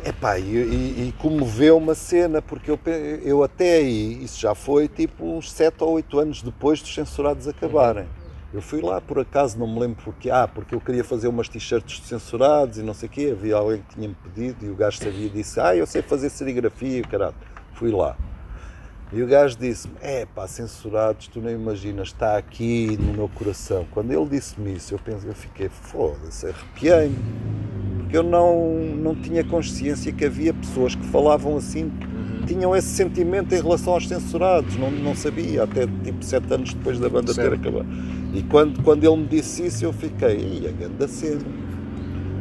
Epá, 0.05 0.37
e, 0.37 0.43
e, 0.43 1.09
e 1.09 1.15
comoveu 1.17 1.79
uma 1.79 1.95
cena, 1.95 2.43
porque 2.43 2.73
eu, 2.73 2.79
eu 3.25 3.45
até 3.45 3.77
aí, 3.77 4.23
isso 4.23 4.41
já 4.41 4.53
foi 4.53 4.89
tipo 4.89 5.25
uns 5.25 5.51
7 5.53 5.77
ou 5.85 5.93
8 5.93 6.19
anos 6.19 6.43
depois 6.43 6.83
dos 6.83 6.93
censurados 6.93 7.47
acabarem. 7.47 8.07
Eu 8.53 8.61
fui 8.61 8.83
lá 8.83 9.01
por 9.01 9.21
acaso, 9.21 9.57
não 9.59 9.67
me 9.67 9.79
lembro 9.79 10.03
porque, 10.03 10.29
ah, 10.29 10.47
porque 10.47 10.75
eu 10.75 10.81
queria 10.81 11.05
fazer 11.05 11.29
umas 11.29 11.49
t-shirts 11.49 12.01
de 12.01 12.07
censurados 12.07 12.79
e 12.79 12.83
não 12.83 12.93
sei 12.93 13.09
o 13.09 13.13
quê, 13.13 13.29
havia 13.33 13.57
alguém 13.57 13.81
que 13.81 13.95
tinha-me 13.95 14.15
pedido 14.15 14.67
e 14.67 14.71
o 14.71 14.75
gajo 14.75 14.99
sabia 14.99 15.31
disse, 15.31 15.61
ah, 15.61 15.75
eu 15.75 15.87
sei 15.87 16.03
fazer 16.03 16.29
serigrafia, 16.29 16.99
e 16.99 17.03
caralho. 17.03 17.35
Fui 17.75 17.93
lá. 17.93 18.17
E 19.15 19.23
o 19.23 19.27
gajo 19.27 19.59
disse-me, 19.59 19.95
é 20.01 20.25
pá, 20.25 20.49
censurados, 20.49 21.29
tu 21.29 21.39
nem 21.39 21.55
imaginas, 21.55 22.09
está 22.09 22.39
aqui 22.39 22.97
no 22.99 23.13
meu 23.13 23.29
coração. 23.29 23.87
Quando 23.91 24.11
ele 24.11 24.25
disse-me 24.27 24.75
isso, 24.75 24.95
eu 24.95 24.99
pensei, 24.99 25.29
eu 25.29 25.35
fiquei, 25.35 25.69
foda-se, 25.69 26.47
arrepiei-me. 26.47 27.17
Porque 27.99 28.17
eu 28.17 28.23
não, 28.23 28.75
não 28.97 29.15
tinha 29.15 29.45
consciência 29.45 30.11
que 30.13 30.25
havia 30.25 30.55
pessoas 30.55 30.95
que 30.95 31.05
falavam 31.09 31.59
assim, 31.59 31.93
tinham 32.47 32.75
esse 32.75 32.89
sentimento 32.89 33.55
em 33.55 33.61
relação 33.61 33.93
aos 33.93 34.09
censurados, 34.09 34.77
não, 34.77 34.91
não 34.91 35.15
sabia, 35.15 35.65
até 35.65 35.87
tipo 35.87 36.25
sete 36.25 36.53
anos 36.53 36.73
depois 36.73 36.99
da 36.99 37.09
banda 37.11 37.35
ter 37.35 37.43
Certo. 37.43 37.55
acabado. 37.55 37.87
E 38.33 38.43
quando, 38.45 38.83
quando 38.83 39.05
ele 39.05 39.17
me 39.17 39.27
disse 39.27 39.67
isso, 39.67 39.85
eu 39.85 39.93
fiquei, 39.93 40.39
ia, 40.39 40.73
grande 40.73 41.07
cena. 41.09 41.43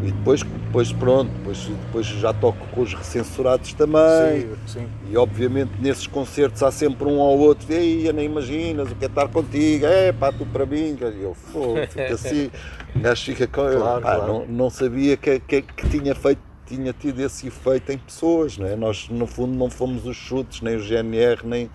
E 0.04 0.12
depois, 0.12 0.42
depois 0.42 0.92
pronto, 0.92 1.30
depois, 1.32 1.60
depois 1.60 2.06
já 2.08 2.34
toco 2.34 2.58
com 2.68 2.82
os 2.82 2.94
recensurados 2.94 3.74
também. 3.74 4.42
Sim, 4.42 4.56
sim. 4.66 4.88
E 5.12 5.16
obviamente 5.16 5.72
nesses 5.80 6.08
concertos 6.08 6.64
há 6.64 6.72
sempre 6.72 7.08
um 7.08 7.20
ou 7.20 7.38
outro, 7.40 7.72
ei, 7.72 8.12
nem 8.12 8.26
imaginas 8.26 8.92
o 8.92 8.96
que 8.96 9.06
é 9.06 9.08
estar 9.08 9.28
contigo, 9.28 9.86
é 9.86 10.12
pá, 10.12 10.32
tu 10.32 10.46
para 10.46 10.66
mim, 10.66 10.98
e 11.00 11.22
eu 11.22 11.36
fica 11.36 12.14
assim, 12.16 12.50
o 12.96 13.00
gajo 13.00 13.26
fica 13.26 13.46
com. 13.46 13.78
Claro, 13.78 14.02
pá, 14.02 14.16
claro. 14.16 14.34
Não, 14.34 14.46
não 14.48 14.70
sabia 14.72 15.16
que, 15.16 15.40
que, 15.40 15.62
que 15.62 15.90
tinha 15.90 16.16
feito, 16.16 16.42
tinha 16.66 16.94
tido 16.94 17.20
esse 17.20 17.48
efeito 17.48 17.92
em 17.92 17.98
pessoas, 18.00 18.58
não 18.58 18.66
é? 18.66 18.76
Nós 18.76 19.08
no 19.08 19.28
fundo 19.28 19.54
não 19.54 19.70
fomos 19.70 20.08
os 20.08 20.18
chutes, 20.18 20.62
nem 20.62 20.78
o 20.78 20.80
GNR, 20.80 21.46
nem, 21.46 21.70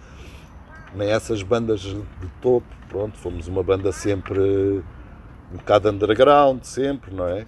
nem 0.97 1.11
essas 1.11 1.43
bandas 1.43 1.81
de 1.81 2.03
topo, 2.43 2.66
pronto, 2.89 3.16
fomos 3.19 3.47
uma 3.47 3.62
banda 3.62 3.93
sempre 3.93 4.82
um 5.53 5.59
bocado 5.59 5.89
underground, 5.89 6.65
sempre, 6.65 7.15
não 7.15 7.28
é? 7.28 7.47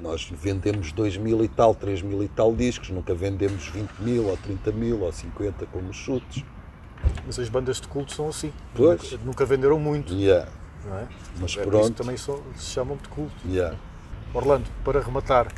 Nós 0.00 0.30
vendemos 0.30 0.92
2 0.92 1.16
mil 1.16 1.42
e 1.42 1.48
tal, 1.48 1.74
3 1.74 2.02
mil 2.02 2.22
e 2.22 2.28
tal 2.28 2.54
discos, 2.54 2.90
nunca 2.90 3.14
vendemos 3.14 3.66
20 3.68 3.90
mil 4.00 4.26
ou 4.28 4.36
30 4.36 4.70
mil 4.72 5.00
ou 5.00 5.12
50 5.12 5.66
como 5.66 5.90
os 5.90 5.96
chutes. 5.96 6.44
Mas 7.26 7.38
as 7.38 7.48
bandas 7.48 7.80
de 7.80 7.88
culto 7.88 8.12
são 8.12 8.28
assim. 8.28 8.52
Pois. 8.74 9.12
Nunca, 9.12 9.24
nunca 9.24 9.44
venderam 9.46 9.78
muito, 9.78 10.12
Yeah, 10.14 10.48
não 10.84 10.98
é? 10.98 11.08
mas 11.40 11.56
É 11.56 11.62
por 11.62 11.74
isso 11.74 11.82
pronto. 11.82 11.94
também 11.94 12.16
são- 12.16 12.40
se 12.56 12.70
chamam 12.70 12.96
de 12.96 13.08
culto. 13.08 13.34
Yeah. 13.48 13.76
Orlando, 14.34 14.66
para 14.84 15.00
rematar, 15.00 15.48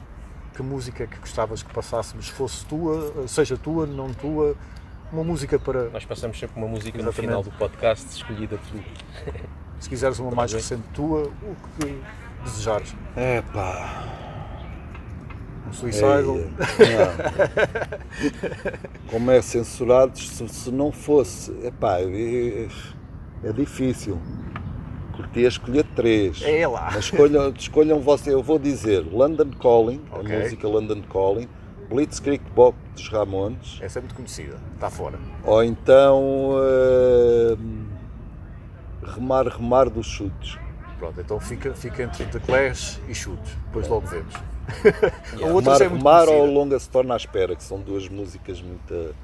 que 0.55 0.63
música 0.63 1.07
que 1.07 1.19
gostavas 1.19 1.63
que 1.63 1.73
passássemos, 1.73 2.29
fosse 2.29 2.65
tua, 2.67 3.27
seja 3.27 3.57
tua, 3.57 3.87
não 3.87 4.13
tua, 4.13 4.55
uma 5.13 5.25
música 5.25 5.59
para, 5.59 5.89
Nós 5.91 6.05
passamos 6.05 6.39
sempre 6.39 6.57
uma 6.59 6.69
música 6.69 6.97
no 6.99 7.05
Exatamente. 7.05 7.21
final 7.29 7.43
do 7.43 7.51
podcast 7.53 8.07
escolhida 8.11 8.57
por. 8.59 8.81
se 9.81 9.89
quiseres 9.89 10.19
uma 10.19 10.31
mais 10.31 10.53
recente 10.53 10.85
tua, 10.95 11.23
o 11.43 11.57
que 11.81 12.01
desejares. 12.45 12.95
É 13.17 13.43
pá. 13.43 14.30
Um 15.71 15.73
Suicidal, 15.73 16.23
Não. 16.23 16.51
Como 19.11 19.31
é 19.31 19.41
censurados, 19.41 20.29
se, 20.29 20.49
se 20.49 20.71
não 20.71 20.93
fosse, 20.93 21.51
epá, 21.65 22.01
é, 22.01 22.69
é 23.45 23.53
difícil. 23.53 24.19
Curtia 25.15 25.49
escolher 25.49 25.85
três. 25.95 26.43
é 26.43 26.67
lá. 26.67 26.91
Mas 26.93 27.05
escolham, 27.07 27.53
escolham 27.57 28.01
você, 28.01 28.33
eu 28.33 28.43
vou 28.43 28.59
dizer 28.59 29.01
London 29.01 29.51
Calling, 29.61 30.01
Ok. 30.13 30.35
a 30.35 30.39
música 30.41 30.69
London 30.69 31.03
Calling, 31.13 31.49
Blitzkrieg 31.89 32.43
Bop 32.55 32.77
dos 32.95 33.09
Ramones, 33.09 33.79
Essa 33.81 33.99
é 33.99 34.03
muito 34.03 34.15
conhecida, 34.15 34.57
está 34.75 34.89
fora. 34.89 35.19
ou 35.45 35.63
então 35.63 36.55
eh, 36.63 37.57
Remar 39.03 39.47
Remar 39.49 39.91
dos 39.91 40.07
Chutes. 40.07 40.59
Pronto, 40.99 41.21
então 41.21 41.41
fica, 41.41 41.75
fica 41.75 42.03
entre 42.05 42.25
The 42.27 42.39
Clash 42.41 43.01
e 43.09 43.15
Chutes, 43.15 43.53
depois 43.67 43.89
logo 43.89 44.07
vemos. 44.07 44.35
Remar 45.39 45.55
outra 45.55 45.75
já 45.77 45.85
é 45.85 45.89
muito 45.89 45.99
Remar 46.05 46.29
ou. 46.29 46.47
Longa 46.47 46.79
se 46.79 46.89
torna 46.89 47.15
à 47.15 47.17
espera, 47.17 47.55
que 47.57 47.63
são 47.63 47.81
duas 47.81 48.09
músicas 48.09 48.61
muito. 48.63 49.15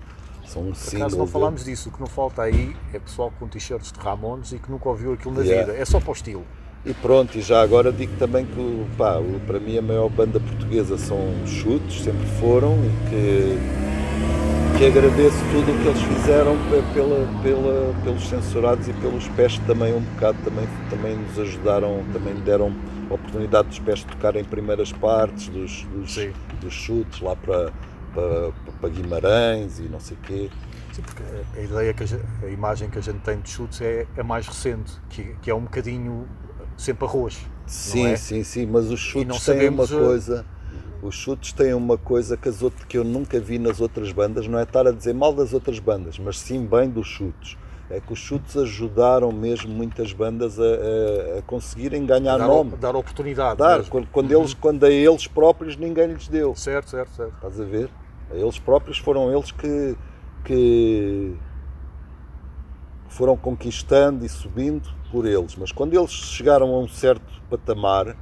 são 0.46 0.62
um 0.62 0.72
Por 0.72 0.96
acaso 0.96 1.18
não 1.18 1.26
falámos 1.26 1.64
disso, 1.64 1.88
o 1.88 1.92
que 1.92 2.00
não 2.00 2.06
falta 2.06 2.42
aí 2.42 2.74
é 2.92 2.98
pessoal 2.98 3.32
com 3.38 3.48
t-shirts 3.48 3.92
de 3.92 3.98
Ramones 3.98 4.52
e 4.52 4.58
que 4.58 4.70
nunca 4.70 4.88
ouviu 4.88 5.12
aquilo 5.12 5.34
na 5.34 5.42
Yeah. 5.42 5.66
vida, 5.72 5.78
é 5.80 5.84
só 5.84 5.98
para 6.00 6.10
o 6.10 6.12
estilo. 6.12 6.44
E 6.84 6.94
pronto, 6.94 7.36
e 7.36 7.42
já 7.42 7.60
agora 7.62 7.90
digo 7.90 8.12
também 8.16 8.46
que 8.46 8.86
pá, 8.96 9.16
para 9.46 9.58
mim 9.58 9.76
a 9.76 9.82
maior 9.82 10.08
banda 10.08 10.38
portuguesa 10.38 10.96
são 10.96 11.18
Chutes, 11.44 12.02
sempre 12.04 12.24
foram, 12.38 12.74
e 12.84 13.10
que, 13.10 14.78
que 14.78 14.86
agradeço 14.86 15.36
tudo 15.50 15.72
o 15.72 15.82
que 15.82 15.88
eles 15.88 16.00
fizeram 16.02 16.56
pe- 16.70 16.82
pela, 16.94 17.26
pela, 17.42 17.94
pelos 18.04 18.28
censurados 18.28 18.86
e 18.86 18.92
pelos 18.92 19.26
pés 19.30 19.58
também 19.66 19.92
um 19.94 20.00
bocado, 20.00 20.38
também, 20.44 20.68
também 20.88 21.16
nos 21.16 21.36
ajudaram, 21.40 22.04
também 22.12 22.34
deram 22.44 22.72
oportunidade 23.10 23.68
dos 23.68 23.78
pés 23.78 24.02
tocarem 24.04 24.44
primeiras 24.44 24.92
partes 24.92 25.48
dos, 25.48 25.84
dos, 25.84 26.18
dos 26.60 26.74
chutes 26.74 27.20
lá 27.20 27.36
para, 27.36 27.72
para, 28.14 28.52
para 28.80 28.88
Guimarães 28.88 29.78
e 29.78 29.82
não 29.82 30.00
sei 30.00 30.16
o 30.16 30.20
quê. 30.20 30.50
Sim, 30.92 31.02
porque 31.02 31.22
a- 31.22 31.62
ideia, 31.62 31.94
que 31.94 32.02
a, 32.04 32.46
a 32.46 32.50
imagem 32.50 32.88
que 32.90 32.98
a 32.98 33.02
gente 33.02 33.18
tem 33.18 33.40
de 33.40 33.50
chutes 33.50 33.80
é, 33.80 34.06
é 34.16 34.22
mais 34.22 34.46
recente, 34.46 34.92
que, 35.10 35.34
que 35.42 35.50
é 35.50 35.54
um 35.54 35.62
bocadinho 35.62 36.26
sempre 36.76 37.04
arroz. 37.06 37.38
Sim, 37.66 38.06
é? 38.08 38.16
sim, 38.16 38.44
sim, 38.44 38.66
mas 38.66 38.90
os 38.90 39.00
chutes 39.00 39.44
têm 39.44 39.68
uma 39.68 39.86
coisa. 39.86 40.44
Os 41.02 41.14
chutes 41.14 41.52
têm 41.52 41.74
uma 41.74 41.98
coisa 41.98 42.36
que, 42.36 42.48
as 42.48 42.62
outras, 42.62 42.84
que 42.86 42.96
eu 42.96 43.04
nunca 43.04 43.38
vi 43.38 43.58
nas 43.58 43.80
outras 43.80 44.10
bandas, 44.12 44.48
não 44.48 44.58
é 44.58 44.62
estar 44.62 44.86
a 44.86 44.92
dizer 44.92 45.14
mal 45.14 45.32
das 45.32 45.52
outras 45.52 45.78
bandas, 45.78 46.18
mas 46.18 46.38
sim 46.38 46.64
bem 46.64 46.88
dos 46.88 47.06
chutes. 47.06 47.56
É 47.88 48.00
que 48.00 48.12
os 48.12 48.18
chutes 48.18 48.56
ajudaram 48.56 49.30
mesmo 49.30 49.72
muitas 49.72 50.12
bandas 50.12 50.58
a, 50.58 50.62
a- 51.38 51.42
conseguirem 51.42 52.04
ganhar 52.04 52.36
dar, 52.36 52.46
nome. 52.48 52.72
dar 52.76 52.96
oportunidade. 52.96 53.58
Dar, 53.58 53.76
mesmo. 53.78 53.90
quando, 53.92 54.06
quando 54.08 54.32
eles, 54.32 54.54
quando 54.54 54.84
a 54.84 54.90
eles 54.90 55.26
próprios 55.28 55.76
ninguém 55.76 56.08
lhes 56.08 56.26
deu. 56.26 56.54
Certo, 56.56 56.90
certo, 56.90 57.14
certo. 57.14 57.34
Estás 57.34 57.60
a 57.60 57.64
ver? 57.64 57.88
A 58.30 58.34
eles 58.34 58.58
próprios 58.58 58.98
foram 58.98 59.32
eles 59.32 59.52
que, 59.52 59.96
que 60.44 61.36
foram 63.08 63.36
conquistando 63.36 64.24
e 64.24 64.28
subindo 64.28 64.88
por 65.12 65.24
eles. 65.24 65.54
Mas 65.54 65.70
quando 65.70 65.94
eles 65.94 66.10
chegaram 66.10 66.74
a 66.74 66.80
um 66.80 66.88
certo 66.88 67.40
patamar, 67.48 68.16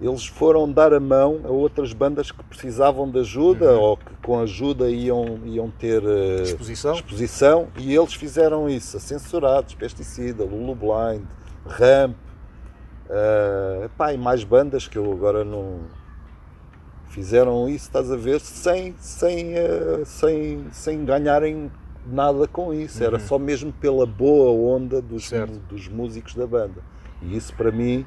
eles 0.00 0.26
foram 0.26 0.70
dar 0.70 0.92
a 0.94 1.00
mão 1.00 1.40
a 1.44 1.48
outras 1.48 1.92
bandas 1.92 2.30
que 2.30 2.42
precisavam 2.44 3.10
de 3.10 3.18
ajuda 3.18 3.72
ou 3.72 3.96
que 3.96 4.14
com 4.22 4.38
ajuda 4.40 4.88
iam, 4.90 5.40
iam 5.44 5.70
ter 5.70 6.02
eh, 6.04 6.42
Exposição. 6.42 6.94
exposição 6.94 7.68
e 7.76 7.94
eles 7.94 8.14
fizeram 8.14 8.68
isso, 8.68 8.96
a 8.96 9.00
censurados, 9.00 9.74
Pesticida, 9.74 10.44
Lulu 10.44 10.74
Blind, 10.76 11.24
Ramp, 11.66 12.14
eh, 13.10 13.88
pá, 13.96 14.12
e 14.12 14.18
mais 14.18 14.44
bandas 14.44 14.86
que 14.86 14.96
eu 14.98 15.10
agora 15.12 15.44
não 15.44 15.80
fizeram 17.08 17.68
isso, 17.68 17.86
estás 17.86 18.10
a 18.12 18.16
ver, 18.16 18.38
sem, 18.40 18.94
sem, 18.98 19.54
eh, 19.54 20.02
sem, 20.04 20.66
sem 20.70 21.04
ganharem 21.04 21.70
nada 22.06 22.46
com 22.46 22.72
isso, 22.72 23.02
era 23.02 23.18
só 23.18 23.38
mesmo 23.38 23.72
pela 23.72 24.06
boa 24.06 24.50
onda 24.76 25.00
dos, 25.02 25.24
Uhum. 25.32 25.38
Certo. 25.38 25.58
dos 25.68 25.88
músicos 25.88 26.34
da 26.34 26.46
banda. 26.46 26.82
E 27.20 27.36
isso 27.36 27.52
para 27.54 27.72
mim 27.72 28.06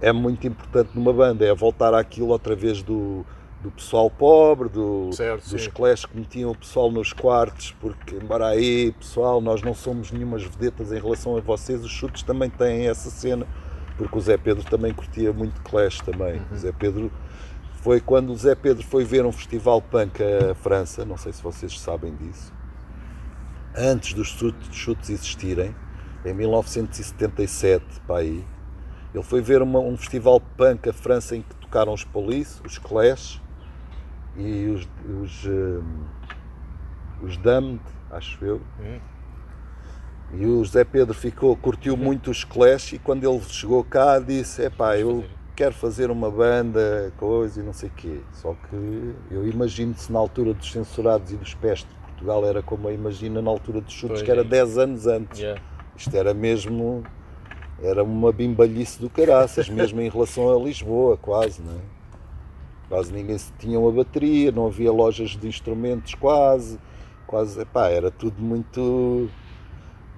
é 0.00 0.12
muito 0.12 0.46
importante 0.46 0.90
numa 0.94 1.12
banda, 1.12 1.44
é 1.44 1.54
voltar 1.54 1.94
àquilo 1.94 2.28
outra 2.28 2.54
vez 2.54 2.82
do, 2.82 3.24
do 3.60 3.70
pessoal 3.70 4.08
pobre, 4.10 4.68
do, 4.68 5.10
Certo, 5.12 5.50
dos 5.50 5.66
clash 5.68 6.06
que 6.06 6.16
metiam 6.16 6.50
o 6.50 6.54
pessoal 6.56 6.90
nos 6.90 7.12
quartos, 7.12 7.74
porque 7.80 8.14
embora 8.14 8.46
aí, 8.48 8.92
pessoal, 8.92 9.40
nós 9.40 9.62
não 9.62 9.74
somos 9.74 10.12
nenhumas 10.12 10.42
vedetas 10.44 10.92
em 10.92 11.00
relação 11.00 11.36
a 11.36 11.40
vocês, 11.40 11.84
os 11.84 11.90
chutes 11.90 12.22
também 12.22 12.48
têm 12.48 12.86
essa 12.88 13.10
cena, 13.10 13.46
porque 13.96 14.16
o 14.16 14.20
Zé 14.20 14.36
Pedro 14.36 14.62
também 14.64 14.92
curtia 14.94 15.32
muito 15.32 15.60
clash 15.62 16.00
também. 16.00 16.34
Uhum. 16.34 16.42
O 16.52 16.56
Zé 16.56 16.72
Pedro 16.72 17.10
foi 17.82 18.00
quando 18.00 18.30
o 18.30 18.36
Zé 18.36 18.54
Pedro 18.54 18.84
foi 18.84 19.04
ver 19.04 19.26
um 19.26 19.32
festival 19.32 19.82
punk 19.82 20.22
à 20.22 20.54
França, 20.54 21.04
não 21.04 21.16
sei 21.16 21.32
se 21.32 21.42
vocês 21.42 21.78
sabem 21.80 22.14
disso, 22.14 22.52
antes 23.76 24.14
dos 24.14 24.28
chutes- 24.28 24.68
chutes 24.72 25.10
existirem, 25.10 25.74
em 26.24 26.34
1977, 26.34 27.84
para 28.06 28.18
aí, 28.18 28.44
ele 29.14 29.22
foi 29.24 29.40
ver 29.40 29.62
uma- 29.62 29.78
um 29.80 29.96
festival 29.96 30.40
punk 30.56 30.88
à 30.88 30.92
França 30.92 31.36
em 31.36 31.42
que 31.42 31.54
tocaram 31.56 31.92
os 31.92 32.04
Police, 32.04 32.60
os 32.64 32.78
Clash 32.78 33.40
e 34.36 34.66
os, 34.66 34.88
os, 35.22 35.44
hum, 35.46 35.82
os 37.22 37.36
Damned, 37.38 37.80
acho 38.10 38.44
eu. 38.44 38.60
E 40.32 40.44
o 40.44 40.62
José 40.62 40.84
Pedro 40.84 41.14
ficou, 41.14 41.56
curtiu 41.56 41.96
muito 41.96 42.30
os 42.30 42.44
Clash 42.44 42.92
e 42.92 42.98
quando 42.98 43.24
ele 43.24 43.40
chegou 43.44 43.82
cá 43.82 44.18
disse, 44.18 44.62
epá, 44.62 44.96
eu 44.98 45.24
quero 45.56 45.74
fazer 45.74 46.10
uma 46.10 46.30
banda, 46.30 47.12
coisa 47.16 47.60
e 47.60 47.64
não 47.64 47.72
sei 47.72 47.88
o 47.88 47.92
quê. 47.92 48.20
Só 48.32 48.52
que 48.54 49.14
eu 49.30 49.48
imagino 49.48 49.94
se 49.96 50.12
na 50.12 50.18
altura 50.18 50.52
dos 50.52 50.70
censurados 50.70 51.32
e 51.32 51.36
dos 51.36 51.54
pés 51.54 51.80
de 51.80 51.86
Portugal 52.06 52.44
era 52.44 52.62
como 52.62 52.88
eu 52.88 52.94
imagino 52.94 53.40
na 53.40 53.50
altura 53.50 53.80
dos 53.80 53.92
chutes, 53.92 54.18
Pois 54.18 54.22
que 54.22 54.30
era 54.30 54.42
é. 54.42 54.44
10 54.44 54.76
anos 54.78 55.06
antes. 55.06 55.40
Yeah. 55.40 55.60
Isto 55.96 56.14
era 56.16 56.34
mesmo. 56.34 57.02
Era 57.82 58.02
uma 58.02 58.32
bimbalhice 58.32 59.00
do 59.00 59.08
caraças, 59.08 59.68
mesmo 59.68 60.00
em 60.00 60.08
relação 60.08 60.52
a 60.52 60.58
Lisboa, 60.58 61.16
quase, 61.16 61.62
não 61.62 61.72
é? 61.72 61.98
Quase 62.88 63.12
ninguém 63.12 63.36
se 63.36 63.52
tinha 63.58 63.78
uma 63.78 63.92
bateria, 63.92 64.50
não 64.50 64.66
havia 64.66 64.90
lojas 64.90 65.30
de 65.30 65.46
instrumentos, 65.46 66.14
quase. 66.14 66.78
Quase, 67.26 67.60
epá, 67.60 67.88
era 67.88 68.10
tudo 68.10 68.42
muito. 68.42 69.28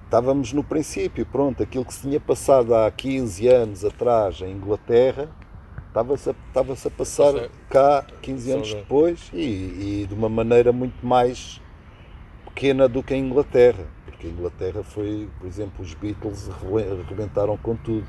Estávamos 0.05 0.53
no 0.53 0.63
princípio, 0.63 1.25
pronto, 1.25 1.61
aquilo 1.61 1.85
que 1.85 1.93
se 1.93 2.01
tinha 2.01 2.19
passado 2.19 2.73
há 2.73 2.89
15 2.89 3.47
anos 3.47 3.85
atrás 3.85 4.41
em 4.41 4.51
Inglaterra, 4.51 5.29
estava-se 5.87 6.29
a, 6.29 6.35
estava-se 6.47 6.87
a 6.87 6.91
passar 6.91 7.49
cá 7.69 8.05
15 8.21 8.51
anos 8.51 8.73
depois 8.73 9.29
e, 9.33 10.01
e 10.01 10.05
de 10.07 10.13
uma 10.13 10.27
maneira 10.27 10.73
muito 10.73 11.05
mais 11.05 11.61
pequena 12.45 12.89
do 12.89 13.01
que 13.01 13.13
a 13.13 13.17
Inglaterra, 13.17 13.85
porque 14.21 14.27
a 14.27 14.29
Inglaterra 14.29 14.83
foi, 14.83 15.27
por 15.39 15.47
exemplo, 15.47 15.83
os 15.83 15.93
Beatles 15.95 16.47
arre- 16.49 17.01
arrebentaram 17.07 17.57
com 17.57 17.75
tudo. 17.75 18.05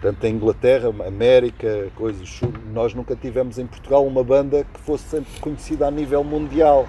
Tanto 0.00 0.24
a 0.24 0.28
Inglaterra, 0.28 0.88
América, 1.06 1.88
coisas. 1.94 2.40
Nós 2.72 2.94
nunca 2.94 3.14
tivemos 3.14 3.58
em 3.58 3.66
Portugal 3.66 4.06
uma 4.06 4.24
banda 4.24 4.64
que 4.72 4.80
fosse 4.80 5.04
sempre 5.04 5.38
conhecida 5.40 5.86
a 5.86 5.90
nível 5.90 6.24
mundial. 6.24 6.86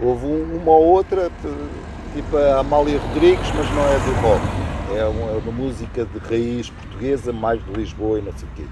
Houve 0.00 0.26
um- 0.26 0.56
uma 0.56 0.72
ou 0.72 0.84
outra, 0.86 1.30
tipo 2.14 2.36
a 2.36 2.58
Amália 2.60 2.98
Rodrigues, 2.98 3.50
mas 3.54 3.70
não 3.70 3.82
é 3.82 3.98
do 3.98 4.20
rock. 4.20 4.96
É 4.98 5.04
uma, 5.06 5.30
é 5.32 5.36
uma 5.38 5.52
música 5.52 6.04
de 6.06 6.18
raiz 6.18 6.70
portuguesa, 6.70 7.32
mais 7.32 7.62
de 7.64 7.72
Lisboa 7.72 8.18
e 8.18 8.22
não 8.22 8.32
sei 8.32 8.48
o 8.48 8.52
quê. 8.56 8.64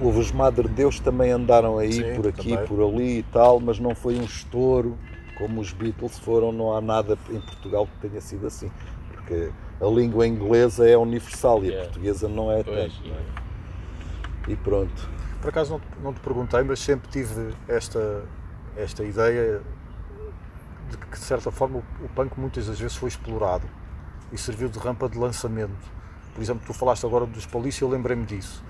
Houve 0.00 0.20
os 0.20 0.30
Madre 0.32 0.68
Deus 0.68 1.00
também 1.00 1.32
andaram 1.32 1.76
aí 1.78 1.92
Sim, 1.92 2.14
por 2.14 2.28
aqui, 2.28 2.50
também. 2.52 2.66
por 2.66 2.80
ali 2.82 3.18
e 3.18 3.22
tal, 3.32 3.58
mas 3.58 3.80
não 3.80 3.94
foi 3.96 4.16
um 4.16 4.22
estouro 4.24 4.96
como 5.38 5.60
os 5.60 5.72
Beatles 5.72 6.18
foram. 6.18 6.52
Não 6.52 6.74
há 6.74 6.80
nada 6.80 7.16
em 7.30 7.40
Portugal 7.40 7.86
que 7.86 8.08
tenha 8.08 8.20
sido 8.20 8.46
assim, 8.46 8.70
porque 9.12 9.50
a 9.80 9.86
língua 9.86 10.26
inglesa 10.26 10.86
é 10.88 10.96
universal 10.96 11.64
e 11.64 11.74
a 11.74 11.82
portuguesa 11.84 12.28
não 12.28 12.50
é 12.52 12.62
Pois, 12.62 12.92
tanto. 12.92 13.08
não 13.08 13.14
é? 13.14 13.22
E 14.52 14.56
pronto. 14.56 15.08
Por 15.40 15.50
acaso 15.50 15.72
não, 15.72 15.80
te- 15.80 15.86
não 16.02 16.12
te 16.12 16.20
perguntei, 16.20 16.62
mas 16.62 16.80
sempre 16.80 17.08
tive 17.10 17.54
esta, 17.68 18.24
esta 18.76 19.04
ideia 19.04 19.62
de 20.90 20.96
que, 20.96 21.10
de 21.10 21.18
certa 21.18 21.50
forma, 21.50 21.78
o, 21.78 22.04
o 22.04 22.08
punk 22.08 22.32
muitas 22.38 22.66
das 22.66 22.78
vezes 22.80 22.96
foi 22.96 23.08
explorado 23.08 23.66
e 24.32 24.38
serviu 24.38 24.68
de 24.68 24.78
rampa 24.78 25.08
de 25.08 25.16
lançamento. 25.18 25.70
Por 26.34 26.42
exemplo, 26.42 26.62
tu 26.66 26.72
falaste 26.72 27.04
agora 27.06 27.26
dos 27.26 27.46
Police 27.46 27.82
e 27.82 27.84
eu 27.84 27.88
lembrei-me 27.90 28.24
disso. 28.24 28.64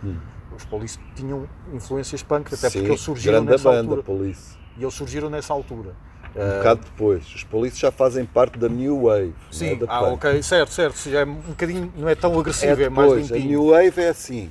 Os 0.56 0.64
Police 0.64 0.98
tinham 1.14 1.48
influências 1.72 2.22
punk, 2.22 2.52
até 2.52 2.66
Hum. 2.66 2.70
Sim, 2.70 2.78
porque 2.78 2.90
eles 2.92 3.00
surgiram 3.00 3.44
nessa 3.44 3.64
banda, 3.70 3.80
altura. 3.80 4.02
Police. 4.02 4.56
E 4.76 4.82
eles 4.82 4.94
surgiram 4.94 5.30
nessa 5.30 5.52
altura. 5.52 5.94
Um 6.36 6.58
bocado 6.58 6.80
depois. 6.84 7.34
Os 7.34 7.44
Police 7.44 7.78
já 7.80 7.90
fazem 7.90 8.24
parte 8.24 8.58
da 8.58 8.68
New 8.68 9.02
Wave. 9.04 9.26
não 9.28 9.32
é 9.48 9.52
Sim, 9.52 9.76
da 9.78 9.86
ah, 9.88 9.98
punk. 10.00 10.12
ok, 10.14 10.42
certo, 10.42 10.72
certo. 10.72 11.10
Já 11.10 11.20
é 11.20 11.24
um 11.24 11.34
bocadinho, 11.34 11.92
não 11.96 12.08
é 12.08 12.14
tão 12.14 12.34
É 12.34 12.38
agressivo, 12.38 12.82
é, 12.82 12.88
mais 12.88 13.08
depois, 13.10 13.32
a 13.32 13.34
limpinho. 13.36 13.62
New 13.62 13.70
Wave 13.72 14.00
é 14.00 14.08
assim. 14.08 14.50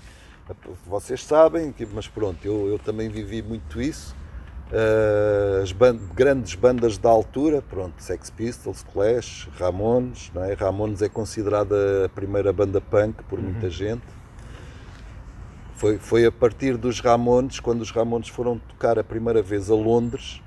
Vocês 0.86 1.24
sabem, 1.24 1.74
mas 1.94 2.08
pronto, 2.08 2.38
eu, 2.46 2.68
eu 2.68 2.80
também 2.80 3.10
vivi 3.10 3.42
muito 3.42 3.82
isso. 3.82 4.16
Uh, 4.72 5.62
as 5.64 5.72
ban- 5.72 5.98
grandes 6.14 6.54
bandas 6.56 6.98
da 6.98 7.10
altura, 7.10 7.62
pronto, 7.62 7.94
Sex 8.04 8.30
Pistols, 8.30 8.84
Clash, 8.92 9.48
Ramones, 9.58 10.30
não 10.34 10.44
é? 10.44 10.54
Ramones 10.54 11.02
é 11.02 11.08
considerada 11.08 12.04
a 12.06 12.10
primeira 12.10 12.52
banda 12.52 12.82
punk 12.82 13.24
por 13.30 13.40
muita 13.40 13.70
gente. 13.70 14.04
Foi, 15.76 15.98
foi 15.98 16.26
a 16.26 16.32
partir 16.32 16.76
dos 16.76 17.00
Ramones, 17.00 17.60
quando 17.62 17.82
os 17.82 17.92
Ramones 17.92 18.28
foram 18.30 18.58
tocar 18.58 18.98
a 19.00 19.04
primeira 19.04 19.42
vez 19.42 19.70
a 19.70 19.76
Londres, 19.76 20.42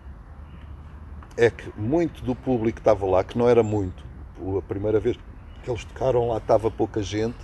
é 1.40 1.50
que 1.50 1.70
muito 1.74 2.22
do 2.22 2.34
público 2.34 2.76
que 2.76 2.80
estava 2.82 3.06
lá, 3.06 3.24
que 3.24 3.36
não 3.38 3.48
era 3.48 3.62
muito, 3.62 4.04
o- 4.38 4.58
a 4.58 4.62
primeira 4.62 5.00
vez 5.00 5.16
que 5.64 5.70
eles 5.70 5.84
tocaram 5.84 6.28
lá 6.28 6.36
estava 6.36 6.70
pouca 6.70 7.02
gente, 7.02 7.38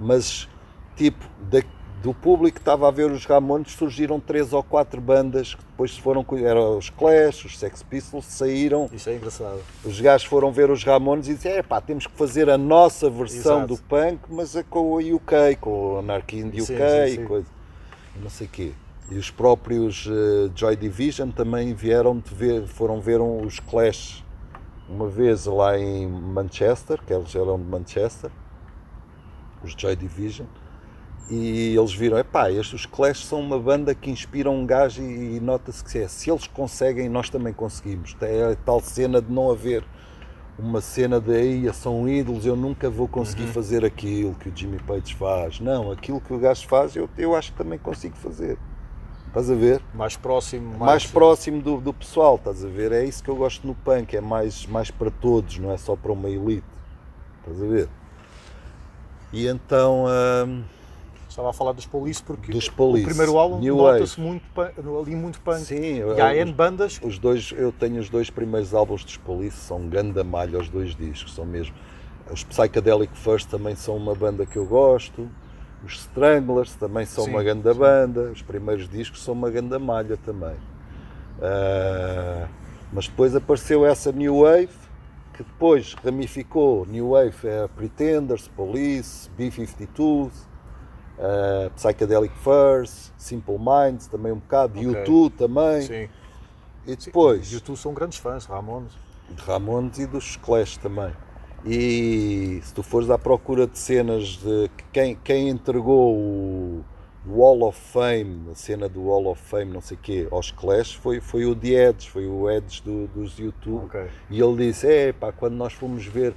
mas 0.00 0.48
tipo 0.96 1.22
da- 1.50 1.62
do 2.02 2.12
público 2.14 2.54
que 2.56 2.60
estava 2.60 2.88
a 2.88 2.90
ver 2.90 3.10
os 3.10 3.24
Ramones 3.26 3.72
surgiram 3.72 4.18
três 4.20 4.52
ou 4.52 4.62
quatro 4.62 5.00
bandas 5.00 5.54
que 5.54 5.62
depois 5.64 5.92
se 5.94 6.00
foram 6.00 6.24
eram 6.42 6.78
os 6.78 6.88
Clash, 6.90 7.44
os 7.44 7.58
Sex 7.58 7.82
Pistols, 7.82 8.24
saíram, 8.26 8.88
Isso 8.92 9.08
é 9.10 9.16
engraçado. 9.16 9.60
os 9.84 10.00
gajos 10.00 10.26
foram 10.26 10.50
ver 10.50 10.70
os 10.70 10.82
Ramones 10.84 11.28
e 11.28 11.34
disseram, 11.34 11.58
é 11.58 11.62
pá, 11.62 11.80
temos 11.82 12.06
que 12.06 12.16
fazer 12.16 12.48
a 12.48 12.56
nossa 12.58 13.10
versão 13.10 13.64
Exato. 13.64 13.74
do 13.76 13.82
punk, 13.82 14.20
mas 14.30 14.56
é 14.56 14.62
com 14.62 14.80
o 14.92 14.98
UK, 15.16 15.56
com 15.60 15.70
o 15.94 15.98
Anarchy 15.98 16.38
in 16.40 16.50
the 16.50 16.60
Sim, 16.60 16.74
UK 16.74 16.78
sim, 16.78 17.04
e 17.04 17.16
sim. 17.16 17.24
coisa, 17.26 17.46
e 18.16 18.18
não 18.20 18.30
sei 18.30 18.46
quê. 18.48 18.72
E 19.10 19.16
os 19.16 19.30
próprios 19.30 20.08
eh, 20.10 20.50
Joy 20.54 20.76
Division 20.76 21.30
também 21.30 21.74
vieram 21.74 22.18
de 22.18 22.34
ver, 22.34 22.66
foram 22.66 23.00
ver 23.00 23.20
os 23.20 23.60
Clash 23.60 24.24
uma 24.88 25.08
vez 25.08 25.46
lá 25.46 25.78
em 25.78 26.06
Manchester, 26.06 27.00
que 27.06 27.12
eles 27.12 27.34
eram 27.34 27.58
de 27.58 27.64
Manchester, 27.64 28.30
os 29.62 29.72
Joy 29.72 29.96
Division, 29.96 30.46
e 31.30 31.74
eles 31.74 31.92
viram, 31.92 32.18
epá, 32.18 32.50
estes 32.50 32.80
os 32.80 32.86
Clash 32.86 33.24
são 33.24 33.40
uma 33.40 33.58
banda 33.58 33.94
que 33.94 34.10
inspiram 34.10 34.54
um 34.54 34.66
gajo 34.66 35.02
e, 35.02 35.36
e 35.36 35.40
nota-se 35.40 35.82
que 35.82 35.98
é, 35.98 36.08
se 36.08 36.30
eles 36.30 36.46
conseguem, 36.46 37.08
nós 37.08 37.30
também 37.30 37.52
conseguimos. 37.52 38.14
É 38.20 38.52
a 38.52 38.56
tal 38.56 38.80
cena 38.80 39.22
de 39.22 39.32
não 39.32 39.50
haver 39.50 39.84
uma 40.58 40.80
cena 40.80 41.20
de 41.20 41.34
aí 41.34 41.72
são 41.72 42.08
ídolos, 42.08 42.44
eu 42.46 42.54
nunca 42.54 42.90
vou 42.90 43.08
conseguir 43.08 43.46
fazer 43.46 43.84
aquilo 43.84 44.34
que 44.34 44.48
o 44.50 44.52
Jimmy 44.54 44.78
Page 44.78 45.14
faz. 45.14 45.60
Não, 45.60 45.90
aquilo 45.90 46.20
que 46.20 46.32
o 46.32 46.38
gajo 46.38 46.68
faz, 46.68 46.94
eu, 46.94 47.08
eu 47.16 47.34
acho 47.34 47.52
que 47.52 47.58
também 47.58 47.78
consigo 47.78 48.16
fazer. 48.16 48.58
Estás 49.34 49.50
a 49.50 49.54
ver? 49.56 49.82
Mais 49.92 50.16
próximo, 50.16 50.70
mais, 50.70 50.80
mais 50.80 51.06
próximo 51.06 51.60
do, 51.60 51.80
do 51.80 51.92
pessoal, 51.92 52.36
estás 52.36 52.64
a 52.64 52.68
ver? 52.68 52.92
É 52.92 53.04
isso 53.04 53.20
que 53.20 53.28
eu 53.28 53.34
gosto 53.34 53.66
no 53.66 53.74
punk, 53.74 54.16
é 54.16 54.20
mais, 54.20 54.64
mais 54.64 54.92
para 54.92 55.10
todos, 55.10 55.58
não 55.58 55.72
é 55.72 55.76
só 55.76 55.96
para 55.96 56.12
uma 56.12 56.30
elite. 56.30 56.62
Estás 57.40 57.60
a 57.60 57.66
ver? 57.66 57.88
E 59.32 59.48
então, 59.48 60.04
hum, 60.46 60.62
Estava 61.28 61.50
a 61.50 61.52
falar 61.52 61.72
dos 61.72 61.84
Police 61.84 62.22
porque 62.22 62.52
Dos 62.52 62.68
Police, 62.68 63.02
o 63.02 63.08
primeiro 63.08 63.36
álbum 63.36 63.60
nota-se 63.60 64.20
muito 64.20 64.44
ali 64.56 65.16
muito 65.16 65.40
punk. 65.40 65.62
sim, 65.62 65.98
E 66.16 66.20
há 66.20 66.36
N 66.36 66.52
bandas 66.52 67.00
os 67.02 67.18
dois, 67.18 67.52
eu 67.56 67.72
tenho 67.72 67.98
os 67.98 68.08
dois 68.08 68.30
primeiros 68.30 68.72
álbuns 68.72 69.02
dos 69.02 69.16
Police, 69.16 69.56
são 69.56 69.88
ganda 69.88 70.22
malha 70.22 70.60
os 70.60 70.68
dois 70.68 70.94
discos, 70.94 71.34
são 71.34 71.44
mesmo. 71.44 71.74
Os 72.30 72.44
Psychedelic 72.44 73.12
First 73.18 73.50
também 73.50 73.74
são 73.74 73.96
uma 73.96 74.14
banda 74.14 74.46
que 74.46 74.56
eu 74.56 74.64
gosto. 74.64 75.28
Os 75.84 75.94
Stranglers 76.00 76.74
também 76.74 77.04
são 77.04 77.24
Sim, 77.24 77.30
uma 77.30 77.42
ganda 77.42 77.74
banda. 77.74 78.22
Os 78.32 78.42
primeiros 78.42 78.88
discos 78.88 79.22
são 79.22 79.34
uma 79.34 79.50
ganda 79.50 79.78
malha 79.78 80.16
também. 80.16 80.56
Ah, 81.42 82.48
mas 82.92 83.08
depois 83.08 83.34
apareceu 83.34 83.84
essa 83.84 84.12
New 84.12 84.40
Wave, 84.42 84.68
que 85.34 85.42
depois 85.42 85.94
ramificou. 85.94 86.86
New 86.86 87.10
Wave 87.10 87.36
é 87.48 87.68
Pretenders, 87.68 88.48
Police, 88.48 89.28
B-52, 89.36 90.30
ah, 91.18 91.70
Psychedelic 91.76 92.34
First, 92.38 93.10
Simple 93.18 93.58
Minds 93.58 94.06
também 94.06 94.32
um 94.32 94.38
bocado, 94.38 94.78
Ok. 94.78 95.04
U2 95.04 95.32
também. 95.36 95.82
Sim. 95.82 96.08
E 96.86 96.96
depois 96.96 97.50
E 97.52 97.60
tu 97.60 97.76
são 97.76 97.94
grandes 97.94 98.18
fãs, 98.18 98.44
Ramones. 98.44 98.92
de 99.30 99.42
Ramones 99.42 99.98
e 99.98 100.06
dos 100.06 100.36
Clash 100.36 100.76
também. 100.76 101.12
E 101.66 102.60
se 102.62 102.74
tu 102.74 102.82
fores 102.82 103.08
à 103.08 103.18
procura 103.18 103.66
de 103.66 103.78
cenas 103.78 104.36
de 104.36 104.68
que 104.76 104.84
quem, 104.92 105.18
quem 105.24 105.48
entregou 105.48 106.14
o 106.14 106.84
Wall 107.26 107.62
of 107.62 107.80
Fame, 107.80 108.50
a 108.50 108.54
cena 108.54 108.86
do 108.86 109.04
Wall 109.04 109.28
of 109.28 109.40
Fame, 109.42 109.72
não 109.72 109.80
sei 109.80 109.96
o 109.96 110.00
quê, 110.00 110.28
aos 110.30 110.50
Clash 110.50 110.92
foi, 110.92 111.20
foi 111.20 111.46
o 111.46 111.56
The 111.56 111.88
Edge, 111.88 112.10
foi 112.10 112.26
o 112.26 112.50
Edge 112.50 112.82
do, 112.82 113.06
dos 113.06 113.38
YouTube. 113.38 113.86
Ok. 113.86 114.06
E 114.28 114.40
ele 114.40 114.66
disse, 114.66 114.86
é 114.86 115.12
pá, 115.12 115.32
quando 115.32 115.54
nós 115.54 115.72
fomos 115.72 116.04
ver, 116.04 116.34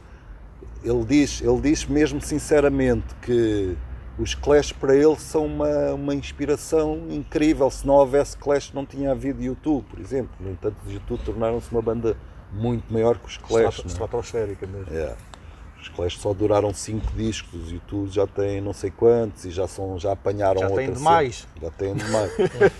ele 0.81 1.03
diz, 1.03 1.41
ele 1.41 1.59
diz 1.59 1.85
mesmo 1.85 2.21
sinceramente 2.21 3.13
que 3.21 3.75
os 4.17 4.33
Clash 4.33 4.71
para 4.71 4.95
ele 4.95 5.17
são 5.17 5.45
uma, 5.45 5.93
uma 5.93 6.15
inspiração 6.15 7.01
incrível. 7.09 7.69
Se 7.69 7.85
não 7.85 7.95
houvesse 7.95 8.37
Clash 8.37 8.71
não 8.73 8.85
tinha 8.85 9.11
havido 9.11 9.43
YouTube, 9.43 9.85
por 9.89 9.99
exemplo. 9.99 10.31
No 10.39 10.51
entanto, 10.51 10.77
os 10.85 10.93
YouTube 10.93 11.21
tornaram-se 11.25 11.69
uma 11.69 11.81
banda 11.81 12.15
muito 12.51 12.91
maior 12.91 13.17
que 13.17 13.27
os 13.27 13.37
Clash. 13.37 13.79
É? 13.83 13.87
Estratosférica 13.87 14.65
mesmo. 14.67 14.93
É. 14.95 15.15
Os 15.81 15.89
Clash 15.89 16.17
só 16.17 16.33
duraram 16.33 16.73
5 16.73 17.13
discos, 17.13 17.53
os 17.67 17.71
YouTube 17.71 18.09
já 18.09 18.25
têm 18.27 18.59
não 18.61 18.73
sei 18.73 18.89
quantos 18.91 19.45
e 19.45 19.51
já, 19.51 19.67
são, 19.67 19.97
já 19.99 20.11
apanharam 20.11 20.59
Já 20.61 20.67
outra 20.67 20.83
cena. 20.83 20.95
demais. 20.97 21.47
Já 21.61 21.69
têm 21.71 21.93
demais. 21.95 22.31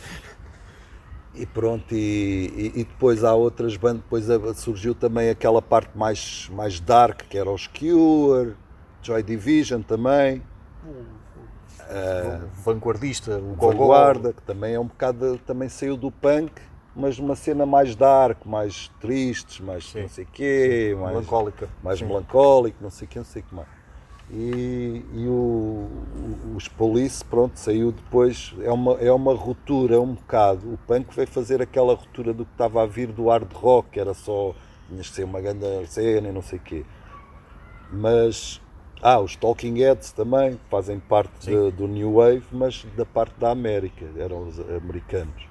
e 1.36 1.46
pronto, 1.46 1.94
e, 1.94 2.74
e- 2.76 2.82
e 2.82 2.84
depois 2.84 3.24
há 3.24 3.34
outras 3.36 3.78
bandas, 3.78 4.02
depois 4.02 4.58
surgiu 4.58 4.96
também 4.96 5.30
aquela 5.30 5.62
parte 5.62 5.96
mais, 5.96 6.50
mais 6.52 6.80
dark, 6.80 7.22
que 7.30 7.38
era 7.38 7.50
os 7.50 7.68
Cure, 7.68 8.56
Joy 9.04 9.22
Division 9.24 9.82
também, 9.82 10.42
O 10.84 12.62
vanguardista, 12.64 13.38
o. 13.38 13.56
Vanguarda, 13.56 14.34
que 14.34 14.42
também 14.42 14.74
é 14.74 14.80
um 14.80 14.88
bocado, 14.88 15.40
também 15.46 15.70
saiu 15.70 15.96
do 15.96 16.12
punk, 16.12 16.52
mas 16.98 17.20
uma 17.20 17.36
cena 17.36 17.66
mais 17.66 17.96
dark, 17.96 18.44
mais 18.46 18.90
tristes, 19.00 19.60
mais 19.60 19.86
Sim. 19.92 20.02
não 20.02 20.10
sei 20.10 20.26
quê, 20.26 20.96
mais 21.00 21.14
Melancólica. 21.14 21.70
mais 21.84 22.00
Sim. 22.00 22.06
melancólico, 22.06 22.78
não 22.82 22.90
sei 22.90 23.06
o 23.06 23.10
que, 23.10 23.18
não 23.20 23.26
sei 23.26 23.42
o 23.42 23.46
que 23.46 23.56
mais. 23.56 23.68
E, 24.30 25.06
e 25.14 25.26
o, 25.28 25.32
o- 25.32 26.56
os 26.58 26.68
Police, 26.68 27.24
pronto, 27.24 27.58
saiu 27.58 27.94
depois, 27.94 28.54
é 28.62 28.72
uma, 28.72 28.94
é 28.96 29.12
uma 29.12 29.34
ruptura 29.34 30.02
um 30.02 30.14
bocado. 30.16 30.74
O 30.74 30.78
punk 30.86 31.16
veio 31.16 31.28
fazer 31.28 31.62
aquela 31.62 31.94
ruptura 31.94 32.34
do 32.34 32.44
que 32.44 32.52
estava 32.52 32.84
a 32.84 32.86
vir 32.86 33.08
do 33.14 33.30
hard 33.30 33.50
rock, 33.54 33.92
que 33.92 34.00
era 34.00 34.14
só, 34.14 34.54
tinhas 34.90 35.08
que 35.10 35.16
ser 35.16 35.24
uma 35.24 35.40
grande 35.40 35.66
cena 35.88 36.28
e 36.28 36.32
não 36.34 36.42
sei 36.42 36.60
o 36.60 36.62
quê. 36.62 36.84
Mas, 37.92 38.60
ah, 39.02 39.20
os 39.20 39.36
Talking 39.36 39.78
Heads 39.80 40.12
também, 40.12 40.60
fazem 40.70 41.00
parte 41.00 41.32
de- 41.50 41.72
do 41.72 41.88
New 41.88 42.16
Wave, 42.16 42.44
mas 42.52 42.86
da 42.98 43.06
parte 43.06 43.34
da 43.40 43.50
América, 43.52 44.06
eram 44.18 44.48
os 44.48 44.60
americanos. 44.60 45.48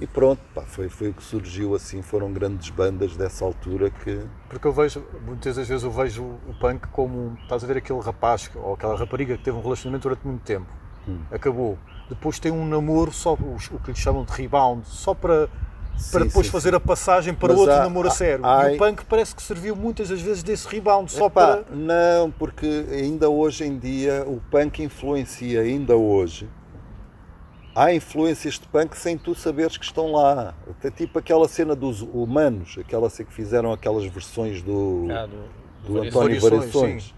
E 0.00 0.06
pronto, 0.08 0.40
pá, 0.52 0.62
foi, 0.62 0.88
foi 0.88 1.08
o 1.10 1.14
que 1.14 1.22
surgiu 1.22 1.74
assim, 1.74 2.02
foram 2.02 2.32
grandes 2.32 2.68
bandas 2.70 3.16
dessa 3.16 3.44
altura 3.44 3.90
que, 3.90 4.20
Porque 4.48 4.66
eu 4.66 4.72
vejo, 4.72 5.04
muitas 5.24 5.54
das 5.54 5.68
vezes 5.68 5.84
eu 5.84 5.90
vejo 5.90 6.22
o 6.24 6.54
punk 6.58 6.88
como, 6.88 7.38
estás 7.42 7.62
a 7.62 7.66
ver 7.66 7.76
aquele 7.76 8.00
rapaz 8.00 8.50
ou 8.56 8.74
aquela 8.74 8.96
rapariga 8.96 9.36
que 9.36 9.44
teve 9.44 9.56
um 9.56 9.62
relacionamento 9.62 10.02
durante 10.02 10.26
muito 10.26 10.42
tempo, 10.42 10.66
Hum. 11.06 11.18
acabou, 11.30 11.78
depois 12.08 12.38
tem 12.40 12.50
um 12.50 12.66
namoro, 12.66 13.12
só 13.12 13.34
o 13.34 13.78
que 13.84 13.92
lhe 13.92 13.96
chamam 13.96 14.24
de 14.24 14.32
rebound, 14.32 14.82
só 14.88 15.14
para, 15.14 15.48
para 16.10 16.22
Sim, 16.22 16.26
depois 16.26 16.46
sim, 16.46 16.52
fazer 16.52 16.70
sim. 16.70 16.76
a 16.76 16.80
passagem 16.80 17.32
para 17.32 17.52
Mas 17.52 17.60
outro 17.60 17.76
há- 17.76 17.80
namoro 17.82 18.08
a 18.08 18.10
há- 18.10 18.14
sério. 18.14 18.44
há- 18.44 18.72
E 18.72 18.74
o 18.74 18.78
punk 18.78 19.04
parece 19.04 19.32
que 19.32 19.42
serviu 19.42 19.76
muitas 19.76 20.08
das 20.08 20.20
vezes 20.20 20.42
desse 20.42 20.66
rebound, 20.66 21.12
só 21.12 21.26
Epá, 21.26 21.58
para... 21.58 21.64
Não, 21.76 22.32
porque 22.32 22.66
ainda 22.90 23.28
hoje 23.30 23.62
em 23.64 23.78
dia 23.78 24.24
o 24.26 24.40
punk 24.50 24.82
influencia, 24.82 25.60
ainda 25.60 25.94
hoje. 25.94 26.48
Há 27.74 27.92
influências 27.92 28.54
de 28.54 28.66
punk 28.68 28.96
sem 28.96 29.18
tu 29.18 29.34
saberes 29.34 29.76
que 29.76 29.84
estão 29.84 30.12
lá. 30.12 30.54
Até 30.70 30.90
tipo 30.90 31.18
aquela 31.18 31.48
cena 31.48 31.74
dos 31.74 32.02
humanos, 32.02 32.76
aquela 32.78 33.10
cena 33.10 33.28
que 33.28 33.34
fizeram 33.34 33.72
aquelas 33.72 34.04
versões 34.04 34.62
do, 34.62 35.08
Ah, 35.10 35.26
do, 35.26 35.36
do 35.86 35.94
Variações. 35.94 36.06
António 36.14 36.40
Variações, 36.40 36.72
Variações. 36.72 37.14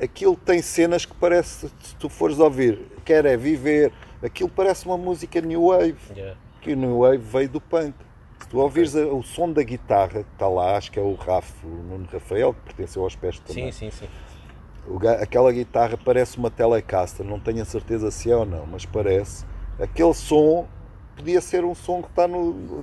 Aquilo 0.00 0.36
tem 0.36 0.62
cenas 0.62 1.04
que 1.04 1.14
parece, 1.14 1.68
se 1.82 1.94
tu 1.96 2.08
fores 2.08 2.38
ouvir, 2.38 2.80
quer 3.04 3.24
é 3.26 3.36
viver, 3.36 3.92
aquilo 4.22 4.48
parece 4.48 4.86
uma 4.86 4.96
música 4.96 5.40
New 5.40 5.66
Wave 5.68 5.96
Yeah. 6.14 6.36
que 6.60 6.72
o 6.72 6.76
New 6.76 6.98
Wave 7.00 7.18
veio 7.18 7.48
do 7.48 7.60
punk. 7.60 7.94
Se 8.40 8.48
tu 8.48 8.58
ouvires 8.58 8.94
a- 8.94 9.06
o 9.06 9.22
som 9.24 9.50
da 9.52 9.62
guitarra 9.64 10.22
que 10.22 10.32
está 10.32 10.46
lá, 10.48 10.76
acho 10.76 10.92
que 10.92 10.98
é 10.98 11.02
o 11.02 11.14
Raf, 11.14 11.50
o 11.64 11.68
Nuno 11.68 12.06
Rafael, 12.12 12.54
que 12.54 12.60
pertenceu 12.60 13.02
aos 13.02 13.16
pés 13.16 13.40
também. 13.40 13.72
Sim, 13.72 13.90
sim, 13.90 13.98
sim. 13.98 14.08
Aquela 15.20 15.52
guitarra 15.52 15.98
parece 16.02 16.38
uma 16.38 16.50
Telecaster, 16.50 17.24
não 17.24 17.38
tenho 17.38 17.62
a 17.62 17.64
certeza 17.64 18.10
se 18.10 18.30
é 18.30 18.36
ou 18.36 18.46
não, 18.46 18.66
mas 18.66 18.84
parece. 18.86 19.44
Aquele 19.78 20.14
som 20.14 20.66
podia 21.16 21.40
ser 21.40 21.64
um 21.64 21.74
som 21.74 22.02
que 22.02 22.08
está 22.08 22.26
no. 22.26 22.82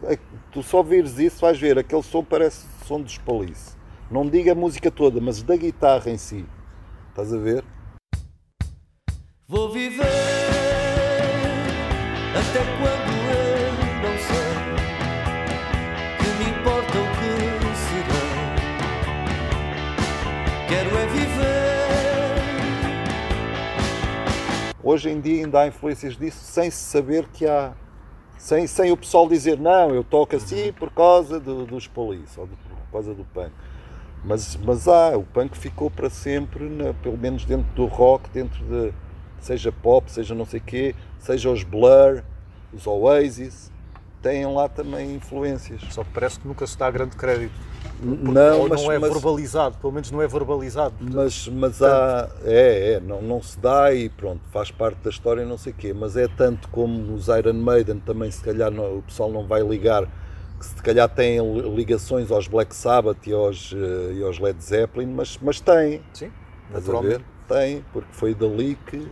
Tu 0.52 0.62
só 0.62 0.84
vires 0.84 1.18
isso, 1.18 1.42
vais 1.42 1.60
ver, 1.60 1.80
aquele 1.80 2.04
som 2.04 2.24
parece 2.24 2.68
som 2.86 3.02
dos 3.02 3.18
Police. 3.18 3.76
Não 4.10 4.28
diga 4.28 4.52
a 4.52 4.56
música 4.56 4.92
toda, 4.92 5.20
mas 5.20 5.42
da 5.42 5.56
guitarra 5.56 6.10
em 6.12 6.18
si. 6.18 6.46
Estás 7.10 7.34
a 7.34 7.38
ver? 7.38 7.64
Vou 9.48 9.72
viver 9.72 10.04
até 12.36 12.60
quando 12.80 13.05
Hoje 24.86 25.10
em 25.10 25.20
dia 25.20 25.44
ainda 25.44 25.62
há 25.62 25.68
influências 25.68 26.16
disso 26.16 26.38
sem 26.44 26.70
se 26.70 26.78
saber 26.78 27.28
que 27.30 27.48
há. 27.48 27.74
Sem, 28.38 28.68
sem 28.68 28.92
o 28.92 28.98
pessoal 28.98 29.28
dizer, 29.28 29.58
não, 29.58 29.90
eu 29.96 30.04
toco 30.04 30.36
assim 30.36 30.72
por 30.74 30.92
causa 30.92 31.40
do- 31.40 31.66
dos 31.66 31.88
Police 31.88 32.40
ou 32.40 32.46
do- 32.46 32.56
por 32.56 32.92
causa 32.92 33.12
do 33.16 33.24
punk. 33.24 33.52
Mas, 34.24 34.56
mas 34.58 34.88
há, 34.88 35.18
o 35.18 35.24
punk 35.24 35.58
ficou 35.58 35.90
para 35.90 36.08
sempre, 36.08 36.70
na- 36.70 36.94
pelo 36.94 37.18
menos 37.18 37.46
dentro 37.46 37.66
do 37.74 37.86
rock, 37.88 38.30
dentro 38.30 38.64
de 38.64 38.94
seja 39.40 39.72
pop, 39.72 40.12
seja 40.12 40.36
não 40.36 40.46
sei 40.46 40.60
quê, 40.60 40.94
seja 41.18 41.50
os 41.50 41.64
Blur, 41.64 42.22
os 42.72 42.86
Oasis, 42.86 43.72
têm 44.22 44.46
lá 44.46 44.70
também 44.70 45.16
influências. 45.16 45.82
Só 45.90 46.04
que 46.04 46.12
parece 46.12 46.40
que 46.40 46.48
nunca 46.48 46.68
se 46.68 46.78
dá 46.78 46.92
grande 46.92 47.16
crédito. 47.16 47.54
Não, 48.02 48.62
Ou 48.62 48.70
mas, 48.70 48.84
não 48.84 48.92
é 48.92 49.00
mas, 49.00 49.14
verbalizado, 49.14 49.78
pelo 49.78 49.94
menos 49.94 50.12
não 50.12 50.22
é 50.22 50.28
verbalizado. 50.28 50.94
portanto, 50.98 51.16
mas, 51.16 51.48
mas 51.48 51.82
há. 51.82 52.30
É, 52.44 52.94
é, 52.94 53.00
não, 53.00 53.22
não 53.22 53.42
se 53.42 53.58
dá 53.60 53.94
e 53.94 54.10
pronto, 54.10 54.42
faz 54.52 54.70
parte 54.70 54.98
da 55.04 55.10
história 55.10 55.42
e 55.42 55.46
não 55.46 55.58
sei 55.58 55.72
o 55.72 55.76
quê. 55.76 55.94
Mas 55.94 56.18
é 56.18 56.28
tanto 56.28 56.68
como 56.70 57.14
os 57.14 57.28
Iron 57.28 57.54
Maiden 57.54 58.00
também, 58.00 58.30
se 58.30 58.44
calhar 58.44 58.70
não- 58.70 58.98
o 58.98 59.02
pessoal 59.02 59.32
não 59.32 59.48
vai 59.48 59.62
ligar, 59.64 60.06
que 60.60 60.66
se 60.66 60.76
calhar 60.76 61.08
têm 61.10 61.40
ligações 61.76 62.32
aos 62.32 62.48
Black 62.48 62.76
Sabbath 62.76 63.26
e 63.28 63.34
aos, 63.34 63.74
eh, 63.76 64.14
e 64.14 64.24
aos 64.24 64.40
Led 64.40 64.62
Zeppelin, 64.64 65.08
mas, 65.08 65.38
mas 65.42 65.60
tem. 65.60 66.02
Sim, 66.14 66.32
naturalmente. 66.72 67.24
Tem, 67.48 67.86
porque 67.94 68.10
foi 68.12 68.34
dali 68.34 68.76
que 68.88 69.08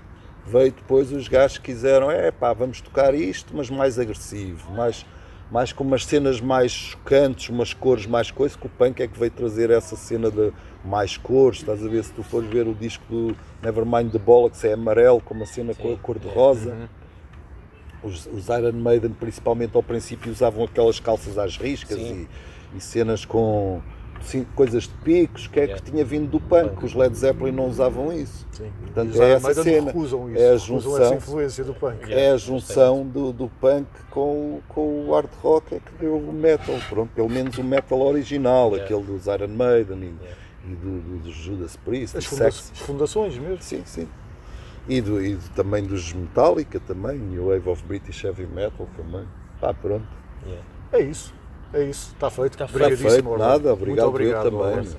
veio 0.45 0.72
depois 0.72 1.11
os 1.11 1.27
gajos 1.27 1.58
que 1.60 1.66
quiseram, 1.72 2.10
é 2.11 2.32
pá, 2.32 2.52
vamos 2.53 2.82
tocar 2.82 3.14
isto, 3.14 3.56
mas 3.56 3.69
mais 3.69 3.98
agressivo, 4.00 4.72
mais, 4.72 5.06
mais 5.54 5.72
com 5.72 5.84
umas 5.84 6.04
cenas 6.04 6.42
mais 6.42 6.72
chocantes, 6.72 7.48
umas 7.50 7.76
cores 7.76 8.08
mais 8.08 8.32
coisas, 8.32 8.58
que 8.58 8.66
o 8.66 8.70
punk 8.70 9.04
é 9.04 9.08
que 9.08 9.20
veio 9.20 9.30
trazer 9.30 9.70
essa 9.70 9.96
cena 9.96 10.32
de 10.32 10.52
mais 10.84 11.16
cores, 11.16 11.60
estás 11.60 11.86
a 11.86 11.88
ver, 11.88 12.04
se 12.04 12.12
tu 12.12 12.24
fores 12.24 12.50
ver 12.50 12.68
o 12.68 12.74
disco 12.74 13.04
do 13.08 13.38
Nevermind 13.62 14.12
the 14.12 14.18
Bollocks 14.18 14.64
é 14.64 14.74
amarelo, 14.74 15.22
com 15.22 15.36
uma 15.36 15.46
cena 15.46 15.76
cor, 15.76 15.96
cor 16.00 16.18
de 16.18 16.28
rosa. 16.28 16.90
Os, 18.02 18.26
os 18.26 18.48
Iron 18.48 18.74
Maiden, 18.74 19.12
principalmente 19.12 19.76
ao 19.76 19.84
princípio, 19.84 20.32
usavam 20.32 20.64
aquelas 20.64 21.00
calças 21.00 21.38
às 21.38 21.56
riscas 21.56 22.00
e, 22.00 22.28
e 22.76 22.82
cenas 22.82 23.24
com 23.24 23.80
sim, 24.24 24.45
coisas 24.56 24.84
de 24.84 24.90
picos, 25.03 25.48
que 25.48 25.60
é 25.60 25.64
Yeah. 25.64 25.84
que 25.84 25.92
tinha 25.92 26.03
vindo 26.06 26.30
do 26.30 26.40
punk. 26.40 26.84
Os 26.84 26.93
Led 26.93 27.16
Zeppelin 27.16 27.52
não 27.52 27.68
usavam 27.68 28.11
isso. 28.14 28.45
Sim. 28.52 28.72
Portanto, 28.82 29.10
Os 29.11 29.19
é 29.19 29.32
essa 29.34 29.53
cena. 29.53 29.88
recusam 29.88 30.30
isso, 30.32 30.42
É 30.42 30.50
a 30.52 30.58
junção. 30.58 30.98
essa 31.03 31.16
influência 31.16 31.64
do 31.64 31.74
punk. 31.74 32.02
Yeah. 32.03 32.19
É 32.22 32.32
a 32.32 32.38
junção 32.38 33.06
do, 33.06 33.32
do 33.32 33.50
punk 33.61 33.88
com, 34.10 34.22
o- 34.58 34.64
com 34.69 35.08
o 35.08 35.14
hard 35.14 35.30
rock 35.42 35.76
é 35.76 35.80
que 35.80 35.92
deu 36.00 36.16
o 36.18 36.34
metal, 36.34 36.76
pronto, 36.90 37.11
pelo 37.14 37.30
menos 37.30 37.58
o 37.58 37.64
metal 37.64 38.02
original, 38.02 38.72
Yeah. 38.72 38.84
aquele 38.85 39.03
dos 39.03 39.26
Iron 39.27 39.48
Maiden 39.50 39.98
e, 40.00 40.06
Yeah. 40.06 40.38
e 40.66 40.76
do, 40.76 41.00
do, 41.02 41.18
do 41.24 41.32
Judas 41.32 41.76
Priest, 41.77 42.18
As, 42.18 42.26
funda- 42.26 42.52
Sex. 42.52 42.72
fundações 42.80 43.38
mesmo. 43.38 43.61
Sim, 43.61 43.82
sim. 43.85 44.08
E, 44.88 45.00
do, 45.00 45.24
e 45.24 45.35
do- 45.35 45.50
também 45.56 45.84
dos 45.85 46.11
Metallica 46.14 46.80
também, 46.80 47.18
New 47.18 47.48
Wave 47.48 47.69
of 47.69 47.84
British 47.84 48.24
Heavy 48.24 48.45
Metal 48.45 48.88
também. 48.98 49.26
Pá, 49.61 49.74
pronto. 49.74 50.06
Yeah. 50.45 50.64
É 50.92 51.00
isso. 51.02 51.34
É 51.74 51.84
isso. 51.84 52.11
Está 52.14 52.30
feito. 52.30 52.53
Está 52.53 52.68
feito. 52.68 53.27
Orlando. 53.27 53.38
nada, 53.40 53.76
Muito 53.76 53.82
obrigado, 53.82 54.06
eu 54.06 54.10
obrigado 54.10 54.43
também, 54.52 54.93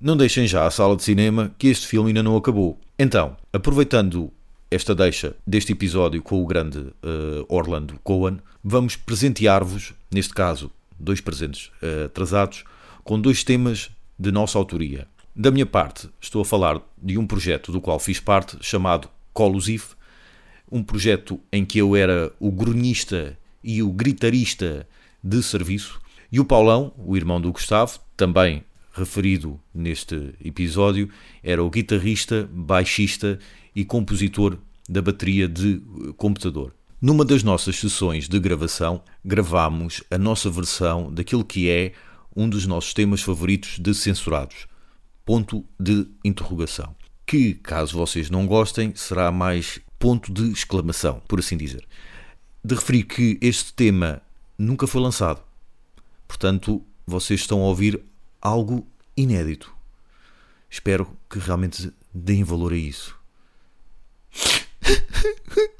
não 0.00 0.16
deixem 0.16 0.46
já 0.46 0.66
a 0.66 0.70
sala 0.70 0.96
de 0.96 1.02
cinema 1.02 1.54
que 1.58 1.68
este 1.68 1.86
filme 1.86 2.10
ainda 2.10 2.22
não 2.22 2.36
acabou. 2.36 2.78
Então, 2.98 3.36
aproveitando 3.52 4.32
esta 4.70 4.94
deixa 4.94 5.34
deste 5.46 5.72
episódio 5.72 6.22
com 6.22 6.42
o 6.42 6.46
grande 6.46 6.92
eh, 7.02 7.44
Orlando 7.48 7.98
Cohen, 8.04 8.38
vamos 8.62 8.96
presentear-vos, 8.96 9.94
neste 10.12 10.34
caso, 10.34 10.70
dois 10.98 11.20
presentes 11.20 11.70
eh, 11.82 12.04
atrasados, 12.04 12.64
com 13.02 13.20
dois 13.20 13.42
temas 13.42 13.90
de 14.18 14.30
nossa 14.30 14.58
autoria. 14.58 15.06
Da 15.34 15.50
minha 15.50 15.66
parte, 15.66 16.08
estou 16.20 16.42
a 16.42 16.44
falar 16.44 16.80
de 17.00 17.16
um 17.16 17.26
projeto 17.26 17.72
do 17.72 17.80
qual 17.80 17.98
fiz 17.98 18.20
parte, 18.20 18.58
chamado 18.60 19.08
Colusif, 19.32 19.94
um 20.70 20.82
projeto 20.82 21.40
em 21.50 21.64
que 21.64 21.78
eu 21.78 21.96
era 21.96 22.30
o 22.38 22.50
grunhista 22.50 23.38
e 23.64 23.82
o 23.82 23.90
gritarista 23.90 24.86
de 25.22 25.42
serviço, 25.42 26.00
e 26.30 26.38
o 26.38 26.44
Paulão, 26.44 26.92
o 26.98 27.16
irmão 27.16 27.40
do 27.40 27.50
Gustavo, 27.50 27.98
também 28.16 28.64
referido 28.98 29.60
neste 29.72 30.34
episódio, 30.44 31.08
era 31.42 31.62
o 31.62 31.70
guitarrista, 31.70 32.48
baixista 32.52 33.38
e 33.74 33.84
compositor 33.84 34.58
da 34.88 35.00
bateria 35.00 35.46
de 35.48 35.74
eh, 35.74 36.12
computador. 36.16 36.74
Numa 37.00 37.24
das 37.24 37.42
nossas 37.44 37.76
sessões 37.76 38.28
de 38.28 38.40
gravação, 38.40 39.02
gravámos 39.24 40.02
a 40.10 40.18
nossa 40.18 40.50
versão 40.50 41.12
daquilo 41.12 41.44
que 41.44 41.70
é 41.70 41.92
um 42.34 42.48
dos 42.48 42.66
nossos 42.66 42.92
temas 42.92 43.22
favoritos 43.22 43.78
de 43.78 43.94
censurados. 43.94 44.66
Ponto 45.24 45.64
de 45.78 46.08
interrogação. 46.24 46.96
Que, 47.24 47.54
caso 47.54 47.96
vocês 47.96 48.30
não 48.30 48.46
gostem, 48.46 48.92
será 48.96 49.30
mais 49.30 49.80
ponto 49.98 50.32
de 50.32 50.50
exclamação, 50.50 51.22
por 51.28 51.38
assim 51.38 51.56
dizer. 51.56 51.84
De 52.64 52.74
referir 52.74 53.04
que 53.04 53.38
este 53.40 53.72
tema 53.72 54.20
nunca 54.58 54.86
foi 54.86 55.00
lançado. 55.00 55.40
Portanto, 56.26 56.82
vocês 57.06 57.40
estão 57.40 57.60
a 57.60 57.66
ouvir 57.66 58.00
algo 58.40 58.86
inédito. 59.16 59.74
Espero 60.70 61.16
que 61.28 61.38
realmente 61.38 61.92
deem 62.12 62.44
valor 62.44 62.72
a 62.72 62.76
isso. 62.76 63.18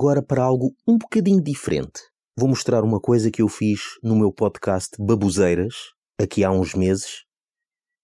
agora 0.00 0.22
para 0.22 0.42
algo 0.42 0.74
um 0.88 0.96
bocadinho 0.96 1.42
diferente. 1.42 2.00
Vou 2.34 2.48
mostrar 2.48 2.82
uma 2.82 2.98
coisa 2.98 3.30
que 3.30 3.42
eu 3.42 3.48
fiz 3.48 3.80
no 4.02 4.16
meu 4.16 4.32
podcast 4.32 4.96
Babuzeiras, 4.98 5.74
aqui 6.18 6.42
há 6.42 6.50
uns 6.50 6.74
meses, 6.74 7.24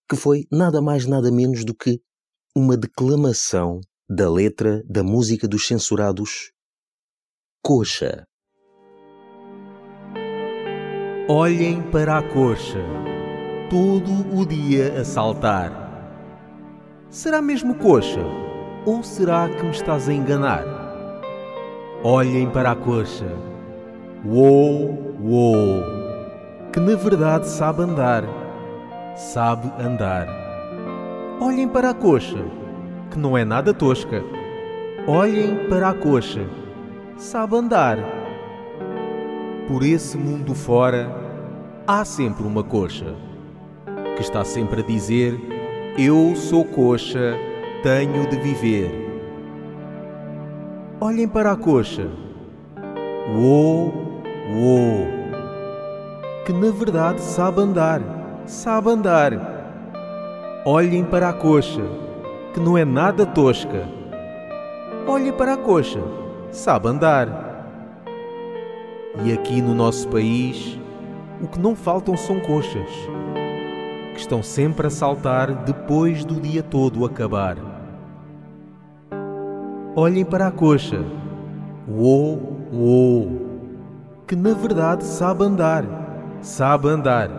que 0.07 0.15
foi 0.15 0.45
nada 0.51 0.79
mais 0.79 1.07
nada 1.07 1.31
menos 1.31 1.65
do 1.65 1.73
que 1.73 1.99
uma 2.55 2.77
declamação 2.77 3.81
da 4.07 4.29
letra 4.29 4.83
da 4.87 5.03
música 5.03 5.47
dos 5.47 5.65
censurados 5.65 6.51
Coxa. 7.63 8.27
Olhem 11.27 11.81
para 11.89 12.19
a 12.19 12.21
coxa, 12.31 12.85
todo 13.71 14.37
o 14.39 14.45
dia 14.45 15.01
a 15.01 15.03
saltar. 15.03 15.71
Será 17.09 17.41
mesmo 17.41 17.73
coxa? 17.79 18.21
Ou 18.85 19.03
será 19.03 19.49
que 19.49 19.63
me 19.63 19.71
estás 19.71 20.07
a 20.07 20.13
enganar? 20.13 20.76
Olhem 22.03 22.47
para 22.47 22.71
a 22.71 22.75
coxa, 22.75 23.25
uou, 24.23 25.15
uou, 25.19 25.83
que 26.71 26.79
na 26.79 26.95
verdade 26.95 27.47
sabe 27.47 27.81
andar, 27.81 28.23
sabe 29.15 29.71
andar. 29.83 30.27
Olhem 31.41 31.67
para 31.67 31.89
a 31.89 31.93
coxa, 31.95 32.45
que 33.09 33.17
não 33.17 33.35
é 33.35 33.43
nada 33.43 33.73
tosca. 33.73 34.23
Olhem 35.07 35.67
para 35.69 35.89
a 35.89 35.93
coxa, 35.95 36.45
sabe 37.17 37.55
andar. 37.55 37.97
Por 39.67 39.81
esse 39.81 40.19
mundo 40.19 40.53
fora, 40.53 41.09
há 41.87 42.05
sempre 42.05 42.45
uma 42.45 42.63
coxa 42.63 43.15
que 44.15 44.21
está 44.21 44.43
sempre 44.43 44.81
a 44.81 44.85
dizer: 44.85 45.35
Eu 45.97 46.35
sou 46.35 46.63
coxa, 46.63 47.35
tenho 47.81 48.29
de 48.29 48.37
viver. 48.37 49.06
Olhem 50.99 51.27
para 51.27 51.51
a 51.51 51.55
coxa. 51.55 52.09
Uou, 53.35 53.93
uou. 54.49 55.05
Que 56.43 56.51
na 56.51 56.71
verdade 56.71 57.21
sabe 57.21 57.61
andar, 57.61 58.01
sabe 58.47 58.89
andar. 58.89 59.31
Olhem 60.65 61.03
para 61.03 61.29
a 61.29 61.33
coxa, 61.33 61.83
que 62.51 62.59
não 62.59 62.75
é 62.75 62.83
nada 62.83 63.27
tosca. 63.27 63.87
Olhem 65.07 65.31
para 65.31 65.53
a 65.53 65.57
coxa, 65.57 66.01
sabe 66.51 66.87
andar. 66.87 68.03
E 69.23 69.31
aqui 69.31 69.61
no 69.61 69.75
nosso 69.75 70.07
país, 70.07 70.79
o 71.39 71.47
que 71.47 71.59
não 71.59 71.75
faltam 71.75 72.17
são 72.17 72.39
coxas, 72.39 72.89
que 74.15 74.19
estão 74.19 74.41
sempre 74.41 74.87
a 74.87 74.89
saltar 74.89 75.63
depois 75.63 76.25
do 76.25 76.41
dia 76.41 76.63
todo 76.63 77.05
acabar. 77.05 77.76
Olhem 79.99 80.23
para 80.23 80.45
a 80.45 80.51
coxa, 80.51 81.03
uou, 81.89 82.69
uou, 82.71 83.71
que 84.27 84.35
na 84.35 84.53
verdade 84.53 85.03
sabe 85.03 85.43
andar, 85.43 85.83
sabe 86.39 86.87
andar. 86.87 87.31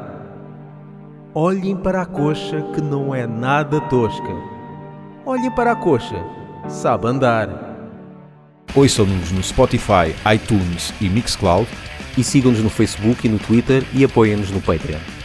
Olhem 1.33 1.77
para 1.77 2.03
a 2.03 2.05
coxa 2.05 2.61
que 2.75 2.81
não 2.81 3.15
é 3.15 3.29
nada 3.29 3.81
tosca. 3.83 4.35
Olhem 5.25 5.53
para 5.53 5.71
a 5.71 5.77
coxa, 5.77 6.21
sabe 6.67 7.07
andar. 7.07 7.49
Ouçam-nos 8.75 9.31
no 9.31 9.41
Spotify, 9.41 10.13
iTunes 10.35 10.93
e 11.01 11.09
Mixcloud 11.09 11.69
E 12.17 12.25
sigam-nos 12.25 12.61
no 12.61 12.69
Facebook 12.69 13.25
e 13.25 13.31
no 13.31 13.39
Twitter 13.39 13.85
e 13.95 14.03
apoiem-nos 14.03 14.51
no 14.51 14.61
Patreon. 14.61 15.18